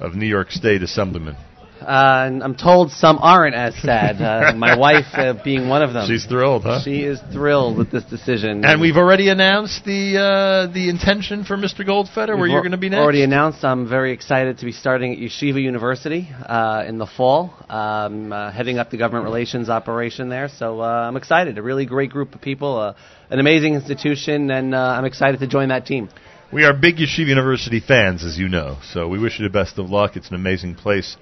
of 0.00 0.14
New 0.14 0.26
York 0.26 0.50
State 0.50 0.82
Assemblyman. 0.82 1.36
Uh, 1.80 2.26
and 2.26 2.42
I'm 2.42 2.54
told 2.54 2.90
some 2.92 3.18
aren't 3.20 3.54
as 3.54 3.74
sad. 3.82 4.20
Uh, 4.20 4.54
my 4.56 4.76
wife 4.76 5.06
uh, 5.12 5.34
being 5.44 5.68
one 5.68 5.82
of 5.82 5.92
them. 5.92 6.06
She's 6.06 6.24
thrilled, 6.24 6.62
huh? 6.62 6.80
She 6.82 7.02
is 7.02 7.20
thrilled 7.32 7.76
with 7.76 7.90
this 7.90 8.04
decision. 8.04 8.64
And 8.64 8.80
we've 8.80 8.96
already 8.96 9.28
announced 9.28 9.84
the 9.84 10.18
uh, 10.18 10.72
the 10.72 10.88
intention 10.88 11.44
for 11.44 11.56
Mr. 11.56 11.86
Goldfeder, 11.86 12.38
where 12.38 12.46
you're 12.46 12.62
going 12.62 12.72
to 12.72 12.78
be 12.78 12.88
next. 12.88 13.00
Already 13.00 13.22
announced. 13.22 13.64
I'm 13.64 13.88
very 13.88 14.12
excited 14.12 14.58
to 14.58 14.64
be 14.64 14.72
starting 14.72 15.12
at 15.12 15.18
Yeshiva 15.18 15.60
University 15.60 16.28
uh, 16.46 16.84
in 16.86 16.98
the 16.98 17.06
fall, 17.06 17.54
um, 17.68 18.32
uh, 18.32 18.50
heading 18.50 18.78
up 18.78 18.90
the 18.90 18.96
government 18.96 19.24
relations 19.24 19.68
operation 19.68 20.28
there. 20.28 20.48
So 20.48 20.80
uh, 20.80 20.84
I'm 20.84 21.16
excited. 21.16 21.58
A 21.58 21.62
really 21.62 21.86
great 21.86 22.10
group 22.10 22.34
of 22.34 22.40
people, 22.40 22.78
uh, 22.78 22.94
an 23.30 23.40
amazing 23.40 23.74
institution, 23.74 24.50
and 24.50 24.74
uh, 24.74 24.78
I'm 24.78 25.04
excited 25.04 25.40
to 25.40 25.46
join 25.46 25.68
that 25.68 25.86
team. 25.86 26.08
We 26.52 26.64
are 26.64 26.72
big 26.72 26.98
Yeshiva 26.98 27.26
University 27.26 27.80
fans, 27.80 28.24
as 28.24 28.38
you 28.38 28.48
know, 28.48 28.78
so 28.92 29.08
we 29.08 29.18
wish 29.18 29.40
you 29.40 29.44
the 29.44 29.52
best 29.52 29.76
of 29.78 29.90
luck. 29.90 30.14
It's 30.14 30.28
an 30.28 30.36
amazing 30.36 30.76
place, 30.76 31.16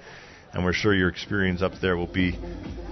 and 0.53 0.63
we're 0.63 0.73
sure 0.73 0.93
your 0.93 1.09
experience 1.09 1.61
up 1.61 1.73
there 1.81 1.97
will 1.97 2.07
be 2.07 2.37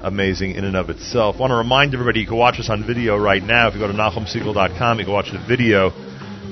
amazing 0.03 0.56
in 0.56 0.65
and 0.65 0.75
of 0.75 0.90
itself. 0.90 1.35
I 1.35 1.40
want 1.40 1.51
to 1.51 1.57
remind 1.57 1.93
everybody 1.93 2.22
you 2.22 2.27
can 2.27 2.38
watch 2.38 2.59
us 2.59 2.69
on 2.69 2.85
video 2.85 3.17
right 3.17 3.41
now. 3.41 3.67
If 3.67 3.75
you 3.75 3.80
go 3.80 3.88
to 3.88 3.93
NachumSegal.com, 3.93 4.99
you 4.99 5.06
can 5.06 5.14
watch 5.14 5.31
the 5.31 5.43
video 5.48 5.91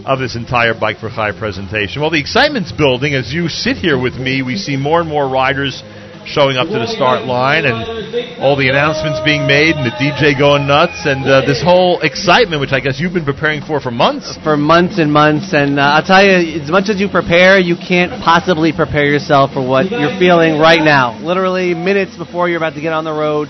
of 0.06 0.20
this 0.20 0.36
entire 0.36 0.74
Bike 0.80 0.98
for 1.00 1.10
Chai 1.10 1.38
presentation. 1.38 2.02
Well, 2.02 2.12
the 2.12 2.20
excitement's 2.20 2.72
building. 2.72 3.16
As 3.16 3.34
you 3.34 3.50
sit 3.50 3.78
here 3.78 4.00
with 4.00 4.14
me, 4.14 4.44
we 4.44 4.56
see 4.56 4.78
more 4.78 5.02
and 5.02 5.10
more 5.10 5.28
riders 5.28 5.82
showing 6.26 6.58
up 6.58 6.68
to 6.68 6.80
the 6.80 6.88
start 6.88 7.26
line 7.26 7.66
and 7.66 8.40
all 8.40 8.56
the 8.56 8.70
announcements 8.70 9.20
being 9.24 9.48
made 9.48 9.76
and 9.76 9.86
the 9.86 9.96
DJ 9.96 10.38
going 10.38 10.68
nuts 10.68 11.06
and 11.06 11.26
uh, 11.26 11.42
this 11.46 11.62
whole 11.62 12.00
excitement, 12.02 12.62
which 12.62 12.72
I 12.72 12.80
guess 12.80 13.00
you've 13.00 13.14
been 13.14 13.26
preparing 13.26 13.62
for 13.62 13.80
for 13.80 13.92
months. 13.92 14.38
For 14.44 14.58
months 14.58 15.00
and 15.00 15.12
months, 15.12 15.54
and 15.54 15.80
uh, 15.80 16.00
I'll 16.00 16.06
tell 16.06 16.24
you, 16.24 16.62
as 16.62 16.70
much 16.70 16.90
as 16.90 17.00
you 17.00 17.10
prepare, 17.10 17.60
you 17.60 17.76
can't 17.76 18.24
possibly 18.24 18.72
prepare 18.74 19.06
yourself 19.06 19.52
for 19.54 19.66
what 19.66 19.92
you're 19.92 20.18
feeling 20.20 20.60
right 20.60 20.84
now. 20.84 21.20
Literally 21.20 21.74
minutes 21.74 22.18
before 22.18 22.50
you're 22.50 22.58
about 22.58 22.76
to 22.76 22.82
get 22.82 22.94
on 22.94 23.04
the 23.04 23.14
road, 23.14 23.50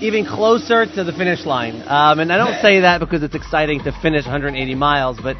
even 0.00 0.26
closer 0.26 0.86
to 0.86 1.04
the 1.04 1.12
finish 1.12 1.46
line. 1.46 1.82
Um, 1.86 2.20
and 2.20 2.32
I 2.32 2.36
don't 2.36 2.60
say 2.60 2.80
that 2.80 3.00
because 3.00 3.22
it's 3.22 3.34
exciting 3.34 3.82
to 3.84 3.92
finish 4.02 4.24
180 4.24 4.74
miles, 4.74 5.18
but 5.22 5.36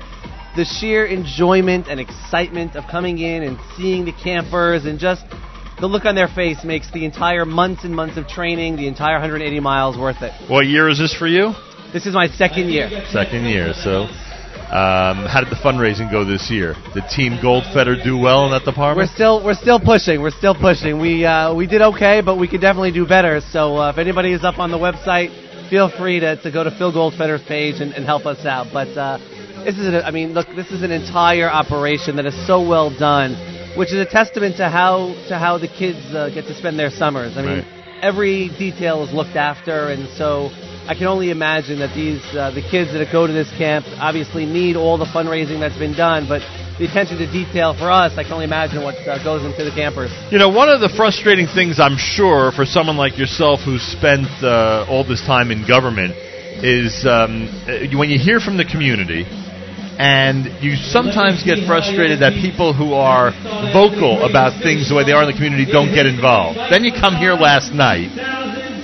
the 0.56 0.64
sheer 0.64 1.04
enjoyment 1.04 1.86
and 1.86 2.00
excitement 2.00 2.76
of 2.76 2.84
coming 2.90 3.18
in 3.18 3.42
and 3.42 3.58
seeing 3.76 4.06
the 4.06 4.12
campers 4.12 4.86
and 4.86 4.98
just 4.98 5.22
the 5.80 5.86
look 5.86 6.04
on 6.04 6.14
their 6.14 6.28
face 6.28 6.64
makes 6.64 6.90
the 6.92 7.04
entire 7.04 7.44
months 7.44 7.84
and 7.84 7.94
months 7.94 8.16
of 8.16 8.26
training, 8.26 8.76
the 8.76 8.88
entire 8.88 9.14
180 9.14 9.60
miles 9.60 9.96
worth 9.96 10.22
it. 10.22 10.32
What 10.50 10.66
year 10.66 10.88
is 10.88 10.98
this 10.98 11.14
for 11.14 11.26
you? 11.26 11.52
This 11.92 12.06
is 12.06 12.14
my 12.14 12.28
second 12.28 12.70
year. 12.70 12.88
Second 13.10 13.44
year. 13.44 13.72
So, 13.74 14.08
um, 14.66 15.24
how 15.28 15.40
did 15.40 15.50
the 15.50 15.60
fundraising 15.62 16.10
go 16.10 16.24
this 16.24 16.50
year? 16.50 16.74
Did 16.94 17.04
Team 17.08 17.38
Goldfeder 17.38 18.02
do 18.02 18.18
well 18.18 18.46
in 18.46 18.50
that 18.52 18.64
department? 18.64 19.08
We're 19.08 19.14
still 19.14 19.44
we're 19.44 19.54
still 19.54 19.78
pushing. 19.78 20.20
We're 20.20 20.30
still 20.34 20.54
pushing. 20.54 21.00
We 21.00 21.24
uh, 21.24 21.54
we 21.54 21.66
did 21.66 21.82
okay, 21.82 22.22
but 22.24 22.36
we 22.36 22.48
could 22.48 22.60
definitely 22.60 22.92
do 22.92 23.06
better. 23.06 23.40
So 23.52 23.76
uh, 23.76 23.90
if 23.90 23.98
anybody 23.98 24.32
is 24.32 24.44
up 24.44 24.58
on 24.58 24.70
the 24.70 24.78
website, 24.78 25.30
feel 25.70 25.90
free 25.90 26.20
to, 26.20 26.40
to 26.42 26.50
go 26.50 26.64
to 26.64 26.70
Phil 26.70 26.92
Goldfeder's 26.92 27.46
page 27.46 27.80
and, 27.80 27.92
and 27.92 28.04
help 28.04 28.26
us 28.26 28.44
out. 28.44 28.68
But 28.72 28.88
uh, 28.96 29.18
this 29.64 29.78
is 29.78 29.94
a, 29.94 30.04
I 30.04 30.10
mean, 30.10 30.32
look, 30.32 30.46
this 30.54 30.70
is 30.70 30.82
an 30.82 30.90
entire 30.90 31.50
operation 31.50 32.16
that 32.16 32.26
is 32.26 32.46
so 32.46 32.66
well 32.66 32.90
done, 32.90 33.34
which 33.76 33.92
is 33.92 33.98
a 33.98 34.10
testament 34.10 34.56
to 34.56 34.68
how 34.68 35.14
to 35.28 35.38
how 35.38 35.58
the 35.58 35.68
kids 35.68 36.00
uh, 36.14 36.30
get 36.32 36.46
to 36.46 36.54
spend 36.54 36.78
their 36.78 36.90
summers. 36.90 37.36
I 37.36 37.42
mean, 37.42 37.64
every 38.02 38.48
detail 38.58 39.04
is 39.04 39.12
looked 39.12 39.36
after, 39.36 39.88
and 39.88 40.08
so. 40.16 40.50
I 40.86 40.94
can 40.94 41.08
only 41.08 41.32
imagine 41.32 41.80
that 41.80 41.96
these 41.96 42.22
uh, 42.30 42.54
the 42.54 42.62
kids 42.62 42.92
that 42.94 43.10
go 43.10 43.26
to 43.26 43.32
this 43.32 43.50
camp 43.58 43.86
obviously 43.98 44.46
need 44.46 44.76
all 44.76 44.96
the 44.96 45.10
fundraising 45.10 45.58
that's 45.58 45.76
been 45.76 45.98
done, 45.98 46.28
but 46.28 46.46
the 46.78 46.84
attention 46.84 47.18
to 47.18 47.26
detail 47.26 47.74
for 47.74 47.90
us, 47.90 48.12
I 48.14 48.22
can 48.22 48.32
only 48.32 48.44
imagine 48.44 48.84
what 48.84 48.94
uh, 49.02 49.18
goes 49.24 49.42
into 49.42 49.64
the 49.64 49.74
campers. 49.74 50.14
You 50.30 50.38
know, 50.38 50.48
one 50.48 50.68
of 50.68 50.78
the 50.78 50.92
frustrating 50.94 51.48
things 51.48 51.80
I'm 51.80 51.96
sure 51.98 52.52
for 52.52 52.64
someone 52.64 52.96
like 52.96 53.18
yourself 53.18 53.66
who's 53.66 53.82
spent 53.82 54.30
uh, 54.44 54.86
all 54.86 55.02
this 55.02 55.24
time 55.26 55.50
in 55.50 55.66
government 55.66 56.14
is 56.62 57.04
um, 57.08 57.48
when 57.98 58.08
you 58.08 58.18
hear 58.20 58.40
from 58.40 58.56
the 58.56 58.64
community 58.64 59.24
and 59.98 60.62
you 60.62 60.76
sometimes 60.76 61.42
get 61.44 61.64
frustrated 61.66 62.20
that 62.20 62.36
people 62.40 62.72
who 62.72 62.92
are 62.92 63.32
vocal 63.72 64.24
about 64.28 64.62
things 64.62 64.88
the 64.88 64.94
way 64.94 65.04
they 65.04 65.12
are 65.12 65.24
in 65.24 65.30
the 65.30 65.36
community 65.36 65.64
don't 65.64 65.94
get 65.94 66.06
involved. 66.06 66.58
Then 66.70 66.84
you 66.84 66.92
come 66.92 67.16
here 67.16 67.34
last 67.34 67.72
night 67.72 68.12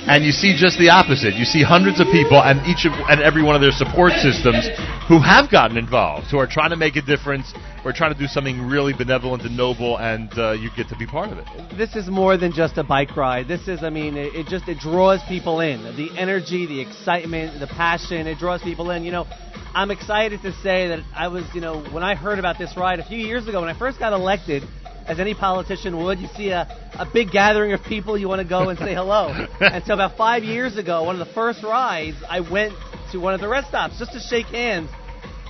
and 0.07 0.25
you 0.25 0.33
see 0.33 0.57
just 0.59 0.79
the 0.79 0.91
opposite. 0.91 1.35
You 1.35 1.45
see 1.45 1.63
hundreds 1.63 2.01
of 2.01 2.07
people 2.09 2.43
and 2.43 2.59
each 2.67 2.87
of, 2.87 2.93
and 3.09 3.23
every 3.23 3.43
one 3.43 3.55
of 3.55 3.63
their 3.63 3.71
support 3.71 4.13
systems 4.19 4.69
who 5.09 5.21
have 5.21 5.51
gotten 5.51 5.77
involved, 5.77 6.27
who 6.31 6.39
are 6.39 6.47
trying 6.47 6.71
to 6.71 6.77
make 6.77 6.97
a 6.97 7.03
difference, 7.03 7.53
who 7.83 7.89
are 7.89 7.93
trying 7.93 8.13
to 8.13 8.19
do 8.19 8.27
something 8.27 8.61
really 8.63 8.93
benevolent 8.93 9.43
and 9.43 9.57
noble, 9.57 9.99
and 9.99 10.31
uh, 10.39 10.53
you 10.53 10.71
get 10.77 10.89
to 10.89 10.97
be 10.97 11.07
part 11.07 11.31
of 11.31 11.39
it. 11.39 11.47
This 11.77 11.95
is 11.95 12.09
more 12.09 12.37
than 12.37 12.53
just 12.53 12.79
a 12.79 12.85
bike 12.85 13.17
ride. 13.17 13.47
This 13.47 13.69
is, 13.69 13.83
I 13.83 13.91
mean, 13.91 14.17
it, 14.17 14.35
it 14.35 14.47
just 14.47 14.69
it 14.69 14.79
draws 14.79 15.21
people 15.29 15.61
in. 15.61 15.83
The 15.97 16.11
energy, 16.19 16.67
the 16.67 16.81
excitement, 16.81 17.61
the 17.61 17.67
passion, 17.67 18.27
it 18.27 18.39
draws 18.39 18.63
people 18.63 18.91
in. 18.91 19.05
You 19.05 19.13
know, 19.13 19.27
I'm 19.75 19.91
excited 19.91 20.43
to 20.43 20.53
say 20.63 20.89
that 20.89 21.01
I 21.15 21.29
was, 21.29 21.45
you 21.55 21.61
know, 21.61 21.83
when 21.93 22.03
I 22.03 22.15
heard 22.15 22.39
about 22.39 22.59
this 22.59 22.77
ride 22.77 22.99
a 22.99 23.05
few 23.07 23.19
years 23.19 23.47
ago 23.49 23.61
when 23.61 23.71
I 23.71 23.79
first 23.79 23.99
got 23.99 24.13
elected. 24.13 24.63
As 25.07 25.19
any 25.19 25.35
politician 25.35 26.03
would, 26.03 26.19
you 26.19 26.29
see 26.37 26.51
a, 26.51 26.69
a 26.95 27.07
big 27.13 27.31
gathering 27.31 27.73
of 27.73 27.83
people, 27.83 28.17
you 28.17 28.29
want 28.29 28.41
to 28.41 28.49
go 28.49 28.69
and 28.69 28.79
say 28.79 28.95
hello. 28.95 29.29
and 29.61 29.85
so, 29.85 29.95
about 29.95 30.17
five 30.17 30.45
years 30.45 30.77
ago, 30.77 31.05
one 31.05 31.21
of 31.21 31.27
the 31.27 31.35
first 31.35 31.63
rides, 31.63 32.17
I 32.29 32.41
went 32.41 32.75
to 33.13 33.19
one 33.19 33.35
of 33.35 33.41
the 33.41 33.49
rest 33.49 33.69
stops 33.69 33.99
just 33.99 34.13
to 34.13 34.21
shake 34.21 34.47
hands 34.47 34.89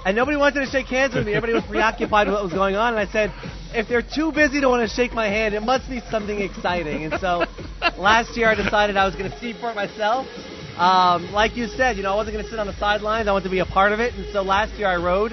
and 0.04 0.16
nobody 0.16 0.36
wanted 0.36 0.64
to 0.64 0.66
shake 0.66 0.86
hands 0.86 1.14
with 1.14 1.26
me. 1.26 1.32
Everybody 1.32 1.52
was 1.52 1.64
preoccupied 1.64 2.26
with 2.26 2.34
what 2.34 2.42
was 2.42 2.52
going 2.52 2.74
on. 2.74 2.94
And 2.94 3.08
I 3.08 3.10
said, 3.12 3.32
if 3.72 3.88
they're 3.88 4.02
too 4.02 4.32
busy 4.32 4.60
to 4.60 4.68
want 4.68 4.88
to 4.88 4.92
shake 4.92 5.12
my 5.12 5.28
hand, 5.28 5.54
it 5.54 5.62
must 5.62 5.88
be 5.88 6.00
something 6.10 6.40
exciting. 6.40 7.04
And 7.04 7.20
so 7.20 7.44
last 7.98 8.36
year 8.36 8.48
I 8.48 8.56
decided 8.56 8.96
I 8.96 9.06
was 9.06 9.14
going 9.14 9.30
to 9.30 9.38
see 9.38 9.52
for 9.52 9.70
it 9.70 9.76
myself. 9.76 10.26
Um, 10.76 11.30
like 11.32 11.56
you 11.56 11.68
said, 11.68 11.96
you 11.96 12.02
know, 12.02 12.12
I 12.12 12.16
wasn't 12.16 12.34
going 12.34 12.44
to 12.44 12.50
sit 12.50 12.58
on 12.58 12.66
the 12.66 12.76
sidelines. 12.78 13.28
I 13.28 13.32
wanted 13.32 13.44
to 13.44 13.50
be 13.50 13.60
a 13.60 13.66
part 13.66 13.92
of 13.92 14.00
it. 14.00 14.14
And 14.14 14.26
so 14.32 14.42
last 14.42 14.74
year 14.74 14.88
I 14.88 14.96
rode. 14.96 15.32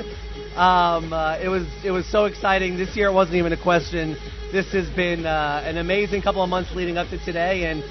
Um, 0.56 1.14
uh, 1.14 1.38
it 1.42 1.48
was 1.48 1.66
it 1.86 1.92
was 1.92 2.06
so 2.12 2.26
exciting. 2.26 2.78
This 2.78 2.96
year 2.96 3.08
it 3.08 3.14
wasn't 3.14 3.38
even 3.38 3.54
a 3.54 3.62
question. 3.62 4.18
This 4.52 4.72
has 4.74 4.90
been 4.96 5.26
uh, 5.26 5.62
an 5.66 5.78
amazing 5.78 6.22
couple 6.22 6.44
of 6.44 6.50
months 6.50 6.72
leading 6.76 6.98
up 6.98 7.10
to 7.10 7.24
today. 7.24 7.66
And 7.66 7.84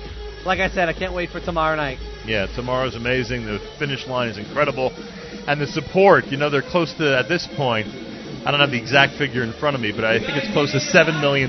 like 0.44 0.58
I 0.60 0.68
said, 0.68 0.88
I 0.88 0.92
can't 0.92 1.14
wait 1.14 1.30
for 1.30 1.40
tomorrow 1.40 1.76
night. 1.76 1.98
Yeah, 2.26 2.46
tomorrow's 2.54 2.94
amazing. 2.96 3.46
The 3.46 3.58
finish 3.78 4.06
line 4.06 4.28
is 4.28 4.38
incredible. 4.38 4.90
And 5.46 5.60
the 5.60 5.66
support, 5.66 6.26
you 6.26 6.36
know, 6.36 6.50
they're 6.50 6.60
close 6.62 6.92
to, 6.98 7.16
at 7.18 7.28
this 7.28 7.48
point, 7.56 7.86
I 8.44 8.50
don't 8.50 8.60
have 8.60 8.70
the 8.70 8.76
exact 8.80 9.16
figure 9.16 9.42
in 9.44 9.52
front 9.54 9.76
of 9.76 9.80
me, 9.82 9.92
but 9.92 10.04
I 10.04 10.18
think 10.18 10.32
it's 10.36 10.52
close 10.52 10.72
to 10.72 10.78
$7 10.78 11.20
million, 11.22 11.48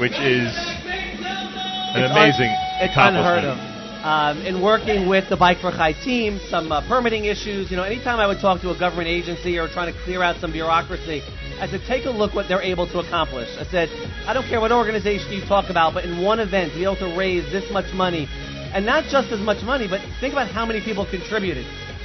which 0.00 0.12
is 0.12 0.48
an 0.56 2.00
It's 2.00 2.10
un- 2.10 2.16
amazing 2.16 2.48
it's 2.80 2.92
accomplishment. 2.92 3.44
unheard 3.44 3.44
of. 3.44 3.71
Um, 4.02 4.44
in 4.44 4.60
working 4.60 5.08
with 5.08 5.28
the 5.28 5.36
Bike 5.36 5.58
for 5.60 5.70
Chai 5.70 5.92
team, 5.92 6.40
some 6.50 6.72
uh, 6.72 6.80
permitting 6.88 7.24
issues. 7.26 7.70
You 7.70 7.76
know, 7.76 7.84
anytime 7.84 8.18
I 8.18 8.26
would 8.26 8.40
talk 8.40 8.60
to 8.62 8.70
a 8.70 8.76
government 8.76 9.06
agency 9.06 9.58
or 9.58 9.68
trying 9.68 9.94
to 9.94 9.98
clear 10.00 10.24
out 10.24 10.40
some 10.40 10.50
bureaucracy, 10.50 11.22
I 11.60 11.68
said, 11.68 11.82
take 11.86 12.04
a 12.06 12.10
look 12.10 12.34
what 12.34 12.48
they're 12.48 12.60
able 12.60 12.88
to 12.88 12.98
accomplish. 12.98 13.48
I 13.56 13.62
said, 13.62 13.88
I 14.26 14.34
don't 14.34 14.46
care 14.48 14.60
what 14.60 14.72
organization 14.72 15.30
you 15.30 15.40
talk 15.46 15.70
about, 15.70 15.94
but 15.94 16.04
in 16.04 16.20
one 16.20 16.40
event, 16.40 16.72
to 16.72 16.78
be 16.78 16.82
able 16.82 16.96
to 16.96 17.16
raise 17.16 17.44
this 17.52 17.70
much 17.70 17.94
money, 17.94 18.26
and 18.74 18.84
not 18.84 19.04
just 19.04 19.30
as 19.30 19.38
much 19.38 19.62
money, 19.62 19.86
but 19.86 20.00
think 20.18 20.34
about 20.34 20.48
how 20.50 20.66
many 20.66 20.80
people 20.80 21.06
contributed. 21.08 21.64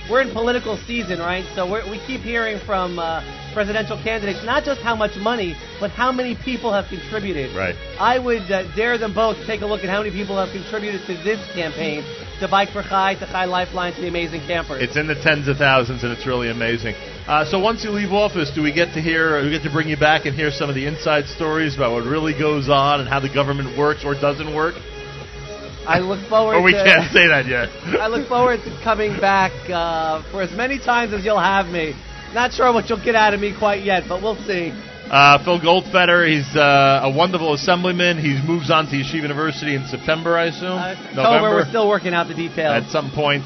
We're 0.09 0.21
in 0.21 0.31
political 0.31 0.77
season, 0.87 1.19
right? 1.19 1.45
So 1.55 1.69
we're, 1.69 1.89
we 1.89 1.99
keep 2.07 2.21
hearing 2.21 2.59
from 2.65 2.99
uh, 2.99 3.21
presidential 3.53 4.01
candidates 4.01 4.43
not 4.45 4.63
just 4.63 4.81
how 4.81 4.95
much 4.95 5.17
money, 5.17 5.55
but 5.79 5.91
how 5.91 6.11
many 6.11 6.35
people 6.35 6.71
have 6.71 6.85
contributed. 6.89 7.55
Right. 7.55 7.75
I 7.99 8.19
would 8.19 8.49
uh, 8.51 8.73
dare 8.75 8.97
them 8.97 9.13
both 9.13 9.37
to 9.37 9.45
take 9.47 9.61
a 9.61 9.65
look 9.65 9.81
at 9.81 9.89
how 9.89 10.03
many 10.03 10.11
people 10.11 10.37
have 10.37 10.53
contributed 10.53 11.01
to 11.07 11.13
this 11.23 11.39
campaign, 11.53 12.03
to 12.39 12.47
Bike 12.47 12.69
for 12.69 12.83
Chai, 12.83 13.15
to 13.15 13.25
Chai 13.25 13.45
Lifeline, 13.45 13.93
to 13.95 14.01
the 14.01 14.07
Amazing 14.07 14.41
Campers. 14.47 14.81
It's 14.81 14.95
in 14.95 15.07
the 15.07 15.15
tens 15.15 15.47
of 15.47 15.57
thousands, 15.57 16.03
and 16.03 16.11
it's 16.11 16.25
really 16.25 16.49
amazing. 16.49 16.95
Uh, 17.27 17.43
so 17.45 17.59
once 17.59 17.83
you 17.83 17.89
leave 17.89 18.11
office, 18.11 18.51
do 18.53 18.61
we 18.61 18.71
get 18.71 18.93
to 18.93 19.01
hear, 19.01 19.41
do 19.41 19.47
we 19.47 19.51
get 19.51 19.63
to 19.63 19.71
bring 19.71 19.89
you 19.89 19.97
back 19.97 20.25
and 20.25 20.35
hear 20.35 20.51
some 20.51 20.69
of 20.69 20.75
the 20.75 20.85
inside 20.85 21.25
stories 21.25 21.75
about 21.75 21.91
what 21.91 22.05
really 22.05 22.37
goes 22.37 22.69
on 22.69 22.99
and 23.01 23.09
how 23.09 23.19
the 23.19 23.33
government 23.33 23.77
works 23.77 24.05
or 24.05 24.13
doesn't 24.13 24.55
work? 24.55 24.75
I 25.87 25.99
look 25.99 26.19
forward 26.27 26.55
Or 26.55 26.61
we 26.61 26.73
to. 26.73 26.83
can't 26.83 27.11
say 27.13 27.27
that 27.27 27.47
yet. 27.47 27.69
I 28.01 28.07
look 28.07 28.27
forward 28.27 28.59
to 28.65 28.81
coming 28.83 29.17
back 29.21 29.53
uh, 29.69 30.21
for 30.31 30.41
as 30.41 30.51
many 30.51 30.79
times 30.79 31.13
as 31.13 31.23
you'll 31.23 31.39
have 31.39 31.67
me. 31.67 31.93
Not 32.33 32.51
sure 32.51 32.73
what 32.73 32.89
you'll 32.89 33.03
get 33.03 33.15
out 33.15 33.33
of 33.33 33.39
me 33.39 33.55
quite 33.57 33.83
yet, 33.83 34.03
but 34.07 34.21
we'll 34.21 34.35
see. 34.45 34.71
Uh, 35.09 35.41
Phil 35.45 35.61
Goldfeder, 35.61 36.27
he's 36.27 36.53
uh, 36.57 36.99
a 37.03 37.09
wonderful 37.09 37.53
assemblyman. 37.53 38.17
He 38.17 38.35
moves 38.45 38.69
on 38.69 38.87
to 38.87 38.91
Yeshiva 38.91 39.21
University 39.23 39.75
in 39.75 39.87
September, 39.87 40.37
I 40.37 40.47
assume. 40.47 40.77
October, 40.77 41.55
we're 41.55 41.69
still 41.69 41.87
working 41.87 42.13
out 42.13 42.27
the 42.27 42.35
details. 42.35 42.83
At 42.83 42.91
some 42.91 43.09
point. 43.11 43.45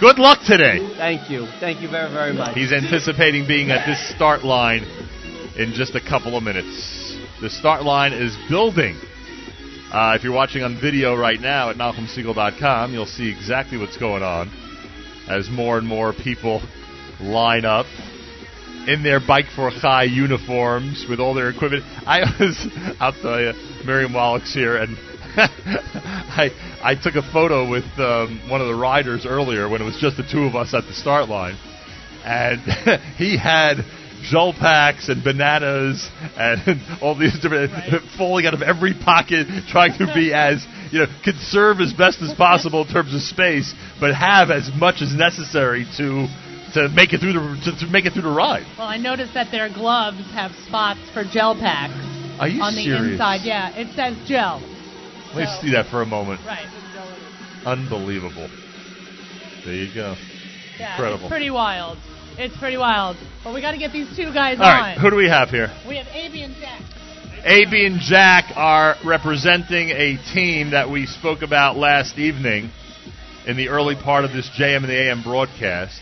Good 0.00 0.18
luck 0.18 0.40
today. 0.46 0.80
Thank 0.96 1.30
you. 1.30 1.46
Thank 1.60 1.82
you 1.82 1.90
very, 1.90 2.10
very 2.10 2.32
much. 2.32 2.56
He's 2.56 2.72
anticipating 2.72 3.46
being 3.46 3.70
at 3.70 3.86
this 3.86 4.00
start 4.16 4.42
line 4.42 4.82
in 5.56 5.74
just 5.74 5.94
a 5.94 6.00
couple 6.00 6.36
of 6.36 6.42
minutes. 6.42 7.14
The 7.42 7.50
start 7.50 7.84
line 7.84 8.14
is 8.14 8.34
building. 8.48 8.98
Uh, 9.92 10.14
if 10.16 10.24
you're 10.24 10.32
watching 10.32 10.62
on 10.62 10.80
video 10.80 11.14
right 11.14 11.38
now 11.38 11.68
at 11.68 11.76
NachumSegal.com, 11.76 12.94
you'll 12.94 13.04
see 13.04 13.30
exactly 13.30 13.76
what's 13.76 13.98
going 13.98 14.22
on 14.22 14.50
as 15.28 15.50
more 15.50 15.76
and 15.76 15.86
more 15.86 16.14
people 16.14 16.62
line 17.20 17.66
up 17.66 17.84
in 18.88 19.02
their 19.02 19.20
Bike 19.20 19.44
for 19.54 19.70
Chai 19.70 20.04
uniforms 20.04 21.04
with 21.10 21.20
all 21.20 21.34
their 21.34 21.50
equipment. 21.50 21.84
I 22.06 22.20
was, 22.40 22.66
I'll 23.00 23.12
tell 23.12 23.38
you, 23.38 23.52
Miriam 23.84 24.14
Wallach's 24.14 24.54
here, 24.54 24.78
and 24.78 24.96
I 25.36 26.48
I 26.82 26.94
took 26.94 27.14
a 27.14 27.30
photo 27.30 27.68
with 27.68 27.84
um, 27.98 28.48
one 28.48 28.62
of 28.62 28.68
the 28.68 28.74
riders 28.74 29.26
earlier 29.26 29.68
when 29.68 29.82
it 29.82 29.84
was 29.84 29.98
just 30.00 30.16
the 30.16 30.22
two 30.26 30.44
of 30.44 30.56
us 30.56 30.72
at 30.72 30.84
the 30.86 30.94
start 30.94 31.28
line, 31.28 31.58
and 32.24 32.60
he 33.18 33.36
had 33.36 33.84
gel 34.22 34.52
packs 34.52 35.08
and 35.08 35.22
bananas 35.22 36.08
and 36.36 36.80
all 37.02 37.16
these 37.16 37.38
different 37.40 37.72
falling 38.18 38.46
out 38.46 38.54
of 38.54 38.62
every 38.62 38.94
pocket, 38.94 39.46
trying 39.68 39.96
to 39.98 40.06
be 40.14 40.32
as 40.32 40.64
you 40.90 41.00
know 41.00 41.06
conserve 41.24 41.80
as 41.80 41.92
best 41.92 42.22
as 42.22 42.32
possible 42.34 42.82
in 42.82 42.88
terms 42.88 43.14
of 43.14 43.20
space, 43.20 43.74
but 44.00 44.14
have 44.14 44.50
as 44.50 44.70
much 44.76 45.02
as 45.02 45.14
necessary 45.14 45.86
to 45.96 46.26
to 46.74 46.88
make 46.88 47.12
it 47.12 47.20
through 47.20 47.34
the 47.34 47.60
to, 47.64 47.86
to 47.86 47.92
make 47.92 48.06
it 48.06 48.12
through 48.12 48.22
the 48.22 48.30
ride. 48.30 48.66
Well, 48.78 48.88
I 48.88 48.96
noticed 48.96 49.34
that 49.34 49.50
their 49.50 49.68
gloves 49.68 50.22
have 50.32 50.52
spots 50.66 51.00
for 51.12 51.24
gel 51.24 51.54
packs 51.54 51.94
Are 52.40 52.48
you 52.48 52.62
on 52.62 52.74
the 52.74 52.84
inside. 52.84 53.40
Yeah, 53.44 53.76
it 53.76 53.94
says 53.94 54.16
gel. 54.26 54.60
Let 55.34 55.36
me 55.36 55.58
see 55.62 55.72
that 55.72 55.86
for 55.90 56.02
a 56.02 56.06
moment. 56.06 56.40
Right. 56.46 56.68
Unbelievable. 57.64 58.50
There 59.64 59.74
you 59.74 59.94
go. 59.94 60.16
Yeah, 60.78 60.94
Incredible. 60.94 61.28
Pretty 61.28 61.50
wild. 61.50 61.96
It's 62.38 62.56
pretty 62.56 62.76
wild. 62.76 63.16
But 63.44 63.54
we 63.54 63.60
got 63.60 63.72
to 63.72 63.78
get 63.78 63.92
these 63.92 64.08
two 64.16 64.32
guys 64.32 64.58
All 64.58 64.66
right, 64.66 64.96
on. 64.96 65.00
who 65.00 65.10
do 65.10 65.16
we 65.16 65.28
have 65.28 65.50
here? 65.50 65.68
We 65.86 65.96
have 65.96 66.06
AB 66.08 66.42
and 66.42 66.54
Jack. 66.56 66.80
AB 67.44 67.86
and 67.86 68.00
Jack 68.00 68.52
are 68.56 68.96
representing 69.04 69.90
a 69.90 70.16
team 70.32 70.70
that 70.70 70.90
we 70.90 71.06
spoke 71.06 71.42
about 71.42 71.76
last 71.76 72.18
evening 72.18 72.70
in 73.46 73.56
the 73.56 73.68
early 73.68 73.96
part 73.96 74.24
of 74.24 74.32
this 74.32 74.48
JM 74.58 74.78
in 74.78 74.88
the 74.88 75.10
AM 75.10 75.22
broadcast. 75.22 76.00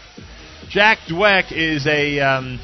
Jack 0.68 0.98
Dweck 1.08 1.50
is 1.50 1.86
a 1.86 2.20
um, 2.20 2.60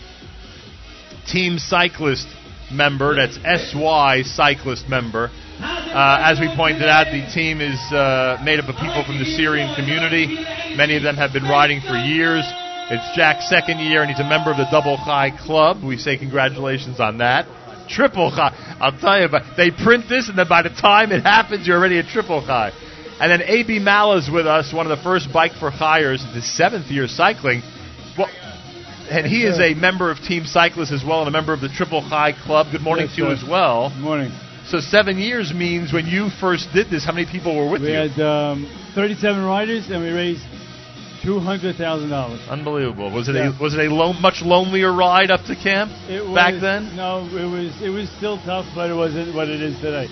team 1.26 1.58
cyclist 1.58 2.26
member. 2.70 3.16
That's 3.16 3.36
SY 3.36 4.22
cyclist 4.22 4.88
member. 4.88 5.30
Uh, 5.58 6.18
as 6.20 6.38
we 6.38 6.54
pointed 6.54 6.84
out, 6.84 7.06
the 7.06 7.26
team 7.32 7.60
is 7.60 7.80
uh, 7.92 8.38
made 8.44 8.60
up 8.60 8.68
of 8.68 8.76
people 8.76 9.02
from 9.06 9.18
the 9.18 9.24
Syrian 9.24 9.74
community. 9.74 10.36
Many 10.76 10.96
of 10.96 11.02
them 11.02 11.16
have 11.16 11.32
been 11.32 11.44
riding 11.44 11.80
for 11.80 11.96
years. 11.96 12.44
It's 12.88 13.16
Jack's 13.16 13.48
second 13.48 13.80
year, 13.80 14.02
and 14.02 14.10
he's 14.10 14.20
a 14.20 14.28
member 14.28 14.52
of 14.52 14.58
the 14.58 14.66
Double 14.70 14.96
Chai 14.96 15.32
Club. 15.36 15.82
We 15.82 15.96
say 15.96 16.16
congratulations 16.16 17.00
on 17.00 17.18
that. 17.18 17.46
Triple 17.88 18.30
Chai. 18.30 18.54
I'll 18.80 18.96
tell 18.96 19.20
you, 19.20 19.28
but 19.28 19.42
they 19.56 19.72
print 19.72 20.04
this, 20.08 20.28
and 20.28 20.38
then 20.38 20.46
by 20.48 20.62
the 20.62 20.70
time 20.70 21.10
it 21.10 21.22
happens, 21.24 21.66
you're 21.66 21.76
already 21.78 21.98
a 21.98 22.04
Triple 22.04 22.46
Chai. 22.46 22.70
And 23.18 23.32
then 23.32 23.42
AB 23.42 23.80
Mala's 23.80 24.30
with 24.32 24.46
us, 24.46 24.72
one 24.72 24.86
of 24.88 24.96
the 24.96 25.02
first 25.02 25.32
Bike 25.32 25.52
for 25.58 25.72
Chais, 25.72 26.22
the 26.32 26.42
seventh 26.42 26.86
year 26.86 27.08
cycling. 27.08 27.62
Well, 28.16 28.30
and 29.10 29.26
he 29.26 29.42
is 29.42 29.58
a 29.58 29.74
member 29.74 30.12
of 30.12 30.18
Team 30.18 30.44
Cyclists 30.44 30.92
as 30.92 31.02
well, 31.04 31.20
and 31.20 31.28
a 31.28 31.32
member 31.32 31.52
of 31.52 31.60
the 31.60 31.68
Triple 31.68 32.02
Chai 32.08 32.34
Club. 32.44 32.68
Good 32.70 32.82
morning 32.82 33.06
Yes, 33.06 33.16
to 33.16 33.22
you 33.22 33.28
as 33.32 33.42
well. 33.42 33.90
Good 33.90 33.98
morning. 33.98 34.30
So 34.68 34.78
seven 34.78 35.18
years 35.18 35.52
means 35.52 35.92
when 35.92 36.06
you 36.06 36.28
first 36.40 36.68
did 36.72 36.90
this, 36.90 37.04
how 37.04 37.12
many 37.12 37.26
people 37.26 37.56
were 37.56 37.70
with 37.70 37.82
We 37.82 37.94
you? 37.94 38.00
We 38.00 38.08
had 38.10 38.20
um, 38.20 38.92
37 38.94 39.44
riders 39.44 39.86
and 39.90 40.02
we 40.02 40.10
raised 40.10 40.42
$200,000. 41.26 42.48
Unbelievable. 42.48 43.10
Was 43.10 43.28
it 43.28 43.34
Yeah. 43.34 43.50
a 43.50 43.62
was 43.62 43.74
it 43.74 43.80
a 43.80 43.90
lo- 43.92 44.12
much 44.12 44.42
lonelier 44.42 44.92
ride 44.92 45.30
up 45.30 45.42
to 45.44 45.56
camp 45.56 45.90
It 46.08 46.24
was, 46.24 46.34
back 46.34 46.54
then? 46.60 46.94
No, 46.94 47.26
it 47.34 47.50
was 47.50 47.70
it 47.82 47.90
was 47.90 48.08
still 48.18 48.38
tough, 48.38 48.66
but 48.74 48.88
it 48.90 48.94
wasn't 48.94 49.34
what 49.34 49.48
it 49.48 49.60
is 49.60 49.74
today. 49.80 50.08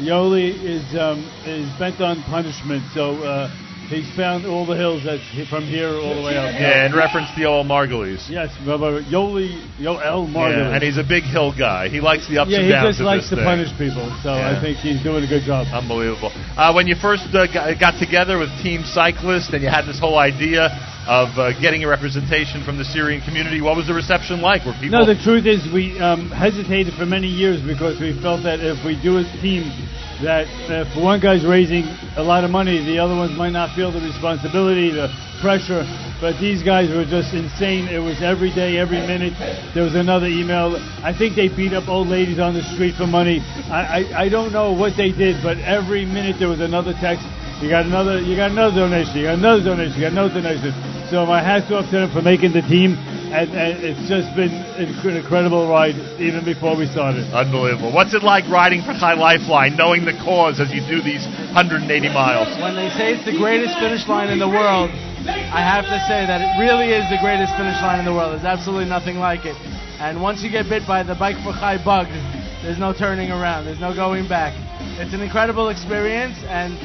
Yoli 0.00 0.52
is 0.62 0.84
um, 0.96 1.24
is 1.46 1.66
bent 1.78 2.00
on 2.00 2.22
punishment, 2.24 2.84
so 2.94 3.22
uh, 3.24 3.48
he's 3.88 4.08
found 4.14 4.46
all 4.46 4.66
the 4.66 4.76
hills 4.76 5.02
that's 5.04 5.24
from 5.48 5.64
here 5.64 5.88
all 5.88 6.14
the 6.14 6.22
way 6.22 6.36
up. 6.36 6.52
Yeah, 6.52 6.86
in 6.86 6.94
reference 6.94 7.28
to 7.34 7.40
Yoel 7.40 7.64
Margulies. 7.64 8.28
Yes, 8.28 8.52
Rabbi 8.66 9.08
Yoli 9.08 9.56
Yoel 9.80 10.28
Margulies. 10.28 10.56
Yeah, 10.56 10.74
and 10.74 10.82
he's 10.82 10.98
a 10.98 11.04
big 11.04 11.24
hill 11.24 11.56
guy. 11.56 11.88
He 11.88 12.00
likes 12.00 12.28
the 12.28 12.38
ups 12.38 12.50
yeah, 12.50 12.60
and 12.60 12.66
he 12.68 12.76
just 12.76 13.00
likes 13.00 13.28
to 13.30 13.36
thing. 13.36 13.44
punish 13.44 13.72
people, 13.78 14.06
so 14.22 14.36
Yeah. 14.36 14.56
I 14.56 14.60
think 14.60 14.78
he's 14.78 15.02
doing 15.02 15.24
a 15.24 15.28
good 15.28 15.42
job. 15.42 15.66
Unbelievable. 15.72 16.30
Uh, 16.56 16.72
when 16.72 16.86
you 16.86 16.94
first 16.96 17.26
uh, 17.32 17.46
got, 17.48 17.80
got 17.80 17.98
together 17.98 18.38
with 18.38 18.50
Team 18.62 18.84
Cyclist 18.84 19.52
and 19.52 19.62
you 19.62 19.68
had 19.68 19.86
this 19.86 19.98
whole 19.98 20.18
idea 20.18 20.68
of 21.08 21.32
uh, 21.40 21.56
getting 21.56 21.82
a 21.82 21.88
representation 21.88 22.60
from 22.68 22.76
the 22.76 22.84
Syrian 22.84 23.24
community, 23.24 23.64
what 23.64 23.80
was 23.80 23.88
the 23.88 23.96
reception 23.96 24.44
like? 24.44 24.68
Were 24.68 24.76
people 24.76 25.00
No, 25.00 25.08
the 25.08 25.16
truth 25.16 25.48
is 25.48 25.64
we 25.72 25.96
um, 25.96 26.28
hesitated 26.28 26.92
for 27.00 27.08
many 27.08 27.26
years 27.26 27.64
because 27.64 27.96
we 27.96 28.12
felt 28.20 28.44
that 28.44 28.60
if 28.60 28.76
we 28.84 29.00
do 29.00 29.16
a 29.16 29.24
team, 29.40 29.72
that 30.20 30.44
if 30.68 30.84
one 31.00 31.16
guy's 31.16 31.48
raising 31.48 31.88
a 32.20 32.22
lot 32.22 32.44
of 32.44 32.52
money, 32.52 32.84
the 32.84 33.00
other 33.00 33.16
ones 33.16 33.32
might 33.40 33.56
not 33.56 33.72
feel 33.72 33.88
the 33.88 34.04
responsibility, 34.04 34.92
the 34.92 35.08
pressure. 35.40 35.80
But 36.20 36.36
these 36.36 36.60
guys 36.60 36.92
were 36.92 37.08
just 37.08 37.32
insane. 37.32 37.88
It 37.88 38.04
was 38.04 38.20
every 38.20 38.52
day, 38.52 38.76
every 38.76 39.00
minute. 39.00 39.32
There 39.72 39.88
was 39.88 39.96
another 39.96 40.28
email. 40.28 40.76
I 41.00 41.16
think 41.16 41.40
they 41.40 41.48
beat 41.48 41.72
up 41.72 41.88
old 41.88 42.12
ladies 42.12 42.36
on 42.36 42.52
the 42.52 42.66
street 42.76 43.00
for 43.00 43.08
money. 43.08 43.40
I, 43.72 44.04
I, 44.04 44.26
I 44.26 44.28
don't 44.28 44.52
know 44.52 44.76
what 44.76 44.92
they 45.00 45.08
did, 45.08 45.40
but 45.40 45.56
every 45.64 46.04
minute 46.04 46.36
there 46.36 46.52
was 46.52 46.60
another 46.60 46.92
text. 47.00 47.24
You 47.64 47.70
got 47.70 47.86
another. 47.86 48.20
You 48.20 48.36
got 48.36 48.50
another 48.50 48.76
donation. 48.76 49.16
You 49.16 49.24
got 49.24 49.38
another 49.40 49.64
donation. 49.64 49.94
You 49.96 50.04
got 50.04 50.12
another 50.12 50.34
donation. 50.36 50.97
So 51.08 51.24
my 51.24 51.40
hats 51.40 51.72
off 51.72 51.88
to 51.88 52.04
them 52.04 52.12
for 52.12 52.20
making 52.20 52.52
the 52.52 52.60
team, 52.60 52.92
and, 53.32 53.48
and 53.56 53.80
it's 53.80 54.04
just 54.12 54.28
been 54.36 54.52
an 54.52 54.92
incredible 54.92 55.64
ride 55.64 55.96
even 56.20 56.44
before 56.44 56.76
we 56.76 56.84
started. 56.84 57.24
Unbelievable. 57.32 57.96
What's 57.96 58.12
it 58.12 58.20
like 58.20 58.44
riding 58.52 58.84
for 58.84 58.92
Chai 58.92 59.16
Lifeline, 59.16 59.72
knowing 59.72 60.04
the 60.04 60.12
cause 60.20 60.60
as 60.60 60.68
you 60.68 60.84
do 60.84 61.00
these 61.00 61.24
180 61.56 61.88
miles? 62.12 62.52
When 62.60 62.76
they 62.76 62.92
say 62.92 63.16
it's 63.16 63.24
the 63.24 63.40
greatest 63.40 63.72
finish 63.80 64.04
line 64.04 64.28
in 64.28 64.36
the 64.36 64.52
world, 64.52 64.92
I 65.24 65.64
have 65.64 65.88
to 65.88 65.96
say 66.04 66.28
that 66.28 66.44
it 66.44 66.52
really 66.60 66.92
is 66.92 67.08
the 67.08 67.16
greatest 67.24 67.56
finish 67.56 67.80
line 67.80 68.00
in 68.00 68.04
the 68.04 68.12
world. 68.12 68.36
There's 68.36 68.44
absolutely 68.44 68.92
nothing 68.92 69.16
like 69.16 69.48
it. 69.48 69.56
And 69.96 70.20
once 70.20 70.44
you 70.44 70.52
get 70.52 70.68
bit 70.68 70.84
by 70.84 71.08
the 71.08 71.16
bike 71.16 71.40
for 71.40 71.56
Chai 71.56 71.80
bug, 71.80 72.12
there's 72.60 72.78
no 72.78 72.92
turning 72.92 73.32
around. 73.32 73.64
There's 73.64 73.80
no 73.80 73.96
going 73.96 74.28
back. 74.28 74.52
It's 75.00 75.16
an 75.16 75.24
incredible 75.24 75.72
experience, 75.72 76.36
and 76.52 76.76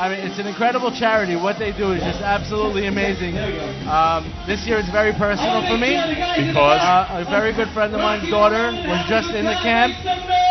I 0.00 0.08
mean, 0.08 0.24
it's 0.24 0.40
an 0.40 0.48
incredible 0.48 0.88
charity. 0.96 1.36
What 1.36 1.60
they 1.60 1.76
do 1.76 1.92
is 1.92 2.00
just 2.00 2.24
absolutely 2.24 2.88
amazing. 2.88 3.36
Um, 3.84 4.32
this 4.48 4.64
year 4.64 4.80
it's 4.80 4.88
very 4.88 5.12
personal 5.12 5.60
for 5.68 5.76
me 5.76 5.92
Because? 5.92 6.80
uh, 6.80 7.20
a 7.20 7.28
very 7.28 7.52
good 7.52 7.68
friend 7.76 7.92
of 7.92 8.00
mine's 8.00 8.24
daughter 8.32 8.72
was 8.88 9.00
just 9.12 9.28
in 9.36 9.44
the 9.44 9.60
camp. 9.60 9.92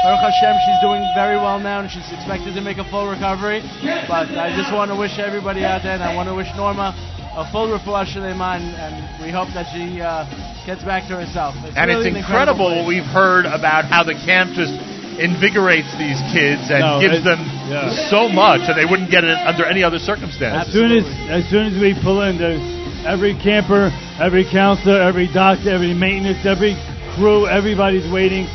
Baruch 0.05 0.21
Hashem, 0.21 0.53
she's 0.69 0.81
doing 0.85 1.01
very 1.17 1.41
well 1.41 1.57
now, 1.57 1.81
and 1.81 1.89
she's 1.89 2.05
expected 2.13 2.53
to 2.53 2.61
make 2.61 2.77
a 2.77 2.85
full 2.93 3.09
recovery. 3.09 3.65
But 4.05 4.29
I 4.37 4.53
just 4.53 4.69
want 4.69 4.93
to 4.93 4.97
wish 4.97 5.17
everybody 5.17 5.65
out 5.65 5.81
there, 5.81 5.97
and 5.97 6.05
I 6.05 6.13
want 6.13 6.29
to 6.29 6.37
wish 6.37 6.53
Norma 6.53 6.93
a 7.33 7.49
full 7.49 7.73
refuah 7.73 8.05
shlema, 8.05 8.61
and, 8.61 8.69
and 8.77 8.93
we 9.17 9.33
hope 9.33 9.49
that 9.57 9.65
she 9.73 9.97
uh, 9.97 10.29
gets 10.69 10.85
back 10.85 11.09
to 11.09 11.17
herself. 11.17 11.57
It's 11.65 11.73
and 11.73 11.89
really 11.89 12.13
it's 12.13 12.21
incredible 12.21 12.69
what 12.69 12.85
we've 12.85 13.01
heard 13.01 13.49
about 13.49 13.89
how 13.89 14.05
the 14.05 14.13
camp 14.13 14.53
just 14.53 14.77
invigorates 15.19 15.91
these 15.97 16.19
kids 16.33 16.69
and 16.71 16.79
No, 16.79 16.99
gives 16.99 17.19
it- 17.19 17.23
them 17.23 17.39
yeah. 17.69 17.89
so 18.09 18.27
much, 18.29 18.61
and 18.67 18.77
they 18.77 18.85
wouldn't 18.85 19.11
get 19.11 19.23
it 19.23 19.37
under 19.45 19.65
any 19.65 19.83
other 19.83 19.99
circumstance. 19.99 20.67
As 20.67 20.73
soon 20.73 20.91
as 20.91 21.05
as 21.29 21.43
soon 21.49 21.67
as 21.73 21.75
we 21.79 21.93
pull 22.01 22.21
in, 22.23 22.37
there's 22.37 22.61
every 23.05 23.33
camper, 23.35 23.91
every 24.19 24.45
counselor, 24.49 24.99
every 25.01 25.27
doctor, 25.31 25.69
every 25.69 25.93
maintenance, 25.93 26.45
every 26.45 26.75
crew, 27.15 27.47
everybody's 27.47 28.07
waiting, 28.11 28.45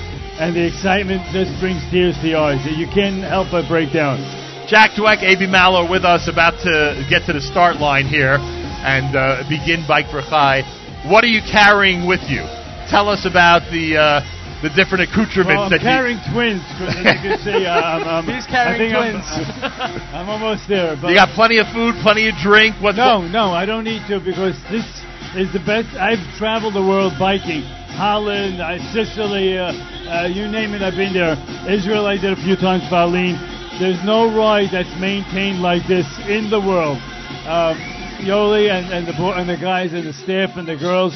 and 0.40 0.54
the 0.56 0.64
excitement 0.66 1.22
just 1.32 1.52
brings 1.60 1.80
tears 1.90 2.16
to 2.22 2.28
your 2.28 2.40
eyes. 2.40 2.60
You 2.76 2.88
can't 2.88 3.22
help 3.22 3.48
but 3.50 3.68
break 3.68 3.92
down. 3.92 4.18
Jack 4.66 4.92
Dweck, 4.96 5.22
AB 5.22 5.46
Mallow 5.46 5.84
with 5.88 6.04
us, 6.04 6.26
about 6.28 6.56
to 6.64 7.04
get 7.10 7.26
to 7.26 7.32
the 7.34 7.40
start 7.40 7.76
line 7.76 8.06
here. 8.06 8.38
and 8.84 9.16
uh, 9.16 9.42
begin 9.48 9.80
Bike 9.88 10.10
for 10.10 10.20
Chai. 10.20 10.60
What 11.08 11.24
are 11.24 11.32
you 11.32 11.40
carrying 11.50 12.06
with 12.06 12.20
you? 12.28 12.44
Tell 12.92 13.08
us 13.08 13.24
about 13.24 13.62
the 13.72 13.96
uh, 13.96 14.20
the 14.64 14.72
different 14.72 15.04
accoutrements 15.04 15.60
Well, 15.60 15.68
I'm 15.68 15.76
that 15.76 15.84
carrying 15.84 16.16
twins 16.32 16.64
as 16.80 16.96
you 16.96 17.20
can 17.20 17.36
see, 17.44 17.68
uh, 17.68 17.76
I'm, 17.76 18.02
I'm, 18.08 18.24
He's 18.24 18.48
carrying 18.48 18.96
I 18.96 19.12
think 19.12 19.20
twins. 19.20 19.28
I'm, 19.60 20.16
I'm 20.24 20.28
almost 20.32 20.64
there. 20.72 20.96
But 20.96 21.12
You 21.12 21.20
got 21.20 21.36
plenty 21.36 21.60
of 21.60 21.68
food, 21.68 22.00
plenty 22.00 22.32
of 22.32 22.34
drink. 22.40 22.80
What? 22.80 22.96
no, 22.96 23.20
no, 23.28 23.52
I 23.52 23.68
don't 23.68 23.84
need 23.84 24.08
to 24.08 24.24
because 24.24 24.56
this 24.72 24.88
is 25.36 25.52
the 25.52 25.60
best. 25.68 25.92
I've 26.00 26.22
traveled 26.40 26.72
the 26.72 26.82
world 26.82 27.12
biking. 27.20 27.60
Holland, 27.92 28.64
uh, 28.64 28.80
Sicily, 28.96 29.60
uh, 29.60 29.70
uh, 30.08 30.26
you 30.32 30.48
name 30.48 30.72
it, 30.72 30.80
I've 30.80 30.96
been 30.96 31.12
there. 31.12 31.36
Israel, 31.68 32.08
I 32.08 32.16
did 32.16 32.32
a 32.32 32.40
few 32.40 32.56
times. 32.56 32.88
Berlin. 32.88 33.36
There's 33.76 34.00
no 34.00 34.32
ride 34.32 34.72
that's 34.72 34.90
maintained 34.96 35.60
like 35.60 35.84
this 35.86 36.06
in 36.24 36.48
the 36.48 36.58
world. 36.58 36.96
Um, 37.44 37.76
Yoli 38.24 38.70
and, 38.72 38.88
and 38.88 39.04
the 39.06 39.12
bo- 39.12 39.34
and 39.34 39.44
the 39.44 39.58
guys 39.60 39.92
and 39.92 40.06
the 40.06 40.14
staff 40.14 40.56
and 40.56 40.66
the 40.66 40.76
girls 40.80 41.12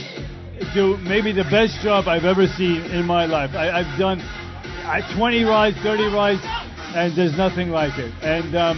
do 0.75 0.97
maybe 0.99 1.33
the 1.33 1.45
best 1.51 1.81
job 1.83 2.09
I've 2.09 2.25
ever 2.25 2.47
seen 2.47 2.83
in 2.91 3.05
my 3.07 3.27
life. 3.27 3.51
I, 3.55 3.71
I've 3.71 3.99
done 3.99 4.21
I, 4.89 5.03
20 5.17 5.45
rides, 5.45 5.77
30 5.83 6.09
rides, 6.15 6.41
and 6.97 7.17
there's 7.17 7.37
nothing 7.37 7.69
like 7.69 7.99
it. 7.99 8.13
And 8.25 8.57
um, 8.57 8.77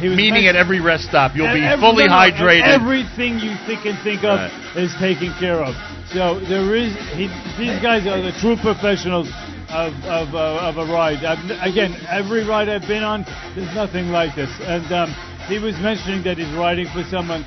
he 0.00 0.08
was 0.08 0.16
Meaning 0.16 0.48
at 0.48 0.56
every 0.56 0.80
rest 0.80 1.04
stop, 1.04 1.36
you'll 1.36 1.52
be 1.52 1.60
fully 1.76 2.08
no, 2.08 2.16
no, 2.16 2.24
hydrated. 2.24 2.64
Everything 2.64 3.36
you 3.38 3.52
think 3.68 3.84
and 3.84 4.00
think 4.02 4.24
of 4.24 4.40
Right. 4.40 4.76
is 4.76 4.92
taken 4.96 5.36
care 5.38 5.60
of. 5.60 5.76
So 6.08 6.40
there 6.48 6.74
is 6.74 6.96
he, 7.12 7.28
these 7.60 7.76
guys 7.84 8.08
are 8.08 8.18
the 8.18 8.32
true 8.40 8.56
professionals 8.56 9.28
of 9.68 9.92
of, 10.08 10.34
uh, 10.34 10.66
of 10.72 10.80
a 10.80 10.86
ride. 10.90 11.22
I've, 11.22 11.38
again, 11.60 11.94
every 12.08 12.42
ride 12.48 12.68
I've 12.68 12.88
been 12.88 13.04
on, 13.04 13.22
there's 13.54 13.70
nothing 13.76 14.08
like 14.08 14.34
this. 14.34 14.50
And 14.64 14.88
um, 14.90 15.08
he 15.46 15.58
was 15.60 15.76
mentioning 15.78 16.24
that 16.24 16.38
he's 16.38 16.50
riding 16.56 16.88
for 16.90 17.04
someone. 17.12 17.44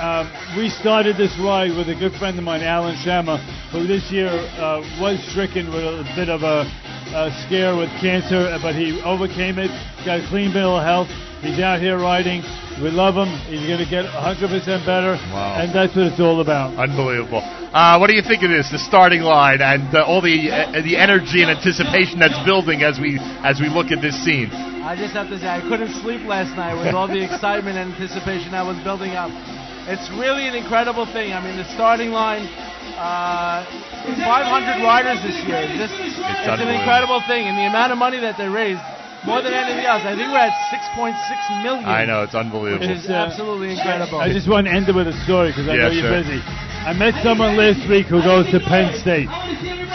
Um, 0.00 0.32
we 0.56 0.70
started 0.80 1.20
this 1.20 1.36
ride 1.44 1.76
with 1.76 1.92
a 1.92 1.94
good 1.94 2.16
friend 2.16 2.38
of 2.38 2.44
mine, 2.44 2.62
Alan 2.64 2.96
Shama, 3.04 3.36
who 3.68 3.84
this 3.86 4.08
year 4.08 4.32
uh, 4.32 4.80
was 4.96 5.20
stricken 5.28 5.68
with 5.68 5.84
a 5.84 6.08
bit 6.16 6.32
of 6.32 6.40
a, 6.40 6.64
a 7.12 7.28
scare 7.44 7.76
with 7.76 7.92
cancer, 8.00 8.48
but 8.64 8.72
he 8.72 8.96
overcame 9.04 9.60
it, 9.60 9.68
got 10.08 10.24
a 10.24 10.26
clean 10.32 10.56
bill 10.56 10.80
of 10.80 10.88
health. 10.88 11.12
He's 11.44 11.60
out 11.60 11.84
here 11.84 12.00
riding. 12.00 12.40
We 12.80 12.88
love 12.88 13.12
him. 13.12 13.28
He's 13.52 13.60
going 13.68 13.84
to 13.84 13.88
get 13.88 14.08
100% 14.08 14.40
better, 14.88 15.20
Wow. 15.36 15.60
and 15.60 15.68
that's 15.68 15.92
what 15.92 16.08
it's 16.08 16.20
all 16.20 16.40
about. 16.40 16.80
Unbelievable. 16.80 17.44
Uh, 17.44 18.00
what 18.00 18.08
do 18.08 18.16
you 18.16 18.24
think 18.24 18.40
of 18.40 18.48
this? 18.48 18.72
The 18.72 18.80
starting 18.80 19.20
line 19.20 19.60
and 19.60 19.84
uh, 19.94 20.02
all 20.08 20.24
the 20.24 20.48
uh, 20.50 20.80
the 20.82 20.96
energy 20.96 21.44
and 21.44 21.52
anticipation 21.52 22.18
that's 22.18 22.34
building 22.48 22.82
as 22.82 22.98
we 22.98 23.20
as 23.46 23.60
we 23.60 23.68
look 23.68 23.92
at 23.92 24.00
this 24.02 24.16
scene. 24.24 24.48
I 24.80 24.96
just 24.96 25.12
have 25.14 25.28
to 25.28 25.38
say, 25.38 25.46
I 25.46 25.60
couldn't 25.60 25.92
sleep 26.02 26.24
last 26.26 26.56
night 26.56 26.74
with 26.74 26.96
all 26.96 27.06
the 27.06 27.20
excitement 27.30 27.76
and 27.78 27.92
anticipation 27.94 28.50
that 28.56 28.64
was 28.66 28.80
building 28.82 29.12
up. 29.12 29.30
It's 29.90 30.06
really 30.14 30.46
an 30.46 30.54
incredible 30.54 31.02
thing. 31.10 31.34
I 31.34 31.42
mean, 31.42 31.58
the 31.58 31.66
starting 31.74 32.14
line, 32.14 32.46
uh, 32.94 33.66
500 34.22 34.86
riders 34.86 35.18
this 35.26 35.34
year. 35.42 35.66
This, 35.66 35.90
it's 35.90 36.62
an 36.62 36.70
incredible 36.70 37.18
thing. 37.26 37.50
And 37.50 37.58
the 37.58 37.66
amount 37.66 37.90
of 37.90 37.98
money 37.98 38.22
that 38.22 38.38
they 38.38 38.46
raised, 38.46 38.78
more 39.26 39.42
than 39.42 39.50
anything 39.50 39.82
else, 39.82 40.06
I 40.06 40.14
think 40.14 40.30
we're 40.30 40.46
at 40.46 40.54
6.6 40.70 41.66
million. 41.66 41.90
I 41.90 42.06
know 42.06 42.22
it's 42.22 42.38
unbelievable. 42.38 42.86
Which 42.86 43.02
is 43.02 43.10
absolutely 43.10 43.74
incredible. 43.74 44.22
I 44.22 44.30
just 44.30 44.46
want 44.46 44.70
to 44.70 44.72
end 44.72 44.86
it 44.88 44.94
with 44.94 45.10
a 45.10 45.16
story 45.26 45.50
because 45.50 45.66
I 45.66 45.74
Yeah, 45.74 45.90
know 45.90 45.92
you're 45.92 46.06
sure. 46.06 46.22
busy. 46.22 46.38
I 46.38 46.94
met 46.94 47.18
someone 47.26 47.58
last 47.58 47.82
week 47.90 48.06
who 48.06 48.22
goes 48.22 48.46
to 48.54 48.62
Penn 48.62 48.94
State. 49.02 49.28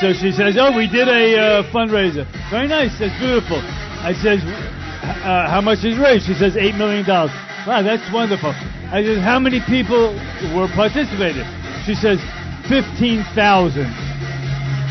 So 0.04 0.12
she 0.12 0.36
says, 0.36 0.60
"Oh, 0.60 0.76
we 0.76 0.92
did 0.92 1.08
a 1.08 1.64
uh, 1.64 1.72
fundraiser. 1.72 2.28
Very 2.52 2.68
nice. 2.68 2.92
That's 3.00 3.16
beautiful." 3.18 3.64
I 4.04 4.12
says, 4.12 4.44
uh, 4.44 5.48
"How 5.50 5.62
much 5.64 5.88
is 5.88 5.98
raised?" 5.98 6.28
She 6.28 6.36
says, 6.36 6.54
eight 6.60 6.76
million 6.76 7.08
dollars. 7.08 7.32
Wow, 7.66 7.82
that's 7.82 8.06
wonderful." 8.14 8.54
I 8.92 9.04
said, 9.04 9.18
"How 9.20 9.40
many 9.40 9.60
people 9.66 10.14
were 10.56 10.68
participated?" 10.76 11.46
She 11.86 11.94
says, 11.96 12.20
15,000. 12.68 13.86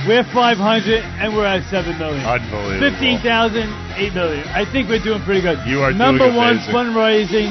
We're 0.06 0.22
500 0.36 1.00
and 1.18 1.34
we're 1.34 1.46
at 1.48 1.64
7 1.72 1.98
million. 1.98 2.20
Unbelievable. 2.22 2.78
15,000, 2.78 3.66
8 3.96 4.14
million. 4.14 4.44
I 4.52 4.62
think 4.70 4.88
we're 4.88 5.02
doing 5.02 5.22
pretty 5.24 5.40
good. 5.40 5.58
You 5.66 5.80
are 5.80 5.92
Number 5.92 6.26
doing 6.28 6.36
one 6.36 6.60
amazing. 6.60 6.74
fundraising 6.74 7.50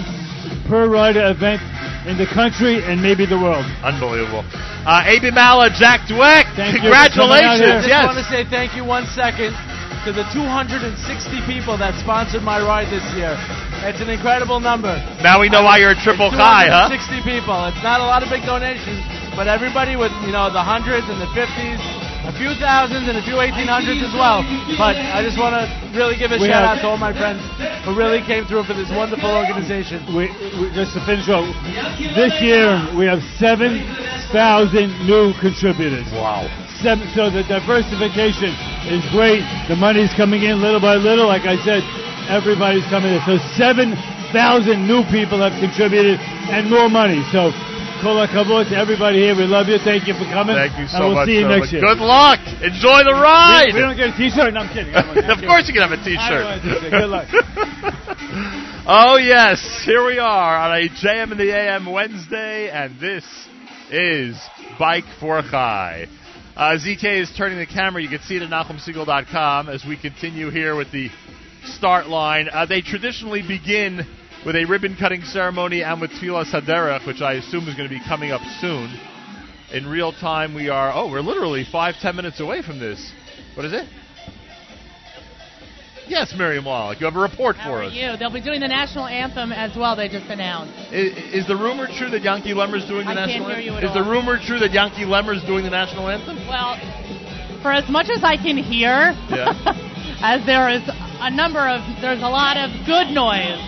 per 0.69 0.87
rider 0.87 1.25
event 1.33 1.59
in 2.07 2.15
the 2.17 2.27
country 2.29 2.83
and 2.85 3.01
maybe 3.01 3.25
the 3.25 3.39
world. 3.39 3.65
Unbelievable. 3.83 4.45
Uh, 4.85 5.01
Abi 5.11 5.31
Mala, 5.31 5.71
Jack 5.73 6.01
Dweck, 6.07 6.45
Thank 6.55 6.83
you 6.83 6.87
for 6.87 6.93
coming 6.93 7.41
out 7.41 7.57
congratulations. 7.57 7.59
here. 7.59 7.73
I 7.73 7.77
just 7.81 7.87
Yes. 7.89 8.05
want 8.05 8.19
to 8.21 8.27
say 8.31 8.43
thank 8.49 8.75
you 8.75 8.83
one 8.85 9.07
second 9.17 9.55
to 10.03 10.11
the 10.11 10.27
260 10.35 10.91
people 11.47 11.79
that 11.79 11.95
sponsored 12.03 12.43
my 12.43 12.59
ride 12.59 12.91
this 12.91 13.03
year. 13.15 13.39
It's 13.87 14.03
an 14.03 14.11
incredible 14.11 14.59
number. 14.59 14.91
Now 15.23 15.39
we 15.39 15.47
know 15.47 15.63
why 15.63 15.79
you're 15.79 15.95
a 15.95 16.03
triple 16.03 16.27
It's 16.27 16.35
Chai, 16.35 16.67
huh? 16.67 16.91
260 16.91 17.23
people. 17.23 17.55
It's 17.71 17.79
not 17.79 18.03
a 18.03 18.07
lot 18.07 18.19
of 18.19 18.27
big 18.27 18.43
donations, 18.43 18.99
but 19.39 19.47
everybody 19.47 19.95
with 19.95 20.11
you 20.27 20.35
know 20.35 20.51
the 20.51 20.59
hundreds 20.59 21.07
and 21.07 21.23
the 21.23 21.31
fifties, 21.31 21.79
a 22.27 22.35
few 22.35 22.51
thousands 22.59 23.07
and 23.07 23.15
a 23.15 23.23
few 23.23 23.39
eighteen 23.39 23.71
hundreds 23.71 24.03
as 24.03 24.11
well. 24.11 24.43
But 24.75 24.99
I 24.99 25.23
just 25.23 25.39
want 25.39 25.55
to 25.55 25.71
really 25.95 26.19
give 26.19 26.35
a 26.35 26.39
We 26.39 26.51
shout 26.51 26.67
out 26.67 26.83
to 26.83 26.87
all 26.91 26.99
my 26.99 27.15
friends 27.15 27.39
who 27.87 27.95
really 27.95 28.19
came 28.27 28.43
through 28.43 28.67
for 28.67 28.75
this 28.75 28.91
wonderful 28.91 29.31
organization. 29.31 30.03
We, 30.11 30.27
we, 30.59 30.67
just 30.75 30.99
to 30.99 31.01
finish 31.07 31.31
up, 31.31 31.47
this 32.11 32.35
year 32.43 32.75
we 32.91 33.07
have 33.07 33.23
7,000 33.39 33.79
new 35.07 35.31
contributors. 35.39 36.11
Wow. 36.11 36.43
So 36.83 37.31
the 37.31 37.47
diversification 37.47 38.51
is 38.91 38.99
great. 39.15 39.39
The 39.71 39.75
money's 39.79 40.11
coming 40.19 40.43
in 40.43 40.59
little 40.59 40.83
by 40.83 40.99
little. 40.99 41.31
Like 41.31 41.47
I 41.47 41.55
said, 41.63 41.79
everybody's 42.27 42.83
coming 42.91 43.15
in. 43.15 43.23
So 43.23 43.39
7,000 43.55 43.95
new 44.83 45.07
people 45.07 45.39
have 45.39 45.55
contributed 45.63 46.19
and 46.19 46.67
more 46.67 46.91
money. 46.91 47.23
So 47.31 47.55
Kol 48.03 48.19
HaKavod 48.19 48.67
to 48.67 48.75
everybody 48.75 49.23
here. 49.23 49.31
We 49.31 49.47
love 49.47 49.71
you. 49.71 49.79
Thank 49.79 50.11
you 50.11 50.13
for 50.19 50.27
coming. 50.27 50.59
Thank 50.59 50.75
you 50.75 50.91
so 50.91 50.99
and 50.99 51.03
we'll 51.07 51.23
much. 51.23 51.31
see 51.31 51.39
you 51.39 51.47
next 51.47 51.71
year. 51.71 51.79
Good 51.79 52.03
luck. 52.03 52.43
Enjoy 52.59 52.99
the 53.07 53.15
ride. 53.15 53.71
We, 53.71 53.79
we 53.79 53.87
don't 53.87 53.95
get 53.95 54.11
a 54.11 54.17
T-shirt. 54.19 54.51
No, 54.51 54.67
I'm 54.67 54.71
kidding. 54.75 54.91
I'm 54.91 55.07
of 55.39 55.39
course 55.47 55.63
you 55.71 55.71
can 55.71 55.87
have 55.87 55.95
a 55.95 56.03
T-shirt. 56.03 56.19
I 56.19 56.59
don't 56.59 56.67
want 56.67 56.67
a 56.67 56.83
T-shirt. 56.83 56.91
Good 56.91 57.11
luck. 57.15 57.31
oh 58.91 59.15
yes, 59.23 59.63
here 59.87 60.03
we 60.03 60.19
are 60.19 60.57
on 60.67 60.83
a 60.83 60.91
JM 60.91 61.31
in 61.31 61.37
the 61.39 61.47
AM 61.47 61.87
Wednesday, 61.87 62.67
and 62.67 62.99
this 62.99 63.23
is 63.87 64.35
Bike 64.75 65.07
for 65.21 65.39
Chai. 65.47 66.11
Uh, 66.55 66.77
ZK 66.77 67.21
is 67.21 67.33
turning 67.35 67.57
the 67.57 67.65
camera. 67.65 67.99
You 67.99 68.09
can 68.09 68.21
see 68.21 68.35
it 68.35 68.43
at 68.43 68.49
NachumSegal.com 68.51 69.69
as 69.69 69.83
we 69.85 69.97
continue 69.97 70.51
here 70.51 70.75
with 70.75 70.91
the 70.91 71.09
start 71.63 72.07
line. 72.07 72.47
Uh, 72.47 72.67
they 72.67 72.81
traditionally 72.81 73.41
begin 73.41 74.05
with 74.45 74.55
a 74.55 74.65
ribbon 74.65 74.95
cutting 74.95 75.23
ceremony 75.23 75.81
and 75.81 75.99
with 75.99 76.11
tefillas 76.11 76.53
haderech, 76.53 77.07
which 77.07 77.21
I 77.21 77.33
assume 77.33 77.67
is 77.67 77.75
going 77.75 77.89
to 77.89 77.95
be 77.95 78.01
coming 78.07 78.31
up 78.31 78.41
soon. 78.61 78.95
In 79.71 79.87
real 79.87 80.11
time, 80.11 80.53
we 80.53 80.69
are, 80.69 80.91
oh, 80.93 81.09
we're 81.09 81.21
literally 81.21 81.65
five, 81.71 81.95
ten 81.99 82.15
minutes 82.15 82.39
away 82.39 82.61
from 82.61 82.77
this. 82.77 83.11
What 83.55 83.65
is 83.65 83.73
it? 83.73 83.87
Yes, 86.07 86.33
Miriam 86.37 86.65
Wallach, 86.65 86.99
you 86.99 87.05
have 87.05 87.15
a 87.15 87.19
report 87.19 87.55
How 87.55 87.69
for 87.71 87.83
us. 87.83 87.93
you? 87.93 88.15
They'll 88.17 88.31
be 88.33 88.41
doing 88.41 88.59
the 88.59 88.67
national 88.67 89.07
anthem 89.07 89.51
as 89.51 89.75
well. 89.75 89.95
They 89.95 90.09
just 90.09 90.25
announced. 90.27 90.73
Is, 90.91 91.43
is 91.43 91.47
the 91.47 91.55
rumor 91.55 91.87
true 91.87 92.09
that 92.11 92.21
Yankee 92.21 92.53
Lemmer's 92.53 92.85
doing 92.87 93.05
the 93.05 93.11
I 93.11 93.15
can't 93.15 93.29
national 93.29 93.47
hear 93.49 93.57
anthem? 93.57 93.73
you 93.73 93.77
at 93.79 93.83
is 93.83 93.89
all. 93.95 94.03
the 94.03 94.09
rumor 94.09 94.37
true 94.39 94.59
that 94.59 94.71
Yankee 94.71 95.05
Lemmer's 95.07 95.43
doing 95.45 95.63
the 95.63 95.69
national 95.71 96.09
anthem? 96.09 96.37
Well, 96.47 96.75
for 97.61 97.71
as 97.71 97.87
much 97.89 98.09
as 98.11 98.23
I 98.23 98.35
can 98.35 98.57
hear, 98.57 99.15
Yeah. 99.31 99.55
as 100.21 100.45
there 100.45 100.69
is 100.69 100.83
a 101.23 101.31
number 101.31 101.63
of, 101.67 101.79
there's 102.01 102.19
a 102.21 102.27
lot 102.31 102.57
of 102.57 102.69
good 102.85 103.07
noise, 103.15 103.59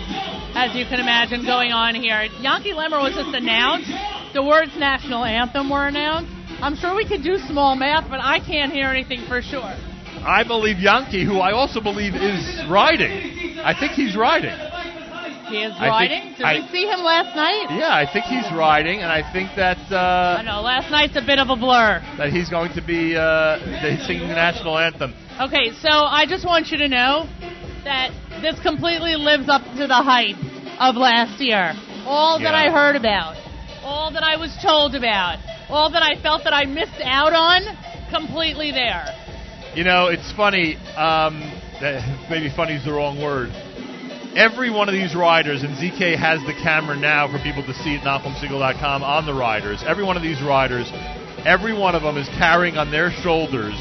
as 0.54 0.76
you 0.76 0.84
can 0.84 1.00
imagine, 1.00 1.44
going 1.44 1.72
on 1.72 1.94
here. 1.94 2.28
Yankee 2.40 2.72
Lemmer 2.76 3.00
was 3.00 3.14
just 3.16 3.32
announced. 3.34 3.88
The 4.34 4.42
words 4.44 4.72
national 4.76 5.24
anthem 5.24 5.70
were 5.70 5.86
announced. 5.88 6.30
I'm 6.60 6.76
sure 6.76 6.94
we 6.94 7.08
could 7.08 7.22
do 7.22 7.36
small 7.48 7.76
math, 7.76 8.08
but 8.10 8.20
I 8.20 8.40
can't 8.40 8.72
hear 8.72 8.88
anything 8.88 9.24
for 9.28 9.40
sure. 9.40 9.72
I 10.26 10.42
believe 10.44 10.78
Yankee, 10.78 11.24
who 11.24 11.38
I 11.38 11.52
also 11.52 11.80
believe 11.80 12.14
is 12.14 12.64
riding. 12.68 13.58
I 13.60 13.74
think 13.78 13.92
he's 13.92 14.16
riding. 14.16 14.50
He 15.48 15.62
is 15.62 15.72
I 15.78 15.78
think- 15.78 15.90
riding. 15.90 16.34
Did 16.36 16.44
I- 16.44 16.54
we 16.60 16.68
see 16.68 16.86
him 16.86 17.00
last 17.04 17.36
night? 17.36 17.66
Yeah, 17.70 17.94
I 17.94 18.04
think 18.12 18.24
he's 18.24 18.50
riding, 18.52 19.02
and 19.02 19.12
I 19.12 19.22
think 19.32 19.50
that 19.54 19.78
uh, 19.92 20.38
I 20.40 20.42
know. 20.42 20.60
Last 20.60 20.90
night's 20.90 21.14
a 21.16 21.22
bit 21.22 21.38
of 21.38 21.48
a 21.50 21.56
blur. 21.56 22.02
that 22.18 22.30
he's 22.30 22.48
going 22.50 22.72
to 22.74 22.82
be 22.82 23.16
uh, 23.16 23.58
singing 24.06 24.26
the 24.28 24.34
national 24.34 24.76
anthem. 24.76 25.14
Okay, 25.40 25.70
so 25.80 25.88
I 25.90 26.26
just 26.26 26.44
want 26.44 26.68
you 26.72 26.78
to 26.78 26.88
know 26.88 27.28
that 27.84 28.10
this 28.42 28.58
completely 28.60 29.14
lives 29.14 29.48
up 29.48 29.62
to 29.78 29.86
the 29.86 29.94
hype 30.02 30.36
of 30.80 30.96
last 30.96 31.40
year. 31.40 31.72
All 32.04 32.38
that 32.40 32.52
Yeah. 32.52 32.66
I 32.66 32.72
heard 32.72 32.96
about, 32.96 33.36
all 33.84 34.10
that 34.12 34.24
I 34.24 34.36
was 34.36 34.50
told 34.60 34.96
about, 34.96 35.38
all 35.70 35.90
that 35.92 36.02
I 36.02 36.20
felt 36.20 36.42
that 36.44 36.52
I 36.54 36.64
missed 36.64 37.00
out 37.04 37.32
on, 37.32 37.62
completely 38.10 38.72
there. 38.72 39.06
You 39.76 39.84
know, 39.84 40.08
it's 40.08 40.32
funny. 40.32 40.76
Um, 40.96 41.36
maybe 42.30 42.48
funny 42.56 42.76
is 42.76 42.84
the 42.86 42.92
wrong 42.92 43.20
word. 43.20 43.50
Every 44.32 44.70
one 44.70 44.88
of 44.88 44.94
these 44.94 45.14
riders, 45.14 45.64
and 45.64 45.76
ZK 45.76 46.16
has 46.16 46.40
the 46.48 46.56
camera 46.64 46.96
now 46.96 47.28
for 47.28 47.36
people 47.44 47.60
to 47.60 47.74
see 47.84 47.96
at 47.96 48.00
NachumSegal.com 48.00 49.04
on 49.04 49.26
the 49.26 49.34
riders. 49.34 49.84
Every 49.86 50.02
one 50.02 50.16
of 50.16 50.22
these 50.22 50.40
riders, 50.40 50.88
every 51.44 51.76
one 51.76 51.94
of 51.94 52.00
them 52.00 52.16
is 52.16 52.26
carrying 52.40 52.78
on 52.78 52.90
their 52.90 53.12
shoulders 53.20 53.76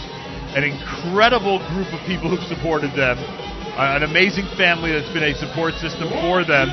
an 0.56 0.64
incredible 0.64 1.60
group 1.72 1.88
of 1.92 2.00
people 2.08 2.28
who've 2.28 2.48
supported 2.48 2.92
them, 2.92 3.16
an 3.76 4.04
amazing 4.04 4.48
family 4.58 4.92
that's 4.92 5.12
been 5.12 5.24
a 5.24 5.36
support 5.36 5.74
system 5.76 6.08
for 6.24 6.46
them. 6.46 6.72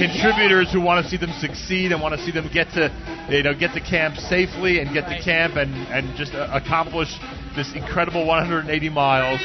contributors 0.00 0.72
who 0.72 0.80
want 0.80 1.04
to 1.04 1.10
see 1.10 1.16
them 1.16 1.32
succeed 1.40 1.92
and 1.92 2.00
want 2.00 2.14
to 2.14 2.24
see 2.24 2.32
them 2.32 2.48
get 2.52 2.68
to 2.72 2.88
you 3.28 3.42
know 3.42 3.52
get 3.52 3.74
to 3.74 3.80
camp 3.80 4.16
safely 4.16 4.80
and 4.80 4.94
get 4.94 5.08
to 5.08 5.20
camp 5.22 5.56
and 5.56 5.74
and 5.92 6.16
just 6.16 6.32
uh, 6.34 6.48
accomplish 6.52 7.08
this 7.56 7.72
incredible 7.74 8.26
180 8.26 8.88
miles. 8.88 9.40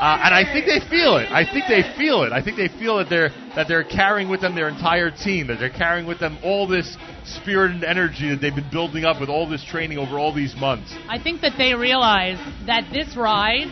Uh, 0.00 0.18
and 0.24 0.32
I 0.34 0.50
think 0.50 0.64
they 0.64 0.80
feel 0.88 1.18
it. 1.18 1.28
I 1.30 1.44
think 1.44 1.66
they 1.68 1.82
feel 1.98 2.22
it. 2.22 2.32
I 2.32 2.42
think 2.42 2.56
they 2.56 2.68
feel 2.78 2.96
that 2.96 3.10
they're 3.10 3.28
that 3.54 3.68
they're 3.68 3.84
carrying 3.84 4.30
with 4.30 4.40
them 4.40 4.54
their 4.54 4.68
entire 4.68 5.10
team. 5.10 5.48
That 5.48 5.58
they're 5.58 5.68
carrying 5.68 6.06
with 6.06 6.20
them 6.20 6.38
all 6.42 6.66
this 6.66 6.96
spirit 7.24 7.72
and 7.72 7.84
energy 7.84 8.30
that 8.30 8.40
they've 8.40 8.54
been 8.54 8.70
building 8.70 9.04
up 9.04 9.20
with 9.20 9.28
all 9.28 9.46
this 9.46 9.62
training 9.62 9.98
over 9.98 10.18
all 10.18 10.32
these 10.32 10.56
months. 10.56 10.94
I 11.06 11.22
think 11.22 11.42
that 11.42 11.58
they 11.58 11.74
realize 11.74 12.38
that 12.64 12.88
this 12.94 13.14
ride 13.14 13.68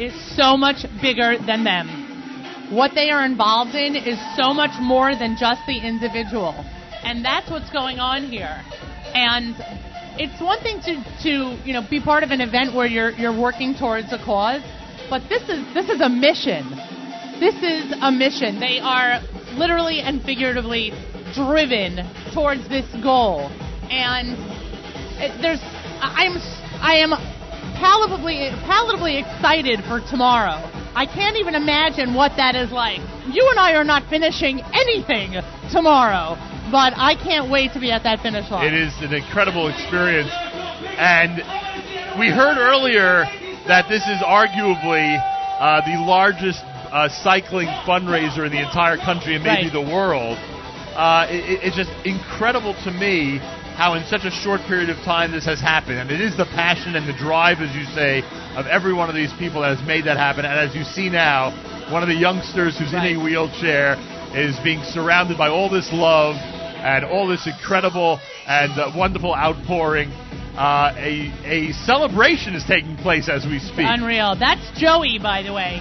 is 0.00 0.14
so 0.34 0.56
much 0.56 0.86
bigger 1.02 1.36
than 1.36 1.62
them. 1.62 2.72
What 2.72 2.92
they 2.94 3.10
are 3.10 3.24
involved 3.24 3.74
in 3.74 3.96
is 3.96 4.18
so 4.36 4.54
much 4.54 4.72
more 4.80 5.14
than 5.14 5.36
just 5.38 5.60
the 5.66 5.76
individual. 5.76 6.54
And 7.02 7.24
that's 7.24 7.50
what's 7.50 7.70
going 7.70 7.98
on 7.98 8.24
here. 8.24 8.62
And 9.12 9.54
it's 10.16 10.40
one 10.40 10.60
thing 10.62 10.80
to, 10.86 11.04
to 11.24 11.60
you 11.66 11.72
know 11.72 11.82
be 11.88 12.00
part 12.00 12.22
of 12.22 12.30
an 12.30 12.40
event 12.40 12.74
where 12.74 12.86
you're 12.86 13.10
you're 13.10 13.38
working 13.38 13.74
towards 13.74 14.12
a 14.12 14.18
cause, 14.18 14.62
but 15.10 15.22
this 15.28 15.42
is 15.48 15.60
this 15.74 15.88
is 15.90 16.00
a 16.00 16.08
mission. 16.08 16.70
This 17.40 17.56
is 17.56 17.92
a 18.00 18.12
mission. 18.12 18.60
They 18.60 18.80
are 18.80 19.20
literally 19.56 20.00
and 20.00 20.22
figuratively 20.22 20.92
driven 21.34 22.04
towards 22.32 22.68
this 22.68 22.86
goal. 23.02 23.48
And 23.90 24.36
it, 25.20 25.40
there's 25.42 25.60
I'm 26.00 26.36
I 26.80 27.00
am 27.00 27.12
palatably 27.80 28.52
palatably 28.68 29.18
excited 29.18 29.80
for 29.88 30.00
tomorrow. 30.00 30.60
I 30.94 31.06
can't 31.06 31.36
even 31.36 31.54
imagine 31.54 32.14
what 32.14 32.36
that 32.36 32.54
is 32.54 32.70
like. 32.70 33.00
You 33.32 33.46
and 33.50 33.58
I 33.58 33.74
are 33.74 33.84
not 33.84 34.08
finishing 34.10 34.60
anything 34.74 35.40
tomorrow, 35.72 36.36
but 36.70 36.92
I 36.96 37.14
can't 37.16 37.50
wait 37.50 37.72
to 37.72 37.80
be 37.80 37.90
at 37.90 38.02
that 38.02 38.20
finish 38.20 38.50
line. 38.50 38.66
It 38.66 38.74
is 38.74 38.92
an 39.00 39.14
incredible 39.14 39.68
experience. 39.68 40.30
And 40.98 41.38
we 42.18 42.28
heard 42.28 42.58
earlier 42.58 43.24
that 43.68 43.88
this 43.88 44.02
is 44.02 44.18
arguably 44.26 45.14
uh, 45.60 45.80
the 45.86 46.02
largest 46.04 46.60
uh, 46.90 47.08
cycling 47.22 47.68
fundraiser 47.86 48.44
in 48.44 48.52
the 48.52 48.60
entire 48.60 48.96
country 48.98 49.36
and 49.36 49.44
maybe 49.44 49.70
Right. 49.70 49.72
the 49.72 49.80
world. 49.94 50.36
Uh, 50.96 51.26
it, 51.30 51.62
it's 51.70 51.76
just 51.76 51.90
incredible 52.04 52.74
to 52.82 52.90
me 52.90 53.38
how 53.80 53.94
in 53.94 54.04
such 54.12 54.28
a 54.28 54.30
short 54.30 54.60
period 54.68 54.90
of 54.90 54.96
time 55.08 55.32
this 55.32 55.46
has 55.46 55.58
happened. 55.58 55.96
And 55.96 56.10
it 56.10 56.20
is 56.20 56.36
the 56.36 56.44
passion 56.44 56.96
and 56.96 57.08
the 57.08 57.16
drive, 57.16 57.64
as 57.64 57.74
you 57.74 57.84
say, 57.96 58.20
of 58.52 58.66
every 58.66 58.92
one 58.92 59.08
of 59.08 59.14
these 59.14 59.32
people 59.40 59.62
that 59.62 59.74
has 59.74 59.80
made 59.88 60.04
that 60.04 60.18
happen. 60.18 60.44
And 60.44 60.52
as 60.52 60.74
you 60.76 60.84
see 60.84 61.08
now, 61.08 61.48
one 61.90 62.02
of 62.02 62.08
the 62.12 62.14
youngsters 62.14 62.76
who's 62.76 62.92
in 62.92 63.00
a 63.00 63.16
wheelchair 63.16 63.96
is 64.36 64.52
being 64.62 64.82
surrounded 64.84 65.38
by 65.38 65.48
all 65.48 65.70
this 65.70 65.88
love 65.96 66.36
and 66.36 67.06
all 67.06 67.26
this 67.26 67.46
incredible 67.48 68.20
and 68.46 68.70
uh, 68.78 68.92
wonderful 68.94 69.32
outpouring. 69.34 70.10
Uh, 70.60 70.92
a, 71.00 71.32
a 71.48 71.72
celebration 71.88 72.52
is 72.52 72.62
taking 72.68 72.98
place 72.98 73.30
as 73.32 73.46
we 73.46 73.58
speak. 73.60 73.88
Unreal. 73.88 74.36
That's 74.38 74.60
Joey, 74.78 75.18
by 75.18 75.42
the 75.42 75.54
way. 75.54 75.80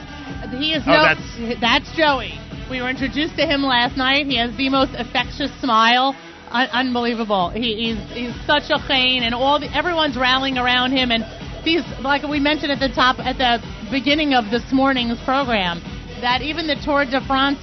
He 0.58 0.72
is 0.72 0.84
Oh, 0.88 0.92
no. 0.95 1.03
that's- 1.03 1.60
that's 1.60 1.92
Joey. 1.98 2.40
We 2.72 2.80
were 2.82 2.90
introduced 2.90 3.36
to 3.36 3.45
him 3.45 3.64
last 3.64 3.98
night. 3.98 4.28
He 4.28 4.38
has 4.38 4.56
the 4.56 4.69
most 4.69 4.94
infectious 4.95 5.52
smile. 5.60 6.16
Un- 6.52 6.69
unbelievable. 6.74 7.50
He, 7.50 7.94
he's 7.94 8.00
he's 8.11 8.36
such 8.45 8.69
a 8.69 8.80
chain, 8.88 9.24
and 9.24 9.34
all 9.36 9.60
the, 9.60 9.68
everyone's 9.76 10.18
rallying 10.18 10.58
around 10.58 10.92
him. 10.92 11.11
And 11.11 11.24
these, 11.64 11.84
like 12.02 12.24
we 12.24 12.40
mentioned 12.40 12.72
at 12.72 12.80
the 12.80 12.90
top, 12.94 13.19
at 13.19 13.38
the 13.38 13.61
beginning 13.92 14.34
of 14.34 14.50
this 14.50 14.64
morning's 14.72 15.19
program, 15.24 15.82
that 16.22 16.42
even 16.42 16.66
the 16.68 16.76
Tour 16.84 17.06
de 17.06 17.22
France 17.28 17.60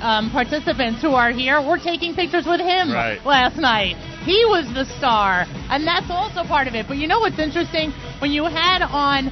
um, 0.00 0.30
participants 0.30 1.00
who 1.00 1.10
are 1.14 1.30
here, 1.30 1.62
were 1.62 1.78
taking 1.78 2.14
pictures 2.14 2.44
with 2.46 2.60
him 2.60 2.92
Right. 2.92 3.24
last 3.24 3.56
night. 3.56 3.96
He 4.24 4.44
was 4.44 4.66
the 4.74 4.84
star, 4.98 5.46
and 5.70 5.86
that's 5.86 6.10
also 6.10 6.44
part 6.44 6.66
of 6.68 6.74
it. 6.74 6.86
But 6.88 6.98
you 6.98 7.06
know 7.06 7.20
what's 7.20 7.38
interesting? 7.38 7.92
When 8.20 8.30
you 8.30 8.44
had 8.44 8.82
on 8.82 9.30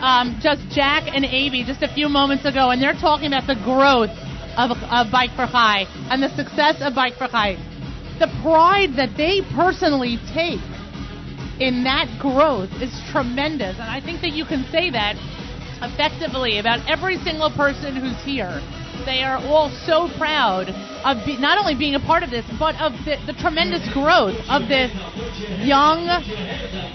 um, 0.00 0.38
just 0.42 0.62
Jack 0.70 1.04
and 1.14 1.24
Avi 1.24 1.64
just 1.64 1.82
a 1.82 1.92
few 1.94 2.08
moments 2.08 2.44
ago, 2.44 2.70
and 2.70 2.82
they're 2.82 2.94
talking 2.98 3.26
about 3.28 3.46
the 3.46 3.54
growth 3.62 4.10
of, 4.56 4.72
of 4.90 5.12
Bike 5.12 5.30
for 5.36 5.46
Chai 5.46 5.84
and 6.10 6.22
the 6.22 6.34
success 6.34 6.76
of 6.80 6.94
Bike 6.94 7.14
for 7.14 7.28
Chai. 7.28 7.56
The 8.20 8.28
pride 8.42 8.96
that 8.96 9.16
they 9.16 9.40
personally 9.56 10.18
take 10.34 10.60
in 11.58 11.84
that 11.84 12.04
growth 12.20 12.68
is 12.82 12.92
tremendous, 13.10 13.80
and 13.80 13.88
I 13.88 14.00
think 14.00 14.20
that 14.20 14.32
you 14.32 14.44
can 14.44 14.64
say 14.70 14.90
that 14.90 15.16
effectively 15.80 16.58
about 16.58 16.84
every 16.86 17.16
single 17.24 17.50
person 17.50 17.96
who's 17.96 18.20
here. 18.22 18.60
They 19.06 19.22
are 19.22 19.38
all 19.48 19.70
so 19.86 20.12
proud 20.18 20.68
of 20.68 21.24
be, 21.24 21.38
not 21.38 21.56
only 21.56 21.74
being 21.74 21.94
a 21.94 22.00
part 22.00 22.22
of 22.22 22.28
this, 22.28 22.44
but 22.58 22.76
of 22.76 22.92
the, 23.08 23.16
the 23.24 23.32
tremendous 23.40 23.88
growth 23.94 24.36
of 24.52 24.68
this 24.68 24.92
young 25.64 26.04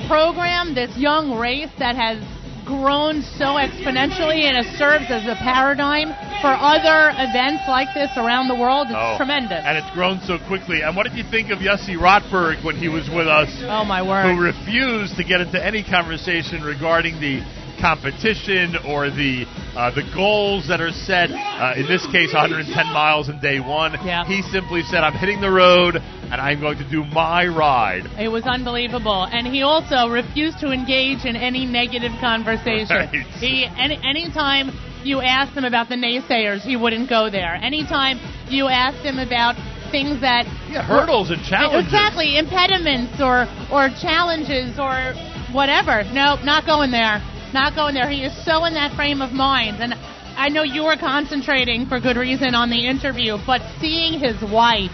program, 0.07 0.75
this 0.75 0.95
young 0.95 1.33
race 1.33 1.73
that 1.79 1.95
has 1.95 2.21
grown 2.65 3.21
so 3.37 3.55
exponentially 3.61 4.43
and 4.43 4.57
it 4.57 4.77
serves 4.77 5.05
as 5.09 5.23
a 5.29 5.35
paradigm 5.39 6.09
for 6.41 6.51
other 6.51 7.13
events 7.15 7.63
like 7.67 7.93
this 7.93 8.09
around 8.17 8.47
the 8.47 8.55
world. 8.55 8.87
It's 8.89 8.97
Oh, 8.97 9.17
tremendous. 9.17 9.61
And 9.63 9.77
it's 9.77 9.89
grown 9.93 10.19
so 10.25 10.37
quickly. 10.47 10.81
And 10.81 10.95
what 10.95 11.03
did 11.05 11.13
you 11.15 11.23
think 11.29 11.51
of 11.51 11.59
Yossi 11.59 11.95
Rotberg 11.95 12.63
when 12.65 12.75
he 12.75 12.89
was 12.89 13.07
with 13.09 13.27
us? 13.27 13.49
Oh, 13.63 13.85
my 13.85 14.01
word. 14.01 14.33
Who 14.33 14.41
refused 14.41 15.15
to 15.17 15.23
get 15.23 15.41
into 15.41 15.63
any 15.63 15.83
conversation 15.83 16.63
regarding 16.63 17.21
the 17.21 17.41
competition 17.85 18.75
or 18.89 19.11
the 19.13 19.45
uh, 19.77 19.93
the 19.93 20.01
goals 20.15 20.67
that 20.67 20.81
are 20.81 20.91
set. 21.05 21.29
Uh, 21.29 21.77
in 21.77 21.85
this 21.85 22.01
case, 22.09 22.33
110 22.33 22.65
miles 22.89 23.29
in 23.29 23.39
day 23.39 23.59
one. 23.59 23.93
Yeah. 24.03 24.25
He 24.25 24.41
simply 24.49 24.81
said, 24.81 25.03
"I'm 25.05 25.13
hitting 25.13 25.39
the 25.39 25.51
road 25.51 25.95
and 25.95 26.41
I'm 26.41 26.59
going 26.59 26.79
to 26.79 26.89
do 26.89 27.05
my 27.05 27.45
ride." 27.45 28.09
It 28.17 28.29
was 28.29 28.43
unbelievable, 28.45 29.29
and 29.29 29.45
he 29.45 29.61
also 29.61 30.09
refused 30.09 30.59
to 30.61 30.71
engage 30.71 31.25
in 31.25 31.35
any 31.35 31.65
negative 31.65 32.11
conversation. 32.19 32.97
Right. 32.97 33.25
He 33.37 33.69
any 33.77 34.01
anytime 34.01 34.73
you 35.03 35.21
asked 35.21 35.55
him 35.55 35.65
about 35.65 35.87
the 35.87 35.95
naysayers, 35.95 36.61
he 36.61 36.75
wouldn't 36.75 37.07
go 37.07 37.29
there. 37.29 37.53
Anytime 37.53 38.17
you 38.49 38.67
asked 38.67 39.05
him 39.05 39.19
about 39.19 39.53
things 39.91 40.21
that 40.21 40.49
Yeah, 40.67 40.81
hurdles 40.81 41.29
and 41.29 41.43
challenges. 41.45 41.85
exactly 41.85 42.37
impediments 42.39 43.21
or 43.21 43.45
or 43.69 43.93
challenges 44.01 44.79
or 44.79 45.13
whatever. 45.53 46.01
Nope, 46.11 46.41
not 46.43 46.65
going 46.65 46.89
there. 46.89 47.21
Not 47.55 47.73
going 47.73 47.95
there. 47.95 48.09
He 48.09 48.19
is 48.27 48.35
so 48.43 48.65
in 48.65 48.73
that 48.73 48.91
frame 48.97 49.21
of 49.21 49.31
mind, 49.31 49.79
and 49.79 49.93
I 50.35 50.49
know 50.49 50.63
you 50.63 50.83
were 50.83 50.97
concentrating 50.99 51.85
for 51.87 52.01
good 52.01 52.17
reason 52.17 52.53
on 52.53 52.69
the 52.69 52.85
interview, 52.85 53.37
but 53.47 53.61
seeing 53.79 54.19
his 54.19 54.35
wife 54.43 54.91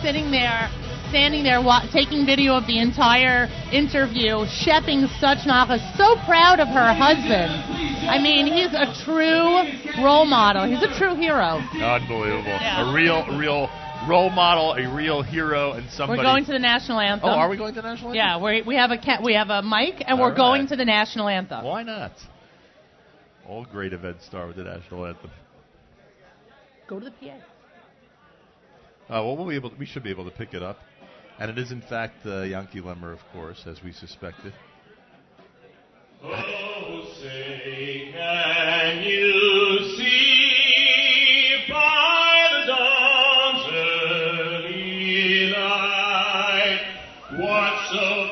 sitting 0.00 0.30
there, 0.32 0.72
standing 1.12 1.44
there, 1.44 1.60
wa- 1.60 1.84
taking 1.92 2.24
video 2.24 2.56
of 2.56 2.66
the 2.66 2.80
entire 2.80 3.52
interview, 3.68 4.48
shepping 4.48 5.12
such 5.20 5.44
nachas, 5.44 5.84
so 6.00 6.16
proud 6.24 6.56
of 6.56 6.68
her 6.72 6.88
husband. 6.96 7.52
I 8.08 8.16
mean, 8.16 8.48
he's 8.48 8.72
a 8.72 8.88
true 9.04 9.60
role 10.02 10.24
model. 10.24 10.64
He's 10.64 10.80
a 10.80 10.96
true 10.96 11.16
hero. 11.20 11.60
Unbelievable. 11.76 12.56
Yeah. 12.64 12.88
A 12.88 12.94
real, 12.96 13.28
real 13.36 13.68
role 14.08 14.30
model, 14.30 14.72
a 14.72 14.94
real 14.94 15.22
hero, 15.22 15.72
and 15.72 15.88
somebody. 15.90 16.18
We're 16.18 16.24
going 16.24 16.44
to 16.46 16.52
the 16.52 16.58
national 16.58 17.00
anthem. 17.00 17.28
Oh, 17.28 17.32
are 17.32 17.48
we 17.48 17.56
going 17.56 17.74
to 17.74 17.82
the 17.82 17.88
national 17.88 18.10
anthem? 18.10 18.16
Yeah, 18.16 18.42
we 18.42 18.62
we 18.62 18.76
have 18.76 18.90
a 18.90 18.98
ca- 18.98 19.20
we 19.22 19.34
have 19.34 19.50
a 19.50 19.62
mic, 19.62 20.02
and 20.06 20.18
All 20.18 20.26
we're 20.28 20.34
going 20.34 20.66
to 20.68 20.76
the 20.76 20.84
national 20.84 21.28
anthem. 21.28 21.64
Why 21.64 21.82
not? 21.82 22.12
All 23.46 23.64
great 23.64 23.92
events 23.92 24.26
start 24.26 24.48
with 24.48 24.56
the 24.56 24.64
national 24.64 25.06
anthem. 25.06 25.30
Go 26.86 26.98
to 26.98 27.04
the 27.04 27.10
PA. 27.10 27.36
Uh, 29.10 29.22
well, 29.24 29.36
we'll 29.36 29.48
be 29.48 29.54
able. 29.54 29.72
we 29.78 29.86
should 29.86 30.02
be 30.02 30.10
able 30.10 30.24
to 30.24 30.30
pick 30.36 30.52
it 30.54 30.62
up, 30.62 30.78
and 31.38 31.50
it 31.50 31.58
is 31.58 31.70
in 31.70 31.80
fact 31.82 32.26
uh, 32.26 32.42
Yankee 32.42 32.80
Lemmer, 32.80 33.12
of 33.12 33.20
course, 33.32 33.64
as 33.66 33.82
we 33.82 33.92
suspected. 33.92 34.52
Oh, 36.22 37.04
say 37.22 38.10
Can 38.12 39.02
you 39.02 39.94
see 39.96 40.47
so 47.90 48.26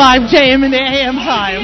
8:45 0.00 0.32
j.m. 0.32 0.64
in 0.64 0.70
the 0.72 0.80
a.m. 0.80 1.20
time, 1.20 1.60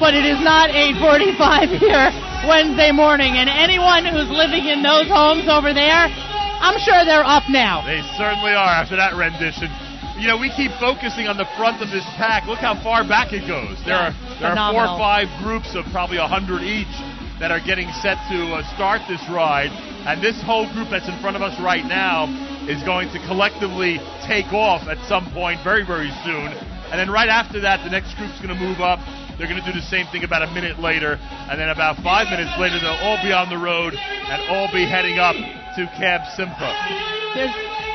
but 0.00 0.16
it 0.16 0.24
is 0.24 0.40
not 0.40 0.72
8:45 0.72 1.76
here 1.76 2.08
Wednesday 2.48 2.88
morning. 2.88 3.36
And 3.36 3.52
anyone 3.52 4.08
who's 4.08 4.32
living 4.32 4.64
in 4.64 4.80
those 4.80 5.04
homes 5.12 5.44
over 5.44 5.76
there, 5.76 6.08
I'm 6.08 6.80
sure 6.80 7.04
they're 7.04 7.20
up 7.26 7.44
now. 7.52 7.84
They 7.84 8.00
certainly 8.16 8.56
are 8.56 8.72
after 8.80 8.96
that 8.96 9.12
rendition. 9.12 9.68
You 10.16 10.24
know, 10.24 10.40
we 10.40 10.48
keep 10.56 10.72
focusing 10.80 11.28
on 11.28 11.36
the 11.36 11.44
front 11.60 11.84
of 11.84 11.92
this 11.92 12.08
pack. 12.16 12.48
Look 12.48 12.64
how 12.64 12.80
far 12.80 13.04
back 13.04 13.36
it 13.36 13.44
goes. 13.44 13.76
There 13.84 14.08
are 14.08 14.16
there 14.40 14.56
are 14.56 14.72
four 14.72 14.88
or 14.88 14.96
five 14.96 15.28
groups 15.44 15.76
of 15.76 15.84
probably 15.92 16.16
a 16.16 16.24
hundred 16.24 16.64
each 16.64 16.96
that 17.44 17.52
are 17.52 17.60
getting 17.60 17.92
set 18.00 18.16
to 18.32 18.56
uh, 18.56 18.64
start 18.72 19.04
this 19.04 19.20
ride, 19.28 19.68
and 20.08 20.24
this 20.24 20.40
whole 20.48 20.64
group 20.72 20.88
that's 20.88 21.12
in 21.12 21.20
front 21.20 21.36
of 21.36 21.44
us 21.44 21.52
right 21.60 21.84
now 21.84 22.24
is 22.72 22.80
going 22.88 23.12
to 23.12 23.20
collectively 23.28 24.00
take 24.24 24.48
off 24.56 24.88
at 24.88 24.96
some 25.12 25.28
point 25.36 25.60
very 25.60 25.84
very 25.84 26.08
soon. 26.24 26.56
And 26.90 26.98
then 27.00 27.10
right 27.10 27.28
after 27.28 27.60
that, 27.60 27.82
the 27.84 27.90
next 27.90 28.14
group's 28.16 28.38
going 28.40 28.54
to 28.54 28.60
move 28.60 28.80
up. 28.80 29.00
They're 29.38 29.48
going 29.48 29.60
to 29.62 29.68
do 29.68 29.76
the 29.76 29.84
same 29.84 30.06
thing 30.08 30.24
about 30.24 30.42
a 30.42 30.50
minute 30.56 30.78
later, 30.80 31.18
and 31.20 31.60
then 31.60 31.68
about 31.68 32.00
five 32.00 32.30
minutes 32.32 32.56
later, 32.58 32.80
they'll 32.80 32.96
all 33.04 33.20
be 33.20 33.32
on 33.36 33.50
the 33.52 33.58
road 33.60 33.92
and 33.92 34.38
all 34.48 34.68
be 34.72 34.88
heading 34.88 35.18
up 35.20 35.36
to 35.36 35.84
Camp 36.00 36.24
Simcha. 36.36 36.72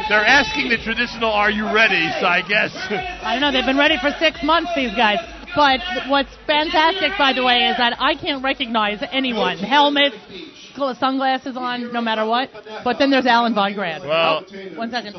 They're 0.09 0.25
asking 0.25 0.69
the 0.69 0.77
traditional 0.77 1.31
"Are 1.31 1.49
you 1.49 1.65
ready?" 1.73 2.09
So 2.19 2.27
I 2.27 2.41
guess 2.45 2.69
I 3.23 3.33
don't 3.39 3.41
know. 3.41 3.51
They've 3.51 3.65
been 3.65 3.77
ready 3.77 3.97
for 4.01 4.11
six 4.19 4.43
months, 4.43 4.69
these 4.75 4.93
guys. 4.93 5.17
But 5.55 5.79
what's 6.07 6.29
fantastic, 6.47 7.11
by 7.17 7.33
the 7.33 7.43
way, 7.43 7.67
is 7.67 7.77
that 7.77 7.97
I 7.99 8.15
can't 8.15 8.43
recognize 8.43 9.03
anyone. 9.11 9.57
Helmets, 9.57 10.15
sunglasses 10.99 11.57
on, 11.57 11.91
no 11.91 12.01
matter 12.01 12.25
what. 12.25 12.49
But 12.83 12.99
then 12.99 13.09
there's 13.11 13.25
Alan 13.25 13.53
Veingrad. 13.53 14.01
Well- 14.07 14.45
Oh, 14.47 14.77
one 14.77 14.91
second. 14.91 15.13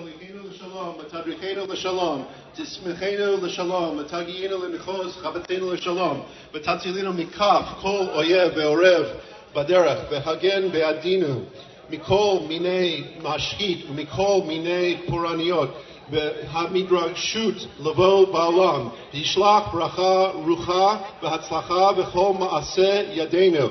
תשמחנו 2.62 3.46
לשלום, 3.46 3.98
ותגיענו 3.98 4.64
לנחוז 4.64 5.16
חבטנו 5.22 5.72
לשלום, 5.72 6.20
ותצילנו 6.54 7.12
מכף 7.12 7.62
כל 7.80 8.04
אויב 8.14 8.52
ועורב 8.56 9.06
בדרך, 9.54 9.98
והגן 10.10 10.70
בעדינו 10.72 11.40
מכל 11.90 12.36
מיני 12.48 13.02
משחית 13.22 13.86
ומכל 13.90 14.40
מיני 14.46 14.96
פורעניות, 15.06 15.68
והמדרשות 16.10 17.54
לבוא 17.80 18.32
בעולם, 18.32 18.88
תשלח 19.12 19.68
ברכה, 19.72 20.30
רוחה 20.46 20.96
והצלחה 21.22 21.92
בכל 21.92 22.32
מעשה 22.38 23.02
ידינו. 23.12 23.68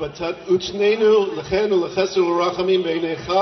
ותעוצננו 0.00 1.36
לכן 1.36 1.72
ולחסר 1.72 2.24
ולרחמים 2.24 2.82
בעיניך, 2.82 3.32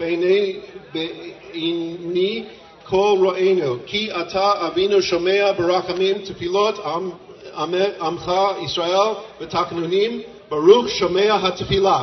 בעיני, 0.00 0.56
בעיני 0.92 2.44
כל 2.84 3.16
רואינו, 3.20 3.76
כי 3.86 4.12
אתה 4.12 4.52
אבינו 4.66 5.02
שומע 5.02 5.52
ברחמים 5.56 6.18
תפילות 6.18 6.78
עם, 6.86 7.10
עמך 8.00 8.32
ישראל 8.64 9.12
ותקנונים, 9.40 10.20
ברוך 10.50 10.88
שומע 10.88 11.36
התפילה. 11.42 12.02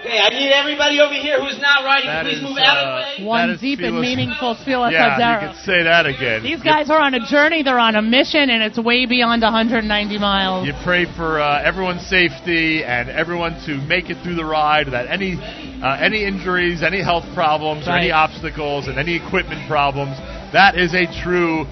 Okay, 0.00 0.18
I 0.18 0.30
need 0.30 0.50
everybody 0.50 0.98
over 0.98 1.12
here 1.12 1.38
who's 1.44 1.60
not 1.60 1.84
riding, 1.84 2.08
That 2.08 2.24
please 2.24 2.38
is, 2.38 2.42
move 2.42 2.56
out 2.56 2.78
of 2.78 2.86
the 2.88 3.20
uh, 3.20 3.20
way. 3.20 3.26
One 3.26 3.58
deep 3.60 3.80
and 3.80 3.96
Tfilas- 3.96 4.00
meaningful 4.00 4.56
Tfilas 4.56 4.92
yeah, 4.92 5.18
Hadera. 5.20 5.42
you 5.42 5.48
could 5.48 5.64
say 5.66 5.82
that 5.84 6.06
again. 6.06 6.42
These 6.42 6.62
guys 6.62 6.88
are 6.88 6.98
on 6.98 7.12
a 7.12 7.20
journey. 7.26 7.62
They're 7.62 7.78
on 7.78 7.96
a 7.96 8.00
mission, 8.00 8.48
and 8.48 8.62
it's 8.62 8.78
way 8.78 9.04
beyond 9.04 9.42
190 9.42 9.84
miles. 10.18 10.66
You 10.66 10.72
pray 10.82 11.04
for 11.04 11.38
uh, 11.38 11.62
everyone's 11.62 12.06
safety 12.06 12.82
and 12.82 13.10
everyone 13.10 13.60
to 13.66 13.76
make 13.76 14.08
it 14.08 14.22
through 14.24 14.36
the 14.36 14.44
ride. 14.44 14.86
That 14.88 15.10
any 15.10 15.36
uh, 15.36 16.00
any 16.00 16.24
injuries, 16.24 16.82
any 16.82 17.02
health 17.02 17.28
problems, 17.34 17.86
or 17.86 17.92
any 17.92 18.10
obstacles, 18.10 18.88
and 18.88 18.98
any 18.98 19.16
equipment 19.16 19.68
problems, 19.68 20.16
that 20.56 20.76
is 20.80 20.94
a 20.94 21.04
true, 21.22 21.66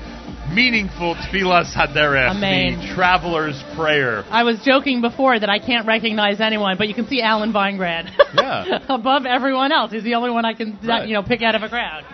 meaningful 0.55 1.15
tefillas 1.15 1.75
haderech, 1.75 2.31
Amen. 2.36 2.78
the 2.81 2.94
traveler's 2.94 3.62
prayer. 3.77 4.25
I 4.31 4.43
was 4.44 4.60
joking 4.65 5.01
before 5.01 5.39
that 5.39 5.49
I 5.51 5.59
can't 5.59 5.86
recognize 5.86 6.41
anyone, 6.41 6.77
but 6.78 6.89
you 6.89 6.94
can 6.94 7.07
see 7.07 7.20
Alan 7.23 7.52
Veingrad 7.52 8.10
Yeah. 8.35 8.85
above 8.89 9.27
everyone 9.27 9.73
else. 9.73 9.93
He's 9.93 10.05
the 10.05 10.15
only 10.15 10.31
one 10.31 10.44
I 10.44 10.55
can, 10.55 10.78
Right. 10.83 11.07
you 11.09 11.15
know, 11.15 11.23
pick 11.23 11.43
out 11.43 11.55
of 11.55 11.62
a 11.62 11.68
crowd. 11.68 12.05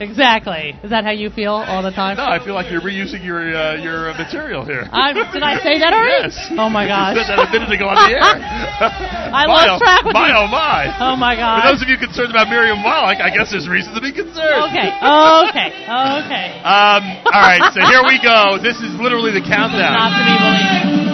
exactly. 0.00 0.74
Is 0.82 0.90
that 0.90 1.04
how 1.04 1.10
you 1.10 1.30
feel 1.30 1.52
all 1.54 1.82
the 1.82 1.90
time? 1.90 2.16
No, 2.16 2.24
I 2.26 2.38
feel 2.44 2.54
like 2.54 2.70
you're 2.70 2.80
reusing 2.82 3.24
your 3.24 3.42
uh, 3.54 3.74
your 3.78 4.10
uh, 4.10 4.18
material 4.18 4.64
here. 4.64 4.86
I, 4.92 5.12
did 5.12 5.42
I 5.42 5.58
say 5.62 5.78
that 5.78 5.92
already? 5.92 6.30
Yes. 6.30 6.34
Oh 6.58 6.68
my 6.70 6.86
gosh. 6.86 7.16
You 7.16 7.22
said 7.26 7.38
that 7.38 7.48
a 7.48 7.52
minute 7.52 7.70
ago 7.74 7.86
on 7.90 7.96
the 7.98 8.14
air. 8.14 8.22
I 9.34 9.46
My 9.46 9.46
lost 9.46 9.70
oh- 9.74 9.78
track 9.82 10.02
with 10.04 10.14
my 10.14 10.28
you. 10.30 10.34
oh 10.34 10.46
my. 10.50 10.80
Oh 11.00 11.16
my 11.16 11.34
For 11.34 11.42
god. 11.42 11.66
those 11.70 11.82
of 11.82 11.88
you 11.88 11.98
concerned 11.98 12.30
about 12.30 12.48
Miriam 12.50 12.82
Wallach, 12.82 13.18
I 13.18 13.30
guess 13.34 13.50
there's 13.50 13.66
reason 13.68 13.94
to 13.94 14.00
be 14.02 14.10
concerned. 14.14 14.70
Okay. 14.70 14.88
Okay. 14.94 15.70
Okay. 15.74 16.46
Um, 16.62 17.02
all 17.30 17.42
right, 17.42 17.62
so 17.72 17.80
here 17.88 18.02
we 18.04 18.20
go. 18.20 18.58
This 18.60 18.76
is 18.82 18.92
literally 19.00 19.32
the 19.32 19.40
countdown. 19.40 19.94
Not 19.94 20.12
to 20.12 20.22
be 20.26 20.34
believed. 20.36 21.04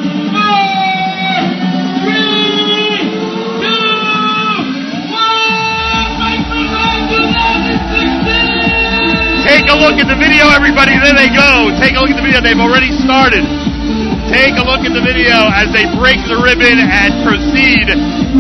Take 9.50 9.66
a 9.66 9.74
look 9.74 9.98
at 9.98 10.06
the 10.06 10.14
video, 10.14 10.46
everybody. 10.54 10.94
There 10.94 11.14
they 11.14 11.30
go. 11.34 11.74
Take 11.82 11.98
a 11.98 12.00
look 12.00 12.10
at 12.14 12.18
the 12.18 12.22
video. 12.22 12.38
They've 12.40 12.58
already 12.58 12.94
started. 13.02 13.42
Take 14.30 14.54
a 14.54 14.62
look 14.62 14.86
at 14.86 14.94
the 14.94 15.02
video 15.02 15.50
as 15.50 15.74
they 15.74 15.90
break 15.98 16.22
the 16.30 16.38
ribbon 16.38 16.78
and 16.78 17.26
proceed 17.26 17.90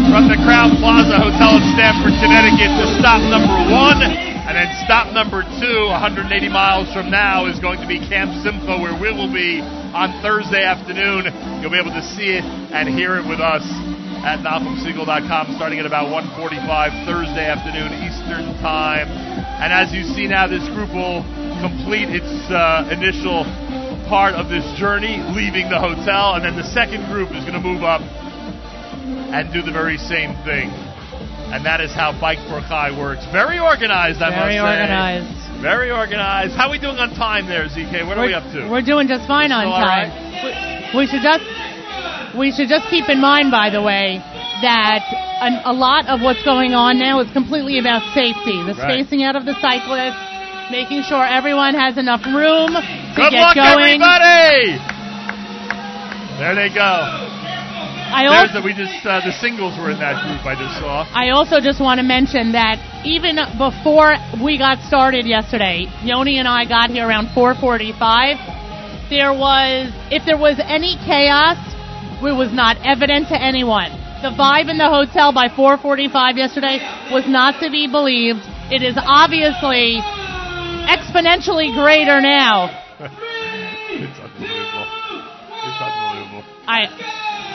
from 0.06 0.30
the 0.30 0.38
Crowne 0.46 0.78
Plaza 0.78 1.18
Hotel 1.18 1.58
in 1.58 1.66
Stamford, 1.74 2.14
Connecticut 2.22 2.70
to 2.78 2.86
stop 3.02 3.18
number 3.26 3.58
one. 3.74 4.29
And 4.50 4.58
then 4.58 4.82
stop 4.82 5.14
number 5.14 5.46
two, 5.62 5.94
180 5.94 6.26
miles 6.50 6.90
from 6.90 7.06
now, 7.06 7.46
is 7.46 7.62
going 7.62 7.78
to 7.78 7.86
be 7.86 8.02
Camp 8.02 8.34
Simcha, 8.42 8.82
where 8.82 8.98
we 8.98 9.14
will 9.14 9.30
be 9.30 9.62
on 9.62 10.10
Thursday 10.26 10.66
afternoon. 10.66 11.30
You'll 11.62 11.70
be 11.70 11.78
able 11.78 11.94
to 11.94 12.02
see 12.18 12.34
it 12.34 12.42
and 12.42 12.90
hear 12.90 13.14
it 13.14 13.22
with 13.30 13.38
us 13.38 13.62
at 14.26 14.42
NachumSegal.com 14.42 15.54
starting 15.54 15.78
at 15.78 15.86
about 15.86 16.10
1.45 16.10 16.66
Thursday 17.06 17.46
afternoon 17.46 17.94
Eastern 18.02 18.58
Time. 18.58 19.06
And 19.62 19.70
as 19.70 19.94
you 19.94 20.02
see 20.02 20.26
now, 20.26 20.50
this 20.50 20.66
group 20.74 20.90
will 20.90 21.22
complete 21.62 22.10
its 22.10 22.34
uh, 22.50 22.90
initial 22.90 23.46
part 24.10 24.34
of 24.34 24.50
this 24.50 24.66
journey, 24.74 25.22
leaving 25.30 25.70
the 25.70 25.78
hotel, 25.78 26.34
and 26.34 26.42
then 26.42 26.58
the 26.58 26.66
second 26.74 27.06
group 27.06 27.30
is 27.30 27.46
going 27.46 27.54
to 27.54 27.62
move 27.62 27.86
up 27.86 28.02
and 28.02 29.46
do 29.54 29.62
the 29.62 29.70
very 29.70 29.94
same 30.10 30.34
thing. 30.42 30.74
And 31.50 31.66
that 31.66 31.80
is 31.80 31.90
how 31.92 32.14
Bike 32.20 32.38
for 32.46 32.62
Chai 32.70 32.94
works. 32.96 33.26
Very 33.32 33.58
organized, 33.58 34.22
I 34.22 34.30
Very 34.30 34.58
must 34.62 34.70
say. 34.70 34.70
Very 34.70 34.78
organized. 34.78 35.30
Very 35.60 35.90
organized. 35.90 36.52
How 36.54 36.68
are 36.68 36.72
we 36.72 36.78
doing 36.78 36.96
on 37.02 37.10
time 37.18 37.46
there, 37.50 37.66
ZK? 37.68 38.06
What 38.06 38.16
are 38.18 38.24
we 38.26 38.32
up 38.34 38.46
to? 38.54 38.70
We're 38.70 38.86
doing 38.86 39.08
just 39.08 39.26
fine 39.26 39.50
on 39.52 39.66
Still 39.66 39.74
all 39.74 39.82
time. 39.82 40.08
We, 40.94 41.02
we 41.02 41.04
should 41.10 41.20
just 41.26 41.44
we 42.38 42.48
should 42.54 42.70
just 42.70 42.86
keep 42.88 43.10
in 43.10 43.18
mind, 43.20 43.50
by 43.50 43.68
the 43.68 43.82
way, 43.82 44.22
that 44.62 45.02
an, 45.42 45.60
a 45.66 45.74
lot 45.74 46.06
of 46.06 46.22
what's 46.22 46.42
going 46.46 46.72
on 46.72 46.98
now 46.98 47.18
is 47.20 47.28
completely 47.34 47.78
about 47.82 48.00
safety. 48.14 48.56
The 48.62 48.78
Right. 48.78 49.02
spacing 49.02 49.22
out 49.26 49.34
of 49.34 49.44
the 49.44 49.58
cyclists, 49.60 50.22
making 50.70 51.02
sure 51.10 51.20
everyone 51.26 51.74
has 51.74 51.98
enough 51.98 52.22
room 52.24 52.70
to 52.72 52.80
Good 53.18 53.34
get 53.34 53.42
luck, 53.42 53.56
going. 53.58 53.98
everybody! 53.98 54.78
There 56.38 56.54
they 56.54 56.70
go. 56.72 57.39
I 58.10 58.26
also 58.26 58.62
we 58.62 58.74
just 58.74 59.06
uh, 59.06 59.22
the 59.24 59.32
singles 59.40 59.78
were 59.78 59.90
in 59.90 59.98
that 60.02 60.18
group 60.26 60.42
I 60.42 60.58
just 60.58 60.82
saw. 60.82 61.06
I 61.14 61.30
also 61.30 61.60
just 61.60 61.80
want 61.80 61.98
to 61.98 62.06
mention 62.06 62.52
that 62.52 62.82
even 63.06 63.38
before 63.54 64.18
we 64.42 64.58
got 64.58 64.82
started 64.82 65.26
yesterday, 65.26 65.86
Yoni 66.02 66.38
and 66.38 66.48
I 66.48 66.66
got 66.66 66.90
here 66.90 67.06
around 67.06 67.28
4:45. 67.28 68.58
There 69.10 69.32
was, 69.32 69.90
if 70.10 70.22
there 70.24 70.38
was 70.38 70.58
any 70.62 70.94
chaos, 71.02 71.58
it 72.22 72.34
was 72.34 72.52
not 72.52 72.78
evident 72.86 73.26
to 73.28 73.38
anyone. 73.40 73.90
The 74.22 74.30
vibe 74.30 74.70
in 74.70 74.78
the 74.78 74.90
hotel 74.90 75.32
by 75.32 75.48
4:45 75.48 76.36
yesterday 76.36 76.78
was 77.10 77.24
not 77.26 77.62
to 77.62 77.70
be 77.70 77.86
believed. 77.86 78.42
It 78.70 78.82
is 78.82 78.94
obviously 78.98 80.02
exponentially 80.86 81.74
greater 81.74 82.20
now. 82.20 82.74
It's 83.90 84.18
unbelievable. 84.18 84.86
It's 85.66 85.80
unbelievable. 85.82 86.44
I 86.66 86.88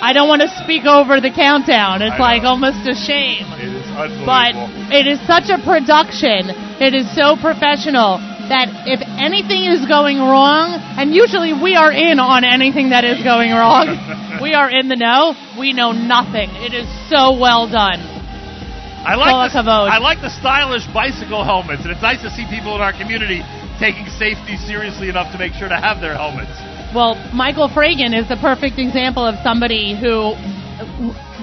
I 0.06 0.14
don't 0.14 0.30
want 0.30 0.46
to 0.46 0.52
speak 0.62 0.86
over 0.86 1.18
the 1.18 1.34
countdown. 1.34 2.06
It's 2.06 2.22
like 2.22 2.46
almost 2.46 2.86
a 2.86 2.94
shame. 2.94 3.50
It 3.58 3.74
is 3.74 3.90
unbelievable. 3.90 4.30
But 4.30 4.54
it 4.94 5.10
is 5.10 5.18
such 5.26 5.50
a 5.50 5.58
production. 5.58 6.54
It 6.78 6.94
is 6.94 7.10
so 7.18 7.34
professional 7.34 8.22
that 8.54 8.86
if 8.86 9.02
anything 9.18 9.66
is 9.66 9.82
going 9.90 10.22
wrong, 10.22 10.78
and 11.02 11.10
usually 11.10 11.58
we 11.58 11.74
are 11.74 11.90
in 11.90 12.22
on 12.22 12.46
anything 12.46 12.94
that 12.94 13.02
is 13.02 13.18
going 13.26 13.50
wrong, 13.50 13.98
we 14.46 14.54
are 14.54 14.70
in 14.70 14.94
the 14.94 14.96
know. 14.96 15.34
We 15.58 15.74
know 15.74 15.90
nothing. 15.90 16.54
It 16.62 16.78
is 16.78 16.86
so 17.10 17.34
well 17.34 17.66
done. 17.66 17.98
I 19.10 19.18
like 19.18 19.54
the, 19.54 19.66
I 19.66 19.98
like 19.98 20.22
the 20.22 20.30
stylish 20.30 20.86
bicycle 20.94 21.42
helmets, 21.42 21.82
and 21.82 21.90
it's 21.90 22.06
nice 22.06 22.22
to 22.22 22.30
see 22.30 22.46
people 22.46 22.78
in 22.78 22.82
our 22.82 22.94
community 22.94 23.42
taking 23.82 24.06
safety 24.22 24.58
seriously 24.70 25.10
enough 25.10 25.34
to 25.34 25.42
make 25.42 25.54
sure 25.54 25.70
to 25.70 25.78
have 25.78 25.98
their 25.98 26.14
helmets. 26.14 26.54
Well, 26.96 27.20
Michael 27.36 27.68
Fragan 27.68 28.16
is 28.16 28.24
the 28.32 28.40
perfect 28.40 28.80
example 28.80 29.28
of 29.28 29.36
somebody 29.44 30.00
who 30.00 30.32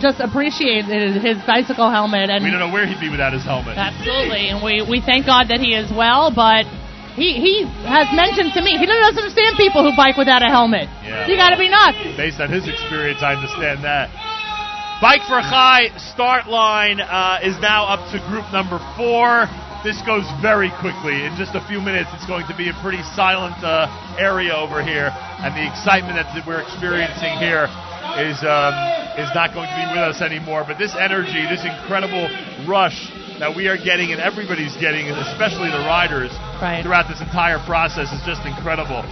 just 0.01 0.19
appreciated 0.19 1.21
his 1.21 1.37
bicycle 1.47 1.93
helmet 1.93 2.33
and 2.33 2.43
We 2.43 2.51
don't 2.51 2.59
know 2.59 2.73
where 2.73 2.89
he'd 2.89 2.99
be 2.99 3.13
without 3.13 3.37
his 3.37 3.45
helmet. 3.45 3.77
Absolutely, 3.77 4.49
and 4.49 4.65
we, 4.65 4.81
we 4.81 5.05
thank 5.05 5.29
God 5.29 5.53
that 5.53 5.61
he 5.61 5.77
is 5.77 5.93
well, 5.93 6.33
but 6.33 6.65
he 7.15 7.37
he 7.37 7.69
has 7.85 8.09
mentioned 8.17 8.57
to 8.57 8.65
me 8.65 8.81
he 8.81 8.89
doesn't 8.89 9.13
understand 9.13 9.61
people 9.61 9.85
who 9.85 9.93
bike 9.95 10.17
without 10.17 10.41
a 10.41 10.49
helmet. 10.49 10.89
Yeah. 11.05 11.29
You 11.29 11.37
got 11.37 11.53
to 11.53 11.61
be 11.61 11.69
nuts. 11.69 12.01
Based 12.17 12.41
on 12.41 12.49
his 12.49 12.65
experience, 12.67 13.21
I 13.21 13.37
understand 13.37 13.85
that. 13.85 14.09
Bike 15.05 15.23
for 15.29 15.45
Chai 15.45 15.93
start 15.99 16.49
line 16.49 17.01
uh, 17.01 17.45
is 17.45 17.59
now 17.61 17.87
up 17.87 18.09
to 18.13 18.19
group 18.31 18.49
number 18.53 18.81
four. 18.97 19.51
This 19.83 19.99
goes 20.07 20.23
very 20.39 20.71
quickly. 20.79 21.27
In 21.27 21.35
just 21.35 21.59
a 21.59 21.65
few 21.67 21.83
minutes, 21.83 22.07
it's 22.15 22.27
going 22.31 22.47
to 22.47 22.55
be 22.55 22.71
a 22.71 22.77
pretty 22.87 23.03
silent 23.19 23.59
uh, 23.67 23.91
area 24.15 24.55
over 24.55 24.79
here, 24.79 25.11
and 25.11 25.51
the 25.59 25.67
excitement 25.67 26.23
that 26.23 26.47
we're 26.47 26.63
experiencing 26.63 27.35
here 27.43 27.67
is 28.23 28.39
um, 28.47 28.71
is 29.19 29.27
not 29.35 29.51
going 29.51 29.67
to 29.67 29.75
be 29.75 29.87
with 29.91 30.07
us 30.07 30.23
anymore. 30.23 30.63
But 30.63 30.79
this 30.79 30.95
energy, 30.95 31.43
this 31.51 31.67
incredible 31.67 32.31
rush 32.63 32.95
that 33.43 33.51
we 33.51 33.67
are 33.67 33.75
getting, 33.75 34.15
and 34.15 34.23
everybody's 34.23 34.79
getting, 34.79 35.11
especially 35.11 35.75
the 35.75 35.83
riders, 35.83 36.31
Right. 36.63 36.87
throughout 36.87 37.11
this 37.11 37.19
entire 37.19 37.59
process 37.67 38.07
is 38.15 38.23
just 38.23 38.47
incredible. 38.47 39.03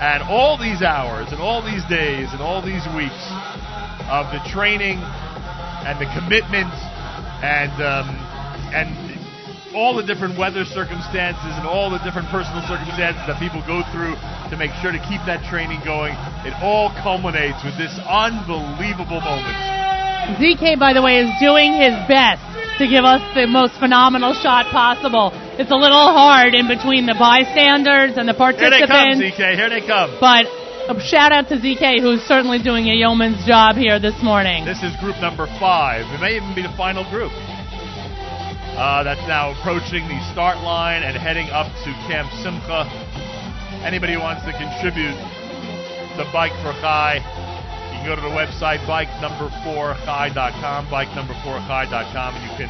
And 0.00 0.24
all 0.24 0.56
these 0.56 0.80
hours, 0.80 1.36
and 1.36 1.40
all 1.40 1.60
these 1.60 1.84
days, 1.92 2.32
and 2.32 2.40
all 2.40 2.64
these 2.64 2.88
weeks 2.96 3.24
of 4.08 4.32
the 4.32 4.40
training 4.48 5.04
and 5.84 6.00
the 6.00 6.08
commitment 6.16 6.72
and 7.44 7.76
um, 7.84 8.08
and 8.72 9.13
all 9.74 9.98
the 9.98 10.06
different 10.06 10.38
weather 10.38 10.64
circumstances 10.64 11.50
and 11.58 11.66
all 11.66 11.90
the 11.90 11.98
different 12.06 12.30
personal 12.30 12.62
circumstances 12.70 13.20
that 13.26 13.34
people 13.42 13.58
go 13.66 13.82
through 13.90 14.14
to 14.48 14.54
make 14.54 14.70
sure 14.78 14.94
to 14.94 15.02
keep 15.10 15.18
that 15.26 15.42
training 15.50 15.82
going. 15.82 16.14
It 16.46 16.54
all 16.62 16.94
culminates 17.02 17.58
with 17.66 17.74
this 17.74 17.90
unbelievable 18.06 19.18
moment. 19.18 19.58
ZK, 20.38 20.78
by 20.78 20.94
the 20.94 21.02
way, 21.02 21.20
is 21.20 21.28
doing 21.42 21.74
his 21.74 21.92
best 22.06 22.40
to 22.78 22.86
give 22.86 23.04
us 23.04 23.20
the 23.34 23.50
most 23.50 23.74
phenomenal 23.82 24.32
shot 24.32 24.70
possible. 24.70 25.34
It's 25.58 25.70
a 25.70 25.78
little 25.78 26.10
hard 26.14 26.54
in 26.54 26.66
between 26.70 27.06
the 27.06 27.18
bystanders 27.18 28.16
and 28.16 28.30
the 28.30 28.34
participants. 28.34 28.78
Here 28.78 29.28
they 29.28 29.34
come. 29.34 29.50
ZK. 29.50 29.58
Here 29.58 29.70
they 29.70 29.84
come. 29.84 30.16
But 30.22 30.46
a 30.86 30.94
shout 31.02 31.34
out 31.34 31.50
to 31.50 31.58
ZK, 31.58 32.00
who's 32.00 32.22
certainly 32.22 32.62
doing 32.62 32.86
a 32.86 32.94
yeoman's 32.94 33.44
job 33.46 33.76
here 33.76 33.98
this 33.98 34.16
morning. 34.22 34.64
This 34.64 34.82
is 34.82 34.94
group 35.02 35.18
number 35.18 35.46
five. 35.58 36.06
It 36.14 36.20
may 36.22 36.36
even 36.36 36.54
be 36.54 36.62
the 36.62 36.74
final 36.78 37.02
group. 37.10 37.32
Uh, 38.74 39.06
that's 39.06 39.22
now 39.30 39.54
approaching 39.54 40.02
the 40.10 40.18
start 40.34 40.58
line 40.66 41.06
and 41.06 41.14
heading 41.14 41.46
up 41.54 41.70
to 41.86 41.94
Camp 42.10 42.26
Simcha. 42.42 42.90
Anybody 43.86 44.14
who 44.14 44.20
wants 44.20 44.42
to 44.42 44.50
contribute 44.50 45.14
to 46.18 46.26
Bike 46.34 46.50
for 46.58 46.74
Chai, 46.82 47.22
you 47.22 48.02
can 48.02 48.06
go 48.10 48.18
to 48.18 48.24
the 48.26 48.34
website 48.34 48.82
bike 48.82 49.06
number 49.22 49.46
four 49.62 49.94
chai.com, 50.02 50.90
bike 50.90 51.06
number 51.14 51.38
four 51.46 51.62
chai.com, 51.70 52.34
and 52.34 52.42
you 52.42 52.52
can 52.58 52.66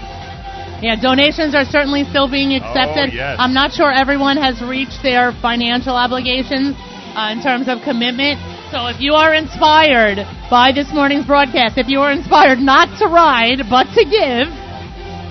Yeah, 0.84 1.00
donations 1.00 1.56
are 1.56 1.64
certainly 1.64 2.04
still 2.04 2.28
being 2.28 2.52
accepted. 2.52 3.08
Oh, 3.08 3.16
yes. 3.16 3.40
I'm 3.40 3.56
not 3.56 3.72
sure 3.72 3.88
everyone 3.88 4.36
has 4.36 4.60
reached 4.60 5.00
their 5.00 5.32
financial 5.40 5.96
obligations 5.96 6.76
uh, 7.16 7.32
in 7.32 7.40
terms 7.40 7.64
of 7.64 7.80
commitment. 7.80 8.36
So 8.68 8.92
if 8.92 9.00
you 9.00 9.16
are 9.16 9.32
inspired 9.32 10.20
by 10.52 10.68
this 10.76 10.92
morning's 10.92 11.24
broadcast, 11.24 11.80
if 11.80 11.88
you 11.88 12.04
are 12.04 12.12
inspired 12.12 12.60
not 12.60 12.92
to 13.00 13.08
ride 13.08 13.64
but 13.72 13.88
to 13.96 14.04
give, 14.04 14.52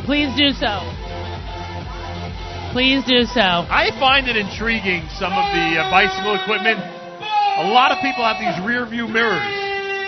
please 0.05 0.29
do 0.37 0.51
so. 0.51 0.83
Please 2.73 3.05
do 3.05 3.23
so. 3.29 3.69
I 3.69 3.93
find 3.99 4.27
it 4.27 4.35
intriguing 4.35 5.05
some 5.21 5.29
of 5.31 5.45
the 5.53 5.77
uh, 5.77 5.91
bicycle 5.93 6.33
equipment. 6.33 6.81
A 6.81 7.69
lot 7.69 7.93
of 7.93 8.01
people 8.01 8.25
have 8.25 8.41
these 8.41 8.57
rear 8.65 8.85
view 8.89 9.07
mirrors 9.07 9.53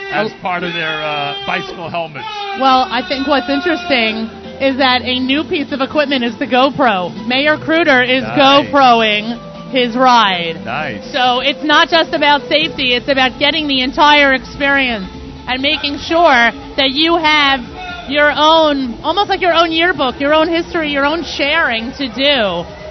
as 0.10 0.34
part 0.42 0.64
of 0.64 0.74
their 0.74 0.98
uh, 1.04 1.46
bicycle 1.46 1.90
helmets. 1.90 2.26
Well, 2.58 2.90
I 2.90 3.06
think 3.06 3.28
what's 3.30 3.50
interesting 3.50 4.26
is 4.58 4.78
that 4.82 5.06
a 5.06 5.20
new 5.20 5.44
piece 5.46 5.70
of 5.74 5.82
equipment 5.82 6.24
is 6.24 6.34
the 6.40 6.50
GoPro. 6.50 7.14
Mayor 7.28 7.58
Kruder 7.62 8.02
is 8.02 8.24
Nice. 8.24 8.40
GoProing 8.40 9.38
his 9.70 9.94
ride. 9.96 10.64
Nice. 10.64 11.06
So 11.12 11.46
it's 11.46 11.62
not 11.62 11.90
just 11.90 12.14
about 12.14 12.48
safety, 12.50 12.96
it's 12.96 13.10
about 13.12 13.38
getting 13.38 13.68
the 13.68 13.84
entire 13.84 14.34
experience 14.34 15.06
and 15.46 15.62
making 15.62 16.00
sure 16.02 16.50
that 16.80 16.96
you 16.98 17.18
have 17.18 17.62
your 18.10 18.32
own, 18.32 19.02
almost 19.02 19.30
like 19.30 19.42
your 19.42 19.54
own 19.54 19.72
yearbook, 19.72 20.20
your 20.20 20.34
own 20.34 20.48
history, 20.48 20.92
your 20.92 21.06
own 21.06 21.24
sharing 21.24 21.92
to 21.98 22.06
do. 22.10 22.38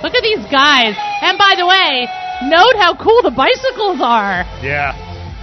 Look 0.02 0.14
at 0.14 0.22
these 0.22 0.44
guys. 0.50 0.94
And 1.22 1.38
by 1.38 1.54
the 1.56 1.66
way, 1.66 2.06
note 2.50 2.76
how 2.82 2.96
cool 2.96 3.22
the 3.22 3.30
bicycles 3.30 4.00
are. 4.02 4.44
Yeah. 4.62 4.92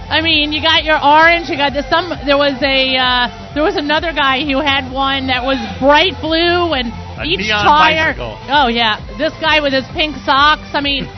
I 0.08 0.20
mean, 0.20 0.52
you 0.52 0.60
got 0.60 0.84
your 0.84 1.00
orange. 1.00 1.48
You 1.48 1.56
got 1.56 1.72
the, 1.72 1.88
some. 1.88 2.12
There 2.26 2.36
was 2.36 2.60
a 2.60 2.78
uh, 3.00 3.54
there 3.54 3.64
was 3.64 3.76
another 3.76 4.12
guy 4.12 4.44
who 4.44 4.60
had 4.60 4.92
one 4.92 5.28
that 5.28 5.40
was 5.42 5.56
bright 5.80 6.12
blue 6.20 6.76
and 6.76 6.92
A 7.16 7.24
each 7.24 7.40
neon 7.48 7.64
tire. 7.64 8.12
bicycle. 8.12 8.36
Oh 8.52 8.68
yeah, 8.68 9.00
this 9.16 9.32
guy 9.40 9.60
with 9.64 9.72
his 9.72 9.88
pink 9.96 10.16
socks. 10.20 10.68
I 10.76 10.84
mean, 10.84 11.08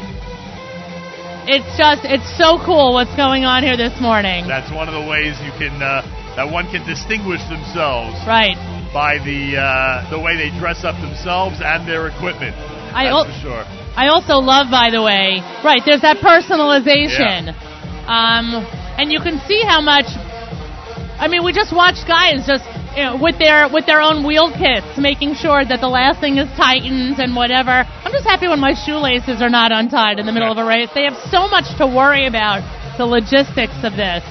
it's 1.50 1.66
just 1.76 2.07
it's 2.07 2.28
so 2.39 2.62
cool 2.62 2.94
what's 2.94 3.15
going 3.18 3.42
on 3.44 3.65
here 3.66 3.76
this 3.76 3.99
morning. 4.00 4.47
That's 4.47 4.70
one 4.70 4.86
of 4.86 4.94
the 4.94 5.02
ways 5.10 5.34
you 5.42 5.50
can 5.58 5.74
uh, 5.83 6.07
that 6.37 6.51
one 6.51 6.67
can 6.71 6.85
distinguish 6.87 7.41
themselves 7.49 8.19
Right. 8.27 8.57
by 8.93 9.19
the 9.23 9.57
uh, 9.59 10.11
the 10.11 10.19
way 10.19 10.37
they 10.37 10.51
dress 10.59 10.85
up 10.85 10.95
themselves 11.01 11.61
and 11.63 11.87
their 11.87 12.09
equipment. 12.09 12.55
I 12.95 13.05
That's 13.11 13.15
al- 13.15 13.25
for 13.27 13.39
sure. 13.43 13.65
I 13.97 14.09
also 14.11 14.43
love, 14.43 14.71
by 14.71 14.91
the 14.91 15.03
way, 15.03 15.39
right? 15.63 15.81
There's 15.87 16.03
that 16.03 16.19
personalization, 16.19 17.55
um, 18.11 18.67
and 18.99 19.13
you 19.13 19.21
can 19.21 19.39
see 19.47 19.63
how 19.63 19.81
much. 19.81 20.07
I 21.19 21.29
mean, 21.29 21.45
we 21.45 21.53
just 21.53 21.71
watched 21.75 22.07
guys 22.11 22.43
just 22.47 22.67
you 22.99 23.03
know, 23.07 23.19
with 23.21 23.39
their 23.39 23.69
with 23.71 23.87
their 23.87 24.03
own 24.03 24.27
wheel 24.27 24.51
kits, 24.51 24.99
making 24.99 25.35
sure 25.35 25.63
that 25.65 25.81
the 25.81 25.89
last 25.91 26.19
thing 26.21 26.39
is 26.39 26.51
tightened 26.59 27.19
and 27.19 27.35
whatever. 27.35 27.87
I'm 27.87 28.13
just 28.13 28.27
happy 28.27 28.47
when 28.49 28.59
my 28.61 28.75
shoelaces 28.75 29.43
are 29.43 29.51
not 29.51 29.71
untied 29.71 30.19
in 30.19 30.27
the 30.27 30.33
middle 30.33 30.51
of 30.51 30.59
a 30.59 30.65
race. 30.67 30.91
They 30.95 31.05
have 31.07 31.19
so 31.31 31.47
much 31.47 31.71
to 31.79 31.87
worry 31.87 32.27
about 32.27 32.63
the 32.99 33.07
logistics 33.07 33.79
of 33.83 33.95
this, 33.99 34.23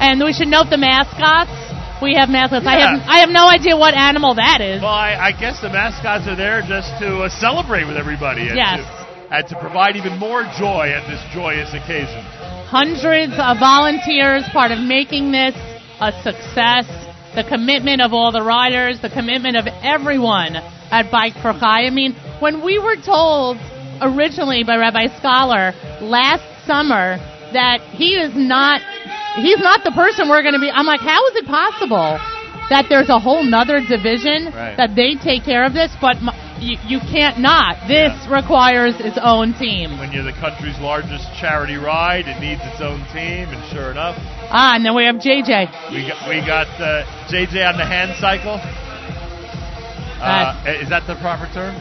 and 0.00 0.20
we 0.22 0.32
should 0.32 0.48
note 0.48 0.70
the 0.70 0.78
mascots. 0.78 1.50
We 2.02 2.14
have 2.16 2.28
mascots. 2.28 2.66
I 2.66 2.76
have 2.80 3.00
I 3.06 3.18
have 3.20 3.30
no 3.30 3.46
idea 3.48 3.76
what 3.76 3.94
animal 3.94 4.34
that 4.34 4.60
is. 4.60 4.82
Well, 4.82 4.90
I, 4.92 5.14
I 5.14 5.32
guess 5.32 5.60
the 5.62 5.70
mascots 5.70 6.26
are 6.28 6.36
there 6.36 6.60
just 6.66 6.90
to 7.00 7.22
uh, 7.24 7.28
celebrate 7.40 7.86
with 7.86 7.96
everybody 7.96 8.48
and, 8.48 8.56
Yes. 8.56 8.80
to, 8.82 9.34
and 9.34 9.46
to 9.48 9.54
provide 9.60 9.96
even 9.96 10.18
more 10.18 10.42
joy 10.58 10.90
at 10.92 11.06
this 11.08 11.22
joyous 11.32 11.70
occasion. 11.72 12.20
hundreds 12.68 13.32
of 13.38 13.58
volunteers 13.58 14.42
part 14.52 14.70
of 14.72 14.78
making 14.80 15.32
this 15.32 15.54
a 16.00 16.10
success. 16.22 16.84
The 17.34 17.42
commitment 17.48 18.00
of 18.02 18.12
all 18.12 18.30
the 18.30 18.42
riders, 18.42 19.00
the 19.02 19.10
commitment 19.10 19.56
of 19.56 19.66
everyone 19.82 20.54
at 20.54 21.10
Bike 21.10 21.34
for 21.42 21.52
Chai. 21.58 21.86
I 21.86 21.90
mean, 21.90 22.14
when 22.38 22.64
we 22.64 22.78
were 22.78 22.94
told 22.94 23.56
originally 24.00 24.62
by 24.62 24.76
Rabbi 24.76 25.06
Scholar 25.18 25.72
last 26.00 26.44
summer 26.66 27.18
that 27.54 27.80
he 27.96 28.14
is 28.18 28.34
not, 28.34 28.82
he's 29.40 29.58
not 29.58 29.82
the 29.82 29.90
person 29.92 30.28
we're 30.28 30.42
going 30.42 30.54
to 30.54 30.60
be. 30.60 30.70
I'm 30.70 30.86
like, 30.86 31.00
how 31.00 31.24
is 31.32 31.36
it 31.36 31.46
possible 31.46 32.18
that 32.70 32.86
there's 32.88 33.08
a 33.08 33.18
whole 33.18 33.42
nother 33.44 33.80
division 33.80 34.52
Right. 34.52 34.76
that 34.76 34.94
they 34.96 35.14
take 35.16 35.44
care 35.44 35.64
of 35.64 35.72
this, 35.74 35.92
but 36.00 36.16
m- 36.16 36.32
you, 36.60 36.78
you 36.88 36.98
can't 37.12 37.38
not. 37.38 37.76
This 37.88 38.12
requires 38.30 38.94
its 39.00 39.18
own 39.20 39.52
team. 39.58 39.98
When 39.98 40.12
you're 40.12 40.24
the 40.24 40.32
country's 40.40 40.78
largest 40.80 41.28
charity 41.36 41.76
ride, 41.76 42.24
it 42.26 42.40
needs 42.40 42.62
its 42.64 42.80
own 42.80 43.04
team, 43.12 43.52
and 43.52 43.60
sure 43.68 43.90
enough, 43.90 44.16
Ah, 44.48 44.76
and 44.76 44.84
then 44.84 44.94
we 44.94 45.04
have 45.04 45.16
JJ. 45.16 45.92
we 45.92 46.08
got 46.08 46.18
we 46.28 46.40
got 46.46 46.68
uh, 46.80 47.04
JJ 47.28 47.60
on 47.68 47.76
the 47.76 47.84
hand 47.84 48.16
cycle. 48.20 48.56
Uh, 50.24 50.56
is 50.80 50.88
that 50.88 51.04
the 51.06 51.16
proper 51.20 51.44
term? 51.52 51.74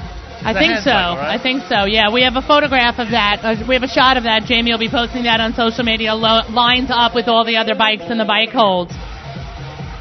I 0.45 0.53
think 0.53 0.77
so. 0.83 0.91
right? 0.91 1.39
I 1.39 1.41
think 1.41 1.63
so. 1.69 1.85
Yeah, 1.85 2.11
we 2.11 2.23
have 2.23 2.35
a 2.35 2.41
photograph 2.41 2.99
of 2.99 3.11
that. 3.11 3.39
Uh, 3.43 3.63
we 3.67 3.75
have 3.75 3.83
a 3.83 3.87
shot 3.87 4.17
of 4.17 4.23
that. 4.23 4.43
Jamie 4.43 4.71
will 4.71 4.79
be 4.79 4.89
posting 4.91 5.23
that 5.23 5.39
on 5.39 5.53
social 5.53 5.83
media. 5.83 6.13
Lo- 6.13 6.43
lines 6.51 6.89
up 6.91 7.15
with 7.15 7.27
all 7.27 7.45
the 7.45 7.57
other 7.57 7.75
bikes 7.75 8.03
in 8.09 8.17
the 8.17 8.25
bike 8.25 8.49
holds. 8.49 8.91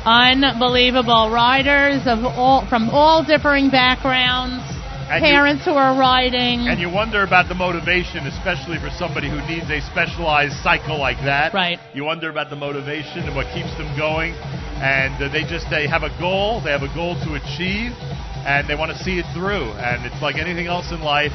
Unbelievable 0.05 1.31
riders 1.31 2.03
of 2.07 2.25
all 2.25 2.67
from 2.67 2.91
all 2.91 3.23
differing 3.23 3.71
backgrounds. 3.71 4.65
And 5.09 5.23
you- 5.25 5.31
parents 5.33 5.65
who 5.65 5.73
are 5.73 5.95
riding. 5.99 6.67
And 6.69 6.81
you 6.81 6.89
wonder 6.89 7.23
about 7.23 7.49
the 7.49 7.55
motivation, 7.55 8.27
especially 8.27 8.79
for 8.79 8.91
somebody 8.99 9.29
who 9.29 9.39
needs 9.47 9.71
a 9.71 9.81
specialized 9.83 10.57
cycle 10.63 10.99
like 10.99 11.19
that. 11.25 11.53
Right. 11.55 11.79
You 11.95 12.05
wonder 12.05 12.31
about 12.31 12.51
the 12.51 12.57
motivation 12.57 13.21
and 13.29 13.37
what 13.37 13.47
keeps 13.53 13.71
them 13.77 13.95
going. 13.97 14.35
And 14.83 15.15
uh, 15.23 15.29
they 15.31 15.45
just 15.45 15.69
they 15.71 15.87
have 15.87 16.03
a 16.03 16.11
goal. 16.19 16.61
They 16.65 16.71
have 16.73 16.83
a 16.83 16.93
goal 16.95 17.15
to 17.23 17.35
achieve, 17.35 17.93
and 18.45 18.69
they 18.69 18.75
want 18.75 18.91
to 18.93 18.99
see 19.03 19.19
it 19.19 19.27
through. 19.35 19.73
And 19.79 20.05
it's 20.07 20.21
like 20.23 20.37
anything 20.37 20.67
else 20.67 20.91
in 20.93 21.01
life. 21.01 21.33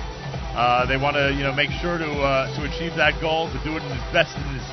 Uh, 0.57 0.85
they 0.87 0.97
want 0.97 1.15
to 1.15 1.31
you 1.33 1.43
know 1.43 1.53
make 1.53 1.69
sure 1.81 1.97
to 1.97 2.09
uh, 2.21 2.49
to 2.57 2.65
achieve 2.65 2.95
that 2.97 3.19
goal, 3.21 3.47
to 3.51 3.59
do 3.63 3.77
it 3.77 3.83
in 3.83 3.91
as 3.91 4.13
best 4.13 4.33
in 4.37 4.43
as 4.57 4.65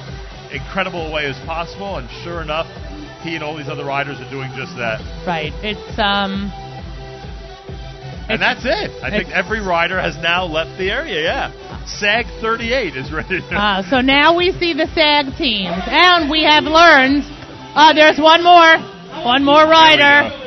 incredible 0.55 1.13
way 1.13 1.27
as 1.27 1.37
possible. 1.47 1.99
And 1.99 2.09
sure 2.25 2.41
enough, 2.43 2.67
he 3.23 3.35
and 3.35 3.45
all 3.45 3.57
these 3.57 3.69
other 3.69 3.85
riders 3.85 4.19
are 4.21 4.31
doing 4.31 4.51
just 4.57 4.75
that. 4.77 5.01
right. 5.27 5.53
It's 5.63 5.99
um. 5.99 6.51
And 8.27 8.41
that's 8.41 8.65
it. 8.65 8.89
I 9.05 9.11
think 9.11 9.29
every 9.29 9.61
rider 9.61 10.01
has 10.01 10.17
now 10.17 10.47
left 10.47 10.79
the 10.79 10.91
area. 10.91 11.21
Yeah. 11.23 11.53
SAG 11.85 12.25
38 12.41 12.97
is 12.97 13.13
ready. 13.13 13.41
to- 13.41 13.53
Uh, 13.55 13.83
so 13.91 14.01
now 14.01 14.35
we 14.35 14.51
see 14.53 14.73
the 14.73 14.87
SAG 14.95 15.37
teams, 15.37 15.77
and 15.85 16.31
we 16.31 16.43
have 16.45 16.65
learned. 16.65 17.21
Uh, 17.77 17.93
there's 17.93 18.17
one 18.19 18.43
more, 18.43 18.79
one 19.29 19.45
more 19.45 19.69
rider. 19.69 20.44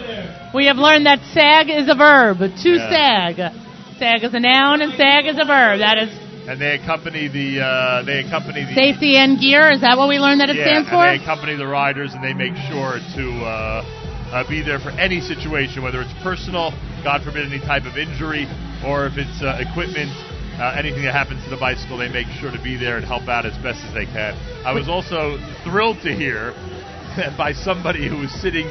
We, 0.53 0.65
have 0.67 0.77
learned 0.77 1.05
that 1.05 1.19
SAG 1.33 1.69
is 1.69 1.89
a 1.89 1.95
verb. 1.95 2.39
To 2.39 2.69
Yeah. 2.69 2.89
SAG. 2.89 3.53
SAG 3.99 4.23
is 4.23 4.33
a 4.33 4.39
noun, 4.39 4.81
and 4.81 4.93
SAG 4.93 5.25
is 5.25 5.37
a 5.39 5.45
verb. 5.45 5.79
That 5.79 5.97
is 5.97 6.09
And 6.47 6.61
they 6.61 6.75
accompany 6.75 7.27
the 7.27 7.59
uh, 7.59 8.03
they 8.03 8.23
accompany 8.23 8.63
the 8.63 8.73
Safety 8.73 9.17
and 9.17 9.39
gear. 9.39 9.69
Is 9.69 9.81
that 9.81 9.97
what 9.97 10.07
we 10.07 10.17
learned 10.17 10.39
that 10.39 10.49
it 10.49 10.55
yeah, 10.55 10.65
stands 10.65 10.87
and 10.87 10.95
for? 10.95 11.03
they 11.03 11.21
accompany 11.21 11.55
the 11.57 11.67
riders 11.67 12.13
and 12.13 12.23
they 12.23 12.33
make 12.33 12.55
sure 12.71 12.99
to 13.19 13.25
uh, 13.43 13.83
uh, 14.31 14.47
be 14.47 14.61
there 14.61 14.79
for 14.79 14.91
any 14.91 15.19
situation, 15.19 15.83
whether 15.83 16.01
it's 16.01 16.13
personal, 16.23 16.71
God 17.03 17.23
forbid 17.23 17.47
any 17.47 17.59
type 17.59 17.83
of 17.83 17.97
injury, 17.97 18.47
or 18.85 19.07
if 19.07 19.17
it's 19.17 19.41
uh, 19.41 19.59
equipment, 19.59 20.11
uh, 20.59 20.75
anything 20.77 21.03
that 21.03 21.13
happens 21.13 21.43
to 21.45 21.49
the 21.49 21.59
bicycle, 21.59 21.97
they 21.97 22.09
make 22.09 22.27
sure 22.39 22.51
to 22.51 22.61
be 22.61 22.75
there 22.77 22.97
and 22.97 23.05
help 23.05 23.27
out 23.27 23.45
as 23.45 23.55
best 23.63 23.83
as 23.83 23.93
they 23.93 24.05
can. 24.05 24.35
I 24.65 24.73
was 24.73 24.87
also 24.87 25.39
thrilled 25.63 25.99
to 26.03 26.11
hear 26.15 26.51
by 27.37 27.53
somebody 27.53 28.07
who 28.07 28.17
was 28.17 28.31
sitting 28.41 28.67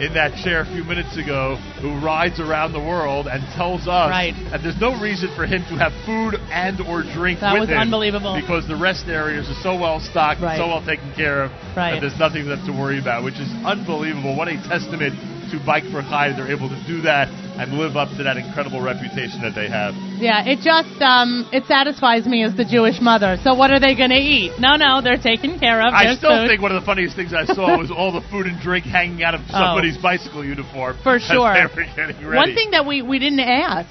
in 0.00 0.14
that 0.14 0.34
chair 0.42 0.60
a 0.62 0.66
few 0.66 0.84
minutes 0.84 1.16
ago 1.16 1.56
who 1.80 1.92
rides 2.04 2.40
around 2.40 2.72
the 2.72 2.80
world 2.80 3.26
and 3.28 3.42
tells 3.54 3.82
us 3.82 4.08
Right. 4.10 4.34
that 4.50 4.62
there's 4.62 4.80
no 4.80 4.98
reason 5.00 5.28
for 5.36 5.44
him 5.46 5.64
to 5.68 5.76
have 5.76 5.92
food 6.06 6.36
and 6.50 6.80
or 6.80 7.02
drink 7.02 7.40
That 7.40 7.52
with 7.54 7.68
was 7.68 7.68
him 7.70 7.78
unbelievable. 7.78 8.34
because 8.40 8.66
the 8.66 8.76
rest 8.76 9.06
areas 9.08 9.48
are 9.50 9.60
so 9.62 9.76
well 9.78 10.00
stocked 10.00 10.40
Right. 10.40 10.56
and 10.56 10.60
so 10.60 10.68
well 10.68 10.82
taken 10.84 11.12
care 11.14 11.44
of 11.44 11.50
Right. 11.76 11.92
that 11.92 12.00
there's 12.00 12.18
nothing 12.18 12.46
left 12.48 12.66
to 12.66 12.72
worry 12.72 12.98
about, 12.98 13.24
which 13.24 13.38
is 13.38 13.48
unbelievable. 13.64 14.34
What 14.34 14.48
a 14.48 14.56
testament 14.68 15.14
to 15.52 15.60
Bike 15.64 15.84
for 15.92 16.00
Chai. 16.02 16.32
They're 16.34 16.50
able 16.50 16.68
to 16.68 16.80
do 16.88 17.02
that 17.02 17.28
and 17.28 17.76
live 17.76 17.96
up 17.96 18.08
to 18.16 18.24
that 18.24 18.36
incredible 18.40 18.80
reputation 18.80 19.44
that 19.44 19.54
they 19.54 19.68
have. 19.68 19.94
Yeah, 20.16 20.48
it 20.48 20.64
just 20.64 20.96
um, 21.04 21.48
it 21.52 21.68
satisfies 21.68 22.24
me 22.26 22.42
as 22.42 22.56
the 22.56 22.64
Jewish 22.64 23.00
mother. 23.00 23.36
So 23.44 23.54
what 23.54 23.70
are 23.70 23.78
they 23.78 23.94
going 23.94 24.10
to 24.10 24.20
eat? 24.20 24.56
No, 24.58 24.76
no, 24.76 25.04
they're 25.04 25.20
taken 25.20 25.60
care 25.60 25.84
of. 25.84 25.92
I 25.92 26.16
still 26.16 26.32
food. 26.32 26.48
think 26.48 26.64
one 26.64 26.72
of 26.72 26.80
the 26.80 26.86
funniest 26.86 27.14
things 27.14 27.32
I 27.36 27.44
saw 27.44 27.76
was 27.82 27.92
all 27.92 28.10
the 28.10 28.24
food 28.32 28.48
and 28.48 28.58
drink 28.60 28.88
hanging 28.88 29.22
out 29.22 29.36
of 29.36 29.44
somebody's 29.52 30.00
bicycle 30.00 30.44
uniform. 30.44 30.96
Oh. 30.98 31.02
For 31.04 31.20
sure. 31.20 31.52
They 31.52 31.68
were 31.68 31.86
getting 31.94 32.24
ready. 32.24 32.36
One 32.36 32.54
thing 32.56 32.72
that 32.72 32.86
we, 32.86 33.02
we 33.02 33.20
didn't 33.20 33.44
ask 33.44 33.88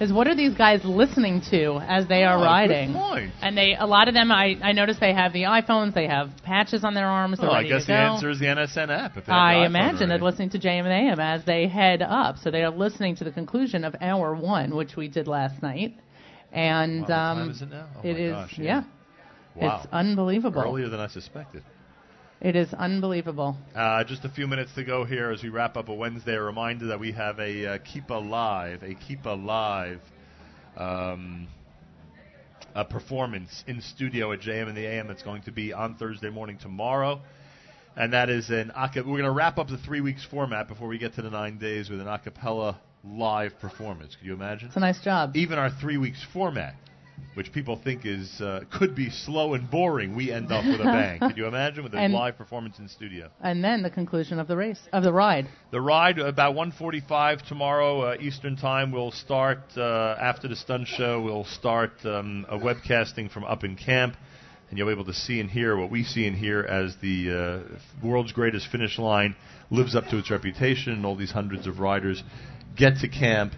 is 0.00 0.12
what 0.12 0.26
are 0.26 0.34
these 0.34 0.54
guys 0.54 0.84
listening 0.84 1.42
to 1.50 1.78
as 1.86 2.08
they 2.08 2.24
are 2.24 2.38
Oh, 2.38 2.42
riding? 2.44 2.94
And 3.40 3.56
they 3.56 3.74
a 3.78 3.86
lot 3.86 4.08
of 4.08 4.14
them 4.14 4.32
I, 4.32 4.56
I 4.62 4.72
noticed 4.72 5.00
they 5.00 5.14
have 5.14 5.32
the 5.32 5.42
iPhones, 5.44 5.94
they 5.94 6.06
have 6.08 6.30
patches 6.42 6.82
on 6.84 6.94
their 6.94 7.06
arms. 7.06 7.38
Well, 7.40 7.52
I 7.52 7.62
guess 7.62 7.86
the 7.86 7.94
answer 7.94 8.30
is 8.30 8.38
the 8.40 8.46
NSN 8.46 8.90
app. 8.90 9.16
If 9.16 9.26
they 9.26 9.32
I 9.32 9.64
imagine 9.66 9.96
already. 9.96 10.08
they're 10.08 10.18
listening 10.30 10.50
to 10.50 10.58
JM 10.58 10.80
and 10.84 11.10
AM 11.10 11.20
as 11.20 11.44
they 11.44 11.68
head 11.68 12.02
up. 12.02 12.38
So 12.38 12.50
they 12.50 12.62
are 12.64 12.70
listening 12.70 13.16
to 13.16 13.24
the 13.24 13.30
conclusion 13.32 13.84
of 13.84 13.94
hour 14.00 14.34
one, 14.34 14.74
which 14.74 14.96
we 14.96 15.08
did 15.08 15.28
last 15.28 15.62
night. 15.62 15.94
And 16.50 17.02
Wow, 17.02 17.06
what 17.06 17.08
time 17.08 17.38
um, 17.38 17.50
is 17.50 17.62
it 17.62 17.70
now? 17.70 17.86
Oh 17.96 18.00
it 18.02 18.12
my 18.14 18.18
is- 18.18 18.32
gosh, 18.32 18.58
yeah. 18.58 18.64
yeah. 18.64 18.82
Wow. 19.68 19.80
It's 19.84 19.92
unbelievable. 19.92 20.62
Earlier 20.62 20.88
than 20.88 21.00
I 21.00 21.06
suspected. 21.08 21.62
It 22.42 22.56
is 22.56 22.74
unbelievable. 22.74 23.56
Uh, 23.72 24.02
just 24.02 24.24
a 24.24 24.28
few 24.28 24.48
minutes 24.48 24.74
to 24.74 24.82
go 24.82 25.04
here 25.04 25.30
as 25.30 25.44
we 25.44 25.48
wrap 25.48 25.76
up 25.76 25.88
a 25.88 25.94
Wednesday. 25.94 26.34
A 26.34 26.42
reminder 26.42 26.86
that 26.86 26.98
we 26.98 27.12
have 27.12 27.38
a 27.38 27.66
uh, 27.66 27.78
Kippalive, 27.78 28.82
a 28.82 28.96
Kippalive 28.96 30.00
um, 30.76 31.46
a 32.74 32.84
performance 32.84 33.62
in 33.68 33.80
studio 33.80 34.32
at 34.32 34.40
JM 34.40 34.68
in 34.68 34.74
the 34.74 34.84
AM 34.84 35.06
that's 35.06 35.22
going 35.22 35.42
to 35.42 35.52
be 35.52 35.72
on 35.72 35.94
Thursday 35.94 36.30
morning 36.30 36.58
tomorrow. 36.60 37.20
And 37.96 38.12
that 38.12 38.28
is 38.28 38.50
an 38.50 38.72
aca- 38.74 39.04
we're 39.06 39.18
going 39.18 39.22
to 39.22 39.30
wrap 39.30 39.58
up 39.58 39.68
the 39.68 39.78
three 39.78 40.00
weeks 40.00 40.26
format 40.28 40.66
before 40.66 40.88
we 40.88 40.98
get 40.98 41.14
to 41.14 41.22
the 41.22 41.30
nine 41.30 41.58
days 41.58 41.90
with 41.90 42.00
an 42.00 42.08
a 42.08 42.18
cappella 42.18 42.80
live 43.04 43.52
performance. 43.60 44.16
Could 44.16 44.26
you 44.26 44.34
imagine? 44.34 44.66
It's 44.66 44.76
a 44.76 44.80
nice 44.80 45.00
job. 45.00 45.36
Even 45.36 45.58
our 45.58 45.70
three 45.70 45.96
weeks 45.96 46.24
format, 46.32 46.74
which 47.34 47.50
people 47.52 47.76
think 47.82 48.04
is 48.04 48.40
uh, 48.40 48.60
could 48.70 48.94
be 48.94 49.08
slow 49.08 49.54
and 49.54 49.70
boring, 49.70 50.14
we 50.14 50.30
end 50.30 50.52
up 50.52 50.64
with 50.66 50.80
a 50.80 50.84
bang. 50.98 51.18
Could 51.18 51.36
you 51.38 51.46
imagine 51.46 51.82
with 51.82 51.94
a 51.94 51.98
And- 51.98 52.12
live 52.12 52.36
performance 52.36 52.78
in 52.78 52.88
studio? 52.88 53.30
And 53.40 53.64
then 53.64 53.82
the 53.82 53.90
conclusion 53.90 54.38
of 54.38 54.48
the 54.48 54.56
race 54.56 54.80
of 54.92 55.02
the 55.02 55.12
ride. 55.12 55.48
The 55.70 55.80
ride 55.80 56.18
about 56.18 56.54
1:45 56.54 57.46
tomorrow 57.48 58.00
uh, 58.02 58.16
Eastern 58.20 58.56
Time. 58.56 58.92
We'll 58.92 59.12
start 59.12 59.60
uh, 59.76 60.16
after 60.20 60.46
the 60.48 60.56
stunt 60.56 60.88
show. 60.88 61.22
We'll 61.22 61.44
start 61.46 61.92
um, 62.04 62.44
a 62.50 62.58
webcasting 62.58 63.30
from 63.30 63.44
up 63.44 63.64
in 63.64 63.76
camp, 63.76 64.14
and 64.68 64.76
you'll 64.78 64.88
be 64.88 64.92
able 64.92 65.06
to 65.06 65.14
see 65.14 65.40
and 65.40 65.50
hear 65.50 65.76
what 65.76 65.90
we 65.90 66.04
see 66.04 66.26
and 66.26 66.36
hear 66.36 66.60
as 66.60 66.94
the 67.00 67.64
uh, 67.72 68.06
world's 68.06 68.32
greatest 68.32 68.68
finish 68.70 68.98
line 68.98 69.34
lives 69.70 69.96
up 69.96 70.04
to 70.08 70.18
its 70.18 70.30
reputation, 70.30 70.92
and 70.92 71.06
all 71.06 71.16
these 71.16 71.32
hundreds 71.32 71.66
of 71.66 71.78
riders 71.78 72.22
get 72.76 72.98
to 73.00 73.08
camp. 73.08 73.54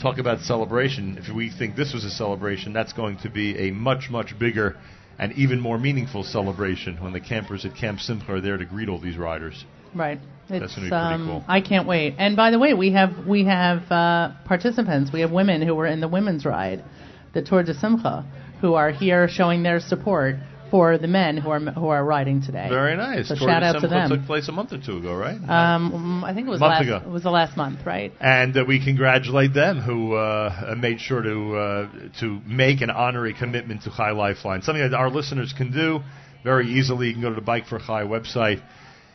Talk 0.00 0.18
about 0.18 0.40
celebration. 0.40 1.18
If 1.18 1.34
we 1.34 1.50
think 1.50 1.74
this 1.74 1.94
was 1.94 2.04
a 2.04 2.10
celebration, 2.10 2.72
that's 2.72 2.92
going 2.92 3.18
to 3.18 3.30
be 3.30 3.68
a 3.68 3.70
much, 3.70 4.10
much 4.10 4.38
bigger 4.38 4.76
and 5.18 5.32
even 5.32 5.58
more 5.58 5.78
meaningful 5.78 6.22
celebration 6.22 7.02
when 7.02 7.12
the 7.12 7.20
campers 7.20 7.64
at 7.64 7.74
Camp 7.74 8.00
Simcha 8.00 8.34
are 8.34 8.40
there 8.40 8.58
to 8.58 8.66
greet 8.66 8.88
all 8.88 9.00
these 9.00 9.16
riders. 9.16 9.64
Right. 9.94 10.20
That's 10.48 10.64
It's, 10.64 10.74
gonna 10.74 10.86
be 10.86 10.90
pretty 10.90 11.14
um, 11.14 11.26
cool. 11.26 11.44
I 11.48 11.60
can't 11.60 11.88
wait. 11.88 12.16
And 12.18 12.36
by 12.36 12.50
the 12.50 12.58
way, 12.58 12.74
we 12.74 12.92
have 12.92 13.26
we 13.26 13.44
have 13.46 13.90
uh, 13.90 14.32
participants. 14.44 15.10
We 15.12 15.22
have 15.22 15.32
women 15.32 15.62
who 15.62 15.74
were 15.74 15.86
in 15.86 16.00
the 16.00 16.08
women's 16.08 16.44
ride, 16.44 16.84
the 17.32 17.42
Tour 17.42 17.62
de 17.62 17.74
Simcha, 17.74 18.24
who 18.60 18.74
are 18.74 18.90
here 18.90 19.26
showing 19.28 19.62
their 19.62 19.80
support 19.80 20.36
for 20.76 20.98
the 20.98 21.08
men 21.08 21.38
who 21.38 21.48
are 21.48 21.60
who 21.60 21.88
are 21.88 22.04
riding 22.04 22.42
today. 22.42 22.68
Very 22.68 22.96
nice. 22.96 23.28
So 23.28 23.34
Tour 23.34 23.48
shout 23.48 23.62
out 23.62 23.80
to 23.80 23.88
them. 23.88 24.10
took 24.10 24.26
place 24.26 24.46
a 24.48 24.52
month 24.52 24.72
or 24.72 24.78
two 24.78 24.98
ago, 24.98 25.14
right? 25.14 25.40
Um, 25.48 26.22
I 26.22 26.34
think 26.34 26.46
it 26.46 26.50
was 26.50 26.60
Month 26.60 26.70
last 26.70 26.82
ago. 26.82 27.00
it 27.06 27.10
was 27.10 27.22
the 27.22 27.30
last 27.30 27.56
month, 27.56 27.86
right? 27.86 28.12
and 28.20 28.54
uh, 28.54 28.64
we 28.68 28.84
congratulate 28.84 29.54
them 29.54 29.80
who 29.80 30.14
uh, 30.14 30.74
made 30.76 31.00
sure 31.00 31.22
to 31.22 31.56
uh, 31.56 31.88
to 32.20 32.40
make 32.46 32.82
an 32.82 32.90
honor 32.90 33.24
a 33.26 33.32
commitment 33.32 33.84
to 33.84 33.90
Chai 33.90 34.10
Lifeline. 34.10 34.60
Something 34.60 34.82
that 34.90 34.94
our 34.94 35.08
listeners 35.08 35.54
can 35.56 35.72
do 35.72 36.00
very 36.44 36.66
easily. 36.66 37.06
You 37.06 37.14
can 37.14 37.22
go 37.22 37.30
to 37.30 37.34
the 37.34 37.40
Bike 37.40 37.66
for 37.66 37.78
Chai 37.78 38.02
website, 38.02 38.62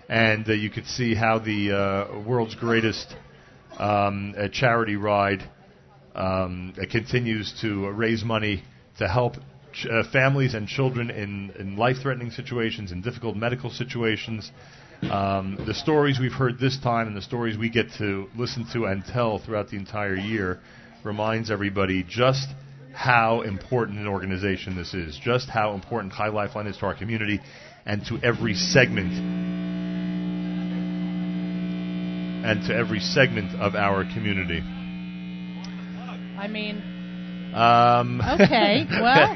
and 0.09 0.49
uh, 0.49 0.53
you 0.53 0.72
can 0.72 0.85
see 0.85 1.14
how 1.14 1.38
the 1.38 1.72
uh, 1.72 2.19
world's 2.27 2.56
greatest 2.56 3.15
um, 3.77 4.33
uh, 4.35 4.48
charity 4.51 4.95
ride 4.95 5.48
um, 6.15 6.73
uh, 6.75 6.85
continues 6.91 7.53
to 7.61 7.88
raise 7.91 8.23
money 8.23 8.64
to 8.98 9.07
help 9.07 9.35
ch- 9.74 9.88
uh, 9.88 10.03
families 10.11 10.53
and 10.53 10.67
children 10.67 11.09
in, 11.09 11.51
in 11.59 11.77
life-threatening 11.77 12.32
situations, 12.32 12.91
in 12.91 13.01
difficult 13.01 13.35
medical 13.35 13.69
situations. 13.69 14.51
Um, 15.03 15.58
the 15.66 15.74
stories 15.74 16.19
we've 16.19 16.32
heard 16.32 16.59
this 16.59 16.77
time 16.80 17.08
and 17.08 17.17
the 17.17 17.22
stories 17.22 17.58
we 17.58 17.69
get 17.69 17.91
to 17.98 18.30
listen 18.35 18.67
to 18.74 18.85
and 18.85 19.03
tell 19.03 19.40
throughout 19.40 19.69
the 19.69 19.77
entire 19.77 20.16
year 20.16 20.59
reminds 21.03 21.50
everybody 21.50 22.03
just 22.08 22.48
how 22.93 23.41
important 23.41 23.98
an 23.98 24.08
organization 24.08 24.75
this 24.75 24.93
is, 24.93 25.17
just 25.17 25.50
how 25.50 25.74
important 25.74 26.14
Chai 26.14 26.27
Lifeline 26.27 26.67
is 26.67 26.77
to 26.77 26.85
our 26.85 26.95
community 26.95 27.40
and 27.85 28.06
to 28.06 28.19
every 28.24 28.53
segment 28.53 29.11
and 32.45 32.67
to 32.67 32.75
every 32.75 33.00
segment 33.00 33.59
of 33.59 33.75
our 33.75 34.03
community. 34.03 34.61
I 36.38 36.48
mean, 36.48 36.91
Um, 37.53 38.21
Okay, 38.21 38.85
well. 39.01 39.35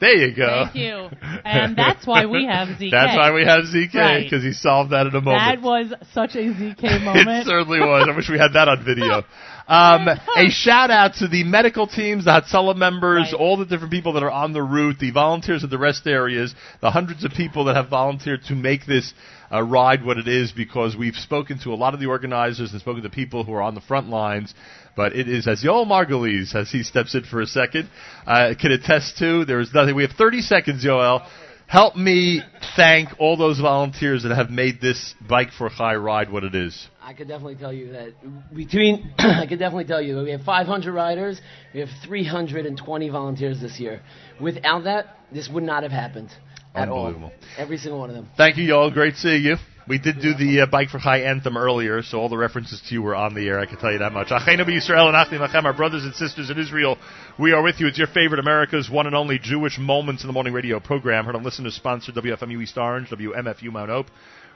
there 0.00 0.14
you 0.16 0.34
go. 0.34 0.64
Thank 0.64 0.76
you. 0.76 1.08
And 1.44 1.76
that's 1.76 2.06
why 2.06 2.26
we 2.26 2.46
have 2.46 2.68
ZK. 2.78 2.90
That's 2.90 3.16
why 3.16 3.32
we 3.32 3.44
have 3.44 3.64
ZK 3.64 3.94
Right. 3.94 4.22
because 4.24 4.42
he 4.42 4.52
solved 4.52 4.90
that 4.92 5.06
in 5.06 5.14
a 5.14 5.20
moment. 5.20 5.38
that 5.38 5.62
was 5.62 5.92
such 6.12 6.34
a 6.34 6.38
ZK 6.38 7.04
moment. 7.04 7.28
It 7.28 7.46
certainly 7.46 7.80
was. 7.80 8.08
I 8.10 8.16
wish 8.16 8.28
we 8.28 8.38
had 8.38 8.52
that 8.54 8.68
on 8.68 8.84
video. 8.84 9.22
Um, 9.68 10.08
a 10.08 10.50
shout 10.50 10.90
out 10.90 11.14
to 11.20 11.28
the 11.28 11.44
medical 11.44 11.86
teams, 11.86 12.24
the 12.24 12.32
Hatzalah 12.32 12.76
members, 12.76 13.32
all 13.32 13.56
the 13.56 13.64
different 13.64 13.92
people 13.92 14.14
that 14.14 14.22
are 14.24 14.30
on 14.30 14.52
the 14.52 14.62
route, 14.62 14.98
the 14.98 15.12
volunteers 15.12 15.62
at 15.62 15.70
the 15.70 15.78
rest 15.78 16.04
areas, 16.06 16.52
the 16.80 16.90
hundreds 16.90 17.24
of 17.24 17.30
people 17.30 17.66
that 17.66 17.76
have 17.76 17.88
volunteered 17.88 18.42
to 18.48 18.54
make 18.56 18.86
this 18.86 19.14
uh, 19.52 19.62
ride 19.62 20.04
what 20.04 20.18
it 20.18 20.26
is 20.26 20.50
because 20.50 20.96
we've 20.96 21.14
spoken 21.14 21.60
to 21.60 21.70
a 21.72 21.76
lot 21.76 21.94
of 21.94 22.00
the 22.00 22.06
organizers 22.06 22.72
and 22.72 22.80
spoken 22.80 23.04
to 23.04 23.08
people 23.10 23.44
who 23.44 23.52
are 23.52 23.62
on 23.62 23.76
the 23.76 23.80
front 23.80 24.08
lines. 24.08 24.52
But 24.94 25.14
it 25.14 25.28
is, 25.28 25.48
as 25.48 25.62
Yoel 25.62 25.86
Margulies, 25.86 26.54
as 26.54 26.70
he 26.70 26.82
steps 26.82 27.14
in 27.14 27.24
for 27.24 27.40
a 27.40 27.46
second, 27.46 27.88
uh, 28.26 28.54
can 28.60 28.72
attest 28.72 29.18
to, 29.18 29.44
there 29.44 29.60
is 29.60 29.72
nothing. 29.72 29.94
We 29.94 30.02
have 30.02 30.12
30 30.12 30.42
seconds, 30.42 30.84
Yoel. 30.84 31.26
Help 31.66 31.96
me 31.96 32.42
thank 32.76 33.08
all 33.18 33.38
those 33.38 33.58
volunteers 33.58 34.24
that 34.24 34.34
have 34.34 34.50
made 34.50 34.78
this 34.82 35.14
Bike 35.26 35.48
for 35.56 35.70
Chai 35.70 35.96
ride 35.96 36.30
what 36.30 36.44
it 36.44 36.54
is. 36.54 36.86
I 37.00 37.14
could 37.14 37.28
definitely 37.28 37.54
tell 37.54 37.72
you 37.72 37.92
that 37.92 38.12
between 38.54 39.14
I 39.18 39.46
could 39.48 39.58
definitely 39.58 39.86
tell 39.86 40.02
you 40.02 40.16
that 40.16 40.22
we 40.22 40.32
have 40.32 40.42
500 40.42 40.92
riders, 40.92 41.40
we 41.72 41.80
have 41.80 41.88
320 42.04 43.08
volunteers 43.08 43.58
this 43.62 43.80
year. 43.80 44.02
Without 44.38 44.84
that, 44.84 45.16
this 45.32 45.48
would 45.48 45.64
not 45.64 45.82
have 45.82 45.92
happened 45.92 46.28
at 46.74 46.90
all. 46.90 47.06
Unbelievable. 47.06 47.32
Every 47.56 47.78
single 47.78 48.00
one 48.00 48.10
of 48.10 48.16
them. 48.16 48.28
Thank 48.36 48.58
you, 48.58 48.64
y'all. 48.64 48.90
Great 48.90 49.16
seeing 49.16 49.42
you. 49.42 49.56
We 49.88 49.98
did 49.98 50.20
do 50.20 50.34
the 50.34 50.60
uh, 50.60 50.66
Bike 50.66 50.90
for 50.90 51.00
Chai 51.00 51.22
anthem 51.22 51.56
earlier, 51.56 52.02
so 52.02 52.18
all 52.18 52.28
the 52.28 52.36
references 52.36 52.80
to 52.88 52.94
you 52.94 53.02
were 53.02 53.16
on 53.16 53.34
the 53.34 53.48
air. 53.48 53.58
I 53.58 53.66
can 53.66 53.78
tell 53.78 53.90
you 53.90 53.98
that 53.98 54.12
much. 54.12 54.28
Achenu 54.28 54.64
b'Yisrael 54.64 55.08
and 55.08 55.16
Achim 55.16 55.40
Lachem, 55.40 55.64
our 55.64 55.72
brothers 55.72 56.04
and 56.04 56.14
sisters 56.14 56.50
in 56.50 56.58
Israel. 56.58 56.98
We 57.36 57.52
are 57.52 57.62
with 57.62 57.80
you. 57.80 57.88
It's 57.88 57.98
your 57.98 58.06
favorite 58.06 58.38
America's 58.38 58.88
one 58.88 59.06
and 59.06 59.16
only 59.16 59.40
Jewish 59.40 59.78
Moments 59.78 60.22
in 60.22 60.28
the 60.28 60.32
Morning 60.32 60.52
radio 60.52 60.78
program. 60.78 61.24
Heard 61.24 61.34
on 61.34 61.42
listeners 61.42 61.74
sponsored 61.74 62.14
WFMU 62.14 62.62
East 62.62 62.78
Orange, 62.78 63.08
WMFU 63.10 63.72
Mount 63.72 63.90
Hope, 63.90 64.06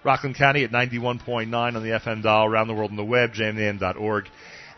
Rockland 0.04 0.36
County 0.36 0.62
at 0.62 0.70
91.9 0.70 1.52
on 1.52 1.74
the 1.74 1.90
FM 1.90 2.22
dial, 2.22 2.44
around 2.44 2.68
the 2.68 2.74
world 2.74 2.92
on 2.92 2.96
the 2.96 3.04
web, 3.04 3.32
jmnam.org. 3.32 4.28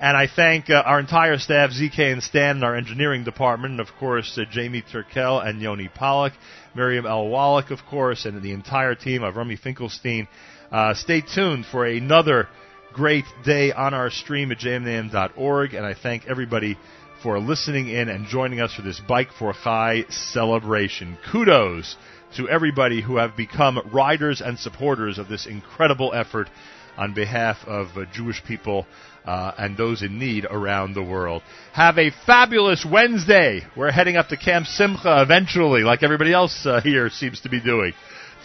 And 0.00 0.16
I 0.16 0.28
thank 0.28 0.70
uh, 0.70 0.74
our 0.86 1.00
entire 1.00 1.38
staff, 1.38 1.70
ZK 1.70 2.12
and 2.12 2.22
Stan, 2.22 2.56
and 2.56 2.64
our 2.64 2.76
engineering 2.76 3.24
department, 3.24 3.72
and 3.72 3.80
of 3.80 3.88
course, 3.98 4.38
uh, 4.38 4.44
Jamie 4.48 4.82
Turkel 4.82 5.44
and 5.44 5.60
Yoni 5.60 5.88
Pollock, 5.88 6.34
Miriam 6.76 7.04
L. 7.04 7.26
Wallach, 7.26 7.72
of 7.72 7.80
course, 7.90 8.24
and 8.24 8.40
the 8.40 8.52
entire 8.52 8.94
team 8.94 9.24
of 9.24 9.34
Rummy 9.34 9.56
Finkelstein. 9.56 10.28
Uh, 10.70 10.94
stay 10.94 11.20
tuned 11.20 11.66
for 11.66 11.84
another 11.84 12.46
great 12.92 13.24
day 13.44 13.72
on 13.72 13.92
our 13.92 14.08
stream 14.08 14.52
at 14.52 14.58
jmnam.org, 14.58 15.74
and 15.74 15.84
I 15.84 15.94
thank 15.94 16.28
everybody 16.28 16.78
for 17.20 17.40
listening 17.40 17.88
in 17.88 18.08
and 18.08 18.28
joining 18.28 18.60
us 18.60 18.74
for 18.74 18.82
this 18.82 19.00
Bike 19.00 19.32
for 19.36 19.52
Chai 19.52 20.04
celebration. 20.10 21.18
Kudos 21.32 21.96
to 22.36 22.48
everybody 22.48 23.02
who 23.02 23.16
have 23.16 23.36
become 23.36 23.80
riders 23.92 24.40
and 24.40 24.60
supporters 24.60 25.18
of 25.18 25.28
this 25.28 25.46
incredible 25.46 26.12
effort 26.14 26.48
on 26.96 27.14
behalf 27.14 27.56
of 27.66 27.96
uh, 27.96 28.04
Jewish 28.12 28.44
people 28.44 28.86
uh, 29.28 29.52
and 29.58 29.76
those 29.76 30.02
in 30.02 30.18
need 30.18 30.46
around 30.50 30.94
the 30.94 31.02
world. 31.02 31.42
Have 31.74 31.98
a 31.98 32.10
fabulous 32.24 32.84
Wednesday. 32.90 33.60
We're 33.76 33.92
heading 33.92 34.16
up 34.16 34.28
to 34.28 34.38
Camp 34.38 34.66
Simcha 34.66 35.20
eventually, 35.20 35.82
like 35.82 36.02
everybody 36.02 36.32
else 36.32 36.64
uh, 36.64 36.80
here 36.80 37.10
seems 37.10 37.42
to 37.42 37.50
be 37.50 37.60
doing. 37.60 37.92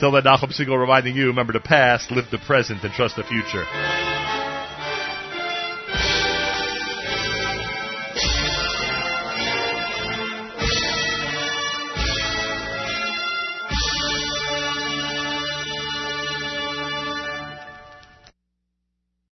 Till 0.02 0.12
then, 0.12 0.24
Nachum 0.24 0.52
Segal 0.54 0.78
reminding 0.78 1.16
you, 1.16 1.28
remember 1.28 1.54
the 1.54 1.62
past, 1.62 2.12
live 2.12 2.26
the 2.32 2.38
present, 2.40 2.84
and 2.84 2.92
trust 2.92 3.16
the 3.16 3.24
future. 3.24 4.43